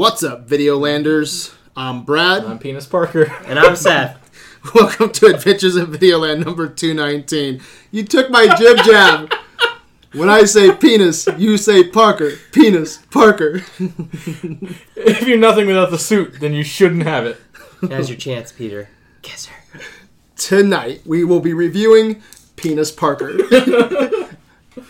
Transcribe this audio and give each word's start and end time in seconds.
What's 0.00 0.22
up, 0.22 0.48
Videolanders? 0.48 1.54
I'm 1.76 2.04
Brad. 2.04 2.46
I'm 2.46 2.58
Penis 2.58 2.86
Parker. 2.86 3.30
And 3.44 3.58
I'm 3.58 3.76
Seth. 3.76 4.16
Welcome 4.74 5.12
to 5.12 5.26
Adventures 5.26 5.76
in 5.76 5.88
Videoland 5.88 6.42
number 6.42 6.68
219. 6.68 7.60
You 7.90 8.04
took 8.04 8.30
my 8.30 8.46
jib 8.56 8.78
jab. 8.78 9.30
When 10.14 10.30
I 10.30 10.44
say 10.44 10.74
penis, 10.74 11.28
you 11.36 11.58
say 11.58 11.84
Parker. 11.84 12.30
Penis, 12.50 12.96
Parker. 13.10 13.56
if 14.96 15.28
you're 15.28 15.36
nothing 15.36 15.66
without 15.66 15.90
the 15.90 15.98
suit, 15.98 16.40
then 16.40 16.54
you 16.54 16.64
shouldn't 16.64 17.02
have 17.02 17.26
it. 17.26 17.38
Now's 17.82 18.08
your 18.08 18.16
chance, 18.16 18.52
Peter. 18.52 18.88
Kiss 19.20 19.48
her. 19.48 19.80
Tonight, 20.34 21.02
we 21.04 21.24
will 21.24 21.40
be 21.40 21.52
reviewing 21.52 22.22
Penis 22.56 22.90
Parker. 22.90 23.36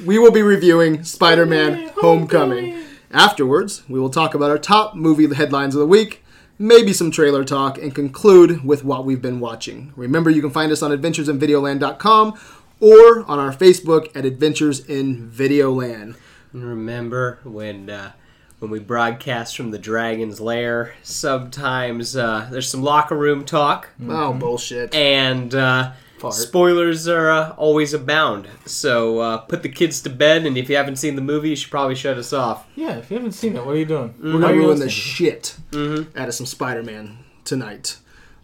we 0.06 0.20
will 0.20 0.30
be 0.30 0.42
reviewing 0.42 1.02
Spider 1.02 1.46
Man 1.46 1.90
Homecoming. 1.96 2.89
Afterwards, 3.12 3.82
we 3.88 3.98
will 3.98 4.10
talk 4.10 4.34
about 4.34 4.50
our 4.50 4.58
top 4.58 4.94
movie 4.94 5.32
headlines 5.34 5.74
of 5.74 5.80
the 5.80 5.86
week, 5.86 6.24
maybe 6.58 6.92
some 6.92 7.10
trailer 7.10 7.44
talk, 7.44 7.76
and 7.78 7.94
conclude 7.94 8.64
with 8.64 8.84
what 8.84 9.04
we've 9.04 9.20
been 9.22 9.40
watching. 9.40 9.92
Remember, 9.96 10.30
you 10.30 10.40
can 10.40 10.50
find 10.50 10.70
us 10.70 10.82
on 10.82 10.90
adventuresinvideoland.com 10.92 12.38
or 12.80 13.24
on 13.28 13.38
our 13.38 13.52
Facebook 13.52 14.14
at 14.16 14.24
Adventures 14.24 14.80
in 14.86 15.28
Videoland. 15.30 16.16
And 16.52 16.64
remember 16.64 17.38
when 17.44 17.90
uh, 17.90 18.12
when 18.58 18.70
we 18.70 18.78
broadcast 18.78 19.56
from 19.56 19.70
the 19.70 19.78
Dragon's 19.78 20.40
Lair, 20.40 20.94
sometimes 21.02 22.16
uh, 22.16 22.48
there's 22.50 22.68
some 22.68 22.82
locker 22.82 23.16
room 23.16 23.44
talk, 23.44 23.88
Oh, 24.08 24.32
bullshit. 24.32 24.94
and 24.94 25.54
uh, 25.54 25.92
Fart. 26.20 26.34
spoilers 26.34 27.08
are 27.08 27.30
uh, 27.30 27.50
always 27.56 27.94
abound. 27.94 28.48
So 28.66 29.18
uh, 29.20 29.38
put 29.38 29.62
the 29.62 29.68
kids 29.68 30.02
to 30.02 30.10
bed, 30.10 30.46
and 30.46 30.56
if 30.56 30.68
you 30.68 30.76
haven't 30.76 30.96
seen 30.96 31.16
the 31.16 31.22
movie, 31.22 31.50
you 31.50 31.56
should 31.56 31.70
probably 31.70 31.94
shut 31.94 32.18
us 32.18 32.32
off. 32.32 32.66
Yeah, 32.76 32.96
if 32.96 33.10
you 33.10 33.16
haven't 33.16 33.32
seen 33.32 33.56
it, 33.56 33.64
what 33.64 33.74
are 33.74 33.78
you 33.78 33.86
doing? 33.86 34.14
We're 34.22 34.40
going 34.40 34.54
to 34.54 34.58
ruin 34.58 34.78
the 34.78 34.90
shit 34.90 35.56
out 35.74 36.28
of 36.28 36.34
some 36.34 36.46
Spider 36.46 36.82
Man 36.82 37.18
tonight. 37.44 37.96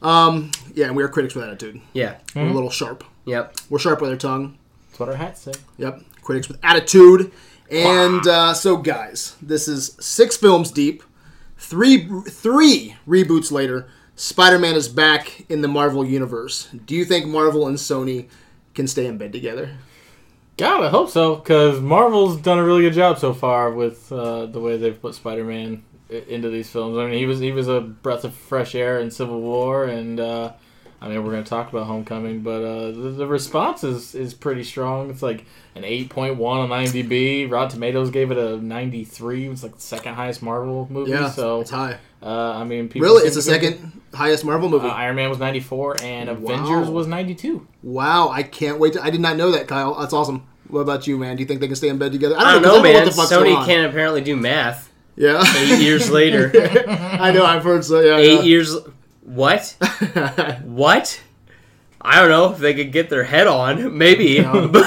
Um, 0.02 0.50
yeah, 0.74 0.86
and 0.86 0.96
we 0.96 1.02
are 1.02 1.08
critics 1.08 1.34
with 1.34 1.44
attitude. 1.44 1.80
Yeah. 1.92 2.16
We're 2.34 2.48
a 2.48 2.52
little 2.52 2.70
sharp. 2.70 3.04
Yep. 3.24 3.56
We're 3.70 3.78
sharp 3.78 4.00
with 4.00 4.10
our 4.10 4.16
tongue. 4.16 4.56
That's 4.88 5.00
what 5.00 5.08
our 5.10 5.16
hats 5.16 5.42
say. 5.42 5.52
Yep, 5.76 6.00
critics 6.22 6.48
with 6.48 6.58
attitude. 6.62 7.30
And 7.70 8.26
uh, 8.26 8.54
so, 8.54 8.76
guys, 8.78 9.36
this 9.42 9.68
is 9.68 9.96
six 10.00 10.36
films 10.36 10.70
deep. 10.70 11.02
Three 11.58 12.08
three 12.28 12.96
reboots 13.08 13.50
later, 13.50 13.88
Spider-Man 14.16 14.74
is 14.74 14.88
back 14.88 15.44
in 15.50 15.60
the 15.60 15.68
Marvel 15.68 16.04
universe. 16.04 16.68
Do 16.86 16.94
you 16.94 17.04
think 17.04 17.26
Marvel 17.26 17.66
and 17.66 17.76
Sony 17.76 18.28
can 18.74 18.88
stay 18.88 19.06
in 19.06 19.18
bed 19.18 19.32
together? 19.32 19.76
God, 20.56 20.82
I 20.82 20.88
hope 20.88 21.10
so, 21.10 21.36
because 21.36 21.80
Marvel's 21.80 22.38
done 22.38 22.58
a 22.58 22.64
really 22.64 22.80
good 22.82 22.94
job 22.94 23.18
so 23.18 23.34
far 23.34 23.70
with 23.70 24.10
uh, 24.10 24.46
the 24.46 24.58
way 24.58 24.78
they've 24.78 25.00
put 25.00 25.14
Spider-Man 25.14 25.84
into 26.08 26.48
these 26.48 26.70
films. 26.70 26.96
I 26.96 27.04
mean, 27.04 27.18
he 27.18 27.26
was 27.26 27.40
he 27.40 27.52
was 27.52 27.68
a 27.68 27.80
breath 27.80 28.24
of 28.24 28.34
fresh 28.34 28.74
air 28.74 29.00
in 29.00 29.10
Civil 29.10 29.40
War, 29.42 29.84
and 29.84 30.18
uh, 30.18 30.52
I 31.00 31.08
mean, 31.08 31.22
we're 31.22 31.32
going 31.32 31.44
to 31.44 31.50
talk 31.50 31.70
about 31.70 31.86
Homecoming, 31.86 32.40
but 32.40 32.62
uh, 32.62 32.86
the, 32.92 33.14
the 33.18 33.26
response 33.26 33.84
is, 33.84 34.14
is 34.14 34.32
pretty 34.32 34.64
strong. 34.64 35.10
It's 35.10 35.22
like 35.22 35.44
an 35.74 35.82
8.1 35.82 36.40
on 36.40 36.68
IMDb. 36.70 37.50
Rotten 37.50 37.70
Tomatoes 37.70 38.10
gave 38.10 38.30
it 38.30 38.38
a 38.38 38.56
93. 38.56 39.48
It's 39.48 39.62
like 39.62 39.74
the 39.74 39.80
second 39.80 40.14
highest 40.14 40.42
Marvel 40.42 40.86
movie. 40.90 41.10
Yeah, 41.10 41.30
so 41.30 41.60
it's 41.60 41.70
high. 41.70 41.98
Uh, 42.22 42.52
I 42.52 42.64
mean, 42.64 42.88
people 42.88 43.06
Really, 43.08 43.26
it's 43.26 43.36
the 43.36 43.42
to 43.42 43.48
be- 43.58 43.66
second 43.66 44.00
highest 44.14 44.44
Marvel 44.44 44.68
movie. 44.68 44.88
Uh, 44.88 44.92
Iron 44.92 45.16
Man 45.16 45.28
was 45.28 45.38
94 45.38 46.02
and 46.02 46.28
Wow. 46.42 46.52
Avengers 46.54 46.88
was 46.90 47.06
92. 47.06 47.66
wow, 47.82 48.28
I 48.30 48.42
can't 48.42 48.78
wait. 48.78 48.94
To, 48.94 49.02
I 49.02 49.10
did 49.10 49.20
not 49.20 49.36
know 49.36 49.50
that, 49.52 49.68
Kyle. 49.68 49.94
That's 49.98 50.12
awesome. 50.14 50.46
What 50.68 50.80
about 50.80 51.06
you, 51.06 51.16
man? 51.18 51.36
Do 51.36 51.42
you 51.42 51.46
think 51.46 51.60
they 51.60 51.66
can 51.68 51.76
stay 51.76 51.88
in 51.88 51.98
bed 51.98 52.12
together? 52.12 52.34
I 52.38 52.54
don't, 52.54 52.62
know, 52.62 52.82
man. 52.82 52.94
what 52.94 53.04
the 53.04 53.10
fuck's 53.12 53.30
going 53.30 53.54
Sony 53.54 53.64
can't 53.66 53.88
apparently 53.88 54.20
do 54.20 54.34
math. 54.36 54.90
Yeah, 55.14 55.42
Eight 55.58 55.80
years 55.80 56.10
later. 56.20 56.50
I 56.88 57.30
know. 57.32 57.44
I've 57.44 57.62
heard 57.62 57.84
so. 57.84 58.00
Yeah, 58.00 58.16
Eight 58.16 58.44
years. 58.44 58.76
What? 59.22 59.76
What? 60.64 61.20
I 62.00 62.20
don't 62.20 62.28
know 62.30 62.52
if 62.52 62.58
they 62.58 62.74
could 62.74 62.92
get 62.92 63.10
their 63.10 63.24
head 63.24 63.46
on, 63.46 63.96
maybe. 63.96 64.40
But 64.42 64.86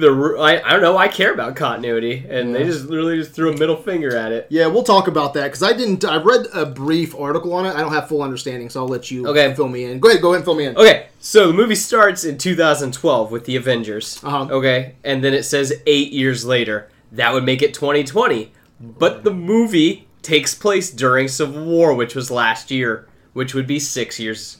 the 0.00 0.36
I, 0.38 0.62
I 0.66 0.72
don't 0.72 0.80
know. 0.82 0.96
I 0.96 1.08
care 1.08 1.32
about 1.34 1.54
continuity, 1.54 2.24
and 2.28 2.54
they 2.54 2.64
just 2.64 2.86
literally 2.86 3.18
just 3.18 3.32
threw 3.32 3.52
a 3.52 3.56
middle 3.58 3.76
finger 3.76 4.16
at 4.16 4.32
it. 4.32 4.46
Yeah, 4.48 4.66
we'll 4.68 4.82
talk 4.84 5.06
about 5.06 5.34
that 5.34 5.44
because 5.44 5.62
I 5.62 5.72
didn't. 5.74 6.04
I 6.04 6.16
read 6.16 6.46
a 6.54 6.64
brief 6.64 7.14
article 7.14 7.52
on 7.52 7.66
it. 7.66 7.74
I 7.74 7.80
don't 7.80 7.92
have 7.92 8.08
full 8.08 8.22
understanding, 8.22 8.70
so 8.70 8.80
I'll 8.82 8.88
let 8.88 9.10
you 9.10 9.26
Okay. 9.28 9.52
fill 9.54 9.68
me 9.68 9.84
in. 9.84 10.00
Go 10.00 10.08
ahead, 10.08 10.22
go 10.22 10.28
ahead 10.28 10.36
and 10.36 10.44
fill 10.44 10.54
me 10.54 10.64
in. 10.64 10.76
Okay, 10.76 11.08
so 11.20 11.46
the 11.48 11.52
movie 11.52 11.74
starts 11.74 12.24
in 12.24 12.38
2012 12.38 13.30
with 13.30 13.44
the 13.44 13.56
Avengers. 13.56 14.18
Uh-huh. 14.24 14.48
Okay, 14.50 14.94
and 15.04 15.22
then 15.22 15.34
it 15.34 15.42
says 15.44 15.72
eight 15.86 16.12
years 16.12 16.44
later. 16.44 16.88
That 17.12 17.34
would 17.34 17.44
make 17.44 17.60
it 17.60 17.74
2020. 17.74 18.50
But 18.80 19.22
the 19.24 19.30
movie 19.34 20.08
takes 20.22 20.54
place 20.54 20.90
during 20.90 21.28
Civil 21.28 21.66
War, 21.66 21.92
which 21.94 22.14
was 22.14 22.30
last 22.30 22.70
year, 22.70 23.06
which 23.34 23.52
would 23.54 23.66
be 23.66 23.78
six 23.78 24.18
years. 24.18 24.56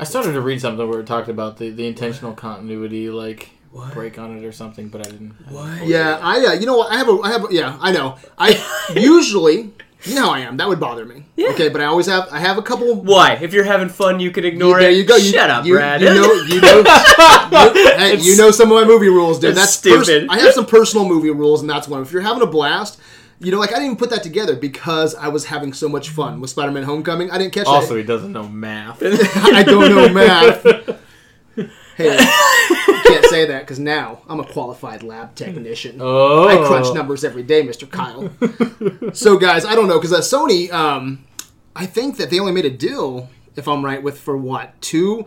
I 0.00 0.04
started 0.04 0.32
to 0.32 0.40
read 0.40 0.60
something 0.60 0.88
where 0.88 1.00
it 1.00 1.06
talked 1.06 1.28
about 1.28 1.58
the, 1.58 1.70
the 1.70 1.86
intentional 1.86 2.32
continuity, 2.34 3.08
like 3.10 3.50
What? 3.76 3.92
break 3.94 4.18
on 4.18 4.36
it 4.38 4.44
or 4.44 4.52
something, 4.52 4.88
but 4.88 5.00
I 5.06 5.10
didn't. 5.10 5.32
I 5.38 5.42
didn't 5.44 5.54
What? 5.54 5.78
fully 5.78 5.92
Yeah, 5.92 6.18
I. 6.22 6.46
Uh, 6.46 6.52
you 6.54 6.66
know 6.66 6.76
what? 6.78 6.90
I 6.92 6.96
have 6.96 7.08
a. 7.08 7.18
I 7.22 7.28
have. 7.30 7.44
A, 7.44 7.48
yeah, 7.52 7.76
I 7.80 7.92
know. 7.92 8.16
I 8.38 8.92
usually. 8.96 9.72
You 10.04 10.14
know 10.14 10.26
how 10.26 10.30
I 10.34 10.40
am. 10.40 10.56
That 10.58 10.68
would 10.68 10.78
bother 10.78 11.04
me. 11.04 11.24
Yeah. 11.36 11.48
Okay, 11.50 11.68
but 11.68 11.80
I 11.80 11.84
always 11.86 12.06
have. 12.06 12.28
I 12.30 12.38
have 12.38 12.58
a 12.58 12.62
couple. 12.62 12.94
Why? 12.94 13.32
If 13.42 13.52
you're 13.52 13.64
having 13.64 13.88
fun, 13.88 14.20
you 14.20 14.30
can 14.30 14.44
ignore 14.44 14.78
there 14.78 14.90
it. 14.90 14.96
you 14.96 15.04
go. 15.04 15.16
You, 15.16 15.32
Shut 15.32 15.50
up, 15.50 15.64
you, 15.66 15.74
Brad. 15.74 16.00
You 16.00 16.14
know. 16.14 16.32
You 16.46 16.60
know. 16.60 16.78
you, 17.74 17.96
hey, 17.96 18.16
you 18.18 18.36
know 18.36 18.50
some 18.50 18.70
of 18.70 18.76
my 18.80 18.84
movie 18.84 19.08
rules, 19.08 19.40
dude. 19.40 19.50
It's 19.50 19.58
That's 19.58 19.76
pers- 19.80 20.06
stupid. 20.06 20.28
I 20.30 20.38
have 20.38 20.52
some 20.54 20.66
personal 20.66 21.06
movie 21.08 21.30
rules, 21.30 21.60
and 21.60 21.68
that's 21.68 21.88
one. 21.88 22.02
If 22.02 22.12
you're 22.12 22.22
having 22.22 22.42
a 22.42 22.46
blast. 22.46 23.00
You 23.38 23.52
know, 23.52 23.58
like 23.58 23.68
I 23.68 23.74
didn't 23.74 23.86
even 23.86 23.96
put 23.98 24.08
that 24.10 24.22
together 24.22 24.56
because 24.56 25.14
I 25.14 25.28
was 25.28 25.44
having 25.44 25.74
so 25.74 25.90
much 25.90 26.08
fun 26.08 26.40
with 26.40 26.48
Spider-Man: 26.48 26.84
Homecoming. 26.84 27.30
I 27.30 27.36
didn't 27.36 27.52
catch 27.52 27.66
that. 27.66 27.70
Also, 27.70 27.94
he 27.94 28.02
doesn't 28.02 28.32
know 28.32 28.48
math. 28.48 29.02
I 29.04 29.62
don't 29.62 29.94
know 29.94 30.08
math. 30.08 30.62
Hey, 31.96 32.12
you 32.18 33.05
can't 33.20 33.26
say 33.30 33.44
that 33.46 33.60
because 33.60 33.78
now 33.78 34.20
I'm 34.28 34.40
a 34.40 34.44
qualified 34.44 35.02
lab 35.02 35.34
technician. 35.34 35.98
oh, 36.00 36.48
I 36.48 36.66
crunch 36.66 36.94
numbers 36.94 37.24
every 37.24 37.42
day, 37.42 37.66
Mr. 37.66 37.90
Kyle. 37.90 38.30
so, 39.14 39.36
guys, 39.36 39.64
I 39.64 39.74
don't 39.74 39.88
know 39.88 39.98
because 40.00 40.12
uh, 40.12 40.20
Sony, 40.20 40.70
um, 40.72 41.24
I 41.74 41.86
think 41.86 42.16
that 42.18 42.30
they 42.30 42.38
only 42.38 42.52
made 42.52 42.64
a 42.64 42.70
deal, 42.70 43.28
if 43.56 43.66
I'm 43.68 43.84
right, 43.84 44.02
with 44.02 44.18
for 44.18 44.36
what 44.36 44.80
two, 44.80 45.26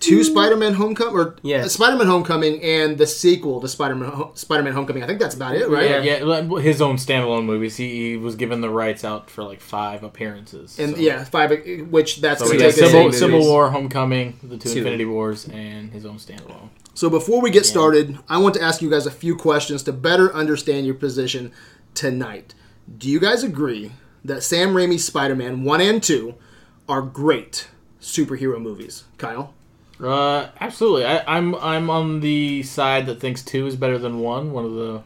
two 0.00 0.24
Spider-Man 0.24 0.74
Homecoming 0.74 1.14
or 1.14 1.36
Yeah. 1.42 1.58
uh, 1.64 1.68
Spider-Man 1.68 2.06
Homecoming 2.08 2.60
and 2.62 2.98
the 2.98 3.06
sequel 3.06 3.60
to 3.60 3.68
Spider-Man 3.68 4.10
Ho- 4.10 4.32
Spider-Man 4.34 4.72
Homecoming. 4.72 5.02
I 5.04 5.06
think 5.06 5.20
that's 5.20 5.34
about 5.36 5.54
it, 5.54 5.68
right? 5.68 5.88
Yeah, 6.04 6.20
yeah, 6.20 6.58
his 6.60 6.82
own 6.82 6.96
standalone 6.96 7.44
movies. 7.44 7.76
He, 7.76 8.10
he 8.10 8.16
was 8.16 8.34
given 8.36 8.60
the 8.60 8.70
rights 8.70 9.04
out 9.04 9.30
for 9.30 9.44
like 9.44 9.60
five 9.60 10.02
appearances. 10.02 10.78
And 10.78 10.94
so. 10.96 11.00
yeah, 11.00 11.22
five, 11.24 11.50
which 11.90 12.20
that's 12.20 12.40
So 12.40 12.46
going 12.46 12.58
to 12.58 12.64
take 12.72 12.82
us 12.82 12.90
Civil, 12.90 13.12
Civil 13.12 13.40
War, 13.40 13.70
Homecoming, 13.70 14.38
the 14.42 14.56
two, 14.56 14.70
Two. 14.70 14.78
Infinity 14.78 15.04
Wars, 15.04 15.48
and 15.48 15.92
his 15.92 16.04
own 16.06 16.16
standalone. 16.18 16.70
So 16.98 17.08
before 17.08 17.40
we 17.40 17.50
get 17.50 17.64
started, 17.64 18.18
I 18.28 18.38
want 18.38 18.56
to 18.56 18.60
ask 18.60 18.82
you 18.82 18.90
guys 18.90 19.06
a 19.06 19.12
few 19.12 19.36
questions 19.36 19.84
to 19.84 19.92
better 19.92 20.34
understand 20.34 20.84
your 20.84 20.96
position 20.96 21.52
tonight. 21.94 22.56
Do 22.98 23.08
you 23.08 23.20
guys 23.20 23.44
agree 23.44 23.92
that 24.24 24.42
Sam 24.42 24.70
Raimi's 24.70 25.04
Spider-Man 25.04 25.62
1 25.62 25.80
and 25.80 26.02
2 26.02 26.34
are 26.88 27.02
great 27.02 27.68
superhero 28.00 28.60
movies? 28.60 29.04
Kyle? 29.16 29.54
Uh, 30.02 30.48
absolutely. 30.60 31.04
I, 31.04 31.22
I'm 31.36 31.54
I'm 31.54 31.88
on 31.88 32.18
the 32.18 32.64
side 32.64 33.06
that 33.06 33.20
thinks 33.20 33.42
two 33.42 33.68
is 33.68 33.76
better 33.76 33.98
than 33.98 34.18
one. 34.18 34.50
One 34.50 34.64
of 34.64 34.74
the 34.74 35.02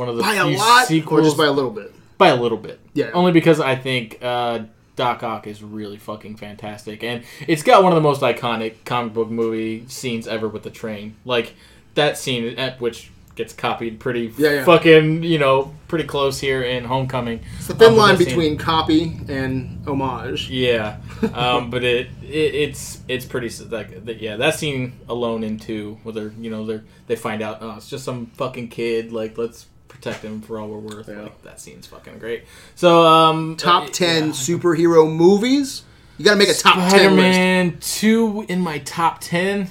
one 0.00 0.08
of 0.08 0.16
the 0.16 0.22
By 0.22 0.36
a 0.36 0.46
lot 0.46 0.86
sequels 0.86 1.20
or 1.20 1.24
just 1.24 1.36
by 1.36 1.44
a 1.44 1.52
little 1.52 1.72
bit? 1.72 1.92
by 2.16 2.28
a 2.28 2.36
little 2.36 2.56
bit. 2.56 2.80
Yeah. 2.94 3.10
Only 3.12 3.32
because 3.32 3.60
I 3.60 3.76
think 3.76 4.18
uh, 4.22 4.60
Doc 4.96 5.22
Ock 5.22 5.46
is 5.46 5.62
really 5.62 5.98
fucking 5.98 6.36
fantastic, 6.36 7.04
and 7.04 7.22
it's 7.46 7.62
got 7.62 7.82
one 7.82 7.92
of 7.92 7.96
the 7.96 8.02
most 8.02 8.22
iconic 8.22 8.84
comic 8.84 9.12
book 9.14 9.28
movie 9.30 9.84
scenes 9.88 10.26
ever 10.26 10.48
with 10.48 10.62
the 10.62 10.70
train. 10.70 11.16
Like 11.24 11.54
that 11.94 12.18
scene 12.18 12.58
at 12.58 12.80
which 12.80 13.10
gets 13.34 13.52
copied 13.52 14.00
pretty 14.00 14.32
Yeah, 14.38 14.50
yeah. 14.50 14.64
fucking 14.64 15.22
you 15.22 15.38
know 15.38 15.74
pretty 15.88 16.04
close 16.06 16.40
here 16.40 16.62
in 16.62 16.84
Homecoming. 16.84 17.40
It's 17.58 17.66
the 17.66 17.74
thin 17.74 17.90
Um, 17.92 17.96
line 17.98 18.16
between 18.16 18.56
copy 18.56 19.14
and 19.28 19.86
homage. 19.86 20.48
yeah, 20.48 20.96
um, 21.34 21.68
but 21.68 21.84
it, 21.84 22.08
it 22.22 22.54
it's 22.54 23.00
it's 23.08 23.26
pretty 23.26 23.50
like 23.66 24.06
that. 24.06 24.20
Yeah, 24.22 24.36
that 24.36 24.54
scene 24.54 24.94
alone 25.10 25.44
in 25.44 25.58
two, 25.58 25.98
where 26.02 26.14
they're 26.14 26.32
you 26.40 26.48
know 26.50 26.64
they 26.64 26.80
they 27.08 27.16
find 27.16 27.42
out 27.42 27.58
oh 27.60 27.74
it's 27.76 27.90
just 27.90 28.04
some 28.06 28.26
fucking 28.34 28.68
kid 28.68 29.12
like 29.12 29.36
let's 29.36 29.66
protect 29.96 30.22
him 30.22 30.40
for 30.42 30.58
all 30.58 30.68
we're 30.68 30.78
worth. 30.78 31.08
Yeah. 31.08 31.22
Like 31.22 31.42
that 31.42 31.60
scene's 31.60 31.86
fucking 31.86 32.18
great. 32.18 32.44
So 32.74 33.04
um, 33.06 33.56
Top 33.56 33.84
uh, 33.84 33.88
10 33.90 34.26
yeah. 34.26 34.30
superhero 34.32 35.10
movies? 35.12 35.82
You 36.18 36.24
got 36.24 36.32
to 36.32 36.36
make 36.38 36.48
a 36.48 36.54
top 36.54 36.74
10 36.74 36.82
list. 36.84 36.94
Spider-Man 36.94 37.78
two 37.80 38.46
in 38.48 38.60
my 38.60 38.78
top 38.78 39.20
ten. 39.20 39.70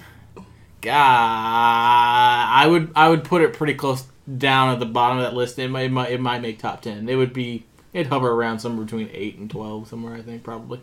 God, 0.81 0.91
I 0.93 2.67
would 2.67 2.91
I 2.95 3.09
would 3.09 3.23
put 3.23 3.41
it 3.41 3.53
pretty 3.53 3.73
close 3.73 4.03
down 4.37 4.69
at 4.71 4.79
the 4.79 4.85
bottom 4.85 5.17
of 5.17 5.23
that 5.23 5.33
list. 5.33 5.57
It 5.59 5.69
might 5.69 5.85
it 5.85 5.91
might, 5.91 6.11
it 6.11 6.19
might 6.21 6.41
make 6.41 6.59
top 6.59 6.81
ten. 6.81 7.09
It 7.09 7.15
would 7.15 7.33
be 7.33 7.65
it'd 7.93 8.07
hover 8.07 8.29
around 8.31 8.59
somewhere 8.59 8.85
between 8.85 9.09
eight 9.13 9.37
and 9.37 9.49
twelve 9.49 9.87
somewhere. 9.87 10.13
I 10.15 10.21
think 10.21 10.43
probably. 10.43 10.79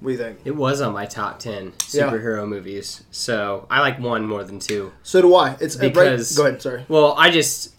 What 0.00 0.08
do 0.10 0.12
you 0.12 0.18
think? 0.18 0.40
It 0.44 0.54
was 0.54 0.80
on 0.82 0.92
my 0.92 1.06
top 1.06 1.38
10 1.38 1.72
Yeah. 1.92 2.10
superhero 2.10 2.46
movies. 2.46 3.04
So 3.10 3.66
I 3.70 3.80
like 3.80 3.98
one 3.98 4.26
more 4.26 4.44
than 4.44 4.58
two. 4.58 4.92
So 5.02 5.22
do 5.22 5.34
I. 5.34 5.56
It's 5.60 5.76
uh, 5.76 5.80
right- 5.80 5.94
Because- 5.94 6.36
Go 6.36 6.44
ahead, 6.46 6.60
sorry. 6.60 6.84
Well, 6.88 7.14
I 7.16 7.30
just 7.30 7.74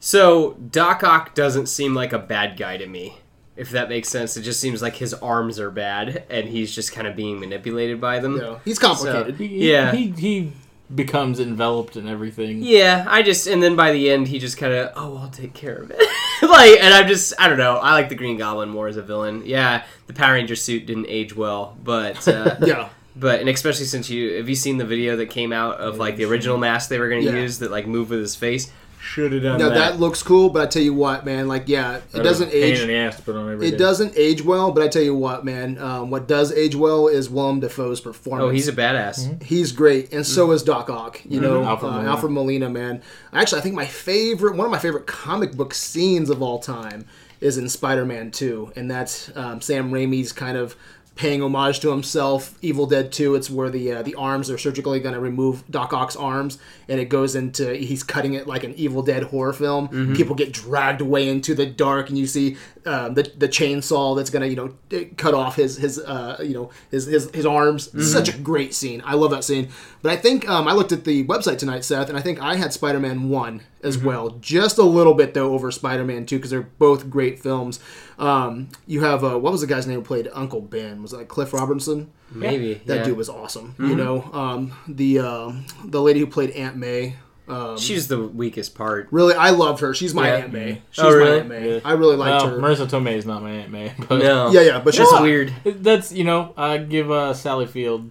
So 0.00 0.52
Doc 0.70 1.02
Ock 1.02 1.34
doesn't 1.34 1.66
seem 1.66 1.94
like 1.94 2.12
a 2.12 2.18
bad 2.18 2.56
guy 2.56 2.76
to 2.76 2.86
me. 2.86 3.18
If 3.56 3.70
that 3.70 3.88
makes 3.88 4.08
sense, 4.08 4.36
it 4.36 4.42
just 4.42 4.60
seems 4.60 4.80
like 4.80 4.94
his 4.94 5.12
arms 5.14 5.58
are 5.58 5.70
bad, 5.70 6.24
and 6.30 6.48
he's 6.48 6.72
just 6.72 6.92
kind 6.92 7.08
of 7.08 7.16
being 7.16 7.40
manipulated 7.40 8.00
by 8.00 8.20
them. 8.20 8.36
Yeah, 8.40 8.58
he's 8.64 8.78
complicated. 8.78 9.34
He, 9.36 9.48
he- 9.48 9.70
Yeah. 9.72 9.90
he 9.92 10.10
he 10.12 10.52
becomes 10.94 11.40
enveloped 11.40 11.96
in 11.96 12.08
everything. 12.08 12.62
Yeah, 12.62 13.04
I 13.08 13.22
just 13.22 13.48
and 13.48 13.60
then 13.60 13.74
by 13.74 13.90
the 13.92 14.08
end 14.10 14.28
he 14.28 14.38
just 14.38 14.56
kind 14.56 14.72
of 14.72 14.92
oh 14.96 15.18
I'll 15.18 15.28
take 15.30 15.52
care 15.54 15.74
of 15.76 15.90
it 15.90 15.98
like 16.42 16.80
and 16.80 16.94
I'm 16.94 17.06
just 17.08 17.34
I 17.38 17.46
don't 17.48 17.58
know 17.58 17.76
I 17.76 17.92
like 17.92 18.08
the 18.08 18.14
Green 18.14 18.38
Goblin 18.38 18.70
more 18.70 18.88
as 18.88 18.96
a 18.96 19.02
villain 19.02 19.42
yeah 19.44 19.84
the 20.06 20.14
Power 20.14 20.32
Ranger 20.34 20.56
suit 20.56 20.86
didn't 20.86 21.06
age 21.08 21.36
well 21.36 21.76
but 21.84 22.26
uh, 22.26 22.56
yeah, 22.64 22.88
but 23.16 23.40
and 23.40 23.50
especially 23.50 23.84
since 23.84 24.08
you 24.08 24.36
have 24.38 24.48
you 24.48 24.54
seen 24.54 24.78
the 24.78 24.86
video 24.86 25.16
that 25.16 25.26
came 25.26 25.52
out 25.52 25.78
of 25.78 25.98
like 25.98 26.16
the 26.16 26.24
original 26.24 26.56
mask 26.56 26.88
they 26.88 26.98
were 26.98 27.10
going 27.10 27.22
to 27.22 27.32
Yeah. 27.32 27.40
use 27.42 27.58
that 27.58 27.70
like 27.70 27.86
moved 27.86 28.08
with 28.10 28.20
his 28.20 28.34
face 28.36 28.70
should 29.00 29.32
have 29.32 29.42
done 29.42 29.58
no, 29.58 29.68
that, 29.70 29.74
that 29.92 30.00
looks 30.00 30.22
cool. 30.22 30.50
But 30.50 30.62
I 30.62 30.66
tell 30.66 30.82
you 30.82 30.94
what, 30.94 31.24
man, 31.24 31.48
like 31.48 31.68
yeah, 31.68 32.00
it 32.14 32.22
doesn't 32.22 32.50
Pain 32.50 32.62
age. 32.62 32.80
in 32.80 32.88
the 32.88 32.94
ass 32.94 33.16
to 33.16 33.22
put 33.22 33.36
on 33.36 33.52
every 33.52 33.68
It 33.68 33.72
day. 33.72 33.76
doesn't 33.76 34.12
age 34.16 34.42
well, 34.42 34.72
but 34.72 34.82
I 34.82 34.88
tell 34.88 35.02
you 35.02 35.14
what, 35.14 35.44
man, 35.44 35.78
um, 35.78 36.10
what 36.10 36.26
does 36.28 36.52
age 36.52 36.74
well 36.74 37.08
is 37.08 37.30
Willem 37.30 37.60
Dafoe's 37.60 38.00
performance. 38.00 38.44
oh 38.46 38.50
he's 38.50 38.68
a 38.68 38.72
badass 38.72 39.42
He's 39.42 39.72
great, 39.72 40.12
and 40.12 40.26
so 40.26 40.50
is 40.52 40.62
Doc 40.62 40.90
Ock. 40.90 41.20
You 41.24 41.40
know, 41.40 41.62
Alfred 41.64 41.90
uh, 41.90 41.94
Molina. 41.94 42.10
Alfred 42.10 42.32
Molina, 42.32 42.68
man. 42.70 43.02
Actually, 43.32 43.60
I 43.60 43.62
think 43.62 43.74
my 43.74 43.86
favorite, 43.86 44.56
one 44.56 44.64
of 44.66 44.70
my 44.70 44.78
favorite 44.78 45.06
comic 45.06 45.52
book 45.52 45.74
scenes 45.74 46.30
of 46.30 46.42
all 46.42 46.58
time, 46.58 47.04
is 47.40 47.56
in 47.56 47.68
Spider-Man 47.68 48.30
Two, 48.32 48.72
and 48.74 48.90
that's 48.90 49.30
um, 49.36 49.60
Sam 49.60 49.90
Raimi's 49.92 50.32
kind 50.32 50.56
of 50.56 50.76
paying 51.18 51.42
homage 51.42 51.80
to 51.80 51.90
himself. 51.90 52.56
Evil 52.62 52.86
Dead 52.86 53.10
Two. 53.12 53.34
It's 53.34 53.50
where 53.50 53.68
the 53.68 53.92
uh, 53.92 54.02
the 54.02 54.14
arms 54.14 54.50
are 54.50 54.56
surgically 54.56 55.00
going 55.00 55.14
to 55.14 55.20
remove 55.20 55.68
Doc 55.70 55.92
Ock's 55.92 56.16
arms, 56.16 56.58
and 56.88 56.98
it 57.00 57.06
goes 57.10 57.34
into 57.34 57.74
he's 57.74 58.02
cutting 58.02 58.34
it 58.34 58.46
like 58.46 58.64
an 58.64 58.72
Evil 58.74 59.02
Dead 59.02 59.24
horror 59.24 59.52
film. 59.52 60.14
People 60.14 60.34
get 60.34 60.52
dragged 60.52 61.00
away 61.00 61.28
into 61.28 61.54
the 61.54 61.66
dark, 61.66 62.08
and 62.08 62.16
you 62.16 62.26
see 62.26 62.56
um, 62.88 63.14
the 63.14 63.30
the 63.36 63.48
chainsaw 63.48 64.16
that's 64.16 64.30
going 64.30 64.42
to 64.42 64.48
you 64.48 64.56
know 64.56 65.08
cut 65.16 65.34
off 65.34 65.56
his 65.56 65.76
his 65.76 65.98
uh, 65.98 66.38
you 66.42 66.54
know 66.54 66.70
his 66.90 67.04
his, 67.06 67.30
his 67.32 67.44
arms. 67.44 67.90
Such 68.10 68.28
a 68.28 68.38
great 68.38 68.74
scene. 68.74 69.02
I 69.04 69.14
love 69.14 69.30
that 69.32 69.44
scene. 69.44 69.68
But 70.00 70.12
I 70.12 70.16
think 70.16 70.48
um, 70.48 70.66
I 70.66 70.72
looked 70.72 70.92
at 70.92 71.04
the 71.04 71.24
website 71.26 71.58
tonight, 71.58 71.84
Seth, 71.84 72.08
and 72.08 72.16
I 72.16 72.22
think 72.22 72.40
I 72.40 72.56
had 72.56 72.72
Spider 72.72 72.98
Man 72.98 73.28
one 73.28 73.62
as 73.82 73.98
well, 73.98 74.30
just 74.40 74.78
a 74.78 74.82
little 74.82 75.14
bit 75.14 75.34
though 75.34 75.52
over 75.52 75.70
Spider 75.70 76.04
Man 76.04 76.24
two 76.24 76.36
because 76.36 76.50
they're 76.50 76.62
both 76.62 77.10
great 77.10 77.38
films. 77.38 77.78
Um, 78.18 78.70
you 78.86 79.02
have 79.02 79.22
uh, 79.22 79.38
what 79.38 79.52
was 79.52 79.60
the 79.60 79.66
guy's 79.66 79.86
name 79.86 79.96
who 79.96 80.02
played 80.02 80.28
Uncle 80.32 80.62
Ben? 80.62 81.02
Was 81.02 81.10
that 81.10 81.18
like 81.18 81.28
Cliff 81.28 81.52
Robertson? 81.52 82.10
maybe 82.30 82.74
That 82.86 82.98
yeah. 82.98 83.04
dude 83.04 83.16
was 83.16 83.28
awesome. 83.28 83.74
You 83.78 83.94
know, 83.94 84.22
um, 84.32 84.72
the 84.86 85.18
um 85.18 85.66
the 85.84 86.00
lady 86.00 86.20
who 86.20 86.26
played 86.26 86.50
Aunt 86.50 86.76
May. 86.76 87.16
Um, 87.50 87.78
she's 87.78 88.08
the 88.08 88.18
weakest 88.22 88.74
part 88.74 89.08
really, 89.10 89.34
I 89.34 89.50
loved 89.50 89.80
her. 89.80 89.94
She's 89.94 90.14
my 90.14 90.28
Yeah. 90.28 90.34
Aunt 90.36 90.52
May. 90.52 90.82
She's 90.90 91.04
Oh, 91.04 91.10
really? 91.12 91.30
my 91.30 91.36
Aunt 91.38 91.48
May. 91.48 91.74
Yeah. 91.74 91.80
I 91.84 91.92
really 91.92 92.16
liked 92.16 92.44
well, 92.44 92.50
her. 92.54 92.58
Marisa 92.58 92.86
Tomei 92.86 93.14
is 93.16 93.26
not 93.26 93.42
my 93.42 93.50
Aunt 93.50 93.70
May, 93.70 93.92
but 94.08 94.18
no 94.18 94.50
yeah, 94.52 94.60
yeah, 94.60 94.78
but 94.80 94.94
she's 94.94 95.00
that's 95.00 95.12
hot. 95.12 95.22
weird 95.22 95.52
that's 95.64 96.12
you 96.12 96.24
know 96.24 96.52
I 96.56 96.78
give 96.78 97.10
uh, 97.10 97.34
Sally 97.34 97.66
Field, 97.66 98.10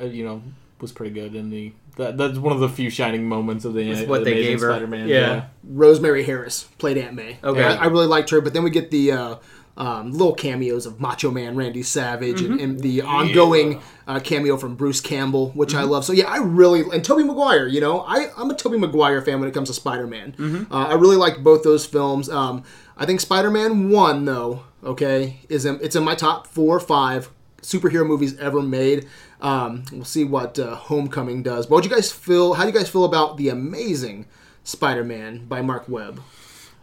uh, 0.00 0.04
you 0.06 0.24
know, 0.24 0.42
was 0.80 0.92
pretty 0.92 1.14
good 1.14 1.34
in 1.34 1.50
the. 1.50 1.72
That, 1.96 2.18
that's 2.18 2.36
one 2.36 2.52
of 2.52 2.60
the 2.60 2.68
few 2.68 2.90
shining 2.90 3.26
moments 3.26 3.64
of 3.64 3.72
the 3.72 3.88
With 3.88 4.06
what 4.06 4.22
they 4.24 4.32
Amazing 4.32 4.52
gave 4.52 4.60
her. 4.60 4.68
Spider-Man. 4.72 5.08
Yeah. 5.08 5.46
Rosemary 5.64 6.24
Harris 6.24 6.64
played 6.76 6.98
Aunt 6.98 7.14
May. 7.14 7.38
Okay. 7.42 7.62
I, 7.64 7.76
I 7.76 7.86
really 7.86 8.06
liked 8.06 8.28
her, 8.28 8.42
but 8.42 8.52
then 8.52 8.62
we 8.64 8.68
get 8.68 8.90
the 8.90 9.12
uh, 9.12 9.36
um, 9.76 10.12
little 10.12 10.34
cameos 10.34 10.86
of 10.86 11.00
Macho 11.00 11.30
Man 11.30 11.54
Randy 11.54 11.82
Savage 11.82 12.40
and, 12.40 12.60
and 12.60 12.80
the 12.80 13.02
ongoing 13.02 13.82
uh, 14.06 14.20
cameo 14.20 14.56
from 14.56 14.74
Bruce 14.74 15.00
Campbell, 15.00 15.50
which 15.50 15.74
I 15.74 15.82
love. 15.82 16.04
So 16.04 16.12
yeah, 16.12 16.26
I 16.26 16.38
really 16.38 16.80
and 16.92 17.04
Tobey 17.04 17.24
Maguire. 17.24 17.66
You 17.66 17.80
know, 17.80 18.00
I 18.00 18.28
I'm 18.36 18.50
a 18.50 18.54
Tobey 18.54 18.78
Maguire 18.78 19.20
fan 19.22 19.38
when 19.40 19.48
it 19.48 19.52
comes 19.52 19.68
to 19.68 19.74
Spider 19.74 20.06
Man. 20.06 20.34
Uh, 20.70 20.86
I 20.88 20.94
really 20.94 21.16
like 21.16 21.42
both 21.42 21.62
those 21.62 21.84
films. 21.84 22.28
Um, 22.30 22.62
I 22.96 23.04
think 23.04 23.20
Spider 23.20 23.50
Man 23.50 23.90
One 23.90 24.24
though, 24.24 24.64
okay, 24.82 25.40
is 25.48 25.64
in, 25.66 25.78
it's 25.82 25.94
in 25.96 26.04
my 26.04 26.14
top 26.14 26.46
four 26.46 26.76
or 26.76 26.80
five 26.80 27.30
superhero 27.60 28.06
movies 28.06 28.38
ever 28.38 28.62
made. 28.62 29.06
Um, 29.40 29.84
we'll 29.92 30.04
see 30.04 30.24
what 30.24 30.58
uh, 30.58 30.76
Homecoming 30.76 31.42
does. 31.42 31.66
But 31.66 31.74
what 31.74 31.82
do 31.82 31.90
you 31.90 31.94
guys 31.94 32.10
feel? 32.10 32.54
How 32.54 32.62
do 32.62 32.70
you 32.70 32.74
guys 32.74 32.88
feel 32.88 33.04
about 33.04 33.36
the 33.36 33.50
Amazing 33.50 34.26
Spider-Man 34.64 35.46
by 35.46 35.60
Marc 35.60 35.88
Webb? 35.88 36.22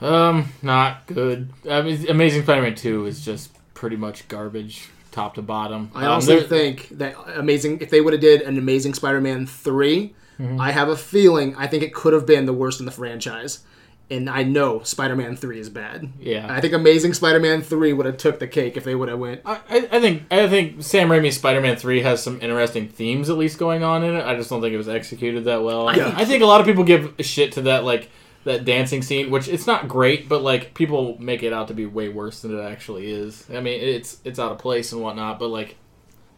Um, 0.04 0.46
not 0.62 1.06
good. 1.08 1.50
I 1.70 1.82
mean, 1.82 2.08
Amazing 2.10 2.44
Spider-Man 2.44 2.76
Two 2.76 3.06
is 3.06 3.24
just 3.24 3.52
pretty 3.74 3.96
much 3.96 4.28
garbage, 4.28 4.90
top 5.12 5.36
to 5.36 5.42
bottom. 5.42 5.92
I 5.96 6.06
Um, 6.06 6.12
also 6.14 6.40
there- 6.40 6.48
think 6.48 6.90
that 6.98 7.16
Amazing, 7.36 7.80
if 7.82 7.90
they 7.90 8.02
would 8.02 8.14
have 8.14 8.22
did 8.22 8.42
an 8.42 8.58
Amazing 8.58 8.94
Spider-Man 8.96 9.46
3 9.48 10.14
Mm-hmm. 10.40 10.60
I 10.60 10.72
have 10.72 10.90
a 10.90 10.96
feeling 10.98 11.56
I 11.58 11.68
think 11.68 11.84
it 11.84 11.94
could 11.94 12.12
have 12.14 12.26
been 12.26 12.48
the 12.48 12.54
worst 12.54 12.80
in 12.80 12.88
the 12.88 12.92
franchise. 12.92 13.60
And 14.10 14.28
I 14.28 14.42
know 14.42 14.82
Spider-Man 14.82 15.36
three 15.38 15.60
is 15.60 15.70
bad. 15.70 16.10
Yeah. 16.20 16.48
I 16.50 16.60
think 16.60 16.74
Amazing 16.74 17.14
Spider-Man 17.14 17.62
three 17.62 17.94
would 17.94 18.08
have 18.08 18.18
took 18.18 18.40
the 18.40 18.48
cake 18.48 18.76
if 18.76 18.84
they 18.84 18.96
would 18.96 19.10
have 19.10 19.20
went. 19.20 19.42
I, 19.46 19.60
I 19.70 19.88
I 19.92 20.00
think 20.02 20.24
I 20.32 20.48
think 20.50 20.82
Sam 20.82 21.10
Raimi's 21.10 21.36
Spider-Man 21.36 21.76
Three 21.78 22.02
has 22.02 22.22
some 22.24 22.42
interesting 22.42 22.88
themes 22.90 23.30
at 23.30 23.38
least 23.38 23.60
going 23.60 23.84
on 23.84 24.04
in 24.04 24.16
it. 24.16 24.26
I 24.26 24.36
just 24.36 24.50
don't 24.50 24.60
think 24.60 24.74
it 24.74 24.78
was 24.78 24.90
executed 24.90 25.46
that 25.46 25.64
well. 25.64 25.88
I, 25.88 25.96
Yeah. 25.98 26.14
I 26.18 26.26
think 26.26 26.42
a 26.42 26.48
lot 26.48 26.60
of 26.60 26.66
people 26.66 26.84
give 26.84 27.14
shit 27.20 27.52
to 27.54 27.62
that 27.62 27.84
like 27.84 28.10
that 28.46 28.66
dancing 28.66 29.02
scene, 29.02 29.30
which 29.32 29.48
it's 29.48 29.66
not 29.68 29.88
great, 29.88 30.28
but 30.28 30.42
like 30.42 30.74
people 30.74 31.16
make 31.20 31.44
it 31.44 31.54
out 31.54 31.68
to 31.70 31.74
be 31.74 31.86
way 31.86 32.10
worse 32.10 32.42
than 32.42 32.58
it 32.58 32.62
actually 32.62 33.10
is. 33.12 33.46
I 33.54 33.60
mean, 33.62 33.80
it's 33.82 34.18
it's 34.24 34.40
out 34.40 34.52
of 34.52 34.58
place 34.60 34.92
and 34.92 35.02
whatnot, 35.02 35.40
but 35.40 35.48
like 35.48 35.78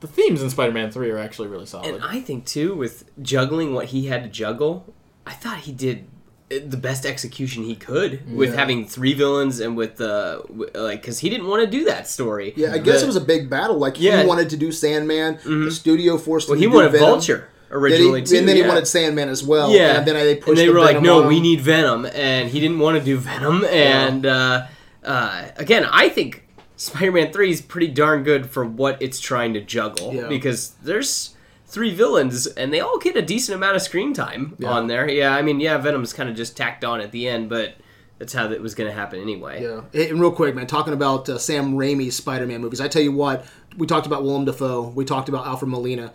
the 0.02 0.07
themes 0.07 0.42
in 0.42 0.50
Spider-Man 0.50 0.92
Three 0.92 1.10
are 1.10 1.18
actually 1.18 1.48
really 1.48 1.66
solid. 1.66 1.96
And 1.96 2.04
I 2.04 2.19
think 2.19 2.46
too, 2.46 2.75
with 2.75 3.10
juggling 3.22 3.74
what 3.74 3.88
he 3.88 4.06
had 4.07 4.24
to 4.24 4.30
juggle, 4.30 4.94
I 5.25 5.34
thought 5.34 5.60
he 5.60 5.72
did 5.72 6.07
the 6.50 6.78
best 6.78 7.07
execution 7.07 7.63
he 7.63 7.75
could 7.75 8.31
with 8.31 8.51
Yeah. 8.51 8.60
having 8.60 8.86
three 8.86 9.16
villains 9.16 9.60
and 9.60 9.75
with 9.75 9.96
the 9.96 10.44
w- 10.48 10.69
like 10.75 11.01
because 11.01 11.18
he 11.19 11.30
didn't 11.31 11.48
want 11.48 11.63
to 11.63 11.68
do 11.68 11.86
that 11.86 12.08
story. 12.08 12.54
Yeah, 12.56 12.74
I 12.74 12.78
guess 12.78 12.98
The- 13.00 13.06
it 13.06 13.08
was 13.08 13.16
a 13.16 13.22
big 13.22 13.50
battle. 13.50 13.78
Like 13.80 14.00
Yeah. 14.00 14.22
he 14.22 14.28
wanted 14.28 14.51
to 14.51 14.58
do 14.58 14.72
Sandman. 14.72 15.40
The 15.44 15.50
mm-hmm. 15.50 15.69
studio 15.72 16.19
forced 16.19 16.48
Well, 16.48 16.54
him 16.54 16.60
he 16.60 16.66
to 16.68 16.69
do 16.72 16.75
wanted 16.75 16.92
Venom. 16.92 17.10
Vulture 17.10 17.38
Then 17.38 17.48
originally 17.72 18.22
he, 18.22 18.26
too, 18.26 18.38
and 18.38 18.48
then 18.48 18.58
yeah. 18.58 18.64
he 18.64 18.68
wanted 18.70 18.88
Sandman 18.88 19.30
as 19.30 19.44
well. 19.44 19.72
Yeah, 19.72 20.00
and 20.00 20.08
then 20.08 20.16
they 20.16 20.36
pushed. 20.36 20.50
and 20.50 20.58
they 20.58 20.68
the 20.68 20.74
were 20.74 20.80
like, 20.80 21.02
"No, 21.02 21.22
on 21.24 21.28
we 21.28 21.40
need 21.40 21.62
Venom," 21.62 22.06
and 22.06 22.50
he 22.50 22.60
didn't 22.60 22.80
want 22.80 22.98
to 22.98 23.04
do 23.04 23.18
Venom. 23.18 23.64
And 23.66 24.26
uh, 24.26 24.68
uh, 25.04 25.46
again, 25.58 25.86
I 25.92 26.10
think 26.10 26.48
Spider-Man 26.78 27.32
Three 27.32 27.52
is 27.52 27.62
pretty 27.62 27.88
darn 27.88 28.24
good 28.24 28.50
for 28.50 28.66
what 28.66 29.02
it's 29.02 29.20
trying 29.20 29.54
to 29.54 29.62
juggle 29.62 30.14
Yeah. 30.14 30.28
because 30.28 30.72
there's 30.84 31.36
three 31.68 31.94
villains 31.94 32.48
and 32.48 32.72
they 32.72 32.80
all 32.80 33.00
get 33.00 33.18
a 33.18 33.22
decent 33.22 33.56
amount 33.56 33.76
of 33.76 33.82
screen 33.82 34.14
time 34.14 34.56
Yeah. 34.60 34.70
on 34.70 34.88
there. 34.88 35.10
Yeah, 35.10 35.36
I 35.36 35.42
mean, 35.42 35.60
yeah, 35.60 35.78
Venom's 35.78 36.14
kind 36.14 36.30
of 36.30 36.36
just 36.36 36.56
tacked 36.56 36.86
on 36.86 37.01
at 37.01 37.12
the 37.12 37.28
end, 37.28 37.50
but 37.50 37.75
that's 38.18 38.32
how 38.34 38.48
that 38.48 38.62
was 38.62 38.75
going 38.75 38.89
to 38.89 38.96
happen 38.96 39.20
anyway. 39.20 39.62
Yeah, 39.63 39.82
and 40.10 40.22
real 40.22 40.32
quick, 40.32 40.56
man, 40.56 40.68
talking 40.68 40.94
about 40.94 41.28
uh, 41.28 41.38
Sam 41.38 41.74
Raimi's 41.74 42.16
Spider-Man 42.16 42.62
movies. 42.62 42.80
I 42.80 42.88
tell 42.88 43.01
you 43.01 43.12
what, 43.12 43.46
we 43.78 43.88
talked 43.88 44.08
about 44.08 44.24
Willem 44.24 44.46
Dafoe, 44.46 44.84
we 44.89 45.04
talked 45.04 45.28
about 45.28 45.46
Alfred 45.48 45.70
Molina. 45.70 46.13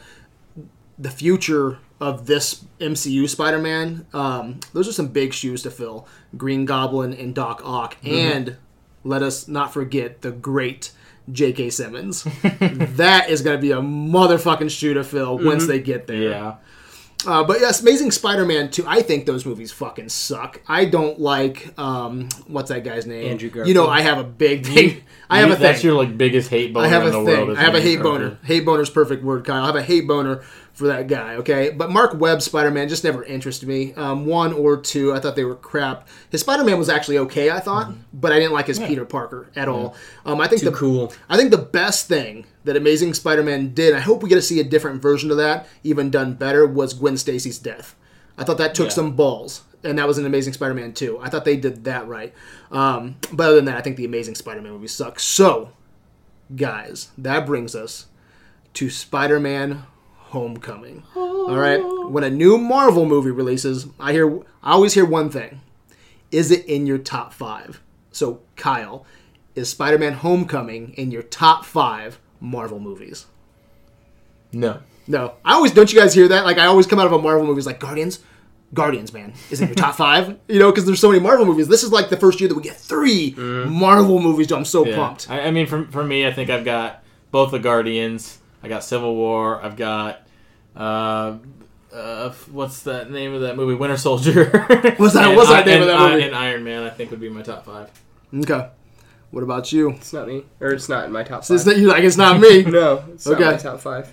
The 1.00 1.10
future 1.10 1.78
of 2.00 2.26
this 2.26 2.64
MCU 2.78 3.28
Spider-Man, 3.28 4.06
um, 4.12 4.60
those 4.74 4.86
are 4.88 4.92
some 4.92 5.08
big 5.08 5.32
shoes 5.32 5.62
to 5.62 5.70
fill. 5.70 6.06
Green 6.36 6.64
Goblin 6.66 7.12
and 7.14 7.34
Doc 7.34 7.62
Ock, 7.64 7.96
and 8.04 8.56
let 9.02 9.22
us 9.22 9.48
not 9.48 9.72
forget 9.72 10.20
the 10.22 10.30
great 10.30 10.92
J.K. 11.32 11.70
Simmons. 11.70 12.22
that 12.42 13.30
is 13.30 13.42
going 13.42 13.56
to 13.56 13.60
be 13.62 13.70
a 13.72 13.80
motherfucking 13.80 14.70
shoe 14.70 14.94
to 14.94 15.04
fill 15.04 15.38
once 15.38 15.66
they 15.66 15.80
get 15.80 16.06
there. 16.06 16.22
yeah. 16.22 16.54
Uh, 17.26 17.44
but 17.44 17.60
yes, 17.60 17.82
Amazing 17.82 18.10
Spider-Man 18.12 18.70
2. 18.70 18.84
I 18.86 19.02
think 19.02 19.26
those 19.26 19.44
movies 19.44 19.70
fucking 19.70 20.08
suck. 20.08 20.62
I 20.66 20.86
don't 20.86 21.20
like 21.20 21.78
um, 21.78 22.30
what's 22.46 22.70
that 22.70 22.82
guy's 22.82 23.06
name? 23.06 23.26
Andrew 23.26 23.50
Garfield. 23.50 23.68
You 23.68 23.74
know, 23.74 23.88
I 23.88 24.00
have 24.00 24.16
a 24.16 24.24
big 24.24 24.64
thing. 24.64 25.02
I 25.28 25.40
have 25.40 25.48
You- 25.48 25.52
a 25.52 25.56
thing. 25.58 25.62
That's 25.64 25.84
your 25.84 25.94
like 26.02 26.16
biggest 26.16 26.48
hate 26.48 26.72
boner 26.72 26.86
I 26.86 26.88
have 26.88 27.02
in 27.02 27.08
a 27.08 27.12
the 27.12 27.18
world. 27.22 27.26
thing. 27.26 27.50
is 27.50 27.58
I 27.58 27.60
have 27.62 27.74
a 27.74 27.80
hate 27.82 28.00
boner. 28.02 28.38
Hate 28.42 28.64
boner's 28.64 28.88
perfect 28.88 29.22
word, 29.22 29.44
Kyle. 29.44 29.62
I 29.62 29.66
have 29.66 29.76
a 29.76 29.82
hate 29.82 30.08
boner 30.08 30.42
for 30.80 30.88
that 30.88 31.06
guy. 31.06 31.36
Okay, 31.36 31.70
but 31.70 31.90
Marc 31.90 32.18
Webb 32.18 32.42
Spider-Man 32.42 32.88
just 32.88 33.04
never 33.04 33.22
interested 33.22 33.68
me. 33.68 33.94
Um, 33.94 34.26
one 34.26 34.52
or 34.52 34.76
two, 34.76 35.12
I 35.14 35.20
thought 35.20 35.36
they 35.36 35.44
were 35.44 35.54
crap. 35.54 36.08
His 36.30 36.40
Spider-Man 36.40 36.78
was 36.78 36.88
actually 36.88 37.18
okay, 37.18 37.50
I 37.50 37.60
thought, 37.60 37.92
but 38.12 38.32
I 38.32 38.38
didn't 38.40 38.52
like 38.54 38.66
his 38.66 38.78
Peter 38.80 39.04
Parker 39.04 39.48
at 39.54 39.68
all. 39.68 39.94
Um, 40.24 40.40
I 40.40 40.48
think 40.48 40.62
Too 40.62 40.70
the 40.70 40.76
cool. 40.76 41.12
I 41.28 41.36
think 41.36 41.52
the 41.52 41.58
best 41.58 42.08
thing 42.08 42.46
that 42.64 42.76
Amazing 42.76 43.14
Spider-Man 43.14 43.74
did, 43.74 43.94
I 43.94 44.00
hope 44.00 44.22
we 44.22 44.28
get 44.28 44.34
to 44.36 44.42
see 44.42 44.58
a 44.58 44.64
different 44.64 45.00
version 45.00 45.30
of 45.30 45.36
that, 45.36 45.68
even 45.84 46.10
done 46.10 46.34
better, 46.34 46.66
was 46.66 46.94
Gwen 46.94 47.16
Stacy's 47.16 47.58
death. 47.58 47.94
I 48.36 48.42
thought 48.44 48.58
that 48.58 48.74
took 48.74 48.86
Yeah. 48.88 48.92
some 48.94 49.12
balls, 49.12 49.62
and 49.84 49.98
that 49.98 50.08
was 50.08 50.18
an 50.18 50.26
Amazing 50.26 50.54
Spider-Man 50.54 50.94
too. 50.94 51.18
I 51.22 51.28
thought 51.28 51.44
they 51.44 51.56
did 51.56 51.84
that 51.84 52.08
right. 52.08 52.32
Um, 52.72 53.16
but 53.32 53.44
other 53.48 53.56
than 53.56 53.66
that, 53.66 53.76
I 53.76 53.82
think 53.82 53.96
the 53.96 54.04
Amazing 54.06 54.34
Spider-Man 54.36 54.72
movie 54.72 54.88
sucks. 54.88 55.24
So, 55.24 55.70
guys, 56.56 57.10
that 57.18 57.46
brings 57.46 57.74
us 57.74 58.06
to 58.74 58.88
Spider-Man 58.88 59.82
Homecoming. 60.30 61.02
All 61.16 61.56
right, 61.56 61.78
when 62.08 62.24
a 62.24 62.30
new 62.30 62.56
Marvel 62.56 63.04
movie 63.04 63.30
releases, 63.30 63.86
I 63.98 64.12
hear 64.12 64.38
I 64.62 64.72
always 64.72 64.94
hear 64.94 65.04
one 65.04 65.28
thing: 65.30 65.60
Is 66.30 66.50
it 66.50 66.64
in 66.66 66.86
your 66.86 66.98
top 66.98 67.32
five? 67.32 67.80
So, 68.12 68.40
Kyle, 68.56 69.04
is 69.54 69.68
Spider-Man 69.68 70.14
Homecoming 70.14 70.94
in 70.94 71.10
your 71.10 71.22
top 71.22 71.64
five 71.64 72.18
Marvel 72.40 72.80
movies? 72.80 73.26
No. 74.52 74.80
No, 75.06 75.34
I 75.44 75.54
always 75.54 75.72
don't. 75.72 75.92
You 75.92 75.98
guys 75.98 76.14
hear 76.14 76.28
that? 76.28 76.44
Like 76.44 76.58
I 76.58 76.66
always 76.66 76.86
come 76.86 77.00
out 77.00 77.06
of 77.06 77.12
a 77.12 77.18
Marvel 77.18 77.44
movie 77.44 77.62
like 77.62 77.80
Guardians, 77.80 78.20
Guardians, 78.72 79.12
man, 79.12 79.32
is 79.50 79.60
in 79.60 79.66
your 79.66 79.74
top 79.74 79.94
five. 79.96 80.38
You 80.48 80.60
know, 80.60 80.70
because 80.70 80.86
there's 80.86 81.00
so 81.00 81.08
many 81.08 81.20
Marvel 81.20 81.44
movies. 81.44 81.66
This 81.66 81.82
is 81.82 81.90
like 81.90 82.08
the 82.08 82.16
first 82.16 82.38
year 82.40 82.48
that 82.48 82.54
we 82.54 82.62
get 82.62 82.76
3 82.76 83.32
mm-hmm. 83.32 83.72
Marvel 83.72 84.20
movies. 84.20 84.52
I'm 84.52 84.64
so 84.64 84.86
Yeah. 84.86 84.94
pumped. 84.94 85.28
I, 85.28 85.40
I 85.40 85.50
mean, 85.50 85.66
for, 85.66 85.86
for 85.86 86.04
me, 86.04 86.24
I 86.26 86.32
think 86.32 86.50
I've 86.50 86.64
got 86.64 87.02
both 87.32 87.50
the 87.50 87.58
Guardians. 87.58 88.38
I 88.62 88.68
got 88.68 88.84
Civil 88.84 89.16
War. 89.16 89.60
I've 89.60 89.76
got 89.76 90.19
uh, 90.76 91.36
uh, 91.92 92.30
what's 92.50 92.82
that 92.84 93.10
name 93.10 93.34
of 93.34 93.40
that 93.42 93.56
movie? 93.56 93.74
Winter 93.74 93.96
Soldier. 93.96 94.44
was 94.98 95.12
that- 95.14 95.28
And 95.28 95.36
what's 95.36 95.48
that 95.50 95.62
I- 95.62 95.70
name 95.70 95.82
of 95.82 95.88
and 95.88 95.90
that 95.90 96.00
I- 96.00 96.10
movie? 96.12 96.22
and 96.24 96.34
Iron 96.36 96.64
Man, 96.64 96.82
I 96.84 96.90
think 96.90 97.10
would 97.10 97.20
be 97.20 97.28
my 97.28 97.42
top 97.42 97.64
five. 97.64 97.90
Okay. 98.34 98.68
What 99.32 99.42
about 99.44 99.72
you? 99.72 99.90
It's 99.90 100.12
not 100.12 100.26
me, 100.26 100.44
or 100.60 100.70
it's 100.70 100.88
not 100.88 101.04
in 101.04 101.12
my 101.12 101.22
top 101.22 101.44
So 101.44 101.54
it's 101.54 101.64
five. 101.64 101.74
not, 101.74 101.80
you're 101.80 101.90
like 101.90 102.02
it's 102.04 102.16
not 102.16 102.40
me. 102.40 102.62
no, 102.66 103.04
it's 103.12 103.26
not 103.26 103.34
Okay. 103.40 103.50
my 103.50 103.56
top 103.56 103.80
five. 103.80 104.12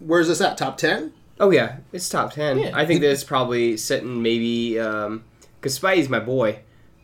Where's 0.00 0.28
this 0.28 0.40
at? 0.42 0.58
Top 0.58 0.76
ten? 0.76 1.12
Oh 1.40 1.50
yeah, 1.50 1.76
it's 1.92 2.08
top 2.10 2.32
ten. 2.34 2.58
Yeah. 2.58 2.70
I 2.74 2.84
think 2.84 3.00
that 3.00 3.10
it's 3.10 3.24
probably 3.24 3.76
sitting 3.78 4.20
maybe 4.22 4.74
because 4.74 5.78
Spidey's 5.78 6.08
my 6.10 6.20
boy. 6.20 6.58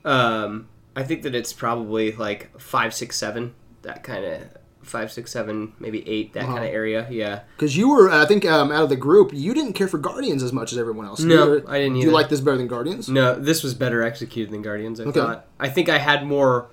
Um, 0.05 0.69
I 0.95 1.03
think 1.03 1.23
that 1.23 1.35
it's 1.35 1.53
probably 1.55 2.13
like 2.13 2.59
five, 2.61 2.93
six, 2.95 3.17
seven, 3.17 3.55
that 3.83 4.03
kind 4.03 4.25
of 4.25 4.43
five, 4.83 5.13
six, 5.13 5.31
seven, 5.31 5.73
maybe 5.79 6.09
eight, 6.09 6.33
that 6.33 6.45
Uh-huh. 6.45 6.55
kind 6.55 6.65
of 6.65 6.73
area. 6.73 7.07
Yeah. 7.11 7.41
Because 7.57 7.77
you 7.77 7.91
were, 7.91 8.11
I 8.11 8.25
think, 8.27 8.45
um, 8.47 8.73
out 8.73 8.83
of 8.83 8.89
the 8.89 8.97
group, 8.97 9.31
you 9.33 9.53
didn't 9.55 9.75
care 9.75 9.89
for 9.89 9.99
Guardians 9.99 10.43
as 10.43 10.53
much 10.53 10.73
as 10.73 10.79
everyone 10.79 11.07
else. 11.07 11.21
No, 11.21 11.45
You 11.45 11.51
were- 11.51 11.65
I 11.69 11.79
didn't 11.81 11.97
You 11.97 12.11
like 12.11 12.29
this 12.31 12.41
better 12.41 12.57
than 12.57 12.67
Guardians? 12.67 13.09
No, 13.09 13.35
this 13.39 13.63
was 13.63 13.75
better 13.75 14.03
executed 14.03 14.53
than 14.53 14.63
Guardians. 14.63 14.99
I 15.01 15.05
Okay. 15.05 15.21
thought. 15.21 15.47
I 15.61 15.69
think 15.69 15.89
I 15.89 15.99
had 15.99 16.27
more 16.27 16.67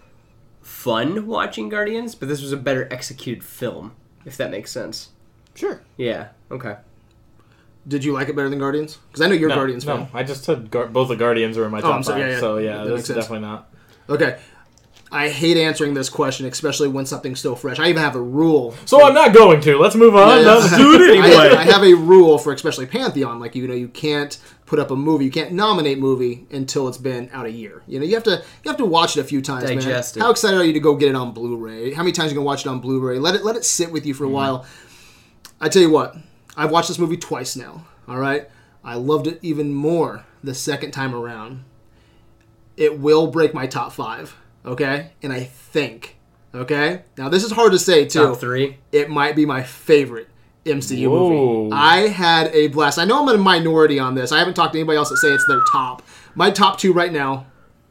fun 0.62 1.28
watching 1.28 1.70
Guardians, 1.70 2.16
but 2.16 2.28
this 2.30 2.42
was 2.42 2.52
a 2.52 2.58
better 2.58 2.88
executed 2.92 3.44
film. 3.44 3.92
If 4.26 4.36
that 4.38 4.52
makes 4.52 4.72
sense. 4.72 5.10
Sure. 5.56 5.82
Yeah. 5.98 6.28
Okay. 6.52 6.76
Did 7.88 8.04
you 8.04 8.12
like 8.12 8.28
it 8.28 8.36
better 8.36 8.50
than 8.50 8.60
Guardians? 8.60 8.98
Because 9.10 9.22
I 9.26 9.28
know 9.30 9.34
you're 9.36 9.48
no, 9.50 9.56
Guardians 9.56 9.86
no, 9.86 9.96
fan. 9.98 10.08
I 10.14 10.24
just 10.24 10.44
said 10.44 10.70
Gar- 10.70 10.88
both 10.88 11.08
the 11.08 11.16
Guardians 11.16 11.58
are 11.58 11.64
in 11.66 11.72
my 11.72 11.80
Oh, 11.80 11.84
top 11.84 11.96
I'm 11.96 12.04
sorry, 12.04 12.22
five. 12.22 12.28
yeah, 12.30 12.34
yeah. 12.36 12.40
So 12.42 12.56
That 12.56 12.64
yeah, 12.64 12.78
makes 12.80 12.90
this 12.90 13.00
is 13.02 13.06
sense. 13.08 13.20
definitely 13.20 13.48
not. 13.48 13.70
Okay. 14.10 14.38
I 15.12 15.30
hate 15.30 15.56
answering 15.56 15.94
this 15.94 16.10
question, 16.10 16.46
especially 16.46 16.90
when 16.90 17.06
something's 17.06 17.40
still 17.40 17.56
fresh. 17.56 17.80
I 17.80 17.88
even 17.88 18.02
have 18.02 18.16
a 18.16 18.22
rule. 18.22 18.76
So 18.86 19.06
I'm 19.06 19.14
not 19.14 19.34
going 19.34 19.62
to. 19.62 19.78
Let's 19.78 19.96
move 19.96 20.16
on. 20.16 20.40
Yeah, 20.40 20.44
yeah. 20.44 20.54
Let's 20.56 20.78
do 20.78 20.94
it 20.96 21.10
anyway. 21.18 21.56
I, 21.56 21.62
I 21.62 21.64
have 21.64 21.84
a 21.84 21.94
rule 21.94 22.38
for 22.38 22.52
especially 22.52 22.88
Pantheon. 22.88 23.40
Like 23.40 23.56
you 23.56 23.68
know, 23.68 23.74
you 23.74 23.88
can't 23.88 24.38
put 24.66 24.80
up 24.80 24.92
a 24.92 24.96
movie, 24.96 25.24
you 25.24 25.32
can't 25.32 25.54
nominate 25.54 25.98
movie 25.98 26.46
until 26.52 26.90
it's 26.90 26.98
been 26.98 27.30
out 27.32 27.46
a 27.46 27.52
year. 27.52 27.84
You 27.88 28.00
know, 28.00 28.06
you 28.06 28.14
have 28.16 28.24
to 28.26 28.44
you 28.64 28.70
have 28.70 28.78
to 28.78 28.86
watch 28.86 29.18
it 29.18 29.22
a 29.22 29.24
few 29.24 29.42
times. 29.42 29.64
man. 29.64 29.76
Digest 29.76 30.18
it. 30.18 30.20
How 30.20 30.30
excited 30.30 30.60
are 30.60 30.64
you 30.64 30.74
to 30.74 30.80
go 30.80 30.96
get 30.96 31.10
it 31.10 31.16
on 31.16 31.32
Blu-ray? 31.32 31.94
How 31.94 32.04
many 32.04 32.12
times 32.12 32.32
you 32.32 32.36
gonna 32.36 32.46
watch 32.46 32.66
it 32.66 32.70
on 32.70 32.80
Blu-ray? 32.80 33.18
Let 33.18 33.34
it 33.36 33.46
let 33.46 33.56
it 33.56 33.64
sit 33.64 33.92
with 33.92 34.06
you 34.06 34.14
for 34.14 34.26
a 34.26 34.28
mm-hmm. 34.28 34.36
while. 34.36 34.66
I 35.60 35.70
tell 35.70 35.82
you 35.82 35.90
what, 35.90 36.16
I've 36.56 36.70
watched 36.70 36.90
this 36.90 37.00
movie 37.00 37.18
twice 37.18 37.56
now. 37.56 37.86
All 38.08 38.18
right, 38.18 38.50
I 38.84 38.96
loved 38.96 39.26
it 39.26 39.40
even 39.42 39.74
more 39.74 40.26
the 40.44 40.54
second 40.54 40.92
time 40.92 41.16
around. 41.16 41.64
It 42.76 43.00
will 43.00 43.28
break 43.28 43.54
my 43.54 43.68
top 43.68 43.94
five. 43.94 44.36
Okay, 44.68 45.12
and 45.24 45.32
I 45.34 45.44
think. 45.44 46.18
Okay, 46.54 47.04
now 47.18 47.30
this 47.30 47.44
is 47.44 47.52
hard 47.52 47.72
to 47.72 47.80
say 47.80 48.06
too 48.06 48.28
Top 48.28 48.40
three. 48.40 48.78
it 48.92 49.10
might 49.10 49.36
be 49.36 49.46
my 49.46 49.64
favorite 49.64 50.28
MCU 50.66 51.08
Whoa. 51.10 51.30
movie. 51.64 51.72
I 51.74 52.08
had 52.08 52.48
a 52.54 52.68
blast. 52.68 53.00
I 53.00 53.06
know 53.06 53.22
I'm 53.22 53.30
in 53.30 53.36
a 53.36 53.44
minority 53.44 54.00
on 54.00 54.16
this. 54.16 54.32
I 54.32 54.40
haven't 54.40 54.56
talked 54.56 54.74
to 54.74 54.80
anybody 54.80 54.98
else 54.98 55.10
that 55.10 55.18
say 55.18 55.30
it's 55.32 55.46
their 55.48 55.62
top. 55.72 56.02
My 56.36 56.52
top 56.52 56.80
two 56.80 56.94
right 56.94 57.12
now 57.12 57.46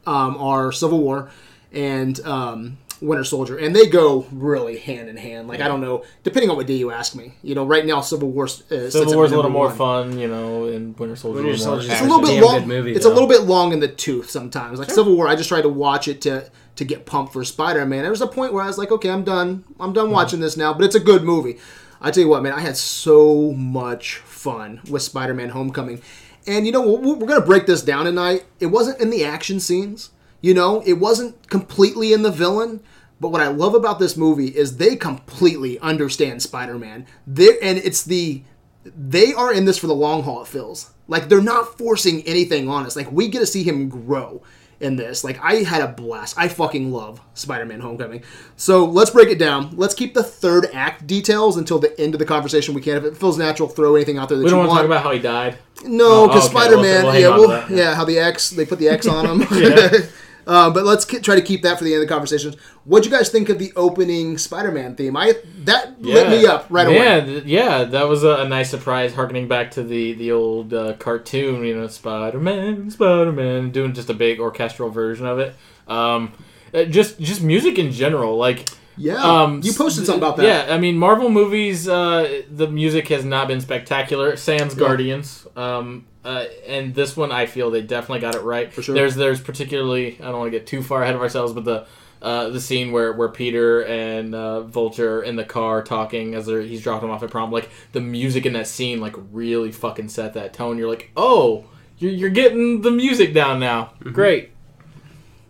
um, 0.05 0.37
are 0.37 0.71
Civil 0.71 0.99
War 0.99 1.29
and 1.71 2.19
um, 2.21 2.77
Winter 3.01 3.23
Soldier, 3.23 3.57
and 3.57 3.75
they 3.75 3.87
go 3.87 4.25
really 4.31 4.77
hand 4.77 5.07
in 5.09 5.17
hand. 5.17 5.47
Like 5.47 5.61
I 5.61 5.67
don't 5.67 5.81
know, 5.81 6.03
depending 6.23 6.49
on 6.49 6.57
what 6.57 6.67
day 6.67 6.75
you 6.75 6.91
ask 6.91 7.15
me. 7.15 7.33
You 7.43 7.55
know, 7.55 7.65
right 7.65 7.85
now 7.85 8.01
Civil 8.01 8.31
War 8.31 8.45
uh, 8.45 8.47
Civil 8.47 9.11
at 9.11 9.15
War's 9.15 9.31
a 9.31 9.35
little 9.35 9.51
more 9.51 9.67
one. 9.67 9.75
fun, 9.77 10.19
you 10.19 10.27
know, 10.27 10.65
and 10.65 10.97
Winter 10.97 11.15
Soldier. 11.15 11.43
Winter 11.43 11.49
a 11.49 11.57
little 11.57 11.81
Soldier's 11.81 11.91
It's 11.91 12.01
a 12.01 12.05
little 12.05 12.21
bit 12.21 12.43
long. 12.43 12.67
movie, 12.67 12.93
it's 12.93 13.05
a 13.05 13.09
little 13.09 13.27
bit 13.29 13.41
long 13.43 13.71
in 13.73 13.79
the 13.79 13.87
tooth 13.87 14.29
sometimes. 14.29 14.79
Like 14.79 14.89
Civil 14.89 15.15
War, 15.15 15.27
I 15.27 15.35
just 15.35 15.49
try 15.49 15.61
to 15.61 15.69
watch 15.69 16.07
it 16.07 16.21
to 16.21 16.49
to 16.77 16.85
get 16.85 17.05
pumped 17.05 17.33
for 17.33 17.43
Spider 17.43 17.85
Man. 17.85 18.03
There 18.03 18.11
was 18.11 18.21
a 18.21 18.27
point 18.27 18.53
where 18.53 18.63
I 18.63 18.67
was 18.67 18.77
like, 18.77 18.91
okay, 18.91 19.09
I'm 19.09 19.23
done. 19.23 19.65
I'm 19.79 19.93
done 19.93 20.11
watching 20.11 20.39
this 20.39 20.57
now. 20.57 20.73
But 20.73 20.85
it's 20.85 20.95
a 20.95 20.99
good 20.99 21.23
movie. 21.23 21.57
I 21.99 22.11
tell 22.11 22.23
you 22.23 22.29
what, 22.29 22.43
man, 22.43 22.53
I 22.53 22.61
had 22.61 22.77
so 22.77 23.51
much 23.53 24.17
fun 24.17 24.81
with 24.89 25.01
Spider 25.01 25.33
Man 25.33 25.49
Homecoming. 25.49 26.01
And 26.45 26.65
you 26.65 26.71
know, 26.71 26.81
we're, 26.81 27.15
we're 27.15 27.27
gonna 27.27 27.45
break 27.45 27.65
this 27.65 27.81
down 27.81 28.05
tonight. 28.05 28.45
It 28.59 28.67
wasn't 28.67 29.01
in 29.01 29.09
the 29.09 29.25
action 29.25 29.59
scenes. 29.59 30.11
You 30.39 30.53
know, 30.53 30.81
it 30.85 30.93
wasn't 30.93 31.49
completely 31.49 32.13
in 32.13 32.21
the 32.21 32.31
villain. 32.31 32.81
But 33.19 33.29
what 33.29 33.41
I 33.41 33.47
love 33.47 33.73
about 33.73 33.97
this 33.97 34.15
movie 34.15 34.49
is 34.49 34.77
they 34.77 34.95
completely 34.95 35.79
understand 35.79 36.43
Spider-Man. 36.43 37.07
They 37.25 37.57
and 37.61 37.79
it's 37.79 38.03
the 38.03 38.43
they 38.85 39.33
are 39.33 39.51
in 39.51 39.65
this 39.65 39.79
for 39.79 39.87
the 39.87 39.95
long 39.95 40.23
haul. 40.23 40.43
It 40.43 40.47
feels 40.47 40.91
like 41.07 41.27
they're 41.27 41.41
not 41.41 41.77
forcing 41.77 42.21
anything 42.27 42.69
on 42.69 42.85
us. 42.85 42.95
Like 42.95 43.11
we 43.11 43.27
get 43.27 43.39
to 43.39 43.47
see 43.47 43.63
him 43.63 43.89
grow 43.89 44.43
in 44.79 44.95
this. 44.95 45.23
Like 45.23 45.39
I 45.43 45.55
had 45.63 45.81
a 45.81 45.87
blast. 45.87 46.35
I 46.37 46.47
fucking 46.47 46.91
love 46.91 47.19
Spider-Man: 47.33 47.79
Homecoming. 47.79 48.23
So 48.55 48.85
let's 48.85 49.11
break 49.11 49.29
it 49.29 49.39
down. 49.39 49.75
Let's 49.75 49.93
keep 49.93 50.13
the 50.13 50.23
third 50.23 50.67
act 50.73 51.07
details 51.07 51.57
until 51.57 51.79
the 51.79 51.99
end 51.99 52.13
of 52.15 52.19
the 52.19 52.25
conversation. 52.25 52.73
We 52.73 52.81
can't 52.81 52.97
if 53.03 53.13
it 53.13 53.17
feels 53.17 53.37
natural, 53.37 53.67
throw 53.69 53.95
anything 53.95 54.17
out 54.17 54.29
there 54.29 54.37
that 54.37 54.43
We 54.43 54.49
you 54.49 54.55
don't 54.55 54.67
want 54.67 54.69
want. 54.69 54.77
to 54.79 54.87
talk 54.87 54.91
about 54.91 55.03
how 55.03 55.11
he 55.11 55.19
died. 55.19 55.57
No, 55.85 56.23
Oh, 56.23 56.27
because 56.27 56.45
okay, 56.45 56.51
Spider-Man. 56.59 57.03
we'll 57.03 57.11
hang 57.11 57.21
yeah, 57.21 57.29
well, 57.29 57.49
yeah. 57.69 57.75
yeah. 57.75 57.95
how 57.95 58.05
the 58.05 58.17
X 58.19 58.49
they 58.51 58.65
put 58.65 58.79
the 58.79 58.89
X 58.89 59.07
on 59.07 59.25
him. 59.41 59.47
Yeah. 60.47 60.53
uh, 60.53 60.69
but 60.69 60.85
let's 60.85 61.03
ke- 61.05 61.21
try 61.21 61.35
to 61.35 61.41
keep 61.41 61.61
that 61.63 61.77
for 61.77 61.83
the 61.83 61.93
end 61.93 62.01
of 62.01 62.07
the 62.07 62.13
conversations. 62.13 62.55
What'd 62.85 63.05
you 63.11 63.15
guys 63.17 63.29
think 63.29 63.49
of 63.49 63.59
the 63.59 63.73
opening 63.75 64.37
Spider-Man 64.37 64.95
theme? 64.95 65.17
I 65.17 65.33
that 65.65 66.01
lit 66.01 66.29
me 66.29 66.45
up 66.45 66.65
right 66.69 66.87
away. 66.87 66.95
yeah, 66.97 67.19
th- 67.25 67.43
Yeah, 67.45 67.83
that 67.83 68.07
was 68.07 68.23
a, 68.23 68.37
a 68.37 68.47
nice 68.47 68.69
surprise, 68.69 69.13
harkening 69.13 69.47
back 69.47 69.71
to 69.71 69.83
the 69.83 70.13
the 70.13 70.31
old 70.31 70.73
uh, 70.73 70.93
cartoon. 70.93 71.63
You 71.65 71.75
know, 71.77 71.87
Spider 71.87 72.39
Man, 72.39 72.89
Spider 72.89 73.31
Man, 73.31 73.71
doing 73.71 73.93
just 73.93 74.09
a 74.09 74.13
big 74.13 74.39
orchestral 74.39 74.89
version 74.89 75.25
of 75.25 75.39
it. 75.39 75.55
Um, 75.87 76.31
uh, 76.73 76.83
just 76.85 77.19
just 77.19 77.41
music 77.41 77.77
in 77.77 77.91
general, 77.91 78.37
like. 78.37 78.69
Yeah, 78.97 79.21
Um, 79.21 79.61
you 79.63 79.73
posted 79.73 80.05
something 80.05 80.23
about 80.23 80.37
that. 80.37 80.45
Yeah, 80.67 80.73
I 80.73 80.77
mean, 80.79 80.97
Marvel 80.97 81.29
movies, 81.29 81.87
uh, 81.87 82.41
the 82.49 82.67
music 82.67 83.07
has 83.09 83.23
not 83.23 83.47
been 83.47 83.61
spectacular. 83.61 84.35
Sans 84.35 84.73
Guardians, 84.73 85.45
um, 85.55 86.05
uh, 86.25 86.45
and 86.67 86.95
this 86.95 87.15
one, 87.15 87.31
I 87.31 87.45
feel 87.45 87.69
they 87.71 87.81
definitely 87.81 88.19
got 88.21 88.35
it 88.35 88.41
right. 88.41 88.73
For 88.73 88.81
sure. 88.81 88.95
There's, 88.95 89.15
there's 89.15 89.39
particularly, 89.39 90.17
I 90.19 90.25
don't 90.25 90.39
want 90.39 90.51
to 90.51 90.57
get 90.57 90.67
too 90.67 90.81
far 90.83 91.03
ahead 91.03 91.15
of 91.15 91.21
ourselves, 91.21 91.53
but 91.53 91.63
the, 91.63 91.85
uh, 92.21 92.49
the 92.49 92.59
scene 92.59 92.91
where, 92.91 93.13
where 93.13 93.29
Peter 93.29 93.81
and 93.85 94.33
uh, 94.33 94.61
Vulture 94.61 95.21
in 95.21 95.35
the 95.35 95.45
car 95.45 95.83
talking 95.83 96.33
as 96.33 96.47
they're, 96.47 96.61
he's 96.61 96.81
dropping 96.81 97.07
them 97.07 97.15
off 97.15 97.21
at 97.23 97.29
prom, 97.29 97.51
like 97.51 97.69
the 97.91 98.01
music 98.01 98.45
in 98.45 98.53
that 98.53 98.67
scene, 98.67 98.99
like 98.99 99.15
really 99.31 99.71
fucking 99.71 100.09
set 100.09 100.33
that 100.33 100.53
tone. 100.53 100.77
You're 100.77 100.89
like, 100.89 101.11
oh, 101.15 101.65
you're, 101.99 102.11
you're 102.11 102.29
getting 102.31 102.81
the 102.81 102.91
music 102.91 103.33
down 103.33 103.59
now. 103.59 103.93
Mm-hmm. 103.99 104.11
Great. 104.11 104.51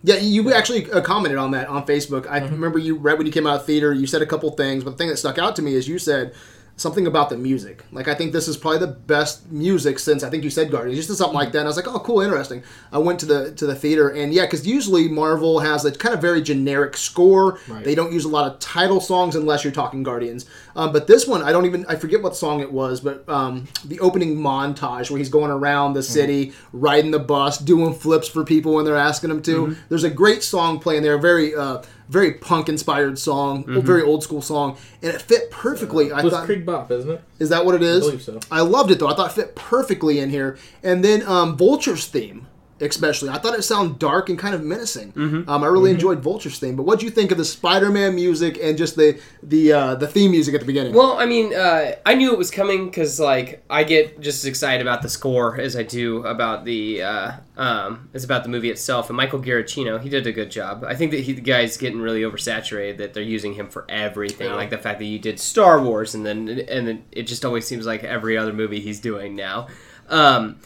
Yeah, 0.03 0.17
you 0.17 0.53
actually 0.53 0.89
uh, 0.91 1.01
commented 1.01 1.37
on 1.37 1.51
that 1.51 1.67
on 1.67 1.85
Facebook. 1.85 2.23
Mm-hmm. 2.23 2.33
I 2.33 2.39
remember 2.39 2.79
you 2.79 2.97
right 2.97 3.17
when 3.17 3.25
you 3.25 3.33
came 3.33 3.47
out 3.47 3.61
of 3.61 3.65
theater. 3.65 3.93
You 3.93 4.07
said 4.07 4.21
a 4.21 4.25
couple 4.25 4.49
things, 4.51 4.83
but 4.83 4.91
the 4.91 4.97
thing 4.97 5.09
that 5.09 5.17
stuck 5.17 5.37
out 5.37 5.55
to 5.57 5.61
me 5.61 5.73
is 5.73 5.87
you 5.87 5.99
said 5.99 6.33
something 6.77 7.07
about 7.07 7.29
the 7.29 7.37
music. 7.37 7.83
Like 7.91 8.07
I 8.07 8.13
think 8.13 8.31
this 8.31 8.47
is 8.47 8.55
probably 8.55 8.79
the 8.79 8.87
best 8.87 9.51
music 9.51 9.97
since 9.99 10.23
I 10.23 10.29
think 10.29 10.43
you 10.43 10.49
said 10.49 10.71
Guardians. 10.71 11.05
Just 11.05 11.17
something 11.17 11.35
like 11.35 11.51
that. 11.51 11.59
And 11.59 11.67
I 11.67 11.69
was 11.69 11.75
like, 11.75 11.87
oh, 11.87 11.99
cool, 11.99 12.21
interesting. 12.21 12.63
I 12.91 12.99
went 12.99 13.19
to 13.19 13.25
the 13.25 13.51
to 13.53 13.65
the 13.65 13.75
theater, 13.75 14.09
and 14.09 14.33
yeah, 14.33 14.45
because 14.45 14.65
usually 14.65 15.07
Marvel 15.09 15.59
has 15.59 15.83
a 15.83 15.91
kind 15.91 16.15
of 16.15 16.21
very 16.21 16.41
generic 16.41 16.95
score. 16.95 17.59
Right. 17.67 17.83
They 17.83 17.95
don't 17.95 18.13
use 18.13 18.25
a 18.25 18.29
lot 18.29 18.49
of 18.49 18.59
title 18.59 19.01
songs 19.01 19.35
unless 19.35 19.63
you're 19.63 19.73
talking 19.73 20.03
Guardians. 20.03 20.45
Um, 20.75 20.93
but 20.93 21.07
this 21.07 21.27
one, 21.27 21.41
I 21.41 21.51
don't 21.51 21.65
even 21.65 21.85
I 21.87 21.95
forget 21.95 22.21
what 22.21 22.35
song 22.35 22.61
it 22.61 22.71
was, 22.71 23.01
but 23.01 23.27
um, 23.27 23.67
the 23.83 23.99
opening 23.99 24.37
montage 24.37 25.09
where 25.09 25.17
he's 25.17 25.29
going 25.29 25.51
around 25.51 25.93
the 25.93 26.03
city, 26.03 26.53
riding 26.71 27.09
the 27.11 27.19
bus, 27.19 27.57
doing 27.57 27.93
flips 27.95 28.27
for 28.27 28.43
people 28.45 28.75
when 28.75 28.85
they're 28.85 28.95
asking 28.95 29.31
him 29.31 29.41
to. 29.43 29.75
There's 29.89 30.03
a 30.03 30.11
great 30.11 30.43
song 30.43 30.79
playing 30.79 31.01
there, 31.01 31.17
very 31.17 31.55
uh, 31.55 31.81
very 32.09 32.33
punk 32.33 32.69
inspired 32.69 33.19
song, 33.19 33.65
very 33.83 34.01
old 34.01 34.23
school 34.23 34.41
song, 34.41 34.77
and 35.01 35.13
it 35.13 35.21
fit 35.21 35.51
perfectly. 35.51 36.11
I 36.11 36.21
Bliss 36.21 36.33
thought, 36.33 36.45
Creek 36.45 36.65
Bop, 36.65 36.91
isn't 36.91 37.09
it? 37.09 37.21
is 37.39 37.49
that 37.49 37.65
what 37.65 37.75
it 37.75 37.83
is? 37.83 38.03
I 38.03 38.07
believe 38.07 38.21
so. 38.21 38.39
I 38.51 38.61
loved 38.61 38.91
it 38.91 38.99
though. 38.99 39.07
I 39.07 39.15
thought 39.15 39.31
it 39.31 39.33
fit 39.33 39.55
perfectly 39.55 40.19
in 40.19 40.29
here. 40.29 40.57
And 40.83 41.03
then 41.03 41.23
um, 41.27 41.57
Vulture's 41.57 42.05
theme, 42.07 42.47
especially. 42.79 43.29
I 43.29 43.37
thought 43.37 43.57
it 43.57 43.63
sounded 43.63 43.99
dark 43.99 44.29
and 44.29 44.37
kind 44.37 44.53
of 44.53 44.63
menacing. 44.63 45.13
Mm-hmm. 45.13 45.49
Um, 45.49 45.63
I 45.63 45.67
really 45.67 45.91
enjoyed 45.91 46.19
Vulture's 46.19 46.59
theme. 46.59 46.75
But 46.75 46.83
what 46.83 46.99
do 46.99 47.05
you 47.05 47.11
think 47.11 47.31
of 47.31 47.37
the 47.37 47.45
Spider-Man 47.45 48.15
music 48.15 48.59
and 48.61 48.77
just 48.77 48.95
the 48.95 49.19
the 49.43 49.73
uh, 49.73 49.95
the 49.95 50.07
theme 50.07 50.31
music 50.31 50.53
at 50.53 50.61
the 50.61 50.65
beginning? 50.65 50.93
Well, 50.93 51.17
I 51.17 51.25
mean, 51.25 51.53
uh, 51.53 51.95
I 52.05 52.15
knew 52.15 52.31
it 52.31 52.37
was 52.37 52.51
coming 52.51 52.85
because 52.85 53.19
like 53.19 53.63
I 53.69 53.83
get 53.83 54.19
just 54.19 54.43
as 54.43 54.45
excited 54.45 54.81
about 54.81 55.01
the 55.01 55.09
score 55.09 55.59
as 55.59 55.75
I 55.75 55.83
do 55.83 56.25
about 56.25 56.65
the 56.65 57.03
uh, 57.03 57.31
um, 57.57 58.09
as 58.13 58.23
about 58.23 58.43
the 58.43 58.49
movie 58.49 58.69
itself. 58.69 59.09
And 59.09 59.17
Michael 59.17 59.39
Giacchino, 59.39 60.01
he 60.01 60.09
did 60.09 60.27
a 60.27 60.31
good 60.31 60.51
job. 60.51 60.83
I 60.83 60.95
think 60.95 61.11
that 61.11 61.21
he, 61.21 61.33
the 61.33 61.41
guy's 61.41 61.77
getting 61.77 61.99
really 61.99 62.21
oversaturated 62.21 62.97
that 62.97 63.13
they're 63.13 63.23
using 63.23 63.53
him 63.53 63.69
for 63.69 63.85
everything. 63.89 64.47
Yeah. 64.47 64.55
Like 64.55 64.69
the 64.69 64.77
fact 64.77 64.99
that 64.99 65.05
you 65.05 65.19
did 65.19 65.39
Star 65.39 65.81
Wars, 65.81 66.15
and 66.15 66.25
then 66.25 66.47
and 66.47 66.87
then 66.87 67.03
it 67.11 67.23
just 67.23 67.45
always 67.45 67.65
seems 67.65 67.85
like 67.85 68.03
every 68.03 68.37
other 68.37 68.53
movie 68.53 68.79
he's 68.79 68.99
doing 68.99 69.35
now. 69.35 69.67
Um, 70.09 70.59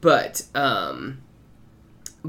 but 0.00 0.42
um, 0.54 1.22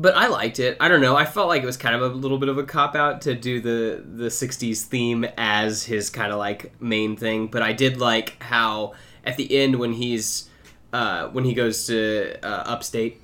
but 0.02 0.16
I 0.16 0.28
liked 0.28 0.60
it. 0.60 0.78
I 0.80 0.88
don't 0.88 1.02
know. 1.02 1.16
I 1.16 1.26
felt 1.26 1.48
like 1.48 1.64
it 1.64 1.66
was 1.66 1.78
kind 1.78 1.96
of 1.96 2.02
a 2.02 2.08
little 2.08 2.38
bit 2.38 2.50
of 2.50 2.58
a 2.58 2.64
cop 2.64 2.96
out 2.96 3.22
to 3.22 3.36
do 3.36 3.60
the 3.60 4.04
the 4.06 4.28
'60s 4.28 4.84
theme 4.84 5.26
as 5.38 5.84
his 5.84 6.10
kind 6.10 6.32
of 6.32 6.38
like 6.38 6.80
main 6.82 7.16
thing. 7.16 7.48
But 7.48 7.62
I 7.62 7.74
did 7.74 7.98
like 7.98 8.42
how 8.42 8.94
at 9.26 9.38
the 9.38 9.58
end 9.58 9.78
when 9.78 9.94
he's 9.94 10.50
uh, 10.94 11.28
when 11.30 11.44
he 11.44 11.54
goes 11.54 11.88
to 11.88 12.38
uh, 12.44 12.64
upstate 12.66 13.22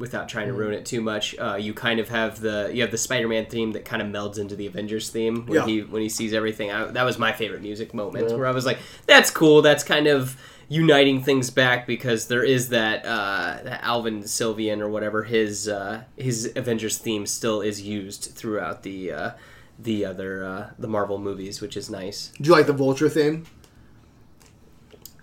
without 0.00 0.28
trying 0.28 0.48
to 0.48 0.52
ruin 0.52 0.74
it 0.74 0.84
too 0.84 1.00
much 1.00 1.38
uh, 1.38 1.54
you 1.54 1.72
kind 1.72 2.00
of 2.00 2.08
have 2.08 2.40
the 2.40 2.70
you 2.74 2.80
have 2.82 2.90
the 2.90 2.98
spider-man 2.98 3.46
theme 3.46 3.70
that 3.72 3.84
kind 3.84 4.02
of 4.02 4.08
melds 4.08 4.38
into 4.38 4.56
the 4.56 4.66
avengers 4.66 5.10
theme 5.10 5.46
when 5.46 5.58
Yeah. 5.60 5.66
he 5.66 5.80
when 5.82 6.02
he 6.02 6.08
sees 6.08 6.32
everything 6.32 6.72
I, 6.72 6.86
that 6.86 7.04
was 7.04 7.18
my 7.18 7.32
favorite 7.32 7.62
music 7.62 7.94
moment 7.94 8.36
where 8.36 8.46
i 8.46 8.50
was 8.50 8.66
like 8.66 8.78
that's 9.06 9.30
cool 9.30 9.62
that's 9.62 9.84
kind 9.84 10.06
of 10.08 10.36
uniting 10.68 11.22
things 11.22 11.50
back 11.50 11.86
because 11.86 12.28
there 12.28 12.44
is 12.44 12.68
that 12.70 13.04
uh, 13.04 13.58
that 13.64 13.80
alvin 13.84 14.22
sylvian 14.22 14.80
or 14.80 14.88
whatever 14.88 15.24
his 15.24 15.68
uh, 15.68 16.02
his 16.16 16.50
avengers 16.56 16.96
theme 16.98 17.26
still 17.26 17.60
is 17.60 17.82
used 17.82 18.32
throughout 18.34 18.82
the 18.82 19.12
uh, 19.12 19.30
the 19.78 20.04
other 20.04 20.44
uh, 20.44 20.70
the 20.78 20.88
marvel 20.88 21.18
movies 21.18 21.60
which 21.60 21.76
is 21.76 21.90
nice 21.90 22.32
Do 22.40 22.48
you 22.48 22.56
like 22.56 22.66
the 22.66 22.72
Vulture 22.72 23.08
theme? 23.08 23.44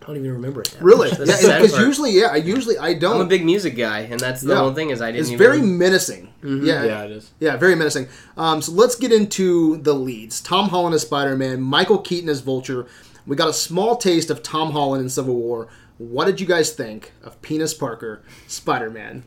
I 0.07 0.11
don't 0.11 0.17
even 0.17 0.31
remember 0.31 0.61
it 0.61 0.69
that 0.71 0.81
Really? 0.81 1.09
much. 1.09 1.19
Yeah, 1.19 1.25
That's 1.25 1.41
the 1.41 1.47
because 1.61 1.79
usually, 1.79 2.11
yeah, 2.11 2.27
I 2.27 2.37
usually 2.37 2.77
I 2.77 2.93
don't. 2.93 3.15
i'm 3.17 3.21
a 3.21 3.25
big 3.25 3.43
music 3.43 3.75
guy 3.75 3.99
and 4.01 4.19
that's 4.19 4.41
the 4.41 4.53
Yeah. 4.53 4.59
whole 4.59 4.73
thing 4.73 4.89
is 4.89 5.01
i 5.01 5.07
didn't 5.11 5.19
It's 5.21 5.29
even 5.31 5.37
very 5.37 5.61
menacing. 5.61 6.33
Mm-hmm. 6.41 6.65
Yeah, 6.65 6.83
Yeah, 6.85 7.03
it 7.03 7.11
is. 7.11 7.31
Yeah, 7.39 7.57
very 7.57 7.75
menacing. 7.75 8.07
Um, 8.37 8.61
so 8.61 8.71
let's 8.71 8.95
get 8.95 9.11
into 9.11 9.77
the 9.77 9.93
leads. 9.93 10.39
Tom 10.39 10.69
Holland 10.69 10.95
as 10.95 11.01
Spider-Man, 11.01 11.61
Michael 11.61 11.97
Keaton 11.97 12.29
as 12.29 12.39
Vulture. 12.41 12.87
We 13.25 13.35
got 13.35 13.49
a 13.49 13.53
small 13.53 13.97
taste 13.97 14.29
of 14.29 14.41
Tom 14.43 14.71
Holland 14.71 15.01
in 15.03 15.09
Civil 15.09 15.35
War. 15.35 15.67
What 15.97 16.25
did 16.25 16.39
you 16.39 16.45
guys 16.47 16.71
think 16.71 17.11
of 17.23 17.41
Penis 17.41 17.73
Parker, 17.73 18.21
Spider-Man? 18.47 19.23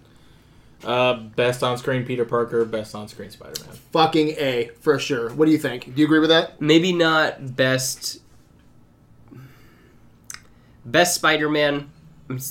Uh, 0.84 1.14
best 1.14 1.62
on 1.62 1.76
screen 1.76 2.06
Peter 2.06 2.24
Parker, 2.24 2.64
best 2.64 2.94
on 2.94 3.06
screen 3.08 3.28
Spider 3.30 3.60
Man. 3.66 3.76
Fucking 3.92 4.28
A 4.38 4.70
for 4.80 4.98
sure. 4.98 5.28
What 5.34 5.44
do 5.44 5.50
you 5.52 5.58
think? 5.58 5.84
Do 5.94 6.00
you 6.00 6.06
agree 6.06 6.20
with 6.20 6.30
that? 6.30 6.58
maybe 6.60 6.92
not 6.92 7.54
best 7.54 8.19
best 10.84 11.14
spider-man 11.14 11.90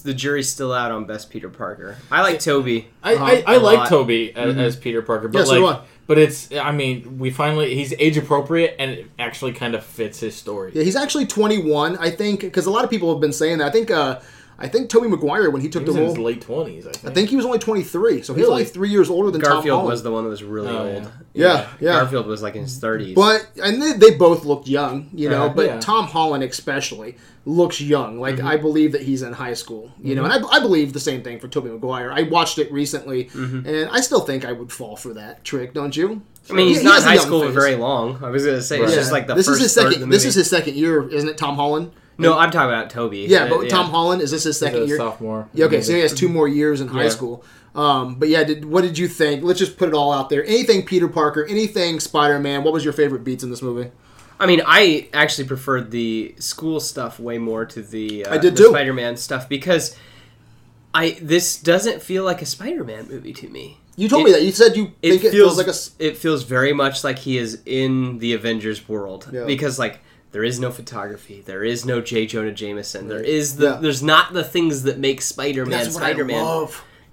the 0.04 0.14
jury's 0.14 0.50
still 0.50 0.74
out 0.74 0.92
on 0.92 1.06
best 1.06 1.30
peter 1.30 1.48
parker 1.50 1.96
i 2.12 2.22
like 2.22 2.40
toby 2.40 2.90
I, 3.02 3.16
Uh-huh. 3.16 3.24
I, 3.26 3.44
I 3.48 3.56
A 3.56 3.60
like 3.60 3.78
lot. 3.78 3.90
Toby 3.90 4.36
as, 4.36 4.58
as 4.58 4.76
Peter 4.76 5.02
Parker, 5.02 5.30
but 5.30 5.40
Yeah, 5.40 5.46
so 5.46 5.62
like, 5.66 5.78
I. 5.78 5.82
but 6.06 6.18
it's 6.18 6.52
I 6.54 6.72
mean 6.74 7.18
we 7.18 7.30
finally 7.32 7.74
he's 7.76 7.94
age 7.98 8.18
appropriate 8.18 8.76
and 8.78 8.92
it 8.92 9.08
actually 9.18 9.54
kind 9.54 9.74
of 9.76 9.84
fits 9.86 10.20
his 10.20 10.36
story. 10.36 10.72
Yeah, 10.76 10.84
he's 10.84 10.98
actually 10.98 11.26
21, 11.28 11.98
I 11.98 12.10
think, 12.12 12.42
because 12.42 12.66
a 12.66 12.72
lot 12.72 12.84
of 12.84 12.90
people 12.90 13.10
have 13.14 13.22
been 13.22 13.32
saying 13.32 13.60
that. 13.60 13.68
I 13.68 13.72
think, 13.72 13.90
uh, 13.90 14.20
I 14.62 14.68
think 14.68 14.90
Tobey 14.90 15.08
Maguire 15.08 15.50
when 15.50 15.62
he 15.62 15.70
took 15.70 15.84
He 15.84 15.88
was 15.88 15.96
the 15.96 16.02
in 16.02 16.08
role, 16.08 16.16
his 16.16 16.24
late 16.24 16.42
twenties, 16.42 16.86
I 16.86 16.92
think. 16.92 17.12
I 17.12 17.14
think 17.14 17.30
he 17.30 17.36
was 17.36 17.46
only 17.46 17.60
23, 17.60 18.22
so 18.24 18.34
he's 18.34 18.46
only 18.48 18.66
three 18.66 18.90
years 18.90 19.10
older 19.10 19.32
than 19.32 19.42
Tom 19.42 19.54
garfield 19.54 19.78
Holland. 19.80 19.90
was 19.92 20.04
the 20.04 20.12
one 20.12 20.24
that 20.26 20.30
was 20.30 20.44
really 20.44 20.68
Oh, 20.70 20.88
old 20.96 21.12
Yeah, 21.34 21.68
yeah. 21.80 21.94
garfield 21.94 22.28
was 22.28 22.42
like 22.42 22.56
in 22.56 22.64
his 22.64 22.80
30s 22.80 23.16
But 23.16 23.48
and 23.64 23.82
they, 23.82 23.94
they 23.94 24.16
both 24.18 24.46
looked 24.46 24.68
young, 24.68 25.10
you 25.14 25.30
know. 25.30 25.46
Uh, 25.46 25.50
but 25.50 25.66
yeah. 25.66 25.80
Tom 25.80 26.06
Holland 26.06 26.44
especially 26.44 27.16
looks 27.46 27.80
young. 27.82 28.20
Like 28.20 28.36
Mm-hmm. 28.36 28.48
I 28.48 28.58
believe 28.58 28.92
that 28.92 29.02
he's 29.02 29.22
in 29.22 29.34
high 29.34 29.54
school, 29.54 29.92
you 30.02 30.14
know. 30.16 30.24
And 30.26 30.34
I, 30.34 30.48
I 30.50 30.60
believe 30.60 30.94
the 30.94 31.00
same 31.00 31.24
thing 31.24 31.40
for 31.40 31.48
Tobey 31.48 31.70
Maguire. 31.70 32.12
I 32.12 32.24
watched 32.24 32.58
it 32.60 32.72
recently, 32.72 33.26
Mm-hmm. 33.26 33.66
and 33.68 33.90
I 33.92 34.02
still 34.02 34.20
think 34.22 34.44
I 34.46 34.52
would 34.52 34.72
fall 34.72 34.96
for 34.96 35.14
that 35.14 35.44
trick. 35.44 35.74
Don't 35.74 35.96
you? 35.96 36.22
i 36.52 36.54
mean 36.54 36.68
he's 36.68 36.80
he 36.80 36.84
not 36.84 36.96
has 36.96 37.04
in 37.04 37.10
high 37.10 37.16
school 37.18 37.44
for 37.44 37.52
very 37.52 37.76
long 37.76 38.18
i 38.24 38.30
was 38.32 38.44
gonna 38.44 38.60
say 38.60 38.80
it's 38.80 38.90
Right. 38.90 38.96
just 38.96 39.12
like 39.12 39.28
the 39.28 39.36
this 39.36 39.46
first 39.46 39.60
is 39.62 39.66
his 39.66 39.74
second. 39.76 40.10
This 40.10 40.26
is 40.26 40.34
his 40.34 40.50
second 40.50 40.74
year, 40.76 41.08
isn't 41.08 41.30
it? 41.30 41.38
Tom 41.38 41.56
Holland. 41.56 41.92
No 42.20 42.38
i'm 42.38 42.52
talking 42.52 42.70
about 42.74 42.90
toby 42.90 43.26
Yeah, 43.30 43.46
Uh, 43.46 43.50
but 43.50 43.70
Tom 43.70 43.90
Holland 43.90 44.22
is 44.22 44.32
this 44.32 44.44
his 44.44 44.56
He's 44.56 44.60
second 44.60 44.84
a 44.84 44.86
year? 44.86 44.98
sophomore. 44.98 45.50
Yeah, 45.54 45.66
okay, 45.66 45.82
so 45.82 45.94
he 45.94 46.00
has 46.02 46.14
two 46.14 46.30
more 46.30 46.48
years 46.48 46.82
in 46.82 46.88
high 46.90 47.04
Yeah. 47.04 47.10
school. 47.10 47.44
Um, 47.76 48.16
but 48.16 48.30
yeah, 48.30 48.44
did, 48.44 48.66
what 48.66 48.82
did 48.82 48.98
you 48.98 49.08
think? 49.08 49.44
Let's 49.44 49.60
just 49.60 49.78
put 49.78 49.88
it 49.90 49.94
all 49.96 50.12
out 50.12 50.30
there. 50.30 50.44
Anything 50.46 50.84
Peter 50.86 51.08
Parker, 51.08 51.46
anything 51.46 52.00
Spider 52.00 52.40
Man. 52.40 52.64
What 52.64 52.74
was 52.74 52.84
your 52.84 52.94
favorite 52.94 53.24
beats 53.24 53.44
in 53.44 53.50
this 53.52 53.62
movie? 53.62 53.92
I 54.40 54.46
mean, 54.48 54.62
I 54.66 55.08
actually 55.14 55.48
preferred 55.48 55.92
the 55.92 56.34
school 56.40 56.80
stuff 56.80 57.20
way 57.20 57.38
more 57.38 57.66
to 57.66 57.82
the, 57.82 58.26
uh, 58.26 58.34
I 58.34 58.38
did 58.38 58.56
the. 58.56 58.64
Spider-Man 58.70 59.18
stuff 59.18 59.48
because 59.50 59.96
I 60.94 61.18
this 61.22 61.58
doesn't 61.62 62.02
feel 62.02 62.24
like 62.24 62.42
a 62.42 62.46
Spider-Man 62.46 63.08
movie 63.10 63.34
to 63.34 63.48
me. 63.50 63.78
You 63.96 64.08
told 64.10 64.22
It- 64.22 64.26
me 64.26 64.32
that. 64.32 64.44
You 64.44 64.52
said 64.52 64.76
you 64.78 64.92
It 65.02 65.10
think 65.12 65.22
feels, 65.22 65.34
it 65.34 65.38
feels 65.38 65.58
like 65.58 65.68
a. 65.68 65.70
s- 65.72 65.92
it 66.00 66.18
feels 66.18 66.44
very 66.44 66.74
much 66.74 67.04
like 67.04 67.20
he 67.20 67.38
is 67.38 67.60
in 67.66 68.20
the 68.20 68.34
Avengers 68.34 68.88
world 68.90 69.28
Yeah. 69.32 69.44
because 69.46 69.78
like 69.78 70.00
there 70.32 70.44
is 70.44 70.60
no 70.60 70.72
photography, 70.72 71.42
there 71.46 71.64
is 71.64 71.86
no 71.86 72.02
J. 72.02 72.26
Jonah 72.26 72.52
Jameson, 72.52 73.08
there 73.08 73.24
is 73.24 73.56
the 73.58 73.66
Yeah. 73.66 73.80
there's 73.82 74.04
not 74.04 74.34
the 74.34 74.44
things 74.44 74.84
that 74.84 75.00
make 75.00 75.22
Spider-Man 75.22 75.72
That's 75.84 75.94
what 75.96 76.04
I 76.04 76.12
Spider-Man. 76.12 76.68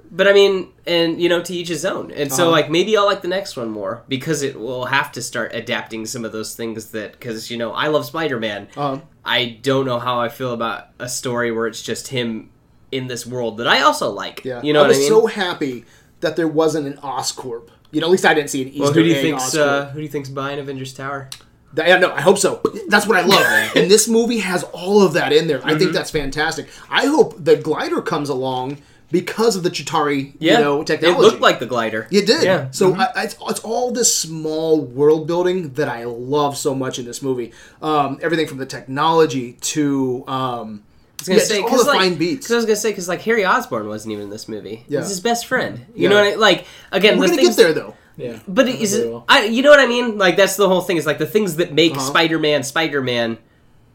But 0.09 0.29
I 0.29 0.33
mean, 0.33 0.69
and 0.87 1.21
you 1.21 1.29
know, 1.29 1.43
to 1.43 1.53
each 1.53 1.69
his 1.69 1.85
own. 1.85 2.13
And 2.13 2.33
so, 2.33 2.45
Uh-huh. 2.45 2.53
like, 2.53 2.71
maybe 2.71 2.97
I'll 2.97 3.07
like 3.07 3.23
the 3.23 3.29
next 3.29 3.57
one 3.57 3.71
more 3.71 4.03
because 4.09 4.43
it 4.43 4.59
will 4.59 4.85
have 4.85 5.11
to 5.13 5.23
start 5.23 5.51
adapting 5.53 6.07
some 6.07 6.25
of 6.25 6.31
those 6.31 6.55
things 6.55 6.87
that, 6.93 7.13
because 7.13 7.51
you 7.51 7.57
know, 7.57 7.73
I 7.73 7.89
love 7.89 8.07
Spider 8.07 8.39
Man. 8.39 8.69
Um, 8.77 9.03
I 9.25 9.59
don't 9.63 9.85
know 9.85 9.99
how 9.99 10.21
I 10.21 10.29
feel 10.29 10.53
about 10.53 10.89
a 11.01 11.09
story 11.09 11.51
where 11.51 11.67
it's 11.67 11.83
just 11.83 12.09
him 12.09 12.51
in 12.93 13.09
this 13.09 13.27
world 13.27 13.57
that 13.59 13.67
I 13.67 13.83
also 13.83 14.09
like. 14.11 14.45
Yeah, 14.45 14.63
you 14.63 14.73
know 14.73 14.79
I 14.81 14.83
what 14.83 14.89
was 14.91 14.99
I 14.99 15.01
mean? 15.01 15.09
so 15.09 15.27
happy 15.27 15.85
that 16.21 16.37
there 16.37 16.47
wasn't 16.49 16.87
an 16.87 16.99
Oscorp. 17.03 17.69
You 17.91 18.01
know, 18.01 18.07
at 18.07 18.11
least 18.13 18.25
I 18.25 18.33
didn't 18.35 18.51
see 18.51 18.63
an 18.63 18.69
Easter 18.69 18.83
well, 18.83 18.93
who 18.93 19.03
do 19.03 19.09
you 19.09 19.17
egg 19.17 19.23
think's 19.23 19.57
uh, 19.57 19.87
who 19.93 19.99
do 19.99 20.03
you 20.05 20.09
think's 20.09 20.29
buying 20.29 20.61
Avengers 20.61 20.93
Tower? 20.93 21.31
Yeah, 21.77 21.99
no, 21.99 22.13
I 22.13 22.21
hope 22.21 22.39
so. 22.39 22.61
That's 22.89 23.07
what 23.07 23.17
I 23.19 23.23
love, 23.23 23.73
and 23.77 23.91
this 23.91 24.09
movie 24.09 24.39
has 24.39 24.63
all 24.73 25.03
of 25.03 25.13
that 25.15 25.33
in 25.33 25.47
there. 25.47 25.59
I 25.65 25.71
Mm-hmm. 25.71 25.79
think 25.79 25.93
that's 25.93 26.11
fantastic. 26.11 26.69
I 26.91 27.07
hope 27.07 27.35
the 27.43 27.57
glider 27.57 28.01
comes 28.03 28.29
along 28.29 28.79
because 29.11 29.55
of 29.57 29.63
the 29.63 29.71
Chitauri, 29.71 30.33
Yeah, 30.41 30.59
you 30.59 30.65
know, 30.65 30.83
technology. 30.85 31.19
It 31.19 31.23
looked 31.23 31.41
like 31.41 31.59
the 31.61 31.67
glider. 31.67 32.09
It 32.11 32.27
did. 32.27 32.43
Yeah. 32.43 32.59
Mm-hmm. 32.63 32.73
So 32.73 32.95
I, 32.95 33.09
I- 33.15 33.23
it's, 33.25 33.37
it's 33.49 33.61
all 33.61 33.93
this 33.93 34.13
small 34.17 34.81
world 34.81 35.27
building 35.27 35.71
that 35.75 35.89
I 35.89 36.05
love 36.05 36.57
so 36.57 36.75
much 36.75 36.99
in 36.99 37.05
this 37.05 37.23
movie. 37.23 37.53
Um, 37.83 38.19
everything 38.23 38.47
from 38.49 38.59
the 38.59 38.67
technology 38.67 39.53
to 39.53 40.25
um, 40.27 40.83
I 41.19 41.23
was 41.23 41.29
gonna 41.29 41.39
yeah, 41.41 41.45
say 41.45 41.61
all 41.63 41.71
the 41.71 41.85
like, 41.85 41.99
fine 42.01 42.15
beats. 42.17 42.51
I 42.51 42.57
was 42.57 42.65
gonna 42.67 42.77
say 42.77 42.91
because 42.91 43.09
like 43.09 43.23
Harry 43.23 43.45
Osborn 43.47 43.87
wasn't 43.89 44.13
even 44.13 44.25
in 44.25 44.31
this 44.31 44.49
movie. 44.49 44.85
Yeah. 44.89 45.01
He's 45.01 45.09
his 45.11 45.21
best 45.21 45.47
friend. 45.47 45.87
You 45.95 46.05
Yeah. 46.05 46.09
know 46.11 46.15
what 46.17 46.27
I 46.27 46.31
mean? 46.31 46.41
like? 46.41 46.67
Again, 46.93 47.19
We're 47.19 47.27
the 47.27 47.37
gonna 47.37 47.43
things 47.43 47.57
get 47.57 47.63
there 47.63 47.73
though. 47.75 47.95
Yeah, 48.17 48.39
But 48.49 48.69
is 48.69 48.95
Very 48.95 49.09
it, 49.09 49.13
well. 49.13 49.25
I, 49.29 49.45
you 49.45 49.63
know 49.63 49.71
what 49.71 49.81
I 49.81 49.87
mean? 49.87 50.17
Like 50.17 50.37
that's 50.37 50.57
the 50.57 50.69
whole 50.69 50.81
thing. 50.81 50.97
Is 50.97 51.07
like 51.07 51.19
the 51.19 51.27
things 51.27 51.57
that 51.57 51.73
make 51.73 51.93
Uh-huh. 51.93 52.01
Spider-Man 52.01 52.63
Spider-Man 52.63 53.39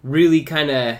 really 0.04 0.44
kind 0.44 0.70
of 0.70 0.98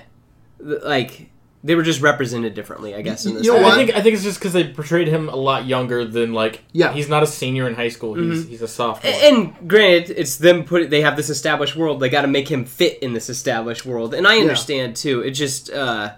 like 0.60 1.30
they 1.64 1.76
were 1.76 1.84
just 1.84 2.02
represented 2.02 2.56
differently, 2.56 2.96
I 2.96 3.04
guess. 3.04 3.26
In 3.26 3.36
this 3.36 3.46
You 3.46 3.54
know 3.54 3.62
what? 3.62 3.74
I 3.74 3.76
think 3.76 3.96
I 3.96 4.02
think 4.02 4.16
it's 4.16 4.24
just 4.24 4.40
because 4.40 4.54
they 4.54 4.68
portrayed 4.74 5.08
him 5.08 5.30
a 5.30 5.36
lot 5.36 5.66
younger 5.66 6.04
than 6.06 6.34
like. 6.34 6.64
Yeah. 6.72 6.92
he's 6.94 7.08
not 7.08 7.22
a 7.22 7.28
senior 7.28 7.68
in 7.68 7.76
high 7.76 7.90
school. 7.90 8.16
He's 8.16 8.48
he's 8.48 8.62
a 8.64 8.68
sophomore. 8.68 9.14
And 9.14 9.54
granted, 9.70 10.16
it's 10.18 10.38
them 10.38 10.64
put. 10.64 10.90
They 10.90 11.02
have 11.02 11.16
this 11.16 11.30
established 11.30 11.76
world. 11.76 12.00
They 12.00 12.10
got 12.10 12.22
to 12.24 12.28
make 12.28 12.50
him 12.50 12.66
fit 12.66 12.98
in 13.04 13.14
this 13.14 13.30
established 13.30 13.86
world, 13.86 14.16
and 14.16 14.28
I 14.28 14.40
understand 14.40 14.96
too. 14.96 15.22
It 15.22 15.32
just, 15.32 15.70
uh, 15.70 16.14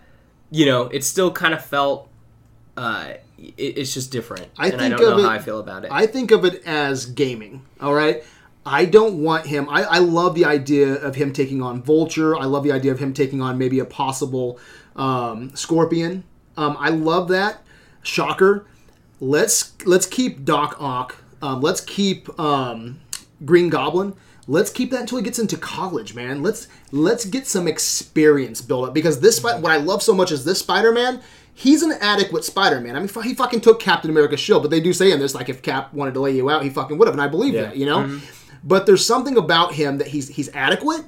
you 0.50 0.66
know, 0.66 0.84
it 0.84 1.04
still 1.04 1.32
kind 1.32 1.54
of 1.54 1.64
felt. 1.66 2.10
Uh, 2.78 3.10
it, 3.10 3.24
it's 3.58 3.94
just 3.94 4.12
different, 4.12 4.48
I 4.58 4.68
and 4.68 4.76
I 4.76 4.78
think 4.78 4.98
don't 4.98 5.04
of 5.12 5.18
know 5.18 5.24
it- 5.24 5.28
how 5.28 5.34
I 5.36 5.40
feel 5.40 5.60
about 5.60 5.86
it. 5.86 5.92
I 5.92 6.06
think 6.08 6.32
of 6.32 6.46
it 6.46 6.64
as 6.66 7.06
gaming. 7.06 7.64
All 7.82 7.94
right. 7.94 8.24
I 8.66 8.86
don't 8.86 9.22
want 9.22 9.46
him. 9.46 9.68
I, 9.70 9.84
I 9.84 9.98
love 9.98 10.36
the 10.36 10.46
idea 10.46 10.94
of 10.94 11.16
him 11.16 11.34
taking 11.34 11.62
on 11.62 11.84
Vulture. 11.84 12.34
I 12.38 12.46
love 12.46 12.64
the 12.64 12.72
idea 12.72 12.94
of 12.94 13.00
him 13.00 13.14
taking 13.14 13.42
on 13.42 13.58
maybe 13.58 13.80
a 13.80 13.86
possible 13.86 14.58
um, 14.96 15.54
Scorpion. 15.54 16.24
Um, 16.56 16.78
I 16.80 16.88
love 16.90 17.28
that. 17.28 17.62
Shocker. 18.04 18.66
Let's 19.20 19.74
let's 19.86 20.06
keep 20.06 20.46
Doc 20.46 20.78
Ock. 20.80 21.18
Um, 21.42 21.60
let's 21.62 21.82
keep 21.82 22.40
um, 22.40 23.02
Green 23.44 23.70
Goblin. 23.70 24.14
Let's 24.48 24.70
keep 24.70 24.92
that 24.92 25.02
until 25.02 25.18
he 25.18 25.24
gets 25.26 25.40
into 25.40 25.58
college, 25.58 26.16
man. 26.16 26.42
Let's 26.44 26.68
let's 26.92 27.26
get 27.26 27.48
some 27.48 27.68
experience 27.68 28.62
built 28.62 28.88
up 28.88 28.94
because 28.94 29.20
this 29.20 29.42
what 29.44 29.64
I 29.66 29.78
love 29.78 30.02
so 30.04 30.14
much 30.14 30.32
is 30.32 30.44
this 30.46 30.60
Spider-Man. 30.60 31.22
He's 31.56 31.84
an 31.84 31.92
adequate 32.02 32.44
Spider-Man. 32.44 32.96
I 32.96 33.00
mean, 33.00 33.10
he 33.24 33.34
fucking 33.36 33.62
took 33.62 33.80
Captain 33.80 34.10
America's 34.10 34.40
shield, 34.40 34.64
but 34.64 34.72
they 34.72 34.80
do 34.80 34.92
say 34.92 35.12
in 35.12 35.20
this 35.20 35.36
like 35.36 35.50
if 35.50 35.62
Cap 35.62 35.94
wanted 35.94 36.16
to 36.16 36.20
lay 36.20 36.32
you 36.36 36.50
out, 36.50 36.64
he 36.64 36.70
fucking 36.70 36.98
would 36.98 37.08
have, 37.08 37.14
and 37.16 37.22
I 37.22 37.28
believe 37.28 37.54
Yeah. 37.54 37.64
that, 37.66 37.78
you 37.78 37.86
know. 37.86 38.20
But 38.64 38.86
there's 38.86 39.06
something 39.06 39.38
about 39.38 39.74
him 39.74 39.98
that 40.00 40.08
he's 40.08 40.30
he's 40.30 40.50
adequate, 40.56 41.04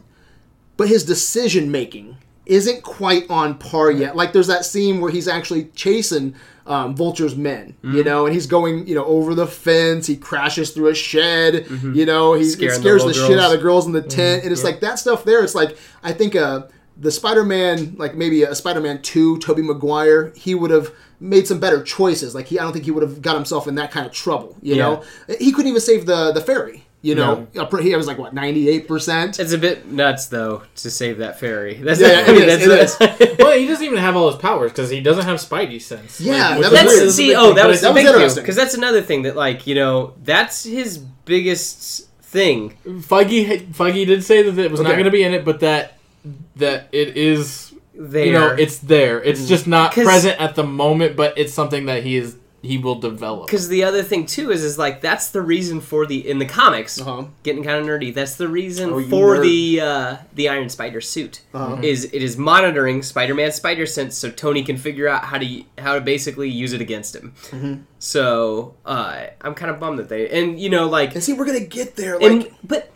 but 0.78 0.88
his 0.88 1.04
decision 1.06 1.72
making 1.72 2.18
isn't 2.46 2.84
quite 2.84 3.28
on 3.30 3.58
par 3.58 3.90
yet. 3.90 4.16
Like 4.16 4.34
there's 4.34 4.48
that 4.48 4.66
scene 4.66 5.02
where 5.02 5.10
he's 5.10 5.28
actually 5.28 5.66
chasing 5.76 6.36
um, 6.68 6.96
Vulture's 6.96 7.36
men, 7.36 7.76
you 7.82 7.90
Mm-hmm. 7.90 8.02
know, 8.08 8.26
and 8.26 8.36
he's 8.36 8.46
going, 8.46 8.86
you 8.88 8.94
know, 8.94 9.06
over 9.06 9.34
the 9.34 9.48
fence. 9.48 10.06
He 10.06 10.16
crashes 10.18 10.72
through 10.72 10.90
a 10.90 10.96
shed, 10.96 11.66
you 11.94 12.06
know, 12.06 12.34
he 12.34 12.42
it 12.44 12.58
Mm-hmm. 12.58 12.66
The 12.66 12.70
scares 12.74 13.04
the, 13.04 13.14
shit 13.14 13.24
out. 13.24 13.30
Mm-hmm. 13.30 13.46
of 13.46 13.52
the 13.52 13.58
girls 13.58 13.86
in 13.88 13.94
the 13.94 14.02
tent, 14.02 14.44
and 14.44 14.52
it's 14.52 14.64
like 14.64 14.80
that 14.82 15.00
stuff 15.00 15.24
there. 15.24 15.44
It's 15.44 15.56
like 15.56 15.76
I 16.04 16.12
think 16.14 16.36
uh, 16.36 16.64
the 16.98 17.12
Spider-Man, 17.12 17.96
like 17.98 18.16
maybe 18.16 18.44
a 18.44 18.56
Spider-Man 18.56 19.02
two, 19.02 19.38
Tobey 19.40 19.62
Maguire, 19.62 20.32
he 20.36 20.56
would 20.56 20.72
have 20.72 20.92
made 21.20 21.48
some 21.48 21.60
better 21.60 21.82
choices. 21.84 22.34
Like 22.36 22.48
he, 22.48 22.60
I 22.60 22.64
don't 22.64 22.74
think 22.74 22.86
he 22.86 22.92
would 22.92 23.04
have 23.04 23.22
got 23.22 23.36
himself 23.36 23.68
in 23.68 23.76
that 23.76 23.92
kind 23.92 24.06
of 24.06 24.12
trouble. 24.12 24.56
You 24.62 24.76
Yeah. 24.76 24.84
know, 24.84 25.04
he 25.40 25.52
couldn't 25.52 25.68
even 25.70 25.82
save 25.82 26.06
the 26.06 26.32
the 26.32 26.42
ferry. 26.42 26.84
You 27.02 27.14
know, 27.14 27.46
he 27.54 27.96
was 27.96 28.08
like 28.08 28.18
what 28.18 28.34
ninety 28.34 28.68
eight 28.68 28.88
percent. 28.88 29.40
it's 29.40 29.52
a 29.52 29.60
bit 29.60 29.86
nuts 29.92 30.26
though 30.26 30.64
to 30.78 30.90
save 30.90 31.20
that 31.20 31.40
ferry. 31.40 31.76
That's 31.84 32.00
Yeah, 32.02 32.22
it 32.22 32.30
I 32.30 32.32
mean, 32.34 32.50
is, 32.50 32.68
that's- 32.98 33.22
it 33.22 33.38
well, 33.40 33.56
he 33.60 33.68
doesn't 33.68 33.86
even 33.86 34.00
have 34.00 34.16
all 34.16 34.32
his 34.32 34.40
powers 34.42 34.72
because 34.72 34.90
he 34.90 35.02
doesn't 35.02 35.24
have 35.26 35.38
Spidey 35.38 35.80
sense. 35.80 36.20
Yeah, 36.20 36.58
which 36.58 36.70
that 36.72 36.86
is 36.88 36.92
That's 36.94 37.02
weird. 37.02 37.12
see. 37.12 37.36
Oh, 37.36 37.54
that 37.54 37.68
was 37.68 37.82
that 37.82 37.94
was 37.94 38.04
interesting. 38.06 38.42
because 38.42 38.56
that's 38.56 38.74
another 38.74 39.04
thing 39.04 39.22
that 39.22 39.36
like 39.36 39.68
you 39.68 39.76
know 39.76 40.16
that's 40.24 40.64
his 40.64 40.98
biggest 40.98 42.10
thing. 42.22 42.76
Feige 42.86 43.68
Feige 43.74 44.06
did 44.08 44.24
say 44.24 44.42
that 44.50 44.58
it 44.64 44.72
was 44.72 44.80
not 44.82 44.94
going 44.94 45.04
to 45.06 45.12
be 45.12 45.22
in 45.24 45.34
it, 45.34 45.46
but 45.46 45.60
that 45.60 45.95
that 46.56 46.88
it 46.92 47.18
is 47.18 47.74
there. 47.94 48.26
you 48.26 48.34
know 48.34 48.48
it's 48.48 48.78
there. 48.80 49.22
It's 49.24 49.48
just 49.48 49.68
not 49.68 49.94
present 49.94 50.40
at 50.40 50.56
the 50.56 50.64
moment, 50.64 51.16
but 51.16 51.38
it's 51.38 51.54
something 51.54 51.86
that 51.86 52.04
he 52.04 52.18
is 52.18 52.36
he 52.62 52.80
will 52.80 52.96
develop. 52.96 53.46
because 53.46 53.68
the 53.70 53.84
other 53.84 54.02
thing 54.02 54.26
too 54.26 54.50
is 54.52 54.64
is 54.64 54.76
like 54.76 55.00
that's 55.00 55.30
the 55.30 55.42
reason 55.44 55.80
for 55.80 56.08
the 56.08 56.28
in 56.28 56.40
the 56.40 56.46
comics 56.48 57.00
Uh-huh. 57.00 57.26
getting 57.44 57.64
kind 57.64 57.78
of 57.78 57.86
nerdy. 57.86 58.12
That's 58.12 58.38
the 58.38 58.48
reason 58.48 58.90
Oh, 58.90 59.04
for 59.04 59.36
nerd. 59.38 59.44
the 59.44 59.82
uh, 59.82 60.18
the 60.34 60.50
Iron 60.50 60.70
Spider 60.70 61.00
suit 61.00 61.42
Uh-huh. 61.54 61.80
is 61.84 62.06
it 62.06 62.24
is 62.24 62.38
monitoring 62.38 63.04
Spider-Man's 63.04 63.54
spider 63.54 63.86
sense 63.86 64.18
so 64.18 64.32
Tony 64.32 64.64
can 64.64 64.78
figure 64.78 65.08
out 65.08 65.26
how 65.26 65.38
to 65.38 65.64
how 65.78 65.94
to 65.94 66.02
basically 66.02 66.50
use 66.50 66.74
it 66.74 66.82
against 66.82 67.16
him. 67.16 67.34
Mm-hmm. 67.52 67.76
So 68.00 68.74
uh, 68.84 69.28
I'm 69.42 69.54
kind 69.54 69.70
of 69.70 69.80
bummed 69.80 70.00
that 70.00 70.10
they 70.10 70.28
and 70.30 70.60
you 70.60 70.70
know 70.70 70.88
like 70.88 71.14
And 71.14 71.24
see, 71.24 71.34
we're 71.34 71.46
gonna 71.46 71.60
get 71.60 71.96
there. 71.96 72.18
Like, 72.18 72.24
and 72.32 72.50
but 72.64 72.90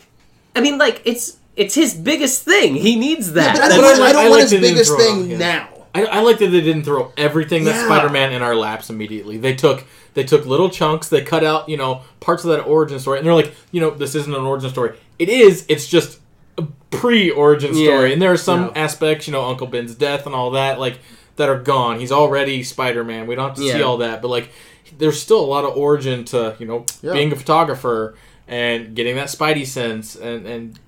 I 0.56 0.60
mean 0.62 0.78
like 0.78 1.00
it's 1.04 1.36
it's 1.56 1.74
his 1.74 1.94
biggest 1.94 2.42
thing. 2.44 2.74
He 2.76 2.96
needs 2.96 3.32
that. 3.32 3.54
but 3.56 3.62
I 3.64 3.68
That's 3.68 3.80
don't, 3.80 3.84
want, 3.98 4.00
I 4.02 4.08
I 4.08 4.12
don't 4.12 4.20
I 4.26 4.28
want 4.28 4.32
like 4.32 4.42
his 4.42 4.50
that 4.52 4.56
they 4.56 4.62
didn't 4.62 4.74
biggest 4.76 4.96
thing 4.96 5.30
it, 5.32 5.38
now. 5.38 5.68
I, 5.94 6.04
I 6.04 6.20
like 6.20 6.38
that 6.38 6.48
they 6.48 6.60
didn't 6.60 6.84
throw 6.84 7.12
everything 7.16 7.64
that 7.64 7.74
Yeah. 7.74 7.84
Spider-Man 7.86 8.32
in 8.32 8.42
our 8.42 8.54
laps 8.54 8.90
immediately. 8.90 9.36
They 9.38 9.54
took 9.54 9.84
they 10.14 10.22
took 10.24 10.46
little 10.46 10.70
chunks. 10.70 11.08
They 11.08 11.22
cut 11.22 11.44
out 11.44 11.68
you 11.68 11.76
know 11.76 12.02
parts 12.20 12.44
of 12.44 12.50
that 12.50 12.60
origin 12.62 12.98
story, 13.00 13.18
and 13.18 13.26
they're 13.26 13.34
like, 13.34 13.52
you 13.72 13.80
know, 13.80 13.90
this 13.90 14.14
isn't 14.14 14.32
an 14.34 14.42
origin 14.42 14.70
story. 14.70 14.96
It 15.18 15.28
is. 15.28 15.64
It's 15.68 15.86
just 15.88 16.20
a 16.58 16.62
pre-origin 16.90 17.76
Yeah. 17.76 17.86
story, 17.86 18.12
and 18.12 18.20
there 18.22 18.30
are 18.32 18.36
some 18.36 18.66
Yeah. 18.66 18.82
aspects, 18.82 19.26
you 19.26 19.32
know, 19.32 19.42
Uncle 19.44 19.66
Ben's 19.66 19.94
death 19.94 20.26
and 20.26 20.34
all 20.34 20.50
that, 20.52 20.78
like 20.78 20.98
that 21.36 21.48
are 21.48 21.58
gone. 21.58 21.98
He's 22.00 22.12
already 22.12 22.62
Spider-Man. 22.62 23.26
We 23.26 23.34
don't 23.34 23.48
have 23.48 23.56
to 23.56 23.62
see 23.62 23.82
all 23.82 23.96
that, 23.98 24.20
but 24.22 24.28
like, 24.28 24.50
there's 24.98 25.20
still 25.20 25.40
a 25.40 25.46
lot 25.46 25.64
of 25.64 25.76
origin 25.76 26.24
to 26.26 26.54
you 26.58 26.66
know 26.66 26.84
Yeah. 27.02 27.12
being 27.14 27.32
a 27.32 27.36
photographer 27.36 28.14
and 28.46 28.94
getting 28.94 29.16
that 29.16 29.28
Spidey 29.28 29.66
sense 29.66 30.14
and 30.16 30.46
and 30.46 30.78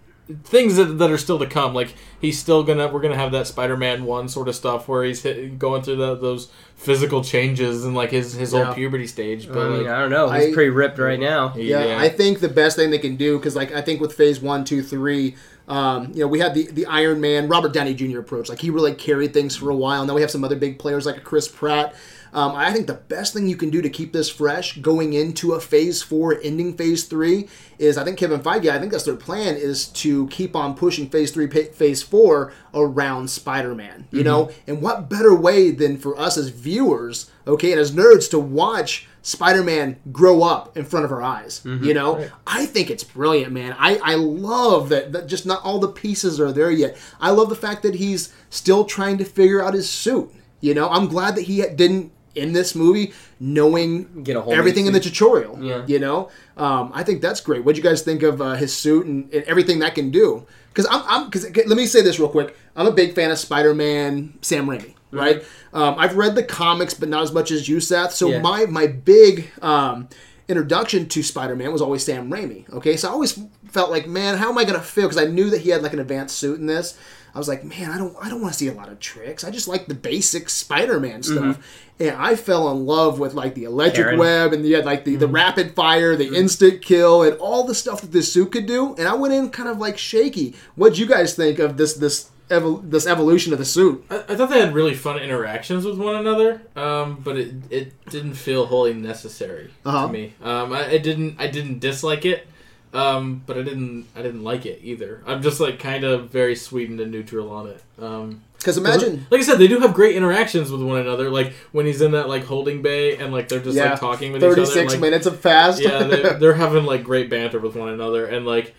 things 0.44 0.76
that, 0.76 0.84
that 0.98 1.10
are 1.10 1.18
still 1.18 1.38
to 1.38 1.46
come. 1.46 1.74
Like 1.74 1.94
he's 2.20 2.38
still 2.38 2.62
gonna 2.62 2.88
we're 2.88 3.00
gonna 3.00 3.16
have 3.16 3.32
that 3.32 3.46
Spider-Man 3.46 4.04
one 4.04 4.28
sort 4.28 4.48
of 4.48 4.54
stuff 4.54 4.88
where 4.88 5.04
he's 5.04 5.22
hit, 5.22 5.58
going 5.58 5.82
through 5.82 5.96
the, 5.96 6.14
those 6.14 6.50
physical 6.76 7.22
changes 7.22 7.84
and 7.84 7.94
like 7.94 8.10
his 8.10 8.32
his 8.34 8.52
Yeah. 8.52 8.66
old 8.68 8.76
puberty 8.76 9.06
stage. 9.06 9.48
But 9.48 9.58
I 9.66 9.68
mean, 9.70 9.78
like, 9.84 9.88
I 9.88 10.00
don't 10.00 10.10
know. 10.10 10.30
He's 10.30 10.50
I- 10.50 10.52
pretty 10.54 10.70
ripped 10.70 10.98
right 10.98 11.18
now. 11.20 11.48
he- 11.50 11.70
Yeah, 11.70 11.98
I 12.00 12.08
think 12.08 12.40
the 12.40 12.48
best 12.48 12.76
thing 12.76 12.90
they 12.90 12.98
can 12.98 13.16
do 13.16 13.38
because, 13.38 13.56
like, 13.56 13.72
I 13.72 13.80
think 13.80 14.00
with 14.00 14.14
Phase 14.14 14.40
One, 14.40 14.64
Two, 14.64 14.82
Three, 14.82 15.34
um, 15.68 16.10
you 16.14 16.20
know, 16.20 16.28
we 16.28 16.38
had 16.38 16.54
the 16.54 16.66
the 16.70 16.86
Iron 16.86 17.20
Man, 17.20 17.48
Robert 17.48 17.72
Downey 17.72 17.94
Jr. 17.94 18.18
approach. 18.20 18.48
Like, 18.48 18.60
he 18.60 18.70
really 18.70 18.94
carried 18.94 19.32
things 19.34 19.56
for 19.56 19.70
a 19.70 19.76
while. 19.76 20.06
Now 20.06 20.14
we 20.14 20.20
have 20.22 20.30
some 20.30 20.44
other 20.44 20.56
big 20.56 20.78
players 20.78 21.04
like 21.06 21.16
a 21.16 21.20
Chris 21.20 21.48
Pratt. 21.48 21.94
Um, 22.34 22.54
I 22.54 22.72
think 22.72 22.86
the 22.86 22.94
best 22.94 23.34
thing 23.34 23.46
you 23.46 23.56
can 23.56 23.68
do 23.68 23.82
to 23.82 23.90
keep 23.90 24.12
this 24.12 24.30
fresh 24.30 24.78
going 24.78 25.12
into 25.12 25.52
a 25.52 25.60
Phase 25.60 26.02
Four, 26.02 26.40
ending 26.42 26.76
Phase 26.76 27.04
Three, 27.04 27.48
is 27.78 27.98
I 27.98 28.04
think 28.04 28.18
Kevin 28.18 28.40
Feige. 28.40 28.70
I 28.70 28.78
think 28.78 28.90
that's 28.90 29.04
their 29.04 29.16
plan 29.16 29.56
is 29.56 29.88
to 29.88 30.26
keep 30.28 30.56
on 30.56 30.74
pushing 30.74 31.08
Phase 31.10 31.30
Three, 31.30 31.46
Phase 31.48 32.02
Four 32.02 32.52
around 32.72 33.28
Spider-Man. 33.28 34.08
You 34.10 34.24
know, 34.24 34.50
and 34.66 34.80
what 34.80 35.10
better 35.10 35.34
way 35.34 35.70
than 35.72 35.98
for 35.98 36.18
us 36.18 36.38
as 36.38 36.48
viewers, 36.48 37.30
okay, 37.46 37.72
and 37.72 37.80
as 37.80 37.92
nerds 37.92 38.30
to 38.30 38.38
watch 38.38 39.08
Spider-Man 39.20 39.98
grow 40.10 40.42
up 40.42 40.76
in 40.76 40.84
front 40.84 41.04
of 41.04 41.12
our 41.12 41.22
eyes. 41.22 41.60
You 41.64 41.92
know, 41.94 42.16
I 42.46 42.64
think 42.66 42.90
it's 42.90 43.04
brilliant, 43.04 43.52
man. 43.52 43.76
I, 43.78 43.98
I 44.02 44.14
love 44.14 44.88
that, 44.88 45.12
that 45.12 45.26
just 45.26 45.44
not 45.44 45.62
all 45.62 45.78
the 45.78 45.88
pieces 45.88 46.40
are 46.40 46.50
there 46.52 46.70
yet. 46.70 46.96
I 47.20 47.30
love 47.30 47.50
the 47.50 47.56
fact 47.56 47.82
that 47.82 47.96
he's 47.96 48.32
still 48.48 48.84
trying 48.84 49.18
to 49.18 49.24
figure 49.24 49.62
out 49.62 49.74
his 49.74 49.88
suit. 49.90 50.32
You 50.60 50.74
know, 50.74 50.88
I'm 50.88 51.08
glad 51.08 51.34
that 51.36 51.42
he 51.42 51.60
didn't 51.60 52.12
in 52.34 52.52
this 52.52 52.74
movie 52.74 53.12
knowing 53.40 54.22
Get 54.22 54.36
a 54.36 54.40
whole 54.40 54.54
everything 54.54 54.86
in 54.86 54.92
the 54.92 55.00
tutorial. 55.00 55.62
Yeah. 55.62 55.84
You 55.86 55.98
know, 55.98 56.30
um, 56.56 56.90
I 56.94 57.02
think 57.02 57.20
that's 57.20 57.40
great. 57.40 57.64
What 57.64 57.74
do 57.74 57.80
you 57.80 57.84
guys 57.84 58.02
think 58.02 58.22
of 58.22 58.40
uh, 58.40 58.54
his 58.54 58.74
suit 58.76 59.06
and, 59.06 59.32
and 59.32 59.44
everything 59.44 59.80
that 59.80 59.94
can 59.94 60.10
do? 60.10 60.46
Because 60.68 60.86
I'm, 60.90 61.02
I'm, 61.06 61.24
because 61.30 61.44
let 61.66 61.76
me 61.76 61.86
say 61.86 62.00
this 62.00 62.18
real 62.18 62.28
quick. 62.30 62.56
I'm 62.74 62.86
a 62.86 62.92
big 62.92 63.14
fan 63.14 63.30
of 63.30 63.38
Spider-Man, 63.38 64.38
Sam 64.40 64.66
Raimi. 64.66 64.94
Right. 65.10 65.44
Um, 65.74 65.96
I've 65.98 66.16
read 66.16 66.34
the 66.34 66.42
comics, 66.42 66.94
but 66.94 67.10
not 67.10 67.22
as 67.22 67.32
much 67.32 67.50
as 67.50 67.68
you, 67.68 67.80
Seth. 67.80 68.12
So 68.12 68.30
Yeah. 68.30 68.40
my 68.40 68.64
my 68.64 68.86
big 68.86 69.50
um, 69.60 70.08
introduction 70.48 71.08
to 71.10 71.22
Spider-Man 71.22 71.70
was 71.72 71.82
always 71.82 72.02
Sam 72.04 72.30
Raimi. 72.30 72.68
Okay, 72.72 72.96
so 72.96 73.08
I 73.08 73.12
always 73.12 73.38
felt 73.68 73.90
like, 73.90 74.06
man, 74.06 74.38
how 74.38 74.50
am 74.50 74.56
I 74.56 74.64
gonna 74.64 74.80
feel? 74.80 75.04
Because 75.08 75.22
I 75.22 75.26
knew 75.26 75.50
that 75.50 75.60
he 75.60 75.70
had 75.70 75.82
like 75.82 75.92
an 75.92 75.98
advanced 75.98 76.38
suit 76.38 76.58
in 76.58 76.66
this. 76.66 76.96
I 77.34 77.38
was 77.38 77.48
like, 77.48 77.64
man, 77.64 77.90
I 77.90 77.98
don't, 77.98 78.14
I 78.20 78.28
don't 78.28 78.40
want 78.42 78.52
to 78.52 78.58
see 78.58 78.68
a 78.68 78.74
lot 78.74 78.88
of 78.90 79.00
tricks. 79.00 79.42
I 79.42 79.50
just 79.50 79.66
like 79.68 79.86
the 79.86 79.94
basic 79.94 80.48
Spider-Man 80.50 81.22
stuff. 81.22 81.58
And 81.98 82.10
I 82.16 82.34
fell 82.36 82.70
in 82.70 82.84
love 82.84 83.18
with 83.18 83.32
like 83.34 83.54
the 83.54 83.64
electric 83.64 84.04
Karen. 84.06 84.18
web 84.18 84.52
and 84.52 84.64
the 84.64 84.82
like 84.82 85.04
the, 85.04 85.16
the 85.16 85.28
rapid 85.28 85.74
fire, 85.74 86.16
the 86.16 86.34
instant 86.34 86.82
kill, 86.82 87.22
and 87.22 87.36
all 87.38 87.64
the 87.64 87.74
stuff 87.74 88.00
that 88.00 88.12
this 88.12 88.32
suit 88.32 88.50
could 88.52 88.66
do. 88.66 88.94
And 88.96 89.06
I 89.08 89.14
went 89.14 89.32
in 89.34 89.50
kind 89.50 89.68
of 89.68 89.78
like 89.78 89.96
shaky. 89.98 90.54
What'd 90.74 90.98
you 90.98 91.06
guys 91.06 91.34
think 91.34 91.58
of 91.58 91.76
this 91.76 91.94
this 91.94 92.30
evol- 92.48 92.82
this 92.90 93.06
evolution 93.06 93.52
of 93.52 93.58
the 93.60 93.64
suit? 93.64 94.04
I, 94.10 94.16
I 94.30 94.34
thought 94.36 94.50
they 94.50 94.58
had 94.60 94.74
really 94.74 94.94
fun 94.94 95.18
interactions 95.20 95.84
with 95.84 95.98
one 95.98 96.16
another, 96.16 96.62
um, 96.76 97.20
but 97.22 97.36
it, 97.36 97.54
it 97.70 98.06
didn't 98.10 98.34
feel 98.34 98.66
wholly 98.66 98.94
necessary 98.94 99.70
Uh-huh. 99.84 100.06
to 100.08 100.12
me. 100.12 100.34
Um, 100.42 100.72
I, 100.72 100.92
I 100.92 100.98
didn't 100.98 101.36
I 101.38 101.46
didn't 101.46 101.78
dislike 101.78 102.24
it, 102.24 102.48
um, 102.92 103.42
but 103.46 103.56
I 103.58 103.62
didn't 103.62 104.06
I 104.16 104.22
didn't 104.22 104.44
like 104.44 104.66
it 104.66 104.80
either. 104.82 105.22
I'm 105.26 105.42
just 105.42 105.60
like 105.60 105.78
kind 105.78 106.04
of 106.04 106.30
very 106.30 106.54
sweetened 106.56 107.00
and 107.00 107.10
neutral 107.10 107.50
on 107.50 107.68
it. 107.68 107.82
Um, 108.00 108.42
Because 108.58 108.76
imagine, 108.78 109.26
like 109.30 109.40
I 109.40 109.44
said, 109.44 109.58
they 109.58 109.66
do 109.68 109.80
have 109.80 109.94
great 109.94 110.14
interactions 110.14 110.70
with 110.70 110.82
one 110.82 111.00
another. 111.00 111.30
Like 111.30 111.52
when 111.72 111.86
he's 111.86 112.00
in 112.00 112.12
that 112.12 112.28
like 112.28 112.44
holding 112.44 112.82
bay 112.82 113.16
and 113.16 113.32
like 113.32 113.48
they're 113.48 113.60
just 113.60 113.76
yeah, 113.76 113.90
like 113.90 114.00
talking 114.00 114.32
with 114.32 114.42
each 114.42 114.52
other. 114.52 114.66
six 114.66 114.92
like, 114.92 115.00
minutes 115.00 115.26
of 115.26 115.40
fast. 115.40 115.80
yeah, 115.82 116.02
they're, 116.04 116.32
they're 116.38 116.54
having 116.54 116.84
like 116.84 117.02
great 117.02 117.28
banter 117.30 117.58
with 117.58 117.74
one 117.76 117.88
another, 117.88 118.26
and 118.26 118.44
like, 118.46 118.74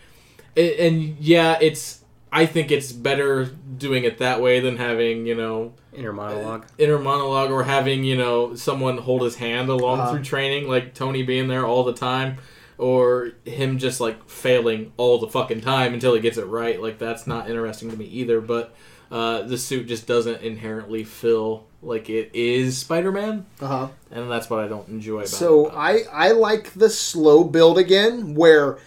it, 0.56 0.78
and 0.80 1.16
yeah, 1.18 1.58
it's. 1.60 2.00
I 2.32 2.46
think 2.46 2.72
it's 2.72 2.90
better 2.90 3.44
doing 3.78 4.02
it 4.02 4.18
that 4.18 4.40
way 4.42 4.58
than 4.58 4.76
having 4.76 5.24
you 5.24 5.36
know 5.36 5.72
Inner 5.92 6.12
monologue. 6.12 6.66
inner 6.78 6.98
monologue 6.98 7.52
or 7.52 7.62
having 7.62 8.02
you 8.02 8.16
know 8.16 8.56
someone 8.56 8.98
hold 8.98 9.22
his 9.22 9.36
hand 9.36 9.68
along 9.68 10.00
Uh-huh. 10.00 10.12
through 10.14 10.24
training, 10.24 10.66
like 10.66 10.94
Tony 10.94 11.22
being 11.22 11.46
there 11.46 11.64
all 11.64 11.84
the 11.84 11.92
time, 11.92 12.38
or 12.78 13.32
him 13.44 13.78
just 13.78 14.00
like 14.00 14.28
failing 14.28 14.92
all 14.96 15.18
the 15.18 15.28
fucking 15.28 15.60
time 15.60 15.94
until 15.94 16.14
he 16.14 16.20
gets 16.20 16.38
it 16.38 16.46
right. 16.46 16.80
Like 16.80 16.98
that's 16.98 17.26
not 17.26 17.48
interesting 17.48 17.90
to 17.90 17.96
me 17.96 18.06
either. 18.06 18.40
But 18.40 18.74
uh, 19.10 19.42
the 19.42 19.58
suit 19.58 19.86
just 19.86 20.06
doesn't 20.06 20.42
inherently 20.42 21.04
feel 21.04 21.66
like 21.82 22.08
it 22.08 22.30
is 22.32 22.78
Spider-Man, 22.78 23.44
uh-huh. 23.60 23.88
and 24.10 24.30
that's 24.30 24.48
what 24.48 24.60
I 24.60 24.68
don't 24.68 24.88
enjoy 24.88 25.18
about 25.18 25.28
So 25.28 25.68
it. 25.68 25.74
I 25.74 25.98
I 26.10 26.30
like 26.32 26.72
the 26.72 26.88
slow 26.88 27.44
build 27.44 27.78
again, 27.78 28.34
where 28.34 28.78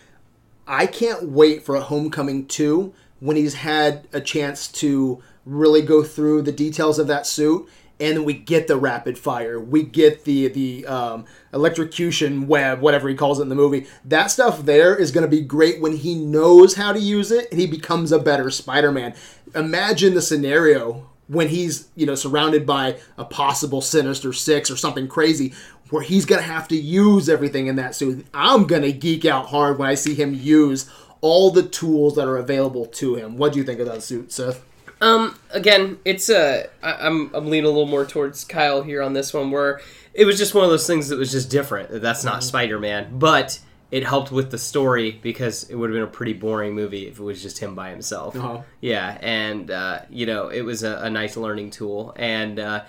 I 0.67 0.87
can't 0.87 1.29
wait 1.29 1.63
for 1.63 1.75
a 1.75 1.81
Homecoming 1.81 2.47
two 2.47 2.93
when 3.19 3.35
he's 3.35 3.53
had 3.55 4.07
a 4.13 4.19
chance 4.19 4.67
to 4.67 5.21
really 5.45 5.81
go 5.81 6.03
through 6.03 6.41
the 6.41 6.51
details 6.51 6.99
of 6.99 7.07
that 7.07 7.25
suit, 7.25 7.69
and 7.99 8.25
we 8.25 8.33
get 8.33 8.67
the 8.67 8.77
rapid 8.77 9.17
fire, 9.17 9.59
we 9.59 9.83
get 9.83 10.25
the 10.25 10.47
the 10.47 10.85
um, 10.87 11.25
electrocution 11.57 12.47
web, 12.47 12.79
whatever 12.79 13.09
he 13.09 13.15
calls 13.15 13.39
it 13.39 13.43
in 13.43 13.49
the 13.49 13.55
movie. 13.55 13.87
That 14.05 14.31
stuff 14.31 14.63
there 14.63 14.95
is 14.95 15.11
going 15.11 15.25
to 15.25 15.29
be 15.29 15.41
great 15.41 15.81
when 15.81 15.97
he 15.97 16.15
knows 16.15 16.75
how 16.75 16.93
to 16.93 16.99
use 16.99 17.31
it 17.31 17.49
and 17.51 17.59
he 17.59 17.67
becomes 17.67 18.11
a 18.11 18.19
better 18.19 18.49
Spider-Man. 18.49 19.13
Imagine 19.55 20.13
the 20.13 20.21
scenario 20.21 21.09
when 21.27 21.49
he's 21.49 21.89
you 21.95 22.05
know 22.05 22.15
surrounded 22.15 22.65
by 22.65 22.97
a 23.17 23.25
possible 23.25 23.81
sinister 23.81 24.31
six 24.31 24.71
or 24.71 24.77
something 24.77 25.07
crazy 25.07 25.53
where 25.89 26.01
he's 26.03 26.25
gonna 26.25 26.41
have 26.41 26.67
to 26.69 26.75
use 26.77 27.27
everything 27.27 27.67
in 27.67 27.75
that 27.75 27.93
suit 27.93 28.25
i'm 28.33 28.65
gonna 28.65 28.93
geek 28.93 29.25
out 29.25 29.47
hard 29.47 29.77
when 29.77 29.89
i 29.89 29.93
see 29.93 30.13
him 30.13 30.33
use 30.33 30.89
all 31.19 31.51
the 31.51 31.63
tools 31.63 32.15
that 32.15 32.29
are 32.29 32.37
available 32.37 32.85
to 32.85 33.15
him 33.15 33.35
what 33.35 33.51
do 33.51 33.59
you 33.59 33.65
think 33.65 33.81
of 33.81 33.85
that 33.87 34.01
suit 34.01 34.31
seth 34.31 34.63
Um, 35.01 35.37
again, 35.51 35.99
it's 36.05 36.27
a. 36.29 36.69
I, 36.81 36.93
I'm 36.93 37.29
I'm 37.35 37.45
leaning 37.51 37.65
a 37.65 37.69
little 37.69 37.85
more 37.85 38.03
towards 38.05 38.43
Kyle 38.43 38.81
here 38.81 39.03
on 39.03 39.13
this 39.13 39.31
one, 39.31 39.51
where 39.51 39.79
it 40.17 40.25
was 40.25 40.37
just 40.37 40.53
one 40.53 40.65
of 40.65 40.69
those 40.69 40.85
things 40.85 41.07
that 41.07 41.17
was 41.17 41.31
just 41.31 41.49
different. 41.49 42.01
That's 42.01 42.23
not 42.25 42.43
Spider 42.43 42.77
Man, 42.79 43.17
but 43.17 43.59
it 43.89 44.03
helped 44.03 44.31
with 44.33 44.51
the 44.51 44.57
story 44.57 45.11
because 45.23 45.63
it 45.69 45.75
would 45.75 45.89
have 45.89 45.95
been 45.95 46.03
a 46.03 46.07
pretty 46.11 46.33
boring 46.33 46.73
movie 46.75 47.07
if 47.07 47.19
it 47.19 47.23
was 47.23 47.41
just 47.41 47.59
him 47.59 47.73
by 47.75 47.89
himself. 47.91 48.35
Uh-huh. 48.35 48.61
Yeah, 48.81 49.17
and 49.21 49.71
uh, 49.71 50.01
you 50.09 50.25
know, 50.25 50.49
it 50.49 50.61
was 50.63 50.83
a, 50.83 50.97
a 51.03 51.09
nice 51.09 51.37
learning 51.37 51.69
tool, 51.69 52.13
and 52.17 52.59
uh, 52.59 52.83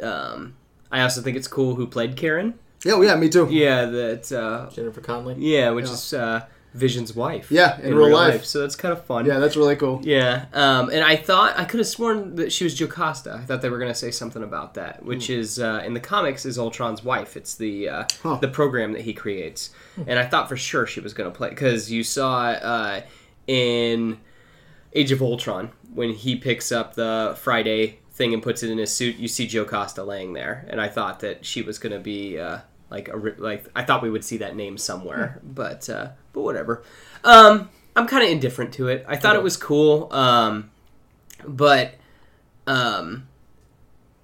um, 0.00 0.56
I 0.90 1.02
also 1.02 1.20
think 1.20 1.36
it's 1.36 1.48
cool 1.48 1.74
who 1.74 1.86
played 1.86 2.16
Karen. 2.16 2.58
yeah 2.84 2.94
well, 2.94 3.04
yeah 3.04 3.16
me 3.16 3.28
too 3.28 3.46
Yeah, 3.50 3.84
that. 3.86 4.32
Uh, 4.32 4.70
Jennifer 4.70 5.00
Connelly. 5.02 5.34
yeah, 5.38 5.70
which 5.70 5.86
Yeah. 5.86 5.92
is 5.92 6.14
uh, 6.14 6.46
Vision's 6.74 7.14
wife. 7.14 7.50
Yeah, 7.50 7.80
in 7.80 7.94
real 7.94 8.12
life. 8.12 8.44
So 8.44 8.60
that's 8.60 8.76
kind 8.76 8.92
of 8.92 9.04
fun. 9.04 9.24
yeah 9.26 9.38
that's 9.38 9.56
really 9.56 9.74
cool 9.76 10.00
Yeah, 10.04 10.46
um, 10.52 10.90
and 10.90 11.02
I 11.02 11.16
thought 11.16 11.58
I 11.58 11.64
could 11.64 11.80
have 11.80 11.86
sworn 11.86 12.36
that 12.36 12.52
she 12.52 12.64
was 12.64 12.78
Jocasta. 12.78 13.34
I 13.36 13.44
thought 13.46 13.62
they 13.62 13.70
were 13.70 13.78
going 13.78 13.90
to 13.90 13.98
say 13.98 14.10
something 14.10 14.42
about 14.42 14.74
that, 14.74 15.02
which 15.04 15.30
is 15.30 15.58
uh, 15.58 15.82
in 15.84 15.94
the 15.94 16.00
comics 16.00 16.44
is 16.44 16.58
Ultron's 16.58 17.02
wife. 17.02 17.36
It's 17.36 17.54
the 17.54 17.88
uh, 17.88 18.04
Huh. 18.22 18.36
the 18.40 18.48
program 18.48 18.92
that 18.92 19.02
he 19.02 19.12
creates, 19.14 19.70
and 20.06 20.18
I 20.18 20.26
thought 20.26 20.48
for 20.48 20.56
sure 20.56 20.86
she 20.86 21.00
was 21.00 21.14
going 21.14 21.30
to 21.30 21.36
play 21.36 21.48
because 21.50 21.90
you 21.90 22.04
saw 22.04 22.48
uh, 22.50 23.00
in 23.46 24.18
Age 24.92 25.10
of 25.12 25.22
Ultron 25.22 25.70
when 25.94 26.12
he 26.12 26.36
picks 26.36 26.70
up 26.70 26.94
the 26.94 27.34
Friday 27.40 27.98
thing 28.12 28.34
and 28.34 28.42
puts 28.42 28.62
it 28.62 28.70
in 28.70 28.78
his 28.78 28.94
suit. 28.94 29.16
You 29.16 29.28
see 29.28 29.46
Jocasta 29.46 30.04
laying 30.04 30.32
there, 30.34 30.66
and 30.68 30.80
I 30.80 30.88
thought 30.88 31.20
that 31.20 31.44
she 31.46 31.62
was 31.62 31.78
going 31.78 31.92
to 31.92 31.98
be. 31.98 32.38
Uh, 32.38 32.58
like 32.90 33.08
a, 33.08 33.16
like 33.38 33.66
I 33.76 33.84
thought 33.84 34.02
we 34.02 34.10
would 34.10 34.24
see 34.24 34.38
that 34.38 34.56
name 34.56 34.78
somewhere, 34.78 35.40
but 35.44 35.88
uh, 35.90 36.08
but 36.32 36.42
whatever. 36.42 36.82
Um, 37.24 37.68
I'm 37.96 38.06
kind 38.06 38.22
of 38.24 38.30
indifferent 38.30 38.72
to 38.74 38.88
it. 38.88 39.04
I 39.08 39.16
thought 39.16 39.36
it 39.36 39.42
was 39.42 39.56
cool, 39.56 40.12
um, 40.12 40.70
but 41.46 41.94
um, 42.66 43.26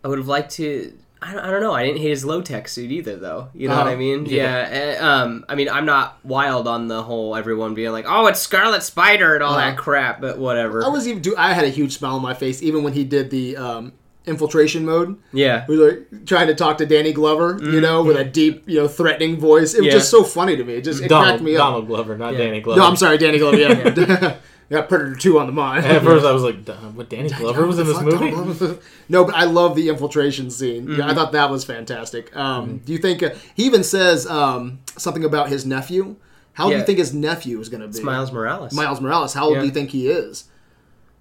I 0.04 0.08
would 0.08 0.18
have 0.18 0.28
liked 0.28 0.52
to. 0.52 0.96
I 1.22 1.32
don't, 1.32 1.42
I 1.42 1.50
don't 1.50 1.62
know. 1.62 1.72
I 1.72 1.84
didn't 1.86 2.02
hate 2.02 2.10
his 2.10 2.24
low 2.24 2.42
tech 2.42 2.68
suit 2.68 2.90
either, 2.92 3.16
though. 3.16 3.48
You 3.54 3.68
know 3.68 3.76
what 3.78 3.86
I 3.86 3.94
Oh, 3.94 3.96
mean? 3.96 4.26
yeah. 4.26 4.68
Yeah. 4.70 4.98
uh, 5.00 5.06
um, 5.24 5.44
I 5.48 5.54
mean, 5.54 5.70
I'm 5.70 5.86
not 5.86 6.18
wild 6.22 6.68
on 6.68 6.86
the 6.88 7.02
whole 7.02 7.34
everyone 7.34 7.72
being 7.72 7.92
like, 7.92 8.04
"Oh, 8.06 8.26
it's 8.26 8.40
Scarlet 8.40 8.82
Spider" 8.82 9.34
and 9.34 9.42
all 9.42 9.56
that 9.56 9.72
Uh-huh. 9.74 9.82
crap, 9.82 10.20
but 10.20 10.38
whatever. 10.38 10.84
I 10.84 10.88
was 10.88 11.08
even 11.08 11.22
do. 11.22 11.34
I 11.38 11.54
had 11.54 11.64
a 11.64 11.68
huge 11.70 11.96
smile 11.96 12.16
on 12.16 12.22
my 12.22 12.34
face 12.34 12.62
even 12.62 12.82
when 12.84 12.92
he 12.92 13.04
did 13.04 13.30
the 13.30 13.56
um, 13.56 13.92
infiltration 14.26 14.84
mode. 14.84 15.16
yeah. 15.32 15.66
Was 15.66 15.78
like 15.78 16.26
trying 16.26 16.46
to 16.46 16.54
talk 16.54 16.78
to 16.78 16.86
Danny 16.86 17.12
Glover, 17.12 17.58
you 17.62 17.80
know, 17.80 18.02
with 18.02 18.16
a 18.16 18.24
deep, 18.24 18.62
you 18.66 18.76
know, 18.80 18.88
threatening 18.88 19.38
voice. 19.38 19.74
It 19.74 19.78
was 19.80 19.86
Yeah. 19.88 19.92
just 19.92 20.10
so 20.10 20.24
funny 20.24 20.56
to 20.56 20.64
me. 20.64 20.74
It 20.74 20.84
just 20.84 21.02
it 21.02 21.08
Donald, 21.08 21.28
cracked 21.28 21.42
me 21.42 21.56
up. 21.56 21.58
Donald 21.66 21.86
Glover, 21.88 22.16
not 22.16 22.32
Yeah. 22.32 22.38
Danny 22.38 22.60
Glover. 22.60 22.80
No, 22.80 22.86
I'm 22.86 22.96
sorry, 22.96 23.18
Danny 23.18 23.38
Glover. 23.38 23.58
Yeah, 23.58 24.36
got 24.70 24.88
Predator 24.88 25.14
Two 25.16 25.38
on 25.38 25.46
the 25.46 25.52
mind. 25.52 25.84
At 25.84 26.02
first, 26.02 26.24
I 26.24 26.32
was 26.32 26.42
like, 26.42 26.64
"Duh, 26.64 26.72
"What? 26.94 27.10
Danny 27.10 27.28
Glover 27.28 27.66
was 27.66 27.78
in 27.78 27.86
this 27.86 28.00
movie?" 28.00 28.78
No, 29.10 29.24
but 29.26 29.34
I 29.34 29.44
love 29.44 29.76
the 29.76 29.90
infiltration 29.90 30.50
scene. 30.50 30.86
Mm-hmm. 30.86 31.00
Yeah, 31.00 31.10
I 31.10 31.14
thought 31.14 31.32
that 31.32 31.50
was 31.50 31.62
fantastic. 31.64 32.34
Um, 32.34 32.80
Do 32.86 32.92
you 32.92 32.98
think 32.98 33.22
uh, 33.22 33.30
he 33.54 33.64
even 33.64 33.84
says 33.84 34.26
um, 34.26 34.78
something 34.96 35.24
about 35.24 35.50
his 35.50 35.66
nephew? 35.66 36.16
How 36.54 36.70
do 36.70 36.76
you 36.76 36.82
think 36.84 36.98
his 36.98 37.12
nephew 37.12 37.60
is 37.60 37.68
going 37.68 37.80
to 37.82 37.88
be? 37.88 37.90
It's 37.90 38.00
Miles 38.00 38.32
Morales. 38.32 38.72
Miles 38.72 39.00
Morales. 39.02 39.34
How 39.34 39.44
old 39.46 39.54
Yeah. 39.56 39.60
do 39.60 39.66
you 39.66 39.72
think 39.72 39.90
he 39.90 40.08
is? 40.08 40.44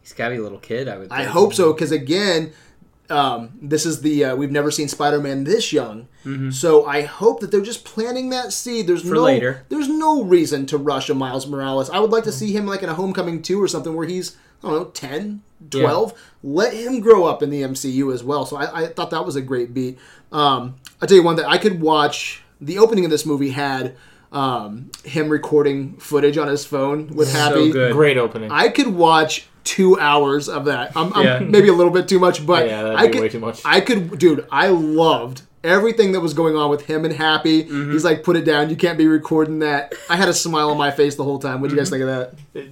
He's 0.02 0.14
got 0.14 0.30
to 0.30 0.36
be 0.36 0.40
a 0.40 0.44
little 0.44 0.60
kid. 0.60 0.88
I 0.88 0.98
would. 0.98 1.12
I 1.12 1.24
hope 1.24 1.54
so 1.54 1.74
because 1.74 1.92
again, 1.92 2.52
um, 3.14 3.52
this 3.62 3.86
is 3.86 4.02
the 4.02 4.26
uh, 4.26 4.36
we've 4.36 4.52
never 4.52 4.72
seen 4.72 4.88
Spider-Man 4.88 5.44
this 5.44 5.72
young, 5.72 6.08
so 6.52 6.86
I 6.86 7.02
hope 7.04 7.40
that 7.42 7.52
they're 7.52 7.62
just 7.62 7.86
planting 7.86 8.30
that 8.32 8.52
seed. 8.54 8.88
There's 8.88 9.02
Mm-hmm. 9.02 9.10
For 9.10 9.16
no 9.16 9.22
later. 9.24 9.66
there's 9.70 9.90
no 9.90 10.24
reason 10.24 10.66
to 10.68 10.78
rush 10.78 11.10
a 11.10 11.14
Miles 11.14 11.46
Morales. 11.48 11.90
I 11.90 12.00
would 12.00 12.12
like 12.12 12.24
to 12.26 12.32
see 12.32 12.52
him 12.54 12.66
like 12.66 12.82
in 12.84 12.90
a 12.90 12.94
Homecoming 12.96 13.42
two 13.42 13.62
or 13.62 13.68
something 13.68 13.94
where 13.96 14.08
he's 14.08 14.38
I 14.64 14.70
don't 14.70 14.78
know 14.80 14.86
10, 14.92 15.42
12. 15.72 16.14
Let 16.44 16.74
him 16.74 17.02
grow 17.02 17.26
up 17.26 17.44
in 17.44 17.50
the 17.50 17.62
MCU 17.64 18.14
as 18.14 18.24
well. 18.24 18.46
So 18.46 18.56
I, 18.56 18.84
I 18.84 18.88
thought 18.88 19.10
that 19.12 19.26
was 19.26 19.36
a 19.36 19.42
great 19.42 19.74
beat. 19.74 20.00
Um, 20.32 20.76
I'll 21.02 21.08
tell 21.08 21.18
you 21.18 21.24
one 21.24 21.36
that 21.36 21.48
I 21.50 21.58
could 21.58 21.82
watch. 21.82 22.44
The 22.62 22.78
opening 22.80 23.04
of 23.06 23.12
this 23.12 23.26
movie 23.26 23.50
had. 23.52 23.96
Um, 24.32 24.90
him 25.04 25.30
recording 25.30 25.98
footage 25.98 26.40
on 26.40 26.48
his 26.48 26.66
phone 26.66 27.06
with 27.10 27.28
So 27.32 27.38
Happy. 27.38 27.72
good. 27.72 27.94
Great 27.94 28.18
opening. 28.18 28.50
I 28.50 28.70
could 28.70 28.88
watch 28.88 29.48
two 29.64 30.00
hours 30.00 30.50
of 30.50 30.66
that. 30.66 30.92
I'm, 30.96 31.14
I'm 31.14 31.24
Yeah. 31.26 31.40
maybe 31.40 31.68
a 31.70 31.74
little 31.74 31.92
bit 31.94 32.08
too 32.08 32.20
much, 32.20 32.46
but 32.46 32.68
Yeah, 32.68 32.94
I 32.96 33.08
could, 33.08 33.40
much. 33.42 33.62
I 33.66 33.80
could, 33.82 34.18
dude. 34.18 34.46
I 34.52 34.68
loved 34.68 35.44
everything 35.64 36.12
that 36.12 36.20
was 36.20 36.34
going 36.34 36.56
on 36.58 36.70
with 36.70 36.82
him 36.86 37.06
and 37.06 37.14
Happy. 37.14 37.64
Mm-hmm. 37.64 37.92
He's 37.94 38.04
like, 38.04 38.24
put 38.24 38.36
it 38.36 38.44
down. 38.44 38.70
You 38.70 38.76
can't 38.76 38.98
be 38.98 39.08
recording 39.08 39.60
that. 39.60 39.94
I 40.10 40.16
had 40.18 40.28
a 40.28 40.34
smile 40.34 40.70
on 40.72 40.78
my 40.78 40.92
face 40.92 41.16
the 41.16 41.24
whole 41.24 41.40
time. 41.40 41.62
What 41.62 41.70
do 41.70 41.76
you 41.76 41.80
guys 41.80 41.90
think 41.90 42.04
of 42.04 42.08
that? 42.54 42.68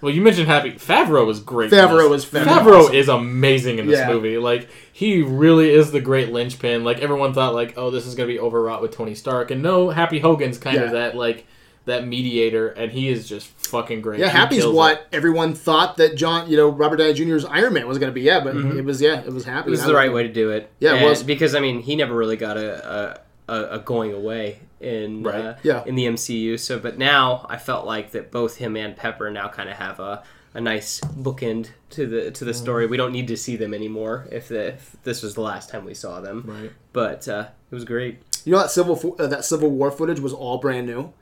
Well, 0.00 0.14
you 0.14 0.22
mentioned 0.22 0.46
Happy. 0.48 0.72
Favreau 0.72 1.26
was 1.26 1.40
great. 1.40 1.70
Favreau 1.70 2.08
was 2.08 2.24
Favreau 2.24 2.92
is 2.94 3.08
amazing 3.10 3.78
in 3.78 3.86
this 3.86 3.98
Yeah. 3.98 4.08
movie. 4.08 4.38
Like 4.38 4.70
he 4.90 5.20
really 5.22 5.70
is 5.70 5.92
the 5.92 6.00
great 6.00 6.32
linchpin. 6.32 6.84
Like 6.84 7.00
everyone 7.00 7.34
thought, 7.34 7.52
like 7.54 7.74
oh, 7.76 7.90
this 7.90 8.06
is 8.06 8.14
gonna 8.14 8.26
be 8.28 8.38
overwrought 8.40 8.80
with 8.80 8.92
Tony 8.92 9.14
Stark, 9.14 9.50
and 9.50 9.62
no, 9.62 9.90
Happy 9.90 10.18
Hogan's 10.18 10.56
kind 10.56 10.76
Yeah. 10.76 10.84
of 10.84 10.92
that 10.92 11.14
like 11.16 11.46
that 11.90 12.06
mediator, 12.06 12.68
and 12.68 12.90
he 12.90 13.08
is 13.08 13.28
just 13.28 13.46
fucking 13.46 14.00
great. 14.00 14.18
Yeah, 14.20 14.26
He 14.30 14.32
Happy's 14.36 14.66
what 14.66 14.96
it. 14.98 15.06
everyone 15.12 15.54
thought 15.54 15.96
that 15.98 16.16
John, 16.16 16.50
you 16.50 16.56
know, 16.56 16.68
Robert 16.68 16.96
Downey 16.96 17.12
Jr.'s 17.14 17.44
Iron 17.44 17.74
Man 17.74 17.86
was 17.86 17.98
going 17.98 18.10
to 18.10 18.14
be. 18.14 18.22
Yeah, 18.22 18.40
but 18.40 18.56
it 18.56 18.84
was 18.84 19.00
yeah, 19.00 19.20
it 19.20 19.32
was 19.32 19.44
Happy. 19.44 19.60
Mm-hmm. 19.60 19.68
It 19.68 19.70
was 19.70 19.80
the 19.82 19.86
would- 19.88 19.94
right 19.96 20.12
way 20.12 20.22
to 20.24 20.32
do 20.32 20.50
it. 20.50 20.70
Yeah, 20.80 20.94
it 20.96 21.04
was. 21.04 21.22
because 21.22 21.54
I 21.54 21.60
mean 21.60 21.80
he 21.82 21.94
never 21.96 22.14
really 22.14 22.36
got 22.36 22.56
a 22.56 23.20
a, 23.48 23.52
a, 23.54 23.64
a 23.72 23.78
going 23.80 24.12
away 24.12 24.58
in 24.80 25.22
Right. 25.22 25.34
uh, 25.44 25.54
Yeah. 25.62 25.84
in 25.84 25.94
the 25.94 26.06
MCU. 26.06 26.58
So, 26.58 26.78
but 26.78 26.96
now 26.96 27.44
I 27.50 27.58
felt 27.58 27.84
like 27.86 28.12
that 28.12 28.30
both 28.32 28.56
him 28.56 28.76
and 28.76 28.96
Pepper 28.96 29.30
now 29.30 29.48
kind 29.48 29.68
of 29.68 29.76
have 29.76 30.00
a, 30.00 30.22
a 30.54 30.60
nice 30.60 31.00
bookend 31.00 31.68
to 31.90 32.06
the 32.06 32.30
to 32.30 32.44
the 32.46 32.54
story. 32.54 32.86
We 32.86 32.96
don't 32.96 33.12
need 33.12 33.28
to 33.28 33.36
see 33.36 33.56
them 33.56 33.74
anymore 33.74 34.26
if, 34.32 34.48
the, 34.48 34.68
if 34.68 34.96
this 35.04 35.22
was 35.22 35.34
the 35.34 35.42
last 35.42 35.68
time 35.68 35.84
we 35.84 35.92
saw 35.94 36.20
them. 36.20 36.44
Right. 36.46 36.72
But 36.94 37.28
uh, 37.28 37.48
it 37.70 37.74
was 37.74 37.84
great. 37.84 38.22
You 38.46 38.52
know 38.52 38.58
that 38.60 38.70
civil 38.70 39.16
uh, 39.18 39.26
that 39.26 39.44
Civil 39.44 39.68
War 39.70 39.90
footage 39.90 40.18
was 40.20 40.32
all 40.32 40.56
brand 40.58 40.86
new. 40.86 41.12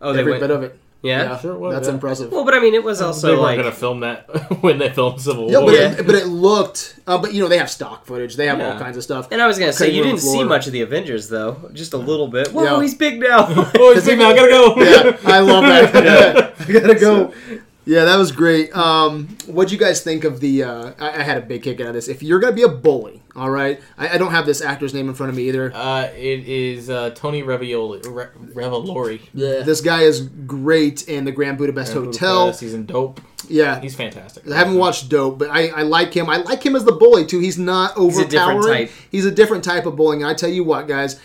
Oh, 0.00 0.12
they 0.12 0.20
Every 0.20 0.32
went. 0.32 0.42
bit 0.42 0.50
of 0.50 0.62
it. 0.62 0.78
yeah. 1.02 1.38
Sure 1.38 1.54
it 1.54 1.58
was, 1.58 1.74
that's 1.74 1.88
yeah. 1.88 1.94
impressive. 1.94 2.30
Well, 2.32 2.44
but 2.44 2.54
I 2.54 2.60
mean, 2.60 2.74
it 2.74 2.82
was 2.84 2.98
they 2.98 3.04
also 3.06 3.28
weren't 3.30 3.42
like 3.42 3.56
gonna 3.58 3.72
film 3.72 4.00
that 4.00 4.28
when 4.62 4.78
they 4.78 4.90
filmed 4.90 5.20
Civil 5.20 5.50
Yeah, 5.50 5.58
War. 5.58 5.66
but, 5.70 5.74
Yeah. 5.74 5.92
It, 5.92 6.06
but 6.06 6.14
it 6.14 6.26
looked. 6.26 6.98
Uh, 7.06 7.18
but 7.18 7.32
you 7.34 7.42
know 7.42 7.48
they 7.48 7.58
have 7.58 7.70
stock 7.70 8.06
footage. 8.06 8.36
They 8.36 8.46
have 8.46 8.60
all 8.60 8.78
kinds 8.78 8.96
of 8.96 9.02
stuff. 9.02 9.28
And 9.30 9.40
I 9.42 9.46
was 9.46 9.58
gonna 9.58 9.72
say 9.72 9.90
you 9.90 10.02
didn't 10.02 10.20
see 10.20 10.44
much 10.44 10.66
of 10.66 10.72
the 10.72 10.80
Avengers 10.82 11.28
though, 11.28 11.70
just 11.72 11.92
a 11.92 11.98
little 11.98 12.28
bit. 12.28 12.48
Whoa, 12.48 12.64
Yeah. 12.64 12.82
he's 12.82 12.94
big 12.94 13.20
now. 13.20 13.46
oh, 13.78 13.92
he's 13.94 14.04
big 14.06 14.18
now. 14.18 14.30
I 14.30 14.36
gotta 14.36 14.50
go. 14.50 14.74
yeah, 14.82 15.16
I 15.24 15.38
love 15.40 15.64
that. 15.64 16.54
I 16.68 16.72
gotta 16.72 16.94
go. 16.94 17.32
Yeah, 17.86 18.04
that 18.04 18.16
was 18.16 18.32
great. 18.32 18.74
Um, 18.74 19.36
what 19.46 19.68
do 19.68 19.74
you 19.74 19.80
guys 19.80 20.00
think 20.02 20.24
of 20.24 20.40
the? 20.40 20.64
Uh, 20.64 20.92
I, 20.98 21.20
I 21.20 21.22
had 21.22 21.38
a 21.38 21.42
big 21.42 21.62
kick 21.62 21.80
out 21.80 21.88
of 21.88 21.94
this. 21.94 22.08
If 22.08 22.22
you're 22.22 22.38
gonna 22.38 22.54
be 22.54 22.62
a 22.62 22.68
bully, 22.68 23.22
all 23.36 23.50
right. 23.50 23.80
I, 23.98 24.10
I 24.10 24.18
don't 24.18 24.30
have 24.30 24.46
this 24.46 24.62
actor's 24.62 24.94
name 24.94 25.08
in 25.08 25.14
front 25.14 25.30
of 25.30 25.36
me 25.36 25.48
either. 25.48 25.70
Uh, 25.74 26.04
it 26.14 26.48
is 26.48 26.88
uh, 26.88 27.10
Tony 27.10 27.42
Revioli, 27.42 28.00
Re- 28.08 28.26
Revolori. 28.54 29.20
Yeah, 29.34 29.60
this 29.60 29.80
guy 29.80 30.02
is 30.02 30.22
great 30.22 31.08
in 31.08 31.24
the 31.24 31.32
Grand 31.32 31.58
Budapest 31.58 31.92
Hotel. 31.92 32.44
Budapest, 32.46 32.60
He's 32.60 32.74
in 32.74 32.86
Dope. 32.86 33.20
Yeah, 33.48 33.78
He's 33.80 33.94
fantastic. 33.94 34.50
I 34.50 34.56
haven't 34.56 34.76
watched 34.76 35.10
Dope, 35.10 35.38
but 35.38 35.50
I, 35.50 35.68
I 35.68 35.82
like 35.82 36.14
him. 36.14 36.30
I 36.30 36.38
like 36.38 36.64
him 36.64 36.74
as 36.76 36.84
the 36.84 36.92
bully 36.92 37.26
too. 37.26 37.40
He's 37.40 37.58
not 37.58 37.94
a 37.96 38.00
overpowering. 38.00 38.30
different 38.30 38.64
type. 38.64 38.90
He's 39.10 39.26
a 39.26 39.30
different 39.30 39.64
type 39.64 39.84
of 39.84 39.96
bullying. 39.96 40.22
And 40.22 40.30
I 40.30 40.34
tell 40.34 40.48
you 40.48 40.64
what, 40.64 40.88
guys, 40.88 41.20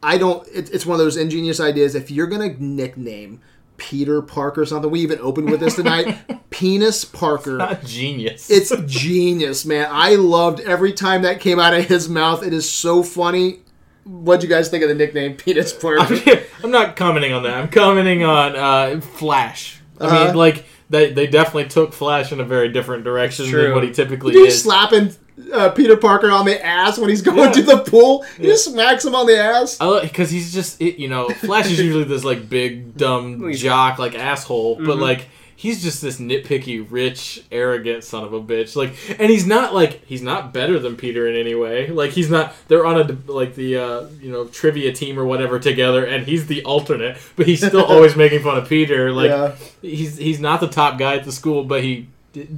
I 0.00 0.18
don't. 0.18 0.46
It, 0.48 0.72
it's 0.72 0.86
one 0.86 0.94
of 0.94 1.04
those 1.04 1.16
ingenious 1.16 1.58
ideas. 1.58 1.96
If 1.96 2.12
you're 2.12 2.28
gonna 2.28 2.54
nickname 2.58 3.40
Peter 3.76 4.22
Parker 4.22 4.64
something, 4.64 4.90
we 4.90 5.00
even 5.00 5.18
opened 5.20 5.50
with 5.50 5.60
this 5.60 5.74
tonight. 5.76 6.16
Penis 6.50 7.04
Parker. 7.04 7.56
Not 7.56 7.84
genius. 7.84 8.50
It's 8.50 8.72
genius, 8.86 9.64
man. 9.66 9.88
I 9.90 10.14
loved 10.14 10.60
every 10.60 10.92
time 10.92 11.22
that 11.22 11.40
came 11.40 11.58
out 11.58 11.74
of 11.74 11.84
his 11.86 12.08
mouth. 12.08 12.42
It 12.44 12.52
is 12.52 12.70
so 12.70 13.02
funny. 13.02 13.60
What'd 14.04 14.42
you 14.42 14.48
guys 14.48 14.68
think 14.68 14.82
of 14.82 14.88
the 14.88 14.94
nickname 14.94 15.36
Penis 15.36 15.72
Parker? 15.80 16.16
I'm 16.62 16.70
not 16.70 16.94
commenting 16.96 17.32
on 17.32 17.42
that. 17.44 17.54
I'm 17.54 17.68
commenting 17.68 18.22
on 18.22 18.54
uh, 18.56 19.00
Flash. 19.00 19.80
I 20.00 20.04
Uh-huh. 20.06 20.24
mean, 20.26 20.34
like 20.34 20.66
they 20.90 21.12
they 21.12 21.26
definitely 21.26 21.68
took 21.68 21.92
Flash 21.92 22.30
in 22.32 22.38
a 22.40 22.44
very 22.44 22.68
different 22.68 23.04
direction 23.04 23.46
True. 23.46 23.62
than 23.62 23.74
what 23.74 23.82
he 23.84 23.90
typically 23.92 24.34
is. 24.34 24.62
slapping 24.62 25.14
uh, 25.52 25.70
Peter 25.70 25.96
Parker 25.96 26.30
on 26.30 26.44
the 26.46 26.64
ass 26.64 26.98
when 26.98 27.10
he's 27.10 27.22
going 27.22 27.38
Yeah. 27.38 27.52
to 27.52 27.62
the 27.62 27.78
pool. 27.78 28.22
He 28.36 28.44
just 28.44 28.66
smacks 28.66 29.04
him 29.04 29.14
on 29.14 29.26
the 29.26 29.38
ass. 29.38 29.76
I 29.80 30.02
because 30.02 30.30
he's 30.30 30.52
just 30.52 30.80
it, 30.80 30.98
you 31.00 31.08
know 31.08 31.28
Flash 31.28 31.66
is 31.70 31.80
usually 31.80 32.04
this 32.04 32.24
like 32.24 32.48
big 32.48 32.96
dumb 32.96 33.52
jock 33.54 33.98
like 33.98 34.14
asshole, 34.14 34.76
but 34.76 34.98
Mhm. 34.98 35.00
like 35.00 35.28
he's 35.56 35.82
just 35.82 36.02
this 36.02 36.18
nitpicky, 36.20 36.84
rich, 36.90 37.42
arrogant 37.50 38.04
son 38.04 38.22
of 38.24 38.32
a 38.32 38.40
bitch. 38.40 38.76
Like, 38.76 38.92
and 39.18 39.30
he's 39.30 39.46
not 39.46 39.72
like 39.74 40.04
he's 40.04 40.20
not 40.22 40.52
better 40.52 40.78
than 40.78 40.96
Peter 40.96 41.26
in 41.26 41.36
any 41.36 41.54
way. 41.54 41.88
Like 41.88 42.10
he's 42.10 42.28
not. 42.30 42.52
They're 42.68 42.84
on 42.86 43.00
a 43.00 43.32
like 43.32 43.54
the 43.54 43.76
uh, 43.78 44.06
you 44.20 44.30
know 44.30 44.44
trivia 44.46 44.92
team 44.92 45.18
or 45.18 45.24
whatever 45.24 45.58
together, 45.58 46.04
and 46.04 46.26
he's 46.26 46.46
the 46.46 46.62
alternate, 46.64 47.16
but 47.36 47.46
he's 47.46 47.64
still 47.66 47.84
always 47.92 48.14
making 48.14 48.42
fun 48.42 48.56
of 48.58 48.68
Peter. 48.68 49.10
Like 49.12 49.30
yeah. 49.30 49.54
he's 49.82 50.16
he's 50.16 50.38
not 50.40 50.60
the 50.60 50.68
top 50.68 50.98
guy 50.98 51.16
at 51.16 51.24
the 51.24 51.32
school, 51.32 51.64
but 51.64 51.82
he 51.82 52.08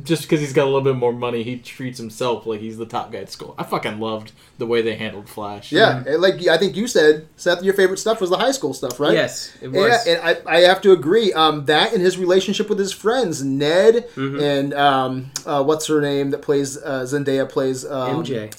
just 0.04 0.22
because 0.22 0.40
he's 0.40 0.52
got 0.52 0.64
a 0.64 0.66
little 0.66 0.80
bit 0.80 0.96
more 0.96 1.12
money, 1.12 1.42
he 1.42 1.58
treats 1.58 1.98
himself 1.98 2.46
like 2.46 2.60
he's 2.60 2.78
the 2.78 2.86
top 2.86 3.12
guy 3.12 3.18
at 3.18 3.30
school. 3.30 3.54
I 3.58 3.62
fucking 3.64 4.00
loved 4.00 4.32
the 4.58 4.66
way 4.66 4.80
they 4.82 4.94
handled 4.96 5.28
Flash. 5.28 5.70
Yeah, 5.72 6.02
and 6.06 6.20
like 6.22 6.46
I 6.46 6.56
think 6.56 6.76
you 6.76 6.86
said, 6.86 7.28
Seth, 7.36 7.62
your 7.62 7.74
favorite 7.74 7.98
stuff 7.98 8.20
was 8.20 8.30
the 8.30 8.38
high 8.38 8.52
school 8.52 8.72
stuff, 8.74 8.98
right? 8.98 9.12
Yes, 9.12 9.54
it 9.60 9.68
was. 9.68 10.06
Yeah, 10.06 10.14
and 10.14 10.38
I, 10.48 10.56
I 10.56 10.60
have 10.60 10.80
to 10.82 10.92
agree. 10.92 11.32
Um, 11.32 11.66
that 11.66 11.92
and 11.92 12.00
his 12.02 12.16
relationship 12.18 12.68
with 12.68 12.78
his 12.78 12.92
friends, 12.92 13.42
Ned 13.44 14.08
Mhm. 14.16 14.40
and 14.40 14.74
um, 14.74 15.30
uh, 15.44 15.62
what's 15.62 15.86
her 15.88 16.00
name 16.00 16.30
that 16.30 16.42
plays 16.42 16.76
uh, 16.78 17.02
Zendaya 17.02 17.48
plays 17.48 17.84
um, 17.84 18.24
MJ. 18.24 18.54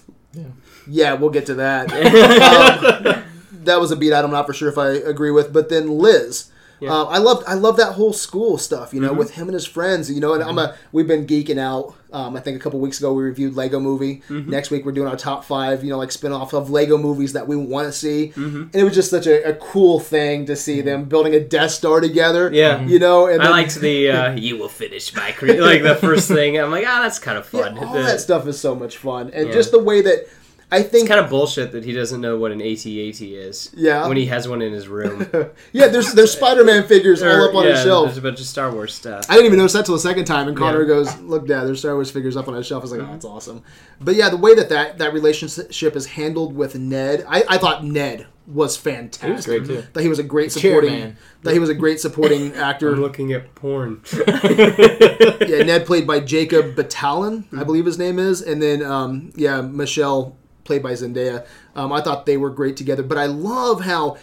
Yeah, 0.87 1.13
we'll 1.15 1.31
get 1.31 1.45
to 1.47 1.55
that. 1.55 1.91
um, 1.91 3.23
that 3.63 3.79
was 3.79 3.91
a 3.91 3.95
beat 3.95 4.13
I'm 4.13 4.31
not 4.31 4.45
for 4.47 4.53
sure 4.53 4.69
if 4.69 4.77
I 4.77 4.89
agree 4.91 5.31
with. 5.31 5.51
But 5.51 5.69
then 5.69 5.89
Liz. 5.89 6.51
Yeah. 6.79 6.93
Uh, 6.93 7.03
I 7.05 7.17
love 7.17 7.43
I 7.47 7.55
love 7.55 7.77
that 7.77 7.93
whole 7.93 8.13
school 8.13 8.57
stuff, 8.57 8.93
you 8.93 9.01
know, 9.01 9.13
Mhm. 9.13 9.17
with 9.17 9.31
him 9.31 9.47
and 9.47 9.53
his 9.55 9.65
friends, 9.65 10.11
you 10.11 10.19
know. 10.19 10.33
And 10.33 10.43
I'm 10.43 10.59
a 10.59 10.75
we've 10.91 11.07
been 11.07 11.25
geeking 11.25 11.57
out. 11.57 11.95
Um, 12.13 12.35
I 12.37 12.39
think 12.39 12.55
a 12.55 12.59
couple 12.59 12.79
weeks 12.79 12.99
ago 12.99 13.13
we 13.13 13.23
reviewed 13.23 13.55
Lego 13.55 13.79
Movie. 13.79 14.21
Mhm. 14.29 14.47
Next 14.47 14.69
week 14.71 14.85
we're 14.85 14.91
doing 14.91 15.07
our 15.07 15.17
top 15.17 15.43
five, 15.43 15.83
you 15.83 15.89
know, 15.89 15.97
like 15.97 16.11
spin 16.11 16.31
off 16.31 16.53
of 16.53 16.69
Lego 16.69 16.97
movies 16.97 17.33
that 17.33 17.47
we 17.47 17.55
want 17.55 17.87
to 17.87 17.91
see. 17.91 18.31
Mhm. 18.35 18.61
And 18.71 18.75
it 18.75 18.83
was 18.83 18.93
just 18.93 19.09
such 19.09 19.25
a, 19.27 19.43
a 19.49 19.53
cool 19.55 19.99
thing 19.99 20.45
to 20.45 20.55
see 20.55 20.81
them 20.81 21.05
building 21.05 21.33
a 21.33 21.39
Death 21.39 21.71
Star 21.71 21.99
together. 21.99 22.49
Yeah. 22.53 22.85
you 22.85 22.99
know. 22.99 23.25
And 23.25 23.41
I 23.41 23.45
then- 23.45 23.51
liked 23.53 23.75
the 23.81 24.09
uh, 24.11 24.31
"You 24.35 24.57
will 24.57 24.69
finish 24.69 25.15
my 25.15 25.31
career" 25.31 25.61
like 25.61 25.81
the 25.83 25.95
first 25.95 26.27
thing. 26.27 26.59
I'm 26.59 26.69
like, 26.71 26.85
ah, 26.87 27.01
that's 27.01 27.17
kind 27.19 27.37
of 27.37 27.47
yeah, 27.51 27.61
fun. 27.63 27.77
all 27.83 27.93
The- 27.95 28.03
that 28.03 28.21
stuff 28.21 28.47
is 28.47 28.59
so 28.59 28.75
much 28.75 28.97
fun, 28.97 29.31
and 29.33 29.47
Yeah. 29.47 29.53
just 29.53 29.71
the 29.71 29.79
way 29.79 30.01
that 30.01 30.27
I 30.69 30.81
think 30.81 31.03
it's 31.03 31.07
kind 31.09 31.23
of 31.23 31.29
bullshit 31.29 31.71
that 31.71 31.85
he 31.85 31.93
doesn't 31.93 32.19
know 32.19 32.37
what 32.37 32.51
an 32.51 32.61
AT-AT 32.61 33.21
is. 33.21 33.71
Yeah. 33.73 34.05
when 34.07 34.17
he 34.17 34.25
has 34.25 34.49
one 34.49 34.61
in 34.61 34.73
his 34.73 34.89
room. 34.89 35.25
yeah, 35.71 35.87
there's 35.87 36.13
there's 36.13 36.33
Spider-Man 36.33 36.87
figures 36.87 37.21
all 37.23 37.49
up 37.49 37.55
on 37.55 37.63
yeah, 37.65 37.71
his 37.71 37.83
shelf. 37.83 38.07
There's 38.07 38.17
a 38.17 38.21
bunch 38.21 38.41
of 38.41 38.45
Star 38.47 38.71
Wars 38.73 38.93
stuff. 38.93 39.25
I 39.29 39.33
didn't 39.35 39.45
even 39.45 39.59
notice 39.59 39.73
that 39.73 39.85
till 39.85 39.95
the 39.95 40.01
second 40.01 40.25
time, 40.25 40.49
and 40.49 40.57
Connor 40.57 40.81
Yeah. 40.81 40.87
goes, 40.87 41.17
"Look, 41.21 41.47
Dad, 41.47 41.63
there's 41.63 41.79
Star 41.79 41.93
Wars 41.93 42.11
figures 42.11 42.35
up 42.35 42.49
on 42.49 42.53
his 42.53 42.65
shelf." 42.65 42.81
I 42.81 42.83
was 42.83 42.91
like, 42.91 43.01
"Oh, 43.01 43.11
that's 43.11 43.23
awesome." 43.23 43.63
But 44.01 44.15
yeah, 44.15 44.29
the 44.29 44.37
way 44.37 44.55
that 44.55 44.67
that, 44.69 44.97
that 44.97 45.13
relationship 45.13 45.95
is 45.95 46.05
handled 46.05 46.53
with 46.53 46.75
Ned, 46.75 47.25
I, 47.29 47.43
I 47.47 47.57
thought 47.57 47.85
Ned 47.85 48.27
was 48.45 48.75
fantastic. 48.75 49.27
He 49.27 49.31
was 49.33 49.45
great, 49.45 49.65
too. 49.65 49.83
That 49.93 50.01
he 50.01 50.09
was 50.09 50.19
a 50.19 50.23
great 50.23 50.51
chair 50.51 50.81
supporting. 50.81 51.15
That 51.43 51.53
he 51.53 51.59
was 51.59 51.69
a 51.69 51.75
great 51.75 51.99
supporting 52.01 52.53
actor. 52.55 52.93
I'm 52.93 53.01
looking 53.01 53.31
at 53.31 53.55
porn. 53.55 54.01
yeah, 54.27 55.63
Ned 55.63 55.85
played 55.85 56.05
by 56.05 56.19
Jacob 56.19 56.75
Batalon, 56.75 57.45
I 57.57 57.63
believe 57.63 57.85
his 57.85 57.97
name 57.97 58.19
is, 58.19 58.41
and 58.41 58.61
then 58.61 58.83
um, 58.83 59.31
yeah, 59.35 59.61
Michelle 59.61 60.37
played 60.67 60.83
by 60.83 60.93
Zendaya. 60.93 61.47
Um, 61.75 61.91
I 61.91 62.01
thought 62.01 62.27
they 62.27 62.37
were 62.37 62.51
great 62.51 62.77
together, 62.77 63.01
but 63.01 63.17
I 63.17 63.25
love 63.25 63.81
how 63.81 64.17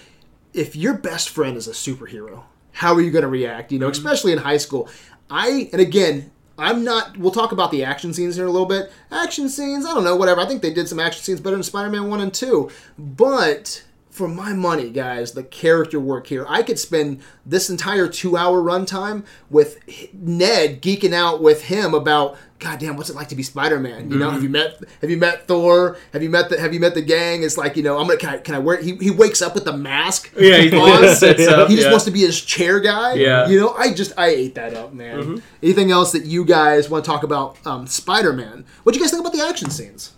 if 0.52 0.76
your 0.76 0.94
best 0.94 1.30
friend 1.30 1.56
is 1.56 1.66
a 1.66 1.72
superhero, 1.72 2.44
how 2.70 2.94
are 2.94 3.00
you 3.00 3.10
going 3.10 3.22
to 3.22 3.28
react? 3.28 3.72
You 3.72 3.80
know, 3.80 3.88
especially 3.88 4.30
in 4.30 4.38
high 4.38 4.58
school. 4.58 4.88
I 5.28 5.68
and 5.72 5.80
again. 5.80 6.30
I'm 6.56 6.84
not. 6.84 7.16
We'll 7.16 7.32
talk 7.32 7.50
about 7.50 7.72
the 7.72 7.82
action 7.82 8.14
scenes 8.14 8.36
here 8.36 8.44
in 8.44 8.48
a 8.48 8.52
little 8.52 8.68
bit. 8.68 8.92
Action 9.10 9.48
scenes, 9.48 9.84
I 9.84 9.92
don't 9.92 10.04
know, 10.04 10.14
whatever. 10.14 10.40
I 10.40 10.46
think 10.46 10.62
they 10.62 10.72
did 10.72 10.88
some 10.88 11.00
action 11.00 11.20
scenes 11.20 11.40
better 11.40 11.56
than 11.56 11.64
Spider-Man 11.64 12.08
one 12.08 12.20
and 12.20 12.32
two, 12.32 12.70
but 12.96 13.82
for 14.14 14.28
my 14.28 14.52
money, 14.52 14.90
guys, 14.90 15.32
the 15.32 15.42
character 15.42 15.98
work 15.98 16.28
here. 16.28 16.46
I 16.48 16.62
could 16.62 16.78
spend 16.78 17.20
this 17.44 17.68
entire 17.68 18.06
two 18.06 18.36
hour 18.36 18.62
runtime 18.62 19.24
with 19.50 19.80
Ned 20.14 20.80
geeking 20.80 21.12
out 21.12 21.42
with 21.42 21.64
him 21.64 21.94
about 21.94 22.36
God 22.60 22.78
damn, 22.78 22.96
what's 22.96 23.10
it 23.10 23.16
like 23.16 23.28
to 23.30 23.34
be 23.34 23.42
Spider 23.42 23.80
Man? 23.80 24.12
You 24.12 24.16
know, 24.16 24.30
have 24.30 24.44
you 24.44 24.48
met 24.48 24.80
have 25.00 25.10
you 25.10 25.16
met 25.16 25.48
Thor? 25.48 25.98
Have 26.12 26.22
you 26.22 26.30
met 26.30 26.48
the 26.48 26.60
have 26.60 26.72
you 26.72 26.78
met 26.78 26.94
the 26.94 27.02
gang? 27.02 27.42
It's 27.42 27.58
like, 27.58 27.76
you 27.76 27.82
know, 27.82 27.98
I'm 27.98 28.06
gonna 28.06 28.16
can 28.16 28.28
I, 28.28 28.38
can 28.38 28.54
I 28.54 28.60
wear 28.60 28.80
he, 28.80 28.94
he 28.98 29.10
wakes 29.10 29.42
up 29.42 29.52
with 29.52 29.64
the 29.64 29.76
mask. 29.76 30.32
Yeah, 30.38 30.58
he 30.58 30.70
on. 30.72 31.04
up, 31.04 31.68
He 31.68 31.74
just 31.74 31.86
yeah. 31.86 31.90
wants 31.90 32.04
to 32.04 32.12
be 32.12 32.20
his 32.20 32.40
chair 32.40 32.78
guy. 32.78 33.14
Yeah. 33.14 33.48
You 33.48 33.58
know, 33.58 33.74
I 33.74 33.92
just 33.92 34.12
I 34.16 34.28
ate 34.28 34.54
that 34.54 34.74
up, 34.74 34.94
man. 34.94 35.42
Anything 35.60 35.90
else 35.90 36.12
that 36.12 36.24
you 36.24 36.44
guys 36.44 36.88
want 36.88 37.04
to 37.04 37.10
talk 37.10 37.24
about 37.24 37.58
um, 37.66 37.88
Spider 37.88 38.32
Man? 38.32 38.64
What 38.84 38.92
do 38.92 39.00
you 39.00 39.04
guys 39.04 39.10
think 39.10 39.26
about 39.26 39.32
the 39.32 39.44
action 39.44 39.70
scenes? 39.70 40.12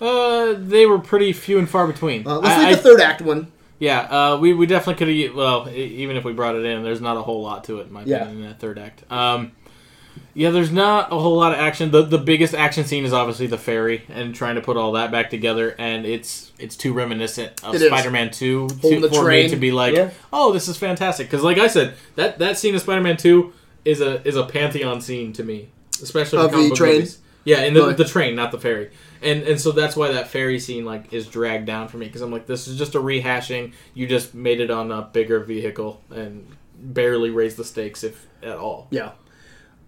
Uh, 0.00 0.54
they 0.58 0.86
were 0.86 0.98
pretty 0.98 1.32
few 1.32 1.58
and 1.58 1.68
far 1.68 1.86
between. 1.86 2.26
Uh, 2.26 2.38
let's 2.38 2.54
I- 2.54 2.68
leave 2.70 2.76
the 2.76 2.80
I- 2.80 2.82
third 2.82 3.00
act 3.00 3.22
one. 3.22 3.52
Yeah, 3.78 4.00
uh, 4.00 4.38
we, 4.38 4.54
we 4.54 4.64
definitely 4.66 4.94
could 5.04 5.14
have. 5.26 5.34
Well, 5.36 5.68
even 5.68 6.16
if 6.16 6.24
we 6.24 6.32
brought 6.32 6.54
it 6.56 6.64
in, 6.64 6.82
there's 6.82 7.02
not 7.02 7.18
a 7.18 7.22
whole 7.22 7.42
lot 7.42 7.64
to 7.64 7.80
it, 7.80 7.88
in 7.88 7.92
my 7.92 8.04
Yeah. 8.04 8.16
opinion, 8.22 8.42
in 8.44 8.48
that 8.48 8.58
third 8.58 8.78
act. 8.78 9.04
Um, 9.12 9.52
yeah, 10.32 10.48
there's 10.48 10.70
not 10.72 11.12
a 11.12 11.18
whole 11.18 11.36
lot 11.36 11.52
of 11.52 11.58
action. 11.58 11.90
The 11.90 12.00
the 12.02 12.16
biggest 12.16 12.54
action 12.54 12.84
scene 12.86 13.04
is 13.04 13.12
obviously 13.12 13.46
the 13.48 13.58
ferry 13.58 14.04
and 14.08 14.34
trying 14.34 14.54
to 14.54 14.62
put 14.62 14.78
all 14.78 14.92
that 14.92 15.10
back 15.10 15.28
together, 15.28 15.74
and 15.78 16.06
it's 16.06 16.52
it's 16.58 16.74
too 16.74 16.94
reminiscent 16.94 17.62
of 17.62 17.74
It 17.74 17.82
is. 17.82 17.88
Spider-Man 17.88 18.30
Two 18.30 18.66
Holding 18.80 19.02
to, 19.02 19.08
the 19.08 19.14
for 19.14 19.24
train. 19.24 19.44
me 19.44 19.50
to 19.50 19.56
be 19.56 19.72
like, 19.72 19.94
Yeah. 19.94 20.08
oh, 20.32 20.52
this 20.54 20.68
is 20.68 20.78
fantastic. 20.78 21.28
Because 21.30 21.42
like 21.44 21.58
I 21.58 21.66
said, 21.66 21.94
that 22.14 22.38
that 22.38 22.56
scene 22.56 22.74
of 22.74 22.80
Spider-Man 22.80 23.18
Two 23.18 23.52
is 23.84 24.00
a 24.00 24.26
is 24.26 24.36
a 24.36 24.44
pantheon 24.44 25.02
scene 25.02 25.34
to 25.34 25.42
me, 25.44 25.68
especially 26.02 26.38
Of 26.38 26.50
the 26.52 26.70
train? 26.74 26.94
movies. 26.94 27.18
Yeah, 27.44 27.60
in 27.62 27.74
the, 27.74 27.92
the 27.92 28.04
train, 28.04 28.34
not 28.34 28.50
the 28.52 28.58
ferry, 28.58 28.90
and 29.26 29.42
and 29.42 29.60
so 29.60 29.72
that's 29.72 29.96
why 29.96 30.12
that 30.12 30.28
ferry 30.28 30.58
scene 30.58 30.84
like 30.84 31.12
is 31.12 31.26
dragged 31.26 31.66
down 31.66 31.88
for 31.88 31.98
me 31.98 32.06
because 32.06 32.22
I'm 32.22 32.30
like, 32.30 32.46
this 32.46 32.68
is 32.68 32.78
just 32.78 32.94
a 32.94 32.98
rehashing. 32.98 33.74
You 33.94 34.06
just 34.06 34.34
made 34.34 34.60
it 34.60 34.70
on 34.70 34.90
a 34.90 35.02
bigger 35.02 35.40
vehicle 35.40 36.02
and 36.10 36.56
barely 36.78 37.30
raised 37.30 37.56
the 37.56 37.64
stakes, 37.64 38.04
if 38.04 38.26
at 38.42 38.56
all. 38.56 38.88
Yeah. 38.90 39.12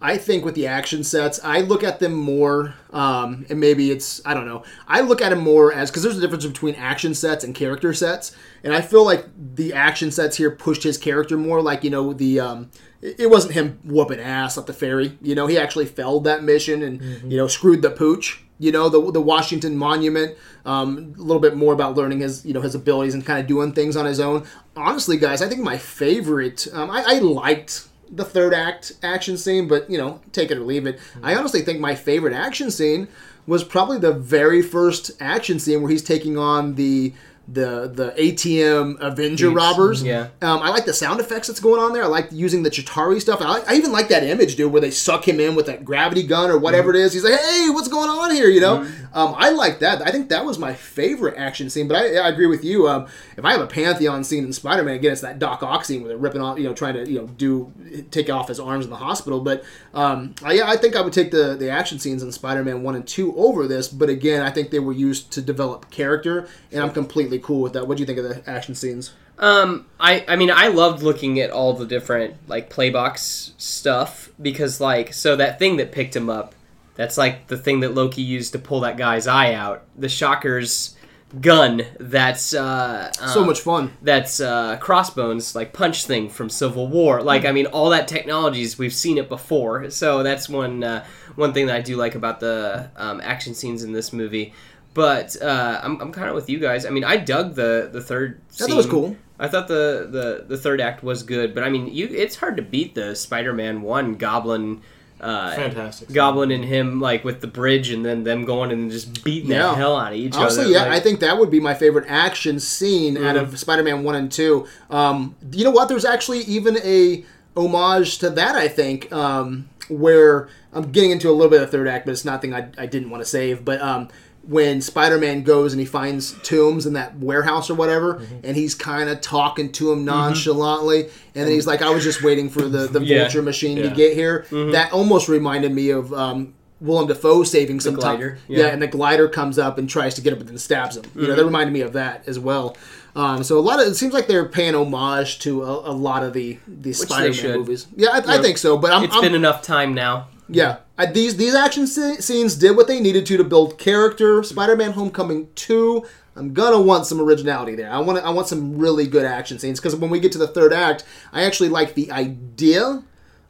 I 0.01 0.17
think 0.17 0.45
with 0.45 0.55
the 0.55 0.69
action 0.69 1.03
sets, 1.03 1.41
I 1.43 1.61
look 1.63 1.83
at 1.83 1.99
them 1.99 2.13
more, 2.13 2.75
um, 2.93 3.45
and 3.51 3.59
maybe 3.59 3.91
it's, 3.91 4.21
I 4.25 4.33
don't 4.33 4.47
know, 4.47 4.63
I 4.87 5.01
look 5.01 5.21
at 5.21 5.31
them 5.31 5.41
more 5.41 5.73
as, 5.73 5.91
because 5.91 6.05
there's 6.05 6.17
a 6.17 6.21
difference 6.21 6.47
between 6.47 6.77
action 6.77 7.15
sets 7.15 7.43
and 7.43 7.53
character 7.53 7.93
sets, 7.93 8.37
and 8.63 8.73
I 8.73 8.81
feel 8.81 9.05
like 9.05 9.27
the 9.37 9.73
action 9.73 10.13
sets 10.13 10.37
here 10.37 10.53
pushed 10.53 10.85
his 10.85 10.99
character 10.99 11.37
more, 11.37 11.61
like, 11.61 11.83
you 11.83 11.91
know, 11.91 12.13
the, 12.13 12.39
um, 12.39 12.71
it 13.03 13.29
wasn't 13.29 13.55
him 13.55 13.81
whooping 13.83 14.21
ass 14.21 14.57
at 14.57 14.67
the 14.67 14.73
ferry, 14.73 15.19
you 15.21 15.35
know, 15.35 15.49
he 15.49 15.59
actually 15.59 15.87
failed 15.87 16.23
that 16.25 16.45
mission 16.45 16.81
and, 16.85 17.33
you 17.33 17.37
know, 17.37 17.49
screwed 17.49 17.83
the 17.83 17.91
pooch, 17.91 18.45
you 18.59 18.73
know, 18.73 18.89
the, 18.89 19.13
the 19.13 19.21
Washington 19.21 19.77
Monument, 19.77 20.37
um, 20.65 21.15
a 21.17 21.23
little 21.23 21.41
bit 21.41 21.57
more 21.57 21.73
about 21.73 21.97
learning 21.97 22.21
his, 22.21 22.45
you 22.45 22.53
know, 22.53 22.61
his 22.61 22.75
abilities 22.75 23.15
and 23.15 23.25
kind 23.25 23.41
of 23.41 23.47
doing 23.47 23.73
things 23.73 23.97
on 23.97 24.05
his 24.05 24.21
own. 24.21 24.47
Honestly, 24.77 25.17
guys, 25.17 25.43
I 25.43 25.49
think 25.49 25.63
my 25.63 25.79
favorite, 25.79 26.67
um, 26.73 26.91
I, 26.91 27.05
I 27.07 27.19
liked 27.19 27.89
the 28.11 28.25
third 28.25 28.55
act 28.55 28.93
action 29.03 29.37
scene, 29.37 29.69
but 29.69 29.89
you 29.91 29.99
know, 29.99 30.21
take 30.33 30.51
it 30.51 30.59
or 30.59 30.63
leave 30.65 30.87
it. 30.87 30.99
I 31.23 31.35
honestly 31.35 31.63
think 31.63 31.81
my 31.81 31.95
favorite 31.95 32.33
action 32.33 32.71
scene 32.71 33.09
was 33.47 33.65
probably 33.65 33.99
the 33.99 34.13
very 34.13 34.63
first 34.63 35.11
action 35.21 35.59
scene 35.59 35.81
where 35.81 35.91
he's 35.91 36.03
taking 36.03 36.37
on 36.37 36.75
the 36.75 37.15
the 37.51 37.89
the 37.89 38.11
ATM 38.19 38.99
Avenger 39.01 39.51
robbers. 39.51 40.03
yeah. 40.03 40.29
Um, 40.43 40.61
I 40.61 40.69
like 40.69 40.85
the 40.85 40.93
sound 40.93 41.19
effects 41.19 41.49
that's 41.49 41.61
going 41.61 41.81
on 41.81 41.93
there. 41.95 42.05
I 42.05 42.07
like 42.07 42.29
using 42.31 42.63
the 42.63 42.71
Chitauri 42.71 43.21
stuff. 43.21 43.41
I, 43.41 43.61
I 43.67 43.75
even 43.75 43.91
like 43.91 44.09
that 44.09 44.23
image, 44.23 44.57
dude, 44.57 44.71
where 44.71 44.83
they 44.83 44.91
suck 44.91 45.27
him 45.27 45.41
in 45.41 45.55
with 45.55 45.67
that 45.67 45.85
gravity 45.85 46.23
gun 46.23 46.51
or 46.51 46.59
whatever 46.59 46.91
it 46.91 46.97
is. 46.97 47.15
He's 47.15 47.25
like, 47.25 47.41
"Hey, 47.41 47.71
what's 47.71 47.89
going 47.89 48.11
on 48.11 48.35
here?" 48.35 48.49
You 48.49 48.61
know. 48.61 48.83
Um, 49.15 49.35
I 49.37 49.51
like 49.51 49.79
that. 49.79 50.07
I 50.07 50.11
think 50.11 50.29
that 50.29 50.45
was 50.45 50.59
my 50.59 50.75
favorite 50.75 51.37
action 51.39 51.71
scene. 51.71 51.89
But 51.89 51.97
I, 51.97 52.17
I 52.17 52.29
agree 52.29 52.47
with 52.47 52.63
you. 52.63 52.87
Um, 52.89 53.07
if 53.37 53.45
I 53.45 53.53
have 53.53 53.61
a 53.61 53.67
pantheon 53.67 54.23
scene 54.25 54.45
in 54.45 54.53
Spider-Man, 54.53 54.95
again, 54.95 55.13
it's 55.13 55.23
that 55.23 55.39
Doc 55.39 55.63
Ock 55.63 55.85
scene 55.85 56.03
where 56.03 56.09
they're 56.09 56.19
ripping 56.19 56.43
off, 56.43 56.59
you 56.59 56.65
know, 56.65 56.75
trying 56.75 56.95
to 56.95 57.11
you 57.11 57.19
know 57.19 57.27
do 57.27 57.73
take 58.11 58.29
off 58.29 58.49
his 58.49 58.61
arms 58.61 58.85
in 58.85 58.91
the 58.91 58.97
hospital. 58.97 59.41
But 59.41 59.65
um, 59.95 60.35
I, 60.43 60.53
yeah, 60.53 60.69
I 60.69 60.77
think 60.77 60.97
I 60.97 61.01
would 61.01 61.15
take 61.15 61.31
the 61.31 61.57
the 61.57 61.71
action 61.71 61.99
scenes 61.99 62.23
in 62.23 62.31
Spider-Man 62.31 62.83
one 62.83 62.95
and 62.95 63.07
two 63.07 63.35
over 63.37 63.67
this. 63.67 63.89
But 63.89 64.11
again, 64.11 64.43
I 64.43 64.51
think 64.51 64.71
they 64.71 64.81
were 64.81 64.93
used 64.93 65.31
to 65.33 65.41
develop 65.41 65.91
character, 65.91 66.47
and 66.71 66.83
I'm 66.83 66.91
completely 66.91 67.38
cool 67.41 67.61
with 67.63 67.73
that. 67.75 67.87
What 67.87 67.97
do 67.97 68.03
you 68.03 68.07
think 68.07 68.19
of 68.19 68.25
the 68.25 68.43
action 68.49 68.75
scenes? 68.75 69.13
Um, 69.39 69.87
I 70.01 70.25
I 70.27 70.37
mean 70.37 70.51
I 70.51 70.69
loved 70.69 71.03
looking 71.03 71.39
at 71.41 71.51
all 71.51 71.73
the 71.73 71.87
different 71.87 72.35
like 72.49 72.71
playbox 72.71 73.53
stuff 73.57 74.31
because 74.41 74.81
like 74.81 75.13
so 75.15 75.37
that 75.37 75.59
thing 75.59 75.77
that 75.77 75.93
picked 75.93 76.17
him 76.17 76.29
up, 76.29 76.55
that's 76.97 77.17
like 77.17 77.47
the 77.47 77.57
thing 77.57 77.81
that 77.81 77.95
Loki 77.95 78.23
used 78.23 78.53
to 78.53 78.59
pull 78.59 78.81
that 78.81 78.97
guy's 78.97 79.27
eye 79.27 79.55
out. 79.55 79.85
The 79.97 80.09
Shocker's 80.09 80.97
gun. 81.41 81.85
That's 82.01 82.55
uh, 82.55 83.13
So 83.13 83.43
um, 83.43 83.47
much 83.47 83.61
fun. 83.61 83.93
That's 84.03 84.41
uh, 84.41 84.77
Crossbones 84.79 85.55
like 85.55 85.73
punch 85.73 86.07
thing 86.07 86.29
from 86.29 86.51
Civil 86.51 86.89
War. 86.89 87.23
Like 87.23 87.45
I 87.45 87.53
mean, 87.53 87.67
all 87.67 87.91
that 87.91 88.09
technologies 88.09 88.79
we've 88.79 88.93
seen 88.93 89.19
it 89.19 89.29
before. 89.29 89.91
So 89.91 90.23
that's 90.23 90.49
one 90.49 90.83
uh, 90.83 91.05
one 91.37 91.53
thing 91.53 91.67
that 91.67 91.77
I 91.77 91.81
do 91.81 91.97
like 91.97 92.15
about 92.15 92.41
the 92.41 92.91
um, 92.97 93.21
action 93.23 93.55
scenes 93.55 93.83
in 93.83 93.93
this 93.93 94.13
movie. 94.13 94.53
But 94.99 95.41
uh, 95.41 95.81
I'm, 95.85 96.01
I'm 96.01 96.11
kind 96.11 96.29
of 96.29 96.35
with 96.35 96.51
you 96.51 96.59
guys. 96.59 96.85
I 96.85 96.91
mean, 96.91 97.05
I 97.05 97.17
dug 97.19 97.55
the 97.55 97.89
the 97.93 98.01
third. 98.01 98.41
I 98.51 98.55
thought 98.55 98.71
it 98.71 98.75
was 98.77 98.87
cool. 98.87 99.17
I 99.39 99.47
thought 99.47 99.69
the, 99.69 100.09
the, 100.11 100.45
the 100.49 100.57
third 100.57 100.81
act 100.81 101.05
was 101.05 101.23
good, 101.23 101.55
but 101.55 101.63
I 101.63 101.71
mean, 101.71 101.87
you 101.87 102.09
it's 102.11 102.35
hard 102.35 102.57
to 102.57 102.63
beat 102.63 102.97
the 102.97 103.15
Spider-Man 103.15 103.83
one 103.83 104.17
Goblin, 104.17 104.83
uh, 105.21 105.55
Fantastic. 105.55 106.13
Goblin 106.13 106.51
and 106.51 106.65
him 106.65 107.01
like 107.01 107.23
with 107.25 107.41
the 107.41 107.47
bridge, 107.47 107.91
and 107.91 108.05
then 108.05 108.25
them 108.25 108.45
going 108.45 108.73
and 108.73 108.91
just 108.91 109.23
beating 109.23 109.51
Yeah. 109.53 109.69
the 109.69 109.75
hell 109.77 109.97
out 109.97 110.13
of 110.15 110.19
each 110.19 110.35
Honestly, 110.35 110.65
other. 110.65 110.73
yeah, 110.73 110.83
like- 110.83 110.91
I 110.95 111.01
think 111.01 111.21
that 111.21 111.39
would 111.39 111.53
be 111.53 111.61
my 111.61 111.75
favorite 111.75 112.07
action 112.09 112.59
scene 112.59 113.17
out 113.17 113.37
of 113.37 113.57
Spider-Man 113.57 114.03
One 114.03 114.17
and 114.17 114.33
Two. 114.33 114.67
Um, 114.91 115.37
you 115.53 115.63
know 115.63 115.71
what? 115.71 115.89
There's 115.89 116.05
actually 116.05 116.41
even 116.41 116.77
a 116.83 117.25
homage 117.57 118.19
to 118.19 118.31
that. 118.31 118.57
I 118.57 118.67
think 118.67 119.13
um, 119.13 119.69
where 119.89 120.49
I'm 120.73 120.91
getting 120.91 121.13
into 121.13 121.31
a 121.31 121.33
little 121.39 121.51
bit 121.51 121.63
of 121.63 121.71
third 121.71 121.87
act, 121.87 122.07
but 122.07 122.11
it's 122.13 122.25
nothing 122.25 122.53
I, 122.53 122.71
I 122.77 122.87
didn't 122.87 123.11
want 123.11 123.23
to 123.23 123.29
save. 123.29 123.65
But 123.65 123.81
um, 123.81 124.09
when 124.49 124.81
Spider-Man 124.81 125.43
goes 125.43 125.75
and 125.75 125.79
he 125.81 125.85
finds 125.87 126.33
Toomes 126.37 126.87
in 126.87 126.95
that 126.95 127.19
warehouse 127.19 127.69
or 127.69 127.75
whatever, 127.75 128.23
and 128.43 128.57
he's 128.57 128.75
kind 128.75 129.11
of 129.11 129.21
talking 129.21 129.71
to 129.73 129.93
him 129.93 130.05
nonchalantly, 130.07 131.03
and 131.35 131.45
then 131.47 131.49
he's 131.49 131.67
like, 131.67 131.83
"I 131.83 131.91
was 131.91 132.03
just 132.03 132.23
waiting 132.23 132.49
for 132.49 132.63
the 132.63 132.87
the 132.87 133.01
Yeah. 133.05 133.25
vulture 133.25 133.43
machine 133.43 133.77
to 133.83 133.91
get 133.91 134.15
here." 134.15 134.47
That 134.51 134.93
almost 134.93 135.29
reminded 135.29 135.73
me 135.73 135.91
of. 135.91 136.13
Um, 136.13 136.55
Willem 136.81 137.09
Dafoe 137.09 137.43
saving 137.43 137.81
some 137.81 137.95
time. 137.97 138.19
glider, 138.19 138.39
Yeah. 138.47 138.59
yeah. 138.59 138.67
and 138.69 138.81
the 138.81 138.87
glider 138.87 139.27
comes 139.29 139.59
up 139.59 139.79
and 139.79 139.91
tries 139.91 140.15
to 140.15 140.21
get 140.21 140.33
him, 140.33 140.39
but 140.39 140.47
then 140.47 140.59
stabs 140.59 140.97
him. 140.97 141.03
You 141.17 141.27
know, 141.27 141.35
that 141.35 141.45
reminded 141.45 141.73
me 141.73 141.81
of 141.81 141.95
that 141.95 142.23
as 142.29 142.39
well. 142.39 142.77
Um, 143.17 143.43
so 143.43 143.59
a 143.59 143.65
lot 143.69 143.81
of 143.81 143.89
it 143.89 143.97
seems 143.97 144.15
like 144.15 144.29
they're 144.29 144.45
paying 144.45 144.77
homage 144.77 145.41
to 145.41 145.65
a, 145.65 145.91
a 145.91 145.95
lot 146.07 146.23
of 146.23 146.35
the 146.35 146.57
the 146.69 146.93
Spider-Man 146.93 147.59
movies. 147.59 147.89
Yeah, 147.97 148.11
I, 148.11 148.37
I 148.37 148.41
think 148.41 148.59
so. 148.59 148.77
But 148.79 148.93
I'm, 148.93 149.03
It's 149.03 149.13
I'm 149.17 149.23
been 149.23 149.35
enough 149.35 149.61
time 149.63 149.93
now. 149.93 150.29
Yeah. 150.49 150.79
I, 150.97 151.07
these 151.07 151.37
these 151.37 151.55
action 151.55 151.85
sce- 151.85 152.23
scenes 152.23 152.57
did 152.57 152.77
what 152.77 152.87
they 152.89 153.01
needed 153.01 153.27
to 153.27 153.37
to 153.37 153.45
build 153.45 153.79
character. 153.79 154.43
Spider-Man: 154.43 154.93
Homecoming 154.93 155.49
two. 155.55 156.05
I'm 156.35 156.55
gonna 156.55 156.81
want 156.81 157.07
some 157.07 157.21
originality 157.21 157.75
there. 157.75 157.91
I 157.91 157.99
want 157.99 158.25
I 158.25 158.31
want 158.31 158.49
some 158.49 158.79
really 158.79 159.07
good 159.07 159.25
action 159.25 159.59
scenes 159.59 159.81
because 159.81 159.97
when 159.97 160.11
we 160.11 160.21
get 160.21 160.33
to 160.33 160.39
the 160.39 160.47
third 160.49 160.73
act, 160.73 161.05
I 161.33 161.43
actually 161.43 161.69
like 161.69 161.95
the 161.95 162.11
idea 162.13 163.03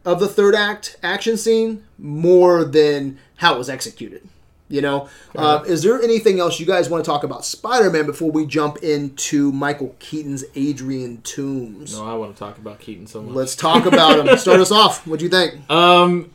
of 0.05 0.21
the 0.21 0.29
third 0.29 0.55
act 0.55 0.97
action 1.03 1.37
scene 1.37 1.85
more 1.99 2.65
than 2.65 3.19
how 3.37 3.55
it 3.55 3.59
was 3.59 3.69
executed. 3.69 4.27
You 4.71 4.83
know, 4.83 5.09
uh, 5.35 5.65
is 5.67 5.83
there 5.83 5.99
anything 6.03 6.41
else 6.41 6.61
you 6.61 6.67
guys 6.67 6.91
want 6.91 7.03
to 7.03 7.11
talk 7.11 7.25
about 7.25 7.43
Spider-Man 7.43 8.05
before 8.05 8.31
we 8.31 8.45
jump 8.45 8.77
into 8.83 9.51
Michael 9.51 9.97
Keaton's 9.99 10.45
Adrian 10.55 11.19
Toomes? 11.19 11.93
No, 11.97 12.05
I 12.07 12.13
want 12.15 12.35
to 12.35 12.39
talk 12.39 12.59
about 12.59 12.79
Keaton 12.79 13.07
so 13.07 13.23
much. 13.23 13.35
Let's 13.35 13.57
talk 13.57 13.87
about 13.87 14.27
him. 14.27 14.37
Start 14.37 14.61
us 14.61 14.71
off. 14.83 15.07
What 15.07 15.21
do 15.21 15.25
you 15.25 15.31
think? 15.31 15.71
Um, 15.71 16.31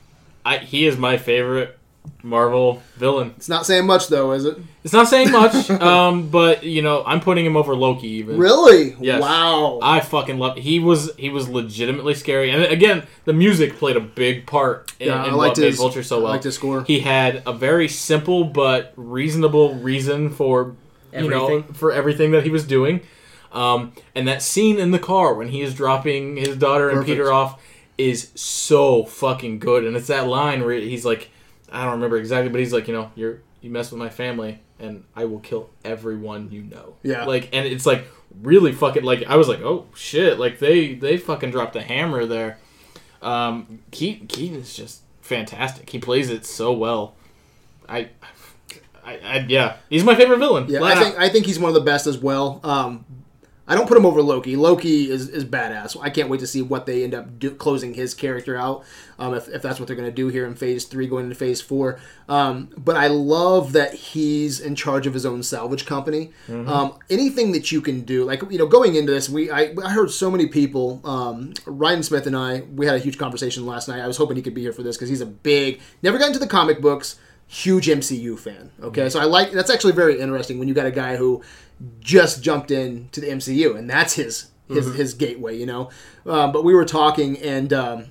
I, 0.45 0.57
he 0.57 0.85
is 0.85 0.97
my 0.97 1.17
favorite 1.17 1.77
Marvel 2.21 2.81
villain. 2.95 3.33
It's 3.37 3.49
not 3.49 3.65
saying 3.65 3.85
much 3.85 4.07
though, 4.07 4.31
is 4.33 4.45
it? 4.45 4.57
It's 4.83 4.93
not 4.93 5.07
saying 5.07 5.31
much, 5.31 5.69
um, 5.81 6.29
but 6.29 6.63
you 6.63 6.81
know, 6.81 7.03
I'm 7.05 7.19
putting 7.19 7.45
him 7.45 7.55
over 7.55 7.75
Loki 7.75 8.07
even. 8.07 8.37
Really? 8.37 8.95
Yes. 8.99 9.21
Wow. 9.21 9.79
I 9.81 9.99
fucking 10.01 10.37
love. 10.37 10.57
He 10.57 10.79
was 10.79 11.11
he 11.17 11.29
was 11.29 11.47
legitimately 11.49 12.13
scary, 12.15 12.49
and 12.49 12.63
again, 12.63 13.03
the 13.25 13.33
music 13.33 13.75
played 13.77 13.95
a 13.97 14.01
big 14.01 14.45
part 14.45 14.91
in, 14.99 15.07
Yeah, 15.07 15.23
I 15.23 15.31
liked 15.31 15.35
what 15.35 15.57
made 15.59 15.67
his- 15.67 15.77
Vulture 15.77 16.03
so 16.03 16.17
I 16.17 16.23
well. 16.23 16.31
liked 16.31 16.43
his 16.43 16.55
score. 16.55 16.83
He 16.83 16.99
had 16.99 17.43
a 17.45 17.53
very 17.53 17.87
simple 17.87 18.43
but 18.45 18.93
reasonable 18.95 19.75
reason 19.75 20.29
for 20.29 20.75
you 21.13 21.29
know 21.29 21.63
for 21.73 21.91
everything 21.91 22.31
that 22.31 22.43
he 22.43 22.49
was 22.49 22.65
doing. 22.65 23.01
Um, 23.51 23.93
and 24.15 24.27
that 24.27 24.41
scene 24.41 24.79
in 24.79 24.89
the 24.91 24.97
car 24.99 25.35
when 25.35 25.49
he 25.49 25.61
is 25.61 25.75
dropping 25.75 26.37
his 26.37 26.57
daughter 26.57 26.89
and 26.89 27.05
Peter 27.05 27.31
off 27.31 27.61
is 28.09 28.31
so 28.35 29.05
fucking 29.05 29.59
good. 29.59 29.85
And 29.85 29.95
it's 29.95 30.07
that 30.07 30.27
line 30.27 30.63
where 30.63 30.73
he's 30.73 31.05
like, 31.05 31.29
I 31.71 31.83
don't 31.83 31.93
remember 31.93 32.17
exactly, 32.17 32.49
but 32.49 32.59
he's 32.59 32.73
like, 32.73 32.87
you 32.87 32.93
know, 32.93 33.11
you're 33.15 33.41
you 33.61 33.69
mess 33.69 33.91
with 33.91 33.99
my 33.99 34.09
family, 34.09 34.59
and 34.79 35.05
I 35.15 35.25
will 35.25 35.39
kill 35.39 35.69
everyone 35.85 36.51
you 36.51 36.63
know. 36.63 36.95
Yeah. 37.01 37.25
Like, 37.25 37.49
and 37.53 37.65
it's 37.65 37.85
like 37.85 38.05
really 38.41 38.73
fucking 38.73 39.03
like 39.03 39.23
I 39.27 39.37
was 39.37 39.47
like, 39.47 39.61
oh 39.61 39.87
shit, 39.95 40.39
like 40.39 40.59
they 40.59 40.93
they 40.93 41.17
fucking 41.17 41.51
dropped 41.51 41.75
a 41.75 41.81
hammer 41.81 42.25
there. 42.25 42.57
Um, 43.21 43.79
Keaton 43.91 44.27
Keaton 44.27 44.59
is 44.59 44.75
just 44.75 45.01
fantastic. 45.21 45.89
He 45.89 45.99
plays 45.99 46.29
it 46.29 46.45
so 46.45 46.73
well. 46.73 47.15
I, 47.87 48.09
I, 49.05 49.17
I 49.23 49.45
yeah, 49.47 49.77
he's 49.89 50.03
my 50.03 50.15
favorite 50.15 50.39
villain. 50.39 50.65
Yeah, 50.67 50.81
I 50.81 50.93
out. 50.93 51.03
think 51.03 51.17
I 51.17 51.29
think 51.29 51.45
he's 51.45 51.59
one 51.59 51.69
of 51.69 51.75
the 51.75 51.81
best 51.81 52.05
as 52.05 52.17
well. 52.17 52.59
Um, 52.63 53.05
I 53.65 53.75
don't 53.75 53.87
put 53.87 53.95
him 53.95 54.05
over 54.05 54.21
Loki. 54.21 54.57
Loki 54.57 55.09
is, 55.09 55.29
is 55.29 55.45
badass. 55.45 55.97
I 56.01 56.09
can't 56.09 56.27
wait 56.27 56.41
to 56.41 56.47
see 56.47 56.61
what 56.61 56.85
they 56.85 57.03
end 57.03 57.13
up 57.13 57.39
do, 57.39 57.51
closing 57.51 57.93
his 57.93 58.13
character 58.13 58.57
out. 58.57 58.83
Um, 59.17 59.33
if, 59.33 59.47
if 59.47 59.61
that's 59.61 59.79
what 59.79 59.87
they're 59.87 59.95
going 59.95 60.09
to 60.09 60.15
do 60.15 60.27
here 60.27 60.45
in 60.45 60.53
Phase 60.53 60.83
Three, 60.83 61.07
going 61.07 61.25
into 61.25 61.35
Phase 61.35 61.61
Four. 61.61 61.99
Um, 62.27 62.69
but 62.77 62.97
I 62.97 63.07
love 63.07 63.71
that 63.71 63.93
he's 63.93 64.59
in 64.59 64.75
charge 64.75 65.07
of 65.07 65.13
his 65.13 65.25
own 65.25 65.43
salvage 65.43 65.85
company. 65.85 66.31
Um, 66.67 66.99
anything 67.09 67.53
that 67.53 67.71
you 67.71 67.79
can 67.79 68.01
do, 68.01 68.25
like 68.25 68.41
you 68.49 68.57
know, 68.57 68.67
going 68.67 68.95
into 68.95 69.13
this, 69.13 69.29
we 69.29 69.49
I, 69.49 69.73
I 69.83 69.91
heard 69.91 70.11
so 70.11 70.29
many 70.29 70.47
people. 70.47 70.99
Um, 71.05 71.53
Ryan 71.65 72.03
Smith 72.03 72.27
and 72.27 72.35
I, 72.35 72.61
we 72.61 72.85
had 72.85 72.95
a 72.95 72.99
huge 72.99 73.17
conversation 73.17 73.65
last 73.65 73.87
night. 73.87 74.01
I 74.01 74.07
was 74.07 74.17
hoping 74.17 74.35
he 74.35 74.41
could 74.41 74.53
be 74.53 74.61
here 74.61 74.73
for 74.73 74.83
this 74.83 74.97
because 74.97 75.09
he's 75.09 75.21
a 75.21 75.25
big, 75.25 75.79
never 76.01 76.17
got 76.17 76.27
into 76.27 76.39
the 76.39 76.47
comic 76.47 76.81
books 76.81 77.17
huge 77.47 77.87
MCU 77.87 78.37
fan. 78.39 78.71
Okay, 78.81 79.09
so 79.09 79.19
I 79.19 79.25
like 79.25 79.51
that's 79.51 79.69
actually 79.69 79.93
very 79.93 80.19
interesting 80.19 80.57
when 80.57 80.67
you 80.67 80.73
got 80.73 80.87
a 80.87 80.91
guy 80.91 81.17
who 81.17 81.43
just 81.99 82.43
jumped 82.43 82.71
in 82.71 83.09
to 83.11 83.21
the 83.21 83.27
MCU 83.27 83.77
and 83.77 83.89
that's 83.89 84.13
his 84.13 84.49
his, 84.69 84.95
his 84.95 85.13
gateway, 85.13 85.55
you 85.55 85.67
know. 85.67 85.89
Um, 86.25 86.51
but 86.51 86.63
we 86.63 86.73
were 86.73 86.85
talking 86.85 87.37
and 87.37 87.71
um, 87.73 88.05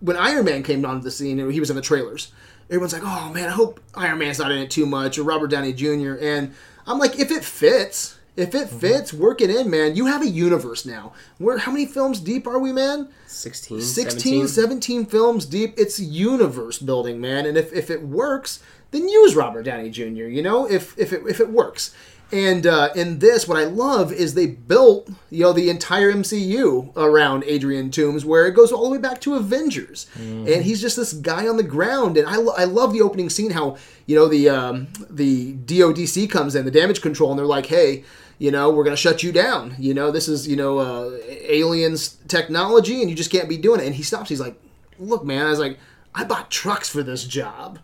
when 0.00 0.16
Iron 0.16 0.44
Man 0.44 0.62
came 0.62 0.84
onto 0.84 1.02
the 1.02 1.10
scene, 1.10 1.50
he 1.50 1.60
was 1.60 1.70
in 1.70 1.76
the 1.76 1.82
trailers. 1.82 2.32
Everyone's 2.68 2.92
like, 2.92 3.02
"Oh 3.04 3.32
man, 3.32 3.48
I 3.48 3.52
hope 3.52 3.80
Iron 3.94 4.18
Man's 4.18 4.38
not 4.38 4.52
in 4.52 4.58
it 4.58 4.70
too 4.70 4.86
much," 4.86 5.18
or 5.18 5.24
Robert 5.24 5.48
Downey 5.48 5.72
Jr. 5.72 6.14
And 6.20 6.54
I'm 6.86 6.98
like, 6.98 7.18
if 7.18 7.30
it 7.30 7.44
fits, 7.44 8.18
if 8.36 8.54
it 8.54 8.68
fits, 8.68 9.12
work 9.12 9.40
it 9.40 9.50
in, 9.50 9.70
man. 9.70 9.96
You 9.96 10.06
have 10.06 10.22
a 10.22 10.28
universe 10.28 10.86
now. 10.86 11.12
Where 11.38 11.58
how 11.58 11.72
many 11.72 11.86
films 11.86 12.20
deep 12.20 12.46
are 12.46 12.58
we, 12.58 12.72
man? 12.72 13.08
16, 13.26 13.80
16, 13.80 14.48
17? 14.48 14.48
17 14.48 15.06
films 15.06 15.46
deep. 15.46 15.74
It's 15.76 15.98
universe 15.98 16.78
building, 16.78 17.20
man. 17.20 17.44
And 17.44 17.56
if, 17.56 17.72
if 17.72 17.90
it 17.90 18.02
works, 18.02 18.62
then 18.92 19.08
use 19.08 19.34
Robert 19.34 19.64
Downey 19.64 19.90
Jr., 19.90 20.24
you 20.24 20.42
know, 20.42 20.68
if, 20.68 20.98
if, 20.98 21.12
it, 21.12 21.22
if 21.28 21.40
it 21.40 21.50
works. 21.50 21.94
And 22.32 22.66
uh, 22.66 22.90
in 22.94 23.18
this, 23.18 23.48
what 23.48 23.58
I 23.58 23.64
love 23.64 24.12
is 24.12 24.34
they 24.34 24.46
built, 24.46 25.10
you 25.30 25.40
know, 25.42 25.52
the 25.52 25.68
entire 25.68 26.12
MCU 26.12 26.96
around 26.96 27.42
Adrian 27.44 27.90
Toomes, 27.90 28.24
where 28.24 28.46
it 28.46 28.52
goes 28.52 28.70
all 28.70 28.84
the 28.84 28.90
way 28.90 28.98
back 28.98 29.20
to 29.22 29.34
Avengers, 29.34 30.06
and 30.16 30.62
he's 30.62 30.80
just 30.80 30.96
this 30.96 31.12
guy 31.12 31.48
on 31.48 31.56
the 31.56 31.62
ground. 31.64 32.16
And 32.16 32.28
I, 32.28 32.36
lo- 32.36 32.54
I 32.56 32.64
love 32.64 32.92
the 32.92 33.00
opening 33.02 33.30
scene, 33.30 33.50
how 33.50 33.76
you 34.06 34.14
know 34.16 34.28
the 34.28 34.48
um, 34.48 34.88
the 35.10 35.54
DODC 35.54 36.30
comes 36.30 36.54
in, 36.54 36.64
the 36.64 36.70
damage 36.70 37.00
control, 37.00 37.30
and 37.30 37.38
they're 37.38 37.46
like, 37.46 37.66
hey, 37.66 38.04
you 38.38 38.50
know, 38.50 38.70
we're 38.70 38.84
going 38.84 38.96
to 38.96 39.00
shut 39.02 39.22
you 39.22 39.32
down. 39.32 39.74
You 39.78 39.92
know, 39.92 40.10
this 40.10 40.26
is, 40.28 40.48
you 40.48 40.56
know, 40.56 40.78
uh, 40.78 41.10
aliens 41.28 42.16
technology 42.26 43.00
and 43.02 43.10
you 43.10 43.14
just 43.16 43.30
can't 43.30 43.48
be 43.50 43.58
doing 43.58 43.80
it. 43.80 43.86
And 43.86 43.94
he 43.94 44.02
stops. 44.02 44.30
He's 44.30 44.40
like, 44.40 44.58
look, 44.98 45.24
man, 45.26 45.46
I 45.46 45.50
was 45.50 45.58
like, 45.58 45.78
I 46.14 46.24
bought 46.24 46.50
trucks 46.50 46.88
for 46.88 47.02
this 47.02 47.24
job. 47.24 47.78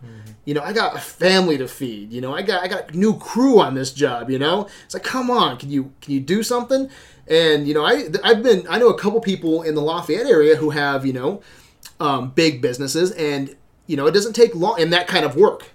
You 0.47 0.53
know, 0.53 0.61
I 0.61 0.71
got 0.71 0.95
a 0.95 0.99
family 0.99 1.57
to 1.57 1.67
feed. 1.67 2.13
You 2.13 2.21
know, 2.21 2.33
I 2.33 2.41
got 2.41 2.63
I 2.63 2.69
got 2.69 2.91
a 2.93 2.97
new 2.97 3.19
crew 3.19 3.59
on 3.59 3.75
this 3.75 3.91
job. 3.91 4.29
You 4.29 4.39
know, 4.39 4.69
it's 4.85 4.93
like, 4.93 5.03
come 5.03 5.29
on, 5.29 5.57
can 5.57 5.69
you 5.69 5.91
can 5.99 6.13
you 6.13 6.21
do 6.21 6.41
something? 6.41 6.89
And 7.27 7.67
you 7.67 7.73
know, 7.73 7.83
I 7.83 8.05
I've 8.23 8.41
been 8.43 8.65
I 8.69 8.79
know 8.79 8.87
a 8.87 8.97
couple 8.97 9.19
people 9.19 9.61
in 9.61 9.75
the 9.75 9.81
Lafayette 9.81 10.25
area 10.25 10.55
who 10.55 10.69
have 10.69 11.05
you 11.05 11.11
know 11.11 11.41
um, 11.99 12.29
big 12.29 12.61
businesses, 12.61 13.11
and 13.11 13.57
you 13.87 13.97
know, 13.97 14.07
it 14.07 14.13
doesn't 14.13 14.37
take 14.37 14.55
long 14.55 14.79
in 14.79 14.89
that 14.91 15.05
kind 15.05 15.25
of 15.25 15.35
work. 15.35 15.71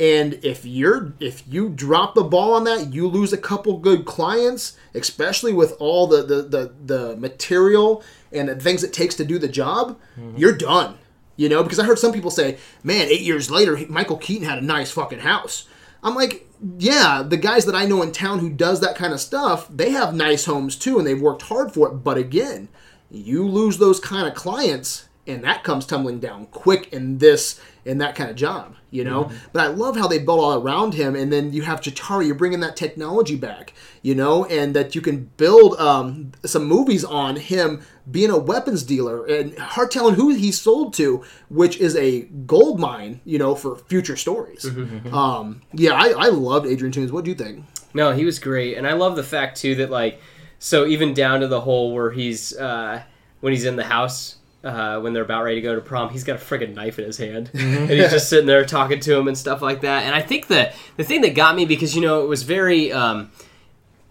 And 0.00 0.40
if 0.42 0.64
you're 0.64 1.12
if 1.20 1.44
you 1.46 1.68
drop 1.68 2.16
the 2.16 2.24
ball 2.24 2.54
on 2.54 2.64
that, 2.64 2.92
you 2.92 3.06
lose 3.06 3.32
a 3.32 3.38
couple 3.38 3.78
good 3.78 4.06
clients, 4.06 4.76
especially 4.92 5.52
with 5.52 5.76
all 5.78 6.08
the 6.08 6.24
the 6.24 6.42
the, 6.42 6.74
the 6.84 7.16
material 7.16 8.02
and 8.32 8.48
the 8.48 8.56
things 8.56 8.82
it 8.82 8.92
takes 8.92 9.14
to 9.14 9.24
do 9.24 9.38
the 9.38 9.46
job. 9.46 9.96
You're 10.36 10.56
done. 10.56 10.98
You 11.40 11.48
know, 11.48 11.62
because 11.62 11.78
I 11.78 11.86
heard 11.86 11.98
some 11.98 12.12
people 12.12 12.30
say, 12.30 12.58
"Man, 12.82 13.08
eight 13.08 13.22
years 13.22 13.50
later, 13.50 13.80
Michael 13.88 14.18
Keaton 14.18 14.46
had 14.46 14.58
a 14.58 14.64
nice 14.76 14.90
fucking 14.90 15.20
house." 15.20 15.66
I'm 16.02 16.14
like, 16.14 16.46
yeah, 16.76 17.22
the 17.26 17.38
guys 17.38 17.64
that 17.64 17.74
I 17.74 17.86
know 17.86 18.02
in 18.02 18.12
town 18.12 18.40
who 18.40 18.50
does 18.50 18.80
that 18.80 18.94
kind 18.94 19.14
of 19.14 19.22
stuff, 19.22 19.66
they 19.74 19.88
have 19.88 20.14
nice 20.14 20.44
homes 20.44 20.76
too, 20.76 20.98
and 20.98 21.06
they've 21.06 21.18
worked 21.18 21.40
hard 21.40 21.72
for 21.72 21.88
it. 21.88 22.04
But 22.04 22.18
again, 22.18 22.68
you 23.10 23.48
lose 23.48 23.78
those 23.78 24.00
kind 24.00 24.28
of 24.28 24.34
clients, 24.34 25.08
and 25.26 25.42
that 25.42 25.64
comes 25.64 25.86
tumbling 25.86 26.20
down 26.20 26.44
quick 26.44 26.92
in 26.92 27.16
this 27.16 27.58
in 27.86 27.96
that 27.96 28.14
kind 28.14 28.28
of 28.28 28.36
job, 28.36 28.76
you 28.90 29.04
know. 29.04 29.30
But 29.52 29.62
I 29.62 29.66
love 29.68 29.96
how 29.96 30.06
they 30.06 30.18
built 30.18 30.40
all 30.40 30.54
around 30.54 30.94
him, 30.94 31.14
and 31.14 31.32
then 31.32 31.52
you 31.52 31.62
have 31.62 31.80
Chitauri, 31.80 32.26
you're 32.26 32.34
bringing 32.34 32.60
that 32.60 32.76
technology 32.76 33.36
back, 33.36 33.72
you 34.02 34.14
know, 34.14 34.44
and 34.46 34.74
that 34.74 34.94
you 34.94 35.00
can 35.00 35.30
build 35.36 35.78
um, 35.80 36.32
some 36.44 36.64
movies 36.64 37.04
on 37.04 37.36
him 37.36 37.82
being 38.10 38.30
a 38.30 38.38
weapons 38.38 38.82
dealer 38.82 39.24
and 39.26 39.56
hard 39.58 39.90
telling 39.90 40.14
who 40.14 40.34
he 40.34 40.50
sold 40.50 40.92
to, 40.94 41.22
which 41.48 41.76
is 41.78 41.96
a 41.96 42.22
gold 42.22 42.80
mine, 42.80 43.20
you 43.24 43.38
know, 43.38 43.54
for 43.54 43.76
future 43.76 44.16
stories. 44.16 44.64
um, 45.12 45.62
yeah, 45.72 45.92
I, 45.92 46.08
I 46.16 46.28
loved 46.28 46.66
Adrian 46.66 46.92
Toomes. 46.92 47.10
What 47.10 47.24
do 47.24 47.30
you 47.30 47.36
think? 47.36 47.64
No, 47.94 48.12
he 48.12 48.24
was 48.24 48.38
great, 48.38 48.76
and 48.76 48.86
I 48.86 48.92
love 48.92 49.16
the 49.16 49.22
fact 49.22 49.60
too 49.60 49.74
that 49.76 49.90
like, 49.90 50.20
so 50.58 50.86
even 50.86 51.14
down 51.14 51.40
to 51.40 51.48
the 51.48 51.60
whole 51.60 51.94
where 51.94 52.10
he's 52.10 52.56
uh, 52.56 53.02
when 53.40 53.52
he's 53.52 53.64
in 53.64 53.76
the 53.76 53.84
house 53.84 54.36
uh, 54.62 55.00
when 55.00 55.12
they're 55.12 55.22
about 55.22 55.42
ready 55.44 55.56
to 55.56 55.60
go 55.62 55.74
to 55.74 55.80
prom, 55.80 56.10
he's 56.10 56.24
got 56.24 56.36
a 56.36 56.44
friggin' 56.44 56.74
knife 56.74 56.98
in 56.98 57.04
his 57.06 57.16
hand, 57.18 57.50
and 57.54 57.90
he's 57.90 58.10
just 58.10 58.28
sitting 58.28 58.46
there 58.46 58.64
talking 58.64 59.00
to 59.00 59.16
him 59.16 59.26
and 59.28 59.36
stuff 59.38 59.62
like 59.62 59.80
that. 59.82 60.04
And 60.04 60.14
I 60.14 60.20
think 60.22 60.46
the 60.48 60.72
the 60.96 61.04
thing 61.04 61.22
that 61.22 61.34
got 61.34 61.56
me 61.56 61.64
because 61.64 61.94
you 61.94 62.02
know 62.02 62.22
it 62.24 62.28
was 62.28 62.42
very. 62.42 62.92
Um, 62.92 63.30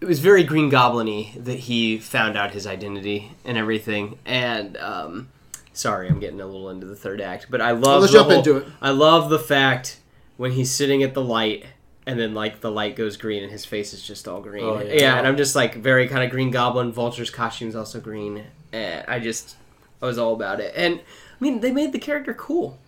it 0.00 0.06
was 0.06 0.18
very 0.18 0.44
Green 0.44 0.70
Goblin-y 0.70 1.30
that 1.36 1.58
he 1.58 1.98
found 1.98 2.34
out 2.34 2.52
his 2.52 2.66
identity 2.66 3.32
and 3.44 3.58
everything. 3.58 4.18
And 4.24 4.78
um, 4.78 5.28
sorry, 5.74 6.08
I'm 6.08 6.18
getting 6.20 6.40
a 6.40 6.46
little 6.46 6.70
into 6.70 6.86
the 6.86 6.96
third 6.96 7.20
act, 7.20 7.48
but 7.50 7.60
I 7.60 7.72
love. 7.72 8.00
let's 8.00 8.10
the 8.12 8.18
jump 8.18 8.30
whole- 8.30 8.38
into 8.38 8.56
it. 8.56 8.66
I 8.80 8.90
love 8.92 9.28
the 9.28 9.38
fact 9.38 9.98
when 10.38 10.52
he's 10.52 10.70
sitting 10.70 11.02
at 11.02 11.12
the 11.12 11.22
light 11.22 11.66
and 12.06 12.18
then 12.18 12.32
like 12.32 12.60
the 12.62 12.70
light 12.70 12.96
goes 12.96 13.18
green 13.18 13.42
and 13.42 13.52
his 13.52 13.66
face 13.66 13.92
is 13.92 14.00
just 14.02 14.26
all 14.26 14.40
green. 14.40 14.64
Oh, 14.64 14.80
yeah. 14.80 14.94
yeah. 14.94 15.18
and 15.18 15.26
I'm 15.28 15.36
just 15.36 15.54
like 15.54 15.74
very 15.74 16.08
kind 16.08 16.24
of 16.24 16.30
Green 16.30 16.50
Goblin. 16.50 16.92
Vulture's 16.92 17.28
costume's 17.28 17.76
also 17.76 18.00
green, 18.00 18.44
and 18.72 19.04
I 19.06 19.18
just 19.18 19.54
I 20.02 20.06
was 20.06 20.18
all 20.18 20.34
about 20.34 20.60
it. 20.60 20.72
And 20.76 21.00
I 21.00 21.02
mean, 21.44 21.60
they 21.60 21.72
made 21.72 21.92
the 21.92 21.98
character 21.98 22.34
cool. 22.34 22.78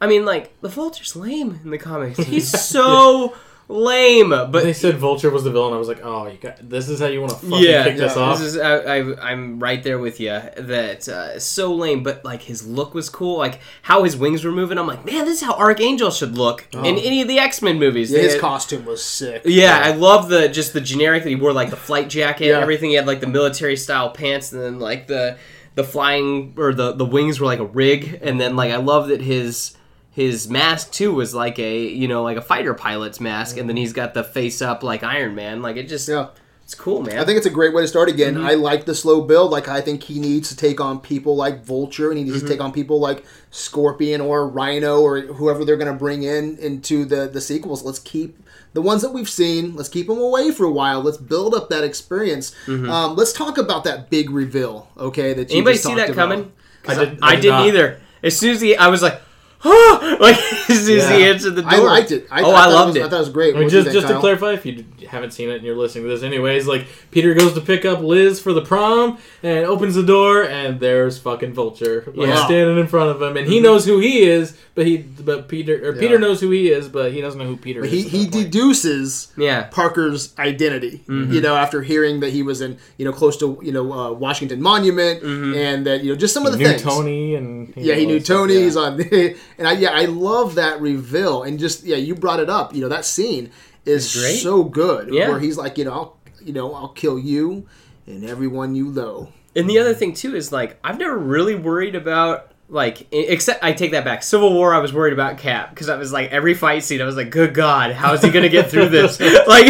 I 0.00 0.06
mean, 0.06 0.24
like 0.24 0.60
the 0.60 0.68
Vulture's 0.68 1.14
lame 1.14 1.60
in 1.64 1.70
the 1.70 1.78
comics. 1.78 2.18
He's 2.24 2.50
so 2.50 3.34
lame, 3.68 4.30
but 4.30 4.50
they 4.50 4.72
said 4.72 4.96
Vulture 4.98 5.30
was 5.30 5.44
the 5.44 5.50
villain. 5.50 5.72
I 5.72 5.78
was 5.78 5.86
like, 5.88 6.00
oh, 6.04 6.26
you 6.26 6.36
got 6.38 6.68
this 6.68 6.88
is 6.88 6.98
how 7.00 7.06
you 7.06 7.20
want 7.20 7.32
to 7.32 7.38
fucking 7.38 7.64
yeah, 7.64 7.84
kick 7.84 7.96
this 7.96 8.16
off. 8.16 8.38
This 8.38 8.54
is 8.54 8.58
I, 8.58 8.76
I, 8.98 9.30
I'm 9.30 9.60
right 9.60 9.82
there 9.82 9.98
with 10.00 10.18
you. 10.20 10.30
That 10.56 11.08
uh, 11.08 11.38
so 11.38 11.72
lame, 11.74 12.02
but 12.02 12.24
like 12.24 12.42
his 12.42 12.66
look 12.66 12.94
was 12.94 13.08
cool. 13.08 13.38
Like 13.38 13.60
how 13.82 14.02
his 14.02 14.16
wings 14.16 14.44
were 14.44 14.50
moving. 14.52 14.76
I'm 14.78 14.88
like, 14.88 15.04
man, 15.04 15.24
this 15.24 15.40
is 15.40 15.46
how 15.46 15.54
Archangel 15.54 16.10
should 16.10 16.36
look 16.36 16.66
in 16.72 16.84
any 16.84 17.22
of 17.22 17.28
the 17.28 17.38
X 17.38 17.62
Men 17.62 17.78
movies. 17.78 18.10
Yeah, 18.10 18.18
They 18.18 18.24
his 18.24 18.32
had- 18.34 18.40
costume 18.40 18.84
was 18.84 19.02
sick. 19.04 19.42
yeah, 19.44 19.80
I 19.84 19.92
love 19.92 20.28
the 20.28 20.48
just 20.48 20.72
the 20.72 20.80
generic 20.80 21.22
that 21.22 21.28
he 21.30 21.36
wore 21.36 21.52
like 21.52 21.70
the 21.70 21.76
flight 21.76 22.08
jacket 22.08 22.46
Yeah. 22.46 22.54
and 22.54 22.62
everything. 22.62 22.90
He 22.90 22.96
had 22.96 23.06
like 23.06 23.20
the 23.20 23.28
military 23.28 23.76
style 23.76 24.10
pants, 24.10 24.52
and 24.52 24.60
then 24.60 24.80
like 24.80 25.06
the 25.06 25.38
the 25.74 25.84
flying 25.84 26.54
or 26.56 26.74
the 26.74 26.92
the 26.92 27.04
wings 27.04 27.40
were 27.40 27.46
like 27.46 27.58
a 27.58 27.64
rig, 27.64 28.20
and 28.22 28.40
then 28.40 28.56
like 28.56 28.72
I 28.72 28.76
love 28.76 29.08
that 29.08 29.20
his 29.20 29.76
his 30.10 30.48
mask 30.48 30.92
too 30.92 31.14
was 31.14 31.34
like 31.34 31.58
a 31.58 31.86
you 31.86 32.06
know 32.06 32.22
like 32.22 32.36
a 32.36 32.42
fighter 32.42 32.74
pilot's 32.74 33.20
mask, 33.20 33.56
and 33.56 33.68
then 33.68 33.76
he's 33.76 33.92
got 33.92 34.14
the 34.14 34.24
face 34.24 34.60
up 34.60 34.82
like 34.82 35.02
Iron 35.02 35.34
Man. 35.34 35.62
Like 35.62 35.76
it 35.76 35.88
just 35.88 36.08
Yeah. 36.08 36.28
it's 36.64 36.74
cool, 36.74 37.02
man. 37.02 37.18
I 37.18 37.24
think 37.24 37.38
it's 37.38 37.46
a 37.46 37.50
great 37.50 37.72
way 37.72 37.82
to 37.82 37.88
start 37.88 38.08
again. 38.08 38.34
Mm-hmm. 38.34 38.46
I 38.46 38.54
like 38.54 38.84
the 38.84 38.94
slow 38.94 39.22
build. 39.22 39.50
Like 39.50 39.68
I 39.68 39.80
think 39.80 40.02
he 40.02 40.18
needs 40.18 40.50
to 40.50 40.56
take 40.56 40.80
on 40.80 41.00
people 41.00 41.34
like 41.34 41.64
Vulture, 41.64 42.10
and 42.10 42.18
he 42.18 42.24
needs 42.24 42.36
to 42.36 42.44
mm-hmm. 42.44 42.52
take 42.52 42.60
on 42.60 42.72
people 42.72 43.00
like 43.00 43.24
Scorpion 43.50 44.20
or 44.20 44.46
Rhino 44.46 45.00
or 45.00 45.20
whoever 45.20 45.64
they're 45.64 45.76
going 45.78 45.92
to 45.92 45.98
bring 45.98 46.22
in 46.22 46.58
into 46.58 47.06
the 47.06 47.28
the 47.28 47.40
sequels. 47.40 47.82
Let's 47.82 47.98
keep 47.98 48.38
the 48.74 48.82
ones 48.82 49.02
that 49.02 49.12
we've 49.12 49.28
seen. 49.28 49.74
Let's 49.76 49.88
keep 49.88 50.06
them 50.06 50.18
away 50.18 50.50
for 50.50 50.64
a 50.64 50.70
while. 50.70 51.00
Let's 51.02 51.18
build 51.18 51.54
up 51.54 51.68
that 51.70 51.84
experience. 51.84 52.54
Um, 52.66 53.16
let's 53.16 53.32
talk 53.32 53.58
about 53.58 53.84
that 53.84 54.10
big 54.10 54.30
reveal. 54.30 54.88
Okay, 54.96 55.32
that 55.34 55.50
you 55.50 55.56
Anybody 55.56 55.74
just 55.76 55.86
see 55.86 55.94
that 55.94 56.10
about. 56.10 56.14
coming? 56.16 56.52
I 56.88 56.94
did. 56.94 57.18
I, 57.22 57.34
did 57.36 57.42
didn't 57.42 57.58
not. 57.58 57.66
either. 57.68 58.00
As 58.22 58.38
soon 58.38 58.50
as 58.54 58.60
he, 58.60 58.76
I 58.76 58.88
was 58.88 59.02
like, 59.02 59.20
like 59.64 60.36
as 60.68 60.84
soon 60.86 60.98
as 60.98 61.08
he 61.08 61.20
Yeah. 61.20 61.26
answered 61.32 61.50
the 61.56 61.62
door. 61.62 61.70
I 61.70 61.76
liked 61.78 62.10
it. 62.12 62.26
I, 62.30 62.42
oh, 62.42 62.50
I, 62.50 62.50
I, 62.50 62.52
thought 62.52 62.68
it 62.68 62.72
loved 62.74 62.86
was- 62.88 62.96
it. 62.96 63.02
I 63.02 63.08
thought 63.08 63.16
it 63.16 63.18
was 63.20 63.28
great. 63.30 63.54
I 63.56 63.60
mean, 63.60 63.68
just 63.68 63.88
think, 63.88 64.00
just 64.00 64.12
to 64.12 64.18
clarify, 64.20 64.52
if 64.52 64.66
you 64.66 64.72
d- 64.72 64.86
haven't 65.06 65.32
seen 65.32 65.50
it 65.50 65.56
and 65.56 65.64
you're 65.64 65.76
listening 65.76 66.04
to 66.04 66.10
this 66.10 66.22
anyways, 66.22 66.66
like 66.66 66.86
Peter 67.10 67.34
goes 67.34 67.54
to 67.54 67.60
pick 67.60 67.84
up 67.84 68.00
Liz 68.00 68.40
for 68.40 68.52
the 68.52 68.62
prom 68.62 69.18
and 69.42 69.64
opens 69.66 69.94
the 69.94 70.02
door 70.02 70.42
and 70.44 70.80
there's 70.80 71.18
fucking 71.18 71.52
Vulture 71.52 72.04
like, 72.14 72.28
Yeah. 72.28 72.44
standing 72.44 72.78
in 72.78 72.86
front 72.86 73.10
of 73.10 73.20
him 73.22 73.36
and 73.36 73.46
he 73.48 73.60
knows 73.60 73.84
who 73.84 73.98
he 74.00 74.22
is, 74.22 74.56
but 74.74 74.86
he 74.86 74.98
but 74.98 75.48
Peter 75.48 75.88
or 75.88 75.92
Peter 75.94 76.18
knows 76.18 76.40
who 76.40 76.50
he 76.50 76.70
is, 76.70 76.88
but 76.88 77.12
he 77.12 77.20
doesn't 77.20 77.38
know 77.38 77.46
who 77.46 77.56
Peter 77.56 77.80
But 77.80 77.90
is. 77.92 78.02
he 78.04 78.08
he 78.08 78.26
deduces 78.26 79.32
yeah. 79.36 79.64
Parker's 79.70 80.34
identity. 80.38 80.98
Mm-hmm. 81.06 81.32
You 81.32 81.40
know, 81.40 81.56
after 81.56 81.82
hearing 81.82 82.20
that 82.20 82.30
he 82.30 82.42
was 82.42 82.60
in 82.60 82.78
you 82.96 83.04
know 83.04 83.12
close 83.12 83.36
to 83.38 83.58
you 83.62 83.72
know 83.72 83.92
uh, 83.92 84.12
Washington 84.12 84.60
Monument 84.62 85.22
Mm-hmm. 85.22 85.54
and 85.54 85.86
that 85.86 86.02
you 86.02 86.10
know 86.12 86.16
just 86.16 86.32
some 86.34 86.46
of 86.46 86.52
the 86.52 86.58
knew 86.58 86.66
things. 86.68 86.82
Tony 86.82 87.34
and 87.34 87.72
Yeah, 87.76 87.94
he 87.94 88.06
knew 88.06 88.18
that 88.18 88.24
stuff, 88.24 88.36
Tony. 88.38 88.54
yeah. 88.54 88.60
He's 88.60 88.76
on, 88.76 89.00
and 89.58 89.68
I 89.68 89.72
yeah, 89.72 89.90
I 89.90 90.04
love 90.06 90.54
that 90.56 90.80
reveal. 90.80 91.42
And 91.42 91.58
just 91.58 91.84
yeah, 91.84 91.96
you 91.96 92.14
brought 92.14 92.40
it 92.40 92.48
up. 92.50 92.74
You 92.74 92.80
know 92.82 92.88
that 92.88 93.04
scene 93.04 93.50
is 93.84 94.12
great. 94.14 94.36
so 94.36 94.64
good. 94.64 95.12
Yeah. 95.12 95.28
where 95.28 95.40
he's 95.40 95.56
like, 95.58 95.78
you 95.78 95.84
know, 95.84 95.92
I'll, 95.92 96.16
you 96.40 96.52
know, 96.52 96.74
I'll 96.74 96.88
kill 96.88 97.18
you 97.18 97.66
and 98.06 98.24
everyone 98.24 98.74
you 98.74 98.86
know. 98.86 99.32
And 99.54 99.68
the 99.68 99.78
other 99.78 99.94
thing 99.94 100.14
too 100.14 100.34
is 100.34 100.50
like 100.52 100.78
I've 100.82 100.98
never 100.98 101.16
really 101.18 101.54
worried 101.54 101.94
about 101.94 102.48
like 102.68 103.06
except 103.12 103.62
I 103.62 103.72
take 103.74 103.90
that 103.90 104.04
back. 104.04 104.22
Civil 104.22 104.52
War 104.54 104.74
I 104.74 104.78
was 104.78 104.92
worried 104.94 105.12
about 105.12 105.36
Cap 105.38 105.70
because 105.70 105.88
I 105.90 105.96
was 105.96 106.10
like 106.12 106.30
every 106.30 106.54
fight 106.54 106.82
scene 106.84 107.02
I 107.02 107.04
was 107.04 107.16
like, 107.16 107.30
good 107.30 107.52
God, 107.54 107.92
how 107.92 108.14
is 108.14 108.22
he 108.22 108.30
gonna 108.30 108.48
get 108.48 108.70
through 108.70 108.88
this? 108.88 109.20
like 109.46 109.66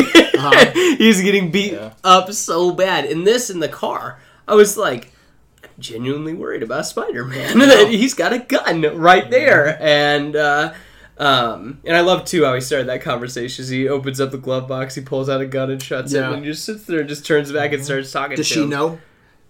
he's 0.98 1.20
getting 1.20 1.50
beat 1.50 1.72
Yeah. 1.72 1.94
up 2.04 2.32
so 2.32 2.70
bad. 2.72 3.06
In 3.06 3.24
this 3.24 3.50
in 3.50 3.58
the 3.60 3.68
car, 3.68 4.20
I 4.46 4.54
was 4.54 4.76
like 4.76 5.12
I'm 5.64 5.70
genuinely 5.80 6.34
worried 6.34 6.62
about 6.62 6.86
Spider 6.86 7.24
Man. 7.24 7.58
that 7.60 7.88
he's 7.88 8.14
got 8.14 8.32
a 8.32 8.38
gun 8.38 8.82
right 8.96 9.28
there, 9.30 9.76
and. 9.82 10.36
uh 10.36 10.74
um, 11.18 11.80
and 11.84 11.96
I 11.96 12.00
love 12.00 12.24
too 12.24 12.44
how 12.44 12.54
he 12.54 12.60
started 12.60 12.88
that 12.88 13.02
conversation. 13.02 13.64
He 13.64 13.88
opens 13.88 14.20
up 14.20 14.30
the 14.30 14.38
glove 14.38 14.66
box, 14.68 14.94
he 14.94 15.02
pulls 15.02 15.28
out 15.28 15.40
a 15.40 15.46
gun 15.46 15.70
and 15.70 15.82
shuts 15.82 16.12
Yeah. 16.12 16.30
it, 16.30 16.34
and 16.34 16.44
just 16.44 16.64
sits 16.64 16.84
there 16.84 17.00
and 17.00 17.08
just 17.08 17.24
turns 17.26 17.52
back 17.52 17.72
and 17.72 17.84
starts 17.84 18.10
talking. 18.10 18.36
Does 18.36 18.48
to 18.48 18.54
she 18.54 18.62
him. 18.62 18.70
know? 18.70 18.98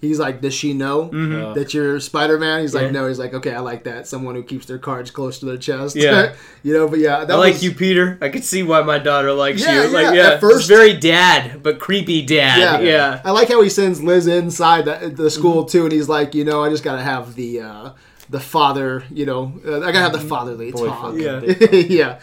He's 0.00 0.18
like, 0.18 0.40
does 0.40 0.52
she 0.52 0.72
know 0.74 1.10
Yeah. 1.14 1.52
that 1.54 1.72
you're 1.72 2.00
Spider 2.00 2.36
Man? 2.36 2.62
He's 2.62 2.74
like, 2.74 2.90
no. 2.90 3.06
He's 3.06 3.20
like, 3.20 3.34
okay, 3.34 3.54
I 3.54 3.60
like 3.60 3.84
that. 3.84 4.08
Someone 4.08 4.34
who 4.34 4.42
keeps 4.42 4.66
their 4.66 4.78
cards 4.78 5.12
close 5.12 5.38
to 5.38 5.46
their 5.46 5.56
chest. 5.56 5.94
Yeah. 5.94 6.34
you 6.64 6.72
know. 6.74 6.88
But 6.88 6.98
yeah, 6.98 7.24
that 7.24 7.30
I 7.32 7.38
like 7.38 7.52
was- 7.54 7.62
you, 7.64 7.72
Peter. 7.72 8.18
I 8.20 8.28
can 8.28 8.42
see 8.42 8.64
why 8.64 8.82
my 8.82 8.98
daughter 8.98 9.32
likes 9.32 9.62
Yeah, 9.62 9.84
you. 9.84 9.90
Like, 9.90 10.06
yeah, 10.06 10.12
yeah, 10.12 10.30
at 10.30 10.40
first- 10.40 10.56
it's 10.58 10.66
very 10.66 10.94
dad, 10.94 11.62
but 11.62 11.78
creepy 11.78 12.20
dad. 12.26 12.58
Yeah. 12.58 12.80
Yeah, 12.80 13.20
I 13.24 13.30
like 13.30 13.46
how 13.46 13.62
he 13.62 13.68
sends 13.68 14.02
Liz 14.02 14.26
inside 14.26 14.86
the, 14.86 15.08
the 15.08 15.30
school 15.30 15.66
too, 15.66 15.84
and 15.84 15.92
he's 15.92 16.08
like, 16.08 16.34
you 16.34 16.44
know, 16.44 16.64
I 16.64 16.68
just 16.68 16.82
gotta 16.82 17.02
have 17.02 17.36
the 17.36 17.60
uh, 17.60 17.90
the 18.32 18.40
father, 18.40 19.04
you 19.10 19.26
know, 19.26 19.60
uh, 19.64 19.76
I 19.78 19.92
gotta 19.92 20.00
have 20.00 20.12
the 20.12 20.18
fatherly 20.18 20.72
talk. 20.72 21.12
Boyfriend. 21.12 21.60
Yeah. 21.60 21.70
yeah. 21.78 22.20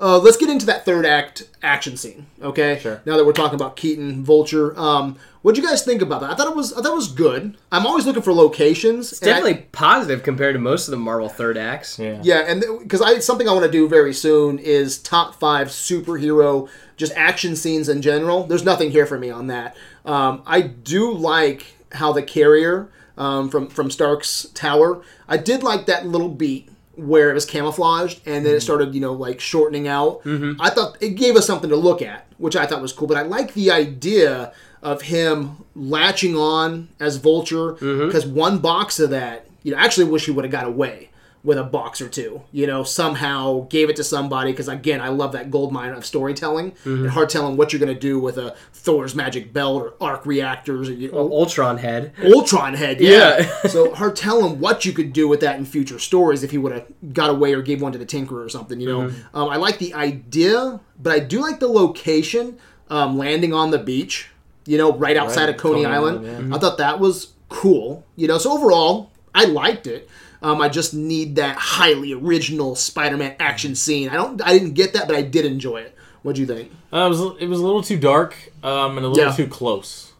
Uh, 0.00 0.18
let's 0.18 0.36
get 0.36 0.50
into 0.50 0.66
that 0.66 0.84
third 0.84 1.06
act 1.06 1.48
action 1.62 1.96
scene, 1.96 2.26
okay? 2.42 2.76
Sure. 2.80 3.00
Now 3.06 3.16
that 3.16 3.24
we're 3.24 3.32
talking 3.32 3.54
about 3.54 3.76
Keaton, 3.76 4.24
Vulture, 4.24 4.76
um, 4.76 5.16
what'd 5.42 5.62
you 5.62 5.68
guys 5.68 5.84
think 5.84 6.02
about 6.02 6.22
that? 6.22 6.30
I 6.30 6.34
thought 6.34 6.48
it 6.48 6.56
was, 6.56 6.72
I 6.72 6.82
thought 6.82 6.90
it 6.90 6.96
was 6.96 7.12
good. 7.12 7.56
I'm 7.70 7.86
always 7.86 8.04
looking 8.04 8.22
for 8.22 8.32
locations. 8.32 9.12
It's 9.12 9.22
and 9.22 9.30
I- 9.30 9.34
definitely 9.34 9.68
positive 9.70 10.24
compared 10.24 10.56
to 10.56 10.58
most 10.58 10.88
of 10.88 10.90
the 10.90 10.96
Marvel 10.96 11.28
third 11.28 11.56
acts. 11.56 12.00
Yeah. 12.00 12.18
yeah, 12.24 12.40
and 12.48 12.64
because 12.80 13.00
I 13.00 13.20
something 13.20 13.48
I 13.48 13.52
want 13.52 13.64
to 13.64 13.70
do 13.70 13.88
very 13.88 14.12
soon 14.12 14.58
is 14.58 14.98
top 14.98 15.36
five 15.36 15.68
superhero 15.68 16.68
just 16.96 17.12
action 17.14 17.54
scenes 17.54 17.88
in 17.88 18.02
general. 18.02 18.44
There's 18.44 18.64
nothing 18.64 18.90
here 18.90 19.06
for 19.06 19.18
me 19.18 19.30
on 19.30 19.46
that. 19.46 19.76
Um, 20.04 20.42
I 20.46 20.62
do 20.62 21.12
like 21.12 21.76
how 21.92 22.12
the 22.12 22.22
carrier 22.22 22.90
um, 23.16 23.48
from 23.48 23.68
from 23.68 23.90
Stark's 23.90 24.46
tower. 24.54 25.02
I 25.28 25.36
did 25.36 25.62
like 25.62 25.86
that 25.86 26.06
little 26.06 26.28
beat 26.28 26.68
where 26.94 27.30
it 27.30 27.34
was 27.34 27.46
camouflaged 27.46 28.20
and 28.26 28.44
then 28.44 28.52
it 28.52 28.56
mm-hmm. 28.56 28.62
started 28.62 28.94
you 28.94 29.00
know 29.00 29.12
like 29.12 29.40
shortening 29.40 29.88
out. 29.88 30.22
Mm-hmm. 30.24 30.60
I 30.60 30.70
thought 30.70 30.96
it 31.00 31.10
gave 31.10 31.36
us 31.36 31.46
something 31.46 31.70
to 31.70 31.76
look 31.76 32.02
at, 32.02 32.26
which 32.38 32.56
I 32.56 32.66
thought 32.66 32.82
was 32.82 32.92
cool. 32.92 33.08
But 33.08 33.16
I 33.16 33.22
like 33.22 33.54
the 33.54 33.70
idea 33.70 34.52
of 34.82 35.02
him 35.02 35.64
latching 35.74 36.36
on 36.36 36.88
as 36.98 37.16
Vulture 37.16 37.74
mm-hmm. 37.74 38.06
because 38.06 38.26
one 38.26 38.58
box 38.58 38.98
of 38.98 39.10
that, 39.10 39.46
you 39.62 39.72
know, 39.72 39.78
I 39.78 39.84
actually 39.84 40.06
wish 40.06 40.26
he 40.26 40.32
would 40.32 40.44
have 40.44 40.52
got 40.52 40.66
away 40.66 41.10
with 41.44 41.58
a 41.58 41.64
box 41.64 42.00
or 42.00 42.08
two. 42.08 42.40
You 42.52 42.66
know, 42.68 42.84
somehow 42.84 43.66
gave 43.68 43.90
it 43.90 43.96
to 43.96 44.04
somebody 44.04 44.52
because 44.52 44.68
again, 44.68 45.00
I 45.00 45.08
love 45.08 45.32
that 45.32 45.50
gold 45.50 45.72
mine 45.72 45.90
of 45.90 46.06
storytelling 46.06 46.72
and 46.84 47.08
hard 47.10 47.30
telling 47.30 47.56
what 47.56 47.72
you're 47.72 47.80
going 47.80 47.92
to 47.92 47.98
do 48.00 48.20
with 48.20 48.38
a 48.38 48.54
Thor's 48.72 49.14
magic 49.14 49.52
belt 49.52 49.82
or 49.82 49.94
arc 50.00 50.24
reactors 50.24 50.88
or 50.88 50.92
you 50.92 51.12
Ultron 51.12 51.78
head. 51.78 52.12
Ultron 52.22 52.74
head. 52.74 53.00
Yeah. 53.00 53.38
Yeah. 53.40 53.62
so 53.68 53.92
hard 53.94 54.14
telling 54.14 54.60
what 54.60 54.84
you 54.84 54.92
could 54.92 55.12
do 55.12 55.26
with 55.26 55.40
that 55.40 55.56
in 55.58 55.64
future 55.64 55.98
stories 55.98 56.42
if 56.44 56.52
he 56.52 56.58
would 56.58 56.72
have 56.72 56.86
got 57.12 57.30
away 57.30 57.52
or 57.54 57.62
gave 57.62 57.82
one 57.82 57.90
to 57.92 57.98
the 57.98 58.06
Tinkerer 58.06 58.44
or 58.44 58.48
something. 58.48 58.80
You 58.80 58.88
know, 58.88 59.00
Mm-hmm. 59.08 59.36
um, 59.36 59.48
I 59.48 59.56
like 59.56 59.78
the 59.78 59.94
idea, 59.94 60.80
but 61.00 61.12
I 61.12 61.18
do 61.18 61.40
like 61.40 61.58
the 61.58 61.66
location, 61.68 62.58
um, 62.88 63.18
landing 63.18 63.52
on 63.52 63.70
the 63.70 63.78
beach. 63.78 64.28
You 64.64 64.78
know, 64.78 64.92
right 64.96 65.16
outside 65.16 65.46
Right, 65.46 65.48
of 65.50 65.56
Coney, 65.56 65.82
Coney 65.82 65.86
Island. 65.94 66.18
Island, 66.28 66.54
I 66.54 66.58
thought 66.58 66.78
that 66.78 67.00
was 67.00 67.32
cool. 67.48 68.06
You 68.14 68.28
know, 68.28 68.38
so 68.38 68.52
overall, 68.52 69.10
I 69.34 69.44
liked 69.46 69.88
it. 69.88 70.08
Um, 70.42 70.60
I 70.60 70.68
just 70.68 70.92
need 70.92 71.36
that 71.36 71.56
highly 71.56 72.12
original 72.12 72.74
Spider-Man 72.74 73.36
action 73.38 73.74
scene. 73.74 74.08
I 74.08 74.14
don't, 74.14 74.42
I 74.42 74.52
didn't 74.52 74.74
get 74.74 74.92
that, 74.94 75.06
but 75.06 75.14
I 75.16 75.22
did 75.22 75.44
enjoy 75.44 75.78
it. 75.82 75.96
What'd 76.22 76.38
you 76.38 76.46
think? 76.46 76.70
Uh, 76.92 77.06
it 77.06 77.08
was 77.08 77.20
it 77.40 77.46
was 77.48 77.58
a 77.60 77.64
little 77.64 77.82
too 77.82 77.98
dark 77.98 78.36
um, 78.62 78.96
and 78.96 79.06
a 79.06 79.08
little 79.08 79.24
Yeah. 79.30 79.32
too 79.32 79.46
close. 79.48 80.12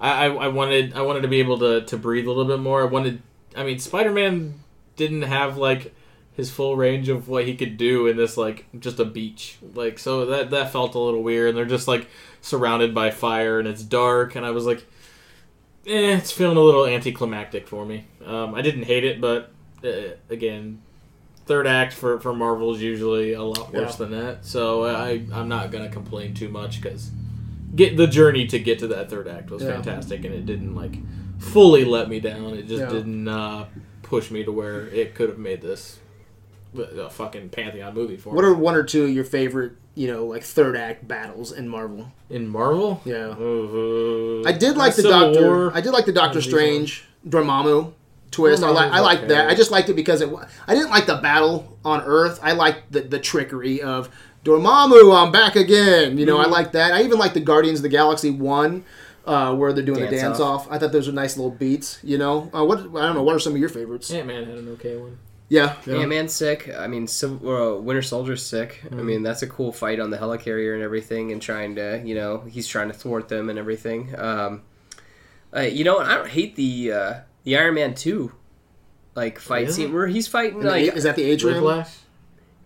I, 0.00 0.26
I, 0.26 0.34
I 0.44 0.48
wanted 0.48 0.94
I 0.94 1.00
wanted 1.02 1.22
to 1.22 1.28
be 1.28 1.40
able 1.40 1.58
to, 1.60 1.82
to 1.86 1.96
breathe 1.96 2.26
a 2.26 2.28
little 2.30 2.44
bit 2.44 2.60
more. 2.60 2.82
I 2.82 2.84
wanted 2.84 3.22
I 3.56 3.64
mean 3.64 3.78
Spider 3.78 4.12
Man 4.12 4.60
didn't 4.96 5.22
have 5.22 5.56
like 5.56 5.94
his 6.34 6.50
full 6.50 6.76
range 6.76 7.08
of 7.08 7.28
what 7.28 7.46
he 7.46 7.54
could 7.56 7.78
do 7.78 8.06
in 8.06 8.18
this 8.18 8.36
like 8.36 8.66
just 8.78 9.00
a 9.00 9.04
beach 9.06 9.56
like 9.74 9.98
so 9.98 10.26
that 10.26 10.50
that 10.50 10.72
felt 10.72 10.94
a 10.94 10.98
little 10.98 11.22
weird. 11.22 11.48
And 11.50 11.56
they're 11.58 11.64
just 11.64 11.88
like 11.88 12.06
surrounded 12.42 12.94
by 12.94 13.10
fire 13.10 13.58
and 13.58 13.66
it's 13.66 13.82
dark 13.82 14.36
and 14.36 14.44
I 14.44 14.50
was 14.50 14.66
like, 14.66 14.84
eh, 15.86 16.16
it's 16.16 16.32
feeling 16.32 16.58
a 16.58 16.60
little 16.60 16.86
anticlimactic 16.86 17.66
for 17.66 17.86
me. 17.86 18.04
Um, 18.26 18.54
I 18.54 18.60
didn't 18.60 18.82
hate 18.84 19.04
it, 19.04 19.20
but 19.22 19.52
uh, 19.86 20.14
again, 20.30 20.82
third 21.46 21.66
act 21.66 21.92
for, 21.92 22.18
for 22.20 22.34
Marvel 22.34 22.74
is 22.74 22.82
usually 22.82 23.32
a 23.34 23.42
lot 23.42 23.72
worse 23.72 23.92
Yeah. 24.00 24.06
than 24.06 24.10
that. 24.20 24.44
So 24.44 24.84
I 24.84 25.22
I'm 25.32 25.48
not 25.48 25.70
gonna 25.70 25.88
complain 25.88 26.34
too 26.34 26.48
much 26.48 26.80
because 26.82 27.10
get 27.74 27.96
the 27.96 28.06
journey 28.06 28.46
to 28.48 28.58
get 28.58 28.78
to 28.80 28.88
that 28.88 29.10
third 29.10 29.28
act 29.28 29.50
was 29.50 29.62
Yeah. 29.62 29.72
fantastic 29.74 30.24
and 30.24 30.34
it 30.34 30.46
didn't 30.46 30.74
like 30.74 30.96
fully 31.38 31.84
let 31.84 32.08
me 32.08 32.20
down. 32.20 32.54
It 32.54 32.66
just 32.66 32.80
Yeah. 32.82 32.90
didn't 32.90 33.28
uh, 33.28 33.66
push 34.02 34.30
me 34.30 34.42
to 34.44 34.52
where 34.52 34.88
it 34.88 35.14
could 35.14 35.28
have 35.28 35.38
made 35.38 35.60
this 35.62 35.98
a 36.76 37.08
fucking 37.08 37.48
pantheon 37.50 37.94
movie 37.94 38.16
for 38.16 38.30
What 38.34 38.42
me. 38.44 38.50
are 38.50 38.54
one 38.54 38.74
or 38.74 38.82
two 38.82 39.04
of 39.04 39.10
your 39.10 39.24
favorite, 39.24 39.72
you 39.94 40.08
know, 40.08 40.26
like 40.26 40.42
third 40.42 40.76
act 40.76 41.06
battles 41.08 41.52
in 41.52 41.68
Marvel? 41.68 42.12
in 42.28 42.48
Marvel. 42.48 43.00
Yeah. 43.04 43.28
Uh, 43.38 44.42
I 44.48 44.52
did 44.52 44.76
like 44.76 44.94
the 44.96 45.02
Civil 45.02 45.32
Doctor. 45.32 45.46
War. 45.46 45.72
I 45.74 45.80
did 45.80 45.92
like 45.92 46.06
the 46.06 46.12
Doctor 46.12 46.40
Strange 46.42 47.04
Dormammu 47.28 47.92
twist. 48.30 48.62
I 48.62 48.70
like. 48.70 48.92
I 48.92 49.00
like 49.00 49.18
okay. 49.18 49.28
that. 49.28 49.48
I 49.48 49.54
just 49.54 49.70
liked 49.70 49.88
it 49.88 49.94
because 49.96 50.20
it. 50.20 50.30
wa- 50.30 50.46
I 50.66 50.74
didn't 50.74 50.90
like 50.90 51.06
the 51.06 51.16
battle 51.16 51.78
on 51.84 52.02
Earth. 52.02 52.38
I 52.42 52.52
liked 52.52 52.92
the 52.92 53.00
the 53.02 53.18
trickery 53.18 53.82
of 53.82 54.08
Dormammu. 54.44 55.14
I'm 55.16 55.32
back 55.32 55.56
again. 55.56 56.18
You 56.18 56.26
know, 56.26 56.36
Mm-hmm. 56.38 56.52
I 56.52 56.56
like 56.58 56.72
that. 56.72 56.92
I 56.92 57.02
even 57.02 57.18
like 57.18 57.34
the 57.34 57.40
Guardians 57.40 57.80
of 57.80 57.82
the 57.82 57.88
Galaxy 57.88 58.30
one. 58.30 58.84
Uh, 59.24 59.52
where 59.56 59.72
they're 59.72 59.84
doing 59.84 59.98
the 59.98 60.06
Dance 60.06 60.22
dance 60.22 60.40
off. 60.40 60.70
I 60.70 60.78
thought 60.78 60.92
those 60.92 61.08
were 61.08 61.12
nice 61.12 61.36
little 61.36 61.50
beats. 61.50 61.98
You 62.04 62.16
know, 62.16 62.48
uh, 62.54 62.64
what 62.64 62.78
I 62.78 62.82
don't 62.82 63.16
know. 63.16 63.24
What 63.24 63.34
are 63.34 63.40
some 63.40 63.54
of 63.54 63.58
your 63.58 63.68
favorites? 63.68 64.08
Ant 64.12 64.28
Man 64.28 64.44
had 64.44 64.56
an 64.56 64.68
okay 64.74 64.96
one. 64.96 65.18
Yeah, 65.48 65.74
yeah. 65.84 65.96
Ant 65.96 66.08
Man's 66.10 66.32
sick. 66.32 66.72
I 66.76 66.86
mean, 66.86 67.08
Civil, 67.08 67.48
uh, 67.48 67.80
Winter 67.80 68.02
Soldier's 68.02 68.46
sick. 68.46 68.82
I 68.88 68.94
mean, 68.94 69.24
that's 69.24 69.42
a 69.42 69.48
cool 69.48 69.72
fight 69.72 69.98
on 69.98 70.10
the 70.10 70.16
helicarrier 70.16 70.74
and 70.74 70.82
everything, 70.82 71.32
and 71.32 71.42
trying 71.42 71.74
to, 71.74 72.00
you 72.04 72.14
know, 72.14 72.44
he's 72.48 72.68
trying 72.68 72.86
to 72.86 72.94
thwart 72.94 73.28
them 73.28 73.50
and 73.50 73.58
everything. 73.58 74.14
Um, 74.16 74.62
uh, 75.56 75.60
you 75.62 75.82
know, 75.82 75.98
I 75.98 76.14
don't 76.14 76.28
hate 76.30 76.54
the 76.54 76.92
uh, 76.92 77.14
the 77.46 77.56
Iron 77.56 77.74
Man 77.76 77.94
two, 77.94 78.32
like 79.14 79.38
fight 79.38 79.62
Really? 79.62 79.72
scene 79.72 79.92
where 79.94 80.06
he's 80.08 80.28
fighting 80.28 80.58
And 80.60 80.68
like 80.68 80.92
a- 80.92 80.94
is 80.94 81.04
that 81.04 81.16
the 81.16 81.22
Atrium? 81.24 81.62
Whiplash. 81.62 81.86
Is 81.88 81.94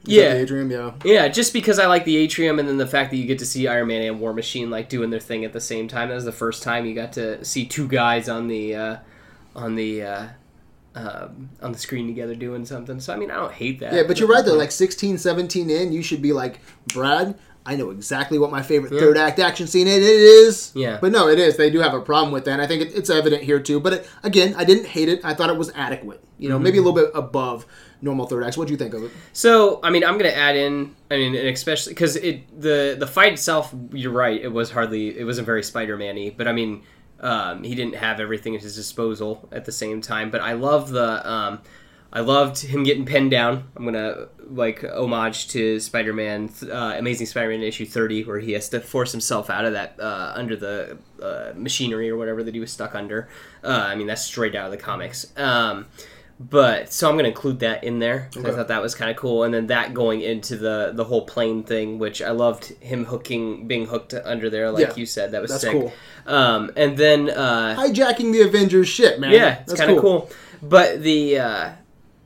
that 0.07 0.13
yeah, 0.13 0.35
the 0.35 0.41
Atrium. 0.41 0.71
Yeah. 0.71 0.93
Yeah, 1.05 1.29
just 1.29 1.53
because 1.53 1.79
I 1.79 1.87
like 1.87 2.05
the 2.07 2.17
atrium, 2.17 2.59
and 2.59 2.67
then 2.67 2.79
the 2.79 2.87
fact 2.87 3.11
that 3.11 3.19
you 3.19 3.27
get 3.27 3.39
to 3.41 3.47
see 3.47 3.69
Iron 3.69 3.89
Man 3.89 4.01
and 4.03 4.19
War 4.19 4.33
Machine 4.33 4.71
like 4.71 4.89
doing 4.89 5.11
their 5.11 5.21
thing 5.21 5.45
at 5.45 5.53
the 5.53 5.61
same 5.61 5.87
time. 5.89 6.09
That 6.09 6.15
was 6.17 6.25
the 6.25 6.33
first 6.33 6.63
time 6.63 6.87
you 6.87 6.95
got 6.95 7.13
to 7.13 7.45
see 7.45 7.67
two 7.67 7.87
guys 7.87 8.27
on 8.29 8.49
the 8.49 8.75
uh, 8.75 8.97
on 9.55 9.75
the 9.75 10.03
uh, 10.03 10.27
um, 10.95 11.51
on 11.63 11.73
the 11.73 11.79
screen 11.79 12.07
together 12.07 12.35
doing 12.35 12.65
something. 12.65 12.99
So 12.99 13.13
I 13.13 13.17
mean, 13.17 13.31
I 13.31 13.35
don't 13.37 13.53
hate 13.53 13.79
that. 13.81 13.93
Yeah, 13.93 14.03
but 14.09 14.19
you're 14.19 14.29
right 14.29 14.43
though. 14.45 14.55
Like 14.57 14.71
16, 14.73 15.19
17 15.19 15.69
in, 15.71 15.93
you 15.93 16.03
should 16.03 16.23
be 16.23 16.33
like, 16.33 16.61
Brad. 16.87 17.39
I 17.67 17.77
know 17.77 17.91
exactly 17.91 18.39
what 18.39 18.51
my 18.51 18.63
favorite 18.63 18.91
third 18.91 19.19
act 19.19 19.39
action 19.39 19.67
scene 19.67 19.87
it 19.87 20.03
is. 20.03 20.73
Yeah. 20.75 20.99
But 21.01 21.13
no, 21.13 21.29
it 21.29 21.39
is. 21.39 21.57
They 21.57 21.69
do 21.71 21.81
have 21.81 21.93
a 21.93 22.01
problem 22.01 22.33
with 22.33 22.45
that. 22.47 22.53
And 22.53 22.63
I 22.63 22.67
think 22.67 22.83
it, 22.83 22.95
it's 22.95 23.11
evident 23.11 23.43
here 23.43 23.61
too. 23.61 23.81
But 23.81 23.93
it, 23.93 24.11
again, 24.23 24.55
I 24.57 24.65
didn't 24.65 24.87
hate 24.87 25.09
it. 25.09 25.25
I 25.25 25.35
thought 25.35 25.51
it 25.51 25.57
was 25.57 25.71
adequate. 25.75 26.25
You 26.39 26.49
know, 26.49 26.59
maybe 26.59 26.79
a 26.79 26.83
little 26.83 26.95
bit 26.95 27.11
above 27.15 27.67
normal 28.01 28.27
third 28.27 28.45
acts. 28.45 28.57
What 28.57 28.67
do 28.67 28.73
you 28.73 28.79
think 28.79 28.95
of 28.95 29.05
it? 29.05 29.11
So 29.35 29.79
I 29.83 29.91
mean, 29.91 30.05
I'm 30.05 30.17
gonna 30.17 30.31
add 30.31 30.57
in. 30.57 30.97
I 31.11 31.17
mean, 31.17 31.35
and 31.35 31.49
especially 31.49 31.93
because 31.93 32.17
it 32.17 32.61
the 32.61 32.97
the 32.99 33.07
fight 33.07 33.35
itself. 33.35 33.75
You're 33.93 34.13
right. 34.13 34.41
It 34.41 34.53
was 34.53 34.71
hardly. 34.71 35.19
It 35.19 35.25
wasn't 35.25 35.45
very 35.45 35.63
Spider-Man-y. 35.63 36.35
But 36.37 36.49
I 36.49 36.53
mean, 36.53 36.83
um, 37.21 37.63
he 37.63 37.75
didn't 37.75 37.97
have 37.97 38.21
everything 38.21 38.57
at 38.57 38.63
his 38.63 38.75
disposal 38.75 39.49
at 39.53 39.67
the 39.67 39.73
same 39.73 40.01
time. 40.01 40.31
But 40.31 40.41
I 40.41 40.55
love 40.55 40.91
the. 40.91 41.31
Um, 41.31 41.61
I 42.13 42.21
loved 42.21 42.61
him 42.63 42.83
getting 42.83 43.05
pinned 43.07 43.31
down. 43.31 43.65
I'm 43.77 43.85
gonna 43.85 44.27
like 44.49 44.83
homage 44.85 45.47
to 45.51 45.79
Spider-Man, 45.79 46.51
uh, 46.71 46.95
Amazing 46.99 47.27
Spider-Man 47.29 47.63
issue 47.63 47.87
30, 47.87 48.25
where 48.25 48.41
he 48.41 48.53
has 48.53 48.69
to 48.71 48.81
force 48.81 49.13
himself 49.13 49.49
out 49.49 49.65
of 49.65 49.75
that 49.75 49.95
uh, 50.01 50.33
under 50.35 50.57
the 50.57 50.99
uh, 51.23 51.53
machinery 51.55 52.11
or 52.11 52.17
whatever 52.17 52.43
that 52.43 52.53
he 52.55 52.59
was 52.61 52.73
stuck 52.73 52.97
under. 52.97 53.29
Uh, 53.63 53.69
I 53.87 53.95
mean, 53.95 54.09
that's 54.09 54.23
straight 54.25 54.57
out 54.57 54.65
of 54.65 54.71
the 54.73 54.77
comics. 54.77 55.33
Um, 55.37 55.87
but 56.41 56.91
so 56.93 57.09
I'm 57.09 57.17
gonna 57.17 57.29
include 57.29 57.61
that 57.61 57.85
in 57.85 57.99
there. 58.01 58.29
'cause 58.33 58.45
I 58.47 58.51
thought 58.53 58.69
that 58.69 58.81
was 58.83 58.95
kind 58.95 59.11
of 59.11 59.17
cool, 59.17 59.45
and 59.45 59.53
then 59.55 59.67
that 59.69 59.93
going 59.95 60.23
into 60.23 60.57
the 60.57 60.91
the 60.95 61.05
whole 61.05 61.27
plane 61.27 61.63
thing, 61.63 61.99
which 61.99 62.23
I 62.23 62.31
loved 62.31 62.65
him 62.81 63.05
hooking, 63.05 63.69
being 63.69 63.87
hooked 63.87 64.15
under 64.15 64.49
there, 64.51 64.71
like 64.71 64.81
Yeah, 64.89 64.95
you 64.97 65.05
said, 65.07 65.33
that 65.33 65.43
was 65.43 65.51
that's 65.51 65.63
sick. 65.65 65.73
cool. 65.73 65.93
Um, 66.27 66.73
and 66.77 66.97
then 66.97 67.29
uh, 67.31 67.77
Hijacking 67.79 68.33
the 68.33 68.41
Avengers 68.41 68.89
ship, 68.89 69.21
man. 69.21 69.33
yeah, 69.33 69.59
it's 69.61 69.69
That's 69.73 69.81
kind 69.81 69.93
of 69.93 70.01
cool. 70.01 70.31
But 70.63 71.03
the, 71.03 71.39
uh, 71.39 71.71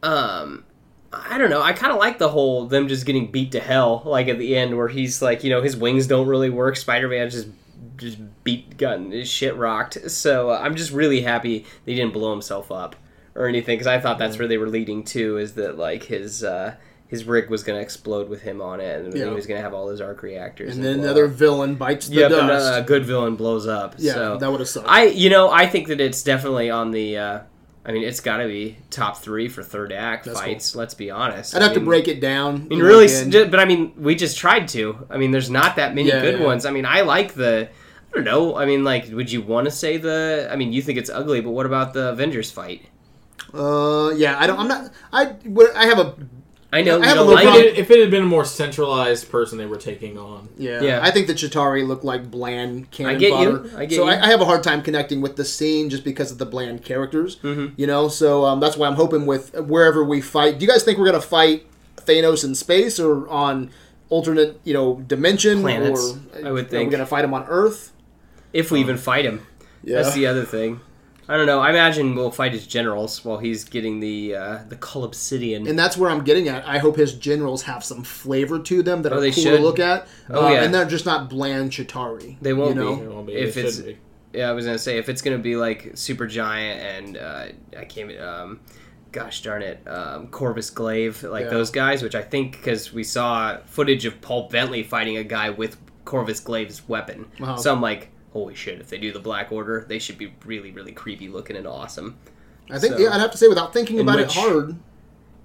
um, 0.05 0.65
I 1.13 1.39
don't 1.39 1.51
know. 1.51 1.63
I 1.63 1.73
kind 1.73 1.93
of 1.93 1.99
like 1.99 2.19
the 2.19 2.29
whole 2.29 2.67
them 2.67 2.89
just 2.89 3.07
getting 3.07 3.31
beat 3.31 3.53
to 3.53 3.61
hell, 3.61 4.03
like 4.05 4.29
at 4.29 4.39
the 4.39 4.57
end 4.57 4.77
where 4.77 4.89
he's 4.89 5.23
like, 5.23 5.45
you 5.45 5.51
know, 5.51 5.63
his 5.63 5.77
wings 5.77 6.07
don't 6.07 6.27
really 6.27 6.51
work. 6.51 6.77
Spider 6.77 7.09
Man 7.09 7.31
just 7.31 7.49
just 7.97 8.19
beat, 8.43 8.77
gotten 8.77 9.13
his 9.13 9.29
shit 9.31 9.55
rocked. 9.57 10.11
So 10.11 10.51
uh, 10.51 10.59
I'm 10.61 10.75
just 10.75 10.91
really 10.93 11.21
happy 11.21 11.61
that 11.61 11.91
he 11.91 11.95
didn't 11.95 12.13
blow 12.13 12.33
himself 12.33 12.73
up 12.73 12.97
or 13.37 13.47
anything 13.47 13.75
because 13.77 13.87
I 13.87 14.01
thought 14.01 14.19
that's 14.19 14.39
where 14.39 14.49
they 14.49 14.59
were 14.59 14.69
leading 14.69 15.05
to 15.05 15.39
is 15.39 15.55
that 15.55 15.79
like 15.79 16.05
his. 16.05 16.43
uh 16.45 16.75
his 17.07 17.27
rig 17.27 17.49
was 17.49 17.63
going 17.63 17.79
to 17.79 17.83
explode 17.83 18.29
with 18.29 18.43
him 18.43 18.61
on 18.61 18.81
it, 18.81 19.05
and 19.05 19.15
Yeah. 19.15 19.27
he 19.27 19.31
was 19.31 19.47
going 19.47 19.59
to 19.59 19.63
have 19.63 19.75
all 19.75 19.89
his 19.89 20.01
arc 20.01 20.23
reactors. 20.23 20.75
And 20.75 20.85
then 20.85 20.99
another 21.01 21.27
up. 21.27 21.33
villain 21.33 21.75
bites 21.77 22.09
the 22.09 22.17
Yep, 22.17 22.33
and 22.33 22.49
dust. 22.49 22.73
uh, 22.75 22.79
a 22.79 22.83
good 22.83 23.05
villain 23.05 23.37
blows 23.37 23.69
up. 23.69 23.95
yeah, 23.99 24.15
so. 24.15 24.39
that 24.39 24.51
would 24.51 24.59
have 24.59 24.69
sucked. 24.69 24.89
I 24.89 25.05
you 25.05 25.31
know 25.31 25.49
I 25.49 25.67
think 25.67 25.87
that 25.89 26.01
it's 26.01 26.25
definitely 26.25 26.71
on 26.71 26.91
the. 26.91 27.17
I 27.87 27.93
mean, 27.93 28.03
it's 28.03 28.21
got 28.21 28.39
to 28.39 28.47
be 28.47 28.79
top 28.89 29.19
three 29.19 29.47
for 29.49 29.63
third 29.63 29.93
act 29.93 30.25
That's 30.25 30.41
fights. 30.41 30.75
Let's 30.75 30.95
be 30.95 31.11
honest. 31.11 31.55
I'd 31.55 31.61
I 31.61 31.65
have 31.67 31.75
to 31.75 31.81
break 31.81 32.09
it 32.09 32.19
down. 32.21 32.55
I 32.55 32.59
mean, 32.75 32.79
really, 32.81 33.05
s- 33.07 33.25
but 33.27 33.61
I 33.61 33.67
mean, 33.67 33.93
we 33.97 34.15
just 34.15 34.39
tried 34.39 34.69
to. 34.69 35.07
I 35.11 35.19
mean, 35.19 35.33
there's 35.33 35.51
not 35.51 35.77
that 35.77 35.95
many 35.95 36.09
Yeah, 36.09 36.23
good 36.23 36.39
yeah. 36.41 36.47
ones. 36.47 36.65
I 36.65 36.71
mean, 36.71 36.87
I 36.87 37.03
like 37.03 37.35
the. 37.35 37.69
I 37.69 38.15
don't 38.15 38.25
know. 38.25 38.57
I 38.57 38.65
mean, 38.65 38.85
like, 38.85 39.09
would 39.11 39.31
you 39.31 39.43
want 39.43 39.67
to 39.67 39.71
say 39.71 39.99
the? 39.99 40.49
I 40.51 40.57
mean, 40.57 40.73
you 40.73 40.81
think 40.81 40.99
it's 40.99 41.11
ugly, 41.11 41.41
but 41.43 41.51
what 41.51 41.67
about 41.67 41.93
the 41.93 42.09
Avengers 42.11 42.51
fight? 42.51 42.87
Uh, 43.53 44.13
yeah, 44.17 44.39
I 44.39 44.47
don't. 44.47 44.59
I'm 44.59 44.69
not. 44.69 44.91
I. 45.13 45.35
I 45.77 45.87
have 45.87 45.99
a. 45.99 46.15
I 46.77 46.83
know 46.83 46.95
I 46.95 46.97
you 46.99 47.03
have 47.05 47.13
a 47.13 47.21
don't 47.21 47.35
like 47.35 47.47
If 47.47 47.55
it. 47.55 47.67
it, 47.67 47.79
if 47.79 47.91
it 47.91 48.01
had 48.01 48.11
been 48.11 48.25
a 48.25 48.27
more 48.27 48.45
centralized 48.45 49.31
person 49.31 49.59
they 49.59 49.67
were 49.67 49.77
taking 49.77 50.19
on, 50.19 50.49
Yeah, 50.59 50.83
Yeah. 50.83 51.01
I 51.03 51.11
think 51.11 51.27
the 51.29 51.35
Chitauri 51.35 51.87
look 51.87 52.03
like 52.05 52.31
bland 52.31 52.91
cannon 52.91 53.19
get 53.19 53.31
you. 53.41 53.71
I 53.77 53.87
get 53.87 53.97
so 53.97 54.05
you. 54.05 54.11
I, 54.11 54.25
I 54.25 54.27
have 54.27 54.41
a 54.41 54.45
hard 54.45 54.63
time 54.65 54.83
connecting 54.83 55.21
with 55.21 55.37
the 55.37 55.45
scene 55.45 55.89
just 55.89 56.03
because 56.05 56.31
of 56.33 56.39
the 56.39 56.47
bland 56.47 56.85
characters. 56.85 57.37
Mhm. 57.43 57.73
You 57.77 57.87
know, 57.87 58.09
so 58.09 58.45
um, 58.45 58.59
that's 58.61 58.77
why 58.77 58.89
I'm 58.89 58.95
hoping 58.97 59.25
with 59.27 59.55
wherever 59.55 60.03
we 60.03 60.21
fight. 60.21 60.59
Do 60.59 60.65
you 60.65 60.71
guys 60.71 60.83
think 60.83 60.99
we're 60.99 61.07
gonna 61.07 61.21
fight 61.21 61.65
Thanos 61.97 62.45
in 62.45 62.55
space 62.55 62.99
or 62.99 63.29
on 63.29 63.71
alternate, 64.11 64.61
you 64.65 64.75
know, 64.75 65.03
dimension? 65.07 65.61
Planets, 65.63 66.15
Or 66.35 66.47
I 66.49 66.51
would 66.53 66.67
Are 66.67 66.69
think. 66.69 66.89
We're 66.89 66.93
gonna 66.99 67.07
fight 67.07 67.25
him 67.25 67.33
on 67.35 67.45
Earth? 67.49 67.93
If 68.53 68.71
we 68.71 68.81
even 68.81 68.97
fight 68.97 69.25
him, 69.25 69.47
Yeah. 69.83 70.03
that's 70.03 70.15
the 70.15 70.27
other 70.27 70.45
thing. 70.45 70.81
I 71.29 71.37
don't 71.37 71.47
know. 71.47 71.61
I 71.61 71.71
imagine 71.71 72.15
we'll 72.15 72.31
fight 72.31 72.53
his 72.53 72.67
generals 72.67 73.25
while 73.25 73.39
he's 73.39 73.65
getting 73.65 74.01
the 74.01 74.35
uh, 74.37 74.59
the 74.69 74.77
Cull 74.77 75.05
Obsidian. 75.05 75.67
and 75.67 75.79
that's 75.79 75.97
where 75.97 76.11
I'm 76.11 76.23
getting 76.25 76.49
at. 76.49 76.67
I 76.67 76.79
hope 76.79 76.97
his 76.97 77.15
generals 77.15 77.63
have 77.63 77.83
some 77.85 78.03
flavor 78.05 78.59
to 78.59 78.83
them 78.83 79.03
that 79.03 79.13
Oh, 79.13 79.17
are 79.17 79.21
they 79.21 79.31
cool 79.33 79.43
should. 79.45 79.57
to 79.57 79.63
look 79.63 79.79
at. 79.79 80.07
Oh, 80.31 80.47
Uh, 80.47 80.51
yeah. 80.51 80.63
and 80.65 80.75
they're 80.75 80.85
just 80.85 81.07
not 81.07 81.31
bland 81.31 81.71
Chitauri. 81.71 82.37
They 82.43 82.53
won't 82.53 82.77
you 82.77 82.83
know? 82.83 82.97
be. 82.97 83.03
it 83.03 83.11
won't 83.11 83.27
be. 83.27 83.33
If 83.35 83.57
it 83.57 83.61
it's- 83.61 83.79
be. 83.81 83.99
Yeah, 84.35 84.51
I 84.51 84.53
was 84.53 84.65
gonna 84.67 84.79
say 84.79 84.99
if 84.99 85.09
it's 85.09 85.23
gonna 85.23 85.39
be 85.39 85.55
like 85.57 85.93
super 85.95 86.27
giant 86.27 86.81
and 86.81 87.17
uh, 87.17 87.45
I 87.79 87.85
can't. 87.85 88.19
Um, 88.21 88.61
gosh 89.13 89.43
darn 89.43 89.63
it, 89.63 89.81
um, 89.87 90.27
Corvus 90.27 90.71
Glaive, 90.71 91.23
like 91.23 91.45
Yeah. 91.45 91.51
those 91.51 91.71
guys, 91.71 92.03
which 92.03 92.17
I 92.17 92.23
think 92.23 92.51
because 92.57 92.93
we 92.93 93.05
saw 93.05 93.59
footage 93.65 94.05
of 94.07 94.21
Paul 94.21 94.49
Bettany 94.49 94.83
fighting 94.83 95.17
a 95.19 95.23
guy 95.23 95.51
with 95.51 95.77
Corvus 96.05 96.41
Glaive's 96.41 96.89
weapon, 96.89 97.27
Uh-huh. 97.41 97.57
so 97.57 97.73
I'm 97.73 97.81
like, 97.81 98.09
holy 98.35 98.55
shit! 98.55 98.79
If 98.81 98.91
they 98.91 98.99
do 98.99 99.11
the 99.13 99.21
Black 99.21 99.51
Order, 99.51 99.87
they 99.89 99.99
should 99.99 100.19
be 100.19 100.35
really, 100.45 100.71
really 100.73 100.93
creepy 100.93 101.29
looking 101.29 101.57
and 101.57 101.67
awesome. 101.67 102.19
I 102.71 102.79
think 102.79 102.95
So- 102.95 103.01
yeah, 103.01 103.15
I'd 103.15 103.21
have 103.21 103.31
to 103.31 103.39
say 103.39 103.49
without 103.49 103.73
thinking 103.73 103.99
about 104.01 104.21
it 104.21 104.31
hard. 104.33 104.77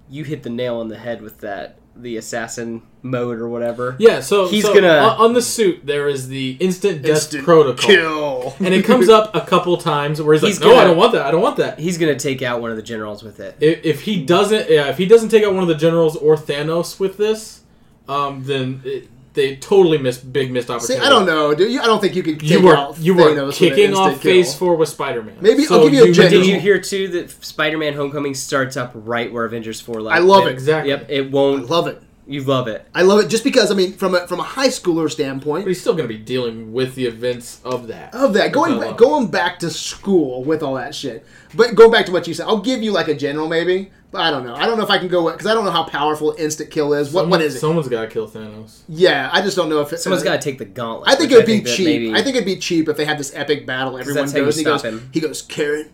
You 0.09 0.23
hit 0.25 0.43
the 0.43 0.49
nail 0.49 0.77
on 0.77 0.87
the 0.89 0.97
head 0.97 1.21
with 1.21 1.37
that, 1.41 1.77
the 1.95 2.17
assassin 2.17 2.81
mode 3.03 3.37
or 3.39 3.47
whatever. 3.47 3.95
Yeah, 3.99 4.21
so 4.21 4.47
He's 4.47 4.63
so 4.65 4.73
gonna- 4.73 4.87
on, 4.87 5.17
on 5.27 5.33
the 5.33 5.41
suit 5.41 5.81
there 5.85 6.07
is 6.09 6.27
the 6.29 6.57
instant 6.59 7.01
death 7.03 7.11
Instant 7.17 7.43
protocol, 7.45 7.85
Kill. 7.87 8.55
and 8.59 8.73
it 8.73 8.83
comes 8.85 9.07
up 9.07 9.35
a 9.35 9.41
couple 9.41 9.77
times 9.77 10.19
where 10.21 10.33
he's, 10.33 10.41
He's 10.43 10.59
like, 10.59 10.67
"No, 10.67 10.75
gonna- 10.75 10.81
I 10.81 10.87
don't 10.87 10.97
want 10.97 11.11
that. 11.13 11.25
I 11.27 11.31
don't 11.31 11.41
want 11.41 11.57
that." 11.57 11.77
He's 11.79 11.97
gonna 11.99 12.17
take 12.17 12.41
out 12.41 12.59
one 12.61 12.71
of 12.71 12.77
the 12.77 12.81
generals 12.83 13.21
with 13.21 13.39
it. 13.39 13.55
If, 13.59 13.85
if 13.85 14.01
he 14.01 14.25
doesn't, 14.25 14.69
yeah, 14.69 14.87
if 14.89 14.97
he 14.97 15.05
doesn't 15.05 15.29
take 15.29 15.43
out 15.43 15.53
one 15.53 15.61
of 15.61 15.67
the 15.69 15.75
generals 15.75 16.15
or 16.15 16.35
Thanos 16.35 16.99
with 16.99 17.17
this, 17.17 17.61
um, 18.07 18.43
then 18.45 18.81
it, 18.83 19.07
they 19.39 19.55
totally 19.55 19.97
missed 19.97 20.31
big 20.33 20.51
missed 20.51 20.69
opportunity. 20.69 20.99
See, 20.99 21.07
opportunity. 21.07 21.31
I 21.31 21.33
don't 21.33 21.49
know, 21.49 21.55
dude. 21.55 21.79
I 21.81 21.85
don't 21.85 22.01
think 22.01 22.15
you 22.15 22.23
can 22.23 22.37
take 22.37 22.49
You 22.49 22.61
were 22.61 22.75
out 22.75 22.99
you 22.99 23.15
were 23.15 23.51
kicking 23.51 23.93
off 23.93 24.19
Phase 24.21 24.49
kill. 24.49 24.59
Four 24.59 24.75
with 24.75 24.89
Spider 24.89 25.23
Man. 25.23 25.37
Maybe 25.39 25.65
I'll 25.69 25.83
give 25.85 25.93
you 25.93 26.03
a 26.03 26.07
But 26.07 26.13
General. 26.15 26.31
did 26.31 26.45
you 26.45 26.59
hear 26.59 26.79
too 26.79 27.07
that 27.09 27.31
Spider-Man: 27.43 27.93
Homecoming 27.93 28.33
starts 28.33 28.75
up 28.75 28.91
right 28.93 29.31
where 29.31 29.45
Avengers 29.45 29.79
Four 29.79 30.01
left? 30.01 30.15
I 30.15 30.19
love 30.19 30.45
it. 30.47 30.51
Exactly. 30.51 30.89
Yep, 30.91 31.05
it 31.09 31.31
won't. 31.31 31.69
love 31.69 31.87
it. 31.87 32.01
You 32.27 32.43
love 32.43 32.67
it. 32.67 32.85
I 32.93 33.01
love 33.01 33.19
it 33.21 33.27
just 33.27 33.43
because 33.43 33.71
I 33.71 33.73
mean, 33.75 33.93
from 33.93 34.13
a 34.13 34.27
from 34.27 34.39
a 34.39 34.43
high 34.43 34.67
schooler 34.67 35.09
standpoint, 35.09 35.09
But 35.09 35.11
standpoint, 35.13 35.67
he's 35.67 35.81
still 35.81 35.93
going 35.95 36.07
to 36.07 36.13
be 36.13 36.21
dealing 36.23 36.73
with 36.73 36.93
the 36.93 37.05
events 37.07 37.59
of 37.63 37.87
that. 37.87 38.13
of 38.13 38.33
that 38.33 38.51
going 38.51 38.79
back, 38.79 38.97
going 38.97 39.31
back 39.31 39.57
to 39.59 39.71
school 39.71 40.43
with 40.43 40.61
all 40.61 40.75
that 40.75 40.93
shit. 40.93 41.25
But 41.55 41.73
going 41.73 41.89
back 41.91 42.05
to 42.05 42.11
what 42.11 42.27
you 42.27 42.35
said, 42.35 42.45
I'll 42.45 42.59
give 42.61 42.83
you 42.83 42.91
like 42.91 43.07
a 43.07 43.15
general 43.15 43.47
maybe, 43.47 43.91
but 44.11 44.21
I 44.21 44.31
don't 44.31 44.43
know. 44.45 44.55
I 44.55 44.65
don't 44.65 44.77
know 44.77 44.83
if 44.83 44.89
I 44.89 44.97
can 44.97 45.07
go 45.07 45.31
because 45.31 45.45
I 45.47 45.53
don't 45.53 45.65
know 45.65 45.71
how 45.71 45.83
powerful 45.83 46.33
instant 46.37 46.71
kill 46.71 46.93
is. 46.93 47.07
What 47.13 47.21
Someone- 47.21 47.29
what 47.39 47.41
is 47.41 47.55
it? 47.55 47.59
Someone's 47.59 47.87
got 47.87 48.01
to 48.01 48.07
kill 48.07 48.27
Thanos. 48.27 48.79
Yeah, 48.87 49.29
I 49.31 49.41
just 49.41 49.55
don't 49.55 49.69
know 49.69 49.81
if 49.81 49.93
it, 49.93 49.99
Someone's 49.99 50.23
got 50.23 50.33
to 50.41 50.49
take 50.49 50.57
the 50.57 50.65
gauntlet. 50.65 51.09
I 51.09 51.15
think 51.15 51.31
it 51.31 51.35
would 51.35 51.45
be 51.45 51.61
cheap. 51.63 51.85
maybe- 51.85 52.13
I 52.13 52.21
think 52.23 52.35
it'd 52.35 52.45
be 52.45 52.57
cheap 52.57 52.87
if 52.89 52.97
they 52.97 53.05
had 53.05 53.17
this 53.19 53.31
epic 53.35 53.65
battle. 53.65 53.97
Everyone 53.97 54.23
that's 54.23 54.31
how 54.33 54.39
you 54.39 54.45
goes. 54.45 54.57
He 54.57 54.63
goes. 54.63 54.81
him. 54.83 55.09
He 55.13 55.19
goes. 55.19 55.41
Karen, 55.43 55.89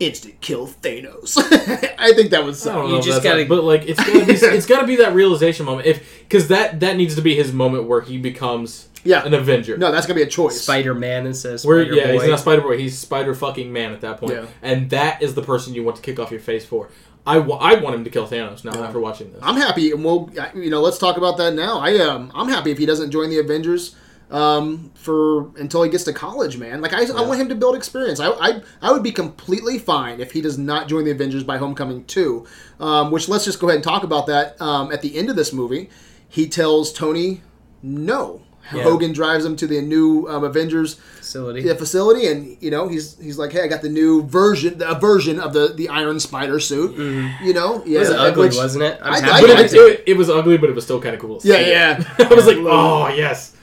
instant 0.00 0.40
kill 0.40 0.66
Thanos. 0.66 1.36
I 1.98 2.12
think 2.12 2.30
that 2.30 2.44
was. 2.44 2.66
I 2.66 2.74
don't 2.74 2.86
You 2.86 2.92
know. 2.92 2.98
if 2.98 3.04
just 3.04 3.22
gotta- 3.22 3.38
like- 3.40 3.48
but 3.48 3.64
like 3.64 3.82
it's 3.88 3.98
gotta 3.98 4.24
be, 4.26 4.32
it's 4.32 4.66
gotta 4.66 4.86
be 4.86 4.96
that 4.96 5.12
realization 5.14 5.66
moment. 5.66 5.86
If 5.86 6.20
because 6.20 6.48
that 6.48 6.80
that 6.80 6.96
needs 6.96 7.14
to 7.16 7.22
be 7.22 7.34
his 7.34 7.52
moment 7.52 7.84
where 7.84 8.00
he 8.00 8.18
becomes 8.18 8.88
Yeah. 9.04 9.24
an 9.24 9.34
Avenger. 9.34 9.76
No, 9.76 9.90
that's 9.90 10.06
gonna 10.06 10.16
be 10.16 10.22
a 10.22 10.26
choice. 10.26 10.60
Spider-Man 10.60 11.26
instead 11.26 11.54
of 11.54 11.64
Where 11.64 11.84
Spider 11.84 11.96
yeah, 11.96 12.06
Boy. 12.12 12.20
he's 12.20 12.28
not 12.30 12.38
Spider 12.40 12.62
Boy. 12.62 12.78
He's 12.78 12.96
Spider 12.98 13.34
fucking 13.34 13.72
Man 13.72 13.92
at 13.92 14.00
that 14.02 14.18
point, 14.18 14.32
Yeah. 14.34 14.46
and 14.62 14.90
that 14.90 15.20
is 15.22 15.34
the 15.34 15.42
person 15.42 15.74
you 15.74 15.82
want 15.84 15.96
to 15.96 16.02
kick 16.02 16.18
off 16.20 16.30
your 16.30 16.40
face 16.40 16.64
for. 16.64 16.88
I, 17.28 17.36
I 17.38 17.74
want 17.80 17.94
him 17.96 18.04
to 18.04 18.10
kill 18.10 18.26
Thanos 18.26 18.64
now 18.64 18.72
Yeah. 18.74 18.86
after 18.86 19.00
watching 19.00 19.32
this. 19.32 19.40
I'm 19.42 19.56
happy, 19.56 19.90
and 19.92 20.04
we'll 20.04 20.30
you 20.54 20.70
know 20.70 20.80
let's 20.80 20.98
talk 20.98 21.16
about 21.16 21.36
that 21.38 21.54
now. 21.54 21.78
I 21.78 21.96
um 21.98 22.32
I'm 22.34 22.48
happy 22.48 22.70
if 22.70 22.78
he 22.78 22.86
doesn't 22.86 23.10
join 23.10 23.28
the 23.30 23.38
Avengers 23.38 23.94
um 24.30 24.90
for 24.94 25.48
until 25.56 25.82
he 25.82 25.90
gets 25.90 26.04
to 26.04 26.12
college, 26.12 26.58
man. 26.58 26.80
Like 26.80 26.92
I, 26.92 27.04
I 27.06 27.22
want 27.22 27.40
him 27.40 27.48
to 27.48 27.54
build 27.54 27.74
experience. 27.76 28.20
I, 28.20 28.28
I 28.30 28.62
I 28.82 28.92
would 28.92 29.02
be 29.02 29.12
completely 29.12 29.78
fine 29.78 30.20
if 30.20 30.32
he 30.32 30.40
does 30.40 30.58
not 30.58 30.88
join 30.88 31.04
the 31.04 31.10
Avengers 31.12 31.44
by 31.44 31.56
Homecoming 31.58 32.04
two. 32.04 32.46
Um, 32.80 33.10
which 33.10 33.28
let's 33.28 33.44
just 33.44 33.58
go 33.60 33.68
ahead 33.68 33.76
and 33.76 33.84
talk 33.84 34.02
about 34.04 34.26
that. 34.26 34.60
Um, 34.60 34.92
at 34.92 35.00
the 35.02 35.16
end 35.16 35.30
of 35.30 35.36
this 35.36 35.52
movie, 35.52 35.88
he 36.28 36.48
tells 36.48 36.92
Tony 36.92 37.42
no. 37.82 38.42
Yeah. 38.74 38.82
Hogan 38.82 39.12
drives 39.12 39.44
him 39.44 39.56
to 39.56 39.66
the 39.66 39.80
new 39.80 40.26
um, 40.28 40.44
Avengers 40.44 40.94
facility. 40.94 41.62
the 41.62 41.74
facility, 41.74 42.26
and 42.26 42.56
you 42.60 42.70
know 42.70 42.86
he's 42.88 43.18
he's 43.18 43.38
like, 43.38 43.50
hey, 43.52 43.62
I 43.62 43.66
got 43.66 43.80
the 43.82 43.88
new 43.88 44.22
version, 44.24 44.82
a 44.84 44.94
version 44.98 45.40
of 45.40 45.52
the 45.54 45.68
the 45.74 45.88
Iron 45.88 46.20
Spider 46.20 46.60
suit. 46.60 46.96
You 47.42 47.52
know, 47.54 47.82
yeah, 47.86 47.98
It 47.98 48.00
was 48.00 48.10
ugly, 48.10 48.48
which- 48.48 48.56
wasn't 48.56 48.84
it? 48.84 48.98
I'm 49.02 49.12
I- 49.14 49.20
happy 49.20 49.30
I- 49.32 49.40
but 49.56 49.60
it, 49.60 49.72
it. 49.72 49.76
it, 49.78 50.04
it 50.08 50.16
was 50.16 50.28
ugly, 50.28 50.58
but 50.58 50.68
it 50.68 50.74
was 50.74 50.84
still 50.84 51.00
kind 51.00 51.14
of 51.14 51.20
cool. 51.20 51.40
to 51.40 51.48
Yeah, 51.48 51.54
it. 51.56 51.68
yeah. 51.68 52.14
I 52.30 52.34
was 52.34 52.46
like, 52.46 52.56
oh 52.58 53.08
yes. 53.08 53.54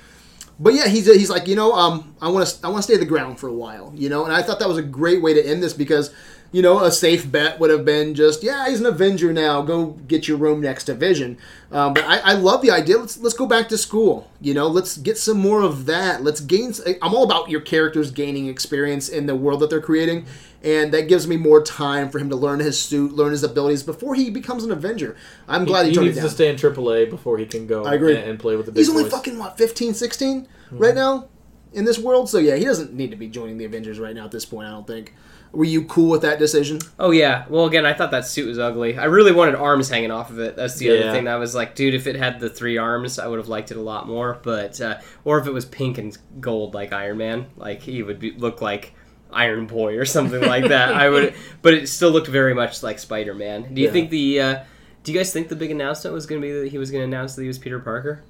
But 0.60 0.74
yeah, 0.74 0.88
he's 0.88 1.06
he's 1.06 1.30
like, 1.30 1.48
you 1.50 1.56
know, 1.58 1.74
um, 1.74 2.16
I 2.22 2.30
want 2.30 2.48
to 2.48 2.66
I 2.66 2.70
want 2.70 2.78
to 2.78 2.84
stay 2.84 2.98
the 2.98 3.06
ground 3.06 3.40
for 3.40 3.48
a 3.50 3.54
while, 3.54 3.92
you 3.96 4.08
know, 4.10 4.24
and 4.26 4.34
I 4.34 4.42
thought 4.42 4.60
that 4.60 4.70
was 4.70 4.78
a 4.78 4.82
great 4.84 5.22
way 5.22 5.34
to 5.34 5.46
end 5.46 5.62
this 5.62 5.74
because, 5.74 6.12
you 6.56 6.62
know, 6.62 6.80
a 6.86 6.90
safe 6.90 7.30
bet 7.30 7.60
would 7.60 7.70
have 7.70 7.84
been 7.84 8.16
just, 8.16 8.42
yeah, 8.42 8.70
he's 8.70 8.80
an 8.80 8.86
Avenger 8.86 9.34
now, 9.34 9.62
go 9.62 9.88
get 10.08 10.26
your 10.26 10.38
room 10.38 10.62
next 10.62 10.86
to 10.86 10.94
Vision. 10.94 11.38
Um, 11.70 11.94
but 11.94 12.06
I, 12.06 12.20
I 12.20 12.34
love 12.36 12.62
the 12.62 12.72
idea. 12.72 12.98
Let's 12.98 13.18
let's 13.18 13.36
go 13.36 13.46
back 13.46 13.68
to 13.70 13.78
school, 13.78 14.32
you 14.40 14.54
know, 14.54 14.68
let's 14.68 14.96
get 14.96 15.18
some 15.18 15.38
more 15.38 15.62
of 15.62 15.86
that. 15.88 16.24
Let's 16.24 16.40
gain. 16.40 16.74
I'm 17.02 17.14
all 17.14 17.26
about 17.26 17.50
your 17.50 17.60
characters 17.60 18.10
gaining 18.10 18.48
experience 18.48 19.10
in 19.10 19.26
the 19.26 19.36
world 19.36 19.60
that 19.60 19.70
they're 19.70 19.82
creating, 19.82 20.28
and 20.64 20.94
that 20.94 21.10
gives 21.10 21.28
me 21.28 21.36
more 21.36 21.62
time 21.62 22.10
for 22.10 22.20
him 22.20 22.30
to 22.30 22.38
learn 22.38 22.60
his 22.62 22.82
suit, 22.82 23.12
learn 23.12 23.32
his 23.32 23.44
abilities 23.44 23.84
before 23.84 24.16
he 24.16 24.30
becomes 24.30 24.64
an 24.64 24.72
Avenger. 24.72 25.18
I'm 25.50 25.66
glad 25.66 25.84
he, 25.84 25.90
he 25.90 25.96
turned 25.96 26.08
needs 26.08 26.22
to 26.22 26.30
stay 26.30 26.48
in 26.50 26.56
AAA 26.56 27.10
before 27.10 27.38
he 27.38 27.46
can 27.46 27.68
go. 27.68 27.84
I 27.84 27.96
agree. 27.96 28.16
And, 28.16 28.30
and 28.30 28.40
play 28.40 28.56
with 28.56 28.68
the 28.68 28.72
big 28.72 28.78
He's 28.80 28.90
only 28.90 29.04
boys. 29.04 29.12
fucking 29.12 29.38
what 29.38 29.58
15, 29.58 29.94
16 29.94 30.48
Hmm. 30.70 30.78
right 30.78 30.96
now 30.96 31.28
in 31.74 31.84
this 31.84 32.00
world. 32.00 32.30
So 32.30 32.38
yeah, 32.38 32.56
he 32.56 32.64
doesn't 32.64 32.94
need 32.94 33.12
to 33.12 33.18
be 33.18 33.28
joining 33.28 33.58
the 33.58 33.66
Avengers 33.66 34.00
right 34.00 34.16
now 34.16 34.24
at 34.24 34.32
this 34.32 34.46
point. 34.46 34.68
I 34.70 34.72
don't 34.72 34.88
think. 34.88 35.14
Were 35.56 35.64
you 35.66 35.84
cool 35.86 36.10
with 36.10 36.22
that 36.24 36.38
decision? 36.40 36.80
Oh 37.00 37.12
yeah. 37.12 37.46
Well, 37.50 37.66
again, 37.66 37.86
I 37.86 37.94
thought 37.94 38.12
that 38.12 38.28
suit 38.28 38.48
was 38.48 38.60
ugly. 38.60 38.98
I 38.98 39.06
really 39.06 39.32
wanted 39.32 39.56
arms 39.56 39.90
hanging 39.90 40.12
off 40.12 40.30
of 40.30 40.40
it. 40.40 40.56
That's 40.56 40.76
the 40.76 40.90
other 40.90 41.00
Yeah. 41.00 41.12
thing. 41.12 41.28
I 41.28 41.38
was 41.38 41.56
like, 41.56 41.76
dude, 41.76 41.94
if 41.94 42.08
it 42.08 42.16
had 42.16 42.40
the 42.40 42.50
three 42.50 42.78
arms, 42.78 43.18
I 43.20 43.28
would 43.28 43.40
have 43.40 43.48
liked 43.48 43.72
it 43.72 43.78
a 43.78 43.82
lot 43.82 44.08
more. 44.08 44.40
But 44.44 44.80
uh, 44.82 45.00
or 45.24 45.40
if 45.40 45.48
it 45.48 45.52
was 45.54 45.66
pink 45.66 45.98
and 45.98 46.18
gold 46.40 46.74
like 46.74 46.92
Iron 46.94 47.18
Man, 47.18 47.48
like 47.58 47.82
he 47.82 48.04
would 48.04 48.20
be, 48.20 48.32
look 48.32 48.62
like 48.62 48.94
Iron 49.32 49.66
Boy 49.66 49.98
or 49.98 50.06
something 50.06 50.42
like 50.42 50.68
that. 50.70 50.94
I 50.94 51.10
would, 51.10 51.34
but 51.62 51.74
it 51.74 51.88
still 51.90 52.12
looked 52.12 52.28
very 52.28 52.54
much 52.54 52.84
like 52.84 53.00
Spider 53.00 53.34
Man. 53.34 53.74
Do 53.74 53.82
you 53.82 53.88
Yeah. 53.88 53.94
think 53.94 54.10
the? 54.10 54.42
Uh, 54.42 54.60
do 55.04 55.12
you 55.12 55.18
guys 55.18 55.32
think 55.32 55.50
the 55.50 55.56
big 55.56 55.72
announcement 55.72 56.14
was 56.14 56.26
going 56.26 56.42
to 56.42 56.48
be 56.48 56.52
that 56.52 56.68
he 56.70 56.78
was 56.78 56.90
going 56.92 57.02
to 57.02 57.06
announce 57.08 57.36
that 57.36 57.44
he 57.44 57.48
was 57.48 57.58
Peter 57.60 57.80
Parker? 57.80 58.24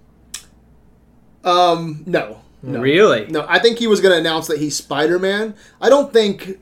Um, 1.44 2.04
no, 2.06 2.42
no, 2.64 2.82
Really? 2.82 3.28
no. 3.28 3.46
I 3.48 3.60
think 3.60 3.78
he 3.78 3.88
was 3.88 4.02
going 4.02 4.14
to 4.14 4.20
announce 4.20 4.48
that 4.48 4.60
he's 4.60 4.76
Spider 4.76 5.20
Man. 5.20 5.54
I 5.80 5.90
don't 5.90 6.12
think 6.12 6.60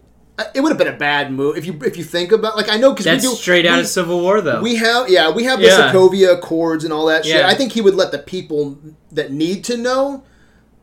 it 0.55 0.61
would 0.61 0.69
have 0.69 0.77
been 0.79 0.87
a 0.87 0.97
bad 0.97 1.31
move 1.31 1.57
if 1.57 1.65
you 1.65 1.79
if 1.85 1.95
you 1.97 2.03
think 2.03 2.31
about 2.31 2.55
like 2.57 2.69
I 2.69 2.77
know 2.77 2.91
because 2.91 3.05
we 3.05 3.11
That's 3.11 3.23
do 3.23 3.35
straight 3.35 3.65
out 3.65 3.79
of 3.79 3.87
Civil 3.87 4.19
War, 4.21 4.41
though. 4.41 4.61
We 4.61 4.75
have 4.77 5.09
yeah 5.09 5.29
we 5.31 5.43
have 5.43 5.59
the 5.59 5.67
Yeah. 5.67 5.91
Sokovia 5.93 6.33
Accords 6.37 6.83
and 6.83 6.91
all 6.91 7.05
that 7.07 7.25
shit. 7.25 7.35
Yeah. 7.35 7.47
I 7.47 7.53
think 7.53 7.71
he 7.73 7.81
would 7.81 7.95
let 7.95 8.11
the 8.11 8.19
people 8.19 8.77
that 9.11 9.31
need 9.31 9.63
to 9.65 9.77
know 9.77 10.23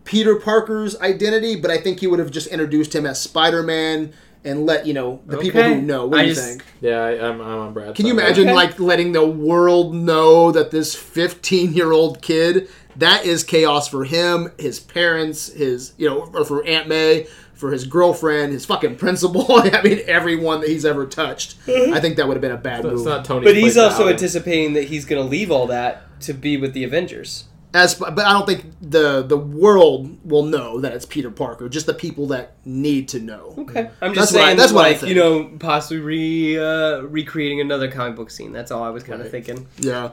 Peter 0.04 0.36
Parker's 0.36 0.98
identity, 1.00 1.56
but 1.56 1.70
I 1.70 1.78
think 1.78 2.00
he 2.00 2.06
would 2.06 2.18
have 2.20 2.30
just 2.30 2.46
introduced 2.48 2.94
him 2.94 3.06
as 3.06 3.20
Spider 3.20 3.62
Man 3.62 4.12
and 4.42 4.64
let 4.64 4.86
you 4.86 4.94
know 4.94 5.20
the 5.26 5.36
people 5.36 5.62
who 5.62 5.82
know. 5.82 6.06
What 6.06 6.20
I 6.20 6.22
do 6.22 6.28
you 6.28 6.34
just- 6.34 6.48
think? 6.48 6.64
Yeah, 6.80 7.02
I, 7.04 7.28
I'm, 7.28 7.40
I'm 7.40 7.58
on 7.58 7.72
Brad. 7.74 7.94
Can 7.94 8.06
you 8.06 8.12
imagine 8.14 8.46
Okay. 8.46 8.54
like 8.54 8.80
letting 8.80 9.12
the 9.12 9.26
world 9.26 9.94
know 9.94 10.50
that 10.52 10.70
this 10.70 10.94
15 10.94 11.74
year 11.74 11.92
old 11.92 12.22
kid 12.22 12.68
that 12.96 13.24
is 13.26 13.44
chaos 13.44 13.86
for 13.88 14.04
him, 14.04 14.50
his 14.58 14.80
parents, 14.80 15.48
his 15.52 15.92
you 15.98 16.08
know, 16.08 16.30
or 16.32 16.44
for 16.44 16.64
Aunt 16.64 16.88
May, 16.88 17.26
for 17.60 17.70
his 17.70 17.84
girlfriend, 17.86 18.52
his 18.52 18.64
fucking 18.64 18.96
principal. 18.96 19.44
I 19.50 19.82
mean, 19.82 20.00
everyone 20.06 20.60
that 20.62 20.68
he's 20.70 20.84
ever 20.84 21.06
touched. 21.06 21.56
I 21.68 22.00
think 22.00 22.16
that 22.16 22.26
would 22.26 22.34
have 22.34 22.40
been 22.42 22.50
a 22.50 22.56
bad 22.56 22.84
It's 22.84 22.94
move. 22.94 23.04
not 23.06 23.24
Tony. 23.24 23.44
but 23.44 23.54
he's 23.56 23.76
also 23.76 24.08
anticipating 24.08 24.72
that 24.72 24.84
he's 24.84 25.04
going 25.04 25.22
to 25.22 25.28
leave 25.28 25.50
all 25.50 25.66
that 25.68 26.20
to 26.22 26.32
be 26.32 26.56
with 26.56 26.72
the 26.72 26.82
Avengers. 26.84 27.44
As 27.72 27.94
but 27.94 28.18
I 28.18 28.32
don't 28.32 28.46
think 28.46 28.64
the 28.82 29.22
the 29.22 29.36
world 29.36 30.18
will 30.28 30.42
know 30.42 30.80
that 30.80 30.92
it's 30.92 31.06
Peter 31.06 31.30
Parker. 31.30 31.68
Just 31.68 31.86
the 31.86 31.94
people 31.94 32.26
that 32.26 32.54
need 32.64 33.06
to 33.10 33.20
know. 33.20 33.54
Okay, 33.58 33.90
I'm 34.02 34.12
That's 34.12 34.14
just 34.14 34.32
what 34.32 34.40
I- 34.40 34.44
saying, 34.46 34.56
that's 34.56 34.72
what 34.72 34.84
I 34.86 34.94
think. 34.94 35.08
you 35.10 35.14
know, 35.14 35.44
possibly 35.60 36.00
re 36.00 36.58
uh, 36.58 37.02
recreating 37.02 37.60
another 37.60 37.88
comic 37.88 38.16
book 38.16 38.32
scene. 38.32 38.50
That's 38.52 38.72
all 38.72 38.82
I 38.82 38.90
was 38.90 39.04
kind 39.04 39.22
of 39.22 39.30
thinking. 39.30 39.68
Yeah. 39.78 40.10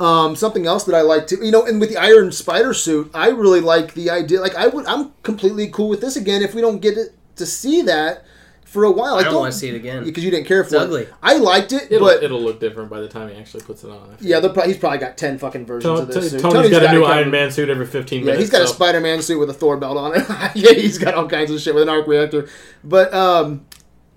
Um, 0.00 0.36
something 0.36 0.64
else 0.64 0.84
that 0.84 0.94
I 0.94 1.00
like 1.00 1.26
to, 1.28 1.44
you 1.44 1.50
know, 1.50 1.66
and 1.66 1.80
with 1.80 1.88
the 1.90 1.96
Iron 1.96 2.30
Spider 2.30 2.72
suit, 2.72 3.10
I 3.14 3.30
really 3.30 3.60
like 3.60 3.94
the 3.94 4.10
idea. 4.10 4.40
Like, 4.40 4.54
I 4.54 4.68
would, 4.68 4.86
I'm 4.86 5.12
completely 5.24 5.68
cool 5.70 5.88
with 5.88 6.00
this 6.00 6.14
again 6.14 6.40
if 6.40 6.54
we 6.54 6.60
don't 6.60 6.80
get 6.80 6.96
it 6.96 7.16
to 7.34 7.44
see 7.44 7.82
that 7.82 8.24
for 8.64 8.84
a 8.84 8.92
while. 8.92 9.14
I 9.14 9.16
Like, 9.16 9.24
don't 9.24 9.34
want 9.40 9.52
to 9.52 9.58
see 9.58 9.68
it 9.70 9.74
again. 9.74 10.04
because 10.04 10.22
you 10.22 10.30
didn't 10.30 10.46
care 10.46 10.62
for 10.62 10.66
It's 10.68 10.74
it. 10.74 10.80
ugly. 10.82 11.08
I 11.20 11.38
liked 11.38 11.72
it, 11.72 11.90
It'll, 11.90 12.06
but 12.06 12.22
it'll 12.22 12.40
look 12.40 12.60
different 12.60 12.90
by 12.90 13.00
the 13.00 13.08
time 13.08 13.28
he 13.28 13.34
actually 13.34 13.64
puts 13.64 13.82
it 13.82 13.90
on. 13.90 14.16
Yeah, 14.20 14.38
they'll 14.38 14.52
probably, 14.52 14.72
he's 14.72 14.80
probably 14.80 14.98
got 14.98 15.16
ten 15.18 15.36
fucking 15.36 15.66
versions 15.66 15.82
Tony, 15.98 16.02
of 16.02 16.08
this 16.08 16.30
suit. 16.30 16.40
Tony's 16.42 16.70
got 16.70 16.84
a 16.84 16.92
new 16.92 17.02
Iron. 17.04 17.30
Man 17.32 17.50
suit 17.50 17.68
every 17.68 17.86
15 17.86 18.20
Yeah, 18.20 18.24
minutes. 18.26 18.40
he's 18.42 18.50
got 18.50 18.62
a 18.62 18.68
Spider-Man 18.68 19.20
suit 19.22 19.40
with 19.40 19.50
a 19.50 19.54
Thor 19.54 19.78
belt 19.78 19.96
on 19.96 20.12
it. 20.14 20.24
yeah, 20.54 20.74
he's 20.74 20.98
got 20.98 21.14
all 21.14 21.26
kinds 21.28 21.50
of 21.50 21.60
shit 21.60 21.74
with 21.74 21.82
an 21.82 21.88
arc 21.88 22.06
reactor. 22.06 22.48
But 22.84 23.12
um, 23.12 23.66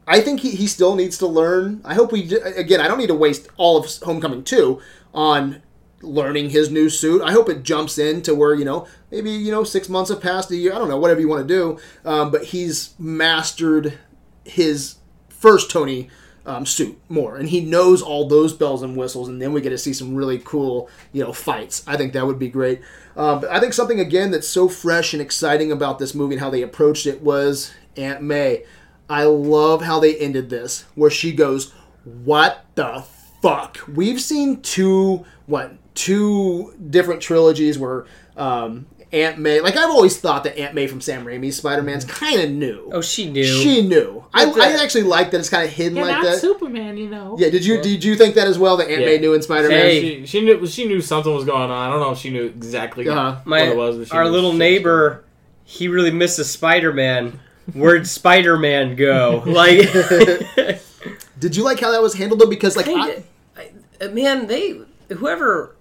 I 0.05 0.21
think 0.21 0.41
he, 0.41 0.51
he 0.51 0.67
still 0.67 0.93
needs 0.95 1.17
to 1.19 1.25
learn. 1.25 1.81
I 1.83 1.95
hope 1.95 2.11
we 2.11 2.35
again. 2.55 2.81
I 2.81 2.87
don't 2.87 2.99
need 2.99 3.07
to 3.07 3.15
waste 3.15 3.47
all 3.57 3.77
of 3.77 3.87
Homecoming 4.03 4.43
two 4.43 4.79
on 5.13 5.63
learning 6.01 6.49
his 6.49 6.69
new 6.69 6.89
suit. 6.89 7.21
I 7.21 7.31
hope 7.31 7.49
it 7.49 7.63
jumps 7.63 7.97
in 7.97 8.21
to 8.23 8.35
where 8.35 8.53
you 8.53 8.65
know 8.65 8.87
maybe 9.11 9.31
you 9.31 9.51
know 9.51 9.63
six 9.63 9.89
months 9.89 10.09
have 10.09 10.21
passed 10.21 10.51
a 10.51 10.55
year. 10.55 10.73
I 10.73 10.77
don't 10.77 10.89
know 10.89 10.99
whatever 10.99 11.21
you 11.21 11.27
want 11.27 11.47
to 11.47 11.53
do. 11.53 11.79
Um, 12.05 12.31
but 12.31 12.45
he's 12.45 12.93
mastered 12.99 13.97
his 14.43 14.95
first 15.29 15.71
Tony 15.71 16.09
um, 16.45 16.65
suit 16.65 16.99
more, 17.09 17.37
and 17.37 17.49
he 17.49 17.61
knows 17.61 18.01
all 18.01 18.27
those 18.27 18.53
bells 18.53 18.81
and 18.81 18.97
whistles, 18.97 19.27
and 19.27 19.41
then 19.41 19.53
we 19.53 19.61
get 19.61 19.69
to 19.69 19.77
see 19.77 19.93
some 19.93 20.15
really 20.15 20.39
cool, 20.39 20.89
you 21.11 21.23
know, 21.23 21.33
fights. 21.33 21.83
I 21.87 21.97
think 21.97 22.13
that 22.13 22.25
would 22.25 22.39
be 22.39 22.49
great. 22.49 22.81
Um, 23.15 23.43
I 23.49 23.59
think 23.59 23.73
something 23.73 23.99
again 23.99 24.31
that's 24.31 24.47
so 24.47 24.67
fresh 24.67 25.13
and 25.13 25.21
exciting 25.21 25.71
about 25.71 25.99
this 25.99 26.15
movie 26.15 26.35
and 26.35 26.41
how 26.41 26.49
they 26.49 26.61
approached 26.61 27.05
it 27.05 27.21
was 27.21 27.71
Aunt 27.97 28.21
May. 28.21 28.63
I 29.09 29.25
love 29.25 29.83
how 29.83 29.99
they 29.99 30.15
ended 30.15 30.49
this, 30.49 30.85
where 30.95 31.11
she 31.11 31.33
goes, 31.33 31.73
"What 32.03 32.65
the 32.75 33.03
fuck?" 33.41 33.79
We've 33.87 34.21
seen 34.21 34.61
two 34.61 35.25
what 35.45 35.73
two 35.95 36.73
different 36.89 37.21
trilogies 37.21 37.77
where. 37.77 38.05
Um, 38.37 38.85
Aunt 39.13 39.39
May, 39.39 39.59
like 39.59 39.75
I've 39.75 39.89
always 39.89 40.17
thought 40.17 40.45
that 40.45 40.57
Aunt 40.57 40.73
May 40.73 40.87
from 40.87 41.01
Sam 41.01 41.25
Raimi's 41.25 41.57
Spider 41.57 41.81
Man's 41.81 42.05
kind 42.05 42.39
of 42.41 42.49
new. 42.49 42.89
Oh, 42.93 43.01
she 43.01 43.29
knew. 43.29 43.43
She 43.43 43.85
knew. 43.85 44.23
I, 44.33 44.45
I 44.45 44.81
actually 44.81 45.03
like 45.03 45.31
that 45.31 45.39
it's 45.39 45.49
kind 45.49 45.65
of 45.65 45.69
hidden 45.69 45.97
You're 45.97 46.05
like 46.05 46.15
not 46.15 46.23
that. 46.23 46.39
Superman, 46.39 46.95
you 46.97 47.09
know. 47.09 47.35
yeah, 47.37 47.49
did 47.49 47.65
you 47.65 47.81
did 47.81 48.05
you 48.05 48.15
think 48.15 48.35
that 48.35 48.47
as 48.47 48.57
well? 48.57 48.77
That 48.77 48.89
Aunt 48.89 49.01
Yeah. 49.01 49.07
May 49.07 49.17
knew 49.17 49.33
in 49.33 49.41
Spider 49.41 49.67
Man. 49.67 49.81
Hey. 49.81 50.21
She, 50.21 50.25
she 50.27 50.41
knew 50.45 50.65
she 50.65 50.85
knew 50.87 51.01
something 51.01 51.33
was 51.35 51.43
going 51.43 51.69
on. 51.69 51.71
I 51.71 51.89
don't 51.89 51.99
know 51.99 52.11
if 52.11 52.19
she 52.19 52.29
knew 52.29 52.45
exactly 52.45 53.05
Uh-huh. 53.09 53.41
My 53.43 53.63
what 53.63 53.69
it 53.69 53.75
was. 53.75 53.97
But 53.97 54.07
she 54.07 54.13
our 54.13 54.23
knew 54.23 54.31
little 54.31 54.51
shit 54.51 54.53
was 54.53 54.59
neighbor, 54.59 55.25
he 55.65 55.89
really 55.89 56.11
misses 56.11 56.49
Spider 56.49 56.93
Man. 56.93 57.37
Where'd 57.73 58.07
Spider 58.07 58.57
Man 58.57 58.95
go? 58.95 59.43
Like, 59.45 59.91
Did 61.39 61.55
you 61.57 61.63
like 61.63 61.79
how 61.81 61.91
that 61.91 62.01
was 62.01 62.13
handled 62.13 62.39
though? 62.39 62.47
Because 62.47 62.77
like, 62.77 62.87
I, 62.87 63.23
I, 63.57 63.71
I, 63.99 64.07
man, 64.07 64.47
they 64.47 64.79
whoever 65.09 65.75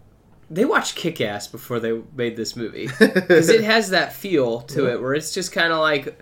they 0.50 0.64
watched 0.64 0.96
Kick 0.96 1.20
Ass 1.20 1.46
before 1.46 1.78
they 1.78 2.00
made 2.16 2.36
this 2.36 2.56
movie 2.56 2.88
because 2.98 3.48
it 3.48 3.62
has 3.62 3.90
that 3.90 4.12
feel 4.12 4.62
to 4.62 4.90
it 4.90 5.00
where 5.00 5.14
it's 5.14 5.32
just 5.32 5.52
kind 5.52 5.72
of 5.72 5.78
like 5.78 6.20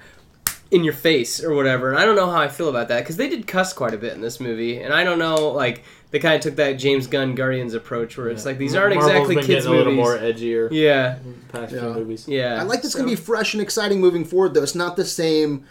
in 0.71 0.85
your 0.85 0.93
face 0.93 1.43
or 1.43 1.55
whatever. 1.55 1.91
And 1.91 1.99
I 1.99 2.05
don't 2.05 2.15
know 2.15 2.31
how 2.31 2.41
I 2.41 2.49
feel 2.49 2.69
about 2.69 2.89
that 2.89 3.01
because 3.01 3.17
they 3.17 3.29
did 3.29 3.47
cuss 3.47 3.73
quite 3.73 3.95
a 3.95 3.97
bit 3.97 4.13
in 4.13 4.21
this 4.21 4.39
movie, 4.39 4.81
and 4.81 4.93
I 4.93 5.03
don't 5.03 5.19
know 5.19 5.49
like 5.51 5.83
they 6.11 6.19
kind 6.19 6.35
of 6.35 6.43
took 6.43 6.57
that 6.57 6.73
James 6.75 7.07
Gunn 7.07 7.35
Guardians 7.35 7.75
approach 7.75 8.17
where 8.17 8.29
it's 8.29 8.45
like 8.45 8.59
these 8.59 8.75
aren't 8.75 8.95
Marvel's 8.95 9.13
exactly 9.13 9.35
been 9.37 9.45
kids 9.45 9.65
getting 9.65 9.73
a 9.73 9.77
little 9.77 9.93
movies. 9.95 10.09
more 10.09 10.19
edgier. 10.19 10.69
yeah, 10.71 11.19
Past 11.51 11.73
Yeah. 11.73 11.81
few 11.81 11.95
movies. 11.95 12.29
yeah. 12.29 12.61
I 12.61 12.65
like 12.65 12.83
this 12.83 12.93
So- 12.93 12.99
gonna 12.99 13.11
be 13.11 13.17
fresh 13.17 13.55
and 13.55 13.63
exciting 13.63 14.01
moving 14.01 14.25
forward. 14.25 14.55
Though 14.55 14.63
it's 14.63 14.75
not 14.75 14.97
the 14.97 15.05
same 15.07 15.65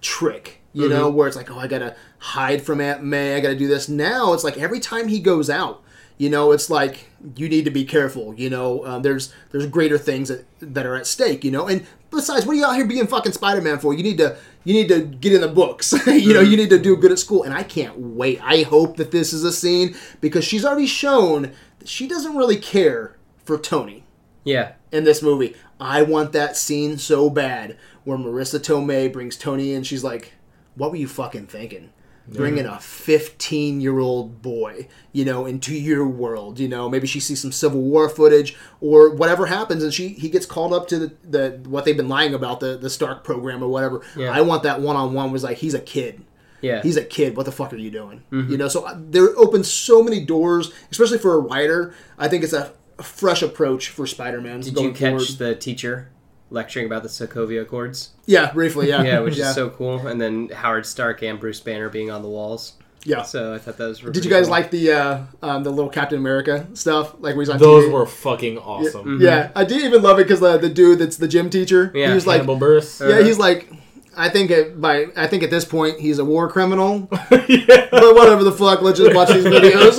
trick, 0.00 0.60
you 0.72 0.82
mm-hmm. 0.82 0.92
know, 0.92 1.10
where 1.10 1.28
it's 1.28 1.36
like, 1.36 1.50
oh, 1.50 1.58
I 1.58 1.66
gotta 1.66 1.94
hide 2.18 2.62
from 2.62 2.80
Aunt 2.80 3.04
May. 3.04 3.36
I 3.36 3.40
gotta 3.40 3.56
do 3.56 3.68
this. 3.68 3.88
Now 3.88 4.32
it's 4.32 4.44
like 4.44 4.58
every 4.58 4.80
time 4.80 5.08
he 5.08 5.20
goes 5.20 5.48
out, 5.50 5.82
you 6.20 6.28
know, 6.28 6.52
it's 6.52 6.68
like 6.68 7.08
you 7.34 7.48
need 7.48 7.64
to 7.64 7.70
be 7.70 7.86
careful. 7.86 8.34
You 8.34 8.50
know, 8.50 8.84
um, 8.84 9.00
there's 9.00 9.32
there's 9.52 9.66
greater 9.66 9.96
things 9.96 10.28
that, 10.28 10.44
that 10.60 10.84
are 10.84 10.94
at 10.94 11.06
stake. 11.06 11.44
You 11.44 11.50
know, 11.50 11.66
and 11.66 11.86
besides, 12.10 12.44
what 12.44 12.52
are 12.52 12.58
you 12.58 12.64
out 12.66 12.76
here 12.76 12.84
being 12.84 13.06
fucking 13.06 13.32
Spider 13.32 13.62
Man 13.62 13.78
for? 13.78 13.94
You 13.94 14.02
need 14.02 14.18
to 14.18 14.36
you 14.64 14.74
need 14.74 14.88
to 14.88 15.00
get 15.00 15.32
in 15.32 15.40
the 15.40 15.48
books. 15.48 15.94
you 16.06 16.34
know, 16.34 16.42
you 16.42 16.58
need 16.58 16.68
to 16.68 16.78
do 16.78 16.94
good 16.94 17.10
at 17.10 17.18
school. 17.18 17.42
And 17.44 17.54
I 17.54 17.62
can't 17.62 17.98
wait. 17.98 18.38
I 18.42 18.64
hope 18.64 18.98
that 18.98 19.12
this 19.12 19.32
is 19.32 19.44
a 19.44 19.52
scene 19.52 19.96
because 20.20 20.44
she's 20.44 20.62
already 20.62 20.86
shown 20.86 21.52
that 21.78 21.88
she 21.88 22.06
doesn't 22.06 22.36
really 22.36 22.58
care 22.58 23.16
for 23.42 23.56
Tony 23.56 24.04
yeah. 24.44 24.72
in 24.92 25.04
this 25.04 25.22
movie. 25.22 25.56
I 25.80 26.02
want 26.02 26.32
that 26.32 26.54
scene 26.54 26.98
so 26.98 27.30
bad 27.30 27.78
where 28.04 28.18
Marisa 28.18 28.60
Tomei 28.60 29.10
brings 29.10 29.38
Tony 29.38 29.72
in. 29.72 29.84
She's 29.84 30.04
like, 30.04 30.34
"What 30.74 30.90
were 30.90 30.98
you 30.98 31.08
fucking 31.08 31.46
thinking? 31.46 31.92
Bringing 32.36 32.66
a 32.66 32.78
15 32.78 33.80
year 33.80 33.98
old 33.98 34.40
boy, 34.42 34.88
you 35.12 35.24
know, 35.24 35.46
into 35.46 35.74
your 35.74 36.06
world. 36.06 36.58
You 36.58 36.68
know, 36.68 36.88
maybe 36.88 37.06
she 37.06 37.20
sees 37.20 37.40
some 37.40 37.52
Civil 37.52 37.82
War 37.82 38.08
footage 38.08 38.56
or 38.80 39.10
whatever 39.10 39.46
happens, 39.46 39.82
and 39.82 39.92
she 39.92 40.08
he 40.08 40.28
gets 40.28 40.46
called 40.46 40.72
up 40.72 40.86
to 40.88 40.98
the, 40.98 41.12
the 41.24 41.60
what 41.68 41.84
they've 41.84 41.96
been 41.96 42.08
lying 42.08 42.34
about 42.34 42.60
the 42.60 42.76
the 42.76 42.90
Stark 42.90 43.24
program 43.24 43.62
or 43.62 43.68
whatever. 43.68 44.02
Yeah. 44.16 44.30
I 44.30 44.42
want 44.42 44.62
that 44.62 44.80
one 44.80 44.96
on 44.96 45.12
one. 45.12 45.32
Was 45.32 45.44
like 45.44 45.58
he's 45.58 45.74
a 45.74 45.80
kid. 45.80 46.24
Yeah. 46.60 46.82
He's 46.82 46.96
a 46.96 47.04
kid. 47.04 47.36
What 47.36 47.46
the 47.46 47.52
fuck 47.52 47.72
are 47.72 47.76
you 47.76 47.90
doing? 47.90 48.22
Mm-hmm. 48.30 48.52
You 48.52 48.58
know, 48.58 48.68
so 48.68 48.84
uh, 48.84 48.94
there 48.98 49.28
opens 49.36 49.70
so 49.70 50.02
many 50.02 50.24
doors, 50.24 50.72
especially 50.90 51.18
for 51.18 51.34
a 51.34 51.38
writer. 51.38 51.94
I 52.18 52.28
think 52.28 52.44
it's 52.44 52.52
a, 52.52 52.72
fresh 53.02 53.40
approach 53.40 53.88
for 53.88 54.06
Spider-Man. 54.06 54.60
Did 54.60 54.78
you 54.78 54.92
catch 54.92 55.10
forward. 55.10 55.38
the 55.38 55.54
teacher 55.54 56.10
lecturing 56.50 56.86
about 56.86 57.02
the 57.02 57.08
Sokovia 57.08 57.62
Accords? 57.62 58.10
Yeah, 58.26 58.52
briefly. 58.52 58.88
Yeah, 58.88 59.02
Yeah, 59.02 59.20
which 59.20 59.38
is 59.38 59.54
so 59.54 59.70
cool. 59.70 60.06
And 60.06 60.20
then 60.20 60.48
Howard 60.50 60.86
Stark 60.86 61.22
and 61.22 61.40
Bruce 61.40 61.60
Banner 61.60 61.88
being 61.88 62.10
on 62.10 62.22
the 62.22 62.28
walls. 62.28 62.74
Yeah. 63.04 63.22
So 63.22 63.54
I 63.54 63.58
thought 63.58 63.78
that 63.78 63.86
was. 63.86 64.00
Did 64.00 64.24
you 64.24 64.30
guys 64.30 64.44
cool. 64.44 64.50
like 64.50 64.70
the 64.70 64.92
uh, 64.92 65.22
um, 65.42 65.64
the 65.64 65.70
little 65.70 65.90
Captain 65.90 66.18
America 66.18 66.66
stuff? 66.74 67.14
Like 67.14 67.34
where 67.34 67.42
he's 67.42 67.48
on 67.48 67.58
Those 67.58 67.84
TV? 67.84 67.92
were 67.92 68.06
fucking 68.06 68.58
awesome. 68.58 69.20
Yeah, 69.20 69.50
I 69.56 69.64
did 69.64 69.82
even 69.82 70.02
love 70.02 70.18
it 70.18 70.24
because 70.24 70.40
the 70.40 70.58
the 70.58 70.68
dude 70.68 70.98
that's 70.98 71.16
the 71.16 71.28
gym 71.28 71.48
teacher. 71.50 71.90
Yeah, 71.94 72.08
he 72.08 72.14
was 72.14 72.26
like, 72.26 72.42
Hannibal 72.42 72.82
yeah, 73.00 73.22
he's 73.22 73.38
like. 73.38 73.70
I 74.16 74.28
think 74.28 74.50
it, 74.50 74.80
by 74.80 75.06
I 75.16 75.26
think 75.26 75.42
at 75.42 75.50
this 75.50 75.64
point 75.64 76.00
he's 76.00 76.18
a 76.18 76.24
war 76.24 76.48
criminal, 76.50 77.08
yeah. 77.30 77.88
but 77.90 78.14
whatever 78.14 78.42
the 78.42 78.52
fuck, 78.52 78.82
let's 78.82 78.98
just 78.98 79.14
watch 79.14 79.28
these 79.28 79.44
videos. 79.46 79.96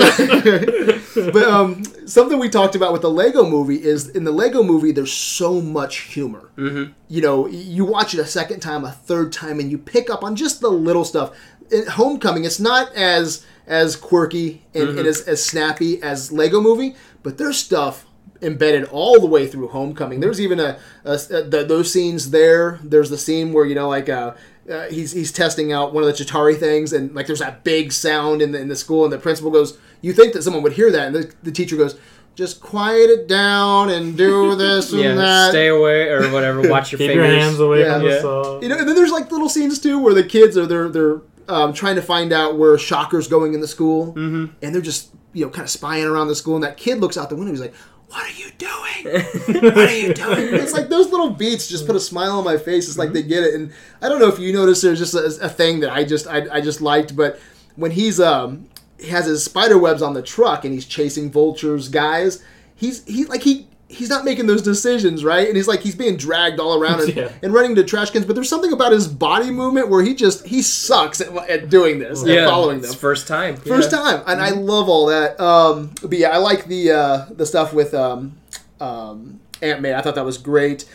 but 1.34 1.44
um, 1.44 1.84
something 2.08 2.38
we 2.38 2.50
talked 2.50 2.76
about 2.76 2.92
with 2.92 3.02
the 3.02 3.10
Lego 3.10 3.48
Movie 3.48 3.82
is 3.82 4.10
in 4.10 4.24
the 4.24 4.32
Lego 4.32 4.64
Movie 4.64 4.92
there's 4.92 5.14
so 5.14 5.62
much 5.62 6.00
humor. 6.14 6.50
Mm-hmm. 6.58 6.92
You 7.08 7.22
know, 7.22 7.48
you 7.48 7.86
watch 7.86 8.14
it 8.14 8.20
a 8.20 8.26
second 8.26 8.60
time, 8.60 8.84
a 8.84 8.92
third 8.92 9.32
time, 9.32 9.60
and 9.60 9.72
you 9.72 9.78
pick 9.78 10.10
up 10.10 10.24
on 10.24 10.36
just 10.36 10.62
the 10.62 10.70
little 10.70 11.06
stuff. 11.06 11.36
In 11.72 11.88
Homecoming, 11.88 12.44
it's 12.44 12.60
not 12.60 12.94
as 12.96 13.46
as 13.66 13.96
quirky 13.96 14.64
and, 14.74 14.90
and 15.00 15.08
as, 15.08 15.22
as 15.22 15.44
snappy 15.44 16.02
as 16.04 16.32
Lego 16.32 16.60
Movie, 16.60 16.96
but 17.24 17.38
there's 17.38 17.58
stuff 17.58 18.06
embedded 18.42 18.86
all 18.86 19.20
the 19.20 19.28
way 19.28 19.48
through 19.48 19.68
Homecoming. 19.70 20.20
There's 20.20 20.42
even 20.42 20.60
a, 20.60 20.80
a, 21.06 21.14
a 21.14 21.42
the, 21.44 21.64
those 21.68 21.92
scenes 21.92 22.32
there. 22.32 22.80
There's 22.84 23.10
the 23.10 23.18
scene 23.18 23.54
where 23.54 23.66
you 23.66 23.76
know 23.76 23.90
like 23.90 24.10
uh, 24.10 24.34
uh, 24.70 24.88
he's 24.90 25.12
he's 25.12 25.32
testing 25.32 25.72
out 25.72 25.94
one 25.94 26.04
of 26.04 26.08
the 26.16 26.24
Chitauri 26.24 26.58
things, 26.60 26.94
and 26.94 27.14
like 27.14 27.28
there's 27.28 27.40
that 27.40 27.64
big 27.64 27.92
sound 27.92 28.42
in 28.42 28.52
the 28.52 28.60
in 28.60 28.68
the 28.68 28.76
school, 28.76 29.04
and 29.04 29.14
the 29.14 29.18
principal 29.20 29.52
goes, 29.52 29.78
"You 30.02 30.14
think 30.14 30.34
that 30.34 30.44
someone 30.44 30.64
would 30.64 30.74
hear 30.74 30.92
that?" 30.92 31.08
And 31.08 31.16
the, 31.16 31.34
the 31.44 31.52
teacher 31.52 31.76
goes. 31.78 31.98
just 32.34 32.62
quiet 32.62 33.10
it 33.10 33.28
down 33.28 33.90
and 33.90 34.18
do 34.18 34.56
this 34.64 34.94
and 34.94 35.02
Yeah, 35.02 35.16
that. 35.16 35.50
stay 35.50 35.68
away 35.68 36.08
or 36.08 36.32
whatever. 36.32 36.68
Watch 36.70 36.92
your 36.94 36.98
Keep 36.98 37.10
fingers. 37.12 37.28
your 37.30 37.40
hands 37.40 37.60
away 37.60 37.82
Yeah. 37.82 37.94
from 38.00 38.04
Yeah. 38.08 38.16
the 38.16 38.22
saw. 38.22 38.62
You 38.62 38.70
know, 38.70 38.78
and 38.78 38.88
then 38.88 38.96
there's 38.96 39.12
like 39.12 39.30
little 39.32 39.50
scenes 39.50 39.80
too 39.80 40.00
where 40.00 40.14
the 40.14 40.24
kids 40.24 40.58
are 40.58 40.66
they're 40.66 40.88
they're 40.90 41.22
um, 41.50 41.74
trying 41.74 41.96
to 41.98 42.02
find 42.02 42.32
out 42.32 42.58
where 42.58 42.78
Shocker's 42.78 43.28
going 43.28 43.54
in 43.54 43.60
the 43.60 43.68
school, 43.68 44.14
mm-hmm. 44.14 44.46
and 44.62 44.74
they're 44.74 44.82
just 44.82 45.10
you 45.34 45.44
know 45.46 45.52
kind 45.52 45.64
of 45.66 45.70
spying 45.70 46.06
around 46.06 46.30
the 46.30 46.36
school, 46.36 46.56
and 46.56 46.64
that 46.64 46.78
kid 46.78 47.00
looks 47.00 47.18
out 47.18 47.30
the 47.30 47.36
window. 47.36 47.52
He's 47.52 47.60
like, 47.62 47.74
"What 48.12 48.26
are 48.26 48.38
you 48.38 48.52
doing? 48.58 49.64
what 49.64 49.78
are 49.78 49.98
you 49.98 50.14
doing?" 50.14 50.54
It's 50.54 50.74
like 50.74 50.90
those 50.90 51.10
little 51.10 51.30
beats 51.30 51.68
just 51.68 51.88
put 51.88 51.96
a 51.96 52.00
smile 52.00 52.38
on 52.38 52.44
my 52.44 52.58
face. 52.58 52.88
It's 52.88 52.98
like 52.98 53.14
they 53.14 53.24
get 53.24 53.44
it, 53.44 53.54
and 53.54 53.72
I 54.02 54.10
don't 54.10 54.20
know 54.20 54.28
if 54.28 54.38
you 54.40 54.52
noticed 54.54 54.82
there's 54.82 55.00
just 55.00 55.14
a, 55.14 55.46
a 55.46 55.50
thing 55.50 55.80
that 55.80 55.92
I 55.92 56.04
just 56.04 56.28
I, 56.28 56.46
I 56.52 56.62
just 56.62 56.82
liked, 56.82 57.16
but 57.16 57.40
when 57.76 57.92
he's 57.92 58.20
um 58.20 58.68
he 59.00 59.08
has 59.08 59.26
his 59.26 59.44
spider 59.44 59.78
webs 59.78 60.02
on 60.02 60.14
the 60.14 60.22
truck 60.22 60.66
and 60.66 60.74
he's 60.74 60.86
chasing 60.86 61.32
vultures 61.32 61.88
guys, 61.88 62.44
he's 62.76 63.04
he 63.06 63.26
like 63.26 63.44
he. 63.44 63.68
He's 63.92 64.10
not 64.10 64.24
making 64.26 64.48
those 64.48 64.62
decisions, 64.62 65.24
right? 65.24 65.48
And 65.48 65.56
he's 65.56 65.68
like 65.68 65.82
he's 65.82 65.96
being 65.96 66.16
dragged 66.18 66.60
all 66.60 66.82
around 66.82 67.02
and, 67.02 67.10
Yeah. 67.16 67.32
and 67.44 67.54
running 67.54 67.76
to 67.76 67.84
trash 67.84 68.10
cans. 68.12 68.26
But 68.26 68.36
there's 68.36 68.50
something 68.50 68.72
about 68.74 68.92
his 68.92 69.08
body 69.08 69.52
movement 69.52 69.90
where 69.90 70.02
he 70.04 70.16
just 70.16 70.46
he 70.48 70.62
sucks 70.62 71.20
at, 71.22 71.36
at 71.50 71.70
doing 71.70 72.00
this, 72.00 72.26
Yeah, 72.26 72.44
at 72.44 72.50
following 72.50 72.78
them. 72.82 72.86
It's 72.92 72.96
first 73.00 73.28
time. 73.28 73.58
First 73.58 73.92
yeah. 73.92 73.98
time, 74.00 74.24
and 74.28 74.42
I 74.42 74.52
love 74.52 74.88
all 74.90 75.08
that. 75.08 75.40
Um, 75.40 75.92
but 76.02 76.14
yeah, 76.18 76.30
I 76.30 76.38
like 76.38 76.66
the 76.66 76.92
uh, 76.92 77.26
the 77.32 77.46
stuff 77.46 77.74
with 77.74 77.94
um, 77.94 78.38
um, 78.80 79.40
Aunt 79.62 79.82
May. 79.82 79.94
I 79.94 80.02
thought 80.02 80.16
that 80.16 80.26
was 80.26 80.38
great. 80.38 80.86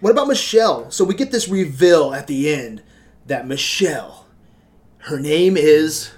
What 0.00 0.10
about 0.10 0.28
Michelle? 0.28 0.90
So 0.90 1.04
we 1.04 1.14
get 1.14 1.30
this 1.32 1.48
reveal 1.48 2.14
at 2.14 2.28
the 2.28 2.52
end 2.52 2.82
that 3.26 3.46
Michelle, 3.46 4.26
her 4.98 5.18
name 5.20 5.56
is 5.56 6.12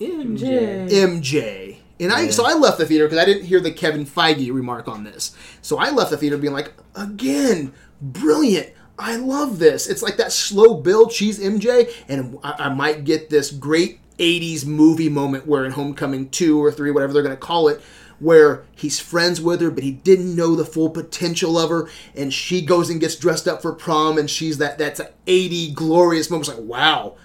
MJ. 0.00 0.88
MJ. 0.90 1.75
And 1.98 2.12
I 2.12 2.28
so 2.28 2.44
I 2.44 2.54
left 2.54 2.78
the 2.78 2.86
theater 2.86 3.06
because 3.06 3.18
I 3.18 3.24
didn't 3.24 3.46
hear 3.46 3.60
the 3.60 3.72
Kevin 3.72 4.04
Feige 4.04 4.52
remark 4.52 4.86
on 4.86 5.04
this. 5.04 5.34
So 5.62 5.78
I 5.78 5.90
left 5.90 6.10
the 6.10 6.16
theater 6.16 6.36
being 6.36 6.52
like, 6.52 6.72
again, 6.94 7.72
brilliant. 8.00 8.70
I 8.98 9.16
love 9.16 9.58
this. 9.58 9.86
It's 9.86 10.02
like 10.02 10.16
that 10.16 10.32
slow 10.32 10.74
build. 10.74 11.12
She's 11.12 11.38
MJ, 11.38 11.90
and 12.08 12.38
I, 12.42 12.66
I 12.66 12.68
might 12.68 13.04
get 13.04 13.30
this 13.30 13.50
great 13.50 14.00
'80s 14.18 14.66
movie 14.66 15.08
moment 15.08 15.46
where 15.46 15.64
in 15.64 15.72
Homecoming 15.72 16.30
two 16.30 16.62
or 16.62 16.72
three, 16.72 16.90
whatever 16.90 17.12
they're 17.12 17.22
going 17.22 17.34
to 17.34 17.40
call 17.40 17.68
it, 17.68 17.80
where 18.18 18.64
he's 18.74 18.98
friends 18.98 19.40
with 19.40 19.60
her, 19.60 19.70
but 19.70 19.84
he 19.84 19.92
didn't 19.92 20.34
know 20.34 20.54
the 20.54 20.64
full 20.64 20.90
potential 20.90 21.58
of 21.58 21.70
her, 21.70 21.88
and 22.14 22.32
she 22.32 22.62
goes 22.62 22.88
and 22.88 23.00
gets 23.00 23.16
dressed 23.16 23.46
up 23.46 23.60
for 23.62 23.72
prom, 23.72 24.18
and 24.18 24.30
she's 24.30 24.58
that 24.58 24.78
that's 24.78 25.00
an 25.00 25.08
'80 25.26 25.72
glorious 25.72 26.30
moment. 26.30 26.48
It's 26.48 26.58
like, 26.58 26.66
wow, 26.66 27.16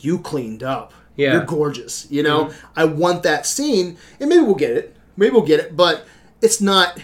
you 0.00 0.18
cleaned 0.18 0.62
up. 0.62 0.92
Yeah. 1.18 1.32
You're 1.34 1.44
gorgeous. 1.44 2.06
You 2.10 2.22
know, 2.22 2.46
mm-hmm. 2.46 2.66
I 2.76 2.84
want 2.86 3.22
that 3.24 3.44
scene, 3.44 3.98
and 4.20 4.30
maybe 4.30 4.42
we'll 4.42 4.54
get 4.54 4.70
it. 4.70 4.96
Maybe 5.16 5.32
we'll 5.32 5.42
get 5.42 5.60
it, 5.60 5.76
but 5.76 6.06
it's 6.40 6.60
not 6.62 6.98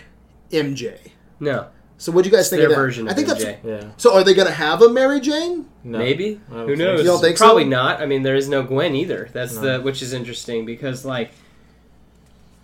MJ. 0.50 0.96
No, 1.40 1.66
So 1.98 2.12
what 2.12 2.22
do 2.24 2.30
you 2.30 2.36
guys 2.36 2.48
think 2.48 2.60
their 2.60 2.68
of 2.70 2.76
that? 2.76 2.80
version 2.80 3.08
I 3.08 3.10
of 3.10 3.16
think 3.16 3.28
MJ. 3.28 3.62
that's. 3.62 3.64
Yeah. 3.64 3.90
So 3.96 4.14
are 4.14 4.22
they 4.24 4.32
going 4.32 4.46
to 4.46 4.54
have 4.54 4.80
a 4.82 4.88
Mary 4.88 5.18
Jane? 5.20 5.66
No. 5.82 5.98
maybe. 5.98 6.40
Who 6.48 6.76
knows? 6.76 7.00
You 7.00 7.04
don't 7.06 7.20
think 7.20 7.36
so? 7.36 7.44
Probably 7.44 7.64
not. 7.64 8.00
I 8.00 8.06
mean, 8.06 8.22
there 8.22 8.36
is 8.36 8.48
no 8.48 8.62
Gwen 8.62 8.94
either. 8.94 9.28
That's 9.32 9.56
No. 9.56 9.60
the 9.78 9.82
which 9.82 10.00
is 10.00 10.12
interesting 10.12 10.64
because 10.64 11.04
like 11.04 11.32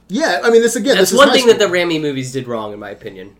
Yeah, 0.08 0.40
I 0.44 0.50
mean 0.50 0.62
this 0.62 0.76
again. 0.76 0.96
that's 0.96 1.10
this 1.10 1.12
is 1.12 1.18
one 1.18 1.28
high 1.28 1.34
thing 1.34 1.46
that 1.48 1.58
the 1.58 1.64
school. 1.66 1.76
Raimi 1.76 2.00
movies 2.00 2.32
did 2.32 2.46
wrong, 2.48 2.72
in 2.72 2.78
my 2.78 2.90
opinion. 2.90 3.36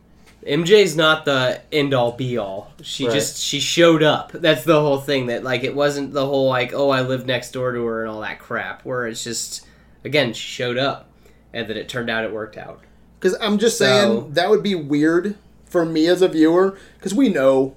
MJ's 0.46 0.96
not 0.96 1.24
the 1.26 1.60
end 1.70 1.92
all 1.92 2.12
be 2.12 2.38
all. 2.38 2.72
She 2.82 3.06
Right. 3.06 3.12
just 3.14 3.38
she 3.42 3.60
showed 3.60 4.02
up. 4.02 4.32
That's 4.32 4.64
the 4.64 4.80
whole 4.80 4.98
thing. 4.98 5.26
That 5.26 5.44
like 5.44 5.64
it 5.64 5.74
wasn't 5.74 6.12
the 6.12 6.24
whole 6.26 6.48
like 6.48 6.72
oh 6.72 6.90
I 6.90 7.02
live 7.02 7.26
next 7.26 7.52
door 7.52 7.72
to 7.72 7.84
her 7.84 8.02
and 8.04 8.10
all 8.10 8.20
that 8.22 8.38
crap. 8.38 8.84
Where 8.84 9.06
it's 9.06 9.22
just 9.22 9.66
again 10.04 10.32
she 10.32 10.48
showed 10.48 10.78
up, 10.78 11.08
and 11.52 11.68
then 11.68 11.76
it 11.76 11.88
turned 11.88 12.08
out 12.08 12.24
it 12.24 12.32
worked 12.32 12.56
out. 12.56 12.80
Because 13.18 13.36
I'm 13.40 13.58
just 13.58 13.76
So- 13.76 13.84
saying 13.84 14.32
that 14.32 14.48
would 14.48 14.62
be 14.62 14.74
weird 14.74 15.36
for 15.66 15.84
me 15.84 16.06
as 16.06 16.22
a 16.22 16.28
viewer 16.28 16.76
because 16.96 17.14
we 17.14 17.28
know 17.28 17.74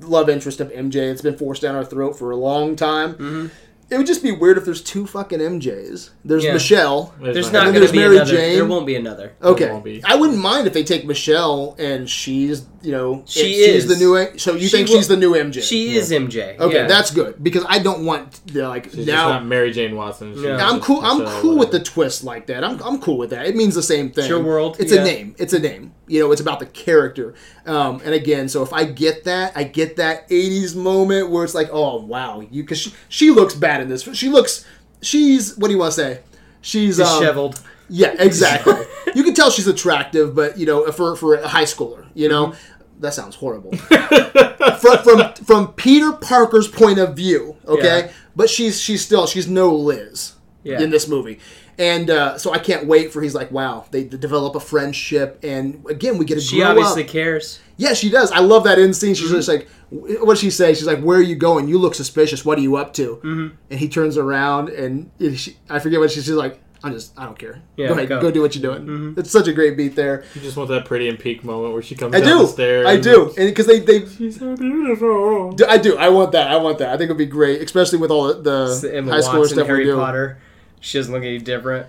love 0.00 0.28
interest 0.28 0.60
of 0.60 0.70
MJ. 0.72 0.96
It's 1.10 1.22
been 1.22 1.38
forced 1.38 1.62
down 1.62 1.74
our 1.74 1.84
throat 1.84 2.18
for 2.18 2.30
a 2.30 2.36
long 2.36 2.76
time. 2.76 3.14
Mm-hmm. 3.14 3.46
It 3.94 3.98
would 3.98 4.06
just 4.08 4.24
be 4.24 4.32
weird 4.32 4.58
if 4.58 4.64
there's 4.64 4.82
two 4.82 5.06
fucking 5.06 5.38
MJs. 5.38 6.10
There's 6.24 6.42
Yeah. 6.42 6.52
Michelle. 6.52 7.14
There's 7.20 7.52
not 7.52 7.52
not 7.52 7.64
then 7.66 7.74
going 7.74 7.74
to 7.74 7.80
there's 7.80 7.92
be 7.92 7.98
Mary 7.98 8.16
another. 8.16 8.32
Jane. 8.32 8.54
There 8.56 8.64
won't 8.66 8.86
be 8.86 8.96
another. 8.96 9.32
Okay, 9.40 9.70
won't 9.70 9.84
be. 9.84 10.02
I 10.04 10.16
wouldn't 10.16 10.40
mind 10.40 10.66
if 10.66 10.72
they 10.72 10.82
take 10.82 11.06
Michelle 11.06 11.76
and 11.78 12.10
she's 12.10 12.66
you 12.84 12.92
know 12.92 13.22
She 13.26 13.40
she's 13.54 13.84
is. 13.84 13.86
the 13.88 13.96
new. 13.96 14.38
So 14.38 14.52
you 14.54 14.68
She 14.68 14.76
think 14.76 14.88
will- 14.88 14.96
she's 14.96 15.08
the 15.08 15.16
new 15.16 15.32
MJ? 15.32 15.62
She 15.62 15.96
is 15.96 16.10
MJ. 16.12 16.58
Okay, 16.58 16.74
yeah. 16.82 16.86
that's 16.86 17.10
good 17.10 17.42
because 17.42 17.64
I 17.68 17.78
don't 17.78 18.04
want 18.04 18.46
the, 18.46 18.68
like 18.68 18.84
She's 18.84 18.94
just 18.96 19.06
now. 19.08 19.28
not 19.30 19.46
Mary 19.46 19.72
Jane 19.72 19.96
Watson. 19.96 20.40
No. 20.40 20.56
I'm 20.56 20.80
cool. 20.80 21.00
I'm 21.00 21.18
Michelle, 21.20 21.40
cool 21.40 21.56
with 21.58 21.70
the 21.70 21.80
twist 21.80 22.22
like 22.24 22.46
that. 22.48 22.62
I'm, 22.62 22.82
I'm 22.82 23.00
cool 23.00 23.16
with 23.18 23.30
that. 23.30 23.46
It 23.46 23.56
means 23.56 23.74
the 23.74 23.82
same 23.82 24.10
thing. 24.10 24.24
It's 24.24 24.28
your 24.28 24.42
world, 24.42 24.76
It's 24.78 24.92
yeah. 24.92 25.00
a 25.00 25.04
name. 25.04 25.34
It's 25.38 25.52
a 25.54 25.58
name. 25.58 25.92
You 26.06 26.20
know, 26.20 26.32
it's 26.32 26.40
about 26.42 26.58
the 26.60 26.66
character. 26.66 27.34
Um, 27.66 28.02
and 28.04 28.12
again, 28.14 28.48
so 28.48 28.62
if 28.62 28.72
I 28.72 28.84
get 28.84 29.24
that, 29.24 29.52
I 29.56 29.64
get 29.64 29.96
that 29.96 30.28
'80s 30.28 30.76
moment 30.76 31.30
where 31.30 31.42
it's 31.44 31.54
like, 31.54 31.70
oh 31.72 32.00
wow, 32.04 32.40
you 32.40 32.62
because 32.62 32.78
she, 32.78 32.92
she 33.08 33.30
looks 33.30 33.54
bad 33.54 33.80
in 33.80 33.88
this. 33.88 34.02
She 34.14 34.28
looks. 34.28 34.64
She's 35.00 35.56
what 35.56 35.68
do 35.68 35.72
you 35.72 35.78
want 35.78 35.92
to 35.94 36.00
say? 36.00 36.20
She's 36.60 36.98
um, 37.00 37.06
disheveled. 37.20 37.60
yeah, 37.88 38.14
exactly. 38.18 38.74
you 39.14 39.22
can 39.22 39.34
tell 39.34 39.50
she's 39.50 39.66
attractive, 39.66 40.34
but 40.34 40.58
you 40.58 40.66
know, 40.66 40.90
for 40.92 41.14
for 41.16 41.34
a 41.36 41.46
high 41.48 41.64
schooler, 41.64 42.06
you 42.14 42.28
know, 42.28 42.48
Mm-hmm. 42.48 42.73
That 43.04 43.14
sounds 43.14 43.36
horrible. 43.36 43.72
from, 43.76 44.98
from 45.02 45.34
from 45.44 45.72
Peter 45.74 46.12
Parker's 46.12 46.68
point 46.68 46.98
of 46.98 47.14
view, 47.16 47.56
okay, 47.66 48.06
Yeah. 48.06 48.12
but 48.36 48.50
she's 48.50 48.80
she's 48.80 49.04
still 49.04 49.26
she's 49.26 49.48
no 49.48 49.74
Liz 49.74 50.34
Yeah. 50.62 50.80
in 50.80 50.90
this 50.90 51.08
movie. 51.08 51.38
And 51.76 52.08
uh, 52.08 52.38
so 52.38 52.52
I 52.52 52.58
can't 52.58 52.86
wait 52.86 53.12
for 53.12 53.20
he's 53.20 53.34
like, 53.34 53.50
wow, 53.50 53.84
they 53.90 54.04
develop 54.04 54.54
a 54.54 54.60
friendship, 54.60 55.40
and 55.42 55.84
again 55.90 56.18
we 56.18 56.24
get 56.24 56.38
a. 56.38 56.40
She 56.40 56.62
obviously 56.62 57.02
up. 57.02 57.10
cares. 57.10 57.58
Yeah, 57.76 57.94
she 57.94 58.10
does. 58.10 58.30
I 58.30 58.38
love 58.38 58.62
that 58.64 58.78
end 58.78 58.94
scene. 58.94 59.14
Mm-hmm. 59.14 59.22
She's 59.22 59.32
just 59.32 59.48
like, 59.48 59.68
what 59.90 60.28
does 60.34 60.38
she 60.40 60.50
say? 60.50 60.72
She's 60.74 60.86
like, 60.86 61.00
"Where 61.00 61.18
are 61.18 61.22
you 61.22 61.34
going? 61.34 61.66
You 61.68 61.78
look 61.78 61.96
suspicious. 61.96 62.44
What 62.44 62.58
are 62.58 62.62
you 62.62 62.76
up 62.76 62.92
to?" 62.94 63.16
Mm-hmm. 63.24 63.56
And 63.70 63.80
he 63.80 63.88
turns 63.88 64.16
around 64.16 64.68
and 64.68 65.10
she, 65.36 65.56
I 65.68 65.80
forget 65.80 65.98
what 65.98 66.10
she's, 66.12 66.24
she's 66.26 66.34
like. 66.34 66.60
I'm 66.84 66.92
just, 66.92 67.18
I 67.18 67.24
don't 67.24 67.38
care. 67.38 67.62
Yeah, 67.76 67.88
go 67.88 67.94
ahead, 67.94 68.08
go. 68.08 68.20
go. 68.20 68.30
do 68.30 68.42
what 68.42 68.54
you're 68.54 68.62
doing. 68.62 68.86
Mm-hmm. 68.86 69.20
It's 69.20 69.30
such 69.30 69.48
a 69.48 69.52
great 69.54 69.74
beat 69.76 69.96
there. 69.96 70.24
You 70.34 70.42
just 70.42 70.56
want 70.56 70.68
that 70.68 70.84
pretty 70.84 71.08
and 71.08 71.18
peak 71.18 71.42
moment 71.42 71.72
where 71.72 71.82
she 71.82 71.94
comes 71.94 72.14
I 72.14 72.20
down 72.20 72.28
do, 72.28 72.38
the 72.42 72.46
stairs. 72.48 72.86
I 72.86 72.98
do, 72.98 73.28
and 73.38 73.48
because 73.48 73.66
they, 73.66 73.80
they, 73.80 74.06
She's 74.06 74.38
so 74.38 74.54
beautiful. 74.54 75.52
do- 75.52 75.66
I 75.66 75.78
do, 75.78 75.96
I 75.96 76.10
want 76.10 76.32
that, 76.32 76.48
I 76.50 76.56
want 76.58 76.78
that. 76.78 76.88
I 76.90 76.98
think 76.98 77.06
it'd 77.06 77.16
be 77.16 77.24
great, 77.26 77.62
especially 77.62 77.98
with 77.98 78.10
all 78.10 78.34
the, 78.34 78.64
It's 78.66 78.80
the 78.82 78.88
the 78.88 78.96
Emma 78.98 79.12
high 79.12 79.20
school 79.22 79.40
Watson, 79.40 79.56
stuff 79.56 79.66
Harry 79.66 79.86
we 79.86 79.90
do. 79.92 79.96
Potter. 79.96 80.38
She 80.80 80.98
doesn't 80.98 81.12
look 81.12 81.22
any 81.22 81.38
different. 81.38 81.86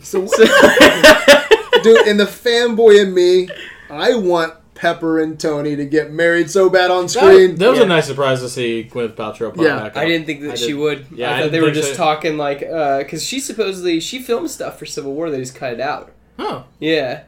So, 0.00 0.20
dude, 1.82 2.06
in 2.06 2.16
the 2.16 2.24
fanboy 2.24 3.02
in 3.02 3.12
me, 3.14 3.48
I 3.90 4.14
want 4.14 4.54
Pepper 4.80 5.20
and 5.20 5.38
Tony 5.38 5.76
to 5.76 5.84
get 5.84 6.10
married 6.10 6.50
so 6.50 6.70
bad 6.70 6.90
on 6.90 7.06
screen. 7.06 7.56
that 7.56 7.68
was 7.68 7.78
Yeah. 7.78 7.84
a 7.84 7.88
nice 7.88 8.06
surprise 8.06 8.40
to 8.40 8.48
see 8.48 8.88
Gwyneth 8.90 9.12
Paltrow 9.14 9.54
pop 9.54 9.62
Yeah. 9.62 9.76
back 9.76 9.92
up. 9.92 9.96
I 9.98 10.06
didn't 10.06 10.24
think 10.26 10.40
that 10.40 10.52
I 10.52 10.54
she 10.54 10.68
did- 10.68 10.76
would. 10.78 11.06
Yeah, 11.14 11.28
I 11.28 11.32
I 11.32 11.36
thought 11.36 11.42
didn't 11.42 11.52
they 11.52 11.60
were 11.60 11.70
just 11.70 11.90
so. 11.90 11.96
talking 11.96 12.38
like, 12.38 12.60
because 12.60 13.22
she 13.22 13.40
supposedly 13.40 14.00
she 14.00 14.20
filmed 14.20 14.50
stuff 14.50 14.78
for 14.78 14.86
Civil 14.86 15.12
War. 15.12 15.28
They 15.30 15.38
just 15.38 15.54
cut 15.54 15.74
it 15.74 15.80
out. 15.80 16.12
Oh, 16.38 16.64
Yeah, 16.78 17.20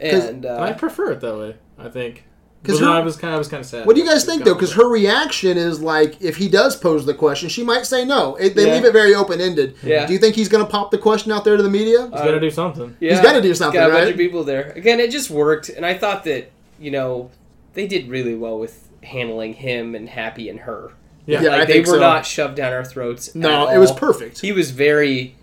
'Cause 0.00 0.24
and 0.24 0.44
I 0.44 0.70
uh, 0.70 0.74
prefer 0.74 1.12
it 1.12 1.20
that 1.20 1.36
way. 1.38 1.54
I 1.78 1.88
think. 1.88 2.24
'Cause 2.64 2.78
Because 2.78 2.80
her- 2.80 2.94
I 2.94 3.00
was 3.00 3.14
kind 3.16 3.30
of, 3.32 3.36
I 3.36 3.38
was 3.38 3.46
kind 3.46 3.60
of 3.60 3.66
sad. 3.66 3.86
What 3.86 3.94
do 3.94 4.02
you 4.02 4.08
guys 4.08 4.24
think 4.24 4.42
though? 4.44 4.54
Because 4.54 4.72
her 4.72 4.88
reaction 4.88 5.56
is 5.56 5.80
like, 5.80 6.20
if 6.20 6.36
he 6.36 6.48
does 6.48 6.74
pose 6.74 7.06
the 7.06 7.14
question, 7.14 7.48
she 7.48 7.62
might 7.62 7.86
say 7.86 8.04
no. 8.04 8.34
It, 8.40 8.56
they 8.56 8.66
Yeah. 8.66 8.74
leave 8.74 8.84
it 8.84 8.92
very 8.92 9.14
open 9.14 9.40
ended. 9.40 9.74
Yeah. 9.84 10.04
Do 10.04 10.12
you 10.12 10.18
think 10.18 10.34
he's 10.34 10.48
going 10.48 10.64
to 10.64 10.68
pop 10.70 10.90
the 10.90 10.98
question 10.98 11.30
out 11.30 11.44
there 11.44 11.56
to 11.56 11.62
the 11.62 11.70
media? 11.70 12.02
he's 12.10 12.20
got 12.20 12.32
to 12.32 12.40
do 12.40 12.50
something. 12.50 12.96
yeah, 12.98 13.12
He's 13.12 13.20
gotta 13.20 13.40
do 13.40 13.54
something, 13.54 13.80
Got 13.80 13.90
a 13.90 13.92
bunch 13.92 14.10
of 14.10 14.16
people 14.16 14.42
there. 14.42 14.72
Again, 14.74 14.98
it 14.98 15.12
just 15.12 15.30
worked, 15.30 15.68
and 15.68 15.86
I 15.86 15.94
thought 15.94 16.24
that 16.24 16.50
you 16.78 16.90
know 16.90 17.30
they 17.74 17.86
did 17.86 18.08
really 18.08 18.34
well 18.34 18.58
with 18.58 18.88
handling 19.02 19.54
him 19.54 19.94
and 19.94 20.08
Happy 20.08 20.48
and 20.48 20.60
her. 20.60 20.92
Yeah. 21.26 21.42
Yeah, 21.42 21.50
like 21.50 21.60
I 21.60 21.64
they 21.64 21.72
think 21.74 21.86
were 21.86 21.94
so. 21.94 22.00
not 22.00 22.24
shoved 22.26 22.56
down 22.56 22.72
our 22.72 22.84
throats. 22.84 23.34
no, 23.34 23.68
at 23.68 23.76
it 23.76 23.78
was 23.78 23.92
perfect. 23.92 24.40
He 24.40 24.52
was 24.52 24.70
very, 24.70 25.36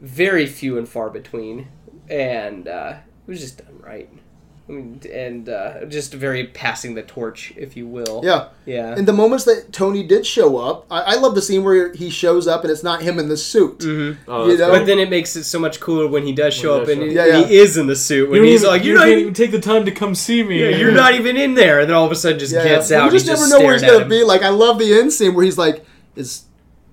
very 0.00 0.46
few 0.46 0.78
and 0.78 0.88
far 0.88 1.10
between, 1.10 1.68
and 2.08 2.66
uh, 2.66 2.94
it 3.26 3.30
was 3.30 3.40
just 3.40 3.58
done 3.58 3.78
right. 3.80 4.10
I 4.70 4.72
mean, 4.72 5.00
and 5.12 5.48
uh, 5.48 5.84
just 5.86 6.14
very 6.14 6.46
passing 6.46 6.94
the 6.94 7.02
torch, 7.02 7.52
if 7.56 7.76
you 7.76 7.88
will. 7.88 8.20
Yeah. 8.22 8.48
Yeah. 8.66 8.94
And 8.96 9.08
the 9.08 9.12
moments 9.12 9.44
that 9.46 9.72
Tony 9.72 10.04
did 10.04 10.24
show 10.24 10.58
up, 10.58 10.86
I, 10.90 11.00
I 11.00 11.14
love 11.16 11.34
the 11.34 11.42
scene 11.42 11.64
where 11.64 11.92
he 11.92 12.08
shows 12.08 12.46
up 12.46 12.62
and 12.62 12.70
it's 12.70 12.84
not 12.84 13.02
him 13.02 13.18
in 13.18 13.28
the 13.28 13.36
suit. 13.36 13.82
hmm 13.82 14.12
Oh, 14.28 14.48
You 14.48 14.56
know? 14.56 14.70
But 14.70 14.86
then 14.86 15.00
it 15.00 15.10
makes 15.10 15.34
it 15.34 15.42
so 15.44 15.58
much 15.58 15.80
cooler 15.80 16.06
when 16.06 16.24
he 16.24 16.32
does 16.32 16.54
show 16.54 16.74
When 16.74 16.82
up 16.82 16.86
he 16.86 16.92
and, 16.92 17.00
does 17.02 17.08
he, 17.10 17.14
show 17.16 17.22
up. 17.22 17.28
Yeah, 17.28 17.38
and 17.40 17.50
he 17.50 17.56
is 17.58 17.76
in 17.76 17.86
the 17.88 17.96
suit. 17.96 18.30
When 18.30 18.44
You 18.44 18.50
he's 18.50 18.62
don't 18.62 18.70
like, 18.70 18.84
"You're 18.84 18.94
you 18.94 18.98
not 19.00 19.08
even, 19.08 19.20
even 19.22 19.34
take 19.34 19.50
the 19.50 19.60
time 19.60 19.84
to 19.86 19.90
come 19.90 20.14
see 20.14 20.44
me. 20.44 20.60
yeah, 20.62 20.76
you're 20.76 20.92
not 20.92 21.14
even 21.14 21.36
in 21.36 21.54
there," 21.54 21.80
and 21.80 21.88
then 21.90 21.96
all 21.96 22.06
of 22.06 22.12
a 22.12 22.16
sudden 22.16 22.38
just 22.38 22.52
Yeah, 22.54 22.62
gets 22.62 22.90
yeah. 22.92 22.98
out. 23.00 23.06
You 23.06 23.10
just 23.10 23.26
he's 23.26 23.28
never 23.28 23.40
just 23.48 23.50
know 23.52 23.64
where 23.64 23.72
he's 23.72 23.82
gonna 23.82 24.04
at 24.04 24.08
be. 24.08 24.22
Like 24.22 24.42
I 24.42 24.50
love 24.50 24.78
the 24.78 24.92
end 24.94 25.12
scene 25.12 25.34
where 25.34 25.44
he's 25.44 25.58
like, 25.58 25.84
"Is 26.14 26.44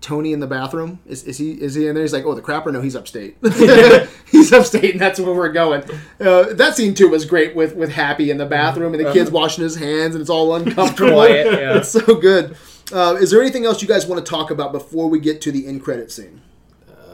Tony 0.01 0.31
in 0.33 0.39
the 0.39 0.47
bathroom? 0.47 0.99
Is, 1.07 1.23
is 1.23 1.37
he 1.37 1.51
is 1.53 1.75
he 1.75 1.87
in 1.87 1.95
there?" 1.95 2.03
He's 2.03 2.13
like, 2.13 2.25
"Oh, 2.25 2.33
the 2.35 2.41
crapper? 2.41 2.71
No, 2.71 2.81
he's 2.81 2.95
upstate. 2.95 3.37
he's 4.31 4.53
upstate, 4.53 4.91
and 4.91 5.01
that's 5.01 5.19
where 5.19 5.33
we're 5.33 5.51
going." 5.51 5.83
Uh, 6.19 6.53
that 6.53 6.75
scene 6.75 6.93
too 6.93 7.09
was 7.09 7.25
great 7.25 7.55
with 7.55 7.75
with 7.75 7.91
Happy 7.91 8.29
in 8.29 8.37
the 8.37 8.45
bathroom 8.45 8.93
and 8.93 9.05
the 9.05 9.11
kid's 9.11 9.31
washing 9.31 9.63
his 9.63 9.75
hands 9.75 10.15
and 10.15 10.21
it's 10.21 10.29
all 10.29 10.53
uncomfortable. 10.55 11.13
quiet, 11.13 11.45
yeah. 11.47 11.77
It's 11.77 11.89
so 11.89 12.15
good. 12.15 12.55
Uh, 12.91 13.17
is 13.19 13.31
there 13.31 13.41
anything 13.41 13.65
else 13.65 13.81
you 13.81 13.87
guys 13.87 14.05
want 14.07 14.23
to 14.25 14.29
talk 14.29 14.49
about 14.51 14.71
before 14.71 15.09
we 15.09 15.19
get 15.19 15.41
to 15.41 15.51
the 15.51 15.67
end 15.67 15.83
credit 15.83 16.11
scene? 16.11 16.41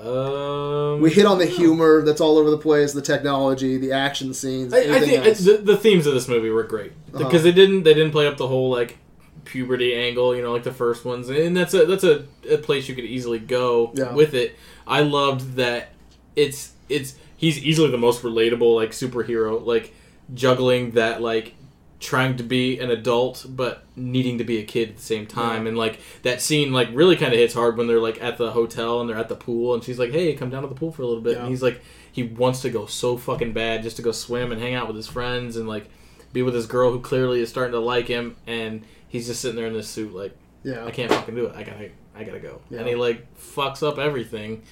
Um, 0.04 1.00
We 1.02 1.12
hit 1.12 1.26
on 1.26 1.38
the 1.40 1.46
humor 1.46 2.02
that's 2.04 2.20
all 2.22 2.38
over 2.38 2.50
the 2.52 2.58
place, 2.58 2.94
the 2.94 3.02
technology, 3.02 3.78
the 3.78 3.92
action 3.94 4.34
scenes. 4.34 4.74
I, 4.74 4.80
I 4.80 5.00
think 5.00 5.26
else. 5.26 5.40
the, 5.40 5.58
the 5.58 5.78
themes 5.78 6.06
of 6.06 6.14
this 6.14 6.28
movie 6.28 6.50
were 6.50 6.64
great 6.64 6.92
because 7.12 7.26
Uh-huh. 7.26 7.38
they 7.40 7.52
didn't 7.54 7.84
they 7.84 7.94
didn't 7.94 8.12
play 8.12 8.28
up 8.28 8.38
the 8.38 8.48
whole 8.48 8.70
like 8.70 8.98
puberty 9.46 9.94
angle, 9.96 10.36
you 10.36 10.42
know, 10.42 10.52
like 10.52 10.64
the 10.64 10.72
first 10.74 11.06
ones, 11.06 11.30
and 11.30 11.56
that's 11.56 11.74
a 11.74 11.86
that's 11.86 12.04
a, 12.04 12.26
a 12.50 12.58
place 12.58 12.88
you 12.90 12.96
could 12.96 13.06
easily 13.06 13.40
go 13.40 13.92
Yeah. 13.96 14.14
with 14.14 14.34
it. 14.34 14.56
I 14.88 15.02
loved 15.02 15.56
that 15.56 15.90
it's 16.36 16.74
it's 16.90 17.16
he's 17.38 17.58
easily 17.64 17.90
the 17.92 17.98
most 17.98 18.24
relatable 18.24 18.76
like 18.76 18.92
superhero, 18.92 19.64
like 19.66 19.94
juggling 20.34 20.92
that 20.92 21.22
like 21.22 21.54
trying 22.00 22.36
to 22.36 22.44
be 22.44 22.80
an 22.80 22.92
adult 22.92 23.46
but 23.48 23.84
needing 23.96 24.38
to 24.38 24.44
be 24.44 24.58
a 24.58 24.64
kid 24.64 24.90
at 24.90 24.96
the 24.98 25.02
same 25.02 25.26
time 25.26 25.66
and 25.68 25.78
like 25.78 26.00
that 26.24 26.42
scene 26.42 26.74
like 26.74 26.90
really 26.92 27.16
kind 27.16 27.32
of 27.32 27.40
hits 27.40 27.54
hard 27.54 27.78
when 27.78 27.88
they're 27.88 28.00
like 28.02 28.22
at 28.22 28.38
the 28.38 28.52
hotel 28.52 29.00
and 29.00 29.10
they're 29.10 29.16
at 29.18 29.30
the 29.30 29.36
pool 29.38 29.74
and 29.74 29.82
she's 29.86 29.98
like 29.98 30.12
hey 30.12 30.34
come 30.34 30.50
down 30.50 30.62
to 30.64 30.68
the 30.68 30.76
pool 30.76 30.92
for 30.92 31.02
a 31.02 31.06
little 31.08 31.22
bit 31.22 31.36
Yeah. 31.38 31.44
and 31.44 31.50
he's 31.50 31.64
like 31.64 31.80
he 32.12 32.24
wants 32.24 32.62
to 32.64 32.70
go 32.70 32.88
so 32.88 33.16
fucking 33.16 33.54
bad 33.54 33.84
just 33.84 33.96
to 33.98 34.02
go 34.02 34.12
swim 34.12 34.52
and 34.52 34.60
hang 34.62 34.74
out 34.74 34.88
with 34.88 34.98
his 34.98 35.08
friends 35.08 35.56
and 35.56 35.66
like 35.66 35.90
be 36.34 36.42
with 36.42 36.54
this 36.54 36.66
girl 36.66 36.92
who 36.92 37.00
clearly 37.00 37.40
is 37.40 37.48
starting 37.48 37.72
to 37.72 37.80
like 37.80 38.10
him 38.10 38.36
and 38.48 38.84
he's 39.14 39.28
just 39.28 39.40
sitting 39.42 39.56
there 39.56 39.68
in 39.68 39.74
this 39.74 39.88
suit 39.88 40.14
like 40.14 40.36
yeah. 40.64 40.86
I 40.86 40.92
can't 40.92 41.12
fucking 41.12 41.36
do 41.36 41.46
it. 41.46 41.56
I 41.56 41.64
gotta, 41.64 41.90
I 42.16 42.24
gotta 42.24 42.40
go. 42.40 42.62
Yeah. 42.70 42.80
And 42.80 42.88
he 42.88 42.96
like 42.96 43.38
fucks 43.38 43.88
up 43.88 43.98
everything 44.00 44.64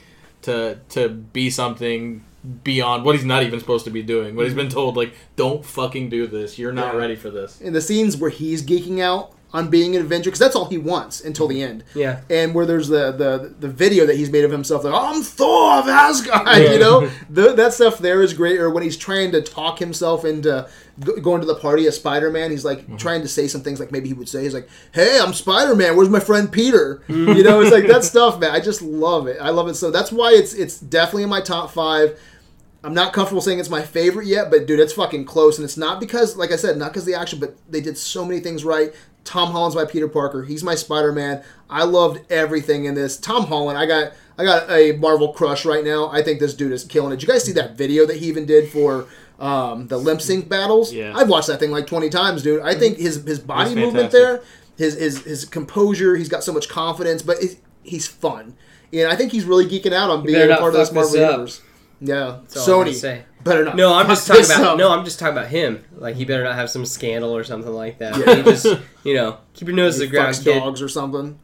to 0.44 0.80
to 0.90 1.10
be 1.10 1.50
something 1.50 2.26
beyond 2.64 3.06
what 3.06 3.16
he's 3.16 3.26
not 3.26 3.44
even 3.44 3.60
supposed 3.60 3.86
to 3.86 3.92
be 3.92 4.02
doing. 4.02 4.36
What 4.36 4.46
he's 4.46 4.54
mm-hmm. 4.54 4.62
been 4.62 4.70
told, 4.70 4.98
like, 4.98 5.14
don't 5.36 5.64
fucking 5.64 6.10
do 6.10 6.26
this. 6.26 6.58
You're 6.58 6.72
not 6.72 6.96
Yeah. 6.96 7.00
ready 7.00 7.16
for 7.16 7.30
this. 7.30 7.62
in 7.62 7.74
the 7.74 7.82
scenes 7.82 8.18
where 8.18 8.32
he's 8.32 8.64
geeking 8.64 9.00
out 9.00 9.34
on 9.54 9.70
being 9.70 9.96
an 9.96 10.02
Avenger, 10.02 10.30
because 10.30 10.40
that's 10.40 10.56
all 10.56 10.66
he 10.66 10.78
wants 10.78 11.22
until 11.22 11.48
the 11.48 11.62
end. 11.62 11.84
Yeah. 11.94 12.22
And 12.30 12.56
where 12.56 12.66
there's 12.66 12.88
the, 12.88 13.12
the 13.12 13.54
the 13.60 13.68
video 13.68 14.06
that 14.06 14.16
he's 14.16 14.30
made 14.30 14.46
of 14.46 14.52
himself, 14.52 14.84
like 14.84 14.94
I'm 14.94 15.22
Thor 15.22 15.74
of 15.74 15.88
Asgard, 15.88 16.48
Yeah. 16.48 16.58
you 16.72 16.80
know, 16.80 17.10
the, 17.30 17.54
that 17.54 17.74
stuff 17.74 18.00
there 18.00 18.22
is 18.22 18.34
great. 18.34 18.60
Or 18.60 18.70
when 18.70 18.84
he's 18.84 18.98
trying 18.98 19.32
to 19.34 19.42
talk 19.42 19.80
himself 19.80 20.24
into 20.26 20.70
going 21.22 21.42
to 21.42 21.48
the 21.48 21.56
party 21.56 21.88
as 21.88 21.96
Spider 21.96 22.30
Man, 22.30 22.52
he's 22.52 22.66
like 22.66 22.80
mm-hmm. 22.80 22.98
trying 22.98 23.22
to 23.22 23.28
say 23.28 23.48
some 23.48 23.62
things 23.62 23.80
like 23.80 23.92
maybe 23.92 24.08
he 24.08 24.14
would 24.14 24.30
say, 24.30 24.44
he's 24.44 24.54
like, 24.54 24.70
"Hey, 24.94 25.20
I'm 25.22 25.34
Spider 25.34 25.76
Man. 25.76 25.96
Where's 25.96 26.10
my 26.10 26.20
friend 26.20 26.52
Peter?" 26.52 27.04
Mm-hmm. 27.08 27.38
you 27.38 27.44
know, 27.44 27.62
it's 27.62 27.72
like 27.72 27.88
that 27.88 28.04
stuff, 28.04 28.40
man. 28.40 28.52
I 28.52 28.60
just 28.60 28.82
love 28.82 29.28
it. 29.28 29.38
I 29.42 29.50
love 29.50 29.68
it 29.68 29.76
so. 29.76 29.92
That's 29.92 30.12
why 30.12 30.32
it's 30.32 30.54
it's 30.54 30.80
definitely 30.80 31.24
in 31.24 31.30
my 31.30 31.42
top 31.42 31.72
five. 31.72 32.20
I'm 32.84 32.96
not 32.96 33.14
comfortable 33.14 33.42
saying 33.42 33.60
it's 33.60 33.70
my 33.70 33.84
favorite 33.84 34.26
yet, 34.26 34.50
but 34.50 34.66
dude, 34.66 34.80
it's 34.80 34.94
fucking 34.94 35.26
close, 35.26 35.58
and 35.60 35.66
it's 35.66 35.78
not 35.78 36.00
because, 36.00 36.36
like 36.36 36.52
I 36.52 36.56
said, 36.56 36.78
not 36.78 36.92
because 36.92 37.06
the 37.06 37.14
action, 37.14 37.40
but 37.40 37.56
they 37.70 37.80
did 37.80 37.96
so 37.96 38.26
many 38.26 38.40
things 38.40 38.66
right. 38.66 38.94
Tom 39.24 39.52
Holland's 39.52 39.76
my 39.76 39.86
Peter 39.86 40.08
Parker. 40.08 40.44
He's 40.44 40.64
my 40.64 40.76
Spider 40.76 41.12
Man. 41.12 41.44
I 41.70 41.84
loved 41.84 42.20
everything 42.32 42.86
in 42.86 42.96
this. 42.96 43.18
Tom 43.18 43.46
Holland, 43.46 43.78
I 43.78 43.86
got, 43.86 44.14
I 44.38 44.44
got 44.44 44.70
a 44.70 44.94
Marvel 44.94 45.34
crush 45.34 45.66
right 45.66 45.84
now. 45.84 46.10
I 46.10 46.22
think 46.22 46.40
this 46.40 46.54
dude 46.54 46.72
is 46.72 46.84
killing 46.84 47.12
it. 47.14 47.18
Did 47.18 47.24
you 47.24 47.34
guys 47.34 47.44
see 47.44 47.52
that 47.54 47.78
video 47.78 48.06
that 48.06 48.18
he 48.18 48.28
even 48.28 48.46
did 48.46 48.70
for 48.72 49.08
um, 49.40 49.88
the 49.88 49.98
lip 49.98 50.22
sync 50.22 50.50
battles? 50.50 50.94
Yeah. 50.94 51.14
I've 51.16 51.30
watched 51.30 51.48
that 51.48 51.60
thing 51.60 51.72
like 51.72 51.88
20 51.88 52.10
times, 52.10 52.44
dude. 52.44 52.62
I 52.62 52.76
think 52.76 52.98
his 52.98 53.24
his 53.24 53.40
body 53.40 53.76
movement 53.76 54.12
there, 54.12 54.42
his 54.78 54.96
his 54.96 55.24
his 55.24 55.46
composure, 55.46 56.16
he's 56.16 56.30
got 56.30 56.44
so 56.44 56.52
much 56.54 56.68
confidence, 56.70 57.22
but 57.22 57.42
it, 57.42 57.58
he's 57.84 58.08
fun. 58.08 58.56
And 58.94 59.10
I 59.10 59.16
think 59.16 59.32
he's 59.32 59.46
really 59.46 59.66
geeking 59.66 59.94
out 59.94 60.10
on 60.10 60.26
being 60.26 60.52
a 60.52 60.58
part 60.58 60.74
of 60.74 60.80
this 60.80 60.90
fuck 60.90 61.04
this 61.04 61.14
Marvel 61.14 61.32
universe. 61.32 61.62
Yeah, 62.02 62.40
That's 62.42 62.68
all 62.68 62.82
I'm 62.82 62.88
Sony 62.88 62.94
say. 62.94 63.24
Better 63.44 63.66
not. 63.66 63.76
No, 63.76 63.94
I'm 63.94 64.08
just 64.08 64.28
talking 64.28 64.46
about 64.46 64.62
up. 64.62 64.78
no, 64.78 64.92
I'm 64.92 65.04
just 65.06 65.20
talking 65.20 65.38
about 65.38 65.50
him. 65.50 65.84
Like 65.96 66.16
he 66.16 66.26
better 66.26 66.44
not 66.44 66.56
have 66.56 66.70
some 66.70 66.86
scandal 66.86 67.36
or 67.36 67.44
something 67.44 67.72
like 67.74 67.98
that. 68.00 68.18
Yeah. 68.18 68.36
He 68.36 68.44
just 68.44 68.66
you 69.04 69.14
know 69.16 69.38
keep 69.54 69.68
your 69.68 69.76
nose 69.78 69.96
to 69.96 70.02
the 70.02 70.08
ground, 70.08 70.40
kid. 70.44 70.60
dogs 70.60 70.82
or 70.82 70.90
something. 70.90 71.38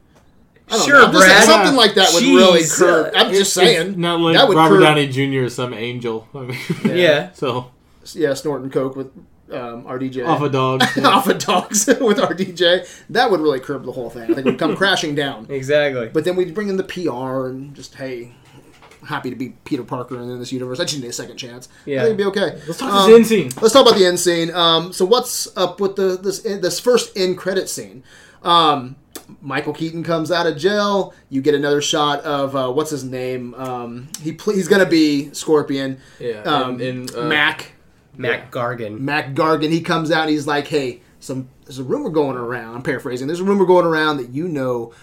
I 0.70 0.72
don't 0.78 0.86
Sure, 0.86 0.96
know. 1.00 1.06
I'm 1.06 1.12
just 1.14 1.26
saying, 1.26 1.36
Brad. 1.38 1.48
something 1.48 1.76
like 1.78 1.94
that 1.96 2.10
would 2.14 2.24
really 2.24 2.60
Jeez. 2.62 2.78
curb. 2.78 3.14
I'm 3.16 3.32
just 3.32 3.54
saying. 3.54 3.88
It's 3.90 3.98
not 3.98 4.20
like 4.20 4.36
that 4.36 4.48
would 4.50 4.58
Robert 4.58 4.76
curb- 4.76 4.84
Downey 4.84 5.08
Jr. 5.08 5.46
is 5.46 5.56
some 5.56 5.74
angel. 5.74 6.28
I 6.36 6.40
mean, 6.42 6.58
Yeah. 6.98 7.32
So 7.32 7.72
Yeah, 8.14 8.34
snorting 8.34 8.70
coke 8.70 8.98
with 8.98 9.08
um, 9.50 9.86
RDJ. 9.86 10.28
off 10.28 10.42
a 10.42 10.50
dog. 10.50 10.84
off 11.06 11.28
of 11.30 11.38
dogs 11.40 11.88
with 12.02 12.18
RDJ. 12.18 13.06
That 13.12 13.32
would 13.32 13.40
really 13.40 13.62
curb 13.62 13.86
the 13.86 13.94
whole 13.94 14.10
thing. 14.10 14.24
I 14.24 14.28
think 14.28 14.40
it 14.40 14.46
would 14.46 14.60
come 14.60 14.76
crashing 14.76 15.16
down. 15.16 15.48
Exactly. 15.50 16.10
But 16.10 16.26
then 16.26 16.36
we'd 16.36 16.54
bring 16.54 16.68
in 16.68 16.76
the 16.76 16.84
PR 16.84 17.46
and 17.48 17.74
just 17.74 17.96
hey, 17.96 18.34
happy 19.08 19.30
to 19.30 19.36
be 19.36 19.50
Peter 19.66 19.84
Parker 19.84 20.20
in 20.20 20.40
this 20.40 20.52
universe. 20.52 20.80
I 20.80 20.84
just 20.86 21.02
need 21.02 21.08
a 21.08 21.14
second 21.14 21.38
chance. 21.38 21.70
Yeah. 21.86 22.02
I 22.02 22.06
think 22.06 22.20
it'd 22.20 22.34
be 22.34 22.40
okay. 22.42 22.62
Let's 22.68 22.78
talk 22.80 22.92
Um, 22.94 23.10
this 23.10 23.16
end 23.18 23.28
scene. 23.28 23.52
Let's 23.62 23.74
talk 23.74 23.88
about 23.88 23.98
the 23.98 24.06
end 24.06 24.20
scene. 24.20 24.52
Um, 24.54 24.94
so 24.94 25.06
what's 25.06 25.48
up 25.58 25.80
with 25.80 25.96
the 25.96 26.18
this 26.22 26.40
this 26.42 26.80
first 26.80 27.18
end 27.18 27.38
credit 27.38 27.70
scene? 27.70 28.04
Um, 28.44 28.96
Michael 29.42 29.74
Keaton 29.74 30.04
comes 30.04 30.32
out 30.32 30.46
of 30.48 30.58
jail. 30.58 31.14
You 31.30 31.42
get 31.42 31.56
another 31.56 31.82
shot 31.82 32.22
of 32.22 32.56
uh, 32.56 32.72
what's 32.72 32.92
his 32.92 33.04
name? 33.04 33.54
Um, 33.56 34.08
he 34.22 34.32
pl- 34.34 34.54
he's 34.54 34.68
gonna 34.68 34.86
be 34.86 35.34
Scorpion. 35.34 36.00
Yeah, 36.20 36.42
Um, 36.44 36.72
and- 36.74 36.82
and, 36.82 37.16
uh, 37.16 37.24
Mac 37.26 37.74
Mac 38.16 38.52
Gargan. 38.52 39.00
Mac 39.00 39.34
Gargan. 39.36 39.72
He 39.72 39.82
comes 39.82 40.12
out. 40.12 40.22
and 40.24 40.32
He's 40.32 40.48
like, 40.48 40.68
hey, 40.68 41.02
some 41.20 41.50
there's 41.66 41.80
a 41.80 41.84
rumor 41.84 42.10
going 42.10 42.38
around. 42.38 42.76
I'm 42.76 42.82
paraphrasing. 42.84 43.28
There's 43.28 43.42
a 43.42 43.44
rumor 43.44 43.66
going 43.66 43.86
around 43.86 44.18
that 44.18 44.30
you 44.30 44.48
know 44.48 44.94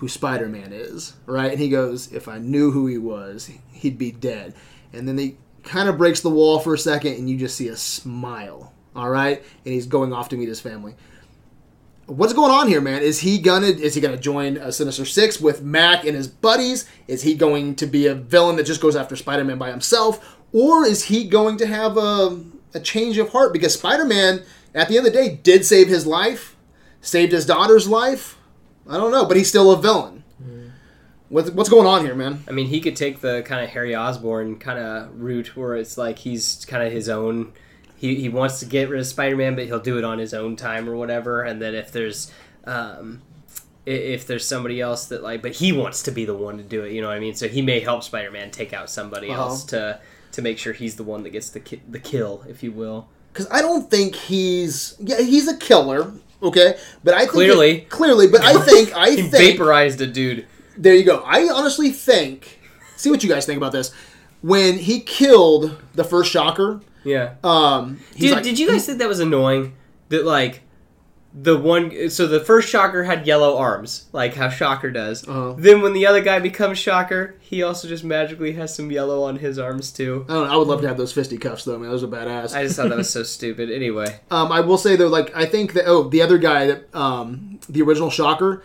who 0.00 0.08
Spider 0.08 0.48
Man 0.48 0.72
is, 0.72 1.12
right? 1.26 1.50
And 1.50 1.60
he 1.60 1.68
goes, 1.68 2.10
if 2.10 2.26
I 2.26 2.38
knew 2.38 2.70
who 2.70 2.86
he 2.86 2.96
was, 2.96 3.50
he'd 3.70 3.98
be 3.98 4.10
dead. 4.10 4.54
And 4.94 5.06
then 5.06 5.18
he 5.18 5.36
kind 5.62 5.90
of 5.90 5.98
breaks 5.98 6.22
the 6.22 6.30
wall 6.30 6.58
for 6.58 6.72
a 6.72 6.78
second, 6.78 7.16
and 7.16 7.28
you 7.28 7.36
just 7.36 7.54
see 7.54 7.68
a 7.68 7.76
smile, 7.76 8.72
all 8.96 9.10
right? 9.10 9.42
And 9.66 9.74
he's 9.74 9.84
going 9.84 10.14
off 10.14 10.30
to 10.30 10.38
meet 10.38 10.48
his 10.48 10.58
family. 10.58 10.94
What's 12.06 12.32
going 12.32 12.50
on 12.50 12.66
here, 12.66 12.80
man? 12.80 13.02
Is 13.02 13.20
he 13.20 13.38
gonna 13.38 13.66
is 13.66 13.94
he 13.94 14.00
gonna 14.00 14.16
join 14.16 14.56
a 14.56 14.72
Sinister 14.72 15.04
Six 15.04 15.38
with 15.38 15.62
Mac 15.62 16.06
and 16.06 16.16
his 16.16 16.28
buddies? 16.28 16.88
Is 17.06 17.22
he 17.22 17.34
going 17.34 17.74
to 17.76 17.86
be 17.86 18.06
a 18.06 18.14
villain 18.14 18.56
that 18.56 18.64
just 18.64 18.80
goes 18.80 18.96
after 18.96 19.16
Spider 19.16 19.44
Man 19.44 19.58
by 19.58 19.70
himself, 19.70 20.38
or 20.54 20.86
is 20.86 21.04
he 21.04 21.24
going 21.24 21.58
to 21.58 21.66
have 21.66 21.98
a 21.98 22.42
a 22.72 22.80
change 22.80 23.18
of 23.18 23.28
heart? 23.28 23.52
Because 23.52 23.74
Spider 23.74 24.06
Man, 24.06 24.42
at 24.74 24.88
the 24.88 24.96
end 24.96 25.06
of 25.06 25.12
the 25.12 25.18
day, 25.18 25.38
did 25.42 25.66
save 25.66 25.88
his 25.88 26.06
life, 26.06 26.56
saved 27.02 27.32
his 27.32 27.44
daughter's 27.44 27.86
life. 27.86 28.38
I 28.88 28.96
don't 28.96 29.10
know, 29.12 29.24
but 29.24 29.36
he's 29.36 29.48
still 29.48 29.70
a 29.72 29.80
villain. 29.80 30.24
What, 31.28 31.54
what's 31.54 31.68
going 31.68 31.86
on 31.86 32.04
here, 32.04 32.16
man? 32.16 32.42
I 32.48 32.50
mean, 32.50 32.66
he 32.66 32.80
could 32.80 32.96
take 32.96 33.20
the 33.20 33.42
kind 33.42 33.62
of 33.62 33.70
Harry 33.70 33.94
Osborn 33.94 34.58
kind 34.58 34.80
of 34.80 35.20
route 35.20 35.56
where 35.56 35.76
it's 35.76 35.96
like 35.96 36.18
he's 36.18 36.64
kind 36.64 36.82
of 36.84 36.92
his 36.92 37.08
own. 37.08 37.52
He, 37.96 38.16
he 38.16 38.28
wants 38.28 38.58
to 38.60 38.66
get 38.66 38.88
rid 38.88 38.98
of 38.98 39.06
Spider 39.06 39.36
Man, 39.36 39.54
but 39.54 39.66
he'll 39.66 39.78
do 39.78 39.96
it 39.96 40.02
on 40.02 40.18
his 40.18 40.34
own 40.34 40.56
time 40.56 40.88
or 40.88 40.96
whatever. 40.96 41.42
And 41.42 41.62
then 41.62 41.76
if 41.76 41.92
there's 41.92 42.32
um, 42.64 43.22
if 43.86 44.26
there's 44.26 44.44
somebody 44.44 44.80
else 44.80 45.06
that 45.06 45.22
like, 45.22 45.40
but 45.40 45.52
he 45.52 45.70
wants 45.70 46.02
to 46.04 46.10
be 46.10 46.24
the 46.24 46.34
one 46.34 46.56
to 46.56 46.64
do 46.64 46.82
it. 46.82 46.92
You 46.92 47.00
know 47.00 47.06
what 47.08 47.16
I 47.16 47.20
mean? 47.20 47.34
So 47.36 47.46
he 47.46 47.62
may 47.62 47.78
help 47.78 48.02
Spider 48.02 48.32
Man 48.32 48.50
take 48.50 48.72
out 48.72 48.90
somebody 48.90 49.30
Uh-huh. 49.30 49.40
else 49.42 49.62
to 49.66 50.00
to 50.32 50.42
make 50.42 50.58
sure 50.58 50.72
he's 50.72 50.96
the 50.96 51.04
one 51.04 51.22
that 51.22 51.30
gets 51.30 51.50
the 51.50 51.60
ki- 51.60 51.82
the 51.88 52.00
kill, 52.00 52.44
if 52.48 52.64
you 52.64 52.72
will. 52.72 53.08
Because 53.32 53.46
I 53.52 53.62
don't 53.62 53.88
think 53.88 54.16
he's 54.16 54.96
yeah 54.98 55.20
he's 55.20 55.46
a 55.46 55.56
killer, 55.56 56.12
okay, 56.42 56.78
but 57.04 57.14
I 57.14 57.20
think 57.20 57.30
Clearly. 57.32 57.80
clearly, 57.82 58.26
but 58.28 58.40
I 58.42 58.60
think 58.64 58.92
I 58.96 59.10
He 59.10 59.16
think 59.22 59.30
vaporized 59.58 60.00
a 60.00 60.06
dude. 60.06 60.46
There 60.76 60.94
you 60.94 61.04
go. 61.04 61.22
I 61.26 61.48
honestly 61.48 61.90
think. 61.90 62.58
See 62.96 63.10
what 63.10 63.22
you 63.22 63.28
guys 63.28 63.46
think 63.46 63.56
about 63.56 63.72
this. 63.72 63.92
When 64.42 64.78
he 64.78 65.00
killed 65.00 65.76
the 65.94 66.04
first 66.04 66.30
Shocker, 66.30 66.80
Yeah. 67.04 67.34
um, 67.44 68.00
Dude, 68.16 68.32
like, 68.32 68.42
did 68.44 68.58
you 68.58 68.66
guys 68.68 68.86
think 68.86 68.98
that 68.98 69.08
was 69.08 69.20
annoying? 69.20 69.74
That 70.08 70.24
like 70.24 70.62
the 71.32 71.56
one, 71.56 72.10
so 72.10 72.26
the 72.26 72.40
first 72.40 72.68
Shocker 72.68 73.04
had 73.04 73.24
yellow 73.26 73.56
arms, 73.56 74.06
like 74.12 74.34
how 74.34 74.48
Shocker 74.48 74.90
does. 74.90 75.26
Uh-huh. 75.28 75.54
Then 75.56 75.80
when 75.80 75.92
the 75.92 76.04
other 76.06 76.20
guy 76.20 76.40
becomes 76.40 76.76
Shocker, 76.78 77.36
he 77.38 77.62
also 77.62 77.86
just 77.86 78.02
magically 78.02 78.52
has 78.54 78.74
some 78.74 78.90
yellow 78.90 79.22
on 79.22 79.36
his 79.36 79.58
arms 79.58 79.92
too. 79.92 80.24
I 80.28 80.32
don't 80.34 80.48
know. 80.48 80.52
I 80.52 80.56
would 80.56 80.66
love 80.66 80.80
to 80.82 80.88
have 80.88 80.96
those 80.96 81.12
fisticuffs 81.12 81.64
though, 81.64 81.78
man. 81.78 81.88
Those 81.90 82.02
are 82.02 82.08
badass. 82.08 82.54
I 82.54 82.64
just 82.64 82.74
thought 82.76 82.88
that 82.88 82.98
was 82.98 83.10
so 83.10 83.22
stupid. 83.38 83.70
Anyway, 83.70 84.18
Um, 84.30 84.50
I 84.50 84.60
will 84.60 84.78
say 84.78 84.96
though, 84.96 85.06
like 85.08 85.34
I 85.36 85.46
think 85.46 85.74
that 85.74 85.84
oh, 85.86 86.08
the 86.08 86.20
other 86.22 86.36
guy 86.38 86.66
that 86.66 86.92
um, 86.94 87.60
the 87.68 87.82
original 87.82 88.10
Shocker, 88.10 88.64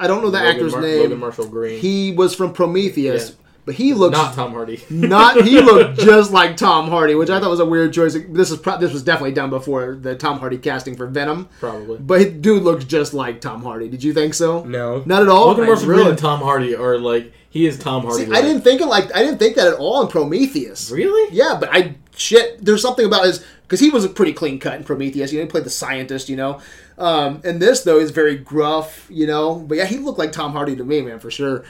I 0.00 0.06
don't 0.08 0.22
know 0.22 0.30
the 0.30 0.38
Logan 0.38 0.54
actor's 0.56 0.72
Mar- 0.72 0.80
name. 0.82 1.00
Logan 1.02 1.18
Marshall 1.20 1.48
Green. 1.48 1.80
He 1.80 2.12
was 2.12 2.34
from 2.34 2.52
Prometheus, 2.52 3.30
Yeah. 3.30 3.36
But 3.64 3.74
he 3.76 3.94
looks 3.94 4.16
not 4.16 4.34
Tom 4.34 4.52
Hardy. 4.52 4.82
not 4.90 5.44
he 5.44 5.60
looked 5.60 5.98
just 6.00 6.32
like 6.32 6.56
Tom 6.56 6.88
Hardy, 6.88 7.14
which 7.14 7.30
I 7.30 7.38
thought 7.40 7.50
was 7.50 7.60
a 7.60 7.66
weird 7.66 7.92
choice. 7.92 8.16
This 8.28 8.50
is 8.50 8.58
pro- 8.58 8.78
this 8.78 8.92
was 8.92 9.02
definitely 9.02 9.32
done 9.32 9.50
before 9.50 9.94
the 9.94 10.16
Tom 10.16 10.38
Hardy 10.38 10.58
casting 10.58 10.96
for 10.96 11.06
Venom, 11.06 11.48
Probably. 11.60 11.98
but 11.98 12.42
dude 12.42 12.62
looks 12.62 12.84
just 12.84 13.14
like 13.14 13.40
Tom 13.40 13.62
Hardy. 13.62 13.88
Did 13.88 14.02
you 14.02 14.12
think 14.12 14.34
so? 14.34 14.64
no. 14.64 15.02
Not 15.06 15.22
at 15.22 15.28
all. 15.28 15.46
Logan 15.48 15.66
Marshall 15.66 15.86
Green 15.86 15.98
really? 15.98 16.10
and 16.10 16.18
Tom 16.18 16.40
Hardy 16.40 16.74
are 16.74 16.98
like 16.98 17.32
he 17.50 17.66
is 17.66 17.78
Tom 17.78 18.02
Hardy. 18.02 18.24
See, 18.26 18.32
I 18.32 18.40
didn't 18.40 18.62
think 18.62 18.80
it 18.80 18.86
like 18.86 19.14
I 19.14 19.22
didn't 19.22 19.38
think 19.38 19.56
that 19.56 19.66
at 19.66 19.74
all 19.74 20.02
in 20.02 20.08
Prometheus. 20.08 20.90
really. 20.90 21.34
Yeah, 21.36 21.56
but 21.60 21.68
I 21.70 21.96
shit. 22.16 22.64
There's 22.64 22.80
something 22.82 23.04
about 23.04 23.24
his 23.26 23.44
because 23.62 23.78
he 23.78 23.90
was 23.90 24.04
a 24.04 24.08
pretty 24.08 24.32
clean 24.32 24.58
cut 24.58 24.74
in 24.74 24.84
Prometheus. 24.84 25.32
You 25.32 25.38
know, 25.38 25.44
he 25.44 25.50
played 25.50 25.64
the 25.64 25.70
scientist. 25.70 26.28
You 26.28 26.36
know, 26.36 26.60
um, 26.96 27.42
and 27.44 27.60
this 27.60 27.82
though 27.82 27.98
is 27.98 28.10
very 28.10 28.36
gruff. 28.36 29.06
You 29.10 29.26
know, 29.26 29.56
but 29.56 29.76
yeah, 29.76 29.84
he 29.84 29.98
looked 29.98 30.18
like 30.18 30.32
Tom 30.32 30.52
Hardy 30.52 30.76
to 30.76 30.84
me, 30.84 31.02
man, 31.02 31.18
for 31.18 31.30
sure. 31.30 31.64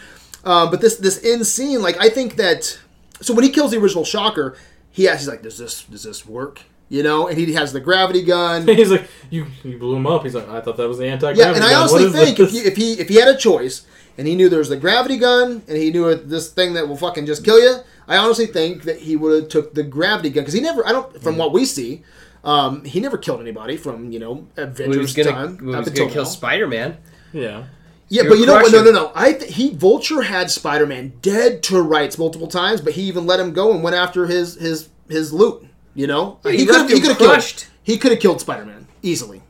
Um, 0.45 0.71
but 0.71 0.81
this 0.81 0.97
this 0.97 1.23
end 1.25 1.47
scene, 1.47 1.83
like 1.83 1.97
I 2.01 2.09
think 2.09 2.37
that 2.37 2.79
so 3.21 3.33
when 3.35 3.45
he 3.45 3.51
kills 3.51 3.71
the 3.71 3.79
original 3.79 4.05
Shocker, 4.05 4.57
he 4.91 5.09
asks, 5.09 5.23
he's 5.23 5.29
like, 5.29 5.43
"Does 5.43 5.59
this 5.59 5.85
does 5.85 6.03
this 6.03 6.27
work?" 6.27 6.63
You 6.89 7.03
know, 7.03 7.27
and 7.27 7.39
he 7.39 7.53
has 7.55 7.73
the 7.73 7.81
gravity 7.81 8.23
gun. 8.23 8.67
He's 8.67 8.91
like, 8.91 9.09
you, 9.31 9.47
you 9.65 9.79
blew 9.79 9.97
him 9.97 10.07
up. 10.07 10.25
He's 10.25 10.35
like, 10.35 10.47
I 10.51 10.61
thought 10.61 10.77
that 10.77 10.87
was 10.87 10.99
the 10.99 11.07
anti 11.07 11.33
gravity. 11.33 11.41
Yeah, 11.41 11.55
and 11.55 11.65
I 11.65 11.73
honestly 11.73 12.11
think 12.11 12.39
if, 12.39 12.53
you, 12.53 12.63
if 12.65 12.77
he 12.77 12.93
if 13.01 13.09
he 13.09 13.15
had 13.15 13.29
a 13.29 13.37
choice, 13.37 13.87
and 14.19 14.27
he 14.27 14.35
knew 14.35 14.51
there 14.51 14.59
was 14.59 14.69
the 14.69 14.77
gravity 14.77 15.17
gun, 15.17 15.63
and 15.67 15.79
he 15.79 15.91
knew 15.91 16.09
it, 16.09 16.29
this 16.29 16.53
thing 16.53 16.75
that 16.75 16.87
will 16.87 16.99
fucking 16.99 17.25
just 17.25 17.47
kill 17.47 17.59
you, 17.59 17.79
I 18.07 18.19
honestly 18.19 18.45
think 18.45 18.83
that 18.83 18.99
he 18.99 19.17
would 19.17 19.45
have 19.45 19.49
took 19.51 19.73
the 19.73 19.83
gravity 19.83 20.29
gun 20.29 20.43
because 20.43 20.53
he 20.53 20.61
never. 20.61 20.87
I 20.87 20.93
don't. 20.93 21.23
From 21.23 21.39
what 21.39 21.53
we 21.55 21.65
see, 21.65 22.03
um, 22.45 22.85
he 22.85 23.01
never 23.01 23.17
killed 23.17 23.41
anybody 23.41 23.79
from 23.79 24.13
you 24.13 24.19
know 24.19 24.47
Avengers 24.59 24.79
We 24.79 24.85
Avengers 24.85 24.99
was 24.99 25.15
gonna, 25.15 25.31
time 25.31 25.65
we 25.65 25.73
up 25.73 25.79
was 25.79 25.89
until 25.89 26.05
gonna 26.05 26.15
kill. 26.15 26.27
Spider 26.27 26.67
Man. 26.67 26.99
Yeah. 27.33 27.65
Yeah, 28.13 28.25
but 28.29 28.39
you 28.39 28.45
know 28.45 28.53
what? 28.57 28.71
No, 28.71 28.85
no, 28.85 28.91
no. 28.91 29.11
I 29.15 29.33
th- 29.33 29.55
he 29.55 29.71
Vulture 29.75 30.21
had 30.21 30.51
Spider 30.51 30.87
Man 30.87 31.15
dead 31.23 31.63
to 31.65 31.81
rights 31.81 32.19
multiple 32.19 32.47
times, 32.47 32.83
but 32.83 32.93
he 32.93 33.05
even 33.05 33.25
let 33.25 33.41
him 33.41 33.55
go 33.55 33.73
and 33.73 33.83
went 33.83 33.97
after 33.97 34.27
his 34.27 34.55
his 34.57 34.91
his 35.09 35.33
loot. 35.33 35.67
You 35.95 36.07
know, 36.07 36.39
Yeah, 36.45 36.53
he 36.53 36.67
could 36.67 36.75
have 36.75 36.89
he 36.91 36.97
him 36.97 37.01
could 37.01 37.11
have 37.11 37.19
killed 37.19 37.67
he 37.83 37.97
could 37.97 38.13
have 38.13 38.21
killed 38.21 38.43
Spider 38.43 38.67
Man 38.67 38.87
easily 39.03 39.43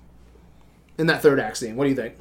in 0.97 1.09
that 1.09 1.23
third 1.23 1.41
act 1.41 1.57
scene. 1.57 1.75
What 1.75 1.85
do 1.85 1.91
you 1.91 1.97
think? 1.97 2.15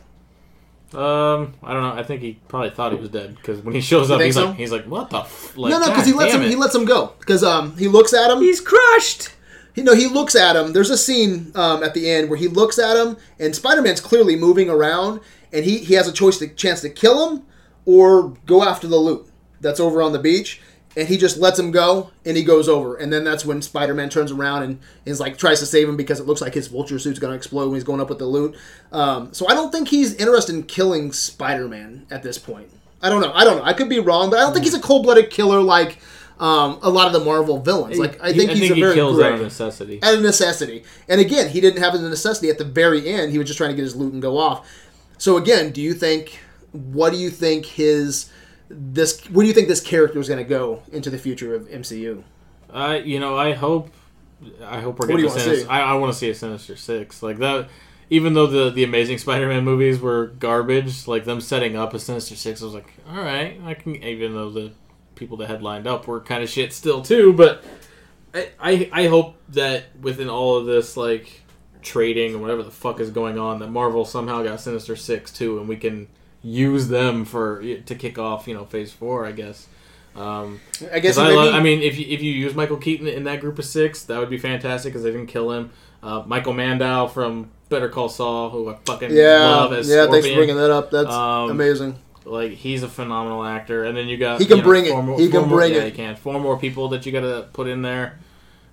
Um, 0.96 1.54
I 1.62 1.74
don't 1.74 1.84
know. 1.84 1.94
I 1.94 2.02
think 2.02 2.22
he 2.22 2.40
probably 2.48 2.72
thought 2.72 2.92
he 2.92 2.98
was 2.98 3.10
dead 3.10 3.36
because 3.36 3.62
when 3.62 3.76
he 3.76 3.82
shows 3.82 4.10
up, 4.10 4.20
he's 4.20 4.34
so? 4.34 4.48
like, 4.48 4.56
he's 4.56 4.72
like, 4.72 4.86
what 4.86 5.12
the? 5.12 5.20
F-? 5.20 5.56
Like, 5.56 5.70
no, 5.70 5.80
no, 5.80 5.86
because 5.86 6.06
because 6.06 6.08
he 6.08 6.14
lets 6.14 6.34
him 6.34 6.42
he 6.42 6.56
lets 6.56 6.74
him 6.74 6.86
go 6.86 7.14
because 7.20 7.44
um 7.44 7.78
he 7.78 7.88
looks 7.88 8.14
at 8.16 8.32
him. 8.32 8.42
He's 8.42 8.60
crushed. 8.60 9.30
You 9.76 9.84
know, 9.84 9.94
he 9.96 10.08
looks 10.08 10.36
at 10.36 10.56
him. 10.56 10.74
There's 10.74 10.90
a 10.90 10.98
scene 10.98 11.52
um, 11.56 11.82
at 11.84 11.94
the 11.94 12.10
end 12.10 12.30
where 12.30 12.38
he 12.38 12.48
looks 12.48 12.78
at 12.78 12.98
him, 12.98 13.16
and 13.40 13.56
Spider 13.56 13.82
Man's 13.82 14.02
clearly 14.02 14.36
moving 14.36 14.70
around, 14.70 15.22
and 15.54 15.66
he, 15.66 15.80
he 15.80 15.94
has 15.96 16.08
a 16.08 16.14
choice 16.14 16.38
to 16.40 16.48
chance 16.48 16.82
to 16.82 16.90
kill 16.90 17.30
him 17.30 17.44
or 17.86 18.30
go 18.46 18.64
after 18.64 18.88
the 18.88 18.98
loot 18.98 19.28
that's 19.60 19.80
over 19.80 20.02
on 20.02 20.12
the 20.12 20.20
beach, 20.20 20.62
and 20.96 21.08
he 21.08 21.18
just 21.18 21.38
lets 21.38 21.58
him 21.58 21.72
go, 21.72 22.12
and 22.26 22.36
he 22.36 22.44
goes 22.44 22.68
over, 22.68 22.96
and 22.96 23.14
then 23.14 23.24
that's 23.24 23.46
when 23.46 23.62
Spider 23.62 23.94
Man 23.94 24.10
turns 24.10 24.32
around 24.32 24.64
and 24.64 24.80
is 25.06 25.20
like 25.20 25.38
tries 25.38 25.60
to 25.60 25.66
save 25.66 25.88
him 25.88 25.96
because 25.96 26.20
it 26.20 26.26
looks 26.26 26.42
like 26.42 26.54
his 26.54 26.68
vulture 26.68 27.00
suit's 27.00 27.20
gonna 27.20 27.36
explode 27.36 27.68
when 27.68 27.76
he's 27.76 27.84
going 27.84 28.02
up 28.02 28.10
with 28.10 28.20
the 28.20 28.26
loot. 28.26 28.56
Um, 28.92 29.34
so 29.34 29.48
I 29.48 29.54
don't 29.54 29.72
think 29.72 29.88
he's 29.88 30.14
interested 30.16 30.56
in 30.56 30.64
killing 30.64 31.12
Spider 31.12 31.68
Man 31.68 32.06
at 32.12 32.24
this 32.24 32.38
point. 32.38 32.70
I 33.02 33.10
don't 33.10 33.22
know. 33.22 33.32
I 33.34 33.44
don't 33.44 33.58
know. 33.58 33.64
I 33.64 33.74
could 33.74 33.90
be 33.90 34.00
wrong, 34.00 34.30
but 34.30 34.40
I 34.40 34.42
don't 34.44 34.54
think 34.54 34.66
he's 34.66 34.76
a 34.76 34.82
cold 34.82 35.04
blooded 35.04 35.30
killer 35.30 35.62
like. 35.62 36.00
Um, 36.40 36.80
a 36.82 36.90
lot 36.90 37.06
of 37.06 37.14
the 37.14 37.20
Marvel 37.20 37.60
villains, 37.60 38.00
like 38.00 38.20
I 38.20 38.34
think 38.34 38.50
he's 38.50 38.72
a 38.72 38.74
he 38.74 38.82
very 38.82 38.96
kills 38.96 39.20
out 39.20 39.34
of 39.34 39.42
necessity. 39.42 40.02
out 40.02 40.16
of 40.16 40.24
necessity. 40.24 40.84
And 41.08 41.22
again, 41.22 41.50
he 41.50 41.62
didn't 41.62 41.84
have 41.84 41.94
the 41.94 42.10
necessity 42.10 42.50
at 42.50 42.58
the 42.58 42.64
very 42.64 43.08
end. 43.08 43.32
He 43.32 43.38
was 43.38 43.46
just 43.46 43.58
trying 43.58 43.70
to 43.70 43.76
get 43.76 43.84
his 43.84 43.96
loot 43.96 44.12
and 44.12 44.24
go 44.24 44.40
off. 44.40 44.68
So 45.22 45.38
again, 45.38 45.70
do 45.72 45.84
you 45.84 45.94
think? 45.94 46.40
What 46.72 47.12
do 47.12 47.18
you 47.20 47.30
think 47.30 47.68
his 47.68 48.32
this? 48.70 49.24
Where 49.30 49.44
do 49.44 49.48
you 49.48 49.54
think 49.54 49.68
this 49.68 49.80
character 49.80 50.18
is 50.20 50.28
going 50.28 50.40
to 50.44 50.50
go 50.50 50.82
into 50.92 51.12
the 51.12 51.20
future 51.20 51.54
of 51.54 51.68
MCU? 51.68 52.24
I, 52.74 52.96
you 52.98 53.20
know, 53.20 53.38
I 53.38 53.54
hope, 53.54 53.92
I 54.66 54.80
hope 54.80 54.98
we're 54.98 55.06
What 55.06 55.18
do 55.18 55.22
getting 55.22 55.26
you 55.26 55.30
Sinister. 55.30 55.66
see? 55.66 55.70
I, 55.70 55.92
I 55.92 55.94
want 55.94 56.12
to 56.12 56.18
see 56.18 56.32
a 56.32 56.34
Sinister 56.34 56.76
Six 56.76 57.22
like 57.22 57.38
that. 57.38 57.70
Even 58.10 58.34
though 58.34 58.48
the 58.48 58.72
the 58.72 58.84
Amazing 58.84 59.20
Spider-Man 59.20 59.64
movies 59.64 60.00
were 60.00 60.34
garbage, 60.40 61.08
like 61.08 61.26
them 61.26 61.40
setting 61.40 61.76
up 61.76 61.94
a 61.94 62.00
Sinister 62.00 62.36
Six, 62.36 62.64
I 62.64 62.66
was 62.66 62.74
like, 62.74 62.92
all 63.08 63.18
right, 63.24 63.62
I 63.64 63.76
can. 63.76 63.98
Even 63.98 64.34
though 64.34 64.50
the 64.50 64.72
people 65.14 65.38
that 65.38 65.50
had 65.50 65.62
lined 65.62 65.86
up 65.86 66.08
were 66.08 66.20
kind 66.20 66.42
of 66.42 66.50
shit 66.50 66.74
still 66.74 67.04
too, 67.04 67.32
but 67.32 67.64
I, 68.34 68.50
I 68.60 68.90
I 68.92 69.08
hope 69.08 69.36
that 69.50 69.96
within 70.02 70.30
all 70.30 70.58
of 70.58 70.66
this 70.66 70.98
like 70.98 71.44
trading 71.82 72.36
or 72.36 72.38
whatever 72.40 72.64
the 72.64 72.72
fuck 72.72 73.00
is 73.00 73.10
going 73.10 73.38
on, 73.40 73.60
that 73.60 73.70
Marvel 73.70 74.06
somehow 74.06 74.44
got 74.44 74.60
Sinister 74.60 74.96
Six 74.96 75.32
too, 75.32 75.60
and 75.60 75.68
we 75.68 75.78
can 75.78 76.08
use 76.44 76.88
them 76.88 77.24
for 77.26 77.62
to 77.62 77.96
kick 77.96 78.18
off 78.18 78.48
you 78.48 78.54
know 78.54 78.66
Phase 78.66 78.92
Four, 78.92 79.26
I 79.26 79.32
guess. 79.32 79.68
Um, 80.16 80.60
I 80.92 81.00
guess 81.00 81.18
I, 81.18 81.30
love, 81.30 81.54
I 81.56 81.62
mean, 81.62 81.82
if 81.82 81.98
you, 81.98 82.06
if 82.10 82.22
you 82.22 82.34
use 82.34 82.54
Michael 82.54 82.76
Keaton 82.76 83.08
in 83.08 83.24
that 83.24 83.40
group 83.40 83.58
of 83.60 83.64
six, 83.66 84.04
that 84.04 84.20
would 84.20 84.30
be 84.30 84.38
fantastic 84.38 84.92
because 84.92 85.04
they 85.04 85.12
didn't 85.12 85.28
kill 85.28 85.52
him. 85.52 85.72
Uh, 86.04 86.24
Michael 86.26 86.52
Mando 86.52 87.08
from 87.08 87.50
Better 87.70 87.88
Call 87.88 88.10
Saul, 88.10 88.50
who 88.50 88.70
I 88.70 88.76
fucking 88.86 89.12
yeah, 89.12 89.40
love 89.40 89.72
as 89.72 89.88
yeah. 89.88 90.08
Thanks 90.08 90.28
for 90.28 90.36
bringing 90.36 90.58
that 90.58 90.70
up. 90.72 90.92
That's 90.92 91.10
Um, 91.10 91.52
amazing. 91.52 91.96
Like 92.26 92.52
he's 92.52 92.84
a 92.84 92.90
phenomenal 92.90 93.44
actor, 93.44 93.86
and 93.86 93.96
then 93.96 94.08
you 94.10 94.18
got 94.18 94.40
He 94.40 94.46
can 94.46 94.58
you 94.58 94.64
know, 94.64 94.68
bring 94.68 94.86
it. 94.86 94.96
more- 94.96 95.18
He 95.20 95.30
can 95.30 95.42
more- 95.48 95.60
bring 95.60 95.74
yeah, 95.74 95.80
it. 95.82 95.86
He 95.86 95.92
can. 95.92 96.16
Four 96.18 96.40
more 96.42 96.58
people 96.60 96.90
that 96.90 97.06
you 97.06 97.12
got 97.14 97.22
to 97.22 97.48
put 97.54 97.68
in 97.68 97.82
there, 97.82 98.20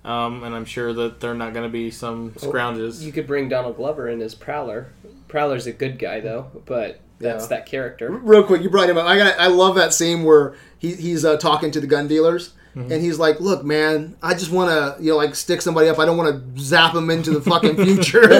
um, 0.09 0.43
and 0.43 0.55
I'm 0.55 0.65
sure 0.65 0.93
that 0.93 1.19
they're 1.19 1.33
not 1.33 1.53
going 1.53 1.65
to 1.65 1.71
be 1.71 1.91
some 1.91 2.31
scrounges. 2.31 3.01
You 3.01 3.11
could 3.11 3.27
bring 3.27 3.49
Donald 3.49 3.75
Glover 3.77 4.07
in 4.09 4.21
as 4.21 4.35
Prowler. 4.35 4.87
Prowler's 5.27 5.67
a 5.67 5.71
good 5.73 5.99
guy 5.99 6.19
though, 6.19 6.47
but 6.65 6.99
that's 7.19 7.43
Yeah. 7.45 7.49
that 7.57 7.65
character. 7.65 8.09
Real 8.11 8.43
quick, 8.43 8.61
you 8.61 8.69
brought 8.69 8.89
him 8.89 8.97
up. 8.97 9.05
I 9.05 9.17
got. 9.17 9.39
I 9.39 9.47
love 9.47 9.75
that 9.75 9.93
scene 9.93 10.23
where 10.23 10.55
he, 10.77 10.95
he's 10.95 11.23
uh, 11.25 11.37
talking 11.37 11.71
to 11.71 11.79
the 11.79 11.87
gun 11.87 12.07
dealers. 12.07 12.53
Mm-hmm. 12.75 12.91
And 12.91 13.01
he's 13.01 13.17
like, 13.17 13.39
"Look, 13.39 13.63
man, 13.65 14.15
I 14.21 14.35
just 14.35 14.51
want 14.51 14.69
to, 14.69 15.03
you 15.03 15.11
know, 15.11 15.17
like 15.17 15.33
stick 15.35 15.59
somebody 15.61 15.89
up. 15.89 15.97
I 15.97 16.05
don't 16.05 16.17
want 16.17 16.55
to 16.55 16.61
zap 16.61 16.93
them 16.93 17.09
into 17.09 17.31
the 17.31 17.41
fucking 17.41 17.75
future. 17.83 18.21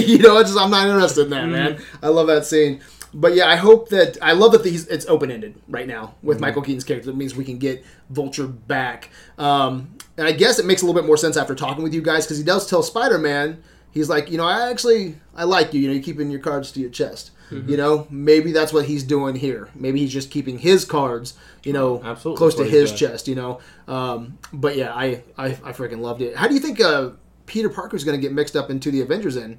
you 0.00 0.18
know, 0.18 0.38
it's 0.38 0.50
just 0.50 0.58
I'm 0.60 0.70
not 0.72 0.88
interested 0.88 1.22
in 1.24 1.30
that, 1.30 1.46
man. 1.48 1.74
Mm-hmm. 1.74 2.04
I 2.04 2.08
love 2.08 2.26
that 2.26 2.44
scene. 2.44 2.80
But 3.14 3.34
yeah, 3.34 3.48
I 3.48 3.54
hope 3.56 3.88
that 3.90 4.18
I 4.20 4.32
love 4.32 4.52
that 4.52 4.64
he's 4.64 4.86
it's 4.88 5.06
open 5.06 5.30
ended 5.30 5.54
right 5.68 5.86
now 5.86 6.14
with 6.22 6.36
Mm-hmm. 6.38 6.46
Michael 6.46 6.62
Keaton's 6.62 6.84
character. 6.84 7.10
It 7.10 7.16
means 7.16 7.34
we 7.36 7.44
can 7.44 7.58
get 7.58 7.84
Vulture 8.10 8.46
back. 8.48 9.10
Um, 9.38 9.94
and 10.20 10.28
I 10.28 10.32
guess 10.32 10.58
it 10.58 10.66
makes 10.66 10.82
a 10.82 10.86
little 10.86 11.00
bit 11.00 11.06
more 11.06 11.16
sense 11.16 11.38
after 11.38 11.54
talking 11.54 11.82
with 11.82 11.94
you 11.94 12.02
guys 12.02 12.26
because 12.26 12.36
he 12.36 12.44
does 12.44 12.68
tell 12.68 12.82
Spider 12.82 13.16
Man, 13.16 13.62
he's 13.90 14.10
like, 14.10 14.30
you 14.30 14.36
know, 14.36 14.44
I 14.44 14.70
actually 14.70 15.14
I 15.34 15.44
like 15.44 15.72
you. 15.72 15.80
You 15.80 15.88
know, 15.88 15.94
you're 15.94 16.02
keeping 16.02 16.30
your 16.30 16.40
cards 16.40 16.70
to 16.72 16.80
your 16.80 16.90
chest. 16.90 17.30
Mm-hmm. 17.50 17.70
You 17.70 17.76
know, 17.78 18.06
maybe 18.10 18.52
that's 18.52 18.70
what 18.70 18.84
he's 18.84 19.02
doing 19.02 19.34
here. 19.34 19.70
Maybe 19.74 20.00
he's 20.00 20.12
just 20.12 20.30
keeping 20.30 20.58
his 20.58 20.84
cards, 20.84 21.38
you 21.64 21.72
know, 21.72 22.02
Absolutely, 22.04 22.36
close 22.36 22.54
to 22.56 22.64
his 22.64 22.92
chest. 22.92 23.28
You 23.28 23.34
know, 23.34 23.60
um, 23.88 24.36
but 24.52 24.76
yeah, 24.76 24.92
I, 24.92 25.22
I 25.38 25.46
I 25.46 25.72
freaking 25.72 26.00
loved 26.00 26.20
it. 26.20 26.36
How 26.36 26.46
do 26.46 26.52
you 26.52 26.60
think 26.60 26.82
uh, 26.82 27.12
Peter 27.46 27.70
Parker's 27.70 28.04
going 28.04 28.20
to 28.20 28.20
get 28.20 28.34
mixed 28.34 28.56
up 28.56 28.68
into 28.68 28.90
the 28.90 29.00
Avengers 29.00 29.36
in 29.36 29.58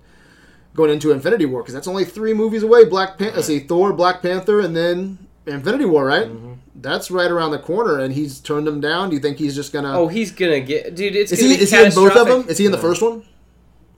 going 0.76 0.92
into 0.92 1.12
Infinity 1.12 1.48
War? 1.48 1.64
Because 1.64 1.74
that's 1.74 1.88
only 1.88 2.06
three 2.06 2.36
movies 2.36 2.62
away. 2.62 2.86
Black 2.86 3.18
Panther, 3.18 3.38
let's 3.38 3.48
see, 3.48 3.62
Thor, 3.62 3.94
Black 3.94 4.22
Panther, 4.22 4.60
and 4.60 4.76
then 4.76 5.28
Infinity 5.48 5.86
War, 5.86 6.06
right? 6.06 6.28
Mm-hmm. 6.28 6.51
That's 6.82 7.12
right 7.12 7.30
around 7.30 7.52
the 7.52 7.60
corner, 7.60 8.00
and 8.00 8.14
he's 8.14 8.40
turned 8.40 8.66
them 8.68 8.82
down. 8.82 9.10
Do 9.10 9.16
you 9.16 9.22
think 9.22 9.38
he's 9.38 9.56
just 9.56 9.72
gonna? 9.72 9.98
Oh, 9.98 10.08
he's 10.08 10.32
gonna 10.32 10.60
get 10.62 10.96
dude. 10.96 11.16
It's 11.16 11.32
is 11.32 11.40
gonna 11.40 11.52
he 11.52 11.58
be 11.58 11.64
is 11.64 11.72
he 11.72 11.84
in 11.84 11.92
both 11.94 12.16
of 12.16 12.28
them? 12.28 12.50
Is 12.50 12.58
he 12.58 12.66
in 12.66 12.72
the 12.72 12.78
first 12.78 13.02
one? 13.02 13.24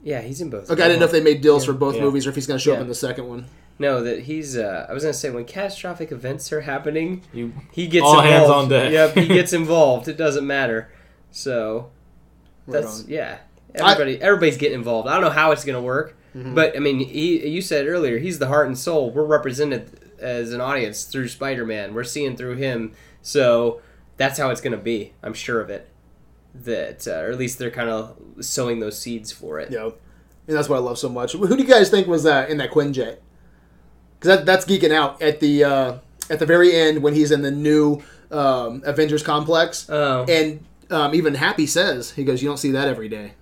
Yeah, 0.02 0.20
he's 0.20 0.40
in 0.42 0.50
both. 0.50 0.70
Okay, 0.70 0.82
I 0.82 0.88
didn't 0.88 1.00
know 1.00 1.06
if 1.06 1.12
they 1.12 1.22
made 1.22 1.40
deals 1.40 1.64
for 1.64 1.72
both 1.72 1.94
Yeah. 1.96 2.02
movies 2.02 2.26
or 2.26 2.30
if 2.30 2.34
he's 2.36 2.46
gonna 2.46 2.58
show 2.58 2.74
up 2.74 2.80
in 2.80 2.88
the 2.88 2.94
second 2.94 3.26
one. 3.28 3.46
No, 3.78 4.02
that 4.02 4.20
he's. 4.20 4.56
Uh, 4.56 4.86
I 4.88 4.92
was 4.92 5.02
gonna 5.02 5.14
say 5.14 5.30
when 5.30 5.44
catastrophic 5.46 6.12
events 6.12 6.52
are 6.52 6.60
happening, 6.60 7.22
You 7.32 7.52
he 7.72 7.86
gets 7.86 8.04
All 8.04 8.20
involved. 8.20 8.28
hands 8.28 8.50
on 8.50 8.68
deck. 8.68 8.92
Yep, 8.92 9.14
he 9.16 9.26
gets 9.28 9.52
involved. 9.62 10.06
It 10.08 10.16
doesn't 10.16 10.46
matter. 10.46 10.88
So 11.30 11.90
Right 12.66 12.80
that's 12.82 13.00
on. 13.04 13.08
yeah. 13.08 13.38
Everybody, 13.74 14.20
everybody's 14.22 14.56
getting 14.58 14.78
involved. 14.78 15.08
I 15.08 15.14
don't 15.14 15.22
know 15.22 15.30
how 15.30 15.50
it's 15.52 15.64
gonna 15.64 15.80
work, 15.82 16.16
Mm-hmm. 16.36 16.54
but 16.54 16.76
I 16.76 16.80
mean, 16.80 16.98
he. 17.00 17.46
You 17.48 17.60
said 17.62 17.86
earlier, 17.86 18.18
he's 18.18 18.38
the 18.38 18.48
heart 18.48 18.66
and 18.66 18.76
soul. 18.78 19.10
We're 19.10 19.24
represented 19.24 19.88
as 20.20 20.52
an 20.52 20.60
audience 20.60 21.04
through 21.04 21.28
Spider-Man. 21.28 21.94
We're 21.94 22.04
seeing 22.04 22.36
through 22.36 22.56
him. 22.56 22.92
So 23.22 23.80
that's 24.16 24.38
how 24.38 24.50
it's 24.50 24.60
gonna 24.60 24.76
be. 24.76 25.12
I'm 25.22 25.34
sure 25.34 25.60
of 25.60 25.70
it. 25.70 25.88
That, 26.54 27.08
uh, 27.08 27.22
or 27.24 27.30
at 27.32 27.38
least 27.38 27.58
they're 27.58 27.70
kind 27.70 27.90
of 27.90 28.16
sowing 28.40 28.78
those 28.78 28.96
seeds 28.98 29.32
for 29.32 29.58
it. 29.58 29.72
Yeah, 29.72 29.90
and 30.46 30.56
that's 30.56 30.68
what 30.68 30.76
I 30.76 30.80
love 30.80 30.98
so 30.98 31.08
much. 31.08 31.32
Who 31.32 31.48
do 31.48 31.56
you 31.62 31.68
guys 31.68 31.90
think 31.90 32.06
was 32.06 32.26
uh, 32.26 32.46
in 32.48 32.58
that 32.58 32.70
Quinjet? 32.70 33.18
Because 34.18 34.38
that, 34.38 34.46
that's 34.46 34.64
geeking 34.64 34.92
out 34.92 35.20
at 35.20 35.40
the 35.40 35.64
uh, 35.64 35.98
at 36.30 36.38
the 36.38 36.46
very 36.46 36.72
end 36.74 37.02
when 37.02 37.14
he's 37.14 37.32
in 37.32 37.42
the 37.42 37.50
new 37.50 38.02
um, 38.30 38.82
Avengers 38.86 39.22
complex, 39.22 39.88
Oh, 39.90 40.24
and 40.28 40.64
um, 40.90 41.14
even 41.14 41.34
Happy 41.34 41.66
says 41.66 42.12
he 42.12 42.22
goes, 42.24 42.40
"You 42.40 42.48
don't 42.48 42.58
see 42.58 42.70
that 42.70 42.86
every 42.86 43.08
day." 43.08 43.32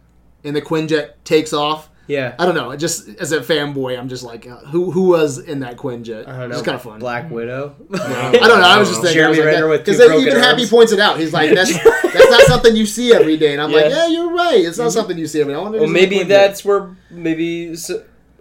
And 0.43 0.57
the 0.57 0.63
Quinjet 0.63 1.13
takes 1.25 1.53
off. 1.53 1.89
Yeah. 2.13 2.35
I 2.39 2.45
don't 2.45 2.55
know. 2.55 2.77
Just 2.77 3.09
as 3.21 3.33
a 3.33 3.41
fanboy, 3.41 3.99
I'm 3.99 4.09
just 4.09 4.23
like, 4.23 4.47
uh, 4.47 4.59
who 4.59 4.91
who 4.91 5.09
was 5.09 5.39
in 5.39 5.61
that 5.61 5.77
Quinjet? 5.77 6.29
I 6.29 6.41
don't 6.41 6.51
know. 6.51 6.57
It's 6.57 6.65
kind 6.65 6.75
of 6.75 6.83
fun. 6.83 6.99
Black 6.99 7.31
Widow. 7.31 7.75
I 7.95 8.33
don't 8.33 8.61
know. 8.61 8.69
I 8.69 8.79
was 8.79 8.89
just 8.89 9.01
thinking. 9.01 9.15
Jeremy 9.15 9.41
Renner 9.41 9.69
with 9.69 9.87
two 9.87 9.93
because 9.93 10.07
broken 10.07 10.27
even 10.29 10.39
Happy 10.41 10.67
points 10.67 10.93
it 10.93 11.01
out. 11.01 11.19
He's 11.19 11.33
like, 11.33 11.51
"That's 11.55 11.73
that's 11.73 12.31
not 12.31 12.43
something 12.43 12.77
you 12.77 12.87
see 12.87 13.15
every 13.15 13.37
day," 13.37 13.53
and 13.55 13.63
I'm 13.63 13.73
like, 13.73 13.87
Yeah. 13.87 14.07
"Yeah, 14.07 14.07
you're 14.09 14.33
right. 14.33 14.65
It's 14.65 14.79
not 14.79 14.93
something 14.93 15.17
you 15.17 15.27
see 15.27 15.41
every 15.41 15.55
day." 15.55 15.59
I 15.59 15.63
wonder 15.63 15.79
if 15.79 15.83
Well, 15.83 15.91
maybe 15.91 16.19
the 16.19 16.25
that's 16.25 16.65
where 16.65 16.95
maybe 17.11 17.75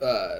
uh, 0.02 0.36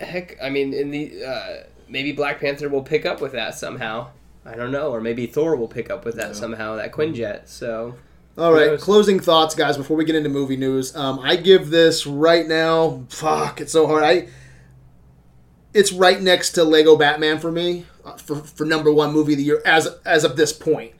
heck. 0.00 0.36
I 0.42 0.50
mean, 0.50 0.74
in 0.74 0.90
the 0.90 1.24
uh, 1.24 1.56
maybe 1.88 2.12
Black 2.12 2.40
Panther 2.40 2.68
will 2.68 2.82
pick 2.82 3.06
up 3.06 3.20
with 3.20 3.32
that 3.32 3.54
somehow. 3.54 4.08
I 4.44 4.54
don't 4.54 4.72
know, 4.72 4.90
or 4.90 5.00
maybe 5.00 5.26
Thor 5.26 5.56
will 5.56 5.68
pick 5.68 5.90
up 5.90 6.04
with 6.04 6.16
that 6.16 6.36
somehow. 6.36 6.76
That 6.76 6.92
Quinjet. 6.92 7.48
So 7.48 7.96
All 8.38 8.52
right, 8.52 8.78
closing 8.78 9.18
thoughts, 9.18 9.56
guys. 9.56 9.76
Before 9.76 9.96
we 9.96 10.04
get 10.04 10.14
into 10.14 10.28
movie 10.28 10.56
news, 10.56 10.94
um, 10.94 11.18
I 11.18 11.34
give 11.34 11.70
this 11.70 12.06
right 12.06 12.46
now. 12.46 13.04
Fuck, 13.08 13.60
it's 13.60 13.72
so 13.72 13.88
hard. 13.88 14.04
I. 14.04 14.28
It's 15.74 15.92
right 15.92 16.20
next 16.22 16.52
to 16.52 16.64
Lego 16.64 16.96
Batman 16.96 17.40
for 17.40 17.50
me, 17.50 17.84
uh, 18.04 18.12
for, 18.16 18.36
for 18.36 18.64
number 18.64 18.92
one 18.92 19.12
movie 19.12 19.32
of 19.32 19.38
the 19.38 19.44
year 19.44 19.60
as 19.66 19.88
as 20.06 20.22
of 20.22 20.36
this 20.36 20.52
point. 20.52 20.92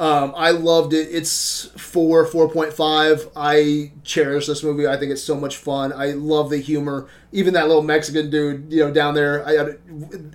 Um, 0.00 0.32
I 0.34 0.52
loved 0.52 0.94
it. 0.94 1.08
It's 1.12 1.66
four, 1.76 2.24
four 2.24 2.48
point 2.48 2.72
five. 2.72 3.28
I 3.36 3.92
cherish 4.02 4.46
this 4.46 4.64
movie. 4.64 4.86
I 4.88 4.96
think 4.96 5.12
it's 5.12 5.22
so 5.22 5.34
much 5.38 5.58
fun. 5.58 5.92
I 5.92 6.12
love 6.12 6.48
the 6.48 6.56
humor. 6.56 7.06
Even 7.32 7.52
that 7.54 7.68
little 7.68 7.82
Mexican 7.82 8.30
dude, 8.30 8.72
you 8.72 8.82
know, 8.82 8.90
down 8.90 9.12
there. 9.14 9.46
I, 9.46 9.58
I 9.58 9.66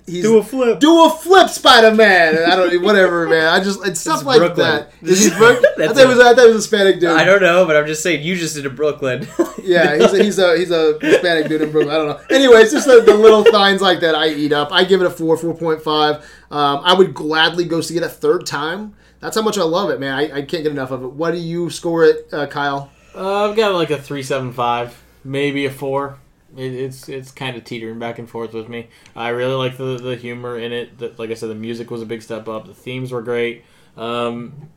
he's 0.06 0.22
Do 0.22 0.38
a 0.38 0.42
flip. 0.44 0.78
do 0.78 1.04
a 1.04 1.10
flip, 1.10 1.50
Spider 1.50 1.92
Man. 1.94 2.38
I 2.48 2.54
don't 2.54 2.80
whatever, 2.84 3.26
man. 3.28 3.48
I 3.48 3.58
just 3.62 3.84
it's 3.84 3.98
stuff 4.00 4.18
It's 4.18 4.24
like 4.26 4.38
Brooklyn. 4.38 4.66
that. 4.66 4.92
Is 5.02 5.24
he 5.24 5.30
Brook- 5.36 5.64
I 5.78 5.88
thought 5.88 5.96
it 5.98 6.06
was 6.08 6.20
I 6.20 6.32
thought 6.34 6.44
it 6.44 6.54
was 6.54 6.54
a 6.54 6.58
Hispanic 6.76 7.00
dude. 7.00 7.10
I 7.10 7.24
don't 7.24 7.42
know, 7.42 7.66
but 7.66 7.76
I'm 7.76 7.86
just 7.88 8.04
saying 8.04 8.22
you 8.24 8.36
just 8.36 8.54
did 8.54 8.66
a 8.66 8.70
Brooklyn. 8.70 9.26
Yeah, 9.66 9.96
he's 9.96 10.12
a, 10.12 10.22
he's 10.22 10.38
a 10.38 10.56
he's 10.56 10.70
a 10.70 10.96
Hispanic 11.00 11.48
dude 11.48 11.60
in 11.60 11.72
Brooklyn. 11.72 11.92
I 11.92 11.98
don't 11.98 12.06
know. 12.06 12.20
Anyway, 12.30 12.58
it's 12.60 12.70
just 12.70 12.86
the, 12.86 13.00
the 13.00 13.16
little 13.16 13.44
signs 13.46 13.82
like 13.82 13.98
that 13.98 14.14
I 14.14 14.28
eat 14.28 14.52
up. 14.52 14.70
I 14.70 14.84
give 14.84 15.00
it 15.00 15.08
a 15.08 15.10
four, 15.10 15.36
four 15.36 15.54
point 15.54 15.82
five. 15.82 16.18
Um, 16.52 16.82
I 16.84 16.94
would 16.94 17.12
gladly 17.14 17.64
go 17.64 17.80
see 17.80 17.96
it 17.96 18.04
a 18.04 18.08
third 18.08 18.46
time. 18.46 18.94
That's 19.20 19.36
how 19.36 19.42
much 19.42 19.58
I 19.58 19.62
love 19.62 19.90
it, 19.90 20.00
man. 20.00 20.14
I, 20.14 20.22
I 20.24 20.42
can't 20.42 20.62
get 20.62 20.66
enough 20.66 20.90
of 20.90 21.02
it. 21.02 21.12
What 21.12 21.32
do 21.32 21.38
you 21.38 21.70
score 21.70 22.04
it, 22.04 22.28
uh, 22.32 22.46
Kyle? 22.46 22.90
Uh, 23.14 23.48
I've 23.48 23.56
got 23.56 23.74
like 23.74 23.90
a 23.90 24.00
three 24.00 24.22
seven 24.22 24.52
five, 24.52 25.02
maybe 25.24 25.64
a 25.66 25.70
four. 25.70 26.18
It, 26.56 26.72
it's 26.72 27.08
it's 27.08 27.30
kind 27.30 27.56
of 27.56 27.64
teetering 27.64 27.98
back 27.98 28.18
and 28.18 28.28
forth 28.28 28.52
with 28.52 28.68
me. 28.68 28.88
I 29.14 29.28
really 29.28 29.54
like 29.54 29.78
the 29.78 29.96
the 29.96 30.16
humor 30.16 30.58
in 30.58 30.72
it. 30.72 30.98
The, 30.98 31.14
like 31.16 31.30
I 31.30 31.34
said, 31.34 31.48
the 31.48 31.54
music 31.54 31.90
was 31.90 32.02
a 32.02 32.06
big 32.06 32.22
step 32.22 32.46
up. 32.46 32.66
The 32.66 32.74
themes 32.74 33.12
were 33.12 33.22
great. 33.22 33.64
Um, 33.96 34.68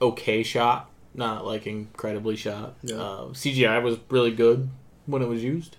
okay 0.00 0.42
shot, 0.42 0.90
not 1.14 1.46
like 1.46 1.66
incredibly 1.66 2.36
shot. 2.36 2.74
Yeah. 2.82 2.96
Uh, 2.96 3.24
CGI 3.28 3.82
was 3.82 3.98
really 4.10 4.32
good 4.32 4.68
when 5.06 5.22
it 5.22 5.28
was 5.28 5.42
used. 5.42 5.76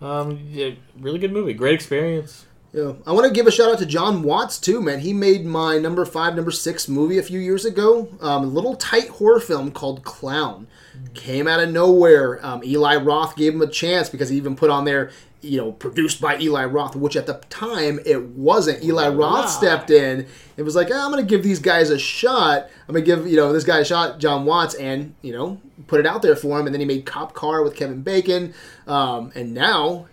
Um, 0.00 0.40
yeah, 0.50 0.70
really 0.98 1.18
good 1.18 1.32
movie. 1.32 1.52
Great 1.52 1.74
experience. 1.74 2.46
Yeah, 2.72 2.92
I 3.04 3.12
want 3.12 3.26
to 3.26 3.32
give 3.32 3.48
a 3.48 3.50
shout 3.50 3.72
out 3.72 3.78
to 3.80 3.86
Jon 3.86 4.22
Watts 4.22 4.56
too, 4.58 4.80
man. 4.80 5.00
He 5.00 5.12
made 5.12 5.44
my 5.44 5.78
number 5.78 6.04
five, 6.04 6.36
number 6.36 6.52
six 6.52 6.88
movie 6.88 7.18
a 7.18 7.22
few 7.22 7.40
years 7.40 7.64
ago. 7.64 8.08
Um, 8.20 8.44
a 8.44 8.46
little 8.46 8.76
tight 8.76 9.08
horror 9.08 9.40
film 9.40 9.72
called 9.72 10.04
Clown. 10.04 10.68
Came 11.14 11.48
out 11.48 11.58
of 11.58 11.70
nowhere. 11.70 12.44
Um, 12.46 12.62
Eli 12.62 12.96
Roth 12.96 13.34
gave 13.34 13.54
him 13.54 13.62
a 13.62 13.66
chance 13.66 14.08
because 14.08 14.28
he 14.28 14.36
even 14.36 14.54
put 14.54 14.70
on 14.70 14.84
there, 14.84 15.10
you 15.40 15.56
know, 15.56 15.72
produced 15.72 16.20
by 16.20 16.38
Eli 16.38 16.64
Roth, 16.66 16.94
which 16.94 17.16
at 17.16 17.26
the 17.26 17.34
time 17.50 17.98
it 18.06 18.22
wasn't. 18.22 18.84
Eli 18.84 19.08
Roth 19.08 19.50
stepped 19.50 19.90
in. 19.90 20.28
It 20.56 20.62
was 20.62 20.76
like, 20.76 20.90
"Ah, 20.92 21.04
I'm 21.04 21.10
going 21.10 21.24
to 21.24 21.28
give 21.28 21.42
these 21.42 21.58
guys 21.58 21.90
a 21.90 21.98
shot. 21.98 22.68
I'm 22.86 22.94
going 22.94 23.04
to 23.04 23.16
give 23.16 23.26
you 23.26 23.36
know 23.36 23.52
this 23.52 23.64
guy 23.64 23.80
a 23.80 23.84
shot, 23.84 24.20
Jon 24.20 24.44
Watts, 24.44 24.74
and 24.74 25.14
you 25.22 25.32
know 25.32 25.60
put 25.88 25.98
it 25.98 26.06
out 26.06 26.22
there 26.22 26.36
for 26.36 26.60
him. 26.60 26.66
And 26.66 26.74
then 26.74 26.80
he 26.80 26.86
made 26.86 27.04
Cop 27.04 27.34
Car 27.34 27.64
with 27.64 27.74
Kevin 27.74 28.02
Bacon, 28.02 28.54
um, 28.86 29.32
and 29.34 29.54
now 29.54 30.06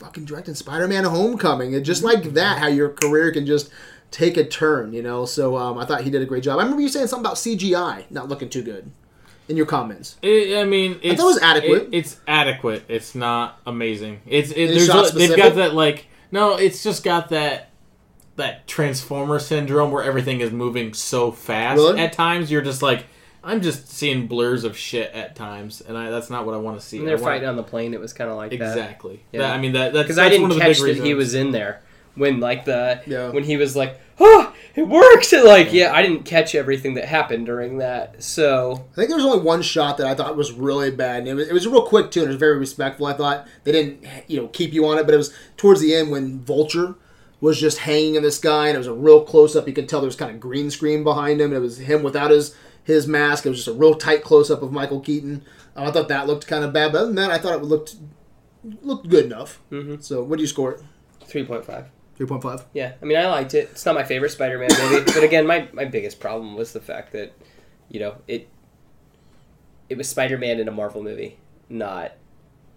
fucking 0.00 0.24
directing 0.24 0.54
Spider-Man: 0.54 1.04
Homecoming, 1.04 1.74
and 1.76 1.84
just 1.84 2.02
like 2.02 2.24
that, 2.34 2.58
how 2.58 2.66
your 2.66 2.88
career 2.88 3.30
can 3.32 3.46
just 3.46 3.70
take 4.10 4.36
a 4.36 4.44
turn, 4.44 4.92
you 4.92 5.02
know. 5.02 5.24
So 5.26 5.56
um, 5.56 5.78
I 5.78 5.84
thought 5.84 6.00
he 6.02 6.10
did 6.10 6.22
a 6.22 6.26
great 6.26 6.42
job. 6.42 6.58
I 6.58 6.62
remember 6.62 6.82
you 6.82 6.88
saying 6.88 7.06
something 7.06 7.24
about 7.24 7.36
CGI 7.36 8.10
not 8.10 8.28
looking 8.28 8.48
too 8.48 8.62
good 8.62 8.90
in 9.48 9.56
your 9.56 9.66
comments. 9.66 10.16
It, 10.22 10.58
I 10.58 10.64
mean, 10.64 10.98
it's, 11.02 11.20
thought 11.20 11.24
it 11.30 11.34
was 11.34 11.42
adequate. 11.42 11.82
it- 11.82 11.88
it's 11.92 12.16
adequate. 12.26 12.84
It's 12.88 13.14
not 13.14 13.60
amazing. 13.66 14.20
It's 14.26 14.50
it 14.50 14.68
there's 14.68 14.88
a- 14.88 15.14
they've 15.16 15.36
got 15.36 15.54
that 15.56 15.74
like 15.74 16.06
no, 16.32 16.56
it's 16.56 16.82
just 16.82 17.04
got 17.04 17.28
that 17.28 17.70
that 18.36 18.66
transformer 18.66 19.38
syndrome 19.38 19.90
where 19.90 20.02
everything 20.02 20.40
is 20.40 20.50
moving 20.50 20.94
so 20.94 21.30
fast. 21.30 21.76
Really? 21.76 22.00
At 22.00 22.12
times, 22.14 22.50
you're 22.50 22.62
just 22.62 22.80
like, 22.80 23.04
I'm 23.42 23.62
just 23.62 23.88
seeing 23.88 24.26
blurs 24.26 24.64
of 24.64 24.76
shit 24.76 25.12
at 25.12 25.34
times, 25.34 25.80
and 25.80 25.96
I, 25.96 26.10
that's 26.10 26.28
not 26.30 26.44
what 26.44 26.54
I 26.54 26.58
want 26.58 26.78
to 26.80 26.84
see. 26.86 26.98
When 26.98 27.06
they're 27.06 27.16
I 27.16 27.20
wanna- 27.20 27.32
fighting 27.34 27.48
on 27.48 27.56
the 27.56 27.62
plane, 27.62 27.94
it 27.94 28.00
was 28.00 28.12
kind 28.12 28.30
of 28.30 28.36
like 28.36 28.50
that. 28.50 28.56
exactly. 28.76 29.22
Yeah. 29.32 29.40
That- 29.40 29.54
I 29.54 29.58
mean 29.58 29.72
that 29.72 29.92
that's 29.92 30.04
Because 30.04 30.18
I 30.18 30.28
didn't 30.28 30.50
of 30.50 30.54
the 30.56 30.60
catch 30.60 30.82
big 30.82 30.96
that 30.98 31.04
he 31.04 31.14
was 31.14 31.34
in 31.34 31.50
there 31.52 31.80
when 32.16 32.40
like 32.40 32.64
the 32.66 33.00
Yeah. 33.06 33.30
when 33.30 33.44
he 33.44 33.56
was 33.56 33.74
like, 33.76 33.98
oh, 34.18 34.52
it 34.74 34.86
works. 34.86 35.32
It 35.32 35.44
Like 35.44 35.72
yeah, 35.72 35.92
I 35.94 36.02
didn't 36.02 36.24
catch 36.24 36.54
everything 36.54 36.94
that 36.94 37.06
happened 37.06 37.46
during 37.46 37.78
that. 37.78 38.22
So 38.22 38.84
I 38.92 38.94
think 38.94 39.08
there 39.08 39.16
was 39.16 39.24
only 39.24 39.40
one 39.42 39.62
shot 39.62 39.96
that 39.98 40.06
I 40.06 40.14
thought 40.14 40.36
was 40.36 40.52
really 40.52 40.90
bad, 40.90 41.20
and 41.20 41.28
it 41.28 41.34
was, 41.34 41.48
it 41.48 41.52
was 41.54 41.66
real 41.66 41.86
quick 41.86 42.10
too, 42.10 42.20
and 42.20 42.28
it 42.28 42.32
was 42.32 42.38
very 42.40 42.58
respectful. 42.58 43.06
I 43.06 43.14
thought 43.14 43.46
they 43.64 43.72
didn't, 43.72 44.04
you 44.28 44.40
know, 44.40 44.48
keep 44.48 44.72
you 44.74 44.86
on 44.86 44.98
it, 44.98 45.04
but 45.06 45.14
it 45.14 45.18
was 45.18 45.32
towards 45.56 45.80
the 45.80 45.94
end 45.94 46.10
when 46.10 46.40
Vulture 46.40 46.94
was 47.40 47.58
just 47.58 47.78
hanging 47.78 48.16
in 48.16 48.22
the 48.22 48.30
sky, 48.30 48.66
and 48.68 48.74
it 48.74 48.78
was 48.78 48.86
a 48.86 48.92
real 48.92 49.24
close 49.24 49.56
up. 49.56 49.66
You 49.66 49.72
could 49.72 49.88
tell 49.88 50.00
there 50.02 50.06
was 50.08 50.14
kind 50.16 50.30
of 50.30 50.38
green 50.38 50.70
screen 50.70 51.02
behind 51.02 51.40
him, 51.40 51.46
and 51.46 51.54
it 51.54 51.60
was 51.60 51.78
him 51.78 52.02
without 52.02 52.30
his 52.30 52.54
his 52.90 53.06
mask. 53.06 53.46
It 53.46 53.50
was 53.50 53.58
just 53.64 53.68
a 53.68 53.72
real 53.72 53.94
tight 53.94 54.22
close 54.22 54.50
up 54.50 54.62
of 54.62 54.72
Michael 54.72 55.00
Keaton. 55.00 55.42
Um, 55.76 55.86
I 55.86 55.90
thought 55.90 56.08
that 56.08 56.26
looked 56.26 56.46
kind 56.46 56.64
of 56.64 56.72
bad, 56.72 56.92
but 56.92 56.98
other 56.98 57.06
than 57.06 57.16
that, 57.16 57.30
I 57.30 57.38
thought 57.38 57.54
it 57.54 57.62
looked 57.64 57.96
looked 58.82 59.08
good 59.08 59.24
enough. 59.24 59.60
Mhm. 59.70 60.02
So, 60.02 60.22
what 60.22 60.36
do 60.36 60.42
you 60.42 60.48
score 60.48 60.72
it? 60.72 60.80
three 61.26 61.44
point 61.44 61.64
five. 61.64 61.86
Three 62.16 62.26
point 62.26 62.42
five. 62.42 62.64
Yeah, 62.74 62.92
I 63.00 63.04
mean, 63.04 63.16
I 63.16 63.26
liked 63.28 63.54
it. 63.54 63.68
It's 63.72 63.86
not 63.86 63.94
my 63.94 64.04
favorite 64.04 64.30
Spider-Man 64.30 64.68
movie, 64.78 65.04
but 65.14 65.22
again, 65.22 65.46
my, 65.46 65.68
my 65.72 65.84
biggest 65.86 66.20
problem 66.20 66.54
was 66.56 66.72
the 66.72 66.80
fact 66.80 67.12
that, 67.12 67.32
you 67.88 68.00
know, 68.00 68.16
it 68.28 68.48
it 69.88 69.96
was 69.96 70.08
Spider-Man 70.08 70.60
in 70.60 70.68
a 70.68 70.70
Marvel 70.70 71.02
movie, 71.02 71.38
not 71.68 72.12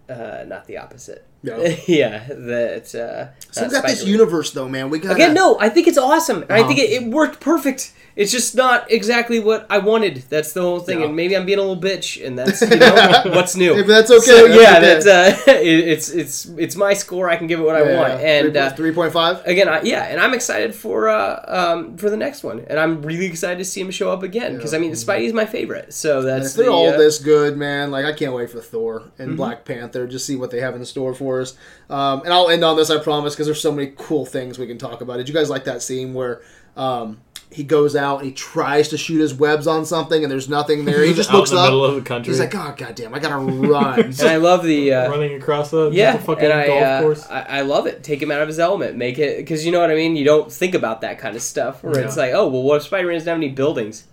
uh, 0.10 0.44
not 0.48 0.66
the 0.68 0.78
opposite. 0.78 1.26
Yeah. 1.44 1.58
yeah, 1.88 2.28
that. 2.30 2.96
Uh, 2.96 3.28
So 3.52 3.62
we 3.62 3.68
not 3.68 3.82
got 3.82 3.88
this 3.90 4.06
universe 4.06 4.52
though, 4.52 4.70
man. 4.70 4.90
We 4.90 5.00
got 5.00 5.16
Again, 5.16 5.34
no, 5.34 5.58
I 5.60 5.70
think 5.70 5.88
it's 5.88 5.98
awesome. 5.98 6.44
And 6.44 6.52
I 6.52 6.60
Uh-huh. 6.60 6.68
think 6.68 6.80
it, 6.80 6.92
it 7.04 7.10
worked 7.10 7.40
perfect. 7.42 7.94
It's 8.16 8.32
just 8.32 8.56
not 8.56 8.92
exactly 8.92 9.40
what 9.40 9.66
I 9.70 9.80
wanted. 9.80 10.18
That's 10.30 10.54
the 10.54 10.62
whole 10.62 10.80
thing. 10.80 11.00
Yeah. 11.00 11.06
And 11.08 11.16
maybe 11.16 11.36
I'm 11.36 11.46
being 11.46 11.58
a 11.58 11.62
little 11.64 11.82
bitch, 11.82 12.24
and 12.26 12.38
that's 12.38 12.62
you 12.62 12.78
know 12.78 13.22
what's 13.34 13.56
new. 13.56 13.76
If 13.76 13.88
that's 13.88 14.12
okay, 14.12 14.20
So 14.26 14.48
that's 14.48 14.62
yeah, 14.62 14.78
okay. 14.78 14.82
that's 14.82 15.06
uh, 15.08 15.52
it, 15.52 15.88
it's 15.88 16.10
it's 16.12 16.46
it's 16.58 16.76
my 16.76 16.94
score. 16.94 17.30
I 17.30 17.36
can 17.38 17.48
give 17.48 17.60
it 17.60 17.64
what 17.64 17.76
I 17.76 17.82
want. 17.96 18.14
And 18.22 18.56
uh, 18.56 18.72
three 18.74 18.94
point 18.94 19.14
five. 19.14 19.44
again, 19.46 19.68
I, 19.68 19.82
yeah, 19.82 20.04
and 20.06 20.20
I'm 20.22 20.34
excited 20.34 20.76
for 20.76 21.10
uh, 21.10 21.44
um, 21.48 21.98
for 21.98 22.10
the 22.12 22.18
next 22.18 22.44
one, 22.44 22.60
and 22.68 22.80
I'm 22.80 23.02
really 23.02 23.26
excited 23.26 23.58
to 23.58 23.66
see 23.66 23.82
him 23.82 23.90
show 23.92 24.12
up 24.12 24.22
again 24.24 24.56
because 24.56 24.74
I 24.74 24.78
mean, 24.78 24.92
Spidey's 24.92 25.34
my 25.34 25.46
favorite. 25.46 25.94
So 25.94 26.22
that's 26.22 26.54
they're 26.54 26.66
the, 26.66 26.72
all 26.72 26.88
uh, 26.88 26.92
Mm-hmm. 26.94 27.00
this 27.00 27.18
good, 27.20 27.58
man, 27.58 27.90
like 27.90 28.06
I 28.06 28.14
can't 28.14 28.34
wait 28.34 28.50
for 28.52 28.62
Thor 28.62 29.12
and 29.18 29.36
Black 29.36 29.66
Panther. 29.66 30.06
Just 30.06 30.28
see 30.28 30.36
what 30.36 30.52
they 30.52 30.60
have 30.60 30.76
in 30.76 30.86
store 30.86 31.14
for 31.16 31.42
us. 31.42 31.58
Um, 31.90 32.22
and 32.24 32.32
I'll 32.32 32.50
end 32.50 32.64
on 32.64 32.76
this, 32.78 32.90
I 32.92 33.00
promise, 33.02 33.34
because 33.34 33.48
there's 33.48 33.62
so 33.62 33.72
many 33.72 33.94
cool 33.98 34.26
things 34.26 34.60
we 34.60 34.68
can 34.68 34.78
talk 34.78 35.02
about. 35.02 35.18
Did 35.18 35.28
you 35.28 35.34
guys 35.34 35.50
like 35.50 35.64
that 35.64 35.82
scene 35.82 36.14
where 36.14 36.42
um, 36.78 37.20
he 37.54 37.64
goes 37.64 37.96
out 37.96 38.18
and 38.18 38.28
he 38.28 38.34
tries 38.34 38.90
to 38.90 38.98
shoot 38.98 39.20
his 39.20 39.34
webs 39.34 39.68
on 39.68 39.86
something 39.86 40.24
and 40.24 40.32
there's 40.32 40.50
nothing 40.50 40.86
there? 40.86 41.04
He 41.04 41.14
just 41.22 41.30
Out 41.30 41.36
looks 41.38 41.50
in 41.52 41.56
the 41.56 41.62
up. 41.62 41.68
middle 41.68 41.86
of 41.86 41.96
the 41.96 42.02
country. 42.02 42.32
He's 42.32 42.40
like, 42.40 42.54
"Oh 42.56 42.74
goddamn, 42.76 43.14
I 43.14 43.20
gotta 43.20 43.38
run." 43.38 44.00
And 44.04 44.22
I 44.22 44.38
love 44.38 44.64
the 44.64 44.94
uh, 44.94 45.10
running 45.10 45.34
across 45.36 45.72
the 45.72 45.88
just 45.90 45.98
yeah, 45.98 46.16
a 46.16 46.20
fucking 46.20 46.44
and 46.44 46.54
I, 46.54 46.68
golf 46.68 46.84
uh, 46.84 47.02
course. 47.02 47.30
I 47.30 47.42
I 47.42 47.62
love 47.62 47.88
it. 47.88 48.04
Take 48.04 48.22
him 48.22 48.32
out 48.32 48.42
of 48.42 48.48
his 48.48 48.60
element. 48.60 48.98
Make 48.98 49.20
it 49.20 49.38
because 49.38 49.66
you 49.66 49.72
know 49.72 49.80
what 49.80 49.92
I 49.92 49.96
mean. 49.96 50.16
You 50.16 50.26
don't 50.26 50.52
think 50.52 50.76
about 50.76 51.02
that 51.02 51.20
kind 51.20 51.36
of 51.36 51.42
stuff. 51.42 51.84
Where 51.84 52.00
it's 52.00 52.18
like, 52.18 52.34
oh 52.34 52.48
well, 52.48 52.64
what 52.64 52.78
if 52.78 52.84
Spider-Man 52.84 53.16
doesn't 53.16 53.28
have 53.28 53.38
any 53.38 53.50
buildings? 53.50 54.06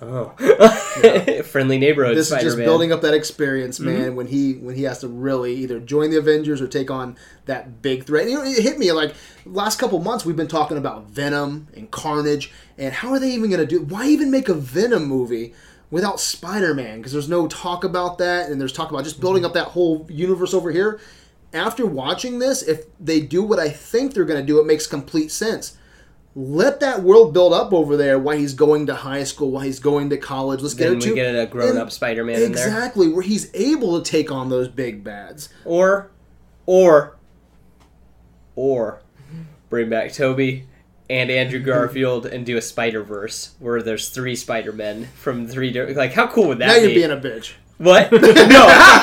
Oh, 0.00 0.28
friendly 1.44 1.78
neighborhood 1.78 2.16
this 2.16 2.26
is 2.26 2.28
Spider-Man. 2.28 2.44
just 2.44 2.56
building 2.58 2.92
up 2.92 3.02
that 3.02 3.14
experience, 3.14 3.78
Mm-hmm. 3.78 3.86
man. 4.02 4.16
When 4.16 4.26
he 4.28 4.54
when 4.54 4.74
he 4.76 4.84
has 4.84 5.00
to 5.00 5.08
really 5.08 5.54
either 5.56 5.80
join 5.80 6.10
the 6.10 6.18
Avengers 6.18 6.60
or 6.60 6.68
take 6.68 6.90
on 6.90 7.16
that 7.46 7.82
big 7.82 8.04
threat. 8.04 8.28
You 8.28 8.36
know, 8.36 8.44
it 8.44 8.62
hit 8.62 8.78
me 8.78 8.92
like 8.92 9.14
last 9.44 9.78
couple 9.78 9.98
months 10.00 10.24
we've 10.24 10.36
been 10.36 10.46
talking 10.48 10.76
about 10.78 11.06
Venom 11.06 11.68
and 11.74 11.90
Carnage, 11.90 12.52
and 12.76 12.92
how 12.94 13.10
are 13.10 13.18
they 13.18 13.30
even 13.30 13.50
going 13.50 13.60
to 13.60 13.66
do? 13.66 13.82
Why 13.82 14.06
even 14.06 14.30
make 14.30 14.48
a 14.48 14.54
Venom 14.54 15.04
movie? 15.06 15.54
Without 15.90 16.20
Spider-Man, 16.20 16.98
because 16.98 17.12
there's 17.12 17.30
no 17.30 17.48
talk 17.48 17.82
about 17.82 18.18
that, 18.18 18.50
and 18.50 18.60
there's 18.60 18.74
talk 18.74 18.90
about 18.90 19.04
just 19.04 19.22
building 19.22 19.46
up 19.46 19.54
that 19.54 19.68
whole 19.68 20.06
universe 20.10 20.52
over 20.52 20.70
here. 20.70 21.00
After 21.54 21.86
watching 21.86 22.40
this, 22.40 22.60
if 22.60 22.84
they 23.00 23.20
do 23.22 23.42
what 23.42 23.58
I 23.58 23.70
think 23.70 24.12
they're 24.12 24.26
going 24.26 24.38
to 24.38 24.46
do, 24.46 24.60
it 24.60 24.66
makes 24.66 24.86
complete 24.86 25.32
sense 25.32 25.77
let 26.34 26.80
that 26.80 27.02
world 27.02 27.32
build 27.32 27.52
up 27.52 27.72
over 27.72 27.96
there 27.96 28.18
while 28.18 28.36
he's 28.36 28.54
going 28.54 28.86
to 28.86 28.94
high 28.94 29.24
school, 29.24 29.50
while 29.50 29.62
he's 29.62 29.80
going 29.80 30.10
to 30.10 30.16
college. 30.16 30.60
Let's 30.60 30.74
Then 30.74 30.98
get 30.98 31.04
we 31.04 31.06
it 31.06 31.10
to 31.10 31.14
get 31.14 31.34
a 31.34 31.46
grown-up 31.46 31.90
Spider-Man 31.90 32.42
in 32.42 32.52
there. 32.52 32.66
Exactly, 32.66 33.08
where 33.08 33.22
he's 33.22 33.50
able 33.54 34.00
to 34.00 34.10
take 34.10 34.30
on 34.30 34.48
those 34.48 34.68
big 34.68 35.02
bads. 35.02 35.48
Or, 35.64 36.10
or, 36.66 37.16
or, 38.54 39.00
bring 39.70 39.88
back 39.88 40.12
Tobey 40.12 40.66
and 41.10 41.30
Andrew 41.30 41.58
Garfield 41.64 42.26
and 42.26 42.44
do 42.46 42.56
a 42.56 42.62
Spider 42.62 43.02
Verse 43.02 43.54
where 43.58 43.82
there's 43.82 44.10
three 44.10 44.36
Spider 44.36 44.72
Men 44.72 45.06
from 45.16 45.46
three 45.46 45.70
different. 45.70 45.96
Like, 45.96 46.12
how 46.12 46.26
cool 46.28 46.48
would 46.48 46.58
that 46.58 46.68
now 46.68 46.74
be? 46.74 46.80
you're 46.80 47.08
being 47.08 47.10
a 47.10 47.16
bitch. 47.16 47.54
what? 47.78 48.12
no, 48.12 48.18
how, 48.20 48.30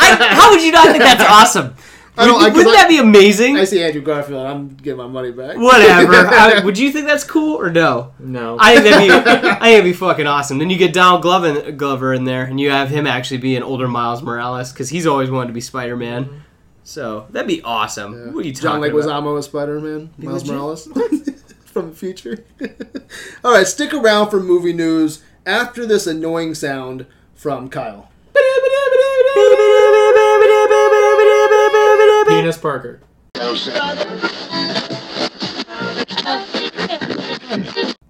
I, 0.02 0.28
how 0.32 0.52
would 0.52 0.62
you 0.62 0.72
not 0.72 0.88
think 0.88 1.04
that's 1.04 1.24
awesome? 1.24 1.76
I 2.18 2.26
don't- 2.26 2.42
Wouldn't 2.54 2.68
I- 2.68 2.74
that 2.82 2.88
be 2.90 2.98
amazing? 3.00 3.58
I 3.58 3.64
see 3.66 3.84
Andrew 3.84 4.02
Garfield. 4.02 4.46
I'm 4.46 4.70
getting 4.70 4.98
my 4.98 5.08
money 5.08 5.32
back. 5.32 5.58
Whatever. 5.58 6.14
I- 6.16 6.62
would 6.64 6.78
you 6.78 6.92
think 6.92 7.08
that's 7.08 7.24
cool 7.24 7.60
or 7.60 7.70
no? 7.70 8.14
no, 8.20 8.58
I 8.60 8.80
think 8.80 8.86
that'd 8.86 9.10
be, 9.10 9.14
I 9.32 9.40
think 9.44 9.60
that'd 9.60 9.84
be 9.84 9.94
fucking 9.94 10.28
awesome. 10.28 10.58
Then 10.58 10.70
you 10.70 10.78
get 10.78 10.94
Donald 10.94 11.22
Glover, 11.22 11.72
Glover 11.72 12.14
in 12.14 12.24
there, 12.24 12.44
and 12.46 12.60
you 12.60 12.70
have 12.72 12.90
him 12.90 13.06
actually 13.08 13.38
be 13.38 13.56
an 13.56 13.64
older 13.64 13.88
Miles 13.88 14.22
Morales 14.22 14.72
because 14.72 14.90
he's 14.90 15.06
always 15.06 15.30
wanted 15.30 15.48
to 15.48 15.54
be 15.54 15.62
Spider 15.62 15.96
Man. 15.98 16.26
Mm-hmm. 16.26 16.36
So 16.84 17.26
that'd 17.32 17.48
be 17.48 17.62
awesome. 17.64 18.34
What 18.34 18.46
are 18.46 18.48
you 18.48 18.54
John 18.54 18.80
talking 18.80 18.92
about? 18.92 19.06
Leguizamo 19.24 19.40
as 19.40 19.46
Spider-Man, 19.46 20.12
Miles 20.20 20.44
legit? 20.44 20.56
Morales 20.56 20.84
from 21.66 21.90
the 21.90 21.96
future. 21.96 22.46
All 23.44 23.52
right, 23.54 23.66
stick 23.66 23.92
around 23.92 24.30
for 24.30 24.40
movie 24.40 24.72
news 24.72 25.24
after 25.48 25.86
this 25.88 26.06
annoying 26.06 26.54
sound 26.54 27.08
from 27.34 27.70
Kyle. 27.70 28.10
Penis 32.36 32.58
Parker. 32.58 33.00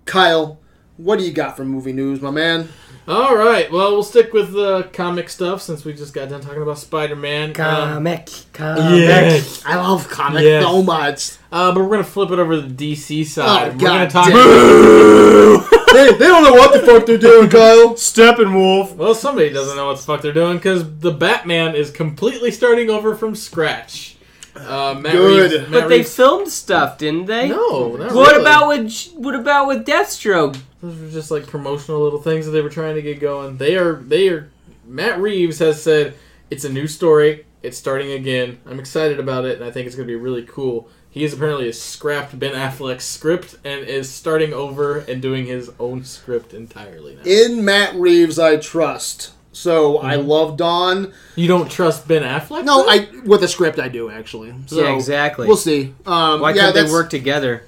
Kyle, 0.06 0.60
what 0.98 1.20
do 1.20 1.26
you 1.26 1.32
got 1.32 1.56
for 1.58 1.66
movie 1.66 1.94
news, 1.94 2.22
my 2.22 2.32
man? 2.32 2.70
All 3.08 3.36
right. 3.36 3.72
Well, 3.72 3.92
we'll 3.92 4.04
stick 4.04 4.34
with 4.34 4.54
the 4.54 4.90
comic 4.94 5.30
stuff 5.30 5.62
since 5.62 5.86
we 5.86 5.94
just 5.94 6.14
got 6.14 6.30
done 6.30 6.42
talking 6.42 6.62
about 6.64 6.80
Spider-Man. 6.80 7.50
Um, 7.50 7.54
Comic, 7.54 8.30
comic. 8.54 9.00
yes. 9.00 9.64
I 9.66 9.76
love 9.76 10.10
comics 10.10 10.44
Yes. 10.44 10.64
so 10.64 10.82
much. 10.82 11.32
Uh, 11.52 11.72
but 11.72 11.82
we're 11.84 11.90
gonna 11.92 12.04
flip 12.04 12.32
it 12.32 12.40
over 12.40 12.56
to 12.56 12.62
the 12.62 12.94
DC 12.96 13.26
side. 13.28 13.68
Oh, 13.70 13.72
we're 13.74 13.80
God 13.80 14.10
gonna 14.10 14.10
talk. 14.10 14.28
damn. 14.28 15.94
they, 15.94 16.18
they 16.18 16.28
don't 16.28 16.44
know 16.44 16.54
what 16.54 16.74
the 16.74 16.82
fuck 16.86 17.06
they're 17.06 17.18
doing, 17.20 17.48
Kyle. 17.50 17.94
Steppenwolf. 17.94 18.96
Well, 18.96 19.14
somebody 19.14 19.52
doesn't 19.52 19.76
know 19.78 19.86
what 19.88 19.98
the 19.98 20.04
fuck 20.04 20.22
they're 20.22 20.34
doing 20.34 20.58
because 20.58 20.98
the 21.00 21.12
Batman 21.12 21.76
is 21.76 21.92
completely 21.92 22.50
starting 22.50 22.90
over 22.90 23.14
from 23.16 23.36
scratch. 23.36 24.15
Uh, 24.56 24.98
Matt 25.00 25.12
Good. 25.14 25.52
Reeves, 25.52 25.62
Matt 25.70 25.72
But 25.82 25.90
they 25.90 25.98
Reeves- 25.98 26.16
filmed 26.16 26.48
stuff, 26.50 26.98
didn't 26.98 27.26
they? 27.26 27.50
no. 27.50 27.96
Not 27.96 28.14
What 28.14 28.32
really. 28.32 28.42
about 28.42 28.68
with 28.70 29.12
what 29.16 29.36
about 29.36 29.68
with 29.68 29.86
Deathstroke? 29.86 30.58
Those 30.82 31.00
were 31.00 31.10
just 31.10 31.32
like 31.32 31.48
promotional 31.48 32.02
little 32.02 32.22
things 32.22 32.46
that 32.46 32.52
they 32.52 32.62
were 32.62 32.70
trying 32.70 32.96
to 32.96 33.02
get 33.02 33.20
going. 33.20 33.58
They 33.58 33.76
are 33.76 33.94
they 33.96 34.30
are 34.30 34.50
Matt 34.86 35.20
Reeves 35.20 35.60
has 35.60 35.82
said 35.82 36.14
it's 36.50 36.64
a 36.64 36.70
new 36.72 36.88
story. 36.88 37.46
It's 37.64 37.78
starting 37.78 38.12
again. 38.12 38.60
I'm 38.68 38.80
excited 38.80 39.20
about 39.20 39.46
it, 39.46 39.56
and 39.56 39.64
I 39.66 39.72
think 39.72 39.88
it's 39.88 39.96
going 39.96 40.08
to 40.08 40.12
be 40.12 40.16
really 40.20 40.44
cool. 40.44 40.88
He 41.10 41.24
has 41.24 41.34
apparently 41.34 41.66
has 41.66 41.82
scrapped 41.82 42.38
Ben 42.38 42.54
Affleck's 42.54 43.06
script 43.06 43.56
and 43.64 43.84
is 43.88 44.12
starting 44.12 44.54
over 44.54 45.00
and 45.00 45.22
doing 45.22 45.46
his 45.48 45.72
own 45.80 46.04
script 46.04 46.54
entirely 46.54 47.16
now. 47.16 47.22
In 47.24 47.66
Matt 47.66 47.96
Reeves, 47.96 48.38
I 48.38 48.58
trust. 48.58 49.32
So 49.56 50.00
I 50.00 50.18
Mm-hmm. 50.18 50.28
love 50.28 50.58
Dawn. 50.58 51.14
you 51.38 51.48
don't 51.48 51.72
trust 51.72 52.08
Ben 52.10 52.24
Affleck? 52.24 52.66
No, 52.66 52.84
though? 52.84 52.90
I 52.90 53.08
with 53.26 53.42
a 53.44 53.48
script 53.48 53.80
I 53.80 53.88
do 53.88 54.10
actually. 54.12 54.54
So 54.68 54.82
Yeah, 54.82 54.94
exactly. 54.94 55.48
We'll 55.48 55.56
see. 55.56 55.94
Um, 56.06 56.42
Why 56.42 56.52
yeah, 56.52 56.72
can't 56.72 56.76
they 56.76 56.92
work 56.92 57.10
together? 57.10 57.64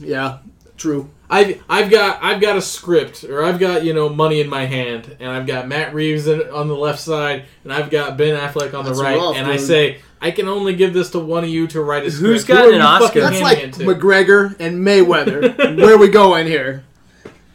Yeah, 0.00 0.38
true. 0.76 1.10
I've 1.30 1.62
I've 1.68 1.90
got 1.90 2.18
I've 2.22 2.40
got 2.40 2.56
a 2.56 2.62
script 2.62 3.22
or 3.24 3.44
I've 3.44 3.58
got 3.60 3.84
you 3.84 3.92
know 3.94 4.08
money 4.08 4.40
in 4.40 4.48
my 4.48 4.64
hand 4.66 5.16
and 5.20 5.30
I've 5.30 5.46
got 5.46 5.68
Matt 5.68 5.94
Reeves 5.94 6.26
in, 6.26 6.40
on 6.50 6.66
the 6.68 6.74
left 6.76 6.98
side 7.00 7.44
and 7.64 7.72
I've 7.72 7.90
got 7.90 8.16
Ben 8.16 8.34
Affleck 8.36 8.74
on 8.74 8.84
That's 8.84 8.98
the 8.98 9.04
right 9.04 9.16
rough, 9.16 9.36
and 9.36 9.46
I 9.46 9.58
say 9.58 10.00
I 10.20 10.30
can 10.32 10.48
only 10.48 10.74
give 10.74 10.92
this 10.94 11.10
to 11.10 11.20
one 11.20 11.44
of 11.44 11.50
you 11.50 11.66
to 11.68 11.80
write 11.82 12.04
a 12.04 12.10
script. 12.10 12.26
Who's 12.26 12.46
Who 12.46 12.52
gotten 12.54 12.70
are 12.70 12.74
an 12.74 12.80
you 12.80 13.04
Oscar? 13.06 13.20
That's 13.20 13.40
like? 13.40 13.58
McGregor 13.74 14.56
and 14.58 14.78
Mayweather. 14.84 15.76
Where 15.76 15.94
are 15.94 15.98
we 15.98 16.08
going 16.08 16.46
here? 16.48 16.82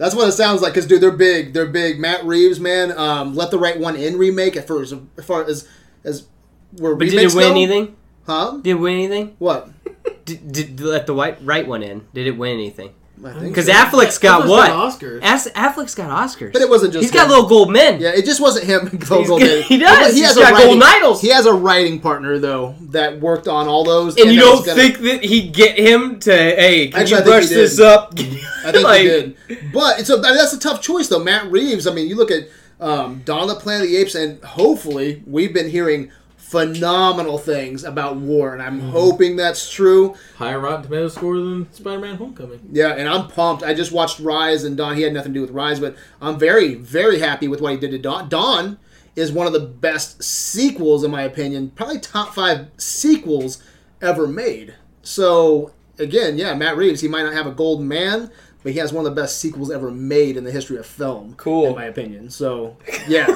That's 0.04 0.16
what 0.16 0.28
it 0.28 0.34
sounds 0.34 0.62
like. 0.62 0.74
Cause 0.74 0.86
dude, 0.86 1.00
they're 1.00 1.12
big. 1.12 1.54
They're 1.54 1.66
big. 1.66 1.98
Matt 1.98 2.26
Reeves, 2.26 2.60
man. 2.60 2.92
Um, 2.98 3.36
let 3.36 3.52
the 3.52 3.58
right 3.58 3.80
one 3.80 3.96
in 3.96 4.18
remake. 4.18 4.58
As 4.58 4.66
far 4.66 4.82
as, 4.82 4.94
as 5.18 5.26
far 5.26 5.46
as 5.46 5.66
as 6.04 6.28
where 6.78 6.94
But 6.94 7.08
did 7.08 7.14
it 7.14 7.34
win 7.34 7.46
go? 7.46 7.52
anything? 7.52 7.96
Huh? 8.26 8.60
Did 8.62 8.72
it 8.72 8.80
win 8.82 8.96
anything? 8.96 9.36
What? 9.40 9.70
Did, 10.26 10.52
did 10.52 10.82
let 10.82 11.08
the 11.08 11.14
white 11.14 11.38
right 11.42 11.66
one 11.66 11.84
in? 11.84 12.06
Did 12.14 12.28
it 12.28 12.38
win 12.38 12.52
anything? 12.52 12.94
I 13.26 13.32
think 13.34 13.44
Because 13.54 13.68
so. 13.68 13.74
Affleck's 13.74 14.18
got 14.18 14.42
Affleck's 14.42 14.50
what? 14.50 14.68
got 14.68 14.92
Oscars. 15.00 15.20
As- 15.22 15.48
Affleck's 15.54 15.96
got 15.96 16.10
Oscars. 16.10 16.52
But 16.52 16.62
it 16.62 16.70
wasn't 16.70 16.94
just 16.94 17.04
He's 17.04 17.12
got 17.12 17.26
him. 17.26 17.30
little 17.30 17.48
gold 17.48 17.72
men. 17.72 18.02
Yeah, 18.02 18.10
it 18.10 18.26
just 18.26 18.42
wasn't 18.42 18.66
him. 18.66 18.88
He's 19.00 19.08
Gold 19.08 19.28
got- 19.28 19.40
Did. 19.40 19.66
he 19.66 19.78
does. 19.78 20.14
He 20.14 20.20
He's 20.20 20.28
has 20.30 20.36
got 20.38 20.52
a 20.52 20.54
writing, 20.56 20.70
gold 20.80 20.84
idols. 20.84 21.22
He 21.22 21.30
has 21.30 21.46
a 21.46 21.54
writing 21.54 22.00
partner 22.02 22.40
though 22.40 22.76
that 22.90 23.20
worked 23.22 23.48
on 23.48 23.68
all 23.68 23.84
those. 23.84 24.18
and 24.18 24.32
you 24.32 24.40
don't 24.40 24.66
gonna- 24.66 24.80
think 24.82 24.98
that 25.00 25.24
he'd 25.24 25.54
get 25.54 25.78
him 25.78 26.20
to, 26.22 26.32
hey, 26.34 26.88
can 26.88 27.02
Actually, 27.02 27.20
you 27.20 27.24
brush 27.26 27.48
this 27.50 27.80
up? 27.80 28.14
I 28.18 28.72
think 28.72 28.84
Like, 28.84 29.02
he 29.02 29.08
did. 29.08 29.38
But 29.72 30.00
it's 30.00 30.10
a, 30.10 30.14
I 30.14 30.22
mean, 30.22 30.36
that's 30.36 30.54
a 30.54 30.60
tough 30.60 30.82
choice, 30.82 31.08
though. 31.08 31.24
Matt 31.24 31.50
Reeves. 31.52 31.88
I 31.88 31.94
mean, 31.94 32.10
you 32.10 32.16
look 32.16 32.32
at 32.32 32.50
um, 32.82 33.22
Dawn 33.24 33.44
of 33.44 33.48
the 33.50 33.56
Planet 33.56 33.84
of 33.86 33.90
the 33.92 33.98
Apes, 33.98 34.16
and 34.16 34.44
hopefully, 34.44 35.24
we've 35.26 35.54
been 35.54 35.70
hearing 35.70 36.12
phenomenal 36.54 37.38
things 37.38 37.84
about 37.84 38.16
War, 38.18 38.54
and 38.54 38.62
I'm 38.62 38.80
Mm-hmm. 38.80 38.90
hoping 38.92 39.36
that's 39.36 39.72
true. 39.72 40.16
Higher 40.38 40.60
Rotten 40.60 40.84
Tomato 40.84 41.08
score 41.08 41.36
than 41.36 41.72
Spider-Man: 41.74 42.16
Homecoming. 42.16 42.60
Yeah, 42.72 42.90
and 42.94 43.10
I'm 43.10 43.28
pumped. 43.28 43.64
I 43.64 43.74
just 43.74 43.92
watched 43.92 44.20
Rise, 44.20 44.64
and 44.64 44.78
Dawn. 44.78 44.96
He 44.96 45.02
had 45.02 45.14
nothing 45.14 45.34
to 45.34 45.40
do 45.40 45.42
with 45.42 45.52
Rise, 45.52 45.80
but 45.80 45.96
I'm 46.22 46.38
very, 46.40 46.76
very 46.76 47.20
happy 47.20 47.48
with 47.48 47.60
what 47.62 47.74
he 47.74 47.78
did 47.80 47.92
to 47.92 47.98
Dawn. 47.98 48.30
Dawn 48.30 48.78
is 49.16 49.32
one 49.32 49.48
of 49.48 49.54
the 49.54 49.60
best 49.60 50.24
sequels, 50.24 51.04
in 51.04 51.12
my 51.12 51.24
opinion. 51.24 51.72
Probably 51.76 52.00
top 52.00 52.34
five 52.34 52.68
sequels 52.78 53.62
ever 54.02 54.28
made. 54.28 54.74
So 55.02 55.72
again, 56.00 56.38
yeah, 56.38 56.54
Matt 56.56 56.78
Reeves. 56.78 57.02
He 57.02 57.08
might 57.08 57.24
not 57.24 57.34
have 57.34 57.48
a 57.48 57.52
golden 57.52 57.88
man, 57.88 58.32
but 58.64 58.72
he 58.74 58.80
has 58.80 58.92
one 58.94 59.06
of 59.06 59.14
the 59.16 59.22
best 59.22 59.40
sequels 59.40 59.70
ever 59.72 59.92
made 59.92 60.38
in 60.38 60.44
the 60.44 60.52
history 60.52 60.78
of 60.78 60.86
film. 60.86 61.34
Cool. 61.38 61.68
in 61.70 61.76
my 61.76 61.86
opinion. 61.86 62.30
So 62.30 62.78
yeah, 63.08 63.28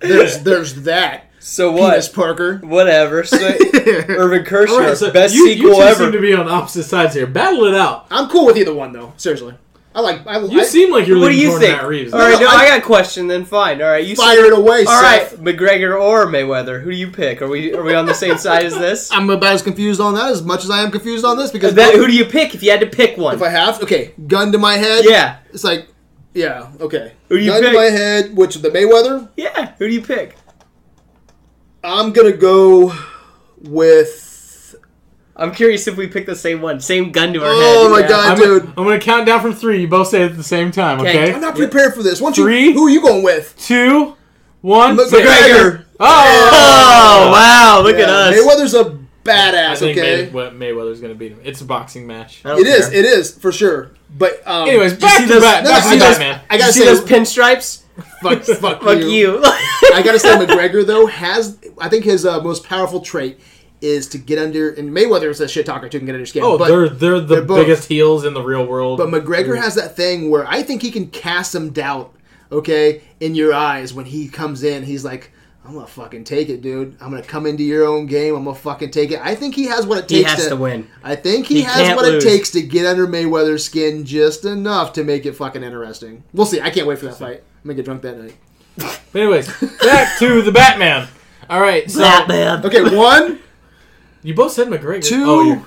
there's 0.00 0.40
there's 0.42 0.82
that. 0.82 1.30
So 1.46 1.74
Penis 1.74 2.08
what? 2.08 2.14
Parker. 2.14 2.56
Whatever. 2.58 3.22
So, 3.24 3.36
Irvin 3.38 4.44
Kershner, 4.44 4.68
All 4.70 4.80
right, 4.80 4.96
so 4.96 5.12
best 5.12 5.34
you, 5.34 5.46
sequel 5.46 5.68
you 5.70 5.74
two 5.76 5.82
ever. 5.82 6.04
seem 6.04 6.12
to 6.12 6.20
be 6.20 6.32
on 6.32 6.48
opposite 6.48 6.84
sides 6.84 7.14
here. 7.14 7.26
Battle 7.26 7.64
it 7.66 7.74
out. 7.74 8.06
I'm 8.10 8.30
cool 8.30 8.46
with 8.46 8.56
either 8.56 8.72
one 8.72 8.92
though. 8.94 9.12
Seriously, 9.18 9.54
I 9.94 10.00
like. 10.00 10.26
I, 10.26 10.38
You 10.40 10.60
I 10.62 10.64
seem 10.64 10.90
like 10.90 11.06
you're 11.06 11.18
what 11.18 11.24
do 11.28 11.32
leaning 11.32 11.42
you 11.42 11.48
toward 11.50 11.60
think? 11.60 11.76
Matt 11.76 11.86
Reeves. 11.86 12.12
All 12.14 12.18
right, 12.20 12.32
No, 12.32 12.40
no, 12.40 12.48
I, 12.48 12.54
I- 12.60 12.68
got 12.68 12.78
a 12.78 12.82
question. 12.82 13.26
Then 13.26 13.44
fine. 13.44 13.82
All 13.82 13.88
right, 13.88 14.02
you 14.06 14.16
fire 14.16 14.42
it 14.46 14.54
away. 14.58 14.86
All 14.86 15.02
right, 15.02 15.28
Seth. 15.28 15.38
McGregor 15.40 16.00
or 16.00 16.24
Mayweather? 16.26 16.82
Who 16.82 16.90
do 16.90 16.96
you 16.96 17.10
pick? 17.10 17.42
Are 17.42 17.48
we 17.48 17.74
are 17.74 17.82
we 17.82 17.94
on 17.94 18.06
the 18.06 18.14
same 18.14 18.38
side 18.38 18.64
as 18.64 18.72
this? 18.78 19.12
I'm 19.12 19.28
about 19.28 19.52
as 19.52 19.60
confused 19.60 20.00
on 20.00 20.14
that 20.14 20.30
as 20.30 20.42
much 20.42 20.64
as 20.64 20.70
I 20.70 20.82
am 20.82 20.90
confused 20.90 21.26
on 21.26 21.36
this 21.36 21.50
because 21.50 21.74
That, 21.74 21.94
who 21.94 22.06
do 22.06 22.14
you 22.16 22.24
pick 22.24 22.54
if 22.54 22.62
you 22.62 22.70
had 22.70 22.80
to 22.80 22.86
pick 22.86 23.18
one? 23.18 23.34
if 23.34 23.42
I 23.42 23.50
have 23.50 23.82
okay, 23.82 24.14
gun 24.26 24.50
to 24.52 24.56
my 24.58 24.78
head. 24.78 25.04
yeah, 25.06 25.40
it's 25.52 25.62
like 25.62 25.88
yeah, 26.32 26.72
okay. 26.80 27.12
Who 27.28 27.36
do 27.38 27.44
you 27.44 27.50
gun 27.50 27.60
pick? 27.62 27.72
to 27.72 27.76
my 27.78 27.84
head, 27.84 28.34
which 28.34 28.54
the 28.56 28.70
Mayweather. 28.70 29.28
yeah. 29.36 29.74
Who 29.78 29.86
do 29.88 29.92
you 29.94 30.00
pick? 30.00 30.36
I'm 31.84 32.12
gonna 32.12 32.32
go 32.32 32.92
with. 33.60 34.74
I'm 35.36 35.52
curious 35.52 35.88
if 35.88 35.96
we 35.96 36.06
pick 36.06 36.26
the 36.26 36.36
same 36.36 36.60
one, 36.62 36.78
same 36.80 37.10
gun 37.10 37.32
to 37.32 37.40
our 37.44 37.46
head. 37.52 37.60
Oh 37.60 37.90
my 37.90 38.00
Yeah. 38.00 38.08
God. 38.08 38.30
I'm, 38.32 38.38
dude. 38.38 38.62
I'm 38.68 38.84
going 38.84 38.98
to 39.00 39.04
count 39.04 39.26
down 39.26 39.40
from 39.40 39.52
three. 39.52 39.80
You 39.80 39.88
both 39.88 40.06
say 40.06 40.22
it 40.22 40.30
at 40.30 40.36
the 40.36 40.44
same 40.44 40.70
time, 40.70 41.00
Okay. 41.00 41.10
okay? 41.24 41.34
I'm 41.34 41.40
not 41.40 41.56
prepared 41.56 41.92
for 41.92 42.04
this. 42.04 42.20
Once 42.20 42.38
you, 42.38 42.44
Three. 42.44 42.72
who 42.72 42.86
are 42.86 42.90
you 42.90 43.00
going 43.02 43.24
with? 43.24 43.52
Two, 43.58 44.14
one. 44.60 44.96
McGregor. 44.96 45.84
Oh! 45.98 46.06
Oh 46.06 47.30
wow! 47.32 47.80
Look 47.82 47.96
at 47.96 48.08
us. 48.08 48.36
Mayweather's 48.36 48.74
a 48.74 48.96
badass. 49.24 49.78
think 49.78 49.98
Okay, 49.98 50.30
May, 50.32 50.70
Mayweather's 50.72 51.00
going 51.00 51.12
to 51.12 51.18
beat 51.18 51.32
him. 51.32 51.40
It's 51.42 51.60
a 51.60 51.64
boxing 51.64 52.06
match. 52.06 52.40
I 52.44 52.50
don't 52.50 52.60
It 52.60 52.66
is. 52.68 52.92
It 52.92 53.04
is 53.04 53.36
for 53.36 53.50
sure. 53.50 53.90
But 54.16 54.40
um, 54.46 54.68
Anyways, 54.68 54.94
back 54.94 55.20
to, 55.22 55.26
those- 55.26 55.42
Bat- 55.42 55.64
no, 55.64 55.70
back 55.70 55.84
I 55.84 55.94
to 55.94 55.98
gotta- 55.98 56.18
Batman. 56.20 56.40
I 56.48 56.56
gotta 56.58 56.66
you 56.68 56.72
see 56.72 56.80
say, 56.80 56.86
those 56.86 57.00
pinstripes? 57.04 57.82
fuck, 58.22 58.42
fuck, 58.44 58.82
Fuck 58.84 58.98
you. 58.98 59.06
you. 59.08 59.40
I 59.44 60.02
gotta 60.04 60.18
say, 60.20 60.30
McGregor 60.36 60.86
though 60.86 61.06
has 61.06 61.58
I 61.80 61.88
think 61.88 62.04
his 62.04 62.24
uh, 62.24 62.40
most 62.42 62.64
powerful 62.64 63.00
trait 63.00 63.40
is 63.80 64.08
to 64.08 64.18
get 64.18 64.38
under. 64.38 64.70
And 64.70 64.90
Mayweather 64.90 65.28
is 65.28 65.40
a 65.40 65.48
shit 65.48 65.66
talker 65.66 65.88
too, 65.88 65.98
can 65.98 66.06
get 66.06 66.12
under 66.12 66.20
your 66.20 66.26
skin. 66.26 66.42
Oh, 66.44 66.56
but, 66.58 66.68
they're 66.68 66.88
they're 66.88 67.20
the 67.20 67.36
they're 67.36 67.42
biggest 67.44 67.88
heels 67.88 68.24
in 68.24 68.34
the 68.34 68.42
real 68.42 68.66
world. 68.66 68.98
but 68.98 69.08
McGregor 69.08 69.60
has 69.60 69.74
that 69.74 69.96
thing 69.96 70.30
where 70.30 70.46
I 70.46 70.62
think 70.62 70.82
he 70.82 70.90
can 70.90 71.08
cast 71.08 71.52
some 71.52 71.70
doubt, 71.70 72.14
okay, 72.50 73.02
in 73.20 73.34
your 73.34 73.52
eyes 73.52 73.92
when 73.92 74.06
he 74.06 74.28
comes 74.28 74.62
in. 74.62 74.82
He's 74.84 75.04
like. 75.04 75.30
I'm 75.66 75.72
gonna 75.72 75.86
fucking 75.86 76.24
take 76.24 76.50
it, 76.50 76.60
dude. 76.60 76.94
I'm 77.00 77.08
gonna 77.08 77.22
come 77.22 77.46
into 77.46 77.62
your 77.62 77.86
own 77.86 78.04
game. 78.04 78.36
I'm 78.36 78.44
gonna 78.44 78.54
fucking 78.54 78.90
take 78.90 79.12
it. 79.12 79.20
I 79.22 79.34
think 79.34 79.54
he 79.54 79.64
has 79.64 79.86
what 79.86 79.96
it 79.96 80.10
he 80.10 80.18
takes 80.18 80.32
has 80.34 80.48
to 80.48 80.56
win. 80.56 80.86
I 81.02 81.16
think 81.16 81.46
he, 81.46 81.54
He 81.54 81.62
has 81.62 81.96
what 81.96 82.04
lose. 82.04 82.22
it 82.22 82.28
takes 82.28 82.50
to 82.50 82.60
get 82.60 82.84
under 82.84 83.06
Mayweather's 83.06 83.64
skin 83.64 84.04
just 84.04 84.44
enough 84.44 84.92
to 84.92 85.04
make 85.04 85.24
it 85.24 85.32
fucking 85.32 85.62
interesting. 85.62 86.22
We'll 86.34 86.44
see. 86.44 86.60
I 86.60 86.68
can't 86.68 86.86
wait 86.86 86.98
for 86.98 87.06
that 87.06 87.16
fight. 87.16 87.42
I'm 87.62 87.68
gonna 87.68 87.76
get 87.76 87.86
drunk 87.86 88.02
that 88.02 88.18
night. 88.18 88.36
But 88.76 89.00
anyways, 89.14 89.48
back 89.82 90.18
to 90.18 90.42
the 90.42 90.52
Batman. 90.52 91.08
All 91.50 91.60
right, 91.60 91.90
so 91.90 92.00
Batman. 92.00 92.64
Okay, 92.64 92.96
one, 92.96 93.40
you 94.22 94.34
both 94.34 94.52
said 94.52 94.68
McGregor. 94.68 95.04
Two. 95.04 95.24
Oh, 95.26 95.42
you're- 95.42 95.60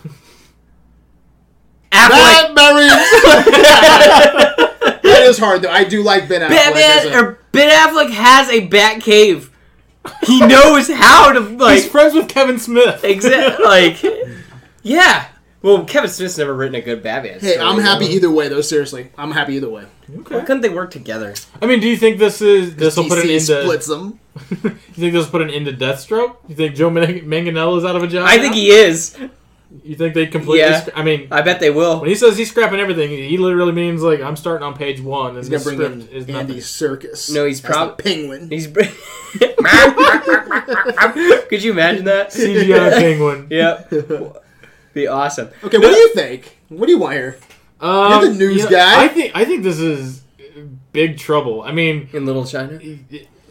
Affleck. 1.91 2.55
Batman. 2.55 2.87
that 5.03 5.23
is 5.23 5.37
hard 5.37 5.61
though. 5.61 5.69
I 5.69 5.83
do 5.83 6.03
like 6.03 6.27
Ben 6.27 6.41
Affleck. 6.41 6.57
as 6.57 6.73
Batman 6.73 7.13
a- 7.13 7.17
or 7.27 7.39
Ben 7.51 7.69
Affleck 7.69 8.11
has 8.11 8.49
a 8.49 8.67
bat 8.67 9.01
cave. 9.01 9.51
He 10.23 10.39
knows 10.39 10.89
how 10.89 11.33
to 11.33 11.39
like 11.39 11.81
he's 11.81 11.89
friends 11.89 12.13
with 12.13 12.29
Kevin 12.29 12.59
Smith. 12.59 13.03
exact 13.03 13.59
like 13.61 14.01
yeah. 14.83 15.27
Well, 15.67 15.83
Kevin 15.83 16.09
Smith's 16.09 16.37
never 16.37 16.53
written 16.53 16.75
a 16.75 16.81
good 16.81 17.03
Batman. 17.03 17.41
Hey, 17.41 17.55
story, 17.55 17.67
I'm 17.67 17.77
happy 17.79 18.05
though. 18.05 18.11
either 18.13 18.31
way 18.31 18.47
though. 18.47 18.61
Seriously, 18.61 19.09
I'm 19.17 19.31
happy 19.31 19.55
either 19.55 19.67
way. 19.69 19.83
Why 20.07 20.39
couldn't 20.39 20.61
they 20.61 20.69
work 20.69 20.91
together? 20.91 21.33
I 21.61 21.65
mean, 21.65 21.81
do 21.81 21.89
you 21.89 21.97
think 21.97 22.19
this 22.19 22.41
is 22.41 22.77
this 22.77 22.95
will 22.95 23.09
put 23.09 23.17
an 23.19 23.25
DC 23.25 23.31
end 23.33 23.45
to? 23.47 23.63
splits 23.63 23.85
them. 23.85 24.17
you 24.49 24.55
think 24.69 25.11
this 25.11 25.25
will 25.25 25.31
put 25.31 25.41
an 25.41 25.49
end 25.49 25.65
to 25.65 25.73
Deathstroke? 25.73 26.37
You 26.47 26.55
think 26.55 26.75
Joe 26.75 26.89
Man- 26.89 27.19
Manganiello 27.25 27.77
is 27.77 27.83
out 27.83 27.97
of 27.97 28.03
a 28.03 28.07
job? 28.07 28.25
I 28.25 28.37
think 28.37 28.55
he 28.55 28.69
is. 28.69 29.17
You 29.83 29.97
think 29.97 30.13
they 30.13 30.27
completely? 30.27 30.59
Yeah. 30.59 30.85
scra- 30.85 30.93
I 30.95 31.03
mean, 31.03 31.27
I 31.31 31.41
bet 31.41 31.59
they 31.59 31.69
will. 31.69 31.99
when 31.99 32.07
he 32.07 32.15
says 32.15 32.37
he's 32.37 32.49
scrapping 32.49 32.79
everything, 32.79 33.09
he 33.09 33.37
literally 33.37 33.73
means 33.73 34.01
like 34.01 34.21
I'm 34.21 34.37
starting 34.37 34.65
on 34.65 34.73
page 34.73 35.01
one, 35.01 35.31
and 35.35 35.39
He's 35.39 35.49
gonna 35.49 35.63
bring 35.65 35.75
script 35.75 35.95
in 36.13 36.17
is 36.17 36.29
Andy 36.29 36.53
nothing. 36.53 36.57
Serkis. 36.59 37.33
No, 37.33 37.45
he's 37.45 37.57
as 37.57 37.61
the 37.63 37.67
prob- 37.67 37.97
penguin. 37.97 38.49
He's. 38.49 38.67
Could 41.49 41.61
you 41.61 41.71
imagine 41.73 42.05
that? 42.05 42.29
CGI 42.31 42.91
penguin. 42.93 43.47
Yep. 43.49 44.45
Be 44.97 45.05
awesome. 45.07 45.49
Okay, 45.63 45.77
what 45.77 45.91
do 45.93 45.95
you 45.95 46.13
think? 46.15 46.57
What 46.69 46.87
do 46.87 46.91
you 46.91 46.97
want 46.97 47.13
here? 47.13 47.37
Um, 47.79 48.11
You're 48.23 48.31
the 48.31 48.35
news 48.35 48.57
you 48.57 48.63
know, 48.63 48.69
guy. 48.71 49.03
I 49.03 49.07
think 49.07 49.31
I 49.35 49.45
think 49.45 49.61
this 49.61 49.77
is 49.79 50.23
big 50.91 51.19
trouble. 51.19 51.61
I 51.61 51.71
mean, 51.71 52.09
In 52.13 52.25
Little 52.25 52.45
China, 52.45 52.79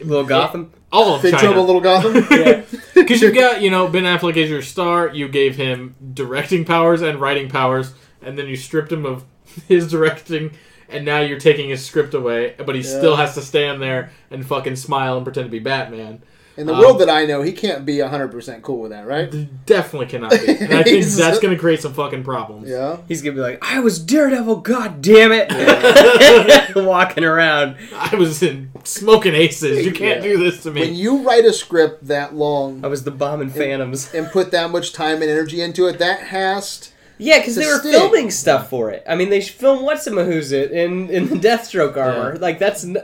Little 0.01 0.25
Gotham. 0.25 0.73
all 0.91 1.15
of 1.15 1.21
Big 1.21 1.31
China. 1.31 1.43
Trouble 1.53 1.63
Little 1.65 1.79
Gotham. 1.81 2.15
Yeah. 2.37 2.61
Because 2.95 3.21
you 3.21 3.31
got, 3.31 3.61
you 3.61 3.69
know, 3.69 3.87
Ben 3.87 4.03
Affleck 4.03 4.35
as 4.35 4.49
your 4.49 4.61
star, 4.61 5.07
you 5.13 5.29
gave 5.29 5.55
him 5.55 5.95
directing 6.13 6.65
powers 6.65 7.01
and 7.01 7.21
writing 7.21 7.47
powers, 7.47 7.93
and 8.21 8.37
then 8.37 8.47
you 8.47 8.57
stripped 8.57 8.91
him 8.91 9.05
of 9.05 9.23
his 9.69 9.89
directing 9.89 10.51
and 10.89 11.05
now 11.05 11.19
you're 11.21 11.39
taking 11.39 11.69
his 11.69 11.85
script 11.85 12.13
away, 12.13 12.55
but 12.57 12.75
he 12.75 12.81
Yeah. 12.81 12.97
still 12.97 13.15
has 13.15 13.35
to 13.35 13.41
stand 13.41 13.81
there 13.81 14.11
and 14.31 14.45
fucking 14.45 14.75
smile 14.75 15.15
and 15.15 15.25
pretend 15.25 15.45
to 15.45 15.51
be 15.51 15.59
Batman. 15.59 16.21
In 16.57 16.65
the 16.65 16.73
Um, 16.73 16.79
world 16.79 16.99
that 16.99 17.09
I 17.09 17.25
know, 17.25 17.43
he 17.43 17.51
can't 17.51 17.85
be 17.85 17.97
100% 17.97 18.61
cool 18.63 18.79
with 18.79 18.91
that, 18.91 19.05
right? 19.05 19.31
Definitely 19.67 20.07
cannot 20.07 20.31
be. 20.31 20.37
And 20.57 20.73
I 20.73 20.81
think 20.83 21.05
that's 21.05 21.37
going 21.39 21.53
to 21.53 21.59
create 21.59 21.81
some 21.81 21.93
fucking 21.93 22.23
problems. 22.23 22.67
Yeah. 22.67 22.97
He's 23.07 23.21
gonna 23.21 23.35
be 23.35 23.41
like, 23.41 23.59
I 23.61 23.79
was 23.79 23.99
Daredevil, 23.99 24.57
god 24.57 25.01
damn 25.01 25.31
it, 25.31 25.51
walking 26.75 27.23
around. 27.23 27.75
I 27.95 28.15
was 28.15 28.41
in 28.41 28.71
smoking 28.83 29.35
aces. 29.35 29.85
You 29.85 29.91
can't 29.91 30.23
Yeah. 30.23 30.31
do 30.33 30.37
this 30.43 30.63
to 30.63 30.71
me. 30.71 30.81
When 30.81 30.95
you 30.95 31.17
write 31.27 31.45
a 31.45 31.53
script 31.53 32.07
that 32.07 32.33
long 32.35 32.83
I 32.83 32.87
was 32.87 33.03
the 33.03 33.11
bomb 33.11 33.27
bombing 33.27 33.49
Phantoms. 33.49 34.13
and 34.13 34.27
put 34.31 34.51
that 34.51 34.71
much 34.71 34.93
time 34.93 35.21
and 35.21 35.29
energy 35.29 35.61
into 35.61 35.85
it, 35.87 35.99
that 35.99 36.21
has 36.21 36.79
to. 36.79 36.89
Yeah, 37.19 37.39
because 37.39 37.55
they 37.55 37.65
were 37.65 37.79
stick. 37.79 37.91
filming 37.91 38.29
stuff 38.31 38.69
for 38.69 38.89
it. 38.91 39.03
I 39.07 39.15
mean, 39.15 39.29
they 39.29 39.41
filmed 39.41 39.81
what's 39.83 40.05
who's 40.05 40.51
it 40.51 40.71
in 40.71 41.09
in 41.09 41.27
the 41.29 41.35
Deathstroke 41.35 41.97
armor. 41.97 42.33
Yeah. 42.35 42.39
Like 42.41 42.57
that's 42.59 42.85
n- 42.85 42.97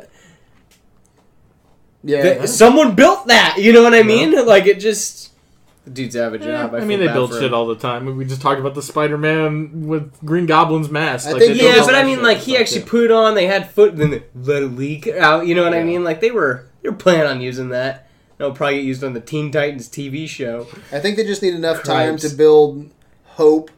Yeah. 2.04 2.22
th- 2.22 2.50
someone 2.50 2.96
built 2.96 3.28
that. 3.28 3.58
You 3.60 3.72
know 3.74 3.84
what 3.84 3.94
I 3.94 4.04
mean? 4.04 4.46
Like 4.46 4.66
it 4.66 4.80
just. 4.80 5.32
Dude's 5.92 6.16
have 6.16 6.34
a 6.34 6.38
Yeah, 6.40 6.46
job. 6.64 6.76
I, 6.76 6.80
mean, 6.86 7.00
they 7.00 7.08
bad 7.08 7.14
build 7.14 7.34
shit 7.34 7.44
him. 7.44 7.54
all 7.54 7.68
the 7.68 7.76
time. 7.76 8.16
We 8.16 8.24
just 8.24 8.42
talked 8.42 8.58
about 8.60 8.74
the 8.74 8.82
Spider-Man 8.82 9.86
with 9.86 10.18
Green 10.24 10.46
Goblin's 10.46 10.90
mask. 10.90 11.28
I 11.28 11.34
Like, 11.34 11.42
think- 11.42 11.62
Yeah, 11.62 11.84
but 11.86 11.94
I 11.94 12.04
mean, 12.04 12.24
like 12.24 12.38
he 12.38 12.56
actually 12.56 12.84
too. 12.84 12.88
put 12.90 13.04
it 13.04 13.12
on. 13.12 13.36
They 13.36 13.48
had 13.48 13.70
foot, 13.70 13.98
then 13.98 14.12
they 14.12 14.24
let 14.34 14.64
it 14.64 14.68
leak 14.68 15.08
out. 15.10 15.46
You 15.46 15.56
know 15.56 15.64
what 15.64 15.74
I 15.74 15.84
mean? 15.84 16.06
Like 16.06 16.22
they 16.22 16.32
were 16.32 16.66
they 16.82 16.90
were 16.90 16.96
planning 16.96 17.28
on 17.28 17.42
using 17.42 17.68
that. 17.70 18.08
It'll 18.40 18.54
probably 18.54 18.78
get 18.78 18.86
used 18.86 19.04
on 19.04 19.12
the 19.14 19.20
Teen 19.20 19.52
Titans 19.52 19.90
TV 19.90 20.28
show. 20.28 20.68
I 20.92 21.00
think 21.00 21.18
they 21.18 21.26
just 21.26 21.42
need 21.42 21.54
enough 21.54 21.84
time 21.84 22.16
to 22.18 22.30
build 22.30 22.90
hope, 23.26 23.70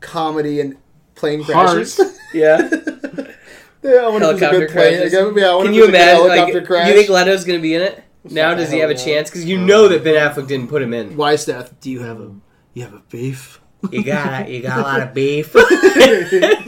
comedy, 0.00 0.60
and 0.60 0.76
plane 1.16 1.42
crashes. 1.44 1.96
Heart. 1.96 2.12
Yeah. 2.32 2.70
yeah, 3.82 3.90
I 3.90 4.08
wonder 4.08 4.26
if 4.28 4.32
it's 4.34 4.42
a 4.42 4.46
Helicopter 4.46 4.58
good 4.60 4.70
plane. 4.70 4.94
crashes. 4.98 5.12
Yeah, 5.12 5.20
I 5.20 5.24
wonder 5.24 5.34
Can 5.34 5.66
if 5.68 5.74
you 5.76 5.84
it's 5.84 5.88
a 5.88 5.92
good 5.92 5.94
imagine? 5.94 6.28
Like, 6.28 6.38
helicopter 6.38 6.66
crash. 6.66 6.88
you 6.88 6.94
think 6.94 7.08
Leto's 7.10 7.44
gonna 7.44 7.58
be 7.60 7.74
in 7.74 7.82
it? 7.82 8.04
Now 8.24 8.54
does 8.54 8.70
he 8.70 8.78
have 8.80 8.90
a 8.90 8.94
hope 8.94 9.04
chance? 9.04 9.30
Because 9.30 9.44
you 9.46 9.56
know 9.58 9.88
that 9.88 10.04
Ben 10.04 10.14
Affleck 10.14 10.46
didn't 10.46 10.68
put 10.68 10.82
him 10.82 10.92
in. 10.92 11.16
Why, 11.16 11.36
Steph? 11.36 11.80
Do 11.80 11.90
you 11.90 12.00
have 12.00 12.20
a 12.20 12.32
you 12.74 12.82
have 12.84 12.92
a 12.94 13.02
beef? 13.10 13.60
You 13.90 14.04
got 14.04 14.48
you 14.50 14.60
got 14.60 14.78
a 14.78 14.82
lot 14.82 15.00
of 15.00 15.14
beef. 15.14 15.54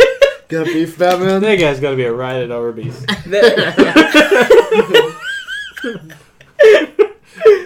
Got 0.48 0.68
a 0.68 0.72
beef, 0.72 0.98
Batman? 0.98 1.40
That 1.40 1.56
guy's 1.58 1.80
got 1.80 1.90
to 1.92 1.96
be 1.96 2.04
a 2.04 2.12
ride 2.12 2.42
at 2.42 2.50
Arby's. 2.50 3.06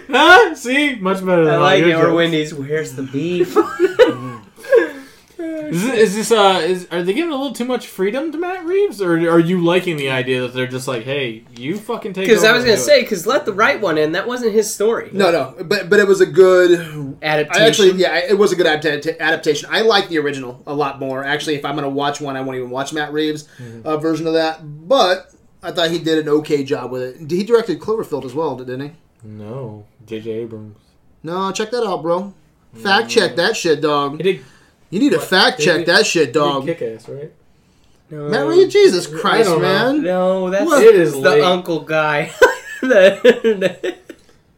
huh? 0.09 0.55
See, 0.55 0.95
much 0.97 1.25
better 1.25 1.45
than 1.45 1.55
I 1.55 1.59
like 1.59 1.83
it. 1.83 1.93
Or. 1.95 2.15
Wendy's. 2.15 2.55
Where's 2.55 2.95
the 2.95 3.03
beef? 3.03 3.57
Is 5.39 5.83
this, 5.83 5.95
is 5.99 6.15
this 6.15 6.33
uh 6.33 6.61
is 6.63 6.89
are 6.91 7.03
they 7.03 7.13
giving 7.13 7.31
a 7.31 7.37
little 7.37 7.53
too 7.53 7.67
much 7.67 7.87
freedom 7.89 8.33
to 8.33 8.39
Matt 8.39 8.65
Reeves, 8.65 9.03
or 9.03 9.13
are 9.29 9.39
you 9.39 9.63
liking 9.63 9.97
the 9.99 10.09
idea 10.11 10.41
that 10.41 10.55
they're 10.55 10.67
just 10.67 10.89
like, 10.89 11.03
hey, 11.03 11.45
you 11.57 11.77
fucking 11.77 12.15
take? 12.15 12.27
Because 12.27 12.43
I 12.43 12.53
was 12.53 12.65
gonna 12.65 12.79
say, 12.79 13.03
because 13.03 13.27
let 13.27 13.45
the 13.45 13.53
right 13.53 13.79
one 13.79 13.99
in. 13.99 14.13
That 14.13 14.27
wasn't 14.27 14.53
his 14.55 14.73
story. 14.73 15.11
No, 15.13 15.31
no, 15.31 15.55
but 15.65 15.91
but 15.91 16.01
it 16.01 16.07
was 16.07 16.21
a 16.23 16.27
good. 16.27 17.17
Adaptation. 17.23 17.63
I 17.63 17.67
actually, 17.67 17.93
yeah, 18.01 18.17
it 18.17 18.39
was 18.39 18.53
a 18.53 18.57
good 18.57 18.67
adapta- 18.67 19.19
adaptation. 19.19 19.69
I 19.71 19.83
like 19.83 20.09
the 20.09 20.19
original 20.19 20.63
a 20.67 20.75
lot 20.75 20.99
more. 20.99 21.23
Actually, 21.25 21.57
if 21.57 21.65
I'm 21.67 21.75
gonna 21.75 21.91
watch 21.91 22.21
one, 22.21 22.37
I 22.37 22.41
won't 22.41 22.57
even 22.57 22.71
watch 22.71 22.93
Matt 22.95 23.13
Reeves' 23.13 23.47
uh, 23.85 23.99
version 23.99 24.27
of 24.27 24.33
that. 24.33 24.61
But 24.89 25.33
I 25.63 25.71
thought 25.73 25.91
he 25.91 25.99
did 25.99 26.19
an 26.19 26.29
okay 26.31 26.65
job 26.65 26.91
with 26.91 27.03
it. 27.03 27.31
He 27.31 27.45
directed 27.45 27.79
Cloverfield 27.81 28.25
as 28.25 28.33
well, 28.35 28.57
didn't 28.57 28.81
he? 28.81 28.93
no, 29.23 29.85
J.J. 30.07 30.31
Abrams. 30.31 30.79
No, 31.23 31.51
check 31.53 31.71
that 31.73 31.85
out, 31.85 32.01
bro. 32.03 32.33
Fact 32.75 33.09
check 33.11 33.37
that 33.37 33.57
shit, 33.57 33.79
He 33.79 33.83
dog. 33.83 34.19
did, 34.19 34.45
You 34.91 35.01
need 35.01 35.11
to 35.11 35.19
What? 35.19 35.27
fact 35.27 35.59
Did 35.59 35.65
check 35.65 35.79
he- 35.81 35.85
that 35.85 36.07
shit, 36.07 36.33
dog. 36.33 36.65
did 36.67 36.79
kick 36.79 36.89
ass, 36.95 37.09
right? 37.09 37.33
No. 38.11 38.29
Matt 38.29 38.47
Reeves, 38.47 38.73
Jesus 38.73 39.07
Christ, 39.09 39.49
don't 39.49 39.61
know. 39.61 39.93
man. 39.93 40.03
No, 40.03 40.51
that's 40.51 40.65
What? 40.65 40.83
It 40.85 40.95
is 40.95 41.13
the 41.13 41.19
late. 41.19 41.43
uncle 41.43 41.81
guy. 41.81 42.31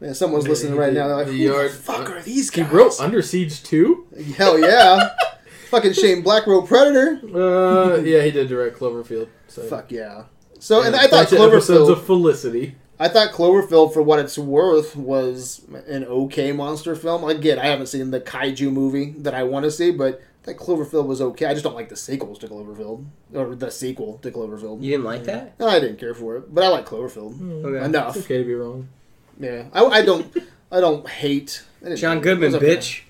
Man, 0.01 0.13
someone's 0.13 0.47
listening 0.47 0.75
right 0.77 0.93
now. 0.93 1.07
They're 1.07 1.17
like, 1.17 1.25
The 1.25 1.31
who 1.33 1.37
the 1.39 1.43
yard- 1.45 1.71
fuck 1.71 2.09
are 2.09 2.21
these 2.21 2.49
He 2.51 2.61
guys? 2.61 2.71
wrote 2.71 2.99
Under 3.01 3.21
Siege 3.21 3.63
two. 3.63 4.05
Hell 4.37 4.57
yeah. 4.59 5.09
Fucking 5.71 5.93
Shane 5.93 6.21
Black 6.21 6.47
wrote 6.47 6.67
Predator. 6.67 7.19
Uh, 7.35 7.97
yeah, 7.97 8.21
he 8.23 8.31
did 8.31 8.47
direct 8.47 8.77
Cloverfield. 8.79 9.27
So. 9.47 9.61
Fuck 9.63 9.91
yeah. 9.91 10.23
So, 10.59 10.81
and 10.83 10.95
Yeah, 10.95 11.01
I 11.01 11.07
thought 11.07 11.29
bunch 11.29 11.33
of 11.33 11.39
episodes 11.53 11.89
of 11.89 12.03
Felicity. 12.05 12.75
I 13.01 13.07
thought 13.07 13.31
Cloverfield, 13.31 13.93
for 13.93 14.01
what 14.01 14.19
it's 14.19 14.37
worth, 14.37 14.95
was 14.95 15.65
an 15.87 16.03
okay 16.03 16.51
monster 16.51 16.95
film. 16.95 17.23
Again, 17.23 17.57
I 17.57 17.67
haven't 17.67 17.87
seen 17.87 18.11
the 18.11 18.19
kaiju 18.19 18.71
movie 18.71 19.11
that 19.19 19.33
I 19.33 19.43
want 19.43 19.63
to 19.63 19.71
see, 19.71 19.91
but 19.91 20.21
I 20.43 20.45
thought 20.45 20.57
Cloverfield 20.57 21.05
was 21.05 21.21
okay. 21.21 21.45
I 21.45 21.53
just 21.53 21.63
don't 21.63 21.75
like 21.75 21.87
the 21.87 21.95
sequels 21.95 22.39
to 22.39 22.47
Cloverfield 22.49 23.05
or 23.33 23.55
the 23.55 23.71
sequel 23.71 24.17
to 24.17 24.31
Cloverfield. 24.31 24.83
you 24.83 24.91
didn't 24.91 25.05
like 25.05 25.23
that? 25.23 25.57
No, 25.59 25.67
I 25.67 25.79
didn't 25.79 25.97
care 25.97 26.13
for 26.13 26.35
it, 26.37 26.53
but 26.53 26.63
I 26.63 26.67
like 26.67 26.85
Cloverfield 26.85 27.37
hmm. 27.37 27.65
Okay. 27.65 27.85
enough. 27.85 28.17
It's 28.17 28.25
okay 28.25 28.39
to 28.39 28.43
be 28.43 28.53
wrong. 28.53 28.89
Yeah, 29.39 29.65
I, 29.71 29.85
I 29.85 30.01
don't, 30.01 30.35
I 30.69 30.81
don't 30.81 31.07
hate 31.07 31.63
I 31.85 31.95
John. 31.95 32.19
Goodman, 32.19 32.53
It 32.53 32.57
okay. 32.57 32.75
bitch. 32.75 33.01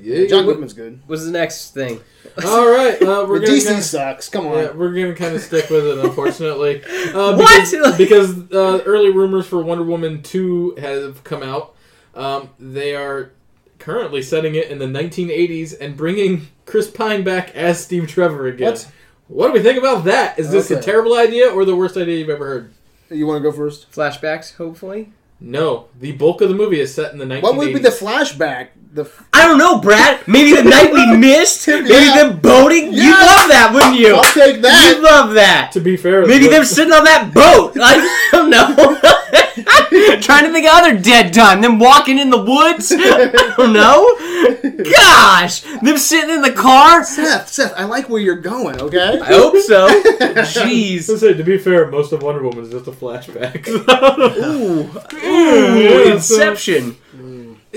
Yeah, 0.00 0.26
John 0.26 0.44
Goodman's 0.44 0.72
good. 0.74 1.00
What's 1.06 1.24
the 1.24 1.30
next 1.30 1.72
thing? 1.74 2.00
All 2.44 2.68
right, 2.68 3.00
uh, 3.02 3.24
we're 3.28 3.40
But 3.40 3.46
gonna 3.46 3.58
DC 3.58 3.66
kinda- 3.66 3.82
sucks. 3.82 4.28
Come 4.28 4.46
on. 4.46 4.58
Yeah, 4.58 4.70
we're 4.72 4.92
gonna 4.92 5.14
kind 5.14 5.34
of 5.34 5.40
stick 5.42 5.70
with 5.70 5.86
it, 5.86 5.98
unfortunately. 5.98 6.82
Uh, 7.14 7.36
What? 7.36 7.70
Because, 7.70 7.96
because 7.96 8.52
uh, 8.52 8.82
early 8.84 9.10
rumors 9.10 9.46
for 9.46 9.62
Wonder 9.62 9.84
Woman 9.84 10.22
two 10.22 10.74
have 10.78 11.24
come 11.24 11.42
out. 11.42 11.74
Um, 12.14 12.50
they 12.58 12.94
are 12.94 13.32
currently 13.78 14.22
setting 14.22 14.54
it 14.56 14.70
in 14.70 14.78
the 14.78 14.86
1980s 14.86 15.74
and 15.80 15.96
bringing 15.96 16.48
Chris 16.66 16.90
Pine 16.90 17.22
back 17.24 17.54
as 17.54 17.82
Steve 17.82 18.08
Trevor 18.08 18.46
again. 18.48 18.72
What? 18.72 18.88
What 19.28 19.46
do 19.48 19.52
we 19.54 19.60
think 19.62 19.78
about 19.78 20.04
that? 20.04 20.38
Is 20.38 20.50
this 20.50 20.70
a 20.70 20.80
terrible 20.80 21.14
idea 21.14 21.48
or 21.50 21.64
the 21.64 21.76
worst 21.76 21.96
idea 21.96 22.18
you've 22.18 22.30
ever 22.30 22.46
heard? 22.46 22.72
You 23.10 23.26
want 23.26 23.42
to 23.42 23.50
go 23.50 23.54
first? 23.56 23.90
Flashbacks, 23.92 24.56
hopefully. 24.56 25.12
No, 25.40 25.86
the 26.00 26.12
bulk 26.12 26.40
of 26.40 26.48
the 26.48 26.54
movie 26.54 26.80
is 26.80 26.92
set 26.94 27.12
in 27.12 27.18
the 27.18 27.24
1980s. 27.24 27.42
What 27.42 27.56
would 27.56 27.72
be 27.72 27.78
the 27.78 27.90
flashback? 27.90 28.68
The 28.92 29.08
I 29.32 29.46
don't 29.46 29.58
know, 29.58 29.78
Brad. 29.80 30.26
Maybe 30.26 30.54
the 30.56 30.64
night 30.64 30.92
we 30.92 31.16
missed. 31.16 31.68
Maybe 31.68 31.88
Yeah. 31.90 32.16
them 32.28 32.38
boating. 32.38 32.92
You 32.92 33.10
love 33.12 33.48
that, 33.48 33.70
wouldn't 33.72 33.96
you? 33.98 34.16
I'll 34.16 34.24
take 34.32 34.60
that. 34.62 34.96
You 34.96 35.02
love 35.02 35.34
that. 35.34 35.70
To 35.72 35.80
be 35.80 35.96
fair, 35.96 36.26
Maybe 36.26 36.48
them 36.48 36.64
sitting 36.64 36.92
on 36.92 37.04
that 37.04 37.32
boat. 37.32 37.74
I 37.80 38.28
don't 38.32 38.50
know. 38.50 38.74
Trying 40.20 40.44
to 40.44 40.52
think 40.52 40.66
of 40.66 40.72
other 40.72 40.98
dead 40.98 41.32
time. 41.32 41.60
Them 41.60 41.78
walking 41.78 42.18
in 42.18 42.30
the 42.30 42.42
woods. 42.42 42.92
I 42.96 43.54
don't 43.56 43.72
know. 43.72 44.84
Gosh, 44.92 45.60
them 45.80 45.98
sitting 45.98 46.30
in 46.30 46.42
the 46.42 46.52
car. 46.52 47.04
Seth, 47.04 47.48
Seth, 47.48 47.74
I 47.76 47.84
like 47.84 48.08
where 48.08 48.20
you're 48.20 48.36
going. 48.36 48.80
Okay. 48.80 49.20
I 49.20 49.26
hope 49.26 49.56
so. 49.58 49.88
Jeez. 50.20 51.02
So 51.02 51.16
say, 51.16 51.34
to 51.34 51.44
be 51.44 51.58
fair, 51.58 51.90
most 51.90 52.12
of 52.12 52.22
Wonder 52.22 52.42
Woman 52.42 52.64
is 52.64 52.70
just 52.70 52.86
a 52.86 52.92
flashback. 52.92 53.66
Ooh. 53.68 54.90
Yeah, 55.16 56.08
Ooh, 56.08 56.12
Inception. 56.12 56.96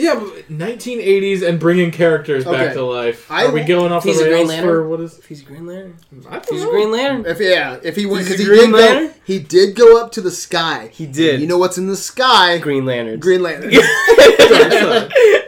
Yeah, 0.02 0.16
1980s 0.50 1.48
and 1.48 1.60
bringing 1.60 1.92
characters 1.92 2.44
back 2.46 2.74
to 2.74 2.84
life. 2.84 3.30
I- 3.32 3.46
Are 3.46 3.52
we 3.52 3.62
going 3.62 3.92
off 3.92 4.04
He's 4.04 4.18
the 4.18 4.24
a 4.24 4.28
Green 4.28 4.38
rails 4.38 4.50
Lantern? 4.50 4.70
for 4.70 4.88
what 4.90 5.00
is? 5.02 5.24
He's 5.26 5.42
a 5.42 5.46
Green 5.46 5.66
Lantern. 5.68 5.96
I 6.28 6.32
don't 6.40 6.50
He's 6.50 6.64
a. 6.64 6.68
Green 6.68 6.92
Lantern. 6.92 7.26
If 7.26 7.40
yeah, 7.40 7.78
if 7.84 7.96
he 7.96 8.06
went 8.06 8.28
He's 8.28 8.30
because 8.38 8.40
a 8.40 8.44
he 8.44 8.50
Green 8.50 8.72
did 8.72 8.72
go, 8.72 8.78
Lantern? 8.96 9.14
he 9.24 9.40
did 9.40 9.76
go 9.76 10.02
up 10.04 10.12
to 10.14 10.22
the 10.22 10.32
sky. 10.32 10.90
He 10.92 11.06
did. 11.06 11.40
You 11.42 11.48
know 11.48 11.58
what's 11.58 11.78
in 11.78 11.88
the 11.88 11.96
sky? 11.98 12.58
Green 12.58 12.86
Lantern. 12.86 13.20
Green 13.20 13.42
Lantern. 13.44 13.72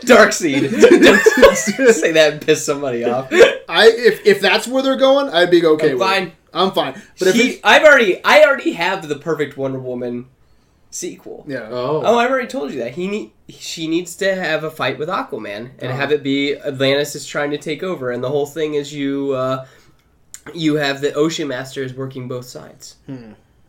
Darkseid. 0.06 0.70
Don't 1.78 1.94
say 1.96 2.12
that 2.12 2.34
and 2.34 2.42
piss 2.42 2.66
somebody 2.66 3.04
off. 3.06 3.28
I 3.32 3.88
if 3.96 4.26
if 4.26 4.42
that's 4.42 4.68
where 4.68 4.84
they're 4.84 4.96
going, 4.98 5.30
I'd 5.30 5.50
be 5.52 5.66
okay 5.66 5.88
I'm 5.92 5.98
with 5.98 6.02
fine. 6.08 6.24
it. 6.28 6.34
I'm 6.54 6.72
fine. 6.72 7.02
But 7.20 7.30
if 7.30 7.36
He, 7.36 7.54
he, 7.54 7.60
I've 7.64 7.84
already, 7.84 8.24
I 8.24 8.44
already 8.44 8.74
have 8.74 9.08
the 9.08 9.16
perfect 9.16 9.58
Wonder 9.58 9.80
Woman 9.80 10.28
sequel. 10.94 11.44
yeah, 11.48 11.68
Oh, 11.72 12.02
Oh, 12.06 12.18
I've 12.18 12.30
already 12.30 12.48
told 12.48 12.72
you 12.72 12.80
that. 12.80 12.92
He 12.94 13.08
need, 13.08 13.32
she 13.50 13.88
needs 13.88 14.16
to 14.18 14.36
have 14.36 14.64
a 14.64 14.70
fight 14.72 14.98
with 15.00 15.10
Aquaman 15.10 15.72
and 15.80 15.92
have 15.92 16.12
it 16.12 16.22
be 16.24 16.56
Atlantis 16.56 17.16
is 17.16 17.26
trying 17.26 17.52
to 17.52 17.58
take 17.58 17.82
over, 17.84 18.12
and 18.12 18.24
the 18.24 18.30
whole 18.30 18.46
thing 18.46 18.76
is 18.76 18.94
you, 18.94 19.34
uh, 19.34 19.66
you 20.54 20.76
have 20.76 21.02
the 21.02 21.14
Ocean 21.14 21.48
Masters 21.48 21.94
working 21.94 22.28
both 22.28 22.46
sides, 22.46 22.96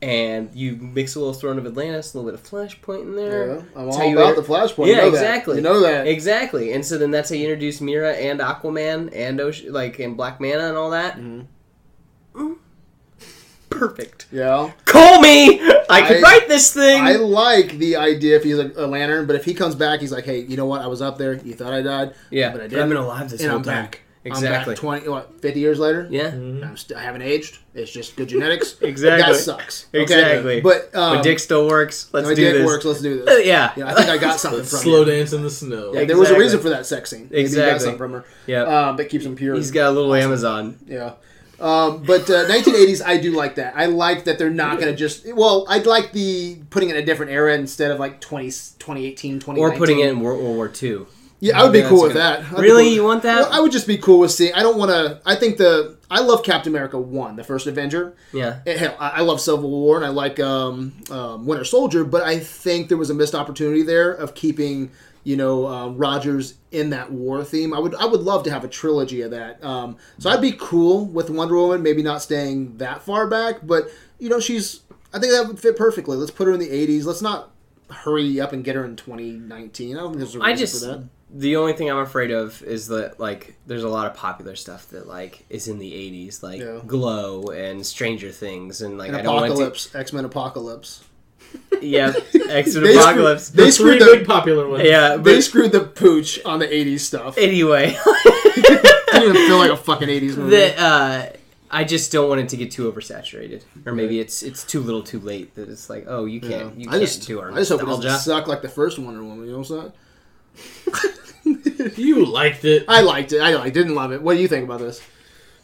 and 0.03 0.51
you 0.55 0.77
mix 0.77 1.15
a 1.15 1.19
little 1.19 1.33
Throne 1.33 1.57
of 1.59 1.65
Atlantis, 1.67 2.13
a 2.13 2.19
little 2.19 2.31
bit 2.31 2.39
of 2.39 2.47
Flashpoint 2.47 3.03
in 3.03 3.17
there. 3.17 3.47
yeah, 3.57 3.63
I'm 3.75 3.85
That's 3.87 3.97
all 3.97 4.05
you 4.05 4.19
about 4.19 4.31
inter- 4.31 4.41
the 4.43 4.47
Flashpoint. 4.49 4.87
Yeah, 4.89 4.93
you 4.93 4.97
know 4.97 5.11
that. 5.13 5.17
exactly. 5.17 5.57
You 5.57 5.63
know 5.63 5.81
that. 5.81 6.07
Exactly, 6.07 6.73
and 6.73 6.85
so 6.85 6.99
then 6.99 7.11
that's 7.11 7.31
how 7.31 7.37
you 7.37 7.45
introduce 7.45 7.81
Mera 7.81 8.13
and 8.13 8.41
Aquaman 8.41 9.11
and 9.15 9.41
Ocean, 9.41 9.73
like 9.73 9.99
and 9.99 10.17
Black 10.17 10.41
Manta 10.41 10.69
and 10.69 10.77
all 10.77 10.91
that. 10.91 11.17
Mhm. 11.19 11.47
Perfect. 13.89 14.27
Yeah, 14.33 14.73
Call 14.85 15.21
me. 15.21 15.61
I 15.91 16.01
can 16.03 16.17
I- 16.19 16.21
write 16.21 16.49
this 16.49 16.73
thing. 16.73 17.03
I 17.03 17.13
like 17.17 17.79
the 17.79 17.97
idea 17.97 18.37
if 18.37 18.45
he's 18.45 18.59
a, 18.59 18.73
a 18.77 18.87
lantern, 18.87 19.27
but 19.27 19.37
if 19.37 19.45
he 19.45 19.55
comes 19.55 19.75
back, 19.75 20.01
he's 20.01 20.13
like, 20.13 20.25
hey, 20.25 20.41
you 20.41 20.57
know 20.57 20.67
what? 20.67 20.81
I 20.81 20.87
was 20.87 21.03
up 21.03 21.19
there. 21.19 21.35
You 21.35 21.55
thought 21.55 21.73
I 21.73 21.83
died, 21.83 22.15
yeah, 22.31 22.51
but 22.53 22.61
I 22.63 22.67
did. 22.69 22.79
I've 22.81 22.89
been 22.89 22.97
alive 22.99 23.31
this 23.31 23.41
and 23.43 23.51
whole 23.51 23.59
I'm 23.59 23.65
time. 23.65 23.85
back. 23.85 24.01
Exactly. 24.27 24.73
I'm 24.73 24.77
back 24.77 24.77
20, 25.05 25.09
what, 25.11 25.43
50 25.43 25.61
years 25.61 25.79
later. 25.79 26.09
Yeah. 26.11 26.31
Mhm. 26.31 26.67
I'm 26.67 26.77
st- 26.79 26.99
I 26.99 27.03
haven't 27.03 27.21
aged. 27.21 27.59
It's 27.75 27.91
just 27.93 28.17
good 28.17 28.31
genetics. 28.31 28.77
Exactly. 28.81 29.35
That 29.35 29.39
sucks. 29.39 29.85
Okay? 29.93 30.03
Exactly. 30.03 30.61
But 30.63 30.95
um, 30.95 31.17
My 31.17 31.21
dick 31.21 31.39
still 31.39 31.67
works. 31.69 32.09
Let's 32.15 32.29
my 32.29 32.35
do 32.35 32.43
dick 32.43 32.55
this. 32.55 32.65
works. 32.67 32.87
Let's 32.87 33.03
do 33.03 33.21
Uh, 33.21 33.25
this. 33.27 33.47
yeah. 33.47 33.73
Yeah, 33.77 33.89
I 33.91 33.95
think 33.95 34.09
I 34.09 34.17
got 34.17 34.41
something 34.41 34.61
from 34.65 34.79
slow 34.79 35.01
you. 35.01 35.05
dance 35.05 35.35
in 35.35 35.43
the 35.43 35.51
snow. 35.51 35.93
Yeah, 35.93 36.05
there 36.07 36.17
was 36.17 36.31
a 36.31 36.39
reason 36.39 36.59
for 36.61 36.71
that 36.71 36.87
sex 36.87 37.11
scene. 37.11 37.29
Maybe 37.31 37.51
you 37.51 37.57
got 37.57 37.83
something 37.83 37.99
from 37.99 38.13
her. 38.13 38.25
Yeah. 38.47 38.63
Um, 38.63 38.97
that 38.97 39.11
keeps 39.11 39.27
him 39.27 39.37
pure. 39.37 39.57
He's 39.57 39.71
got 39.71 39.89
a 39.89 39.91
little 39.91 40.15
Amazon. 40.15 40.79
Yeah. 40.87 41.13
Um, 41.61 42.03
but 42.03 42.29
uh, 42.29 42.47
1980s, 42.49 43.03
I 43.05 43.17
do 43.19 43.33
like 43.33 43.55
that. 43.57 43.75
I 43.77 43.87
like 43.87 44.25
that 44.25 44.39
they're 44.39 44.51
not 44.51 44.79
going 44.81 44.91
to 44.93 44.97
just. 44.97 45.33
Well, 45.35 45.67
I'd 45.69 45.87
like 45.87 46.13
the 46.13 46.57
putting 46.71 46.91
it 46.91 46.97
in 46.97 47.03
a 47.03 47.07
different 47.07 47.33
era 47.33 47.55
instead 47.55 47.91
of 47.91 47.99
like 48.01 48.21
20, 48.21 48.47
2018, 48.47 49.41
2019. 49.41 49.59
Or 49.59 49.77
putting 49.79 50.01
it 50.01 50.09
in 50.11 50.21
World, 50.21 50.43
World 50.43 50.57
War 50.57 50.73
II. 50.83 51.07
Yeah, 51.41 51.61
I 51.61 51.65
would 51.65 51.73
be 51.73 51.81
Yeah, 51.81 51.89
cool 51.91 52.03
with 52.05 52.15
gonna- 52.15 52.43
that. 52.43 52.53
I'd 52.53 52.59
Really? 52.63 52.85
cool- 52.85 52.93
You 52.95 53.05
want 53.05 53.23
that? 53.25 53.43
Well, 53.43 53.53
I 53.53 53.61
would 53.61 53.73
just 53.73 53.87
be 53.87 53.99
cool 53.99 54.21
with 54.21 54.31
seeing. 54.31 54.55
I 54.55 54.63
don't 54.63 54.79
want 54.79 54.91
to. 54.93 55.21
I 55.27 55.35
think 55.35 55.59
the. 55.59 55.97
I 56.11 56.21
love 56.21 56.43
Captain 56.43 56.73
America 56.73 56.99
1, 56.99 57.37
the 57.37 57.45
first 57.45 57.67
Avenger. 57.67 58.15
Yeah. 58.33 58.61
Eh, 58.67 58.77
Hell, 58.79 58.95
I 58.99 59.09
I 59.09 59.21
love 59.21 59.41
Civil 59.41 59.69
War 59.69 59.97
and 59.97 60.07
I 60.07 60.11
like 60.11 60.39
um, 60.41 60.93
um, 61.11 61.45
Winter 61.45 61.65
Soldier, 61.65 62.05
but 62.05 62.23
I 62.23 62.39
think 62.39 62.89
there 62.89 62.97
was 62.99 63.11
a 63.11 63.15
missed 63.15 63.35
opportunity 63.35 63.83
there 63.83 64.11
of 64.11 64.35
keeping 64.35 64.91
you 65.25 65.37
know 65.37 65.67
um, 65.67 65.97
Rogers 65.99 66.55
in 66.71 66.91
that 66.91 67.11
war 67.11 67.43
theme. 67.45 67.75
I 67.75 67.79
would 67.81 67.95
I 67.97 68.05
would 68.07 68.21
love 68.21 68.45
to 68.45 68.51
have 68.51 68.63
a 68.65 68.69
trilogy 68.69 69.23
of 69.23 69.31
that. 69.33 69.63
Um, 69.65 69.97
so 70.19 70.31
I'd 70.31 70.41
be 70.41 70.53
cool 70.59 71.05
with 71.07 71.29
Wonder 71.31 71.57
Woman, 71.57 71.83
maybe 71.83 72.03
not 72.03 72.23
staying 72.23 72.77
that 72.79 73.03
far 73.03 73.27
back, 73.27 73.57
but 73.63 73.89
you 74.19 74.29
know 74.29 74.39
she's. 74.41 74.81
I 75.13 75.19
think 75.19 75.33
that 75.33 75.47
would 75.49 75.59
fit 75.59 75.77
perfectly. 75.77 76.17
Let's 76.17 76.31
put 76.31 76.47
her 76.47 76.53
in 76.53 76.61
the 76.61 76.69
'80s. 76.69 77.05
Let's 77.05 77.23
not 77.23 77.51
hurry 77.91 78.41
up 78.41 78.53
and 78.53 78.65
get 78.65 78.75
her 78.77 78.85
in 78.85 78.97
2019. 78.97 79.97
I 79.97 80.01
don't 80.01 80.09
think 80.11 80.19
there's 80.19 80.35
a 80.35 80.39
reason 80.39 80.53
I 80.53 80.57
just 80.57 80.81
for 80.81 80.87
that. 80.93 81.09
the 81.31 81.57
only 81.57 81.75
thing 81.75 81.91
I'm 81.91 81.99
afraid 81.99 82.31
of 82.31 82.63
is 82.63 82.89
that 82.89 83.21
like 83.21 83.55
there's 83.67 83.85
a 83.85 83.89
lot 83.89 84.07
of 84.07 84.15
popular 84.15 84.57
stuff 84.57 84.89
that 84.89 85.07
like 85.07 85.45
is 85.51 85.69
in 85.69 85.79
the 85.79 85.93
80s, 85.93 86.43
like 86.43 86.61
Yeah. 86.61 86.81
Glow 86.87 87.49
and 87.49 87.85
Stranger 87.87 88.31
Things, 88.33 88.83
and 88.83 88.99
like 88.99 89.11
An 89.11 89.15
I 89.17 89.23
don't 89.23 89.35
want 89.35 89.47
to. 89.47 89.53
apocalypse, 89.53 89.95
X 89.95 90.13
Men 90.13 90.25
Apocalypse. 90.25 91.05
Yeah, 91.81 92.13
Exit 92.49 92.83
They 92.83 92.93
screw- 92.93 93.01
Apocalypse. 93.01 93.49
They 93.51 93.65
the 93.67 93.71
three 93.73 93.99
screwed 93.99 94.01
the 94.01 94.05
big 94.19 94.27
popular 94.27 94.69
ones. 94.69 94.85
yeah, 94.85 95.17
they 95.17 95.41
screwed 95.41 95.73
the 95.73 95.81
pooch 95.81 96.41
on 96.45 96.59
the 96.59 96.67
'80s 96.67 97.01
stuff. 97.01 97.37
It 97.37 97.49
anyway, 97.51 97.97
didn't 98.55 99.23
even 99.23 99.35
feel 99.35 99.59
like 99.59 99.71
a 99.71 99.77
fucking 99.77 100.09
'80s 100.09 100.37
movie. 100.37 100.57
that 100.57 100.79
uh, 100.79 101.37
I 101.71 101.85
just 101.85 102.11
don't 102.13 102.29
want 102.29 102.41
it 102.41 102.49
to 102.51 102.57
get 102.57 102.71
too 102.71 102.91
oversaturated, 102.91 103.65
or 103.85 103.93
maybe 103.93 104.19
it's 104.21 104.43
it's 104.43 104.65
too 104.65 104.81
little, 104.81 105.03
too 105.03 105.21
late. 105.21 105.55
That 105.57 105.69
it's 105.69 105.91
like, 105.91 106.05
oh, 106.09 106.25
you 106.25 106.41
can't, 106.41 106.79
you 106.79 106.87
can't 106.89 107.01
just, 107.03 107.27
do 107.27 107.41
our 107.41 107.51
I 107.53 107.57
just 107.57 107.71
hope 107.71 107.83
it 107.83 107.87
nostalgia. 107.87 108.09
doesn't 108.09 108.33
suck 108.33 108.47
like 108.47 108.63
the 108.63 108.69
first 108.69 108.99
Wonder 108.99 109.23
Woman. 109.23 109.45
You 109.47 109.53
know 109.53 109.59
what 109.59 109.71
I'm 109.71 109.93
saying? 110.95 111.15
You 111.97 112.25
liked 112.25 112.65
it. 112.65 112.85
I 112.89 113.03
liked 113.03 113.33
it. 113.33 113.41
I, 113.41 113.61
I 113.65 113.69
didn't 113.69 113.95
love 113.95 114.11
it. 114.13 114.23
What 114.23 114.35
do 114.37 114.41
you 114.41 114.49
think 114.49 114.65
about 114.65 114.81
this? 114.81 115.03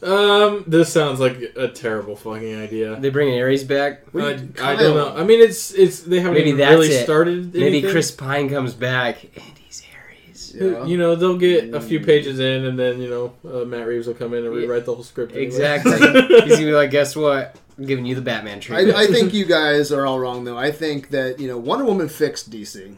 Um, 0.03 0.63
this 0.65 0.91
sounds 0.91 1.19
like 1.19 1.53
a 1.55 1.67
terrible 1.67 2.15
fucking 2.15 2.55
idea. 2.59 2.95
They 2.95 3.09
bring 3.09 3.39
Ares 3.39 3.63
back. 3.63 4.07
What 4.13 4.23
I, 4.59 4.73
I 4.73 4.75
don't 4.75 4.95
know. 4.95 5.15
I 5.15 5.23
mean, 5.23 5.39
it's 5.41 5.73
it's 5.73 6.01
they 6.01 6.19
haven't 6.19 6.33
Maybe 6.33 6.49
even 6.49 6.59
that's 6.59 6.71
really 6.71 6.87
it. 6.89 7.03
started. 7.03 7.53
Maybe 7.53 7.67
anything. 7.67 7.91
Chris 7.91 8.09
Pine 8.11 8.49
comes 8.49 8.73
back 8.73 9.23
and 9.23 9.57
he's 9.59 9.83
Ares. 9.93 10.55
Yeah. 10.55 10.85
You 10.85 10.97
know, 10.97 11.15
they'll 11.15 11.37
get 11.37 11.73
a 11.75 11.79
few 11.81 11.99
pages 11.99 12.39
in, 12.39 12.65
and 12.65 12.79
then 12.79 12.99
you 12.99 13.09
know 13.09 13.33
uh, 13.47 13.63
Matt 13.65 13.85
Reeves 13.85 14.07
will 14.07 14.15
come 14.15 14.33
in 14.33 14.43
and 14.43 14.53
rewrite 14.53 14.85
the 14.85 14.95
whole 14.95 15.03
script. 15.03 15.33
anyway. 15.33 15.45
Exactly. 15.45 15.91
he's 16.01 16.53
gonna 16.53 16.65
be 16.65 16.71
like, 16.73 16.89
guess 16.91 17.15
what? 17.15 17.55
I'm 17.77 17.85
giving 17.85 18.05
you 18.05 18.15
the 18.15 18.21
Batman 18.21 18.59
treatment. 18.59 18.97
I, 18.97 19.03
I 19.03 19.07
think 19.07 19.33
you 19.35 19.45
guys 19.45 19.91
are 19.91 20.05
all 20.07 20.19
wrong 20.19 20.43
though. 20.45 20.57
I 20.57 20.71
think 20.71 21.09
that 21.09 21.39
you 21.39 21.47
know 21.47 21.57
Wonder 21.59 21.85
Woman 21.85 22.09
fixed 22.09 22.49
DC. 22.49 22.95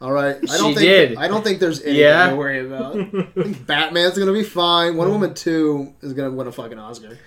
All 0.00 0.12
right, 0.12 0.36
I 0.36 0.38
don't 0.58 0.70
She 0.70 0.74
think 0.74 0.78
did. 0.78 1.16
I 1.16 1.26
don't 1.28 1.42
think 1.42 1.58
there's 1.58 1.80
anything 1.82 2.00
Yeah. 2.02 2.30
to 2.30 2.36
worry 2.36 2.64
about. 2.64 2.96
I 2.96 3.04
think 3.42 3.66
Batman's 3.66 4.16
gonna 4.16 4.32
be 4.32 4.44
fine. 4.44 4.96
Wonder 4.96 5.12
Woman 5.12 5.34
two 5.34 5.92
is 6.02 6.12
gonna 6.12 6.30
win 6.30 6.46
a 6.46 6.52
fucking 6.52 6.78
Oscar. 6.78 7.18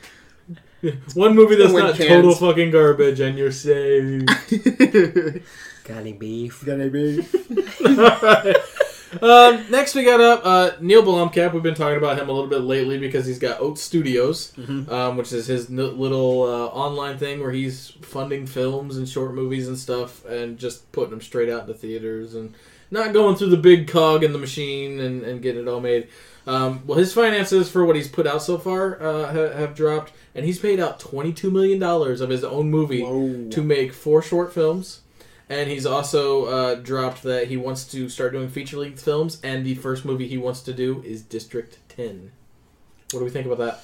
One 1.13 1.35
movie 1.35 1.55
that's 1.55 1.73
not 1.73 1.95
cans. 1.95 2.07
total 2.09 2.33
fucking 2.33 2.71
garbage, 2.71 3.19
and 3.19 3.37
you're 3.37 3.51
saved. 3.51 4.27
Got 5.83 5.97
any 5.97 6.13
beef? 6.13 6.63
Got 6.65 6.79
any 6.79 6.89
beef? 6.89 7.35
Um, 9.21 9.69
next 9.69 9.93
we 9.95 10.03
got 10.03 10.21
up 10.21 10.41
uh, 10.45 10.71
Neill 10.79 11.03
Blomkamp. 11.03 11.53
We've 11.53 11.63
been 11.63 11.75
talking 11.75 11.97
about 11.97 12.17
him 12.17 12.29
a 12.29 12.31
little 12.31 12.49
bit 12.49 12.61
lately 12.61 12.97
because 12.97 13.25
he's 13.25 13.39
got 13.39 13.59
Oats 13.59 13.81
Studios, 13.81 14.53
um, 14.89 15.17
which 15.17 15.33
is 15.33 15.47
his 15.47 15.69
n- 15.69 15.97
little 15.97 16.43
uh, 16.43 16.67
online 16.67 17.17
thing 17.17 17.41
where 17.41 17.51
he's 17.51 17.89
funding 18.01 18.45
films 18.45 18.97
and 18.97 19.07
short 19.07 19.33
movies 19.33 19.67
and 19.67 19.77
stuff, 19.77 20.23
and 20.25 20.57
just 20.57 20.89
putting 20.91 21.11
them 21.11 21.21
straight 21.21 21.49
out 21.49 21.61
into 21.61 21.73
theaters 21.73 22.35
and 22.35 22.53
not 22.89 23.13
going 23.13 23.35
through 23.35 23.49
the 23.49 23.57
big 23.57 23.87
cog 23.87 24.23
in 24.23 24.31
the 24.33 24.39
machine 24.39 24.99
and, 24.99 25.23
and 25.23 25.41
getting 25.41 25.63
it 25.63 25.67
all 25.67 25.79
made. 25.81 26.07
Um, 26.47 26.81
well, 26.87 26.97
his 26.97 27.13
finances 27.13 27.69
for 27.69 27.85
what 27.85 27.95
he's 27.95 28.07
put 28.07 28.25
out 28.25 28.41
so 28.41 28.57
far 28.57 29.01
uh, 29.01 29.27
ha- 29.27 29.57
have 29.57 29.75
dropped, 29.75 30.11
and 30.33 30.45
he's 30.45 30.57
paid 30.59 30.79
out 30.79 30.99
twenty 30.99 31.33
two 31.33 31.51
million 31.51 31.79
dollars 31.79 32.21
of 32.21 32.29
his 32.29 32.43
own 32.43 32.69
movie 32.71 33.03
Whoa. 33.03 33.49
to 33.49 33.61
make 33.61 33.93
four 33.93 34.21
short 34.21 34.53
films. 34.53 35.01
And 35.51 35.69
he's 35.69 35.85
also 35.85 36.45
uh, 36.45 36.75
dropped 36.75 37.23
that 37.23 37.47
he 37.47 37.57
wants 37.57 37.83
to 37.91 38.07
start 38.07 38.31
doing 38.31 38.47
feature 38.47 38.77
length 38.77 39.03
films, 39.03 39.37
and 39.43 39.65
the 39.65 39.75
first 39.75 40.05
movie 40.05 40.25
he 40.25 40.37
wants 40.37 40.61
to 40.61 40.71
do 40.71 41.03
is 41.05 41.21
District 41.23 41.77
10. 41.89 42.31
What 43.11 43.19
do 43.19 43.25
we 43.25 43.31
think 43.31 43.47
about 43.47 43.57
that? 43.57 43.83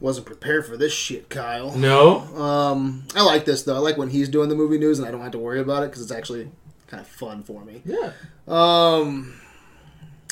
Wasn't 0.00 0.26
prepared 0.26 0.66
for 0.66 0.76
this 0.76 0.92
shit, 0.92 1.30
Kyle. 1.30 1.74
No? 1.74 2.18
Um, 2.36 3.04
I 3.14 3.22
like 3.22 3.46
this 3.46 3.62
though. 3.62 3.74
I 3.74 3.78
like 3.78 3.96
when 3.96 4.10
he's 4.10 4.28
doing 4.28 4.50
the 4.50 4.54
movie 4.54 4.76
news 4.76 4.98
and 4.98 5.08
I 5.08 5.10
don't 5.10 5.22
have 5.22 5.32
to 5.32 5.38
worry 5.38 5.60
about 5.60 5.82
it 5.82 5.86
because 5.86 6.02
it's 6.02 6.12
actually 6.12 6.50
kind 6.88 7.00
of 7.00 7.06
fun 7.06 7.42
for 7.42 7.64
me. 7.64 7.80
Yeah. 7.86 8.12
Um, 8.46 9.40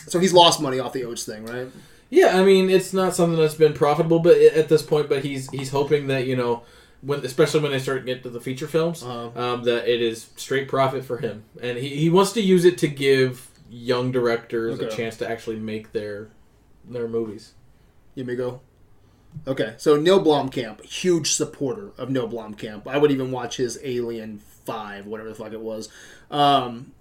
so 0.09 0.19
he's 0.19 0.35
lost 0.35 0.61
money 0.61 0.79
off 0.79 0.93
the 0.93 1.05
Oats 1.05 1.25
thing, 1.25 1.47
right? 1.47 1.69
Yeah, 2.11 2.39
I 2.39 2.45
mean, 2.45 2.69
it's 2.69 2.93
not 2.93 3.15
something 3.15 3.41
that's 3.41 3.55
been 3.55 3.73
profitable 3.73 4.19
but 4.19 4.37
at 4.37 4.69
this 4.69 4.83
point, 4.83 5.09
but 5.09 5.25
he's 5.25 5.49
he's 5.51 5.71
hoping 5.71 6.09
that, 6.09 6.27
you 6.27 6.37
know, 6.37 6.65
when 7.05 7.25
especially 7.25 7.61
when 7.61 7.73
they 7.73 7.79
start 7.79 8.01
to 8.01 8.05
get 8.07 8.23
to 8.23 8.31
the 8.31 8.41
feature 8.41 8.67
films, 8.69 9.03
Uh-huh. 9.03 9.31
um, 9.41 9.63
that 9.65 9.87
it 9.93 10.01
is 10.01 10.31
straight 10.37 10.69
profit 10.69 11.05
for 11.05 11.19
him. 11.19 11.45
And 11.63 11.79
he, 11.79 11.89
he 11.97 12.11
wants 12.11 12.33
to 12.33 12.41
use 12.41 12.65
it 12.65 12.79
to 12.79 12.89
give 12.89 13.49
young 13.71 14.13
directors 14.13 14.79
a 14.81 14.89
chance 14.89 15.17
to 15.19 15.29
actually 15.29 15.57
make 15.59 15.93
their 15.93 16.29
their 16.89 17.09
movies. 17.09 17.53
You 18.15 18.25
may 18.25 18.37
go. 18.37 18.61
Okay, 19.49 19.75
so 19.79 19.97
Neill 19.97 20.23
Blomkamp, 20.25 20.85
huge 20.85 21.33
supporter 21.33 21.91
of 21.99 22.09
Neill 22.09 22.29
Blomkamp. 22.29 22.87
I 22.87 22.99
would 22.99 23.11
even 23.11 23.33
watch 23.33 23.57
his 23.57 23.79
Alien 23.83 24.39
Five, 24.39 25.07
whatever 25.07 25.29
the 25.31 25.35
fuck 25.35 25.53
it 25.53 25.61
was. 25.61 25.89
Um, 26.31 26.93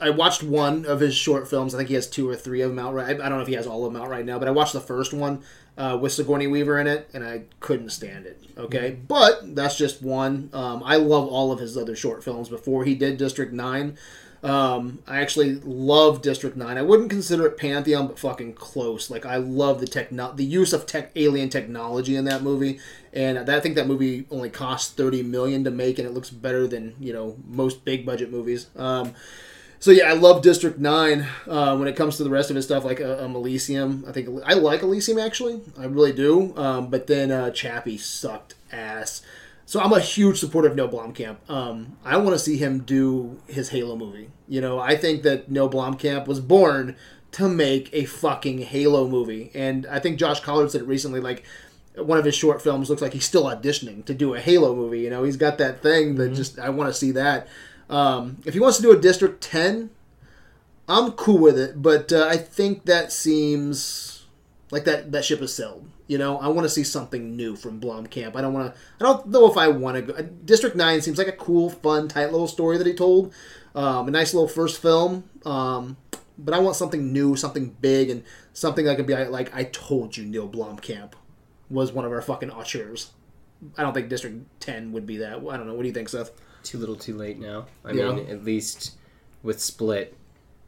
I 0.00 0.10
watched 0.10 0.42
one 0.42 0.86
of 0.86 1.00
his 1.00 1.14
short 1.14 1.46
films. 1.48 1.74
I 1.74 1.78
think 1.78 1.88
he 1.88 1.94
has 1.96 2.08
two 2.08 2.28
or 2.28 2.36
three 2.36 2.62
of 2.62 2.70
them 2.70 2.78
out 2.78 2.94
right. 2.94 3.08
I 3.20 3.28
don't 3.28 3.36
know 3.38 3.40
if 3.40 3.48
he 3.48 3.54
has 3.54 3.66
all 3.66 3.84
of 3.84 3.92
them 3.92 4.00
out 4.00 4.08
right 4.08 4.24
now, 4.24 4.38
but 4.38 4.48
I 4.48 4.52
watched 4.52 4.72
the 4.72 4.80
first 4.80 5.12
one 5.12 5.42
uh, 5.76 5.98
with 6.00 6.12
Sigourney 6.12 6.46
Weaver 6.46 6.78
in 6.78 6.86
it, 6.86 7.08
and 7.12 7.24
I 7.24 7.42
couldn't 7.60 7.90
stand 7.90 8.26
it. 8.26 8.40
Okay, 8.56 8.96
but 9.08 9.54
that's 9.54 9.76
just 9.76 10.02
one. 10.02 10.50
Um, 10.52 10.82
I 10.84 10.96
love 10.96 11.26
all 11.26 11.50
of 11.52 11.58
his 11.58 11.76
other 11.76 11.96
short 11.96 12.22
films 12.22 12.48
before 12.48 12.84
he 12.84 12.94
did 12.94 13.16
District 13.16 13.52
Nine. 13.52 13.96
Um, 14.44 14.98
I 15.06 15.20
actually 15.22 15.54
love 15.54 16.20
District 16.20 16.54
Nine. 16.54 16.76
I 16.76 16.82
wouldn't 16.82 17.08
consider 17.08 17.46
it 17.46 17.56
Pantheon, 17.56 18.06
but 18.06 18.18
fucking 18.18 18.52
close. 18.52 19.10
Like 19.10 19.24
I 19.24 19.36
love 19.36 19.80
the 19.80 19.86
techno- 19.86 20.34
the 20.34 20.44
use 20.44 20.72
of 20.72 20.84
tech 20.86 21.10
alien 21.16 21.48
technology 21.48 22.14
in 22.14 22.26
that 22.26 22.42
movie, 22.42 22.78
and 23.12 23.38
I 23.50 23.58
think 23.60 23.74
that 23.76 23.86
movie 23.88 24.26
only 24.30 24.50
cost 24.50 24.96
thirty 24.96 25.22
million 25.22 25.64
to 25.64 25.70
make, 25.70 25.98
and 25.98 26.06
it 26.06 26.12
looks 26.12 26.30
better 26.30 26.66
than 26.66 26.94
you 27.00 27.12
know 27.12 27.36
most 27.48 27.84
big 27.84 28.04
budget 28.04 28.30
movies. 28.30 28.66
Um, 28.76 29.14
so 29.84 29.90
yeah, 29.90 30.08
I 30.08 30.14
love 30.14 30.40
District 30.40 30.78
Nine. 30.78 31.26
Uh, 31.46 31.76
when 31.76 31.88
it 31.88 31.94
comes 31.94 32.16
to 32.16 32.24
the 32.24 32.30
rest 32.30 32.48
of 32.48 32.56
his 32.56 32.64
stuff, 32.64 32.86
like 32.86 33.02
uh, 33.02 33.18
um, 33.22 33.36
Elysium, 33.36 34.02
I 34.08 34.12
think 34.12 34.30
I 34.46 34.54
like 34.54 34.80
Elysium 34.80 35.18
actually. 35.18 35.60
I 35.78 35.84
really 35.84 36.14
do. 36.14 36.56
Um, 36.56 36.88
but 36.88 37.06
then 37.06 37.30
uh, 37.30 37.50
Chappie 37.50 37.98
sucked 37.98 38.54
ass. 38.72 39.20
So 39.66 39.82
I'm 39.82 39.92
a 39.92 40.00
huge 40.00 40.40
supporter 40.40 40.68
of 40.68 40.74
Neill 40.74 40.88
Blomkamp. 40.88 41.36
Um, 41.50 41.98
I 42.02 42.16
want 42.16 42.30
to 42.30 42.38
see 42.38 42.56
him 42.56 42.78
do 42.78 43.38
his 43.46 43.68
Halo 43.68 43.94
movie. 43.94 44.30
You 44.48 44.62
know, 44.62 44.78
I 44.78 44.96
think 44.96 45.22
that 45.24 45.50
Neill 45.50 45.68
Blomkamp 45.68 46.26
was 46.26 46.40
born 46.40 46.96
to 47.32 47.46
make 47.46 47.90
a 47.92 48.06
fucking 48.06 48.62
Halo 48.62 49.06
movie, 49.06 49.50
and 49.52 49.84
I 49.84 49.98
think 49.98 50.18
Josh 50.18 50.40
Collard 50.40 50.70
said 50.70 50.80
it 50.80 50.86
recently. 50.88 51.20
Like 51.20 51.44
one 51.96 52.16
of 52.16 52.24
his 52.24 52.34
short 52.34 52.62
films 52.62 52.88
looks 52.88 53.02
like 53.02 53.12
he's 53.12 53.26
still 53.26 53.44
auditioning 53.44 54.02
to 54.06 54.14
do 54.14 54.32
a 54.32 54.40
Halo 54.40 54.74
movie. 54.74 55.00
You 55.00 55.10
know, 55.10 55.24
he's 55.24 55.36
got 55.36 55.58
that 55.58 55.82
thing 55.82 56.14
that 56.14 56.32
just 56.32 56.58
I 56.58 56.70
want 56.70 56.88
to 56.88 56.94
see 56.98 57.10
that. 57.10 57.48
Um, 57.88 58.38
if 58.44 58.54
he 58.54 58.60
wants 58.60 58.78
to 58.78 58.82
do 58.82 58.92
a 58.92 59.00
District 59.00 59.42
Ten, 59.42 59.90
I'm 60.88 61.12
cool 61.12 61.38
with 61.38 61.58
it, 61.58 61.80
but 61.80 62.12
uh, 62.12 62.26
I 62.28 62.36
think 62.36 62.84
that 62.86 63.12
seems 63.12 64.26
like 64.70 64.84
that 64.84 65.12
that 65.12 65.24
ship 65.24 65.40
has 65.40 65.54
sailed. 65.54 65.88
You 66.06 66.18
know, 66.18 66.38
I 66.38 66.48
want 66.48 66.66
to 66.66 66.68
see 66.68 66.84
something 66.84 67.34
new 67.36 67.56
from 67.56 67.80
Blomkamp. 67.80 68.36
I 68.36 68.42
don't 68.42 68.52
want 68.52 68.74
to. 68.74 68.80
I 69.00 69.04
don't 69.04 69.28
know 69.28 69.50
if 69.50 69.56
I 69.56 69.68
want 69.68 69.96
to 69.96 70.12
go. 70.12 70.22
District 70.44 70.76
Nine 70.76 71.00
seems 71.00 71.16
like 71.16 71.28
a 71.28 71.32
cool, 71.32 71.70
fun, 71.70 72.08
tight 72.08 72.30
little 72.30 72.48
story 72.48 72.76
that 72.76 72.86
he 72.86 72.92
told. 72.92 73.32
Um, 73.74 74.08
a 74.08 74.10
nice 74.10 74.34
little 74.34 74.48
first 74.48 74.80
film. 74.82 75.24
Um, 75.46 75.96
but 76.36 76.52
I 76.52 76.58
want 76.58 76.76
something 76.76 77.12
new, 77.12 77.36
something 77.36 77.76
big, 77.80 78.10
and 78.10 78.22
something 78.52 78.84
that 78.84 78.96
could 78.96 79.06
be 79.06 79.14
like 79.14 79.54
I 79.54 79.64
told 79.64 80.16
you, 80.16 80.24
Neill 80.24 80.48
Blomkamp 80.48 81.12
was 81.70 81.92
one 81.92 82.04
of 82.04 82.12
our 82.12 82.20
fucking 82.20 82.50
auteurs. 82.50 83.12
I 83.78 83.82
don't 83.82 83.94
think 83.94 84.10
District 84.10 84.36
Ten 84.60 84.92
would 84.92 85.06
be 85.06 85.16
that. 85.18 85.36
I 85.36 85.56
don't 85.56 85.66
know. 85.66 85.74
What 85.74 85.82
do 85.82 85.88
you 85.88 85.94
think, 85.94 86.10
Seth? 86.10 86.32
Too 86.64 86.78
little, 86.78 86.96
too 86.96 87.16
late 87.16 87.38
now. 87.38 87.66
I 87.84 87.92
Yeah. 87.92 88.10
mean, 88.12 88.26
at 88.28 88.42
least 88.44 88.92
with 89.42 89.60
Split, 89.60 90.16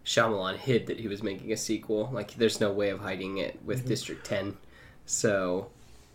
Shyamalan 0.05 0.57
hid 0.57 0.87
that 0.87 1.01
he 1.01 1.09
was 1.09 1.23
making 1.23 1.51
a 1.53 1.57
sequel. 1.57 2.11
Like, 2.13 2.35
there's 2.35 2.61
no 2.61 2.71
way 2.71 2.91
of 2.91 3.01
hiding 3.01 3.39
it 3.39 3.59
with 3.65 3.79
Mm-hmm. 3.81 3.89
District 3.89 4.25
10. 4.27 4.57
So, 5.07 5.69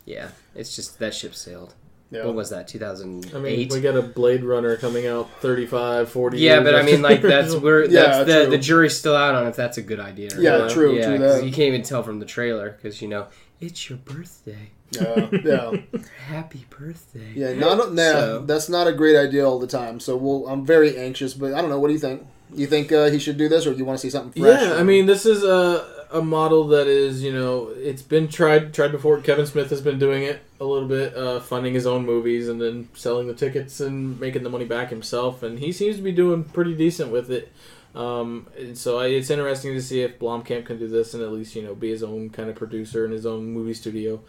yeah, 0.06 0.30
it's 0.56 0.76
just 0.76 1.00
that 1.00 1.14
ship 1.14 1.36
sailed. 1.36 1.74
Yeah. 2.12 2.26
What 2.26 2.36
was 2.36 2.50
that? 2.50 2.68
2008. 2.68 3.34
I 3.34 3.40
mean, 3.40 3.70
we 3.70 3.80
got 3.80 3.96
a 3.96 4.02
Blade 4.02 4.44
Runner 4.44 4.76
coming 4.76 5.08
out 5.08 5.30
35, 5.40 6.10
40 6.10 6.38
yeah, 6.40 6.60
but 6.60 6.76
I 6.76 6.82
mean, 6.84 7.02
like 7.02 7.22
that's 7.22 7.56
where 7.56 7.86
Yeah, 7.90 8.24
that's 8.24 8.28
the 8.30 8.50
the 8.50 8.58
jury's 8.58 8.98
still 8.98 9.16
out 9.16 9.34
on 9.34 9.48
if 9.48 9.56
that's 9.56 9.78
a 9.78 9.82
good 9.82 10.02
idea. 10.02 10.36
or 10.36 10.42
Yeah, 10.42 10.58
not. 10.58 10.72
true, 10.72 10.94
Yeah, 10.98 11.16
true 11.16 11.36
you 11.38 11.52
can't 11.54 11.70
even 11.70 11.84
tell 11.84 12.04
from 12.04 12.20
the 12.20 12.26
trailer 12.26 12.72
because 12.72 13.02
you 13.02 13.08
know 13.08 13.28
It's 13.62 13.90
your 13.90 13.98
birthday. 14.00 14.72
Yeah, 14.92 15.28
yeah, 15.32 15.78
Happy 16.28 16.66
birthday. 16.70 17.32
yeah. 17.34 17.54
Not, 17.54 17.94
nah, 17.94 18.02
So- 18.02 18.44
that's 18.46 18.68
not 18.70 18.88
a 18.88 18.92
great 18.94 19.16
idea 19.16 19.48
all 19.48 19.60
the 19.60 19.68
time. 19.68 20.00
So 20.00 20.18
we'll. 20.18 20.48
I'm 20.48 20.66
very 20.66 20.98
anxious, 20.98 21.34
but 21.34 21.54
I 21.54 21.62
don't 21.62 21.70
know. 21.70 21.80
What 21.80 21.88
do 21.88 21.94
you 21.94 22.00
think? 22.00 22.26
You 22.54 22.68
think 22.68 22.92
uh, 22.92 23.10
he 23.10 23.18
should 23.18 23.38
do 23.38 23.48
this, 23.48 23.66
or 23.66 23.72
do 23.72 23.78
you 23.78 23.86
want 23.86 23.98
to 24.00 24.02
see 24.02 24.10
something 24.10 24.42
fresh? 24.44 24.62
Yeah, 24.62 24.74
I 24.76 24.84
mean, 24.84 25.06
this 25.06 25.26
is 25.26 25.44
a 25.44 25.88
a 26.12 26.22
model 26.22 26.68
that 26.68 26.88
is, 26.88 27.24
you 27.24 27.32
know, 27.32 27.70
it's 27.78 28.02
been 28.02 28.28
tried 28.28 28.74
tried 28.74 28.92
before. 28.92 29.22
Kevin 29.22 29.46
Smith 29.46 29.70
has 29.70 29.80
been 29.80 29.98
doing 29.98 30.24
it 30.24 30.42
a 30.60 30.66
little 30.66 30.90
bit, 30.90 31.16
uh, 31.16 31.40
funding 31.40 31.74
his 31.74 31.88
own 31.88 32.06
movies 32.06 32.50
and 32.50 32.60
then 32.62 32.90
selling 32.94 33.28
the 33.28 33.34
tickets 33.34 33.80
and 33.80 34.20
making 34.20 34.44
the 34.44 34.50
money 34.50 34.66
back 34.66 34.90
himself, 34.90 35.42
and 35.44 35.60
he 35.60 35.72
seems 35.72 35.96
to 35.96 36.02
be 36.02 36.12
doing 36.12 36.44
pretty 36.44 36.76
decent 36.76 37.10
with 37.14 37.32
it. 37.32 37.50
Um, 37.96 38.48
and 38.58 38.78
so 38.78 39.00
I, 39.00 39.08
it's 39.08 39.30
interesting 39.30 39.74
to 39.74 39.82
see 39.82 40.02
if 40.02 40.18
Blomkamp 40.20 40.66
can 40.66 40.78
do 40.80 40.88
this 40.90 41.14
and 41.14 41.22
at 41.24 41.32
least 41.32 41.56
you 41.56 41.62
know 41.62 41.76
be 41.76 41.90
his 41.90 42.04
own 42.04 42.30
kind 42.30 42.50
of 42.50 42.56
producer 42.58 43.06
in 43.06 43.12
his 43.12 43.26
own 43.26 43.46
movie 43.46 43.74
studio. 43.74 44.20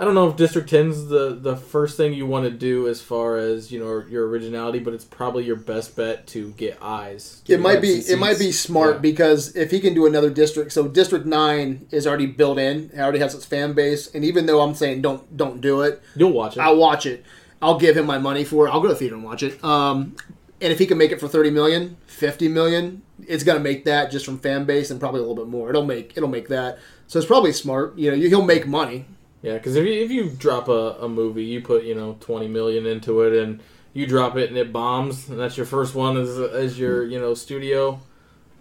I 0.00 0.04
don't 0.06 0.14
know 0.14 0.30
if 0.30 0.36
District 0.36 0.66
10's 0.70 1.08
the 1.08 1.38
the 1.38 1.56
first 1.56 1.98
thing 1.98 2.14
you 2.14 2.24
want 2.24 2.46
to 2.46 2.50
do 2.50 2.88
as 2.88 3.02
far 3.02 3.36
as 3.36 3.70
you 3.70 3.78
know 3.78 4.02
your 4.08 4.26
originality, 4.28 4.78
but 4.78 4.94
it's 4.94 5.04
probably 5.04 5.44
your 5.44 5.56
best 5.56 5.94
bet 5.94 6.26
to 6.28 6.52
get 6.52 6.78
eyes. 6.80 7.42
It 7.46 7.60
might 7.60 7.82
be 7.82 7.96
it 7.98 8.18
might 8.18 8.38
be 8.38 8.50
smart 8.50 8.94
Yeah. 8.94 9.00
because 9.02 9.54
if 9.54 9.70
he 9.70 9.78
can 9.78 9.92
do 9.92 10.06
another 10.06 10.30
district, 10.30 10.72
so 10.72 10.88
District 10.88 11.26
Nine 11.26 11.86
is 11.90 12.06
already 12.06 12.24
built 12.24 12.58
in, 12.58 12.88
it 12.94 12.98
already 12.98 13.18
has 13.18 13.34
its 13.34 13.44
fan 13.44 13.74
base, 13.74 14.06
and 14.14 14.24
even 14.24 14.46
though 14.46 14.62
I'm 14.62 14.74
saying 14.74 15.02
don't 15.02 15.36
don't 15.36 15.60
do 15.60 15.82
it, 15.82 16.00
You'll 16.16 16.32
watch 16.32 16.56
it. 16.56 16.60
I'll 16.60 16.76
watch 16.78 17.04
it. 17.04 17.22
I'll 17.60 17.78
give 17.78 17.94
him 17.94 18.06
my 18.06 18.16
money 18.16 18.42
for 18.42 18.66
it. 18.66 18.70
I'll 18.70 18.80
go 18.80 18.88
to 18.88 18.94
the 18.94 18.98
theater 18.98 19.16
and 19.16 19.22
watch 19.24 19.42
it. 19.42 19.62
Um, 19.62 20.16
and 20.62 20.72
if 20.72 20.78
he 20.78 20.86
can 20.86 20.96
make 20.96 21.12
it 21.12 21.20
for 21.20 21.28
30 21.28 21.50
million, 21.50 21.98
50 22.06 22.48
million, 22.48 23.02
it's 23.28 23.44
gonna 23.44 23.60
make 23.60 23.84
that 23.84 24.10
just 24.10 24.24
from 24.24 24.38
fan 24.38 24.64
base 24.64 24.90
and 24.90 24.98
probably 24.98 25.20
a 25.20 25.24
little 25.24 25.36
bit 25.36 25.48
more. 25.48 25.68
It'll 25.68 25.84
make 25.84 26.14
it'll 26.16 26.30
make 26.30 26.48
that. 26.48 26.78
So 27.06 27.18
it's 27.18 27.26
probably 27.28 27.52
smart. 27.52 27.98
You 27.98 28.10
know, 28.12 28.16
you- 28.16 28.30
he'll 28.30 28.40
make 28.40 28.66
money. 28.66 29.04
Yeah, 29.42 29.54
because 29.54 29.76
if 29.76 29.86
you, 29.86 29.92
if 29.92 30.10
you 30.10 30.30
drop 30.30 30.68
a, 30.68 30.96
a 31.00 31.08
movie, 31.08 31.44
you 31.44 31.62
put 31.62 31.84
you 31.84 31.94
know 31.94 32.16
twenty 32.20 32.48
million 32.48 32.86
into 32.86 33.22
it, 33.22 33.42
and 33.42 33.60
you 33.92 34.06
drop 34.06 34.36
it 34.36 34.48
and 34.48 34.58
it 34.58 34.72
bombs, 34.72 35.28
and 35.28 35.38
that's 35.38 35.56
your 35.56 35.66
first 35.66 35.94
one 35.94 36.16
as 36.16 36.38
as 36.38 36.78
your 36.78 37.04
hmm. 37.04 37.12
you 37.12 37.18
know 37.18 37.34
studio. 37.34 38.00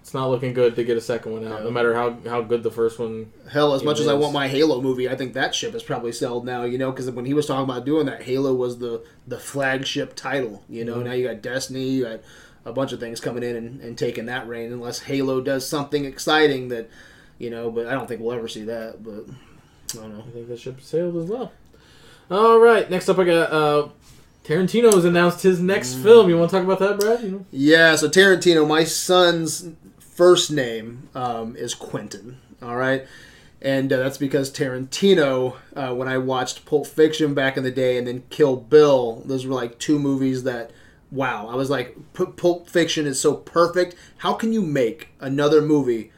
It's 0.02 0.14
not 0.14 0.30
looking 0.30 0.54
good 0.54 0.76
to 0.76 0.84
get 0.84 0.98
a 0.98 1.02
second 1.02 1.34
one 1.34 1.48
out, 1.48 1.64
no 1.64 1.70
matter 1.70 1.94
how 1.94 2.18
how 2.26 2.42
good 2.42 2.64
the 2.64 2.72
first 2.72 2.98
one. 2.98 3.32
Hell, 3.52 3.74
as 3.74 3.84
much 3.84 4.00
as 4.00 4.08
I 4.08 4.14
want 4.14 4.34
my 4.34 4.48
Halo 4.48 4.82
movie, 4.82 5.10
I 5.10 5.16
think 5.16 5.34
that 5.34 5.54
ship 5.54 5.76
is 5.76 5.84
probably 5.84 6.14
sold 6.14 6.46
now. 6.46 6.64
You 6.64 6.78
know, 6.78 6.92
because 6.92 7.12
when 7.12 7.26
he 7.26 7.34
was 7.34 7.46
talking 7.46 7.70
about 7.70 7.86
doing 7.86 8.06
that, 8.06 8.24
Halo 8.24 8.54
was 8.54 8.80
the 8.80 9.04
the 9.28 9.38
flagship 9.38 10.16
title. 10.16 10.64
You 10.70 10.86
know, 10.86 10.96
hmm. 10.96 11.04
now 11.04 11.12
you 11.12 11.28
got 11.28 11.42
Destiny, 11.42 11.90
you 11.90 12.06
got 12.06 12.22
a 12.66 12.72
bunch 12.72 12.94
of 12.94 13.00
things 13.00 13.20
coming 13.20 13.44
in 13.44 13.56
and, 13.56 13.82
and 13.82 13.98
taking 13.98 14.26
that 14.28 14.48
reign. 14.48 14.72
Unless 14.72 15.02
Halo 15.02 15.42
does 15.42 15.68
something 15.68 16.06
exciting 16.06 16.70
that, 16.70 16.90
you 17.38 17.50
know, 17.50 17.70
but 17.70 17.88
I 17.88 17.92
don't 17.92 18.08
think 18.08 18.22
we'll 18.22 18.36
ever 18.36 18.48
see 18.48 18.64
that. 18.64 19.04
But 19.04 19.26
I 19.98 20.02
don't 20.02 20.18
know. 20.18 20.24
I 20.28 20.32
think 20.32 20.48
the 20.48 20.58
ship 20.58 20.82
sailed 20.82 21.18
as 21.18 21.30
well. 21.30 21.52
All 22.32 22.60
right, 22.60 22.90
next 22.90 23.10
up 23.10 23.18
I 23.18 23.24
got 23.26 23.52
uh, 23.52 23.90
Tarantino 24.44 24.94
has 24.94 25.06
announced 25.06 25.44
his 25.44 25.60
next 25.60 25.96
film. 25.96 26.30
You 26.30 26.38
want 26.38 26.50
to 26.52 26.58
talk 26.58 26.66
about 26.66 26.80
that, 26.80 27.00
Brad? 27.00 27.22
You 27.22 27.32
know? 27.32 27.46
Yeah, 27.52 27.96
so 27.96 28.10
Tarantino, 28.10 28.68
my 28.68 28.84
son's 28.84 29.70
first 30.00 30.52
name 30.52 31.08
um, 31.14 31.56
is 31.56 31.74
Quentin. 31.74 32.40
All 32.62 32.76
right. 32.76 33.06
And 33.62 33.92
uh, 33.92 33.98
that's 33.98 34.18
because 34.18 34.52
Tarantino, 34.52 35.58
uh, 35.76 35.94
when 35.94 36.08
I 36.08 36.18
watched 36.18 36.66
Pulp 36.66 36.88
Fiction 36.88 37.34
back 37.34 37.58
in 37.58 37.64
the 37.64 37.72
day 37.72 37.98
and 37.98 38.08
then 38.08 38.24
Kill 38.30 38.56
Bill, 38.56 39.22
those 39.26 39.46
were 39.46 39.54
like 39.54 39.80
two 39.80 40.00
movies 40.00 40.44
that, 40.44 40.72
wow, 41.12 41.48
I 41.48 41.56
was 41.56 41.70
like, 41.70 41.96
Pulp 42.14 42.70
Fiction 42.70 43.06
is 43.06 43.20
so 43.20 43.36
perfect. 43.36 43.96
How 44.18 44.34
can 44.34 44.52
you 44.52 44.62
make 44.62 45.10
another 45.20 45.62
movie 45.62 46.12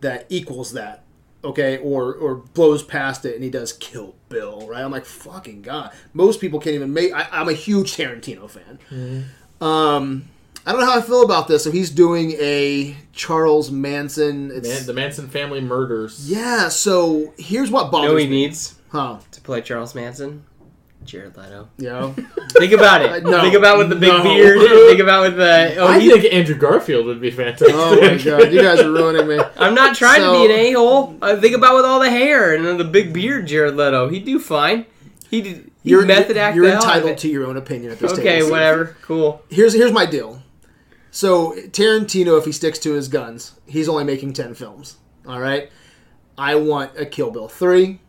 that 0.00 0.26
equals 0.28 0.72
that? 0.72 1.04
Okay, 1.44 1.78
or 1.78 2.14
or 2.14 2.34
blows 2.34 2.82
past 2.82 3.24
it, 3.24 3.34
and 3.36 3.44
he 3.44 3.50
does 3.50 3.72
Kill 3.72 4.16
Bill, 4.28 4.66
right? 4.66 4.82
I'm 4.82 4.90
like, 4.90 5.04
fucking 5.04 5.62
god. 5.62 5.92
Most 6.12 6.40
people 6.40 6.58
can't 6.58 6.74
even 6.74 6.92
make. 6.92 7.12
I, 7.12 7.28
I'm 7.30 7.48
a 7.48 7.52
huge 7.52 7.96
Tarantino 7.96 8.50
fan. 8.50 9.24
Um, 9.60 10.28
I 10.66 10.72
don't 10.72 10.80
know 10.80 10.86
how 10.86 10.98
I 10.98 11.00
feel 11.02 11.22
about 11.22 11.46
this. 11.48 11.62
So 11.64 11.70
he's 11.70 11.90
doing 11.90 12.32
a 12.32 12.96
Charles 13.12 13.70
Manson. 13.70 14.50
It's, 14.52 14.68
Man, 14.68 14.86
the 14.86 14.92
Manson 14.92 15.28
family 15.28 15.60
murders. 15.60 16.28
yeah. 16.30 16.68
So 16.68 17.32
here's 17.38 17.70
what 17.70 17.86
You 17.86 17.90
bothers 17.92 18.08
know 18.08 18.14
what 18.14 18.22
he 18.22 18.28
me. 18.28 18.46
needs 18.46 18.74
Huh? 18.90 19.18
to 19.30 19.40
play 19.40 19.60
Charles 19.60 19.94
Manson? 19.94 20.44
Jared 21.08 21.36
Leto. 21.36 21.68
Yeah. 21.78 22.12
Think 22.58 22.72
about 22.72 23.02
it. 23.02 23.24
No. 23.28 23.40
Think 23.40 23.54
about 23.54 23.78
with 23.78 23.88
the 23.88 23.96
big 23.96 24.10
No. 24.12 24.22
beard. 24.22 24.60
Think 24.60 25.00
about 25.00 25.22
with 25.22 25.36
the. 25.36 25.74
Oh, 25.78 25.86
I 25.88 25.98
he- 25.98 26.10
think 26.10 26.32
Andrew 26.32 26.54
Garfield 26.56 27.06
would 27.06 27.20
be 27.20 27.30
fantastic. 27.30 27.68
oh 27.72 28.00
my 28.00 28.16
god, 28.16 28.52
you 28.52 28.62
guys 28.62 28.80
are 28.80 28.90
ruining 28.90 29.26
me. 29.26 29.38
I'm 29.56 29.74
not 29.74 29.96
trying 29.96 30.20
So- 30.20 30.32
to 30.42 30.48
be 30.48 30.52
an 30.54 30.60
a 30.60 30.72
hole. 30.74 31.16
Uh, 31.20 31.36
think 31.40 31.56
about 31.56 31.74
with 31.76 31.84
all 31.84 32.00
the 32.00 32.10
hair 32.10 32.54
and 32.54 32.64
then 32.64 32.78
the 32.78 32.84
big 32.84 33.12
beard, 33.12 33.46
Jared 33.46 33.74
Leto. 33.76 34.08
He'd 34.08 34.24
do 34.24 34.38
fine. 34.38 34.86
He 35.30 35.42
did. 35.42 35.70
He 35.82 35.90
You're 35.90 36.04
method 36.06 36.36
act. 36.36 36.56
You're 36.56 36.66
the 36.66 36.72
hell 36.72 36.84
out 36.84 36.90
of 36.90 36.96
entitled 36.96 37.18
to 37.18 37.28
your 37.28 37.46
own 37.46 37.56
opinion 37.56 37.92
at 37.92 37.98
this 37.98 38.12
Okay, 38.12 38.38
table. 38.40 38.50
whatever. 38.50 38.96
Cool. 39.02 39.42
Here's 39.48 39.72
here's 39.74 39.92
my 39.92 40.06
deal. 40.06 40.42
So 41.10 41.52
Tarantino, 41.68 42.38
if 42.38 42.44
he 42.44 42.52
sticks 42.52 42.78
to 42.80 42.92
his 42.92 43.08
guns, 43.08 43.52
he's 43.66 43.88
only 43.88 44.04
making 44.04 44.32
ten 44.34 44.54
films. 44.54 44.96
All 45.26 45.40
right. 45.40 45.70
I 46.36 46.54
want 46.56 46.92
a 46.98 47.04
Kill 47.06 47.30
Bill 47.30 47.48
three. 47.48 48.00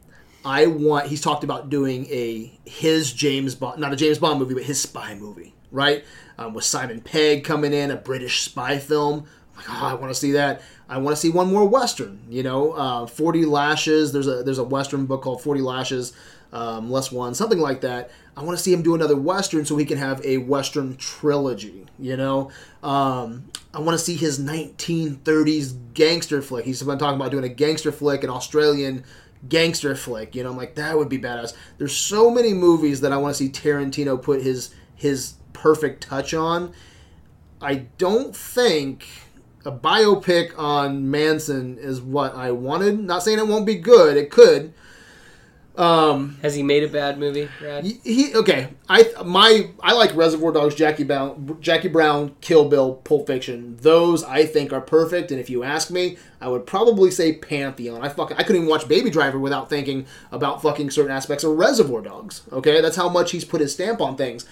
I 0.46 0.68
want. 0.68 1.08
He's 1.08 1.22
talked 1.22 1.44
about 1.44 1.70
doing 1.70 2.06
a 2.10 2.52
his 2.66 3.12
James 3.14 3.56
Bond, 3.56 3.80
not 3.80 3.94
a 3.94 3.96
James 3.96 4.20
Bond 4.20 4.40
movie, 4.40 4.54
but 4.54 4.64
his 4.64 4.80
spy 4.82 5.16
movie, 5.16 5.54
right? 5.72 6.04
Um, 6.38 6.54
with 6.54 6.64
Simon 6.64 7.02
Pegg 7.02 7.44
coming 7.44 7.74
in, 7.74 7.92
a 7.92 7.96
British 7.96 8.42
spy 8.42 8.78
film. 8.80 9.26
Like, 9.56 9.70
oh, 9.70 9.88
I 9.88 9.94
want 9.96 10.10
to 10.12 10.16
see 10.16 10.32
that. 10.34 10.62
I 10.88 10.98
want 10.98 11.16
to 11.16 11.22
see 11.22 11.30
one 11.30 11.52
more 11.52 11.68
western. 11.68 12.20
You 12.30 12.44
know, 12.44 12.72
uh, 12.72 13.06
Forty 13.06 13.46
Lashes. 13.46 14.14
There's 14.14 14.28
a 14.28 14.44
there's 14.44 14.60
a 14.60 14.64
western 14.64 15.06
book 15.06 15.22
called 15.22 15.42
Forty 15.42 15.62
Lashes, 15.62 16.14
um, 16.54 16.90
less 16.90 17.12
one, 17.12 17.36
something 17.36 17.60
like 17.60 17.82
that. 17.82 18.10
I 18.38 18.44
want 18.44 18.58
to 18.58 18.64
see 18.64 18.72
him 18.72 18.82
do 18.82 18.96
another 18.96 19.18
western 19.18 19.66
so 19.66 19.76
he 19.76 19.84
can 19.84 19.98
have 19.98 20.24
a 20.26 20.38
western 20.38 20.96
trilogy. 20.96 21.86
You 22.00 22.16
know, 22.16 22.52
um, 22.82 23.52
I 23.74 23.80
want 23.82 24.00
to 24.00 24.04
see 24.04 24.16
his 24.16 24.40
1930s 24.40 25.76
gangster 25.94 26.42
flick. 26.42 26.64
He's 26.64 26.82
been 26.82 26.98
talking 26.98 27.20
about 27.20 27.32
doing 27.32 27.44
a 27.44 27.50
gangster 27.50 27.92
flick, 27.92 28.24
an 28.24 28.30
Australian 28.30 29.04
gangster 29.48 29.96
flick. 29.96 30.36
You 30.36 30.44
know, 30.44 30.52
I'm 30.52 30.58
like 30.58 30.76
that 30.76 30.98
would 30.98 31.10
be 31.10 31.20
badass. 31.20 31.54
There's 31.78 31.96
so 31.96 32.30
many 32.30 32.54
movies 32.54 33.02
that 33.02 33.14
I 33.14 33.18
want 33.18 33.36
to 33.36 33.38
see 33.38 33.50
Tarantino 33.50 34.22
put 34.22 34.42
his 34.42 34.74
his 34.96 35.36
perfect 35.54 36.04
touch 36.04 36.34
on. 36.34 36.74
I 37.62 37.88
don't 37.98 38.36
think 38.36 39.08
a 39.66 39.72
biopic 39.72 40.58
on 40.58 41.10
Manson 41.10 41.78
is 41.78 42.02
what 42.02 42.36
I 42.36 42.52
wanted. 42.52 43.00
Not 43.00 43.24
saying 43.24 43.40
it 43.40 43.48
won't 43.48 43.66
be 43.66 43.76
good. 43.76 44.18
It 44.18 44.32
could. 44.32 44.74
Um, 45.80 46.38
Has 46.42 46.56
he 46.56 46.62
made 46.62 46.84
a 46.84 46.90
bad 46.90 47.18
movie, 47.18 47.48
Brad? 47.58 47.86
he, 47.86 48.36
okay. 48.36 48.68
I 48.90 49.06
my 49.26 49.70
I 49.82 49.94
like 49.94 50.14
Reservoir 50.14 50.52
Dogs, 50.52 50.76
Jackie 50.76 51.06
Brown, 51.06 51.58
Jackie 51.62 51.88
Brown, 51.88 52.36
Kill 52.42 52.68
Bill, 52.68 52.96
Pulp 52.96 53.28
Fiction. 53.28 53.78
Those 53.78 54.22
I 54.26 54.46
think 54.46 54.74
are 54.74 54.82
perfect. 54.82 55.32
And 55.32 55.40
if 55.40 55.50
you 55.50 55.64
ask 55.64 55.90
me, 55.90 56.18
I 56.42 56.50
would 56.50 56.66
probably 56.66 57.12
say 57.12 57.32
Pantheon. 57.32 58.02
I 58.02 58.10
fucking 58.10 58.36
I 58.36 58.44
couldn't 58.44 58.58
even 58.64 58.70
watch 58.70 58.90
Baby 58.90 59.10
Driver 59.10 59.40
without 59.40 59.70
thinking 59.70 60.06
about 60.34 60.62
fucking 60.62 60.90
certain 60.92 61.12
aspects 61.12 61.46
of 61.46 61.58
Reservoir 61.58 62.02
Dogs. 62.02 62.42
Okay, 62.52 62.82
that's 62.82 62.98
how 62.98 63.08
much 63.08 63.32
he's 63.32 63.46
put 63.46 63.62
his 63.62 63.72
stamp 63.72 64.02
on 64.02 64.18
things. 64.18 64.46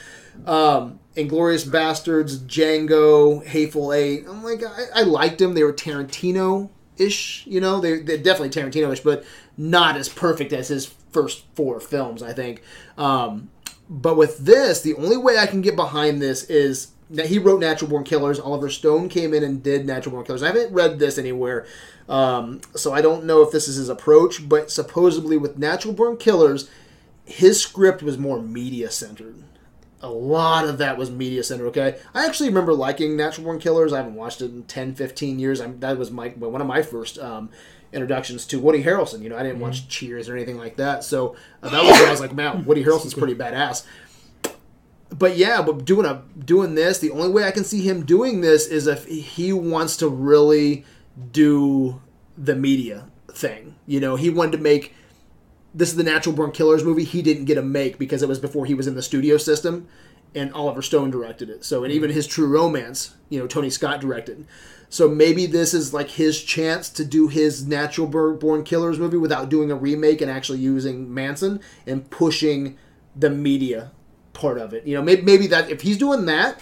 Um, 0.46 1.00
Inglourious 1.18 1.68
Basterds, 1.68 2.38
Django, 2.40 3.46
Hateful 3.46 3.92
Eight. 3.92 4.26
I'm 4.30 4.46
like 4.46 4.64
I, 4.64 5.02
I 5.02 5.02
liked 5.02 5.40
them. 5.40 5.56
They 5.56 5.64
were 5.64 5.74
Tarantino 5.74 6.70
ish. 6.98 7.46
You 7.48 7.60
know, 7.60 7.82
they 7.82 8.00
they're 8.00 8.18
definitely 8.18 8.50
Tarantino 8.50 8.94
ish, 8.94 9.02
but 9.02 9.26
not 9.58 9.98
as 9.98 10.08
perfect 10.08 10.54
as 10.54 10.70
his 10.70 10.94
first 11.12 11.46
four 11.56 11.80
films. 11.80 12.22
I 12.22 12.34
think. 12.34 12.62
Um, 12.98 13.50
but 13.90 14.18
with 14.18 14.40
this, 14.40 14.82
the 14.82 14.96
only 14.96 15.18
way 15.18 15.38
I 15.38 15.46
can 15.46 15.62
get 15.62 15.76
behind 15.76 16.22
this 16.22 16.44
is 16.46 16.92
that 17.10 17.28
he 17.28 17.40
wrote 17.40 17.62
Natural 17.62 17.90
Born 17.90 18.04
Killers. 18.04 18.40
Oliver 18.40 18.70
Stone 18.70 19.10
came 19.10 19.34
in 19.34 19.44
and 19.44 19.64
did 19.64 19.86
Natural 19.86 20.14
Born 20.14 20.26
Killers. 20.26 20.44
I 20.44 20.48
haven't 20.48 20.74
read 20.74 21.00
this 21.00 21.18
anywhere, 21.18 21.66
um, 22.10 22.62
so 22.76 22.94
I 22.94 23.02
don't 23.02 23.26
know 23.26 23.42
if 23.42 23.52
this 23.52 23.68
is 23.68 23.78
his 23.78 23.90
approach. 23.90 24.48
But 24.48 24.72
supposedly 24.72 25.38
with 25.38 25.58
Natural 25.58 25.94
Born 25.94 26.18
Killers, 26.18 26.70
his 27.26 27.62
script 27.62 28.04
was 28.04 28.18
more 28.18 28.42
media 28.42 28.92
centered. 28.92 29.44
A 30.02 30.10
lot 30.10 30.68
of 30.68 30.78
that 30.78 30.98
was 30.98 31.10
media 31.10 31.44
centered. 31.44 31.68
Okay, 31.68 31.98
I 32.14 32.26
actually 32.26 32.50
remember 32.50 32.74
liking 32.74 33.16
Natural 33.16 33.46
Born 33.46 33.60
Killers. 33.60 33.94
I 33.94 33.98
haven't 33.98 34.16
watched 34.16 34.42
it 34.42 34.52
in 34.52 34.64
10, 34.64 34.96
15 34.96 35.40
years. 35.40 35.62
i 35.62 35.68
that 35.68 35.98
was 35.98 36.12
my 36.12 36.30
one 36.30 36.62
of 36.62 36.68
my 36.68 36.82
first 36.82 37.18
um, 37.20 37.50
introductions 37.94 38.46
to 38.48 38.60
Woody 38.60 38.84
Harrelson. 38.84 39.22
You 39.22 39.30
know, 39.30 39.38
I 39.38 39.44
didn't 39.44 39.60
watch 39.60 39.88
Cheers 39.88 40.30
or 40.30 40.36
anything 40.36 40.58
like 40.58 40.78
that. 40.78 41.04
So 41.04 41.36
uh, 41.64 41.70
that 41.70 41.84
was 41.84 41.92
when 41.92 42.08
I 42.08 42.12
was 42.12 42.22
like, 42.22 42.34
man, 42.34 42.66
Woody 42.66 42.84
Harrelson's 42.84 43.14
pretty 43.14 43.36
badass. 43.36 43.86
But 45.10 45.38
yeah, 45.38 45.62
but 45.62 45.86
doing 45.86 46.06
a 46.06 46.24
doing 46.38 46.76
this, 46.76 47.00
the 47.00 47.12
only 47.12 47.30
way 47.30 47.46
I 47.46 47.52
can 47.52 47.64
see 47.64 47.82
him 47.82 48.06
doing 48.06 48.42
this 48.42 48.68
is 48.68 48.88
if 48.88 49.06
he 49.06 49.54
wants 49.54 49.96
to 49.98 50.10
really 50.10 50.86
do 51.32 52.02
the 52.38 52.56
media 52.56 53.08
thing. 53.32 53.76
You 53.86 54.00
know, 54.00 54.16
he 54.18 54.30
wanted 54.30 54.52
to 54.54 54.58
make 54.58 54.94
this 55.74 55.90
is 55.90 55.96
the 55.96 56.04
Natural 56.04 56.36
Born 56.36 56.52
Killers 56.52 56.84
movie. 56.84 57.04
He 57.04 57.22
didn't 57.22 57.46
get 57.46 57.58
a 57.58 57.62
make 57.62 57.98
because 57.98 58.22
it 58.22 58.30
was 58.30 58.40
before 58.40 58.66
he 58.66 58.74
was 58.74 58.88
in 58.88 58.96
the 58.96 59.02
studio 59.02 59.38
system, 59.38 59.88
and 60.34 60.52
Oliver 60.54 60.82
Stone 60.82 61.12
directed 61.12 61.50
it. 61.50 61.64
So, 61.64 61.84
and 61.84 61.94
even 61.94 62.10
his 62.10 62.28
True 62.28 62.48
Romance, 62.48 63.16
you 63.30 63.40
know, 63.40 63.48
Tony 63.48 63.70
Scott 63.70 64.02
directed. 64.02 64.46
So 64.90 65.10
maybe 65.10 65.46
this 65.46 65.74
is 65.74 65.94
like 65.94 66.10
his 66.10 66.42
chance 66.42 66.90
to 66.92 67.04
do 67.04 67.28
his 67.28 67.68
natural 67.68 68.08
born 68.08 68.64
Killers 68.64 69.00
movie 69.00 69.18
without 69.18 69.50
doing 69.50 69.70
a 69.70 69.76
remake 69.76 70.22
and 70.22 70.32
actually 70.32 70.60
using 70.60 71.14
Manson 71.14 71.60
and 71.86 72.10
pushing 72.10 72.78
the 73.16 73.30
media 73.30 73.92
part 74.34 74.58
of 74.58 74.74
it. 74.74 74.86
You 74.88 74.96
know, 74.96 75.02
maybe, 75.02 75.24
maybe 75.24 75.48
that 75.48 75.70
if 75.70 75.82
he's 75.82 75.98
doing 75.98 76.26
that, 76.26 76.62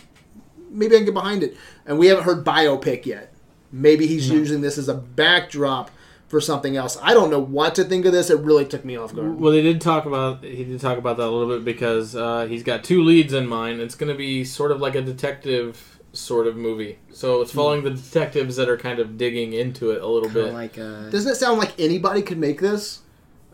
maybe 0.69 0.95
I 0.95 0.99
can 0.99 1.05
get 1.05 1.13
behind 1.13 1.43
it. 1.43 1.55
And 1.85 1.99
we 1.99 2.07
haven't 2.07 2.23
heard 2.23 2.43
biopic 2.43 3.05
yet. 3.05 3.31
Maybe 3.71 4.07
he's 4.07 4.29
using 4.29 4.61
this 4.61 4.77
as 4.77 4.87
a 4.87 4.93
backdrop 4.93 5.91
for 6.27 6.41
something 6.41 6.75
else. 6.75 6.97
I 7.01 7.13
don't 7.13 7.29
know 7.29 7.39
what 7.39 7.75
to 7.75 7.83
think 7.83 8.05
of 8.05 8.11
this. 8.11 8.29
It 8.29 8.39
really 8.39 8.65
took 8.65 8.85
me 8.85 8.95
off 8.95 9.13
guard. 9.13 9.39
Well, 9.39 9.51
they 9.51 9.61
did 9.61 9.81
talk 9.81 10.05
about 10.05 10.43
he 10.43 10.63
did 10.63 10.79
talk 10.79 10.97
about 10.97 11.17
that 11.17 11.27
a 11.27 11.29
little 11.29 11.55
bit 11.55 11.65
because 11.65 12.15
uh, 12.15 12.47
he's 12.47 12.63
got 12.63 12.83
two 12.83 13.03
leads 13.03 13.33
in 13.33 13.47
mind. 13.47 13.81
It's 13.81 13.95
going 13.95 14.11
to 14.11 14.17
be 14.17 14.43
sort 14.43 14.71
of 14.71 14.79
like 14.79 14.95
a 14.95 15.01
detective 15.01 15.94
sort 16.15 16.47
of 16.47 16.55
movie. 16.55 16.99
So 17.11 17.41
it's 17.41 17.51
following 17.51 17.83
the 17.83 17.91
detectives 17.91 18.55
that 18.55 18.69
are 18.69 18.77
kind 18.77 18.99
of 18.99 19.17
digging 19.17 19.53
into 19.53 19.91
it 19.91 20.01
a 20.01 20.07
little 20.07 20.29
Kinda 20.29 20.45
bit. 20.45 20.53
like 20.53 20.77
uh, 20.79 21.09
Doesn't 21.09 21.31
it 21.31 21.35
sound 21.35 21.59
like 21.59 21.79
anybody 21.79 22.21
could 22.21 22.37
make 22.37 22.59
this? 22.59 23.01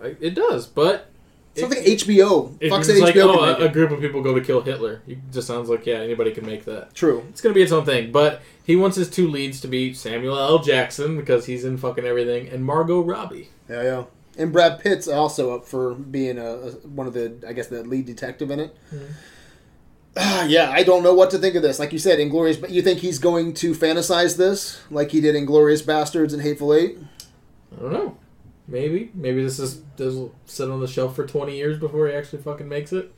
Uh, 0.01 0.09
It 0.19 0.35
does, 0.35 0.67
but 0.67 1.07
Sounds 1.55 1.75
like 1.75 1.83
HBO. 1.83 2.55
It's 2.61 2.69
Fuck 2.73 2.79
just 2.85 2.91
said 2.91 2.99
like 3.01 3.13
HBO 3.15 3.35
oh, 3.37 3.45
make 3.45 3.59
a, 3.59 3.61
a 3.63 3.65
it. 3.65 3.73
group 3.73 3.91
of 3.91 3.99
people 3.99 4.21
go 4.23 4.33
to 4.33 4.39
kill 4.39 4.61
Hitler. 4.61 5.01
It 5.05 5.17
just 5.33 5.47
sounds 5.47 5.67
like 5.67 5.85
yeah, 5.85 5.95
anybody 5.95 6.31
can 6.31 6.45
make 6.45 6.63
that. 6.63 6.93
True. 6.93 7.25
It's 7.29 7.41
gonna 7.41 7.53
be 7.53 7.61
its 7.61 7.73
own 7.73 7.83
thing, 7.83 8.11
but 8.13 8.41
he 8.63 8.77
wants 8.77 8.95
his 8.95 9.09
two 9.09 9.27
leads 9.27 9.59
to 9.61 9.67
be 9.67 9.93
Samuel 9.93 10.39
L. 10.39 10.59
Jackson 10.59 11.17
because 11.17 11.47
he's 11.47 11.65
in 11.65 11.77
fucking 11.77 12.05
everything, 12.05 12.47
and 12.47 12.63
Margot 12.63 13.01
Robbie. 13.01 13.49
Yeah, 13.69 13.83
yeah. 13.83 14.03
And 14.37 14.53
Brad 14.53 14.79
Pitt's 14.79 15.09
also 15.09 15.53
up 15.53 15.65
for 15.65 15.93
being 15.93 16.37
a, 16.37 16.45
a 16.45 16.71
one 16.87 17.05
of 17.05 17.13
the, 17.13 17.33
I 17.45 17.51
guess, 17.51 17.67
the 17.67 17.83
lead 17.83 18.05
detective 18.05 18.49
in 18.49 18.61
it. 18.61 18.77
Ah, 20.17 20.43
yeah, 20.47 20.71
I 20.71 20.83
don't 20.83 21.03
know 21.03 21.13
what 21.13 21.31
to 21.31 21.37
think 21.37 21.55
of 21.55 21.61
this. 21.61 21.79
Like 21.79 21.93
you 21.93 21.99
said, 21.99 22.19
Inglourious, 22.19 22.59
but 22.59 22.71
you 22.71 22.81
think 22.81 22.99
he's 22.99 23.19
going 23.19 23.53
to 23.55 23.73
fantasize 23.73 24.37
this 24.37 24.81
like 24.89 25.11
he 25.11 25.21
did 25.21 25.35
Inglourious 25.35 25.83
Basterds 25.83 26.33
and 26.33 26.41
Hateful 26.41 26.73
Eight? 26.73 26.97
I 27.75 27.81
don't 27.81 27.93
know. 27.93 28.17
Maybe, 28.67 29.11
maybe 29.13 29.43
this 29.43 29.59
is 29.59 29.81
this 29.97 30.13
will 30.13 30.33
sit 30.45 30.69
on 30.69 30.79
the 30.79 30.87
shelf 30.87 31.15
for 31.15 31.25
twenty 31.25 31.57
years 31.57 31.77
before 31.77 32.07
he 32.07 32.13
actually 32.13 32.41
fucking 32.41 32.69
makes 32.69 32.93
it. 32.93 33.13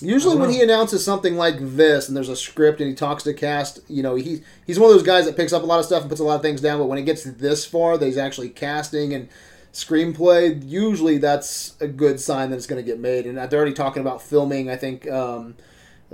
Usually, 0.00 0.36
when 0.36 0.48
know. 0.48 0.54
he 0.54 0.62
announces 0.62 1.04
something 1.04 1.36
like 1.36 1.56
this, 1.58 2.08
and 2.08 2.16
there's 2.16 2.28
a 2.28 2.36
script, 2.36 2.80
and 2.80 2.88
he 2.88 2.94
talks 2.94 3.22
to 3.24 3.34
cast, 3.34 3.80
you 3.88 4.02
know, 4.02 4.16
he 4.16 4.42
he's 4.66 4.78
one 4.78 4.90
of 4.90 4.96
those 4.96 5.06
guys 5.06 5.26
that 5.26 5.36
picks 5.36 5.52
up 5.52 5.62
a 5.62 5.66
lot 5.66 5.78
of 5.78 5.84
stuff 5.84 6.02
and 6.02 6.08
puts 6.08 6.20
a 6.20 6.24
lot 6.24 6.36
of 6.36 6.42
things 6.42 6.60
down. 6.60 6.78
But 6.78 6.86
when 6.86 6.98
it 6.98 7.04
gets 7.04 7.24
this 7.24 7.64
far, 7.64 7.96
that 7.96 8.04
he's 8.04 8.18
actually 8.18 8.48
casting 8.48 9.12
and 9.12 9.28
screenplay. 9.72 10.60
Usually, 10.68 11.18
that's 11.18 11.76
a 11.80 11.86
good 11.86 12.20
sign 12.20 12.50
that 12.50 12.56
it's 12.56 12.66
going 12.66 12.82
to 12.82 12.88
get 12.88 12.98
made. 12.98 13.26
And 13.26 13.38
they're 13.38 13.58
already 13.58 13.74
talking 13.74 14.00
about 14.00 14.22
filming. 14.22 14.68
I 14.70 14.76
think 14.76 15.08
um, 15.10 15.54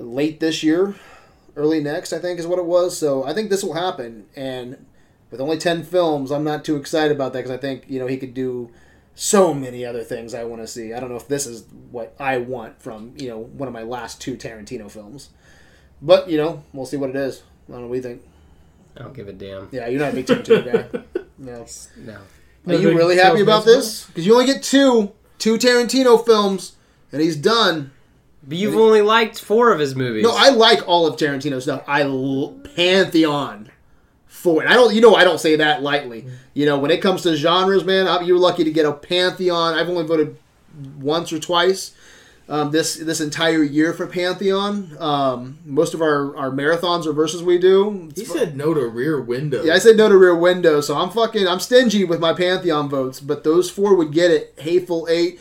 late 0.02 0.40
this 0.40 0.62
year, 0.62 0.94
early 1.56 1.80
next. 1.80 2.12
I 2.12 2.18
think 2.18 2.38
is 2.38 2.46
what 2.46 2.58
it 2.58 2.64
was. 2.64 2.96
So 2.96 3.24
I 3.24 3.34
think 3.34 3.50
this 3.50 3.62
will 3.62 3.74
happen. 3.74 4.26
And 4.36 4.86
with 5.30 5.40
only 5.40 5.58
ten 5.58 5.82
films, 5.82 6.30
I'm 6.30 6.44
not 6.44 6.64
too 6.64 6.76
excited 6.76 7.12
about 7.12 7.32
that 7.32 7.40
because 7.40 7.50
I 7.50 7.58
think 7.58 7.84
you 7.88 7.98
know 7.98 8.06
he 8.06 8.16
could 8.16 8.34
do 8.34 8.70
so 9.14 9.52
many 9.52 9.84
other 9.84 10.04
things 10.04 10.32
I 10.34 10.44
want 10.44 10.62
to 10.62 10.66
see. 10.66 10.94
I 10.94 11.00
don't 11.00 11.10
know 11.10 11.16
if 11.16 11.28
this 11.28 11.46
is 11.46 11.64
what 11.90 12.14
I 12.18 12.38
want 12.38 12.80
from 12.80 13.14
you 13.16 13.28
know 13.28 13.38
one 13.38 13.66
of 13.66 13.74
my 13.74 13.82
last 13.82 14.20
two 14.20 14.36
Tarantino 14.36 14.90
films, 14.90 15.30
but 16.00 16.30
you 16.30 16.38
know 16.38 16.62
we'll 16.72 16.86
see 16.86 16.96
what 16.96 17.10
it 17.10 17.16
is. 17.16 17.42
I 17.68 17.72
don't 17.72 17.82
know 17.82 17.88
what 17.88 17.96
you 17.96 18.02
think. 18.02 18.22
I 18.96 19.02
don't 19.02 19.14
give 19.14 19.28
a 19.28 19.32
damn. 19.32 19.68
Yeah, 19.70 19.86
you're 19.88 20.00
not 20.00 20.12
a 20.12 20.14
big 20.14 20.26
Tarantino 20.26 20.92
guy. 20.92 21.00
No. 21.38 21.64
No. 21.96 22.18
Are 22.66 22.74
you 22.74 22.96
really 22.96 23.16
happy 23.16 23.40
about 23.40 23.64
this? 23.64 24.06
Because 24.06 24.26
you 24.26 24.32
only 24.34 24.46
get 24.46 24.60
two, 24.60 25.12
two 25.38 25.56
Tarantino 25.56 26.24
films, 26.24 26.72
and 27.12 27.22
he's 27.22 27.36
done. 27.36 27.92
But 28.48 28.56
you've 28.56 28.76
only 28.76 29.02
liked 29.02 29.38
four 29.40 29.72
of 29.72 29.78
his 29.78 29.94
movies. 29.94 30.22
No, 30.24 30.34
I 30.34 30.48
like 30.48 30.88
all 30.88 31.06
of 31.06 31.16
Tarantino's 31.16 31.64
stuff. 31.64 31.84
I 31.86 32.02
l- 32.02 32.58
pantheon 32.74 33.70
for 34.26 34.62
it. 34.62 34.68
I 34.68 34.74
don't, 34.74 34.94
you 34.94 35.02
know, 35.02 35.14
I 35.14 35.24
don't 35.24 35.38
say 35.38 35.56
that 35.56 35.82
lightly. 35.82 36.26
You 36.54 36.64
know, 36.64 36.78
when 36.78 36.90
it 36.90 37.02
comes 37.02 37.22
to 37.22 37.36
genres, 37.36 37.84
man, 37.84 38.08
I, 38.08 38.22
you're 38.22 38.38
lucky 38.38 38.64
to 38.64 38.70
get 38.70 38.86
a 38.86 38.92
pantheon. 38.92 39.74
I've 39.74 39.88
only 39.88 40.04
voted 40.04 40.36
once 40.98 41.30
or 41.32 41.38
twice 41.38 41.92
um, 42.48 42.70
this 42.70 42.94
this 42.96 43.20
entire 43.20 43.62
year 43.62 43.92
for 43.92 44.06
pantheon. 44.06 44.96
Um, 44.98 45.58
most 45.66 45.92
of 45.92 46.00
our 46.00 46.34
our 46.36 46.50
marathons 46.50 47.04
or 47.06 47.12
verses 47.12 47.42
we 47.42 47.58
do. 47.58 48.10
He 48.16 48.24
said 48.24 48.56
no 48.56 48.72
to 48.72 48.86
Rear 48.86 49.20
Window. 49.20 49.62
Yeah, 49.64 49.74
I 49.74 49.78
said 49.78 49.96
no 49.96 50.08
to 50.08 50.16
Rear 50.16 50.34
Window, 50.34 50.80
so 50.80 50.96
I'm 50.96 51.10
fucking 51.10 51.46
I'm 51.46 51.60
stingy 51.60 52.04
with 52.04 52.20
my 52.20 52.32
Pantheon 52.32 52.88
votes, 52.88 53.20
but 53.20 53.44
those 53.44 53.70
four 53.70 53.94
would 53.94 54.12
get 54.12 54.30
it. 54.30 54.54
Hateful 54.58 55.06
Eight. 55.10 55.38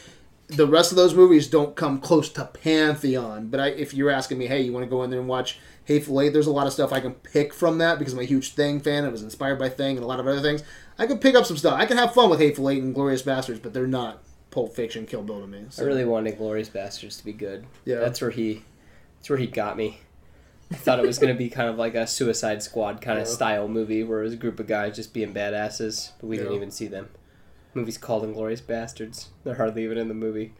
The 0.47 0.65
rest 0.67 0.91
of 0.91 0.95
those 0.95 1.13
movies 1.13 1.47
don't 1.47 1.75
come 1.75 1.99
close 1.99 2.29
to 2.29 2.45
Pantheon. 2.45 3.47
But 3.47 3.59
I, 3.59 3.67
if 3.69 3.93
you're 3.93 4.09
asking 4.09 4.37
me, 4.37 4.47
hey, 4.47 4.61
you 4.61 4.71
want 4.71 4.85
to 4.85 4.89
go 4.89 5.03
in 5.03 5.09
there 5.09 5.19
and 5.19 5.27
watch 5.27 5.59
Hateful 5.85 6.21
Eight? 6.21 6.29
There's 6.31 6.47
a 6.47 6.51
lot 6.51 6.67
of 6.67 6.73
stuff 6.73 6.93
I 6.93 6.99
can 7.01 7.13
pick 7.15 7.53
from 7.53 7.79
that 7.79 7.99
because 7.99 8.13
I'm 8.13 8.19
a 8.19 8.23
huge 8.25 8.53
Thing 8.53 8.79
fan. 8.79 9.03
I 9.03 9.09
was 9.09 9.23
inspired 9.23 9.59
by 9.59 9.67
Thing 9.69 9.97
and 9.97 10.03
a 10.05 10.07
lot 10.07 10.19
of 10.21 10.27
other 10.27 10.41
things. 10.41 10.63
I 10.97 11.05
could 11.05 11.19
pick 11.21 11.35
up 11.35 11.45
some 11.45 11.57
stuff. 11.57 11.73
I 11.79 11.85
can 11.85 11.97
have 11.97 12.13
fun 12.13 12.29
with 12.29 12.39
Hateful 12.39 12.69
Eight 12.69 12.81
and 12.81 12.95
Glorious 12.95 13.23
Basterds, 13.23 13.61
but 13.61 13.73
they're 13.73 13.87
not 13.87 14.23
Pulp 14.49 14.73
Fiction, 14.73 15.05
Kill 15.05 15.21
Bill 15.21 15.41
to 15.41 15.47
me. 15.47 15.59
I 15.59 15.69
So. 15.69 15.85
really 15.85 16.05
wanted 16.05 16.37
Glorious 16.37 16.69
Basterds 16.69 17.17
to 17.19 17.25
be 17.25 17.33
good. 17.33 17.65
Yeah. 17.85 17.97
That's 17.97 18.21
where 18.21 18.31
he 18.31 18.63
that's 19.19 19.29
where 19.29 19.37
he 19.39 19.47
got 19.47 19.75
me. 19.77 19.99
I 20.71 20.75
thought 20.75 20.99
it 20.99 21.05
was 21.05 21.19
gonna 21.19 21.33
be 21.35 21.49
kind 21.51 21.69
of 21.69 21.77
like 21.77 21.93
a 21.95 22.07
Suicide 22.07 22.63
Squad 22.63 23.01
kind 23.01 23.19
of 23.19 23.27
style 23.27 23.67
movie 23.67 24.03
where 24.03 24.21
it 24.21 24.23
was 24.23 24.33
a 24.33 24.37
group 24.37 24.59
of 24.61 24.67
guys 24.67 24.95
just 24.95 25.13
being 25.13 25.33
badasses, 25.33 26.11
but 26.19 26.27
we 26.27 26.37
didn't 26.37 26.53
even 26.53 26.71
see 26.71 26.87
them. 26.87 27.09
Movie's 27.77 27.97
called 27.97 28.23
Inglourious 28.23 28.61
Basterds. 28.61 29.27
They're 29.43 29.55
hardly 29.55 29.83
even 29.83 29.97
in 29.97 30.07
the 30.07 30.13
movie. 30.13 30.53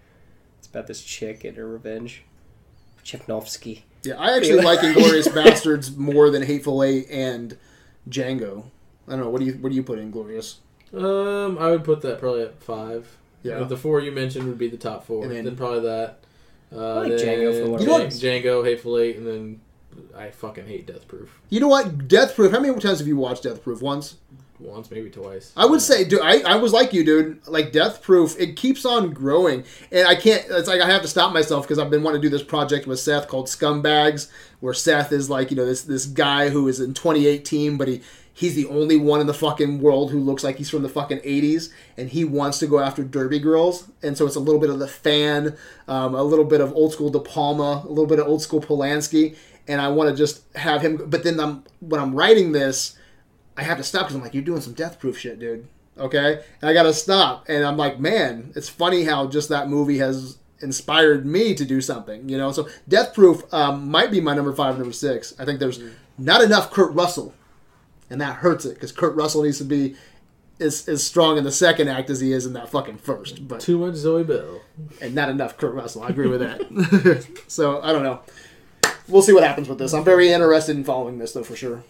It's 0.60 0.68
about 0.68 0.88
this 0.88 1.02
chick 1.03 1.44
and 1.44 1.57
her 1.57 1.68
revenge. 1.68 2.23
Cheknovsky. 3.03 3.81
Yeah, 4.03 4.15
I 4.19 4.38
actually 4.38 4.61
like 4.61 4.80
Inglourious 4.80 5.27
Basterds 5.34 5.95
more 5.98 6.30
than 6.30 6.44
Hateful 6.44 6.84
Eight 6.84 7.07
and 7.10 7.57
Django. 8.10 8.65
I 9.07 9.11
don't 9.11 9.22
know. 9.22 9.30
What 9.30 9.39
do 9.39 9.45
you 9.45 9.53
what 9.53 9.69
do 9.69 9.76
you 9.76 9.84
put 9.84 9.99
in 9.99 10.11
Glorious? 10.11 10.60
Um, 10.94 11.57
I 11.57 11.72
would 11.72 11.84
put 11.84 12.02
that 12.02 12.19
probably 12.19 12.44
at 12.44 12.61
five. 12.61 13.18
Yeah. 13.44 13.56
Uh, 13.60 13.64
the 13.65 13.77
four 13.77 13.99
you 13.99 14.11
mentioned 14.11 14.48
would 14.48 14.57
be 14.57 14.68
the 14.69 14.77
top 14.77 15.06
four. 15.06 15.23
And 15.23 15.31
then, 15.31 15.45
then- 15.45 15.56
probably 15.56 15.81
that. 15.81 16.19
Uh, 16.69 16.95
like 16.95 17.14
Django 17.14 17.64
for 17.64 17.72
what 17.72 17.81
it 17.81 17.88
Django, 17.88 18.07
is. 18.07 18.22
Django, 18.22 18.65
Hateful 18.65 18.98
Eight, 18.99 19.15
and 19.15 19.26
then 19.26 19.61
I 20.15 20.31
fucking 20.31 20.68
hate 20.68 20.85
Death 20.85 21.07
Proof. 21.07 21.39
You 21.49 21.61
know 21.61 21.69
what? 21.69 22.10
Death 22.10 22.35
Proof. 22.35 22.52
How 22.52 22.60
many 22.60 22.77
times 22.80 22.99
have 22.99 23.07
you 23.07 23.15
watched 23.15 23.44
Death 23.44 23.64
Proof? 23.64 23.81
Once. 23.81 24.18
Once, 24.59 24.89
maybe 24.89 25.09
twice. 25.09 25.51
I 25.55 25.65
would 25.65 25.81
say, 25.81 26.03
dude. 26.03 26.21
I, 26.21 26.39
I 26.39 26.55
was 26.55 26.73
like 26.73 26.91
you, 26.91 27.03
dude. 27.03 27.45
Like 27.47 27.71
Death 27.71 28.01
Proof, 28.01 28.35
it 28.39 28.55
keeps 28.55 28.85
on 28.85 29.11
growing, 29.11 29.63
and 29.91 30.07
I 30.07 30.15
can't. 30.15 30.45
It's 30.49 30.67
like 30.67 30.81
I 30.81 30.89
have 30.89 31.03
to 31.03 31.07
stop 31.07 31.31
myself 31.31 31.65
because 31.65 31.77
I've 31.77 31.91
been 31.91 32.01
wanting 32.01 32.21
to 32.21 32.27
do 32.27 32.35
this 32.35 32.43
project 32.43 32.88
with 32.88 32.99
Seth 32.99 33.27
called 33.27 33.45
Scumbags, 33.47 34.31
where 34.59 34.73
Seth 34.73 35.11
is 35.11 35.29
like 35.29 35.51
you 35.51 35.57
know 35.57 35.65
this 35.65 35.84
this 35.84 36.07
guy 36.07 36.49
who 36.49 36.67
is 36.67 36.79
in 36.79 36.95
2018, 36.95 37.77
but 37.77 37.88
he 37.88 38.01
he's 38.38 38.55
the 38.55 38.67
only 38.67 38.97
one 38.97 39.19
in 39.19 39.25
the 39.25 39.34
fucking 39.34 39.81
world 39.81 40.11
who 40.11 40.19
looks 40.19 40.43
like 40.43 40.57
he's 40.57 40.69
from 40.69 40.84
the 40.84 40.89
fucking 40.89 41.17
80s, 41.19 41.71
and 41.97 42.09
he 42.09 42.23
wants 42.23 42.59
to 42.59 42.67
go 42.67 42.79
after 42.79 43.03
Derby 43.03 43.39
girls, 43.39 43.89
and 44.03 44.15
so 44.15 44.27
it's 44.27 44.35
a 44.35 44.39
little 44.39 44.61
bit 44.61 44.69
of 44.69 44.77
the 44.77 44.88
fan, 44.88 45.57
um, 45.88 46.13
a 46.13 46.21
little 46.21 46.45
bit 46.45 46.61
of 46.61 46.71
old 46.73 46.93
school 46.93 47.09
De 47.09 47.19
Palma, 47.19 47.84
a 47.84 47.89
little 47.89 48.05
bit 48.05 48.19
of 48.19 48.27
old 48.27 48.43
school 48.43 48.61
Polanski, 48.61 49.35
and 49.67 49.81
I 49.81 49.88
want 49.88 50.11
to 50.11 50.15
just 50.15 50.43
have 50.55 50.81
him. 50.81 51.09
But 51.09 51.23
then 51.23 51.39
I'm 51.39 51.63
when 51.79 51.99
I'm 51.99 52.15
writing 52.15 52.51
this. 52.51 52.97
I 53.57 53.63
have 53.63 53.77
to 53.77 53.84
stop 53.84 54.03
because 54.03 54.15
I'm 54.15 54.21
like, 54.21 54.34
you're 54.34 54.43
doing 54.43 54.61
some 54.61 54.73
death 54.73 54.99
proof 54.99 55.17
shit, 55.17 55.39
dude. 55.39 55.67
Okay? 55.97 56.43
And 56.61 56.69
I 56.69 56.73
gotta 56.73 56.93
stop. 56.93 57.45
And 57.49 57.65
I'm 57.65 57.75
like, 57.75 57.99
man, 57.99 58.53
it's 58.55 58.69
funny 58.69 59.03
how 59.03 59.27
just 59.27 59.49
that 59.49 59.67
movie 59.67 59.97
has 59.97 60.38
inspired 60.61 61.25
me 61.25 61.53
to 61.55 61.65
do 61.65 61.81
something, 61.81 62.29
you 62.29 62.38
know? 62.38 62.51
So 62.51 62.67
Death 62.88 63.13
Proof 63.13 63.43
um, 63.53 63.89
might 63.89 64.11
be 64.11 64.21
my 64.21 64.34
number 64.34 64.53
five, 64.53 64.77
number 64.77 64.93
six. 64.93 65.34
I 65.39 65.45
think 65.45 65.59
there's 65.59 65.79
not 66.17 66.41
enough 66.41 66.71
Kurt 66.71 66.93
Russell. 66.93 67.34
And 68.09 68.21
that 68.21 68.38
hurts 68.38 68.65
it 68.65 68.75
because 68.75 68.91
Kurt 68.91 69.15
Russell 69.15 69.43
needs 69.43 69.57
to 69.57 69.65
be 69.65 69.95
as, 70.59 70.88
as 70.88 71.03
strong 71.03 71.38
in 71.38 71.43
the 71.43 71.51
second 71.51 71.89
act 71.89 72.09
as 72.09 72.21
he 72.21 72.31
is 72.31 72.45
in 72.45 72.53
that 72.53 72.69
fucking 72.69 72.97
first. 72.97 73.47
But 73.47 73.59
Too 73.59 73.77
much 73.77 73.95
Zoe 73.95 74.23
Bell. 74.23 74.61
and 75.01 75.13
not 75.13 75.29
enough 75.29 75.57
Kurt 75.57 75.73
Russell. 75.73 76.03
I 76.03 76.09
agree 76.09 76.27
with 76.27 76.39
that. 76.39 77.27
so 77.47 77.81
I 77.81 77.91
don't 77.91 78.03
know. 78.03 78.21
We'll 79.07 79.21
see 79.21 79.34
what 79.34 79.43
happens 79.43 79.69
with 79.69 79.77
this. 79.77 79.93
I'm 79.93 80.03
very 80.03 80.29
interested 80.31 80.75
in 80.75 80.84
following 80.84 81.17
this 81.17 81.34
though 81.34 81.43
for 81.43 81.55
sure. 81.55 81.84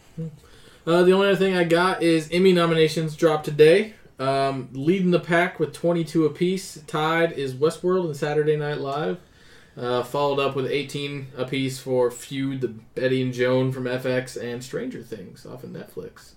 Uh, 0.88 1.04
the 1.04 1.12
only 1.12 1.28
other 1.28 1.36
thing 1.36 1.54
I 1.56 1.66
got 1.66 2.02
is 2.02 2.30
Emmy 2.32 2.54
nominations 2.54 3.16
dropped 3.18 3.44
today. 3.44 3.94
Um, 4.20 4.70
leading 4.72 5.12
the 5.12 5.20
pack 5.20 5.60
with 5.60 5.74
22 5.74 6.26
apiece. 6.26 6.82
Tied 6.88 7.34
is 7.34 7.54
Westworld 7.54 8.06
and 8.06 8.16
Saturday 8.16 8.56
Night 8.56 8.80
Live. 8.80 9.20
Uh, 9.76 10.02
followed 10.02 10.40
up 10.40 10.56
with 10.56 10.66
18 10.66 11.28
apiece 11.38 11.78
for 11.78 12.10
Feud, 12.10 12.62
the 12.62 12.70
Betty 12.70 13.22
and 13.22 13.32
Joan 13.34 13.72
from 13.72 13.84
FX, 13.84 14.42
and 14.42 14.64
Stranger 14.64 15.04
Things 15.04 15.46
off 15.46 15.64
of 15.64 15.70
Netflix. 15.70 16.32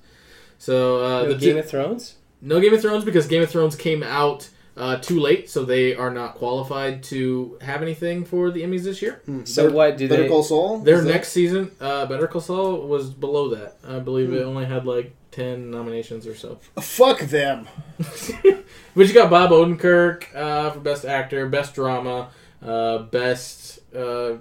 So 0.59 1.03
uh, 1.03 1.23
No 1.23 1.33
the 1.33 1.39
Game 1.39 1.57
of 1.57 1.67
Thrones? 1.69 2.17
no 2.43 2.61
Game 2.61 2.75
of 2.75 2.83
Thrones 2.83 3.05
because 3.05 3.27
Game 3.29 3.43
of 3.43 3.51
Thrones 3.51 3.77
came 3.77 4.03
out 4.03 4.51
uh, 4.77 4.97
too 4.99 5.21
late, 5.21 5.51
so 5.51 5.65
they 5.65 5.95
are 5.95 6.11
not 6.11 6.35
qualified 6.37 7.03
to 7.05 7.59
have 7.61 7.83
anything 7.83 8.25
for 8.25 8.51
the 8.51 8.63
Emmys 8.63 8.83
this 8.85 9.03
year. 9.03 9.21
So 9.45 9.65
Better- 9.65 9.75
what 9.75 9.97
do 9.99 10.09
Better 10.09 10.23
they 10.23 10.29
Call 10.29 10.43
Saul? 10.43 10.79
Their 10.79 10.99
Is 10.99 11.05
that- 11.05 11.11
next 11.11 11.29
season, 11.33 11.71
uh, 11.81 12.07
Better 12.07 12.27
Call 12.27 12.41
Saul, 12.41 12.87
was 12.87 13.11
below 13.11 13.49
that. 13.51 13.77
I 13.87 13.99
believe 13.99 14.33
it 14.33 14.43
only 14.43 14.65
had 14.67 14.87
like 14.87 15.13
10 15.33 15.71
nominations 15.71 16.27
or 16.27 16.35
so. 16.35 16.59
Fuck 16.81 17.21
them. 17.21 17.69
But 18.95 19.07
you 19.07 19.15
got 19.15 19.31
Bob 19.31 19.51
Odenkirk 19.51 20.35
uh, 20.35 20.71
for 20.73 20.81
Best 20.81 21.05
Actor, 21.05 21.49
Best 21.49 21.75
Drama, 21.77 22.31
uh, 22.65 22.99
Best 22.99 23.79
uh, 23.95 24.35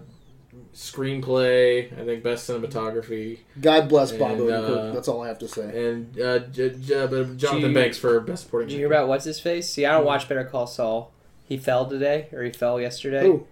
screenplay. 0.80 1.92
I 2.00 2.06
think 2.06 2.24
best 2.24 2.50
cinematography, 2.50 3.40
God 3.60 3.90
bless 3.90 4.12
Bob 4.12 4.32
And, 4.32 4.42
Odenkirk. 4.42 4.90
uh, 4.90 4.94
That's 4.94 5.08
all 5.08 5.22
I 5.24 5.28
have 5.28 5.40
to 5.40 5.48
say. 5.48 5.88
and 5.90 6.20
uh, 6.20 6.40
J- 6.40 6.70
J- 6.70 7.08
Jonathan 7.08 7.38
Gee. 7.38 7.74
Banks 7.74 7.98
for 7.98 8.20
best 8.22 8.44
supporting. 8.44 8.70
Did 8.70 8.74
you 8.76 8.80
hear 8.80 8.88
actor. 8.88 8.96
about 8.98 9.08
what's 9.10 9.26
his 9.26 9.40
face? 9.40 9.70
See, 9.70 9.86
I 9.86 9.92
don't 9.94 10.06
watch 10.06 10.28
Better 10.30 10.46
Call 10.46 10.68
Saul. 10.68 11.12
He 11.44 11.58
fell 11.58 11.88
today, 11.88 12.28
or 12.32 12.44
he 12.44 12.52
fell 12.52 12.80
yesterday. 12.80 13.24
Who? 13.26 13.48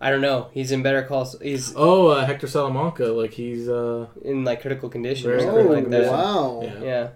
I 0.00 0.10
don't 0.10 0.20
know. 0.22 0.48
He's 0.52 0.72
in 0.72 0.82
Better 0.82 1.02
Call. 1.02 1.30
He's 1.40 1.72
Oh, 1.76 2.08
uh, 2.08 2.26
Hector 2.26 2.46
Salamanca, 2.48 3.04
like 3.06 3.32
he's 3.32 3.68
uh, 3.68 4.06
in 4.24 4.44
like 4.44 4.60
critical 4.62 4.88
condition 4.88 5.30
or 5.30 5.38
something 5.38 5.66
Oh 5.66 5.70
like 5.70 5.88
that. 5.90 6.10
wow! 6.10 6.60
Yeah. 6.62 6.80
Yeah, 6.82 7.08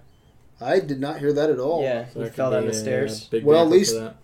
I 0.61 0.79
did 0.79 0.99
not 1.01 1.19
hear 1.19 1.33
that 1.33 1.49
at 1.49 1.59
all. 1.59 1.83
yeah. 1.83 2.05
so 2.13 2.23
He 2.23 2.29
fell 2.29 2.51
down 2.51 2.61
be 2.63 2.67
the 2.69 2.73
a, 2.73 2.79
stairs. 2.79 3.23
uh, 3.23 3.27
big 3.31 3.43
Well, 3.43 3.61
at 3.63 3.69
least- 3.69 3.95
for 3.95 3.99
that. 4.01 4.15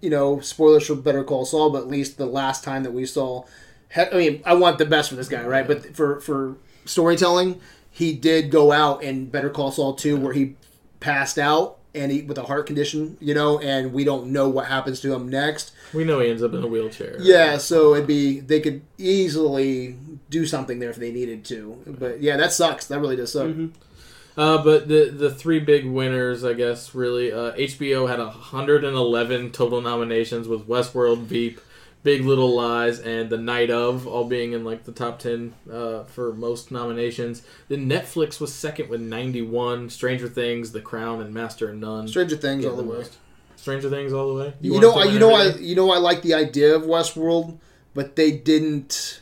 you 0.00 0.08
know, 0.10 0.40
spoilers 0.40 0.86
for 0.86 0.94
Better 0.94 1.24
Call 1.24 1.44
Saul, 1.44 1.70
but 1.70 1.82
at 1.82 1.88
least 1.88 2.16
the 2.16 2.24
last 2.26 2.62
time 2.64 2.82
that 2.84 2.92
we 2.92 3.04
saw, 3.04 3.42
he- 3.42 3.48
I 3.96 4.08
mean, 4.14 4.42
I 4.44 4.54
want 4.54 4.78
the 4.78 4.86
best 4.86 5.10
for 5.10 5.16
this 5.16 5.28
guy, 5.28 5.44
right? 5.44 5.66
But 5.66 5.94
for 5.96 6.20
for 6.20 6.56
storytelling, 6.84 7.60
he 7.90 8.12
did 8.14 8.50
go 8.50 8.72
out 8.72 9.02
in 9.02 9.26
Better 9.26 9.50
Call 9.50 9.72
Saul 9.72 9.94
two, 9.94 10.16
where 10.16 10.32
he 10.32 10.56
passed 11.00 11.38
out 11.38 11.78
and 11.94 12.12
he 12.12 12.22
with 12.22 12.38
a 12.38 12.44
heart 12.44 12.66
condition, 12.66 13.16
you 13.20 13.34
know, 13.34 13.58
and 13.58 13.92
we 13.92 14.04
don't 14.04 14.28
know 14.32 14.48
what 14.48 14.66
happens 14.66 15.00
to 15.00 15.12
him 15.12 15.28
next. 15.28 15.72
We 15.92 16.04
know 16.04 16.20
he 16.20 16.30
ends 16.30 16.42
up 16.42 16.52
in 16.54 16.62
a 16.62 16.66
wheelchair. 16.66 17.16
Yeah, 17.20 17.58
so 17.58 17.94
it'd 17.94 18.06
be 18.06 18.38
they 18.40 18.60
could 18.60 18.82
easily 18.96 19.96
do 20.28 20.46
something 20.46 20.78
there 20.78 20.90
if 20.90 20.96
they 20.96 21.10
needed 21.10 21.44
to. 21.46 21.82
But 21.86 22.20
yeah, 22.22 22.36
that 22.36 22.52
sucks. 22.52 22.86
That 22.86 23.00
really 23.00 23.16
does 23.16 23.32
suck. 23.32 23.48
Mhm. 23.48 23.70
Uh, 24.36 24.62
but 24.62 24.86
the 24.86 25.06
the 25.06 25.30
three 25.34 25.58
big 25.58 25.84
winners, 25.84 26.44
I 26.44 26.52
guess, 26.52 26.94
really, 26.94 27.32
uh, 27.32 27.52
HBO 27.52 28.08
had 28.08 28.20
111 28.20 29.50
total 29.50 29.80
nominations 29.80 30.46
with 30.46 30.68
Westworld, 30.68 31.22
Veep, 31.24 31.60
Big 32.02 32.24
Little 32.24 32.54
Lies, 32.54 32.98
and 32.98 33.28
The 33.28 33.36
Night 33.36 33.70
of 33.70 34.06
all 34.06 34.24
being 34.24 34.52
in 34.52 34.64
like 34.64 34.84
the 34.84 34.92
top 34.92 35.18
10 35.18 35.54
uh, 35.70 36.04
for 36.04 36.32
most 36.32 36.70
nominations. 36.70 37.42
Then 37.68 37.88
Netflix 37.88 38.40
was 38.40 38.54
second 38.54 38.88
with 38.88 39.00
91. 39.00 39.90
Stranger 39.90 40.28
Things, 40.28 40.72
The 40.72 40.80
Crown, 40.80 41.20
and 41.20 41.34
Master 41.34 41.70
of 41.70 41.76
None. 41.76 42.08
Stranger 42.08 42.36
Things 42.36 42.64
all 42.64 42.76
the 42.76 42.82
way. 42.82 42.98
most. 42.98 43.18
Stranger 43.56 43.90
Things 43.90 44.12
all 44.12 44.34
the 44.34 44.42
way. 44.42 44.54
You, 44.60 44.72
want 44.72 44.82
know, 44.82 44.90
it 44.92 45.04
to 45.04 45.10
I, 45.10 45.12
you 45.12 45.18
know, 45.18 45.34
I, 45.34 45.54
you 45.56 45.74
know, 45.74 45.90
I 45.90 45.98
like 45.98 46.22
the 46.22 46.32
idea 46.32 46.74
of 46.74 46.82
Westworld, 46.82 47.58
but 47.92 48.16
they 48.16 48.30
didn't. 48.30 49.19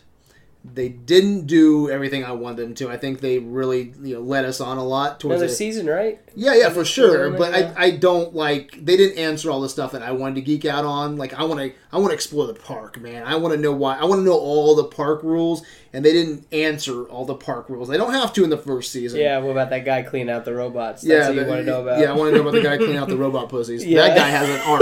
They 0.75 0.89
didn't 0.89 1.47
do 1.47 1.91
everything 1.91 2.25
I 2.25 2.33
wanted 2.33 2.59
them 2.63 2.75
to. 2.77 2.91
I 2.91 2.97
think 2.97 3.21
they 3.21 3.39
really, 3.39 3.93
you 4.03 4.15
know, 4.15 4.21
led 4.21 4.45
us 4.45 4.61
on 4.61 4.79
a 4.79 4.85
lot 4.85 5.21
towards 5.21 5.41
Another 5.41 5.53
it. 5.53 5.57
season, 5.57 5.87
right? 5.87 6.21
Yeah, 6.35 6.55
yeah, 6.55 6.71
for 6.71 6.85
sure. 6.85 7.31
But. 7.31 7.55
I, 7.55 7.75
I 7.77 7.91
don't 7.93 8.35
like. 8.35 8.73
They 8.85 8.97
didn't 8.97 9.19
answer 9.19 9.51
all 9.51 9.61
the 9.61 9.69
stuff 9.69 9.93
that 9.93 10.03
I 10.03 10.13
wanted 10.13 10.37
to 10.37 10.41
geek 10.43 10.65
out 10.65 10.85
on. 10.85 11.17
Like 11.17 11.35
I 11.35 11.45
want 11.45 11.61
to, 11.61 11.73
I 11.93 11.99
want 11.99 12.11
to 12.11 12.15
explore 12.15 12.47
the 12.47 12.55
park, 12.55 13.01
man. 13.01 13.25
I 13.25 13.37
want 13.37 13.55
to 13.55 13.61
know 13.61 13.73
why. 13.73 13.97
I 13.97 14.05
want 14.05 14.21
to 14.21 14.25
know 14.25 14.39
all 14.39 14.75
the 14.77 14.85
park 14.85 15.23
rules, 15.23 15.63
and 15.93 16.05
they 16.05 16.13
didn't 16.13 16.47
answer 16.53 17.05
all 17.05 17.25
the 17.25 17.35
park 17.35 17.69
rules. 17.69 17.89
They 17.89 17.97
don't 17.97 18.13
have 18.13 18.33
to 18.35 18.45
in 18.45 18.51
the 18.51 18.59
first 18.59 18.93
season. 18.93 19.21
Yeah. 19.21 19.39
What 19.39 19.51
about 19.53 19.71
that 19.71 19.85
guy 19.85 20.03
cleaning 20.03 20.31
out 20.31 20.45
the 20.45 20.55
robots? 20.55 21.03
That's 21.03 21.29
Yeah, 21.29 21.35
what 21.35 21.35
you 21.45 21.51
want 21.51 21.61
to 21.61 21.65
know 21.65 21.83
about. 21.83 21.99
Yeah, 22.01 22.11
I 22.13 22.15
want 22.15 22.31
to 22.31 22.37
know 22.37 22.43
about 22.43 22.55
the 22.55 22.63
guy 22.63 22.77
cleaning 22.77 22.97
out 22.97 23.09
the 23.09 23.17
robot 23.27 23.49
pussies. 23.49 23.85
Yeah. 23.85 24.09
That 24.09 24.17
guy 24.17 24.29
has 24.29 24.49
an 24.49 24.61
arc. 24.67 24.81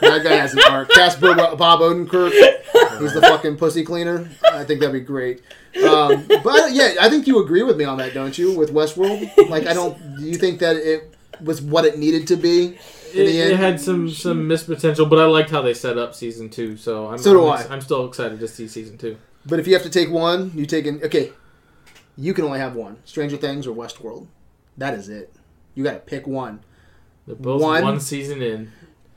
that 0.00 0.22
guy 0.24 0.34
has 0.36 0.52
an 0.54 0.60
arc. 0.70 0.88
Casper 0.94 1.34
Bob 1.34 1.80
Odenkirk. 1.80 2.32
He's 3.00 3.14
the 3.14 3.20
fucking 3.22 3.56
pussy 3.56 3.84
cleaner. 3.84 4.28
I 4.52 4.64
think 4.64 4.80
that'd 4.80 4.92
be 4.92 5.00
great. 5.00 5.42
Um, 5.86 6.26
but 6.44 6.72
yeah, 6.72 6.94
I 7.00 7.08
think 7.08 7.26
you 7.26 7.42
agree 7.42 7.62
with 7.62 7.76
me 7.76 7.84
on 7.84 7.98
that, 7.98 8.12
don't 8.14 8.36
you? 8.36 8.56
With 8.56 8.72
Westworld, 8.74 9.48
like 9.48 9.66
I 9.66 9.72
don't. 9.72 10.16
Do 10.18 10.24
you 10.24 10.34
think 10.34 10.60
that 10.60 10.76
it 10.76 11.14
was 11.42 11.62
what 11.62 11.84
it 11.84 11.98
needed 11.98 12.26
to 12.28 12.36
be? 12.36 12.66
In 13.14 13.20
It, 13.20 13.24
the 13.26 13.38
it 13.40 13.50
end? 13.52 13.60
had 13.60 13.80
some 13.80 14.08
some 14.10 14.46
missed 14.48 14.66
potential, 14.66 15.06
but 15.06 15.18
I 15.18 15.24
liked 15.24 15.50
how 15.50 15.62
they 15.62 15.74
set 15.74 15.96
up 15.98 16.14
season 16.14 16.50
two. 16.50 16.76
So 16.76 17.08
I'm 17.08 17.18
So 17.18 17.32
do 17.32 17.46
I'm, 17.46 17.52
I. 17.56 17.60
ex- 17.60 17.70
I'm 17.70 17.80
still 17.80 18.06
excited 18.06 18.38
to 18.40 18.48
see 18.48 18.68
season 18.68 18.98
two. 18.98 19.16
But 19.46 19.58
if 19.58 19.66
you 19.66 19.74
have 19.74 19.82
to 19.82 19.90
take 19.90 20.10
one, 20.10 20.52
you 20.54 20.66
take 20.66 20.86
in. 20.86 21.02
Okay, 21.02 21.32
you 22.16 22.32
can 22.34 22.44
only 22.44 22.58
have 22.58 22.74
one: 22.74 22.98
Stranger 23.04 23.36
Things 23.36 23.66
or 23.66 23.74
Westworld. 23.74 24.26
That 24.78 24.94
is 24.94 25.08
it. 25.08 25.34
You 25.74 25.84
got 25.84 25.92
to 25.92 25.98
pick 25.98 26.26
one. 26.26 26.60
They're 27.26 27.36
both 27.36 27.60
One. 27.62 27.82
one, 27.82 28.00
season 28.00 28.42
in. 28.42 28.72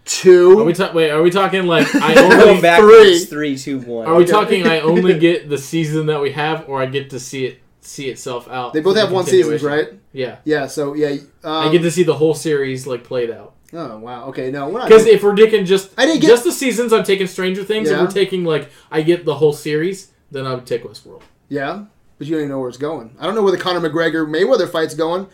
Two. 0.05 0.59
Are 0.59 0.63
we 0.63 0.73
ta- 0.73 0.91
wait? 0.93 1.09
Are 1.09 1.23
we 1.23 1.31
talking 1.31 1.65
like 1.65 1.87
I 1.95 2.15
only? 2.49 2.61
back. 2.61 2.79
Three. 2.79 3.19
Three, 3.25 3.57
two, 3.57 3.79
one. 3.79 4.05
Are 4.05 4.15
we 4.15 4.25
talking 4.25 4.67
I 4.67 4.79
only 4.81 5.17
get 5.17 5.49
the 5.49 5.57
season 5.57 6.05
that 6.07 6.21
we 6.21 6.31
have, 6.33 6.69
or 6.69 6.81
I 6.81 6.85
get 6.85 7.09
to 7.11 7.19
see 7.19 7.45
it 7.45 7.59
see 7.81 8.09
itself 8.09 8.47
out? 8.49 8.73
they 8.73 8.81
both 8.81 8.91
for 8.91 8.99
the 8.99 9.05
have 9.05 9.11
one 9.11 9.25
seasons, 9.25 9.63
right? 9.63 9.89
Yeah, 10.11 10.37
Yeah. 10.45 10.67
So 10.67 10.93
yeah. 10.93 11.09
Um, 11.43 11.67
I 11.67 11.71
get 11.71 11.81
to 11.81 11.91
see 11.91 12.03
the 12.03 12.13
whole 12.15 12.35
series 12.35 12.85
like 12.85 13.03
played 13.03 13.31
out. 13.31 13.53
Oh 13.73 13.97
wow. 13.97 14.25
Okay. 14.25 14.51
No, 14.51 14.69
we're 14.69 14.79
not. 14.79 14.87
Because 14.89 15.07
if 15.07 15.23
we're 15.23 15.35
taking 15.35 15.65
just 15.65 15.91
I 15.97 16.05
didn't 16.05 16.21
get- 16.21 16.27
just 16.27 16.43
the 16.43 16.51
seasons, 16.51 16.93
I'm 16.93 17.03
taking 17.03 17.25
Stranger 17.25 17.63
Things. 17.63 17.89
If 17.89 17.97
Yeah. 17.97 18.03
we're 18.03 18.11
taking 18.11 18.43
like 18.43 18.69
I 18.91 19.01
get 19.01 19.25
the 19.25 19.33
whole 19.35 19.53
series, 19.53 20.11
then 20.35 20.45
I 20.45 20.53
would 20.53 20.65
take 20.65 20.83
Westworld. 20.83 21.21
Yeah, 21.49 21.85
but 22.17 22.27
you 22.27 22.33
don't 22.33 22.41
even 22.41 22.49
know 22.49 22.59
where 22.59 22.69
it's 22.69 22.77
going. 22.77 23.15
I 23.19 23.25
don't 23.25 23.35
know 23.35 23.41
where 23.43 23.51
the 23.51 23.57
Conor 23.57 23.87
McGregor 23.87 24.27
Mayweather 24.27 24.69
fight's 24.69 24.93
going. 24.93 25.27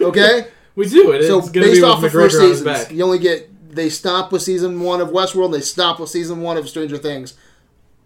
Okay, 0.00 0.46
We 0.74 0.88
do 0.88 1.12
it. 1.12 1.26
so 1.26 1.38
it's 1.38 1.50
gonna 1.50 1.66
be 1.66 1.72
based 1.72 1.82
with 1.82 1.90
off 1.90 2.02
of 2.02 2.10
McGregor 2.10 2.12
first 2.12 2.36
on 2.36 2.42
seasons, 2.42 2.62
back. 2.62 2.90
you 2.90 3.04
only 3.04 3.18
get 3.18 3.50
they 3.74 3.88
stop 3.88 4.32
with 4.32 4.42
season 4.42 4.80
one 4.80 5.00
of 5.00 5.08
Westworld. 5.08 5.52
They 5.52 5.60
stop 5.60 6.00
with 6.00 6.08
season 6.08 6.40
one 6.40 6.56
of 6.56 6.68
Stranger 6.68 6.96
Things. 6.96 7.34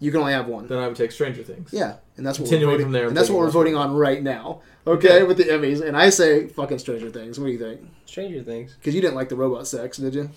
You 0.01 0.11
can 0.11 0.21
only 0.21 0.33
have 0.33 0.47
one. 0.47 0.67
Then 0.67 0.77
I 0.77 0.87
would 0.87 0.95
take 0.95 1.11
Stranger 1.11 1.43
Things. 1.43 1.71
Yeah, 1.73 1.97
and 2.15 2.25
that's 2.25 2.39
what 2.39 2.45
we're 2.45 2.49
Continuing 2.51 2.73
voting, 2.73 2.85
from 2.85 2.91
there, 2.93 3.07
and 3.07 3.17
that's 3.17 3.29
what 3.29 3.39
we're 3.39 3.49
voting 3.49 3.75
on 3.75 3.93
right 3.95 4.21
now. 4.23 4.61
Okay, 4.87 5.23
with 5.23 5.37
the 5.37 5.43
Emmys, 5.43 5.85
and 5.85 5.95
I 5.95 6.09
say 6.09 6.47
fucking 6.47 6.79
Stranger 6.79 7.09
Things. 7.09 7.39
What 7.39 7.47
do 7.47 7.51
you 7.51 7.59
think? 7.59 7.81
Stranger 8.05 8.41
Things. 8.41 8.75
Because 8.75 8.95
you 8.95 9.01
didn't 9.01 9.15
like 9.15 9.29
the 9.29 9.35
robot 9.35 9.67
sex, 9.67 9.97
did 9.97 10.15
you? 10.15 10.29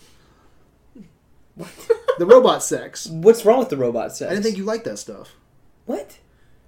the 2.18 2.26
robot 2.26 2.62
sex. 2.62 3.06
What's 3.06 3.44
wrong 3.44 3.58
with 3.60 3.68
the 3.68 3.76
robot 3.76 4.16
sex? 4.16 4.30
I 4.30 4.34
didn't 4.34 4.44
think 4.44 4.56
you 4.56 4.64
liked 4.64 4.84
that 4.84 4.98
stuff. 4.98 5.34
What? 5.86 6.18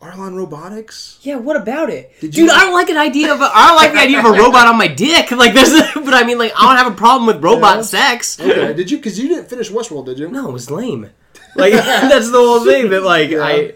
Arlon 0.03 0.37
Robotics. 0.37 1.19
Yeah, 1.23 1.37
what 1.37 1.57
about 1.57 1.89
it? 1.89 2.13
Did 2.21 2.33
Dude, 2.33 2.47
you- 2.47 2.51
I 2.51 2.61
don't 2.61 2.75
like 2.75 2.91
an 2.91 2.99
idea 2.99 3.33
of 3.33 3.41
a, 3.41 3.45
I 3.53 3.69
don't 3.69 3.77
like 3.77 3.93
the 3.93 4.01
idea 4.01 4.19
of 4.19 4.27
a 4.27 4.33
robot 4.43 4.67
on 4.67 4.77
my 4.77 4.89
dick. 4.89 5.31
Like 5.35 5.55
but 5.55 6.13
I 6.15 6.25
mean, 6.27 6.39
like 6.39 6.53
I 6.57 6.67
don't 6.67 6.77
have 6.77 6.93
a 6.93 6.97
problem 6.97 7.27
with 7.27 7.43
robot 7.43 7.77
Yeah. 7.77 7.83
sex. 7.83 8.39
Okay, 8.39 8.75
did 8.75 8.91
you? 8.91 8.99
Because 8.99 9.19
you 9.19 9.29
didn't 9.29 9.49
finish 9.49 9.71
Westworld, 9.71 10.07
did 10.07 10.19
you? 10.19 10.29
No, 10.29 10.49
it 10.49 10.53
was 10.53 10.71
lame. 10.71 11.11
Like 11.57 11.73
that's 11.73 12.31
the 12.33 12.39
whole 12.39 12.65
thing. 12.65 12.91
That 12.91 13.03
like 13.05 13.31
Yeah. 13.31 13.45
I, 13.45 13.75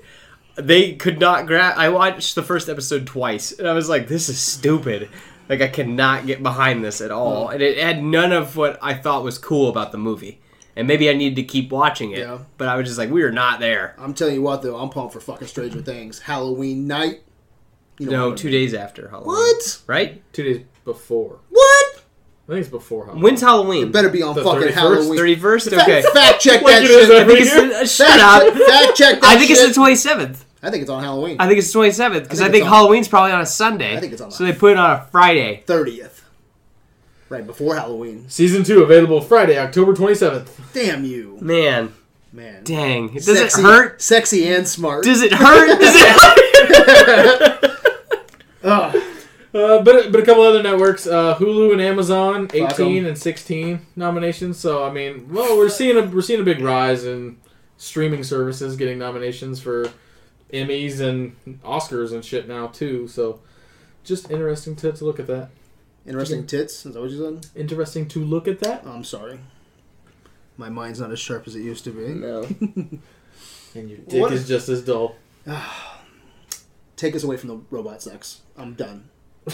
they 0.57 0.95
could 0.95 1.21
not 1.21 1.47
grab. 1.47 1.75
I 1.77 1.89
watched 1.91 2.35
the 2.35 2.43
first 2.43 2.69
episode 2.69 3.07
twice, 3.07 3.53
and 3.53 3.69
I 3.69 3.73
was 3.73 3.89
like, 3.89 4.09
this 4.09 4.29
is 4.29 4.39
stupid. 4.41 5.09
Like 5.49 5.61
I 5.63 5.69
cannot 5.69 6.27
get 6.27 6.43
behind 6.43 6.85
this 6.85 7.01
at 7.01 7.13
all, 7.13 7.47
hmm. 7.47 7.53
and 7.55 7.63
it 7.63 7.79
had 7.79 8.03
none 8.03 8.33
of 8.33 8.57
what 8.57 8.79
I 8.83 8.95
thought 8.95 9.23
was 9.23 9.39
cool 9.39 9.69
about 9.71 9.93
the 9.93 9.99
movie. 9.99 10.41
And 10.79 10.87
maybe 10.87 11.11
I 11.11 11.13
needed 11.13 11.37
to 11.37 11.43
keep 11.43 11.71
watching 11.73 12.13
it, 12.13 12.21
Yeah. 12.21 12.39
but 12.57 12.69
I 12.69 12.77
was 12.77 12.87
just 12.87 12.99
like, 12.99 13.11
we 13.11 13.23
are 13.25 13.33
not 13.33 13.59
there. 13.61 13.95
I'm 13.99 14.15
telling 14.15 14.35
you 14.35 14.43
what, 14.43 14.63
though, 14.63 14.77
I'm 14.77 14.91
pumped 14.91 15.13
for 15.13 15.21
fucking 15.21 15.49
Stranger 15.49 15.83
Things. 15.83 16.21
Halloween 16.21 16.87
night. 16.87 17.23
You 17.99 18.07
know 18.07 18.31
No, 18.31 18.37
two 18.37 18.49
days 18.51 18.75
after 18.75 19.09
Halloween. 19.09 19.29
What? 19.37 19.83
Right? 19.89 20.23
Two 20.33 20.45
days 20.45 20.65
before. 20.85 21.41
What? 21.51 22.05
I 22.49 22.53
think 22.53 22.61
it's 22.61 22.69
before 22.71 23.05
Halloween. 23.07 23.25
When's 23.25 23.41
Halloween? 23.41 23.83
It 23.89 23.93
better 23.93 24.09
be 24.09 24.23
on 24.23 24.35
The 24.37 24.45
fucking 24.45 24.69
31st, 24.69 24.73
Halloween. 24.73 25.17
Thirty 25.19 25.35
first. 25.35 25.69
Fact- 25.69 25.83
Okay. 25.83 26.03
Fact 26.15 26.41
check 26.41 26.63
that 26.65 26.87
shit. 26.87 27.11
I 27.11 27.15
every 27.17 27.35
think 27.35 27.47
it's 27.47 27.55
the, 27.55 27.77
uh, 27.81 27.85
shut 27.85 28.09
Fact, 28.09 28.23
up. 28.23 28.55
check, 28.55 28.67
fact 28.69 28.97
check 28.97 29.21
that 29.21 29.25
I 29.29 29.37
think 29.37 29.51
it's 29.51 29.67
the 29.69 29.75
twenty 29.75 29.97
seventh. 29.97 30.45
I 30.63 30.71
think 30.71 30.81
it's 30.83 30.91
on 30.91 31.03
Halloween. 31.03 31.37
I 31.41 31.47
think 31.47 31.59
it's 31.59 31.67
the 31.67 31.73
twenty 31.75 31.91
seventh 31.93 32.23
because 32.23 32.41
I 32.41 32.45
I 32.45 32.47
think 32.47 32.53
think, 32.55 32.65
it's 32.67 32.73
on- 32.73 32.79
Halloween's 32.79 33.09
probably 33.09 33.33
on 33.33 33.41
a 33.43 33.47
Sunday. 33.47 33.97
I 33.97 34.01
think 34.01 34.13
it's 34.13 34.23
on 34.23 34.31
So 34.31 34.45
they 34.45 34.53
put 34.53 34.73
it 34.73 34.79
on 34.79 34.91
a 34.93 35.05
Friday. 35.11 35.65
30th. 35.67 36.18
Right 37.29 37.47
before 37.47 37.75
Halloween. 37.75 38.29
Season 38.29 38.65
two 38.65 38.83
available 38.83 39.21
Friday, 39.21 39.59
October 39.59 39.95
twenty 39.95 40.15
seventh. 40.15 40.59
Damn 40.73 41.05
you. 41.05 41.37
Man, 41.41 41.93
Man. 42.33 42.65
dang. 42.65 43.09
Does 43.13 43.27
sexy, 43.27 43.61
it 43.61 43.65
hurt? 43.65 44.01
Sexy 44.01 44.49
and 44.49 44.67
smart. 44.67 45.05
Does 45.05 45.21
it 45.23 45.33
hurt? 45.33 45.79
Does 45.79 45.95
it 45.97 46.09
hurt? 48.63 49.03
Uh, 49.55 49.83
but 49.83 50.13
but 50.13 50.21
a 50.21 50.25
couple 50.27 50.43
other 50.43 50.63
networks, 50.63 51.07
uh, 51.07 51.35
Hulu 51.37 51.73
and 51.73 51.81
Amazon, 51.81 52.49
Fuck 52.49 52.73
eighteen 52.73 52.99
'em. 53.05 53.07
and 53.07 53.19
sixteen 53.19 53.81
nominations. 53.97 54.59
So 54.59 54.85
I 54.85 54.93
mean, 54.93 55.27
well, 55.33 55.57
we're 55.57 55.71
seeing 55.71 55.97
a 55.97 56.03
we're 56.03 56.21
seeing 56.21 56.41
a 56.41 56.45
big 56.45 56.61
rise 56.61 57.05
in 57.05 57.39
streaming 57.79 58.23
services 58.25 58.77
getting 58.77 58.99
nominations 58.99 59.59
for 59.59 59.91
Emmys 60.53 61.01
and 61.01 61.35
Oscars 61.63 62.13
and 62.13 62.23
shit 62.23 62.47
now 62.47 62.67
too. 62.67 63.09
So 63.09 63.41
just 64.05 64.31
interesting 64.31 64.77
to, 64.77 64.93
to 64.93 65.05
look 65.05 65.19
at 65.19 65.27
that. 65.29 65.49
Interesting 66.09 66.47
tits. 66.47 66.87
Is 66.87 66.95
that 66.95 67.01
what 67.01 67.11
you 67.11 67.39
said? 67.41 67.51
Interesting 67.55 68.09
to 68.09 68.25
look 68.25 68.49
at 68.49 68.61
that. 68.61 68.83
Oh, 68.85 68.91
I'm 68.93 69.05
sorry. 69.05 69.39
My 70.57 70.69
mind's 70.71 70.99
not 71.01 71.13
as 71.13 71.21
sharp 71.21 71.47
as 71.47 71.55
it 71.55 71.61
used 71.63 71.85
to 71.85 71.91
be. 71.91 72.09
no. 72.15 72.47
And 73.75 73.91
your 73.91 73.99
dick 73.99 74.21
What- 74.23 74.33
is 74.33 74.49
just 74.49 74.69
as 74.71 74.83
dull. 74.83 75.15
Take 76.97 77.15
us 77.15 77.23
away 77.23 77.37
from 77.37 77.49
the 77.51 77.61
robot 77.71 78.03
sex. 78.03 78.41
I'm 78.57 78.75
done. 78.75 79.09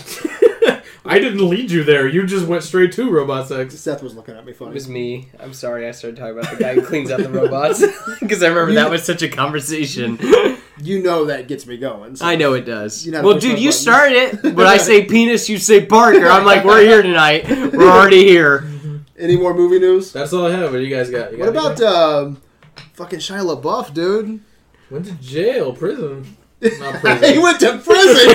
I 1.05 1.19
didn't 1.19 1.47
lead 1.47 1.71
you 1.71 1.85
there. 1.85 2.07
You 2.09 2.25
just 2.25 2.47
went 2.47 2.63
straight 2.63 2.93
to 2.93 3.11
robot 3.11 3.49
sex. 3.49 3.75
Seth 3.79 4.03
was 4.03 4.15
looking 4.15 4.35
at 4.37 4.47
me 4.47 4.53
funny. 4.53 4.71
It 4.71 4.73
funny. 4.73 4.75
was 4.75 4.89
me. 4.89 5.29
I'm 5.39 5.53
sorry 5.53 5.87
I 5.87 5.91
started 5.91 6.17
talking 6.17 6.39
about 6.39 6.57
the 6.57 6.63
guy 6.63 6.75
who 6.75 6.83
cleans 6.83 7.11
out 7.11 7.21
the 7.21 7.29
robots. 7.29 7.83
Because 8.21 8.43
I 8.43 8.49
remember 8.49 8.73
that 8.75 8.89
was 8.91 9.03
such 9.05 9.23
a 9.23 9.29
conversation. 9.29 10.17
You 10.81 11.03
know 11.03 11.27
that 11.27 11.47
gets 11.49 11.67
me 11.67 11.77
going. 11.77 12.17
so- 12.17 12.27
I 12.27 12.37
know 12.37 12.55
it 12.55 12.63
does. 12.65 13.07
You 13.07 13.13
know 13.13 13.19
how 13.21 13.25
Well, 13.29 13.35
dude, 13.39 13.59
you 13.59 13.69
buttons. 13.71 13.77
started 13.79 14.17
it. 14.45 14.55
When 14.55 14.67
I 14.67 14.77
say 14.77 15.05
penis, 15.05 15.49
you 15.49 15.59
say 15.59 15.87
Parker. 15.87 16.27
I'm 16.27 16.45
like, 16.45 16.65
we're 16.65 16.81
here 16.81 17.03
tonight. 17.03 17.49
We're 17.49 17.89
already 17.91 18.25
here. 18.25 18.65
Any 19.19 19.37
more 19.37 19.55
movie 19.55 19.79
news? 19.79 20.13
That's 20.13 20.33
all 20.33 20.47
I 20.47 20.51
have. 20.51 20.73
What 20.73 20.79
do 20.79 20.85
you 20.85 20.95
guys 20.95 21.09
got? 21.11 21.33
You 21.33 21.39
What 21.39 21.55
got 21.55 21.79
about 21.79 21.81
um, 21.83 22.43
fucking 22.95 23.21
Shia 23.21 23.41
LaBeouf, 23.61 23.95
dude? 23.95 24.41
Went 24.91 25.07
to 25.07 25.13
jail, 25.13 25.73
prison. 25.73 26.37
Not 26.61 27.25
he 27.25 27.39
went 27.39 27.61
to 27.61 27.79
prison. 27.79 28.35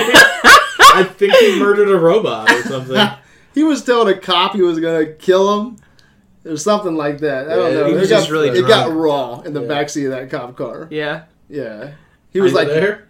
I 0.92 1.04
think 1.16 1.34
he 1.34 1.58
murdered 1.58 1.90
a 1.90 1.98
robot 1.98 2.50
or 2.50 2.62
something. 2.62 3.08
he 3.54 3.62
was 3.62 3.84
telling 3.84 4.12
a 4.14 4.18
cop 4.18 4.54
he 4.54 4.62
was 4.62 4.80
gonna 4.80 5.06
kill 5.06 5.60
him. 5.60 5.76
Or 6.46 6.56
something 6.56 6.96
like 6.96 7.18
that. 7.18 7.50
I 7.50 7.54
don't 7.54 7.72
Yeah, 7.74 7.80
know. 7.80 7.86
he 7.88 7.92
it 7.92 8.00
was 8.00 8.08
got, 8.08 8.30
really 8.30 8.48
it 8.48 8.66
got 8.66 8.90
raw 8.90 9.40
in 9.40 9.52
the 9.52 9.60
Yeah. 9.62 9.68
backseat 9.68 10.06
of 10.06 10.12
that 10.12 10.30
cop 10.30 10.56
car. 10.56 10.88
Yeah. 10.90 11.24
Yeah. 11.50 11.90
He 12.32 12.40
was 12.40 12.52
like, 12.52 12.68
there? 12.68 13.08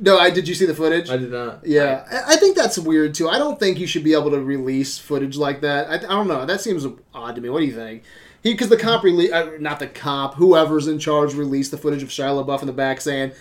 no, 0.00 0.18
I 0.18 0.30
did 0.30 0.48
you 0.48 0.54
see 0.54 0.66
the 0.66 0.74
footage? 0.74 1.10
I 1.10 1.16
did 1.16 1.30
not. 1.30 1.66
Yeah, 1.66 2.04
I, 2.10 2.34
I 2.34 2.36
think 2.36 2.56
that's 2.56 2.78
weird 2.78 3.14
too. 3.14 3.28
I 3.28 3.38
don't 3.38 3.58
think 3.58 3.78
you 3.78 3.86
should 3.86 4.04
be 4.04 4.12
able 4.12 4.30
to 4.30 4.40
release 4.40 4.98
footage 4.98 5.36
like 5.36 5.60
that. 5.62 5.88
I, 5.88 5.94
I 5.94 6.14
don't 6.14 6.28
know. 6.28 6.44
That 6.46 6.60
seems 6.60 6.86
odd 7.14 7.34
to 7.34 7.40
me. 7.40 7.48
What 7.48 7.60
do 7.60 7.66
you 7.66 7.74
think? 7.74 8.02
He 8.42 8.52
because 8.52 8.68
the 8.68 8.76
cop 8.76 9.02
release, 9.02 9.32
uh, 9.32 9.52
not 9.58 9.78
the 9.78 9.88
cop, 9.88 10.34
whoever's 10.34 10.86
in 10.86 10.98
charge 10.98 11.34
released 11.34 11.70
the 11.70 11.78
footage 11.78 12.02
of 12.02 12.10
Shia 12.10 12.44
LaBeouf 12.44 12.60
in 12.60 12.66
the 12.66 12.72
back 12.72 13.00
saying, 13.00 13.32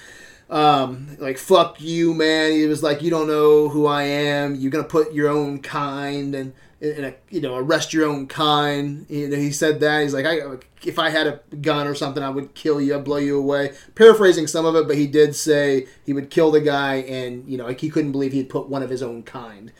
um, 0.49 1.18
like 1.20 1.38
"fuck 1.38 1.80
you, 1.82 2.14
man." 2.14 2.52
He 2.52 2.66
was 2.66 2.82
like, 2.82 3.02
"You 3.02 3.10
don't 3.10 3.28
know 3.28 3.70
who 3.70 3.86
I 3.86 4.04
am. 4.04 4.56
You're 4.56 4.72
gonna 4.72 4.84
put 4.84 5.14
your 5.14 5.30
own 5.30 5.60
kind 5.60 6.36
and." 6.36 6.54
In 6.80 7.06
a, 7.06 7.14
you 7.32 7.41
know, 7.41 7.56
arrest 7.56 7.91
your 7.91 8.08
own 8.08 8.28
kind. 8.28 9.08
You 9.10 9.28
know, 9.30 9.36
he 9.38 9.52
said 9.52 9.80
that. 9.80 10.04
He's 10.04 10.14
like, 10.14 10.28
I, 10.28 10.38
if 10.86 10.99
I 10.99 11.10
had 11.10 11.26
a 11.26 11.40
gun 11.56 11.88
or 11.88 11.95
something, 11.95 12.22
I 12.22 12.30
would 12.30 12.54
kill 12.54 12.80
you, 12.80 12.94
I'd 12.95 13.04
blow 13.04 13.18
you 13.18 13.40
away. 13.40 13.74
Paraphrasing 13.95 14.45
some 14.45 14.64
of 14.64 14.76
it, 14.76 14.88
but 14.88 14.95
he 14.95 15.08
did 15.08 15.36
say 15.36 15.88
he 16.06 16.14
would 16.14 16.30
kill 16.30 16.52
the 16.52 16.62
guy, 16.62 16.98
and 16.98 17.48
you 17.49 17.58
know, 17.58 17.66
like 17.66 17.82
he 17.82 17.90
couldn't 17.90 18.12
believe 18.12 18.32
he'd 18.32 18.49
put 18.49 18.70
one 18.70 18.84
of 18.84 18.91
his 18.91 19.02
own 19.02 19.24
kind 19.24 19.72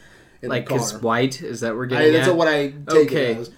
in 0.42 0.50
Like 0.50 0.66
the 0.66 0.70
car. 0.70 0.80
his 0.80 0.94
white? 1.00 1.40
Is 1.44 1.60
that 1.60 1.76
we're 1.76 1.86
I, 1.86 1.90
getting 1.90 2.14
that's 2.14 2.28
at? 2.30 2.36
what 2.36 2.48
I 2.48 2.70
take 2.90 3.10
Okay. 3.12 3.32
it 3.34 3.38
as. 3.38 3.52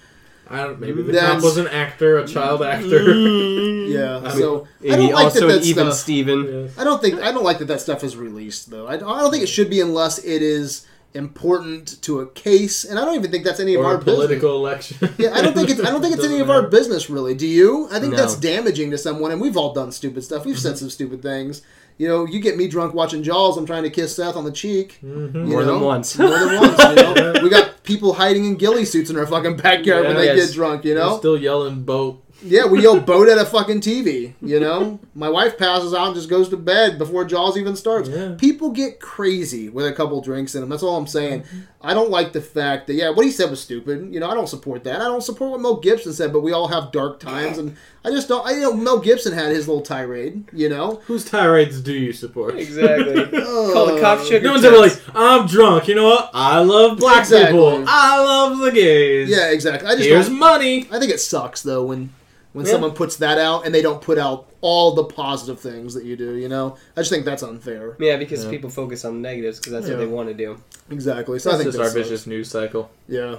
I 0.52 0.64
don't, 0.64 0.80
maybe 0.80 1.02
the 1.04 1.12
That's- 1.14 1.36
cop 1.36 1.44
was 1.44 1.58
an 1.58 1.68
actor, 1.68 2.18
a 2.18 2.28
child 2.28 2.62
actor. 2.64 3.00
Mm. 3.00 3.70
Yeah, 3.90 4.18
I 4.18 4.22
mean, 4.22 4.32
so 4.38 4.68
I 4.84 4.96
don't 4.98 5.12
like 5.14 5.26
also 5.26 5.48
that 5.48 5.60
that 5.62 5.66
even 5.66 5.86
stuff. 5.88 5.94
Steven. 5.96 6.46
Yes. 6.66 6.78
I 6.78 6.84
don't 6.84 7.02
think 7.02 7.16
I 7.22 7.32
don't 7.32 7.44
like 7.44 7.58
that 7.60 7.66
that 7.70 7.82
stuff 7.82 8.04
is 8.04 8.16
released 8.16 8.70
though. 8.70 8.86
I, 8.88 8.94
I 8.94 8.98
don't 8.98 9.32
think 9.32 9.44
it 9.44 9.50
should 9.50 9.70
be 9.70 9.82
unless 9.82 10.20
it 10.20 10.42
is 10.44 10.86
important 11.14 12.02
to 12.04 12.20
a 12.20 12.28
case, 12.28 12.84
and 12.86 13.00
I 13.00 13.06
don't 13.06 13.16
even 13.16 13.32
think 13.32 13.44
that's 13.44 13.60
any 13.60 13.74
of 13.76 13.82
Or 13.82 13.86
our 13.88 13.96
a 13.96 14.00
political 14.00 14.64
business. 14.66 15.02
election. 15.02 15.16
Yeah, 15.18 15.36
I 15.38 15.42
don't 15.42 15.54
think 15.54 15.70
it's 15.70 15.82
I 15.82 15.90
don't 15.92 16.02
think 16.02 16.14
it's 16.16 16.24
any 16.24 16.38
Doesn't 16.40 16.42
of 16.42 16.50
our 16.50 16.68
business 16.70 17.10
really. 17.10 17.34
Do 17.34 17.48
you? 17.48 17.88
I 17.92 18.00
think 18.00 18.12
No. 18.14 18.18
that's 18.18 18.36
damaging 18.36 18.92
to 18.92 18.98
someone, 18.98 19.32
and 19.32 19.42
we've 19.42 19.58
all 19.58 19.74
done 19.74 19.92
stupid 19.92 20.24
stuff. 20.24 20.46
We've 20.46 20.56
Mm-hmm. 20.56 20.62
said 20.62 20.78
some 20.78 20.90
stupid 20.90 21.22
things. 21.22 21.62
You 21.98 22.08
know, 22.08 22.26
you 22.26 22.40
get 22.40 22.56
me 22.56 22.68
drunk 22.70 22.94
watching 22.94 23.24
Jaws. 23.24 23.58
I'm 23.58 23.66
trying 23.66 23.84
to 23.84 23.90
kiss 23.90 24.16
Seth 24.16 24.38
on 24.38 24.46
the 24.46 24.52
cheek. 24.54 25.00
Mhm. 25.04 25.34
you 25.34 25.40
More 25.42 25.66
than 25.66 25.82
once. 25.82 26.18
More 26.18 26.30
than 26.30 26.56
once. 26.56 26.80
You 26.80 26.96
know? 26.96 27.34
we 27.44 27.50
got 27.50 27.84
people 27.84 28.14
hiding 28.14 28.46
in 28.46 28.56
ghillie 28.56 28.86
suits 28.86 29.10
in 29.10 29.18
our 29.18 29.28
fucking 29.28 29.58
backyard 29.58 30.06
when 30.08 30.16
they 30.16 30.28
Yes. 30.28 30.48
get 30.48 30.56
drunk. 30.56 30.86
You 30.86 30.96
know. 30.96 31.18
Still 31.18 31.38
yelling 31.38 31.82
boat. 31.84 32.24
Yeah, 32.42 32.66
we 32.68 32.82
yell 32.82 33.00
boat 33.00 33.28
at 33.28 33.38
a 33.38 33.46
fucking 33.46 33.82
TV, 33.82 34.34
you 34.42 34.60
know? 34.60 35.00
My 35.14 35.30
wife 35.30 35.58
passes 35.58 35.94
out 35.94 36.08
and 36.08 36.16
just 36.16 36.30
goes 36.30 36.48
to 36.50 36.58
bed 36.58 36.98
before 36.98 37.26
Jaws 37.26 37.58
even 37.58 37.76
starts. 37.76 38.08
Yeah. 38.08 38.36
People 38.38 38.72
get 38.72 39.00
crazy 39.00 39.68
with 39.70 39.86
a 39.86 39.92
couple 39.94 40.22
drinks 40.22 40.56
in 40.56 40.62
them. 40.62 40.70
That's 40.70 40.84
all 40.84 40.96
I'm 40.98 41.08
saying. 41.08 41.44
I 41.82 41.94
don't 41.94 42.10
like 42.10 42.32
the 42.34 42.42
fact 42.42 42.88
that, 42.88 42.94
yeah, 42.94 43.10
what 43.10 43.26
he 43.26 43.32
said 43.32 43.50
was 43.50 43.62
stupid. 43.62 44.14
You 44.14 44.20
know, 44.20 44.30
I 44.30 44.34
don't 44.36 44.48
support 44.48 44.84
that. 44.86 45.02
I 45.02 45.06
don't 45.06 45.22
support 45.24 45.52
what 45.52 45.60
Mel 45.62 45.78
Gibson 45.80 46.14
said, 46.14 46.32
but 46.32 46.42
we 46.42 46.52
all 46.54 46.68
have 46.70 46.92
dark 46.92 47.20
times. 47.20 47.58
And 47.58 47.76
I 48.06 48.10
just 48.12 48.28
don't, 48.30 48.46
I 48.46 48.52
you 48.52 48.62
know, 48.62 48.74
Mel 48.74 49.00
Gibson 49.00 49.34
had 49.34 49.48
his 49.52 49.68
little 49.68 49.82
tirade, 49.84 50.46
you 50.54 50.70
know? 50.70 51.02
Whose 51.08 51.26
tirades 51.26 51.82
do 51.82 51.94
you 51.94 52.14
support? 52.14 52.58
Exactly. 52.58 53.26
Oh. 53.34 53.72
Call 53.74 53.94
the 53.96 54.00
cops 54.02 54.28
sugar. 54.28 54.40
Oh. 54.40 54.42
No 54.44 54.52
one's 54.54 54.66
ever 54.66 54.78
like, 54.78 54.94
I'm 55.14 55.46
drunk. 55.46 55.88
You 55.90 55.96
know 55.96 56.06
what? 56.06 56.30
I 56.34 56.60
love 56.62 57.00
black 57.00 57.20
Exactly. 57.20 57.48
people. 57.60 57.84
I 57.88 58.20
love 58.24 58.60
the 58.60 58.72
gays. 58.72 59.30
Yeah, 59.30 59.52
exactly. 59.52 59.90
I 59.90 59.96
just 59.96 60.08
Here's 60.08 60.30
money. 60.30 60.88
I 60.92 61.00
think 61.00 61.12
it 61.12 61.20
sucks, 61.20 61.62
though, 61.62 61.84
when. 61.84 62.14
When 62.54 62.66
Yeah. 62.66 62.72
someone 62.72 62.92
puts 62.92 63.18
that 63.18 63.38
out 63.38 63.66
and 63.66 63.76
they 63.76 63.82
don't 63.84 64.02
put 64.02 64.18
out 64.18 64.48
all 64.62 64.94
the 64.96 65.04
positive 65.04 65.60
things 65.60 65.94
that 65.94 66.04
you 66.04 66.16
do, 66.16 66.36
you 66.36 66.50
know, 66.50 66.78
I 66.98 67.02
just 67.02 67.12
think 67.12 67.24
that's 67.24 67.44
unfair. 67.44 67.96
Yeah, 68.00 68.18
because 68.18 68.44
Yeah. 68.46 68.50
people 68.50 68.70
focus 68.72 69.06
on 69.06 69.22
negatives 69.22 69.60
because 69.60 69.74
that's 69.74 69.88
Yeah. 69.88 69.94
what 69.94 70.00
they 70.00 70.08
want 70.08 70.30
to 70.30 70.34
do. 70.34 70.58
Exactly. 70.90 71.38
So 71.40 71.52
I 71.52 71.54
think 71.54 71.66
just 71.66 71.78
that 71.78 71.84
our 71.84 71.90
sucks. 71.90 72.08
vicious 72.10 72.26
news 72.28 72.50
cycle. 72.50 72.90
Yeah. 73.08 73.36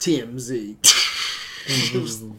TMZ. 0.00 0.76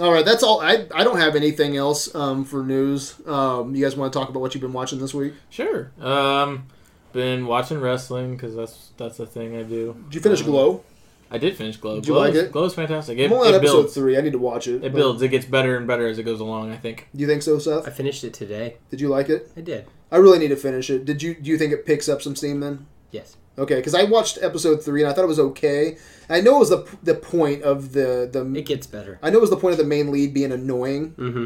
all 0.00 0.12
right, 0.12 0.24
that's 0.24 0.42
all. 0.42 0.60
I, 0.60 0.86
I 0.94 1.02
don't 1.04 1.18
have 1.18 1.34
anything 1.34 1.76
else 1.76 2.14
um, 2.14 2.44
for 2.44 2.62
news. 2.62 3.14
Um, 3.26 3.74
you 3.74 3.84
guys 3.84 3.96
want 3.96 4.12
to 4.12 4.18
talk 4.18 4.28
about 4.28 4.40
what 4.40 4.54
you've 4.54 4.60
been 4.62 4.72
watching 4.72 4.98
this 5.00 5.12
week? 5.14 5.34
Sure. 5.50 5.90
Um, 6.00 6.66
been 7.12 7.46
watching 7.46 7.80
wrestling 7.80 8.36
because 8.36 8.54
that's 8.54 8.90
that's 8.96 9.16
the 9.16 9.26
thing 9.26 9.56
I 9.56 9.62
do. 9.62 9.96
Did 10.08 10.14
you 10.16 10.20
finish 10.20 10.40
Um, 10.42 10.46
Glow? 10.46 10.84
I 11.30 11.38
did 11.38 11.56
finish 11.56 11.76
Glow. 11.76 11.96
Did 11.96 12.06
you 12.06 12.14
Glow's, 12.14 12.34
like 12.34 12.44
it? 12.44 12.52
Glow's 12.52 12.74
fantastic. 12.74 13.18
It, 13.18 13.26
I'm 13.26 13.32
only 13.34 13.48
on 13.48 13.54
it 13.54 13.58
episode 13.58 13.74
builds. 13.82 13.94
three. 13.94 14.16
I 14.16 14.20
need 14.22 14.32
to 14.32 14.38
watch 14.38 14.66
it. 14.66 14.76
It 14.76 14.80
but- 14.82 14.94
builds. 14.94 15.22
It 15.22 15.28
gets 15.28 15.44
better 15.46 15.76
and 15.76 15.86
better 15.86 16.06
as 16.06 16.18
it 16.18 16.22
goes 16.24 16.40
along. 16.40 16.70
I 16.72 16.76
think. 16.76 17.08
Do 17.14 17.20
you 17.20 17.26
think 17.26 17.42
so, 17.42 17.58
Seth? 17.58 17.86
I 17.86 17.90
finished 17.90 18.24
it 18.24 18.32
today. 18.34 18.76
Did 18.90 19.00
you 19.00 19.08
like 19.08 19.28
it? 19.28 19.50
I 19.56 19.60
did. 19.60 19.86
I 20.10 20.16
really 20.16 20.38
need 20.38 20.48
to 20.48 20.56
finish 20.56 20.88
it. 20.90 21.04
Did 21.04 21.22
you? 21.22 21.34
Do 21.34 21.50
you 21.50 21.58
think 21.58 21.72
it 21.72 21.84
picks 21.84 22.08
up 22.08 22.22
some 22.22 22.34
steam 22.36 22.60
then? 22.60 22.86
Yes. 23.10 23.36
Okay, 23.58 23.74
because 23.76 23.94
I 23.94 24.04
watched 24.04 24.38
episode 24.40 24.82
three 24.84 25.02
and 25.02 25.10
I 25.10 25.12
thought 25.14 25.24
it 25.24 25.28
was 25.28 25.40
okay. 25.40 25.98
I 26.30 26.40
know 26.40 26.56
it 26.56 26.60
was 26.60 26.70
the 26.70 26.86
the 27.02 27.14
point 27.14 27.62
of 27.62 27.92
the 27.92 28.28
the. 28.32 28.50
It 28.56 28.66
gets 28.66 28.86
better. 28.86 29.18
I 29.22 29.30
know 29.30 29.38
it 29.38 29.40
was 29.42 29.50
the 29.50 29.56
point 29.56 29.72
of 29.72 29.78
the 29.78 29.84
main 29.84 30.10
lead 30.12 30.32
being 30.32 30.52
annoying, 30.52 31.10
Mm-hmm. 31.18 31.44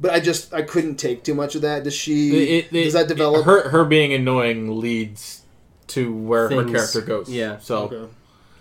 but 0.00 0.10
I 0.12 0.20
just 0.20 0.52
I 0.54 0.62
couldn't 0.62 0.96
take 0.96 1.22
too 1.24 1.34
much 1.34 1.54
of 1.54 1.62
that. 1.62 1.84
Does 1.84 1.94
she? 1.94 2.30
It- 2.58 2.68
it- 2.72 2.84
does 2.84 2.94
that 2.94 3.08
develop? 3.08 3.44
Her 3.44 3.68
her 3.68 3.84
being 3.84 4.12
annoying 4.12 4.80
leads 4.80 5.42
to 5.88 6.12
where 6.14 6.48
her 6.48 6.64
character 6.64 7.00
goes. 7.02 7.28
Yeah. 7.30 7.58
So 7.58 7.84
Okay. 7.92 8.12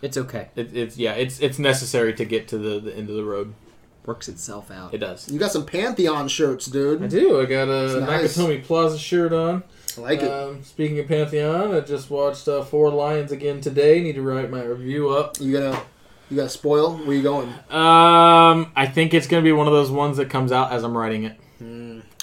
It's 0.01 0.17
okay. 0.17 0.49
it, 0.55 0.75
it's 0.75 0.97
yeah 0.97 1.13
it's 1.13 1.39
it's 1.39 1.57
necessary 1.59 2.13
to 2.13 2.25
get 2.25 2.47
to 2.49 2.57
the, 2.57 2.79
the 2.79 2.95
end 2.95 3.09
of 3.09 3.15
the 3.15 3.23
road. 3.23 3.53
Works 4.05 4.29
itself 4.29 4.71
out. 4.71 4.93
It 4.93 4.99
does. 4.99 5.29
You 5.29 5.37
got 5.37 5.51
some 5.51 5.65
Pantheon 5.65 6.29
shirts, 6.29 6.67
dude. 6.67 7.03
I 7.03 7.07
do. 7.07 7.41
I 7.41 7.45
got 7.45 7.67
a 7.67 7.97
It's 7.97 8.07
nice. 8.07 8.37
Nakatomi 8.37 8.63
Plaza 8.63 8.97
shirt 8.97 9.33
on. 9.33 9.63
I 9.97 10.01
like 10.01 10.21
it. 10.21 10.31
Um, 10.31 10.63
speaking 10.63 10.97
of 10.99 11.07
Pantheon, 11.09 11.73
I 11.75 11.81
just 11.81 12.09
watched 12.09 12.47
uh, 12.47 12.63
Four 12.63 12.89
Lions 12.91 13.33
again 13.33 13.59
today. 13.59 14.01
Need 14.01 14.13
to 14.15 14.21
write 14.21 14.49
my 14.49 14.63
review 14.63 15.09
up. 15.09 15.41
You 15.41 15.51
gonna 15.51 15.81
you 16.29 16.37
gonna 16.37 16.47
spoil? 16.47 16.95
Where 16.95 17.15
you 17.17 17.23
going? 17.23 17.49
Um, 17.69 18.71
I 18.75 18.89
think 18.89 19.13
it's 19.13 19.27
gonna 19.27 19.41
be 19.43 19.51
one 19.51 19.67
of 19.67 19.73
those 19.73 19.91
ones 19.91 20.15
that 20.17 20.29
comes 20.29 20.53
out 20.53 20.71
as 20.71 20.83
I'm 20.83 20.97
writing 20.97 21.23
it. 21.25 21.37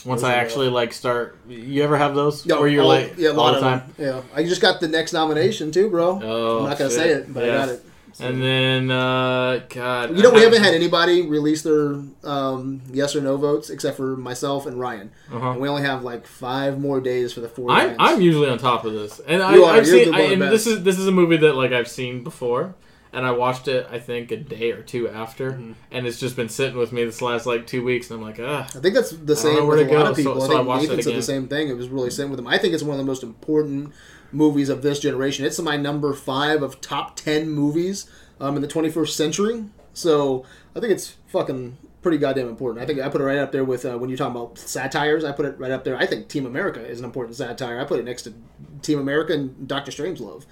Once 0.04 0.22
I 0.22 0.34
actually 0.34 0.68
like 0.68 0.92
start. 0.92 1.36
You 1.48 1.82
ever 1.82 1.96
have 1.96 2.14
those? 2.14 2.44
Yeah, 2.44 2.58
Where 2.58 2.68
you're 2.68 2.82
all- 2.82 2.88
like 2.88 3.14
yeah, 3.16 3.28
a 3.28 3.32
all 3.32 3.36
lot 3.38 3.50
the 3.52 3.56
of 3.58 3.62
time. 3.62 3.82
them. 3.96 4.06
Yeah, 4.06 4.22
I 4.38 4.42
just 4.44 4.60
got 4.60 4.80
the 4.80 4.88
next 4.88 5.12
nomination 5.12 5.70
too, 5.70 5.88
bro. 5.90 6.20
Oh, 6.22 6.58
I'm 6.58 6.68
not 6.70 6.78
gonna 6.78 6.90
shit. 6.90 6.98
say 6.98 7.08
it, 7.10 7.32
but 7.32 7.44
Yeah. 7.44 7.52
I 7.52 7.56
got 7.56 7.68
it. 7.70 7.84
So- 8.12 8.26
And 8.28 8.40
then, 8.40 8.90
uh, 8.92 9.60
God, 9.70 10.16
you 10.16 10.22
know, 10.22 10.30
we 10.30 10.42
haven't 10.42 10.62
had 10.62 10.72
anybody 10.72 11.22
release 11.22 11.62
their 11.62 11.96
um, 12.22 12.80
yes 12.92 13.16
or 13.16 13.20
no 13.20 13.36
votes 13.36 13.70
except 13.70 13.96
for 13.96 14.16
myself 14.16 14.66
and 14.66 14.78
Ryan, 14.78 15.10
Uh-huh. 15.32 15.50
and 15.50 15.60
we 15.60 15.68
only 15.68 15.82
have 15.82 16.04
like 16.04 16.24
five 16.24 16.78
more 16.78 17.00
days 17.00 17.32
for 17.32 17.40
the 17.40 17.48
four. 17.48 17.72
I'm. 17.72 17.96
I'm 17.98 18.20
usually 18.20 18.48
on 18.48 18.58
top 18.58 18.84
of 18.84 18.92
this, 18.92 19.20
and 19.26 19.42
I, 19.42 19.54
You 19.56 19.64
are. 19.64 19.74
I've 19.74 19.86
You're 19.88 20.04
seen. 20.04 20.12
the 20.12 20.16
I, 20.16 20.20
and 20.20 20.38
best. 20.38 20.52
this 20.52 20.66
is 20.68 20.84
this 20.84 20.98
is 20.98 21.08
a 21.08 21.12
movie 21.12 21.38
that 21.38 21.56
like 21.56 21.72
I've 21.72 21.88
seen 21.88 22.22
before, 22.22 22.74
and 23.14 23.24
I 23.26 23.30
watched 23.30 23.68
it. 23.68 23.86
I 23.90 23.98
think 23.98 24.30
a 24.30 24.36
day 24.36 24.72
or 24.72 24.82
two 24.82 25.08
after, 25.08 25.52
Mm-hmm. 25.52 25.72
and 25.92 26.06
it's 26.06 26.18
just 26.20 26.36
been 26.36 26.48
sitting 26.48 26.76
with 26.76 26.92
me 26.92 27.04
this 27.04 27.22
last 27.22 27.46
like 27.46 27.66
two 27.66 27.84
weeks, 27.84 28.10
and 28.10 28.18
I'm 28.20 28.26
like, 28.26 28.40
ah, 28.40 28.64
I 28.74 28.80
think 28.80 28.94
that's 28.94 29.10
the 29.10 29.36
same 29.36 29.66
where 29.66 29.78
with 29.78 29.86
a 29.86 29.90
to 29.90 29.94
lot 29.98 30.04
go, 30.06 30.10
of 30.10 30.16
people. 30.16 30.40
so- 30.40 30.44
I 30.44 30.46
so 30.48 30.52
I 30.52 30.56
think 30.58 30.68
watched 30.68 30.82
Nathan 30.82 30.98
it 30.98 31.02
said 31.04 31.14
the 31.16 31.22
same 31.22 31.48
thing. 31.48 31.68
It 31.68 31.76
was 31.76 31.88
really 31.88 32.10
sitting 32.10 32.30
with 32.30 32.40
him. 32.40 32.46
I 32.46 32.58
think 32.58 32.74
it's 32.74 32.82
one 32.82 32.98
of 32.98 33.04
the 33.04 33.10
most 33.10 33.22
important 33.22 33.92
movies 34.32 34.68
of 34.68 34.82
this 34.82 34.98
generation. 34.98 35.44
It's 35.44 35.58
my 35.60 35.76
number 35.76 36.12
five 36.12 36.62
of 36.62 36.80
top 36.80 37.16
ten 37.16 37.48
movies 37.50 38.10
um, 38.40 38.56
in 38.56 38.62
the 38.62 38.68
21st 38.68 39.08
century. 39.10 39.64
So 39.92 40.44
I 40.74 40.80
think 40.80 40.92
it's 40.92 41.14
fucking 41.28 41.76
pretty 42.02 42.18
goddamn 42.18 42.48
important. 42.48 42.82
I 42.82 42.86
think 42.86 42.98
I 43.00 43.08
put 43.08 43.20
it 43.20 43.24
right 43.24 43.38
up 43.38 43.52
there 43.52 43.64
with 43.64 43.84
uh, 43.86 43.96
when 43.96 44.10
you're 44.10 44.16
talking 44.18 44.34
about 44.36 44.58
satires. 44.58 45.22
I 45.24 45.30
put 45.32 45.46
it 45.46 45.58
right 45.58 45.70
up 45.70 45.84
there. 45.84 45.96
I 45.96 46.04
think 46.04 46.28
Team 46.28 46.46
America 46.46 46.84
is 46.84 46.98
an 46.98 47.04
important 47.04 47.36
satire. 47.36 47.78
I 47.80 47.84
put 47.84 48.00
it 48.00 48.04
next 48.04 48.22
to 48.22 48.34
Team 48.82 48.98
America 48.98 49.32
and 49.32 49.68
Doctor 49.68 49.90
Strangelove. 49.92 50.44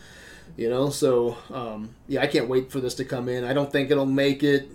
You 0.56 0.68
know, 0.68 0.90
so 0.90 1.36
um, 1.50 1.94
yeah, 2.08 2.20
I 2.22 2.26
can't 2.26 2.48
wait 2.48 2.70
for 2.70 2.80
this 2.80 2.94
to 2.96 3.04
come 3.04 3.28
in. 3.28 3.44
I 3.44 3.52
don't 3.52 3.72
think 3.72 3.90
it'll 3.90 4.06
make 4.06 4.42
it. 4.42 4.68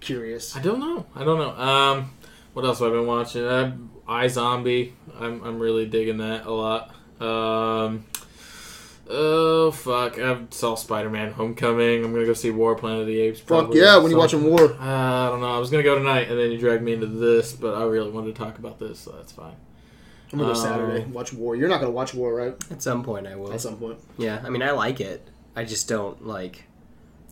Curious. 0.00 0.54
I 0.56 0.60
don't 0.60 0.78
know, 0.78 1.06
I 1.16 1.24
don't 1.24 1.38
know. 1.38 1.50
Um, 1.60 2.14
what 2.52 2.64
else 2.64 2.78
have 2.78 2.88
I 2.88 2.90
been 2.92 3.06
watching? 3.06 3.44
Uh, 3.44 3.76
iZombie. 4.08 4.92
I'm 5.18 5.42
I'm 5.42 5.58
really 5.58 5.86
digging 5.86 6.18
that 6.18 6.46
a 6.46 6.50
lot. 6.52 6.94
Um. 7.20 8.04
Oh 9.10 9.70
fuck! 9.70 10.18
I 10.18 10.38
saw 10.50 10.74
Spider-Man: 10.74 11.32
Homecoming. 11.32 12.04
I'm 12.04 12.12
gonna 12.12 12.26
go 12.26 12.34
see 12.34 12.50
War 12.50 12.74
Planet 12.74 13.00
of 13.00 13.06
the 13.06 13.18
Apes. 13.20 13.40
Fuck 13.40 13.72
yeah! 13.72 13.96
When 13.96 14.10
you 14.10 14.18
watching 14.18 14.44
War, 14.44 14.72
Uh, 14.72 14.76
I 14.78 15.28
don't 15.30 15.40
know. 15.40 15.56
I 15.56 15.58
was 15.58 15.70
gonna 15.70 15.82
go 15.82 15.96
tonight, 15.96 16.28
and 16.28 16.38
then 16.38 16.52
you 16.52 16.58
dragged 16.58 16.82
me 16.82 16.92
into 16.92 17.06
this, 17.06 17.54
but 17.54 17.74
I 17.74 17.84
really 17.84 18.10
wanted 18.10 18.34
to 18.36 18.42
talk 18.42 18.58
about 18.58 18.78
this, 18.78 19.00
so 19.00 19.12
that's 19.12 19.32
fine. 19.32 19.56
I'm 20.32 20.38
gonna 20.38 20.52
go 20.52 20.58
Um, 20.60 20.66
Saturday. 20.66 21.04
Watch 21.06 21.32
War. 21.32 21.56
You're 21.56 21.68
not 21.68 21.80
gonna 21.80 21.92
watch 21.92 22.14
War, 22.14 22.34
right? 22.34 22.54
At 22.70 22.82
some 22.82 23.02
point, 23.02 23.26
I 23.26 23.36
will. 23.36 23.52
At 23.52 23.60
some 23.60 23.76
point. 23.76 23.98
Yeah. 24.18 24.40
I 24.44 24.50
mean, 24.50 24.62
I 24.62 24.72
like 24.72 25.00
it. 25.00 25.26
I 25.56 25.64
just 25.64 25.88
don't 25.88 26.26
like. 26.26 26.64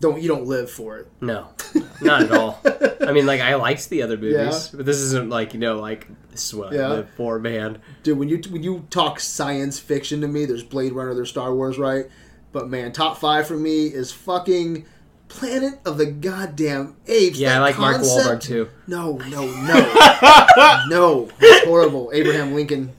Don't 0.00 0.20
you 0.20 0.28
don't 0.28 0.46
live 0.46 0.70
for 0.70 0.98
it. 0.98 1.08
No, 1.22 1.48
not 2.02 2.22
at 2.24 2.30
all. 2.32 2.60
I 3.06 3.12
mean, 3.12 3.24
like 3.24 3.40
I 3.40 3.54
liked 3.54 3.88
the 3.88 4.02
other 4.02 4.16
movies, 4.18 4.34
Yeah. 4.70 4.76
but 4.76 4.84
this 4.84 4.98
isn't 4.98 5.30
like 5.30 5.54
you 5.54 5.60
know, 5.60 5.78
like 5.80 6.06
this 6.30 6.44
is 6.46 6.54
what 6.54 6.72
Yeah. 6.72 6.86
I 6.88 6.90
live 6.90 7.10
for, 7.16 7.38
man. 7.38 7.78
Dude, 8.02 8.18
when 8.18 8.28
you 8.28 8.40
when 8.50 8.62
you 8.62 8.86
talk 8.90 9.20
science 9.20 9.78
fiction 9.78 10.20
to 10.20 10.28
me, 10.28 10.44
there's 10.44 10.62
Blade 10.62 10.92
Runner, 10.92 11.14
there's 11.14 11.30
Star 11.30 11.54
Wars, 11.54 11.78
right? 11.78 12.06
But 12.52 12.68
man, 12.68 12.92
top 12.92 13.16
five 13.18 13.46
for 13.46 13.56
me 13.56 13.86
is 13.86 14.12
fucking 14.12 14.84
Planet 15.36 15.78
of 15.84 15.98
the 15.98 16.06
Goddamn 16.06 16.96
Apes. 17.06 17.38
Yeah, 17.38 17.50
I 17.50 17.54
that 17.54 17.60
like 17.60 17.78
Mark 17.78 17.98
Wahlberg 17.98 18.40
too. 18.40 18.68
No, 18.86 19.16
no, 19.16 19.46
no, 19.46 20.86
no. 20.88 21.28
It's 21.40 21.66
horrible. 21.66 22.10
Abraham 22.14 22.54
Lincoln, 22.54 22.92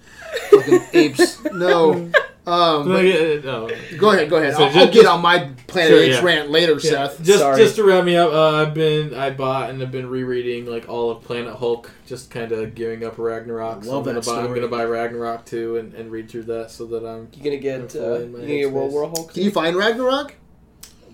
fucking 0.51 0.81
apes. 0.93 1.43
No. 1.45 2.11
Um, 2.45 2.88
No, 2.88 2.93
but- 2.93 3.03
yeah, 3.05 3.39
no. 3.43 3.69
go 3.97 4.11
ahead, 4.11 4.30
go 4.30 4.38
ahead. 4.38 4.55
So 4.55 4.64
I'll, 4.64 4.72
ju- 4.72 4.80
I'll 4.80 4.85
get 4.85 4.93
just- 4.93 5.07
on 5.07 5.22
my 5.22 5.49
Planet 5.68 5.89
Sure, 5.91 5.99
Apes 6.01 6.15
yeah. 6.15 6.23
rant 6.23 6.49
later, 6.49 6.73
Yeah, 6.73 6.80
Seth. 7.07 7.22
just 7.22 7.39
Sorry. 7.39 7.57
just 7.61 7.76
to 7.76 7.84
wrap 7.84 8.05
me 8.05 8.15
up, 8.15 8.31
uh, 8.31 8.61
I've 8.61 8.73
been 8.73 9.14
I 9.14 9.31
bought 9.31 9.69
and 9.69 9.81
I've 9.81 9.91
been 9.91 10.09
rereading 10.09 10.65
like 10.65 10.88
all 10.88 11.11
of 11.11 11.23
Planet 11.23 11.55
Hulk, 11.55 11.91
just 12.05 12.30
kind 12.31 12.53
of 12.53 12.73
gearing 12.73 13.03
up 13.03 13.18
Ragnarok. 13.18 13.84
so 13.84 13.89
Love 13.91 13.99
I'm 14.07 14.14
gonna 14.14 14.22
that 14.22 14.26
buy 14.31 14.39
I'm 14.45 14.53
gonna 14.53 14.68
buy 14.69 14.85
Ragnarok 14.85 15.43
too 15.45 15.76
and, 15.76 15.93
and 15.93 16.09
read 16.09 16.30
through 16.30 16.43
that 16.43 16.72
so 16.72 16.85
that 16.85 17.05
I'm 17.05 17.27
You 17.34 17.43
gonna 17.43 17.57
get 17.57 17.81
Hopefully 17.81 18.05
uh, 18.05 18.15
in 18.19 18.31
you 18.31 18.38
gonna 18.38 18.47
get 18.47 18.72
World. 18.72 18.91
War 18.93 19.09
Hulk? 19.09 19.34
Can 19.34 19.43
you 19.43 19.51
find 19.51 19.76
Ragnarok? 19.76 20.35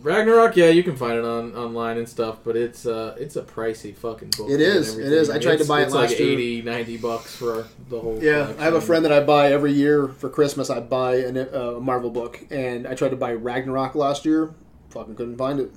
Ragnarok. 0.03 0.55
Yeah, 0.57 0.67
you 0.67 0.83
can 0.83 0.95
find 0.95 1.13
it 1.17 1.23
on 1.25 1.55
online 1.55 1.97
and 1.97 2.07
stuff, 2.07 2.39
but 2.43 2.55
it's 2.57 2.85
uh 2.85 3.15
it's 3.17 3.35
a 3.37 3.41
pricey 3.41 3.95
fucking 3.95 4.31
book. 4.37 4.49
It 4.49 4.53
and 4.55 4.61
is, 4.61 4.89
it 4.89 4.91
everything. 5.01 5.13
is. 5.13 5.29
I 5.29 5.39
tried 5.39 5.59
to 5.59 5.65
buy 5.65 5.81
it 5.81 5.85
it's 5.85 5.93
last 5.93 6.11
like 6.11 6.19
year. 6.19 6.31
80, 6.33 6.61
90 6.63 6.97
bucks 6.97 7.35
for 7.35 7.67
the 7.89 7.99
whole. 7.99 8.21
Yeah, 8.21 8.51
I 8.59 8.63
have 8.65 8.73
a 8.75 8.81
friend 8.81 9.05
that 9.05 9.11
I 9.13 9.21
buy 9.21 9.51
every 9.51 9.71
year 9.71 10.07
for 10.09 10.29
Christmas. 10.29 10.69
I 10.69 10.81
buy 10.81 11.15
an- 11.15 11.37
a 11.37 11.79
Marvel 11.79 12.09
book, 12.09 12.45
and 12.51 12.85
I 12.85 12.95
tried 12.95 13.09
to 13.09 13.15
buy 13.15 13.33
Ragnarok 13.33 13.95
last 13.95 14.25
year. 14.25 14.53
Fucking 14.89 15.15
couldn't 15.15 15.37
find 15.37 15.59
it. 15.59 15.71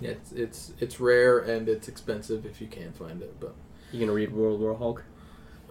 Yeah, 0.00 0.10
it's, 0.10 0.32
it's 0.32 0.72
it's 0.80 0.98
rare 0.98 1.38
and 1.38 1.68
it's 1.68 1.86
expensive 1.88 2.44
if 2.46 2.60
you 2.60 2.66
can 2.66 2.92
find 2.92 3.22
it, 3.22 3.38
but 3.38 3.54
You 3.92 4.00
gonna 4.00 4.12
read 4.12 4.32
World 4.32 4.60
War 4.60 4.74
Hulk? 4.74 5.04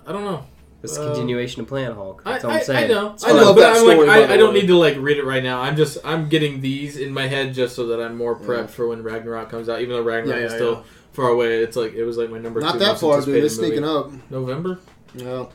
I 0.05 0.11
don't 0.13 0.23
know. 0.23 0.45
It's 0.83 0.97
a 0.97 1.01
Um, 1.01 1.13
continuation 1.15 1.61
of 1.61 1.67
Planet 1.67 1.95
Hulk. 1.95 2.23
I, 2.25 2.31
That's 2.33 2.45
all 2.45 2.51
I, 2.51 2.57
I'm 2.57 2.63
saying. 2.63 2.85
I 2.85 2.93
know. 2.93 3.15
I 3.23 3.29
I 3.29 3.33
know, 3.33 3.41
love 3.43 3.55
but 3.55 3.61
that 3.61 3.77
I'm 3.77 3.85
like, 3.85 3.95
story, 3.95 4.07
by 4.07 4.13
I, 4.21 4.33
I 4.33 4.37
don't 4.37 4.53
need 4.53 4.67
to 4.67 4.77
like 4.77 4.97
read 4.97 5.17
it 5.17 5.25
right 5.25 5.43
now. 5.43 5.61
I'm 5.61 5.75
just 5.75 5.97
I'm 6.03 6.27
getting 6.29 6.61
these 6.61 6.97
in 6.97 7.13
my 7.13 7.27
head 7.27 7.53
just 7.53 7.75
so 7.75 7.87
that 7.87 8.01
I'm 8.01 8.17
more 8.17 8.35
prepped 8.35 8.57
Yeah. 8.57 8.67
for 8.67 8.87
when 8.87 9.03
Ragnarok 9.03 9.49
comes 9.49 9.69
out. 9.69 9.81
Even 9.81 9.95
though 9.95 10.01
Ragnarok 10.01 10.39
Yeah, 10.39 10.45
is 10.47 10.53
still 10.53 10.73
yeah. 10.73 10.81
far 11.13 11.29
away, 11.29 11.59
it's 11.61 11.75
like 11.77 11.93
it 11.93 12.03
was 12.03 12.17
like 12.17 12.29
my 12.31 12.39
number 12.39 12.61
Not 12.61 12.73
two 12.73 12.79
that 12.79 12.87
most 12.93 13.01
far, 13.01 13.19
dude. 13.21 13.35
It's 13.43 13.53
anticipated 13.59 13.83
sneaking 13.83 13.83
up. 13.85 14.31
November. 14.31 14.79
Yeah. 15.13 15.45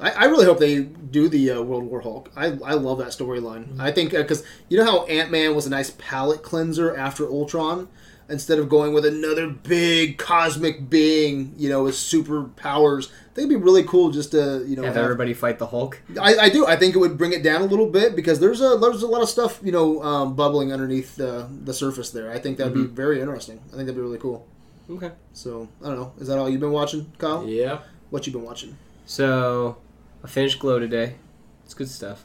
I, 0.00 0.10
I 0.10 0.24
really 0.24 0.44
hope 0.44 0.58
they 0.58 0.80
do 0.82 1.28
the 1.28 1.52
uh, 1.52 1.62
World 1.62 1.84
War 1.84 2.00
Hulk. 2.00 2.30
I, 2.36 2.46
I 2.46 2.74
love 2.74 2.98
that 2.98 3.08
storyline. 3.08 3.78
I 3.80 3.92
think 3.92 4.10
because 4.10 4.42
you 4.68 4.76
know 4.76 4.84
how 4.84 5.04
Ant 5.06 5.30
Man 5.30 5.54
was 5.54 5.66
a 5.66 5.70
nice 5.70 5.94
palate 5.98 6.42
cleanser 6.42 6.94
after 6.96 7.26
Ultron, 7.30 7.88
instead 8.28 8.58
of 8.58 8.68
going 8.68 8.94
with 8.94 9.04
another 9.04 9.48
big 9.48 10.18
cosmic 10.18 10.88
being, 10.88 11.54
you 11.56 11.68
know, 11.68 11.84
with 11.84 11.94
superpowers. 11.94 13.08
I 13.10 13.34
think 13.34 13.50
it'd 13.50 13.60
be 13.60 13.64
really 13.64 13.82
cool 13.82 14.10
just 14.10 14.30
to 14.30 14.64
you 14.66 14.76
know 14.76 14.82
Have 14.84 14.94
have- 14.94 15.04
everybody 15.04 15.34
fight 15.34 15.58
the 15.58 15.66
Hulk. 15.66 16.00
I, 16.20 16.36
I 16.36 16.48
do. 16.50 16.66
I 16.66 16.76
think 16.76 16.94
it 16.94 16.98
would 16.98 17.18
bring 17.18 17.32
it 17.32 17.42
down 17.42 17.62
a 17.62 17.66
little 17.66 17.88
bit 17.88 18.14
because 18.14 18.38
there's 18.40 18.60
a 18.60 18.76
there's 18.80 19.02
a 19.02 19.06
lot 19.08 19.22
of 19.22 19.28
stuff 19.28 19.60
you 19.62 19.72
know 19.72 20.02
um, 20.02 20.34
bubbling 20.36 20.72
underneath 20.72 21.16
the 21.16 21.48
the 21.64 21.74
surface 21.74 22.10
there. 22.10 22.30
I 22.30 22.38
think 22.38 22.58
that'd 22.58 22.72
be 22.74 22.84
very 22.84 23.20
interesting. 23.20 23.58
I 23.68 23.76
think 23.76 23.86
that'd 23.86 23.96
be 23.96 24.00
really 24.02 24.18
cool. 24.18 24.46
Okay. 24.88 25.10
So 25.32 25.68
I 25.82 25.86
don't 25.88 25.96
know. 25.96 26.12
Is 26.18 26.28
that 26.28 26.38
all 26.38 26.48
you've 26.48 26.60
been 26.60 26.70
watching, 26.72 27.10
Kyle? 27.18 27.44
Yeah. 27.46 27.78
What 28.10 28.26
you've 28.26 28.34
been 28.34 28.44
watching? 28.44 28.76
So 29.06 29.78
I 30.22 30.28
finished 30.28 30.58
Glow 30.60 30.78
today. 30.78 31.16
It's 31.64 31.74
good 31.74 31.88
stuff. 31.88 32.24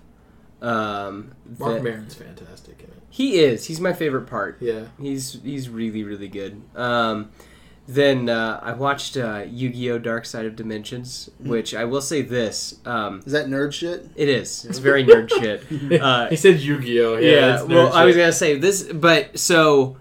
Um, 0.61 1.31
Marc 1.57 1.77
the- 1.77 1.83
Maron's 1.89 2.15
fantastic 2.15 2.79
in 2.79 2.85
it. 2.89 3.01
he 3.09 3.39
is. 3.39 3.65
He's 3.67 3.79
my 3.79 3.93
favorite 3.93 4.27
part. 4.27 4.57
Yeah. 4.61 4.85
He's 4.99 5.39
he's 5.43 5.69
really 5.69 6.03
really 6.03 6.27
good. 6.27 6.61
Um, 6.75 7.31
then 7.87 8.29
uh, 8.29 8.59
I 8.61 8.73
watched 8.73 9.17
uh, 9.17 9.45
Yu-Gi-Oh! 9.49 9.97
Dark 9.97 10.25
Side 10.27 10.45
of 10.45 10.55
Dimensions, 10.55 11.27
which 11.39 11.73
I 11.73 11.85
will 11.85 12.01
say 12.01 12.21
this: 12.21 12.75
um, 12.85 13.23
Is 13.25 13.31
that 13.31 13.47
nerd 13.47 13.73
shit? 13.73 14.05
it 14.15 14.29
is. 14.29 14.63
It's 14.65 14.77
very 14.89 15.03
nerd 15.03 15.29
shit. 15.29 15.63
Uh, 16.01 16.29
he 16.29 16.35
said 16.35 16.59
Yu-Gi-Oh. 16.59 17.17
Yeah. 17.17 17.29
yeah. 17.31 17.53
it's 17.55 17.63
well, 17.63 17.89
nerd 17.89 17.93
I 17.93 18.05
was 18.05 18.15
gonna 18.15 18.31
say 18.33 18.57
this, 18.59 18.83
but 18.83 19.39
so 19.39 19.97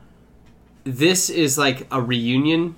this 0.85 1.31
is 1.31 1.57
like 1.57 1.87
a 1.91 2.03
reunion 2.03 2.75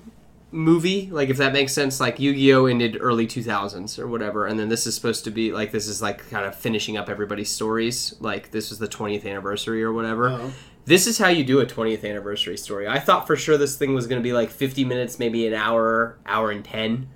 movie. 0.51 1.09
Like 1.11 1.29
if 1.29 1.37
that 1.37 1.53
makes 1.53 1.73
sense. 1.73 1.99
Like 1.99 2.19
Yu-Gi-Oh! 2.19 2.65
ended 2.65 2.97
early 2.99 3.27
two 3.27 3.43
thousands 3.43 3.97
or 3.97 4.07
whatever, 4.07 4.45
and 4.47 4.59
then 4.59 4.69
this 4.69 4.85
is 4.85 4.95
supposed 4.95 5.23
to 5.25 5.31
be 5.31 5.51
like 5.51 5.71
this 5.71 5.87
is 5.87 6.01
like 6.01 6.29
kind 6.29 6.45
of 6.45 6.55
finishing 6.55 6.97
up 6.97 7.09
everybody's 7.09 7.49
stories. 7.49 8.15
Like 8.19 8.51
this 8.51 8.69
was 8.69 8.79
the 8.79 8.87
twentieth 8.87 9.25
anniversary 9.25 9.83
or 9.83 9.93
whatever. 9.93 10.29
Oh. 10.29 10.53
This 10.85 11.05
is 11.05 11.17
how 11.19 11.27
you 11.27 11.43
do 11.43 11.59
a 11.59 11.65
20th 11.65 12.03
anniversary 12.03 12.57
story. 12.57 12.87
I 12.87 12.99
thought 12.99 13.27
for 13.27 13.35
sure 13.35 13.55
this 13.57 13.75
thing 13.75 13.93
was 13.93 14.07
going 14.07 14.19
to 14.19 14.23
be 14.23 14.33
like 14.33 14.49
50 14.49 14.83
minutes, 14.83 15.19
maybe 15.19 15.45
an 15.45 15.53
hour, 15.53 16.17
hour 16.25 16.49
and 16.49 16.65
10. 16.65 17.07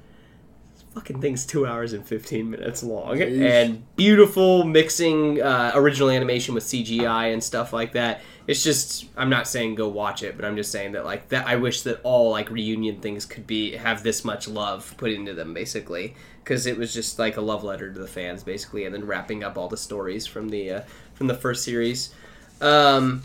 This 0.76 0.84
fucking 0.94 1.20
thing's 1.20 1.48
2 1.48 1.66
hours 1.66 1.94
and 1.94 2.06
15 2.06 2.52
minutes 2.52 2.84
long. 2.84 3.16
Jeez. 3.16 3.42
And 3.42 3.96
beautiful 3.96 4.66
mixing 4.66 5.42
uh, 5.42 5.72
original 5.74 6.12
animation 6.12 6.54
with 6.54 6.64
CGI 6.64 7.34
and 7.34 7.44
stuff 7.44 7.74
like 7.74 7.94
that. 7.94 8.22
It's 8.48 8.64
just 8.64 9.06
I'm 9.18 9.30
not 9.30 9.48
saying 9.48 9.76
go 9.76 9.88
watch 9.88 10.22
it, 10.22 10.36
but 10.36 10.46
I'm 10.46 10.56
just 10.56 10.72
saying 10.72 10.92
that 10.92 11.06
like 11.06 11.30
that 11.30 11.48
I 11.48 11.56
wish 11.56 11.82
that 11.82 12.00
all 12.04 12.30
like 12.32 12.50
reunion 12.52 13.00
things 13.02 13.26
could 13.26 13.48
be 13.48 13.76
have 13.76 14.04
this 14.04 14.24
much 14.24 14.48
love 14.48 14.94
put 14.98 15.12
into 15.12 15.34
them 15.34 15.54
basically 15.54 16.16
because 16.44 16.68
it 16.68 16.78
was 16.78 16.94
just 16.94 17.18
like 17.18 17.38
a 17.38 17.42
love 17.42 17.64
letter 17.64 17.92
to 17.92 18.00
the 18.00 18.08
fans 18.08 18.44
basically 18.44 18.86
and 18.86 18.94
then 18.94 19.06
wrapping 19.08 19.44
up 19.44 19.58
all 19.58 19.68
the 19.68 19.78
stories 19.78 20.28
from 20.28 20.50
the 20.50 20.72
uh, 20.72 20.82
from 21.16 21.28
the 21.28 21.34
first 21.34 21.64
series. 21.64 22.14
Um, 22.62 23.24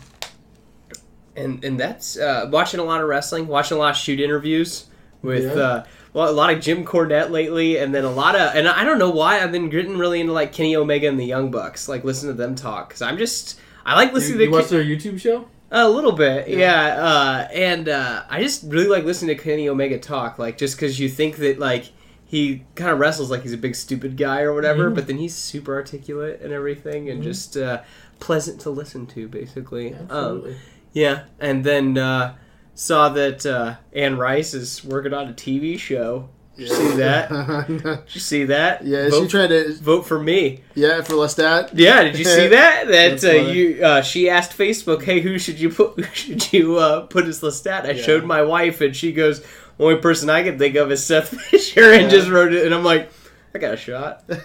and 1.35 1.63
and 1.63 1.79
that's 1.79 2.17
uh, 2.17 2.49
watching 2.51 2.79
a 2.79 2.83
lot 2.83 3.01
of 3.01 3.07
wrestling, 3.07 3.47
watching 3.47 3.77
a 3.77 3.79
lot 3.79 3.91
of 3.91 3.97
shoot 3.97 4.19
interviews 4.19 4.85
with 5.21 5.55
Yeah. 5.55 5.63
uh, 5.63 5.83
well, 6.13 6.29
a 6.29 6.33
lot 6.33 6.51
of 6.51 6.59
Jim 6.59 6.83
Cornette 6.83 7.29
lately, 7.29 7.77
and 7.77 7.95
then 7.95 8.03
a 8.03 8.11
lot 8.11 8.35
of 8.35 8.55
and 8.55 8.67
I 8.67 8.83
don't 8.83 8.99
know 8.99 9.11
why 9.11 9.39
I've 9.39 9.51
been 9.51 9.69
getting 9.69 9.97
really 9.97 10.19
into 10.19 10.33
like 10.33 10.51
Kenny 10.51 10.75
Omega 10.75 11.07
and 11.07 11.19
the 11.19 11.25
Young 11.25 11.51
Bucks, 11.51 11.87
like 11.87 12.03
listen 12.03 12.27
to 12.27 12.33
them 12.33 12.55
talk 12.55 12.89
because 12.89 13.01
I'm 13.01 13.17
just 13.17 13.59
I 13.85 13.95
like 13.95 14.13
listening 14.13 14.39
you 14.39 14.45
to 14.47 14.51
watched 14.51 14.69
Ken- 14.69 14.77
their 14.79 14.85
YouTube 14.85 15.19
show? 15.19 15.47
a 15.71 15.89
little 15.89 16.11
bit, 16.11 16.49
yeah, 16.49 16.95
uh, 17.01 17.47
and 17.53 17.87
uh, 17.87 18.23
I 18.29 18.41
just 18.43 18.63
really 18.67 18.87
like 18.87 19.05
listening 19.05 19.35
to 19.37 19.41
Kenny 19.43 19.69
Omega 19.69 19.97
talk, 19.97 20.37
like 20.37 20.57
just 20.57 20.75
because 20.77 20.99
you 20.99 21.09
think 21.09 21.37
that 21.37 21.59
like. 21.59 21.91
He 22.25 22.63
kind 22.75 22.91
of 22.91 22.97
wrestles 22.99 23.29
like 23.29 23.41
he's 23.41 23.51
a 23.51 23.57
big 23.57 23.75
stupid 23.75 24.15
guy 24.15 24.39
or 24.43 24.53
whatever, 24.53 24.89
Mhm. 24.89 24.95
but 24.95 25.05
then 25.05 25.17
he's 25.17 25.35
super 25.35 25.73
articulate 25.73 26.39
and 26.41 26.53
everything, 26.53 27.09
and 27.09 27.19
Mhm. 27.19 27.25
just 27.25 27.57
uh, 27.57 27.81
pleasant 28.21 28.61
to 28.61 28.69
listen 28.69 29.05
to, 29.07 29.27
basically. 29.27 29.93
Um, 30.09 30.55
yeah, 30.93 31.23
and 31.41 31.65
then 31.65 31.97
uh, 31.97 32.35
saw 32.73 33.09
that 33.09 33.45
uh, 33.45 33.75
Anne 33.91 34.17
Rice 34.17 34.53
is 34.53 34.81
working 34.81 35.13
on 35.13 35.27
a 35.27 35.33
TV 35.33 35.77
show. 35.77 36.29
Did 36.61 36.69
you 36.69 36.75
see 36.91 36.95
that? 36.97 37.29
Did 37.67 37.99
you 38.15 38.19
see 38.21 38.43
that? 38.45 38.85
yeah, 38.85 39.09
vote, 39.09 39.23
she 39.23 39.27
tried 39.29 39.47
to. 39.47 39.73
vote 39.75 40.03
for 40.05 40.19
me. 40.19 40.61
Yeah, 40.75 41.01
for 41.01 41.13
Lestat. 41.13 41.71
Yeah, 41.73 42.03
did 42.03 42.17
you 42.19 42.25
see 42.25 42.47
that? 42.49 42.87
That 42.91 43.23
uh, 43.23 43.31
you 43.51 43.83
uh, 43.83 44.01
she 44.01 44.29
asked 44.29 44.57
Facebook, 44.57 45.03
"Hey, 45.03 45.21
who 45.21 45.39
should 45.39 45.59
you 45.59 45.69
put? 45.69 45.99
Who 45.99 46.03
should 46.13 46.53
you 46.53 46.77
uh, 46.77 47.01
put 47.07 47.25
as 47.25 47.41
Lestat?" 47.41 47.85
I 47.85 47.91
Yeah. 47.91 48.03
showed 48.03 48.23
my 48.25 48.41
wife, 48.43 48.81
and 48.81 48.95
she 48.95 49.11
goes, 49.11 49.43
"Only 49.79 49.95
person 49.97 50.29
I 50.29 50.43
can 50.43 50.57
think 50.59 50.75
of 50.75 50.91
is 50.91 51.03
Seth 51.03 51.29
Fisher," 51.29 51.91
and 51.91 52.03
Yeah. 52.03 52.09
just 52.09 52.29
wrote 52.29 52.53
it. 52.53 52.65
And 52.65 52.73
I'm 52.75 52.83
like, 52.83 53.11
"I 53.55 53.59
got 53.59 53.73
a 53.73 53.77
shot. 53.77 54.23
I 54.29 54.35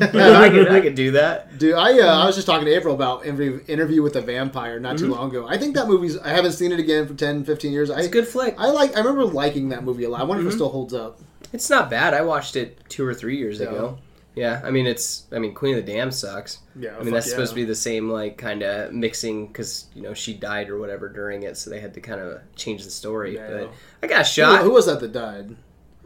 can, 0.48 0.68
I 0.68 0.88
do 0.88 1.10
that." 1.12 1.58
Dude, 1.58 1.74
I 1.74 1.98
uh, 2.00 2.22
I 2.22 2.26
was 2.26 2.34
just 2.34 2.46
talking 2.46 2.66
to 2.66 2.72
April 2.74 2.94
about 2.94 3.26
interview, 3.26 3.60
interview 3.68 4.02
with 4.02 4.14
the 4.14 4.20
Vampire 4.22 4.80
not 4.80 4.96
too 4.98 5.06
Mhm. 5.08 5.10
long 5.16 5.30
ago. 5.30 5.46
I 5.48 5.58
think 5.58 5.74
that 5.76 5.86
movie's. 5.88 6.16
I 6.18 6.28
haven't 6.30 6.52
seen 6.52 6.72
it 6.72 6.78
again 6.80 7.06
for 7.06 7.14
10, 7.14 7.44
15 7.44 7.72
years. 7.72 7.90
I 7.90 7.98
It's 7.98 8.06
a 8.08 8.10
good 8.10 8.26
flick. 8.28 8.54
I 8.58 8.70
like. 8.70 8.94
I 8.96 9.00
remember 9.00 9.24
liking 9.24 9.68
that 9.70 9.84
movie 9.84 10.04
a 10.04 10.08
lot. 10.10 10.20
I 10.20 10.24
wonder 10.24 10.42
if 10.42 10.48
Mhm. 10.48 10.52
it 10.52 10.54
still 10.56 10.68
holds 10.70 10.94
up. 10.94 11.20
It's 11.52 11.70
not 11.70 11.90
bad. 11.90 12.14
I 12.14 12.22
watched 12.22 12.56
it 12.56 12.78
two 12.88 13.06
or 13.06 13.14
three 13.14 13.36
years 13.38 13.60
Yeah. 13.60 13.66
ago. 13.68 13.98
Yeah, 14.34 14.60
I 14.62 14.70
mean 14.70 14.86
it's. 14.86 15.24
I 15.32 15.38
mean 15.38 15.54
Queen 15.54 15.78
of 15.78 15.86
the 15.86 15.92
Damned 15.92 16.12
sucks. 16.14 16.58
Yeah, 16.78 16.94
I 16.98 17.02
mean 17.02 17.14
that's 17.14 17.30
supposed 17.30 17.52
to 17.52 17.54
be 17.56 17.64
the 17.64 17.74
same 17.74 18.10
like 18.10 18.36
kind 18.36 18.62
of 18.62 18.92
mixing 18.92 19.46
because 19.46 19.86
you 19.94 20.02
know 20.02 20.12
she 20.12 20.34
died 20.34 20.68
or 20.68 20.78
whatever 20.78 21.08
during 21.08 21.44
it, 21.44 21.56
so 21.56 21.70
they 21.70 21.80
had 21.80 21.94
to 21.94 22.02
kind 22.02 22.20
of 22.20 22.40
change 22.54 22.84
the 22.84 22.90
story. 22.90 23.34
Yeah. 23.36 23.48
But 23.50 23.72
I 24.02 24.06
got 24.08 24.16
a 24.16 24.24
Who, 24.24 24.24
shot. 24.24 24.62
who 24.62 24.72
was 24.72 24.84
that 24.86 25.00
that 25.00 25.12
died? 25.12 25.56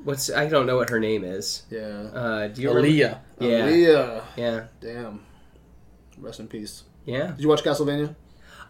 What's 0.04 0.30
I 0.30 0.46
don't 0.46 0.66
know 0.66 0.76
what 0.76 0.90
her 0.90 1.00
name 1.00 1.24
is. 1.24 1.62
Yeah, 1.70 1.80
Uh, 2.14 2.46
do 2.48 2.62
you 2.62 2.68
remember? 2.68 2.88
Aaliyah. 2.88 3.18
Yeah, 3.40 3.66
Aaliyah. 3.68 4.22
yeah, 4.36 4.64
Damn. 4.80 5.22
Rest 6.18 6.38
in 6.38 6.46
peace. 6.46 6.84
yeah. 7.04 7.32
Did 7.32 7.40
you 7.40 7.48
watch 7.48 7.64
Castlevania? 7.64 8.14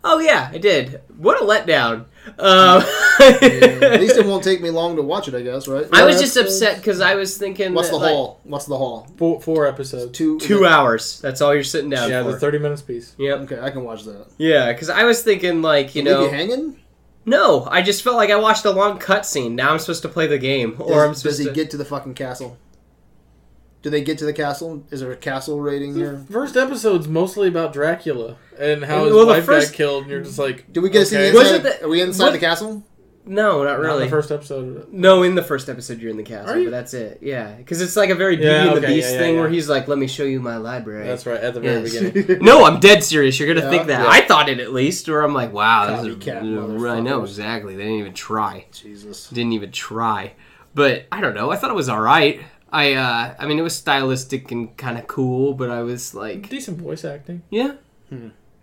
Oh 0.03 0.19
yeah, 0.19 0.51
I 0.53 0.59
did. 0.59 1.03
What 1.17 1.41
a 1.41 1.45
letdown. 1.45 2.07
Um, 2.39 2.83
At 3.21 4.01
least 4.01 4.17
it 4.17 4.27
won't 4.27 4.45
take 4.45 4.61
me 4.61 4.71
long 4.71 4.97
to 4.97 5.03
watch 5.03 5.29
it. 5.29 5.35
I 5.35 5.43
guess, 5.43 5.69
right? 5.69 5.87
I 5.93 6.05
was 6.05 6.21
just 6.21 6.37
upset 6.37 6.77
because 6.77 7.01
I 7.01 7.15
was 7.15 7.37
thinking. 7.37 7.75
What's 7.75 7.89
that, 7.89 7.97
the 7.97 8.03
like, 8.05 8.13
haul? 8.15 8.41
What's 8.45 8.67
the 8.67 8.77
haul? 8.79 9.07
Four, 9.17 9.41
four 9.41 9.67
episodes. 9.67 10.17
Two. 10.17 10.39
Two 10.39 10.67
hours. 10.67 11.21
That's 11.21 11.41
all 11.41 11.55
you're 11.55 11.65
sitting 11.65 11.91
down 11.91 12.09
for. 12.09 12.13
yeah, 12.13 12.23
for. 12.23 12.33
the 12.33 12.39
30 12.39 12.59
minutes 12.59 12.83
piece. 12.83 13.15
Yeah. 13.19 13.35
Okay, 13.35 13.61
I 13.61 13.71
can 13.71 13.85
watch 13.85 14.05
that. 14.05 14.27
Yeah, 14.39 14.73
because 14.73 14.89
I 14.91 15.05
was 15.05 15.23
thinking 15.23 15.63
like 15.63 15.95
you 15.95 16.03
Leave 16.03 16.13
know. 16.13 16.25
you 16.25 16.31
hanging? 16.31 16.77
No, 17.27 17.67
I 17.71 17.83
just 17.83 18.03
felt 18.03 18.17
like 18.17 18.31
I 18.31 18.37
watched 18.37 18.65
a 18.65 18.71
long 18.71 18.99
cutscene. 18.99 19.53
Now 19.53 19.71
I'm 19.73 19.79
supposed 19.79 20.03
to 20.03 20.09
play 20.09 20.27
the 20.27 20.39
game, 20.39 20.77
or 20.79 21.05
I'm 21.05 21.11
Does, 21.11 21.19
supposed 21.19 21.37
does 21.37 21.39
he 21.39 21.45
to. 21.47 21.53
get 21.53 21.71
to 21.73 21.77
the 21.77 21.85
fucking 21.85 22.15
castle? 22.15 22.57
Do 23.83 23.89
they 23.91 24.03
get 24.03 24.19
to 24.19 24.25
the 24.27 24.33
castle? 24.35 24.85
Is 24.91 25.01
there 25.01 25.11
a 25.13 25.17
castle 25.17 25.61
rating 25.61 25.95
The 25.95 26.01
here? 26.01 26.25
first 26.31 26.57
episode's 26.57 27.09
mostly 27.09 27.49
about 27.49 27.73
Dracula 27.73 28.37
and 28.59 28.85
how 28.85 29.05
his 29.05 29.15
Well, 29.15 29.25
the 29.27 29.33
wife 29.33 29.45
first- 29.47 29.73
got 29.73 29.77
killed, 29.77 30.03
and 30.03 30.11
you're 30.11 30.21
just 30.23 30.39
like, 30.39 30.71
Do 30.73 30.83
we 30.83 30.91
get 30.91 31.01
to 31.01 31.07
see 31.07 31.17
okay. 31.17 31.33
Was 31.33 31.51
inside? 31.51 31.55
it 31.67 31.81
the- 31.81 31.87
are 31.87 31.89
we 31.89 32.03
inside 32.03 32.25
what- 32.25 32.33
the 32.33 32.39
castle? 32.39 32.83
No, 33.27 33.59
not 33.63 33.65
Not 33.65 33.75
in 33.75 33.81
really. 33.83 34.05
the 34.05 34.11
first 34.11 34.33
episode. 34.33 34.87
no, 34.93 35.23
in 35.23 35.35
the 35.35 35.43
first 35.43 35.69
episode, 35.69 36.01
you're 36.01 36.11
in 36.11 36.17
the 36.17 36.23
castle, 36.23 36.57
you? 36.57 36.65
but 36.65 36.71
that's 36.71 36.95
it. 36.95 37.19
Yeah, 37.21 37.53
because 37.53 37.81
it's 37.83 37.95
like 37.95 38.09
a 38.09 38.15
very 38.15 38.37
Beauty 38.37 38.51
Yeah, 38.51 38.63
and 38.69 38.77
the 38.83 38.87
okay, 38.87 38.95
Beast 38.95 39.09
yeah, 39.09 39.15
yeah, 39.15 39.21
thing 39.21 39.35
yeah. 39.35 39.41
where 39.43 39.51
he's 39.51 39.69
like, 39.69 39.89
"Let 39.89 39.99
me 39.99 40.07
show 40.07 40.25
you 40.25 40.41
my 40.41 40.57
library." 40.57 41.07
That's 41.07 41.27
right 41.27 41.39
at 41.39 41.53
the 41.53 41.61
very 41.61 41.83
Yes. 41.87 42.11
beginning. 42.11 42.39
no, 42.45 42.65
I'm 42.65 42.81
dead 42.81 43.05
serious. 43.05 43.39
You're 43.39 43.47
gonna 43.47 43.65
Yeah, 43.67 43.71
think 43.71 43.87
that. 43.89 44.05
yeah. 44.05 44.11
I 44.11 44.23
thought 44.23 44.49
it 44.49 44.59
at 44.59 44.73
least, 44.73 45.09
or 45.11 45.21
I'm 45.23 45.35
like, 45.35 45.53
wow, 45.53 46.03
this 46.03 46.07
is, 46.11 46.17
Copycat 46.17 46.39
I 46.39 46.41
know 46.41 46.67
motherfuckers. 47.21 47.23
exactly. 47.29 47.77
They 47.77 47.83
didn't 47.85 47.99
even 48.01 48.15
try. 48.15 48.65
Jesus. 48.73 49.29
Didn't 49.29 49.53
even 49.53 49.71
try. 49.71 50.33
But 50.75 51.05
I 51.13 51.21
don't 51.21 51.35
know. 51.35 51.51
I 51.51 51.57
thought 51.57 51.71
it 51.71 51.77
was 51.77 51.91
all 51.91 52.01
right. 52.01 52.41
I 52.73 52.95
uh, 52.95 53.35
I 53.39 53.47
mean, 53.47 53.59
it 53.59 53.63
was 53.63 53.75
stylistic 53.77 54.51
and 54.53 54.77
kind 54.77 54.97
of 54.99 55.07
cool, 55.07 55.55
but 55.55 55.71
I 55.71 55.83
was 55.83 56.15
like, 56.15 56.49
Decent 56.49 56.79
voice 56.79 57.05
acting, 57.05 57.43
yeah, 57.51 57.73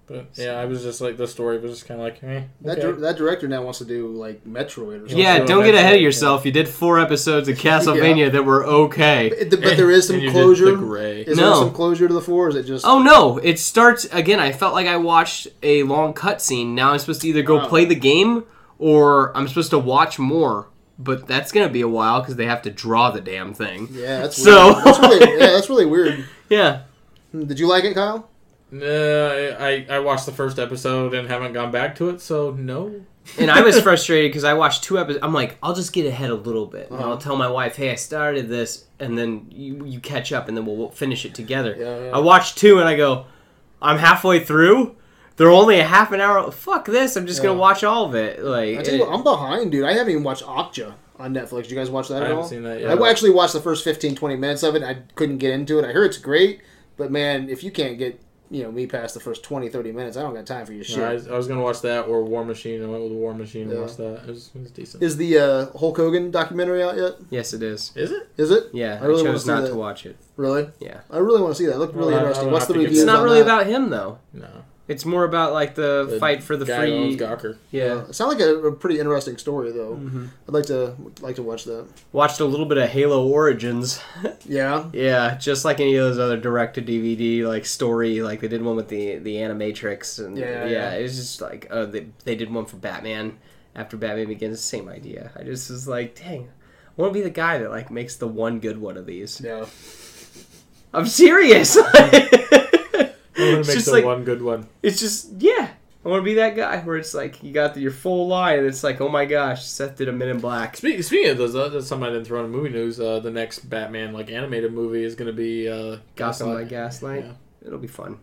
but 0.07 0.27
yeah, 0.35 0.53
I 0.53 0.63
was 0.63 0.83
just 0.83 1.01
like 1.01 1.17
the 1.17 1.27
story 1.27 1.57
was 1.59 1.71
just 1.71 1.85
kind 1.85 1.99
of 1.99 2.05
like, 2.05 2.23
eh, 2.23 2.43
That, 2.61 2.77
okay. 2.77 2.81
dir- 2.87 3.01
that 3.01 3.17
director 3.17 3.45
now 3.49 3.61
wants 3.63 3.79
to 3.79 3.85
do 3.85 4.07
like 4.07 4.45
Metroid 4.45 5.03
or 5.03 5.09
something. 5.09 5.17
yeah. 5.17 5.39
Don't 5.43 5.65
get 5.65 5.75
ahead 5.75 5.87
of 5.87 5.97
like, 5.97 6.01
yourself. 6.01 6.45
You 6.45 6.53
did 6.53 6.69
four 6.69 6.97
episodes 7.01 7.49
of 7.49 7.57
Castlevania 7.65 8.31
that 8.31 8.45
were 8.45 8.65
okay. 8.65 9.33
But, 9.37 9.49
but 9.61 9.75
there 9.75 9.91
is 9.91 10.07
some 10.07 10.15
And 10.15 10.23
you 10.23 10.29
did 10.31 10.35
closure. 10.41 10.65
the 10.71 10.77
gray. 10.77 11.21
Is 11.23 11.35
No. 11.37 11.43
there 11.47 11.55
some 11.65 11.73
closure 11.73 12.07
to 12.07 12.13
the 12.13 12.21
four? 12.21 12.45
Or 12.45 12.49
is 12.49 12.55
it 12.55 12.63
just? 12.63 12.85
Oh 12.85 13.01
no! 13.03 13.37
It 13.39 13.59
starts 13.59 14.05
again. 14.05 14.39
I 14.39 14.53
felt 14.53 14.73
like 14.73 14.87
I 14.87 14.95
watched 14.95 15.49
a 15.61 15.83
long 15.83 16.13
cutscene. 16.13 16.67
Now 16.67 16.93
I'm 16.93 16.99
supposed 16.99 17.19
to 17.23 17.27
either 17.27 17.41
go 17.41 17.57
Wow. 17.57 17.67
play 17.67 17.83
the 17.83 17.95
game 17.95 18.45
or 18.79 19.35
I'm 19.35 19.49
supposed 19.49 19.71
to 19.71 19.79
watch 19.79 20.17
more. 20.19 20.69
But 20.99 21.27
that's 21.27 21.51
gonna 21.51 21.69
be 21.69 21.81
a 21.81 21.87
while 21.87 22.21
because 22.21 22.35
they 22.37 22.45
have 22.45 22.61
to 22.63 22.71
draw 22.71 23.11
the 23.11 23.21
damn 23.21 23.53
thing. 23.53 23.87
yeah, 23.91 24.21
that's 24.21 24.41
So- 24.41 24.73
weird. 24.73 24.85
that's 24.85 24.99
really, 24.99 25.19
yeah, 25.39 25.45
that's 25.47 25.69
really 25.69 25.85
weird. 25.85 26.25
Yeah. 26.49 26.81
Did 27.33 27.59
you 27.59 27.67
like 27.67 27.83
it, 27.83 27.93
Kyle? 27.93 28.29
No, 28.71 29.55
I 29.59 29.85
I 29.89 29.99
watched 29.99 30.25
the 30.25 30.31
first 30.31 30.59
episode 30.59 31.13
and 31.13 31.27
haven't 31.27 31.53
gone 31.53 31.71
back 31.71 31.95
to 31.97 32.09
it, 32.09 32.19
so 32.21 32.51
no. 32.51 33.01
And 33.39 33.49
I 33.51 33.61
was 33.61 33.79
frustrated 33.87 34.29
because 34.31 34.43
I 34.43 34.53
watched 34.55 34.83
two 34.83 34.97
episodes. 34.99 35.23
I'm 35.23 35.33
like, 35.33 35.57
I'll 35.63 35.73
just 35.75 35.93
get 35.93 36.05
ahead 36.05 36.29
a 36.31 36.35
little 36.35 36.65
bit. 36.65 36.89
And 36.89 36.99
Uh-huh. 36.99 37.11
I'll 37.11 37.17
tell 37.17 37.35
my 37.37 37.47
wife, 37.49 37.75
hey, 37.77 37.91
I 37.91 37.95
started 37.95 38.49
this, 38.49 38.85
and 38.99 39.17
then 39.17 39.47
you, 39.51 39.85
you 39.85 39.99
catch 40.01 40.33
up, 40.33 40.47
and 40.49 40.57
then 40.57 40.65
we'll, 40.65 40.75
we'll 40.75 40.89
finish 40.89 41.25
it 41.25 41.33
together. 41.33 41.75
Yeah, 41.77 42.05
yeah. 42.05 42.11
I 42.15 42.19
watched 42.19 42.57
two, 42.57 42.79
and 42.79 42.87
I 42.89 42.95
go, 42.97 43.25
I'm 43.81 43.97
halfway 43.99 44.39
through. 44.41 44.95
They're 45.37 45.49
only 45.51 45.79
a 45.79 45.83
half 45.85 46.11
an 46.11 46.19
hour. 46.19 46.51
Fuck 46.51 46.85
this! 46.85 47.15
I'm 47.15 47.25
just 47.27 47.41
gonna 47.41 47.53
Yeah. 47.53 47.59
watch 47.59 47.83
all 47.83 48.05
of 48.05 48.15
it. 48.15 48.43
Like, 48.43 48.77
I 48.79 48.81
tell 48.83 48.95
you 48.95 49.01
what, 49.01 49.13
I'm 49.13 49.23
behind, 49.23 49.71
dude. 49.71 49.85
I 49.85 49.93
haven't 49.93 50.11
even 50.11 50.23
watched 50.23 50.43
Okja 50.43 50.93
on 51.19 51.33
Netflix. 51.33 51.63
Did 51.63 51.71
you 51.71 51.77
guys 51.77 51.89
watch 51.89 52.09
that 52.09 52.23
at 52.23 52.23
all? 52.23 52.23
I 52.23 52.25
at 52.25 52.29
haven't 52.29 52.43
all? 52.43 52.49
seen 52.49 52.63
that 52.63 52.81
yet. 52.81 53.01
I 53.01 53.09
actually 53.09 53.31
watched 53.31 53.53
the 53.53 53.61
first 53.61 53.83
15, 53.83 54.15
20 54.15 54.35
minutes 54.35 54.63
of 54.63 54.75
it. 54.75 54.83
I 54.83 54.97
couldn't 55.15 55.37
get 55.37 55.51
into 55.51 55.79
it. 55.79 55.85
I 55.85 55.91
heard 55.91 56.05
it's 56.05 56.17
great, 56.17 56.61
but 56.97 57.11
man, 57.11 57.49
if 57.49 57.63
you 57.63 57.71
can't 57.71 57.97
get 57.97 58.19
you 58.49 58.63
know 58.63 58.71
me 58.71 58.87
past 58.87 59.13
the 59.13 59.19
first 59.19 59.43
20, 59.43 59.67
30 59.67 59.91
minutes, 59.91 60.15
I 60.15 60.21
don't 60.21 60.33
got 60.33 60.45
time 60.45 60.65
for 60.65 60.71
your 60.71 60.83
shit. 60.85 60.99
No, 60.99 61.03
I, 61.09 61.13
was- 61.15 61.27
I 61.27 61.35
was 61.35 61.47
gonna 61.49 61.61
watch 61.61 61.81
that 61.81 62.05
or 62.07 62.23
War 62.23 62.45
Machine. 62.45 62.81
I 62.81 62.87
went 62.87 63.03
with 63.03 63.11
War 63.11 63.33
Machine 63.33 63.67
Yeah. 63.67 63.73
and 63.73 63.81
watched 63.81 63.97
that. 63.97 64.21
It 64.23 64.27
was, 64.29 64.51
it 64.55 64.61
was 64.61 64.71
decent. 64.71 65.03
Is 65.03 65.17
the 65.17 65.37
uh, 65.37 65.65
Hulk 65.77 65.97
Hogan 65.97 66.31
documentary 66.31 66.81
out 66.81 66.95
yet? 66.97 67.15
yes, 67.29 67.51
it 67.53 67.61
is. 67.61 67.91
Is 67.95 68.09
it? 68.11 68.29
Is 68.37 68.49
it 68.49 68.69
Yeah, 68.73 68.99
I 69.01 69.03
I, 69.03 69.07
really 69.07 69.21
wanna 69.23 69.33
chose 69.33 69.43
see 69.43 69.51
not 69.51 69.61
that. 69.63 69.67
to 69.71 69.75
watch 69.75 70.05
it. 70.05 70.15
really? 70.37 70.69
Yeah, 70.79 71.01
I 71.11 71.17
really 71.17 71.41
want 71.41 71.55
to 71.55 71.57
see 71.59 71.65
that. 71.67 71.73
It 71.73 71.77
looked 71.77 71.93
really 71.95 72.13
Well, 72.13 72.19
I- 72.19 72.21
interesting. 72.21 72.47
I'll 72.47 72.53
What's 72.53 72.65
have 72.65 72.67
the 72.69 72.73
to 72.75 72.79
give 72.79 72.85
reviews? 72.91 73.03
it's 73.03 73.05
not 73.07 73.17
on 73.19 73.23
really 73.25 73.39
that? 73.43 73.43
about 73.43 73.67
him 73.67 73.89
though. 73.89 74.17
No. 74.33 74.47
It's 74.87 75.03
more 75.03 75.25
about 75.25 75.51
like 75.51 75.75
the, 75.75 76.15
fight 76.19 76.41
for 76.41 76.55
the 76.55 76.63
guy 76.65 76.85
who 76.87 76.93
owns 76.93 77.15
free. 77.17 77.25
Gawker. 77.27 77.57
Yeah. 77.71 78.05
It 78.07 78.13
sounded 78.15 78.39
like 78.39 78.47
a, 78.47 78.67
a 78.67 78.71
pretty 78.71 78.99
interesting 78.99 79.37
story, 79.37 79.71
though. 79.73 79.95
Mhm. 79.97 80.29
I'd 80.47 80.53
like 80.53 80.65
to 80.67 80.95
like 81.19 81.35
to 81.35 81.43
watch 81.43 81.65
that. 81.65 81.85
Watched 82.13 82.39
a 82.39 82.45
little 82.45 82.65
bit 82.65 82.77
of 82.77 82.89
Halo 82.89 83.27
Origins. 83.27 83.99
Yeah, 84.45 84.85
Yeah, 84.93 85.35
just 85.37 85.65
like 85.65 85.81
any 85.81 85.95
of 85.97 86.05
those 86.05 86.19
other 86.19 86.37
direct 86.37 86.75
to 86.75 86.81
DVD 86.81 87.45
like 87.45 87.65
story, 87.65 88.21
like 88.21 88.39
they 88.39 88.47
did 88.47 88.61
one 88.63 88.77
with 88.77 88.87
the 88.87 89.17
the 89.17 89.35
Animatrix, 89.35 90.25
and 90.25 90.37
Yeah, 90.37 90.63
yeah, 90.63 90.69
yeah. 90.69 90.91
it 90.93 91.01
was 91.03 91.17
just 91.17 91.41
like 91.41 91.67
uh, 91.69 91.85
they 91.85 92.07
they 92.23 92.35
did 92.37 92.49
one 92.53 92.65
for 92.65 92.77
Batman 92.77 93.37
after 93.75 93.97
Batman 93.97 94.27
Begins, 94.27 94.61
same 94.61 94.87
idea. 94.87 95.31
I 95.35 95.43
just 95.43 95.69
was 95.69 95.85
like, 95.87 96.15
dang, 96.15 96.47
I 96.97 97.01
want 97.01 97.11
to 97.13 97.19
be 97.19 97.23
the 97.23 97.29
guy 97.29 97.57
that 97.57 97.69
like 97.71 97.91
makes 97.91 98.15
the 98.15 98.27
one 98.27 98.59
good 98.61 98.77
one 98.79 98.95
of 98.95 99.05
these. 99.05 99.41
yeah. 99.43 99.65
I'm 100.93 101.05
serious. 101.05 101.77
I'm 103.37 103.45
gonna 103.45 103.59
it's 103.59 103.67
make 103.67 103.75
just 103.77 103.85
the 103.87 103.93
like 103.93 104.05
one 104.05 104.23
good 104.23 104.41
one. 104.41 104.67
it's 104.83 104.99
just 104.99 105.29
yeah. 105.39 105.69
I 106.05 106.09
want 106.09 106.21
to 106.21 106.25
be 106.25 106.35
that 106.35 106.55
guy 106.55 106.77
where 106.79 106.95
it's 106.95 107.13
like 107.13 107.43
you 107.43 107.51
got 107.51 107.73
the, 107.73 107.81
your 107.81 107.91
full 107.91 108.27
line, 108.27 108.59
and 108.59 108.67
it's 108.67 108.81
like, 108.83 109.01
oh 109.01 109.09
my 109.09 109.25
gosh, 109.25 109.65
Seth 109.65 109.97
did 109.97 110.07
a 110.07 110.13
Men 110.13 110.29
in 110.29 110.39
Black. 110.39 110.77
Speaking, 110.77 111.01
speaking 111.01 111.31
of 111.31 111.37
those, 111.37 111.53
uh, 111.53 111.67
that's 111.67 111.87
something 111.87 112.07
I 112.07 112.13
didn't 112.13 112.25
throw 112.25 112.45
in 112.45 112.49
movie 112.51 112.69
news. 112.69 112.99
Uh, 112.99 113.19
the 113.19 113.31
next 113.31 113.69
Batman 113.69 114.13
like 114.13 114.31
animated 114.31 114.71
movie 114.73 115.03
is 115.03 115.15
gonna 115.15 115.33
be 115.33 115.67
uh, 115.67 115.97
Gotham 116.15 116.53
by 116.53 116.63
Gaslight. 116.63 116.69
Gaslight. 116.69 117.25
Yeah. 117.25 117.67
It'll 117.67 117.79
be 117.79 117.87
fun. 117.87 118.19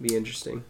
Be 0.00 0.14
interesting. 0.14 0.64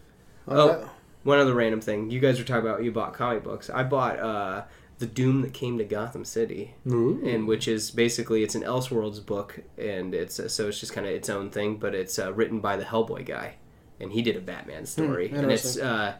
Oh, 0.47 0.69
Oh. 0.69 0.89
One 1.23 1.37
other 1.37 1.53
random 1.53 1.81
thing. 1.81 2.09
You 2.09 2.19
guys 2.19 2.39
were 2.39 2.45
talking 2.45 2.67
about 2.67 2.83
you 2.83 2.91
bought 2.91 3.13
comic 3.13 3.43
books. 3.43 3.69
I 3.69 3.83
bought 3.83 4.17
uh, 4.19 4.63
the 4.97 5.05
Doom 5.05 5.41
that 5.41 5.53
came 5.53 5.77
to 5.77 5.83
Gotham 5.83 6.23
City, 6.25 6.73
Ooh. 6.87 7.21
and 7.23 7.45
which 7.47 7.67
is 7.67 7.91
basically 7.91 8.41
it's 8.41 8.55
an 8.55 8.63
Elseworlds 8.63 9.23
book, 9.23 9.59
and 9.77 10.15
it's 10.15 10.39
uh, 10.39 10.47
so 10.47 10.69
it's 10.69 10.79
just 10.79 10.93
kind 10.93 11.05
of 11.05 11.13
its 11.13 11.29
own 11.29 11.51
thing, 11.51 11.75
but 11.77 11.93
it's 11.93 12.17
uh, 12.17 12.33
written 12.33 12.59
by 12.61 12.77
the 12.77 12.85
Hellboy 12.85 13.25
guy, 13.25 13.55
and 13.99 14.11
he 14.11 14.21
did 14.21 14.35
a 14.35 14.39
Batman 14.41 14.85
story, 14.85 15.31
and 15.33 15.51
it's 15.51 15.77
uh, 15.77 16.15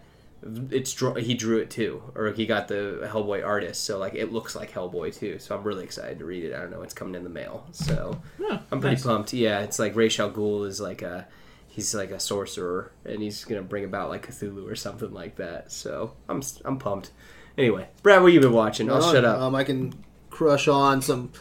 it's 0.71 0.97
he 1.17 1.33
drew 1.33 1.57
it 1.59 1.69
too, 1.69 2.01
or 2.15 2.31
he 2.31 2.45
got 2.45 2.67
the 2.67 3.07
Hellboy 3.11 3.45
artist, 3.45 3.83
so 3.83 3.97
like 3.97 4.15
it 4.15 4.31
looks 4.31 4.55
like 4.55 4.71
Hellboy 4.71 5.17
too. 5.17 5.39
So 5.39 5.55
I'm 5.55 5.63
really 5.63 5.83
excited 5.83 6.19
to 6.19 6.25
read 6.25 6.43
it. 6.45 6.53
I 6.55 6.59
don't 6.59 6.71
know, 6.71 6.81
it's 6.81 6.93
coming 6.93 7.15
in 7.15 7.23
the 7.23 7.29
mail, 7.29 7.65
so 7.71 8.21
Yeah, 8.39 8.59
I'm 8.71 8.79
pretty 8.79 8.95
nice. 8.95 9.03
pumped. 9.03 9.33
Yeah, 9.33 9.59
it's 9.61 9.79
like 9.79 9.95
Ra's 9.95 10.19
al 10.19 10.31
Ghul 10.31 10.65
is 10.67 10.79
like 10.79 11.01
a 11.01 11.27
he's 11.67 11.93
like 11.93 12.11
a 12.11 12.19
sorcerer 12.19 12.91
and 13.05 13.21
he's 13.21 13.43
gonna 13.45 13.61
bring 13.61 13.83
about 13.85 14.09
like 14.09 14.27
Cthulhu 14.27 14.69
or 14.69 14.75
something 14.75 15.13
like 15.13 15.35
that. 15.37 15.71
So 15.71 16.13
I'm 16.27 16.41
I'm 16.65 16.77
pumped. 16.79 17.11
Anyway, 17.57 17.89
Brad, 18.03 18.21
what 18.21 18.31
you 18.31 18.39
been 18.39 18.53
watching? 18.53 18.89
I'll 18.89 19.01
shut 19.11 19.25
up. 19.25 19.39
Um, 19.41 19.53
I 19.55 19.65
can 19.65 19.93
crush 20.29 20.67
on 20.69 21.01
some 21.01 21.31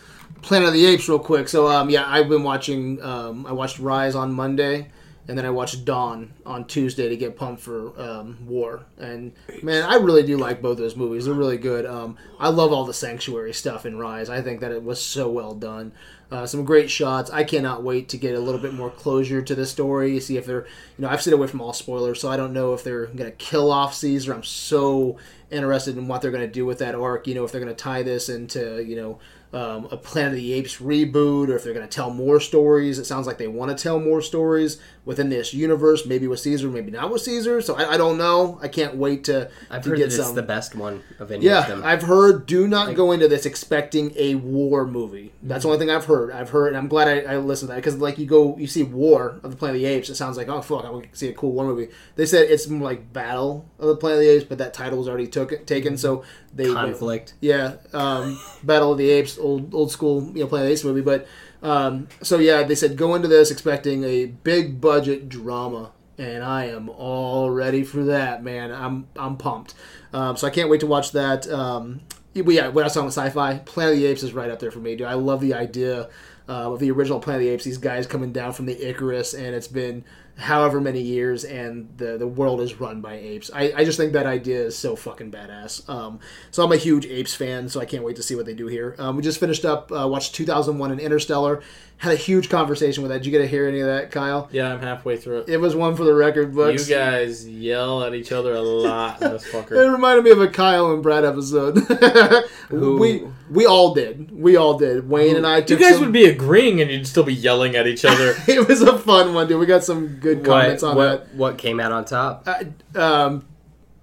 Planet 0.42 0.68
of 0.68 0.74
the 0.74 0.84
Apes 0.86 1.08
real 1.08 1.18
quick. 1.20 1.48
So, 1.48 1.68
um, 1.68 1.90
yeah, 1.90 2.04
I've 2.06 2.28
been 2.28 2.42
watching. 2.42 3.00
Um, 3.02 3.46
I 3.46 3.52
watched 3.52 3.78
Rise 3.78 4.14
on 4.16 4.32
Monday, 4.32 4.88
and 5.28 5.36
then 5.36 5.44
I 5.44 5.50
watched 5.50 5.84
Dawn 5.84 6.32
on 6.46 6.64
Tuesday 6.64 7.10
to 7.10 7.16
get 7.16 7.36
pumped 7.36 7.60
for 7.60 7.92
um, 8.00 8.38
War. 8.46 8.86
And 8.96 9.32
man, 9.62 9.84
I 9.84 9.96
really 9.96 10.22
do 10.22 10.38
like 10.38 10.62
both 10.62 10.78
those 10.78 10.96
movies. 10.96 11.26
They're 11.26 11.34
really 11.34 11.58
good. 11.58 11.84
Um, 11.84 12.16
I 12.40 12.48
love 12.48 12.72
all 12.72 12.86
the 12.86 12.94
sanctuary 12.94 13.52
stuff 13.52 13.84
in 13.84 13.98
Rise. 13.98 14.30
I 14.30 14.40
think 14.40 14.60
that 14.60 14.72
it 14.72 14.82
was 14.82 15.00
so 15.00 15.30
well 15.30 15.54
done. 15.54 15.92
Uh, 16.30 16.46
some 16.46 16.64
great 16.64 16.90
shots. 16.90 17.30
I 17.30 17.44
cannot 17.44 17.82
wait 17.82 18.08
to 18.10 18.18
get 18.18 18.34
a 18.34 18.40
little 18.40 18.60
bit 18.60 18.72
more 18.72 18.90
closure 18.90 19.42
to 19.42 19.54
the 19.54 19.66
story. 19.66 20.18
See 20.20 20.38
if 20.38 20.46
they're, 20.46 20.66
you 20.96 21.02
know, 21.02 21.08
I've 21.08 21.20
stayed 21.20 21.34
away 21.34 21.46
from 21.46 21.60
all 21.60 21.72
spoilers, 21.74 22.20
so 22.20 22.30
I 22.30 22.36
don't 22.38 22.52
know 22.54 22.72
if 22.72 22.82
they're 22.82 23.06
going 23.06 23.30
to 23.30 23.36
kill 23.36 23.70
off 23.70 23.94
Caesar. 23.94 24.32
I'm 24.32 24.42
so 24.42 25.18
interested 25.50 25.96
in 25.96 26.08
what 26.08 26.22
they're 26.22 26.30
going 26.30 26.46
to 26.46 26.52
do 26.52 26.66
with 26.66 26.78
that 26.78 26.94
arc. 26.94 27.26
You 27.26 27.34
know, 27.34 27.44
if 27.44 27.52
they're 27.52 27.62
going 27.62 27.74
to 27.74 27.82
tie 27.82 28.02
this 28.02 28.28
into, 28.30 28.82
you 28.82 28.96
know, 28.96 29.18
um, 29.52 29.88
a 29.90 29.96
Planet 29.96 30.32
of 30.32 30.38
the 30.38 30.52
Apes 30.52 30.76
reboot, 30.78 31.48
or 31.48 31.56
if 31.56 31.64
they're 31.64 31.72
going 31.74 31.88
to 31.88 31.94
tell 31.94 32.10
more 32.10 32.38
stories. 32.40 32.98
It 32.98 33.04
sounds 33.06 33.26
like 33.26 33.38
they 33.38 33.48
want 33.48 33.76
to 33.76 33.82
tell 33.82 33.98
more 33.98 34.20
stories 34.20 34.78
within 35.04 35.30
this 35.30 35.54
universe, 35.54 36.04
maybe 36.04 36.26
with 36.26 36.38
Caesar, 36.40 36.68
maybe 36.68 36.90
not 36.90 37.10
with 37.10 37.22
Caesar. 37.22 37.62
So 37.62 37.74
I, 37.74 37.94
I 37.94 37.96
don't 37.96 38.18
know. 38.18 38.58
I 38.62 38.68
can't 38.68 38.96
wait 38.96 39.24
to, 39.24 39.50
I've 39.70 39.82
to 39.84 39.90
heard 39.90 39.98
get 39.98 40.10
that 40.10 40.20
it's 40.20 40.32
the 40.32 40.42
best 40.42 40.74
one 40.74 41.02
of 41.18 41.30
any 41.30 41.38
of 41.38 41.42
Yeah, 41.44 41.66
them. 41.66 41.82
I've 41.82 42.02
heard. 42.02 42.44
Do 42.44 42.68
not 42.68 42.94
go 42.94 43.12
into 43.12 43.26
this 43.26 43.46
expecting 43.46 44.12
a 44.16 44.34
war 44.34 44.86
movie. 44.86 45.32
That's 45.42 45.62
the 45.62 45.68
only 45.70 45.78
thing 45.78 45.90
I've 45.90 46.04
heard. 46.04 46.30
I've 46.30 46.50
heard, 46.50 46.68
and 46.68 46.76
I'm 46.76 46.88
glad 46.88 47.08
I, 47.08 47.34
I 47.34 47.36
listened 47.38 47.68
to 47.68 47.74
that 47.74 47.76
because, 47.76 47.96
like, 47.96 48.18
you 48.18 48.26
go, 48.26 48.56
you 48.58 48.66
see 48.66 48.82
War 48.82 49.40
of 49.42 49.50
the 49.50 49.56
Planet 49.56 49.76
of 49.76 49.82
the 49.82 49.88
Apes. 49.88 50.10
It 50.10 50.16
sounds 50.16 50.36
like, 50.36 50.48
oh 50.48 50.60
fuck, 50.60 50.84
I 50.84 50.90
want 50.90 51.10
to 51.10 51.16
see 51.18 51.28
a 51.28 51.32
cool 51.32 51.52
war 51.52 51.64
movie. 51.64 51.88
They 52.16 52.26
said 52.26 52.50
it's 52.50 52.68
more 52.68 52.82
like 52.82 53.12
Battle 53.12 53.66
of 53.78 53.88
the 53.88 53.96
Planet 53.96 54.18
of 54.18 54.24
the 54.24 54.30
Apes, 54.32 54.44
but 54.44 54.58
that 54.58 54.74
title 54.74 54.98
was 54.98 55.08
already 55.08 55.26
took 55.26 55.64
taken, 55.66 55.96
so 55.96 56.22
they 56.54 56.70
Conflict. 56.72 57.34
yeah, 57.40 57.76
um, 57.94 58.38
Battle 58.62 58.92
of 58.92 58.98
the 58.98 59.08
Apes, 59.10 59.37
old 59.38 59.74
old 59.74 59.90
school, 59.90 60.30
you 60.34 60.42
know, 60.42 60.46
Planet 60.46 60.70
Apes 60.70 60.84
movie. 60.84 61.00
But 61.00 61.26
um, 61.62 62.08
so 62.22 62.38
yeah, 62.38 62.62
they 62.62 62.74
said 62.74 62.96
go 62.96 63.14
into 63.14 63.28
this 63.28 63.50
expecting 63.50 64.04
a 64.04 64.26
big 64.26 64.80
budget 64.80 65.28
drama, 65.28 65.92
and 66.16 66.44
I 66.44 66.66
am 66.66 66.88
all 66.88 67.50
ready 67.50 67.84
for 67.84 68.04
that, 68.04 68.42
man. 68.42 68.72
I'm 68.72 69.08
I'm 69.16 69.36
pumped. 69.36 69.74
Um, 70.12 70.36
so 70.36 70.46
I 70.46 70.50
can't 70.50 70.68
wait 70.68 70.80
to 70.80 70.86
watch 70.86 71.12
that. 71.12 71.48
Um, 71.48 72.00
yeah, 72.34 72.68
when 72.68 72.84
I 72.84 72.88
saw 72.88 73.06
sci-fi, 73.06 73.58
Planet 73.58 73.94
of 73.94 74.00
the 74.00 74.06
Apes 74.06 74.22
is 74.22 74.32
right 74.32 74.50
up 74.50 74.58
there 74.58 74.70
for 74.70 74.78
me, 74.78 74.96
dude. 74.96 75.06
I 75.06 75.14
love 75.14 75.40
the 75.40 75.54
idea 75.54 76.08
uh, 76.48 76.72
of 76.72 76.78
the 76.78 76.90
original 76.90 77.20
Planet 77.20 77.42
of 77.42 77.46
the 77.46 77.52
Apes. 77.52 77.64
These 77.64 77.78
guys 77.78 78.06
coming 78.06 78.32
down 78.32 78.52
from 78.52 78.66
the 78.66 78.88
Icarus, 78.88 79.34
and 79.34 79.54
it's 79.54 79.68
been 79.68 80.04
however 80.38 80.80
many 80.80 81.00
years, 81.02 81.44
and 81.44 81.88
the 81.96 82.16
the 82.16 82.26
world 82.26 82.60
is 82.60 82.80
run 82.80 83.00
by 83.00 83.14
apes. 83.14 83.50
I, 83.54 83.72
I 83.76 83.84
just 83.84 83.98
think 83.98 84.12
that 84.12 84.26
idea 84.26 84.60
is 84.62 84.76
so 84.78 84.96
fucking 84.96 85.30
badass. 85.32 85.88
Um, 85.88 86.20
so 86.50 86.64
I'm 86.64 86.72
a 86.72 86.76
huge 86.76 87.06
apes 87.06 87.34
fan, 87.34 87.68
so 87.68 87.80
I 87.80 87.84
can't 87.84 88.04
wait 88.04 88.16
to 88.16 88.22
see 88.22 88.34
what 88.36 88.46
they 88.46 88.54
do 88.54 88.66
here. 88.68 88.94
Um, 88.98 89.16
we 89.16 89.22
just 89.22 89.40
finished 89.40 89.64
up, 89.64 89.90
uh, 89.92 90.06
watched 90.08 90.34
2001 90.34 90.90
and 90.92 91.00
Interstellar. 91.00 91.62
Had 91.98 92.12
a 92.12 92.16
huge 92.16 92.48
conversation 92.48 93.02
with 93.02 93.10
that. 93.10 93.18
Did 93.18 93.26
you 93.26 93.32
get 93.32 93.38
to 93.38 93.48
hear 93.48 93.66
any 93.66 93.80
of 93.80 93.88
that, 93.88 94.12
Kyle? 94.12 94.48
Yeah, 94.52 94.72
I'm 94.72 94.80
halfway 94.80 95.16
through 95.16 95.38
it. 95.38 95.48
It 95.48 95.56
was 95.56 95.74
one 95.74 95.96
for 95.96 96.04
the 96.04 96.14
record 96.14 96.54
books. 96.54 96.88
You 96.88 96.94
guys 96.94 97.48
yell 97.48 98.04
at 98.04 98.14
each 98.14 98.30
other 98.30 98.52
a 98.52 98.60
lot 98.62 99.18
this 99.20 99.52
It 99.52 99.70
reminded 99.72 100.24
me 100.24 100.30
of 100.30 100.40
a 100.40 100.46
Kyle 100.46 100.92
and 100.92 101.02
Brad 101.02 101.24
episode. 101.24 101.78
We 102.70 103.26
we 103.50 103.64
all 103.64 103.94
did. 103.94 104.30
We 104.30 104.56
all 104.56 104.76
did. 104.76 105.08
Wayne 105.08 105.36
and 105.36 105.46
I 105.46 105.58
You 105.58 105.78
guys 105.78 105.94
some- 105.94 106.02
would 106.04 106.12
be 106.12 106.26
agreeing 106.26 106.82
and 106.82 106.90
you'd 106.90 107.06
still 107.06 107.22
be 107.24 107.32
yelling 107.32 107.76
at 107.76 107.86
each 107.86 108.04
other. 108.04 108.34
it 108.46 108.68
was 108.68 108.82
a 108.82 108.98
fun 108.98 109.32
one, 109.32 109.48
dude. 109.48 109.58
We 109.58 109.64
got 109.64 109.82
some 109.84 110.16
good 110.16 110.27
comments 110.36 110.82
what, 110.82 110.90
on 110.90 110.96
what, 110.96 111.34
what 111.34 111.58
came 111.58 111.80
out 111.80 111.92
on 111.92 112.04
top? 112.04 112.46
Uh, 112.46 112.64
um, 112.98 113.46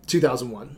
2001. 0.08 0.76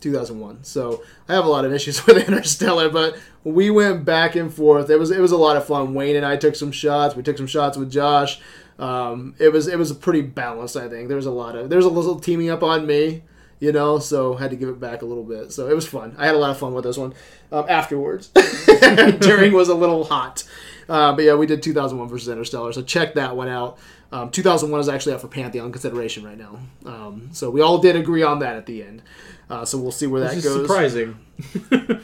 2001. 0.00 0.64
So 0.64 1.02
I 1.28 1.34
have 1.34 1.44
a 1.44 1.48
lot 1.48 1.64
of 1.64 1.72
issues 1.72 2.04
with 2.06 2.16
Interstellar, 2.16 2.88
but 2.88 3.16
we 3.44 3.70
went 3.70 4.04
back 4.04 4.36
and 4.36 4.52
forth. 4.52 4.90
It 4.90 4.98
was 4.98 5.10
it 5.10 5.20
was 5.20 5.32
a 5.32 5.36
lot 5.36 5.56
of 5.56 5.66
fun. 5.66 5.94
Wayne 5.94 6.16
and 6.16 6.26
I 6.26 6.36
took 6.36 6.54
some 6.54 6.72
shots. 6.72 7.14
We 7.14 7.22
took 7.22 7.36
some 7.36 7.46
shots 7.46 7.76
with 7.76 7.90
Josh. 7.90 8.40
Um, 8.78 9.34
it 9.38 9.52
was 9.52 9.68
it 9.68 9.78
was 9.78 9.90
a 9.90 9.94
pretty 9.94 10.22
balanced. 10.22 10.76
I 10.76 10.88
think 10.88 11.08
there 11.08 11.16
was 11.16 11.26
a 11.26 11.30
lot 11.30 11.56
of 11.56 11.68
there 11.68 11.76
was 11.76 11.86
a 11.86 11.90
little 11.90 12.18
teaming 12.18 12.50
up 12.50 12.62
on 12.62 12.86
me, 12.86 13.22
you 13.58 13.72
know. 13.72 13.98
So 13.98 14.34
had 14.34 14.50
to 14.50 14.56
give 14.56 14.68
it 14.68 14.80
back 14.80 15.02
a 15.02 15.06
little 15.06 15.24
bit. 15.24 15.52
So 15.52 15.68
it 15.68 15.74
was 15.74 15.86
fun. 15.86 16.14
I 16.18 16.26
had 16.26 16.34
a 16.34 16.38
lot 16.38 16.50
of 16.50 16.58
fun 16.58 16.74
with 16.74 16.84
this 16.84 16.96
one. 16.96 17.14
Um, 17.52 17.66
afterwards, 17.68 18.28
during 19.20 19.52
was 19.52 19.68
a 19.68 19.74
little 19.74 20.04
hot. 20.04 20.44
Uh, 20.88 21.14
but 21.14 21.24
yeah, 21.24 21.34
we 21.34 21.46
did 21.46 21.62
2001 21.62 22.08
versus 22.08 22.28
Interstellar. 22.28 22.72
So 22.72 22.82
check 22.82 23.14
that 23.14 23.36
one 23.36 23.48
out. 23.48 23.78
Um, 24.12 24.30
2001 24.30 24.80
is 24.80 24.88
actually 24.88 25.14
up 25.14 25.20
for 25.20 25.28
Pantheon 25.28 25.70
consideration 25.70 26.24
right 26.24 26.36
now. 26.38 26.58
Um, 26.84 27.28
so 27.32 27.48
we 27.50 27.60
all 27.60 27.78
did 27.78 27.94
agree 27.96 28.22
on 28.24 28.40
that 28.40 28.56
at 28.56 28.66
the 28.66 28.82
end. 28.82 29.02
Uh, 29.48 29.64
so 29.64 29.78
we'll 29.78 29.92
see 29.92 30.06
where 30.06 30.20
that 30.22 30.42
goes. 30.42 30.66
surprising. 30.66 31.16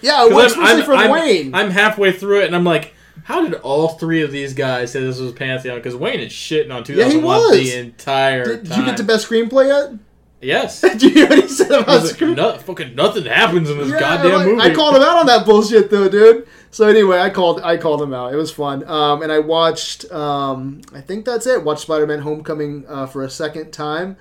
Yeah, 0.02 0.26
'Cause 0.28 0.30
well, 0.56 0.60
I'm- 0.60 0.82
for 0.84 0.94
I'm- 0.94 1.10
Wayne. 1.10 1.54
I'm 1.54 1.70
halfway 1.70 2.12
through 2.12 2.40
it, 2.42 2.46
and 2.46 2.54
I'm 2.56 2.64
like, 2.64 2.94
how 3.24 3.42
did 3.42 3.54
all 3.54 3.88
three 3.88 4.22
of 4.22 4.30
these 4.30 4.54
guys 4.54 4.92
say 4.92 5.00
this 5.00 5.18
was 5.18 5.32
Pantheon? 5.32 5.76
Because 5.76 5.96
Wayne 5.96 6.20
is 6.20 6.32
shitting 6.32 6.72
on 6.72 6.84
2001 6.84 7.22
was. 7.24 7.52
the 7.58 7.74
entire 7.74 8.44
did, 8.44 8.64
did 8.68 8.76
you 8.76 8.84
get 8.84 8.96
to 8.98 9.02
best 9.04 9.28
screenplay 9.28 9.66
yet? 9.68 9.98
Yes. 10.40 10.80
Did 10.82 11.02
you 11.02 11.10
hear 11.10 11.28
what 11.28 11.38
he 11.42 11.48
said 11.48 11.70
about 11.70 11.86
was 11.86 12.04
like, 12.04 12.14
screen? 12.14 12.34
no, 12.34 12.58
fucking 12.58 12.94
nothing 12.94 13.24
happens 13.24 13.70
in 13.70 13.78
this 13.78 13.88
Yeah, 13.88 14.00
goddamn 14.00 14.32
like, 14.32 14.46
movie. 14.46 14.60
I 14.60 14.74
called 14.74 14.96
him 14.96 15.02
out 15.02 15.16
on 15.16 15.26
that 15.26 15.46
bullshit 15.46 15.90
though, 15.90 16.08
dude. 16.08 16.46
So 16.70 16.86
anyway, 16.86 17.18
I 17.18 17.30
called 17.30 17.60
I 17.62 17.78
called 17.78 18.02
him 18.02 18.12
out. 18.12 18.32
It 18.32 18.36
was 18.36 18.50
fun. 18.52 18.86
Um, 18.86 19.22
and 19.22 19.32
I 19.32 19.38
watched. 19.38 20.10
Um, 20.12 20.82
I 20.92 21.00
think 21.00 21.24
that's 21.24 21.46
it. 21.46 21.64
Watched 21.64 21.80
Spider-Man: 21.82 22.20
Homecoming 22.20 22.84
uh, 22.86 23.06
for 23.06 23.24
a 23.24 23.30
second 23.30 23.72
time. 23.72 24.16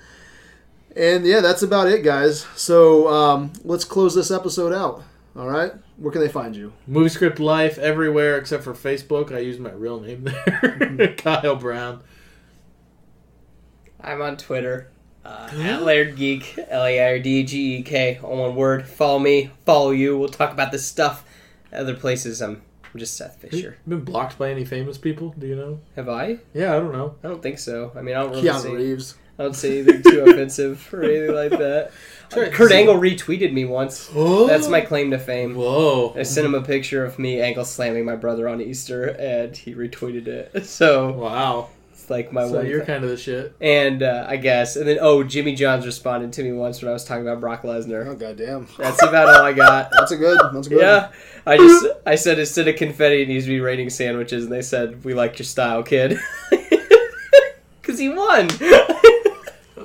And 0.96 1.26
yeah, 1.26 1.40
that's 1.40 1.60
about 1.62 1.88
it, 1.88 2.02
guys. 2.02 2.46
So 2.56 3.08
um, 3.08 3.52
let's 3.62 3.84
close 3.84 4.14
this 4.14 4.30
episode 4.30 4.72
out. 4.72 5.02
All 5.36 5.46
right, 5.46 5.72
where 5.98 6.10
can 6.10 6.22
they 6.22 6.28
find 6.30 6.56
you? 6.56 6.72
Movie 6.86 7.10
script 7.10 7.38
life 7.38 7.76
everywhere 7.76 8.38
except 8.38 8.64
for 8.64 8.72
Facebook. 8.72 9.30
I 9.34 9.40
use 9.40 9.58
my 9.58 9.72
real 9.72 10.00
name 10.00 10.24
there, 10.24 11.14
Kyle 11.18 11.56
Brown. 11.56 12.00
I'm 14.00 14.22
on 14.22 14.38
Twitter. 14.38 14.88
Uh, 15.26 15.50
at 15.60 15.82
Laird 15.82 16.14
Geek, 16.16 16.56
L 16.68 16.84
A 16.84 17.00
R 17.14 17.18
D 17.18 17.42
G 17.42 17.76
E 17.78 17.82
K, 17.82 18.20
all 18.22 18.36
one 18.36 18.54
word. 18.54 18.86
Follow 18.86 19.18
me, 19.18 19.50
follow 19.64 19.90
you. 19.90 20.16
We'll 20.16 20.28
talk 20.28 20.52
about 20.52 20.70
this 20.70 20.86
stuff. 20.86 21.24
Other 21.72 21.94
places, 21.94 22.40
I'm, 22.40 22.62
I'm 22.94 23.00
just 23.00 23.16
Seth 23.16 23.40
Fisher. 23.40 23.76
Been 23.88 24.02
blocked 24.02 24.38
by 24.38 24.50
any 24.50 24.64
famous 24.64 24.98
people? 24.98 25.34
Do 25.36 25.46
you 25.48 25.56
know? 25.56 25.80
Have 25.96 26.08
I? 26.08 26.38
Yeah, 26.54 26.76
I 26.76 26.78
don't 26.78 26.92
know. 26.92 27.16
I 27.24 27.28
don't 27.28 27.42
think 27.42 27.58
so. 27.58 27.90
I 27.96 28.02
mean, 28.02 28.14
I 28.14 28.22
don't 28.22 28.30
really 28.30 28.48
Keanu 28.48 28.62
say, 28.62 28.72
Reeves. 28.74 29.14
I 29.38 29.42
don't 29.42 29.54
say 29.54 29.80
anything 29.80 30.02
too 30.02 30.20
offensive 30.26 30.88
or 30.94 31.02
anything 31.02 31.34
like 31.34 31.50
that. 31.58 31.90
Try- 32.30 32.48
Kurt 32.50 32.72
Angle 32.72 32.94
retweeted 32.94 33.52
me 33.52 33.64
once. 33.64 34.10
Oh, 34.14 34.46
That's 34.48 34.68
my 34.68 34.80
claim 34.80 35.10
to 35.10 35.18
fame. 35.18 35.54
Whoa. 35.56 36.14
I 36.16 36.22
sent 36.22 36.46
him 36.46 36.54
a 36.54 36.62
picture 36.62 37.04
of 37.04 37.18
me 37.18 37.40
ankle 37.40 37.64
slamming 37.64 38.04
my 38.04 38.16
brother 38.16 38.48
on 38.48 38.60
Easter, 38.60 39.08
and 39.18 39.56
he 39.56 39.74
retweeted 39.74 40.26
it. 40.28 40.64
So 40.66 41.10
Wow. 41.12 41.68
It's 42.06 42.10
like 42.12 42.32
my 42.32 42.46
So 42.46 42.58
one. 42.58 42.66
you're 42.66 42.84
kind 42.84 43.02
of 43.02 43.10
the 43.10 43.16
shit. 43.16 43.56
and 43.60 44.00
uh, 44.00 44.26
I 44.28 44.36
guess, 44.36 44.76
and 44.76 44.86
then 44.86 44.98
oh, 45.00 45.24
Jimmy 45.24 45.56
Johns 45.56 45.84
responded 45.84 46.32
to 46.34 46.42
me 46.44 46.52
once 46.52 46.80
when 46.80 46.88
I 46.88 46.92
was 46.92 47.04
talking 47.04 47.26
about 47.26 47.40
Brock 47.40 47.62
Lesnar. 47.62 48.06
Oh 48.06 48.14
goddamn. 48.14 48.68
That's 48.78 49.02
about 49.02 49.28
all 49.34 49.42
I 49.42 49.52
got. 49.52 49.90
That's 49.98 50.12
a 50.12 50.16
good. 50.16 50.38
That's 50.52 50.68
a 50.68 50.70
good. 50.70 50.80
Yeah, 50.80 51.10
I 51.44 51.56
just 51.56 51.86
I 52.06 52.14
said 52.14 52.38
instead 52.38 52.68
of 52.68 52.76
confetti, 52.76 53.22
it 53.22 53.28
needs 53.28 53.46
to 53.46 53.50
be 53.50 53.58
raining 53.58 53.90
sandwiches, 53.90 54.44
and 54.44 54.52
they 54.52 54.62
said 54.62 55.04
we 55.04 55.14
like 55.14 55.36
your 55.40 55.46
style, 55.46 55.82
kid, 55.82 56.16
because 57.82 57.98
he 57.98 58.08
won. 58.08 58.48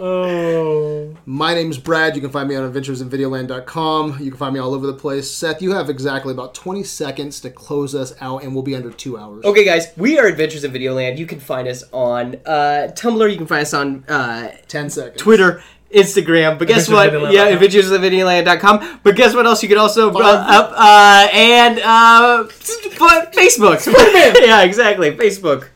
Oh. 0.03 1.15
My 1.27 1.53
name's 1.53 1.77
Brad. 1.77 2.15
You 2.15 2.21
can 2.21 2.31
find 2.31 2.49
me 2.49 2.55
on 2.55 2.73
adventuresinvideoland.com. 2.73 4.17
You 4.19 4.31
can 4.31 4.37
find 4.37 4.51
me 4.51 4.59
all 4.59 4.73
over 4.73 4.87
the 4.87 4.95
place. 4.95 5.29
Seth, 5.29 5.61
you 5.61 5.73
have 5.73 5.91
exactly 5.91 6.33
about 6.33 6.55
20 6.55 6.83
seconds 6.83 7.39
to 7.41 7.51
close 7.51 7.93
us 7.93 8.15
out, 8.19 8.41
and 8.41 8.55
we'll 8.55 8.63
be 8.63 8.75
under 8.75 8.89
two 8.89 9.15
hours. 9.15 9.45
Okay, 9.45 9.63
guys, 9.63 9.93
we 9.95 10.17
are 10.17 10.25
Adventures 10.25 10.63
in 10.63 10.71
Videoland. 10.71 11.19
You 11.19 11.27
can 11.27 11.39
find 11.39 11.67
us 11.67 11.83
on 11.93 12.37
uh, 12.47 12.89
Tumblr. 12.95 13.29
You 13.31 13.37
can 13.37 13.45
find 13.45 13.61
us 13.61 13.75
on 13.75 14.03
uh, 14.07 14.51
10 14.67 14.89
seconds. 14.89 15.21
Twitter. 15.21 15.63
Instagram, 15.93 16.57
but 16.57 16.69
guess 16.69 16.87
what? 16.87 17.11
AdventuresInVideoland.com. 17.11 17.33
Yeah, 17.33 17.57
adventuresinvideoland.com. 17.57 18.99
But 19.03 19.15
guess 19.17 19.35
what 19.35 19.45
else 19.45 19.61
you 19.61 19.67
can 19.67 19.77
also 19.77 20.09
uh, 20.09 20.19
up 20.21 20.71
uh, 20.73 21.27
and 21.33 21.79
uh, 21.79 22.45
Facebook. 22.47 23.85
yeah, 24.41 24.63
exactly. 24.63 25.11
Facebook. 25.11 25.67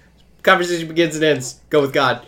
Conversation 0.41 0.87
begins 0.87 1.15
and 1.15 1.23
ends. 1.25 1.59
Go 1.69 1.81
with 1.81 1.91
God. 1.91 2.25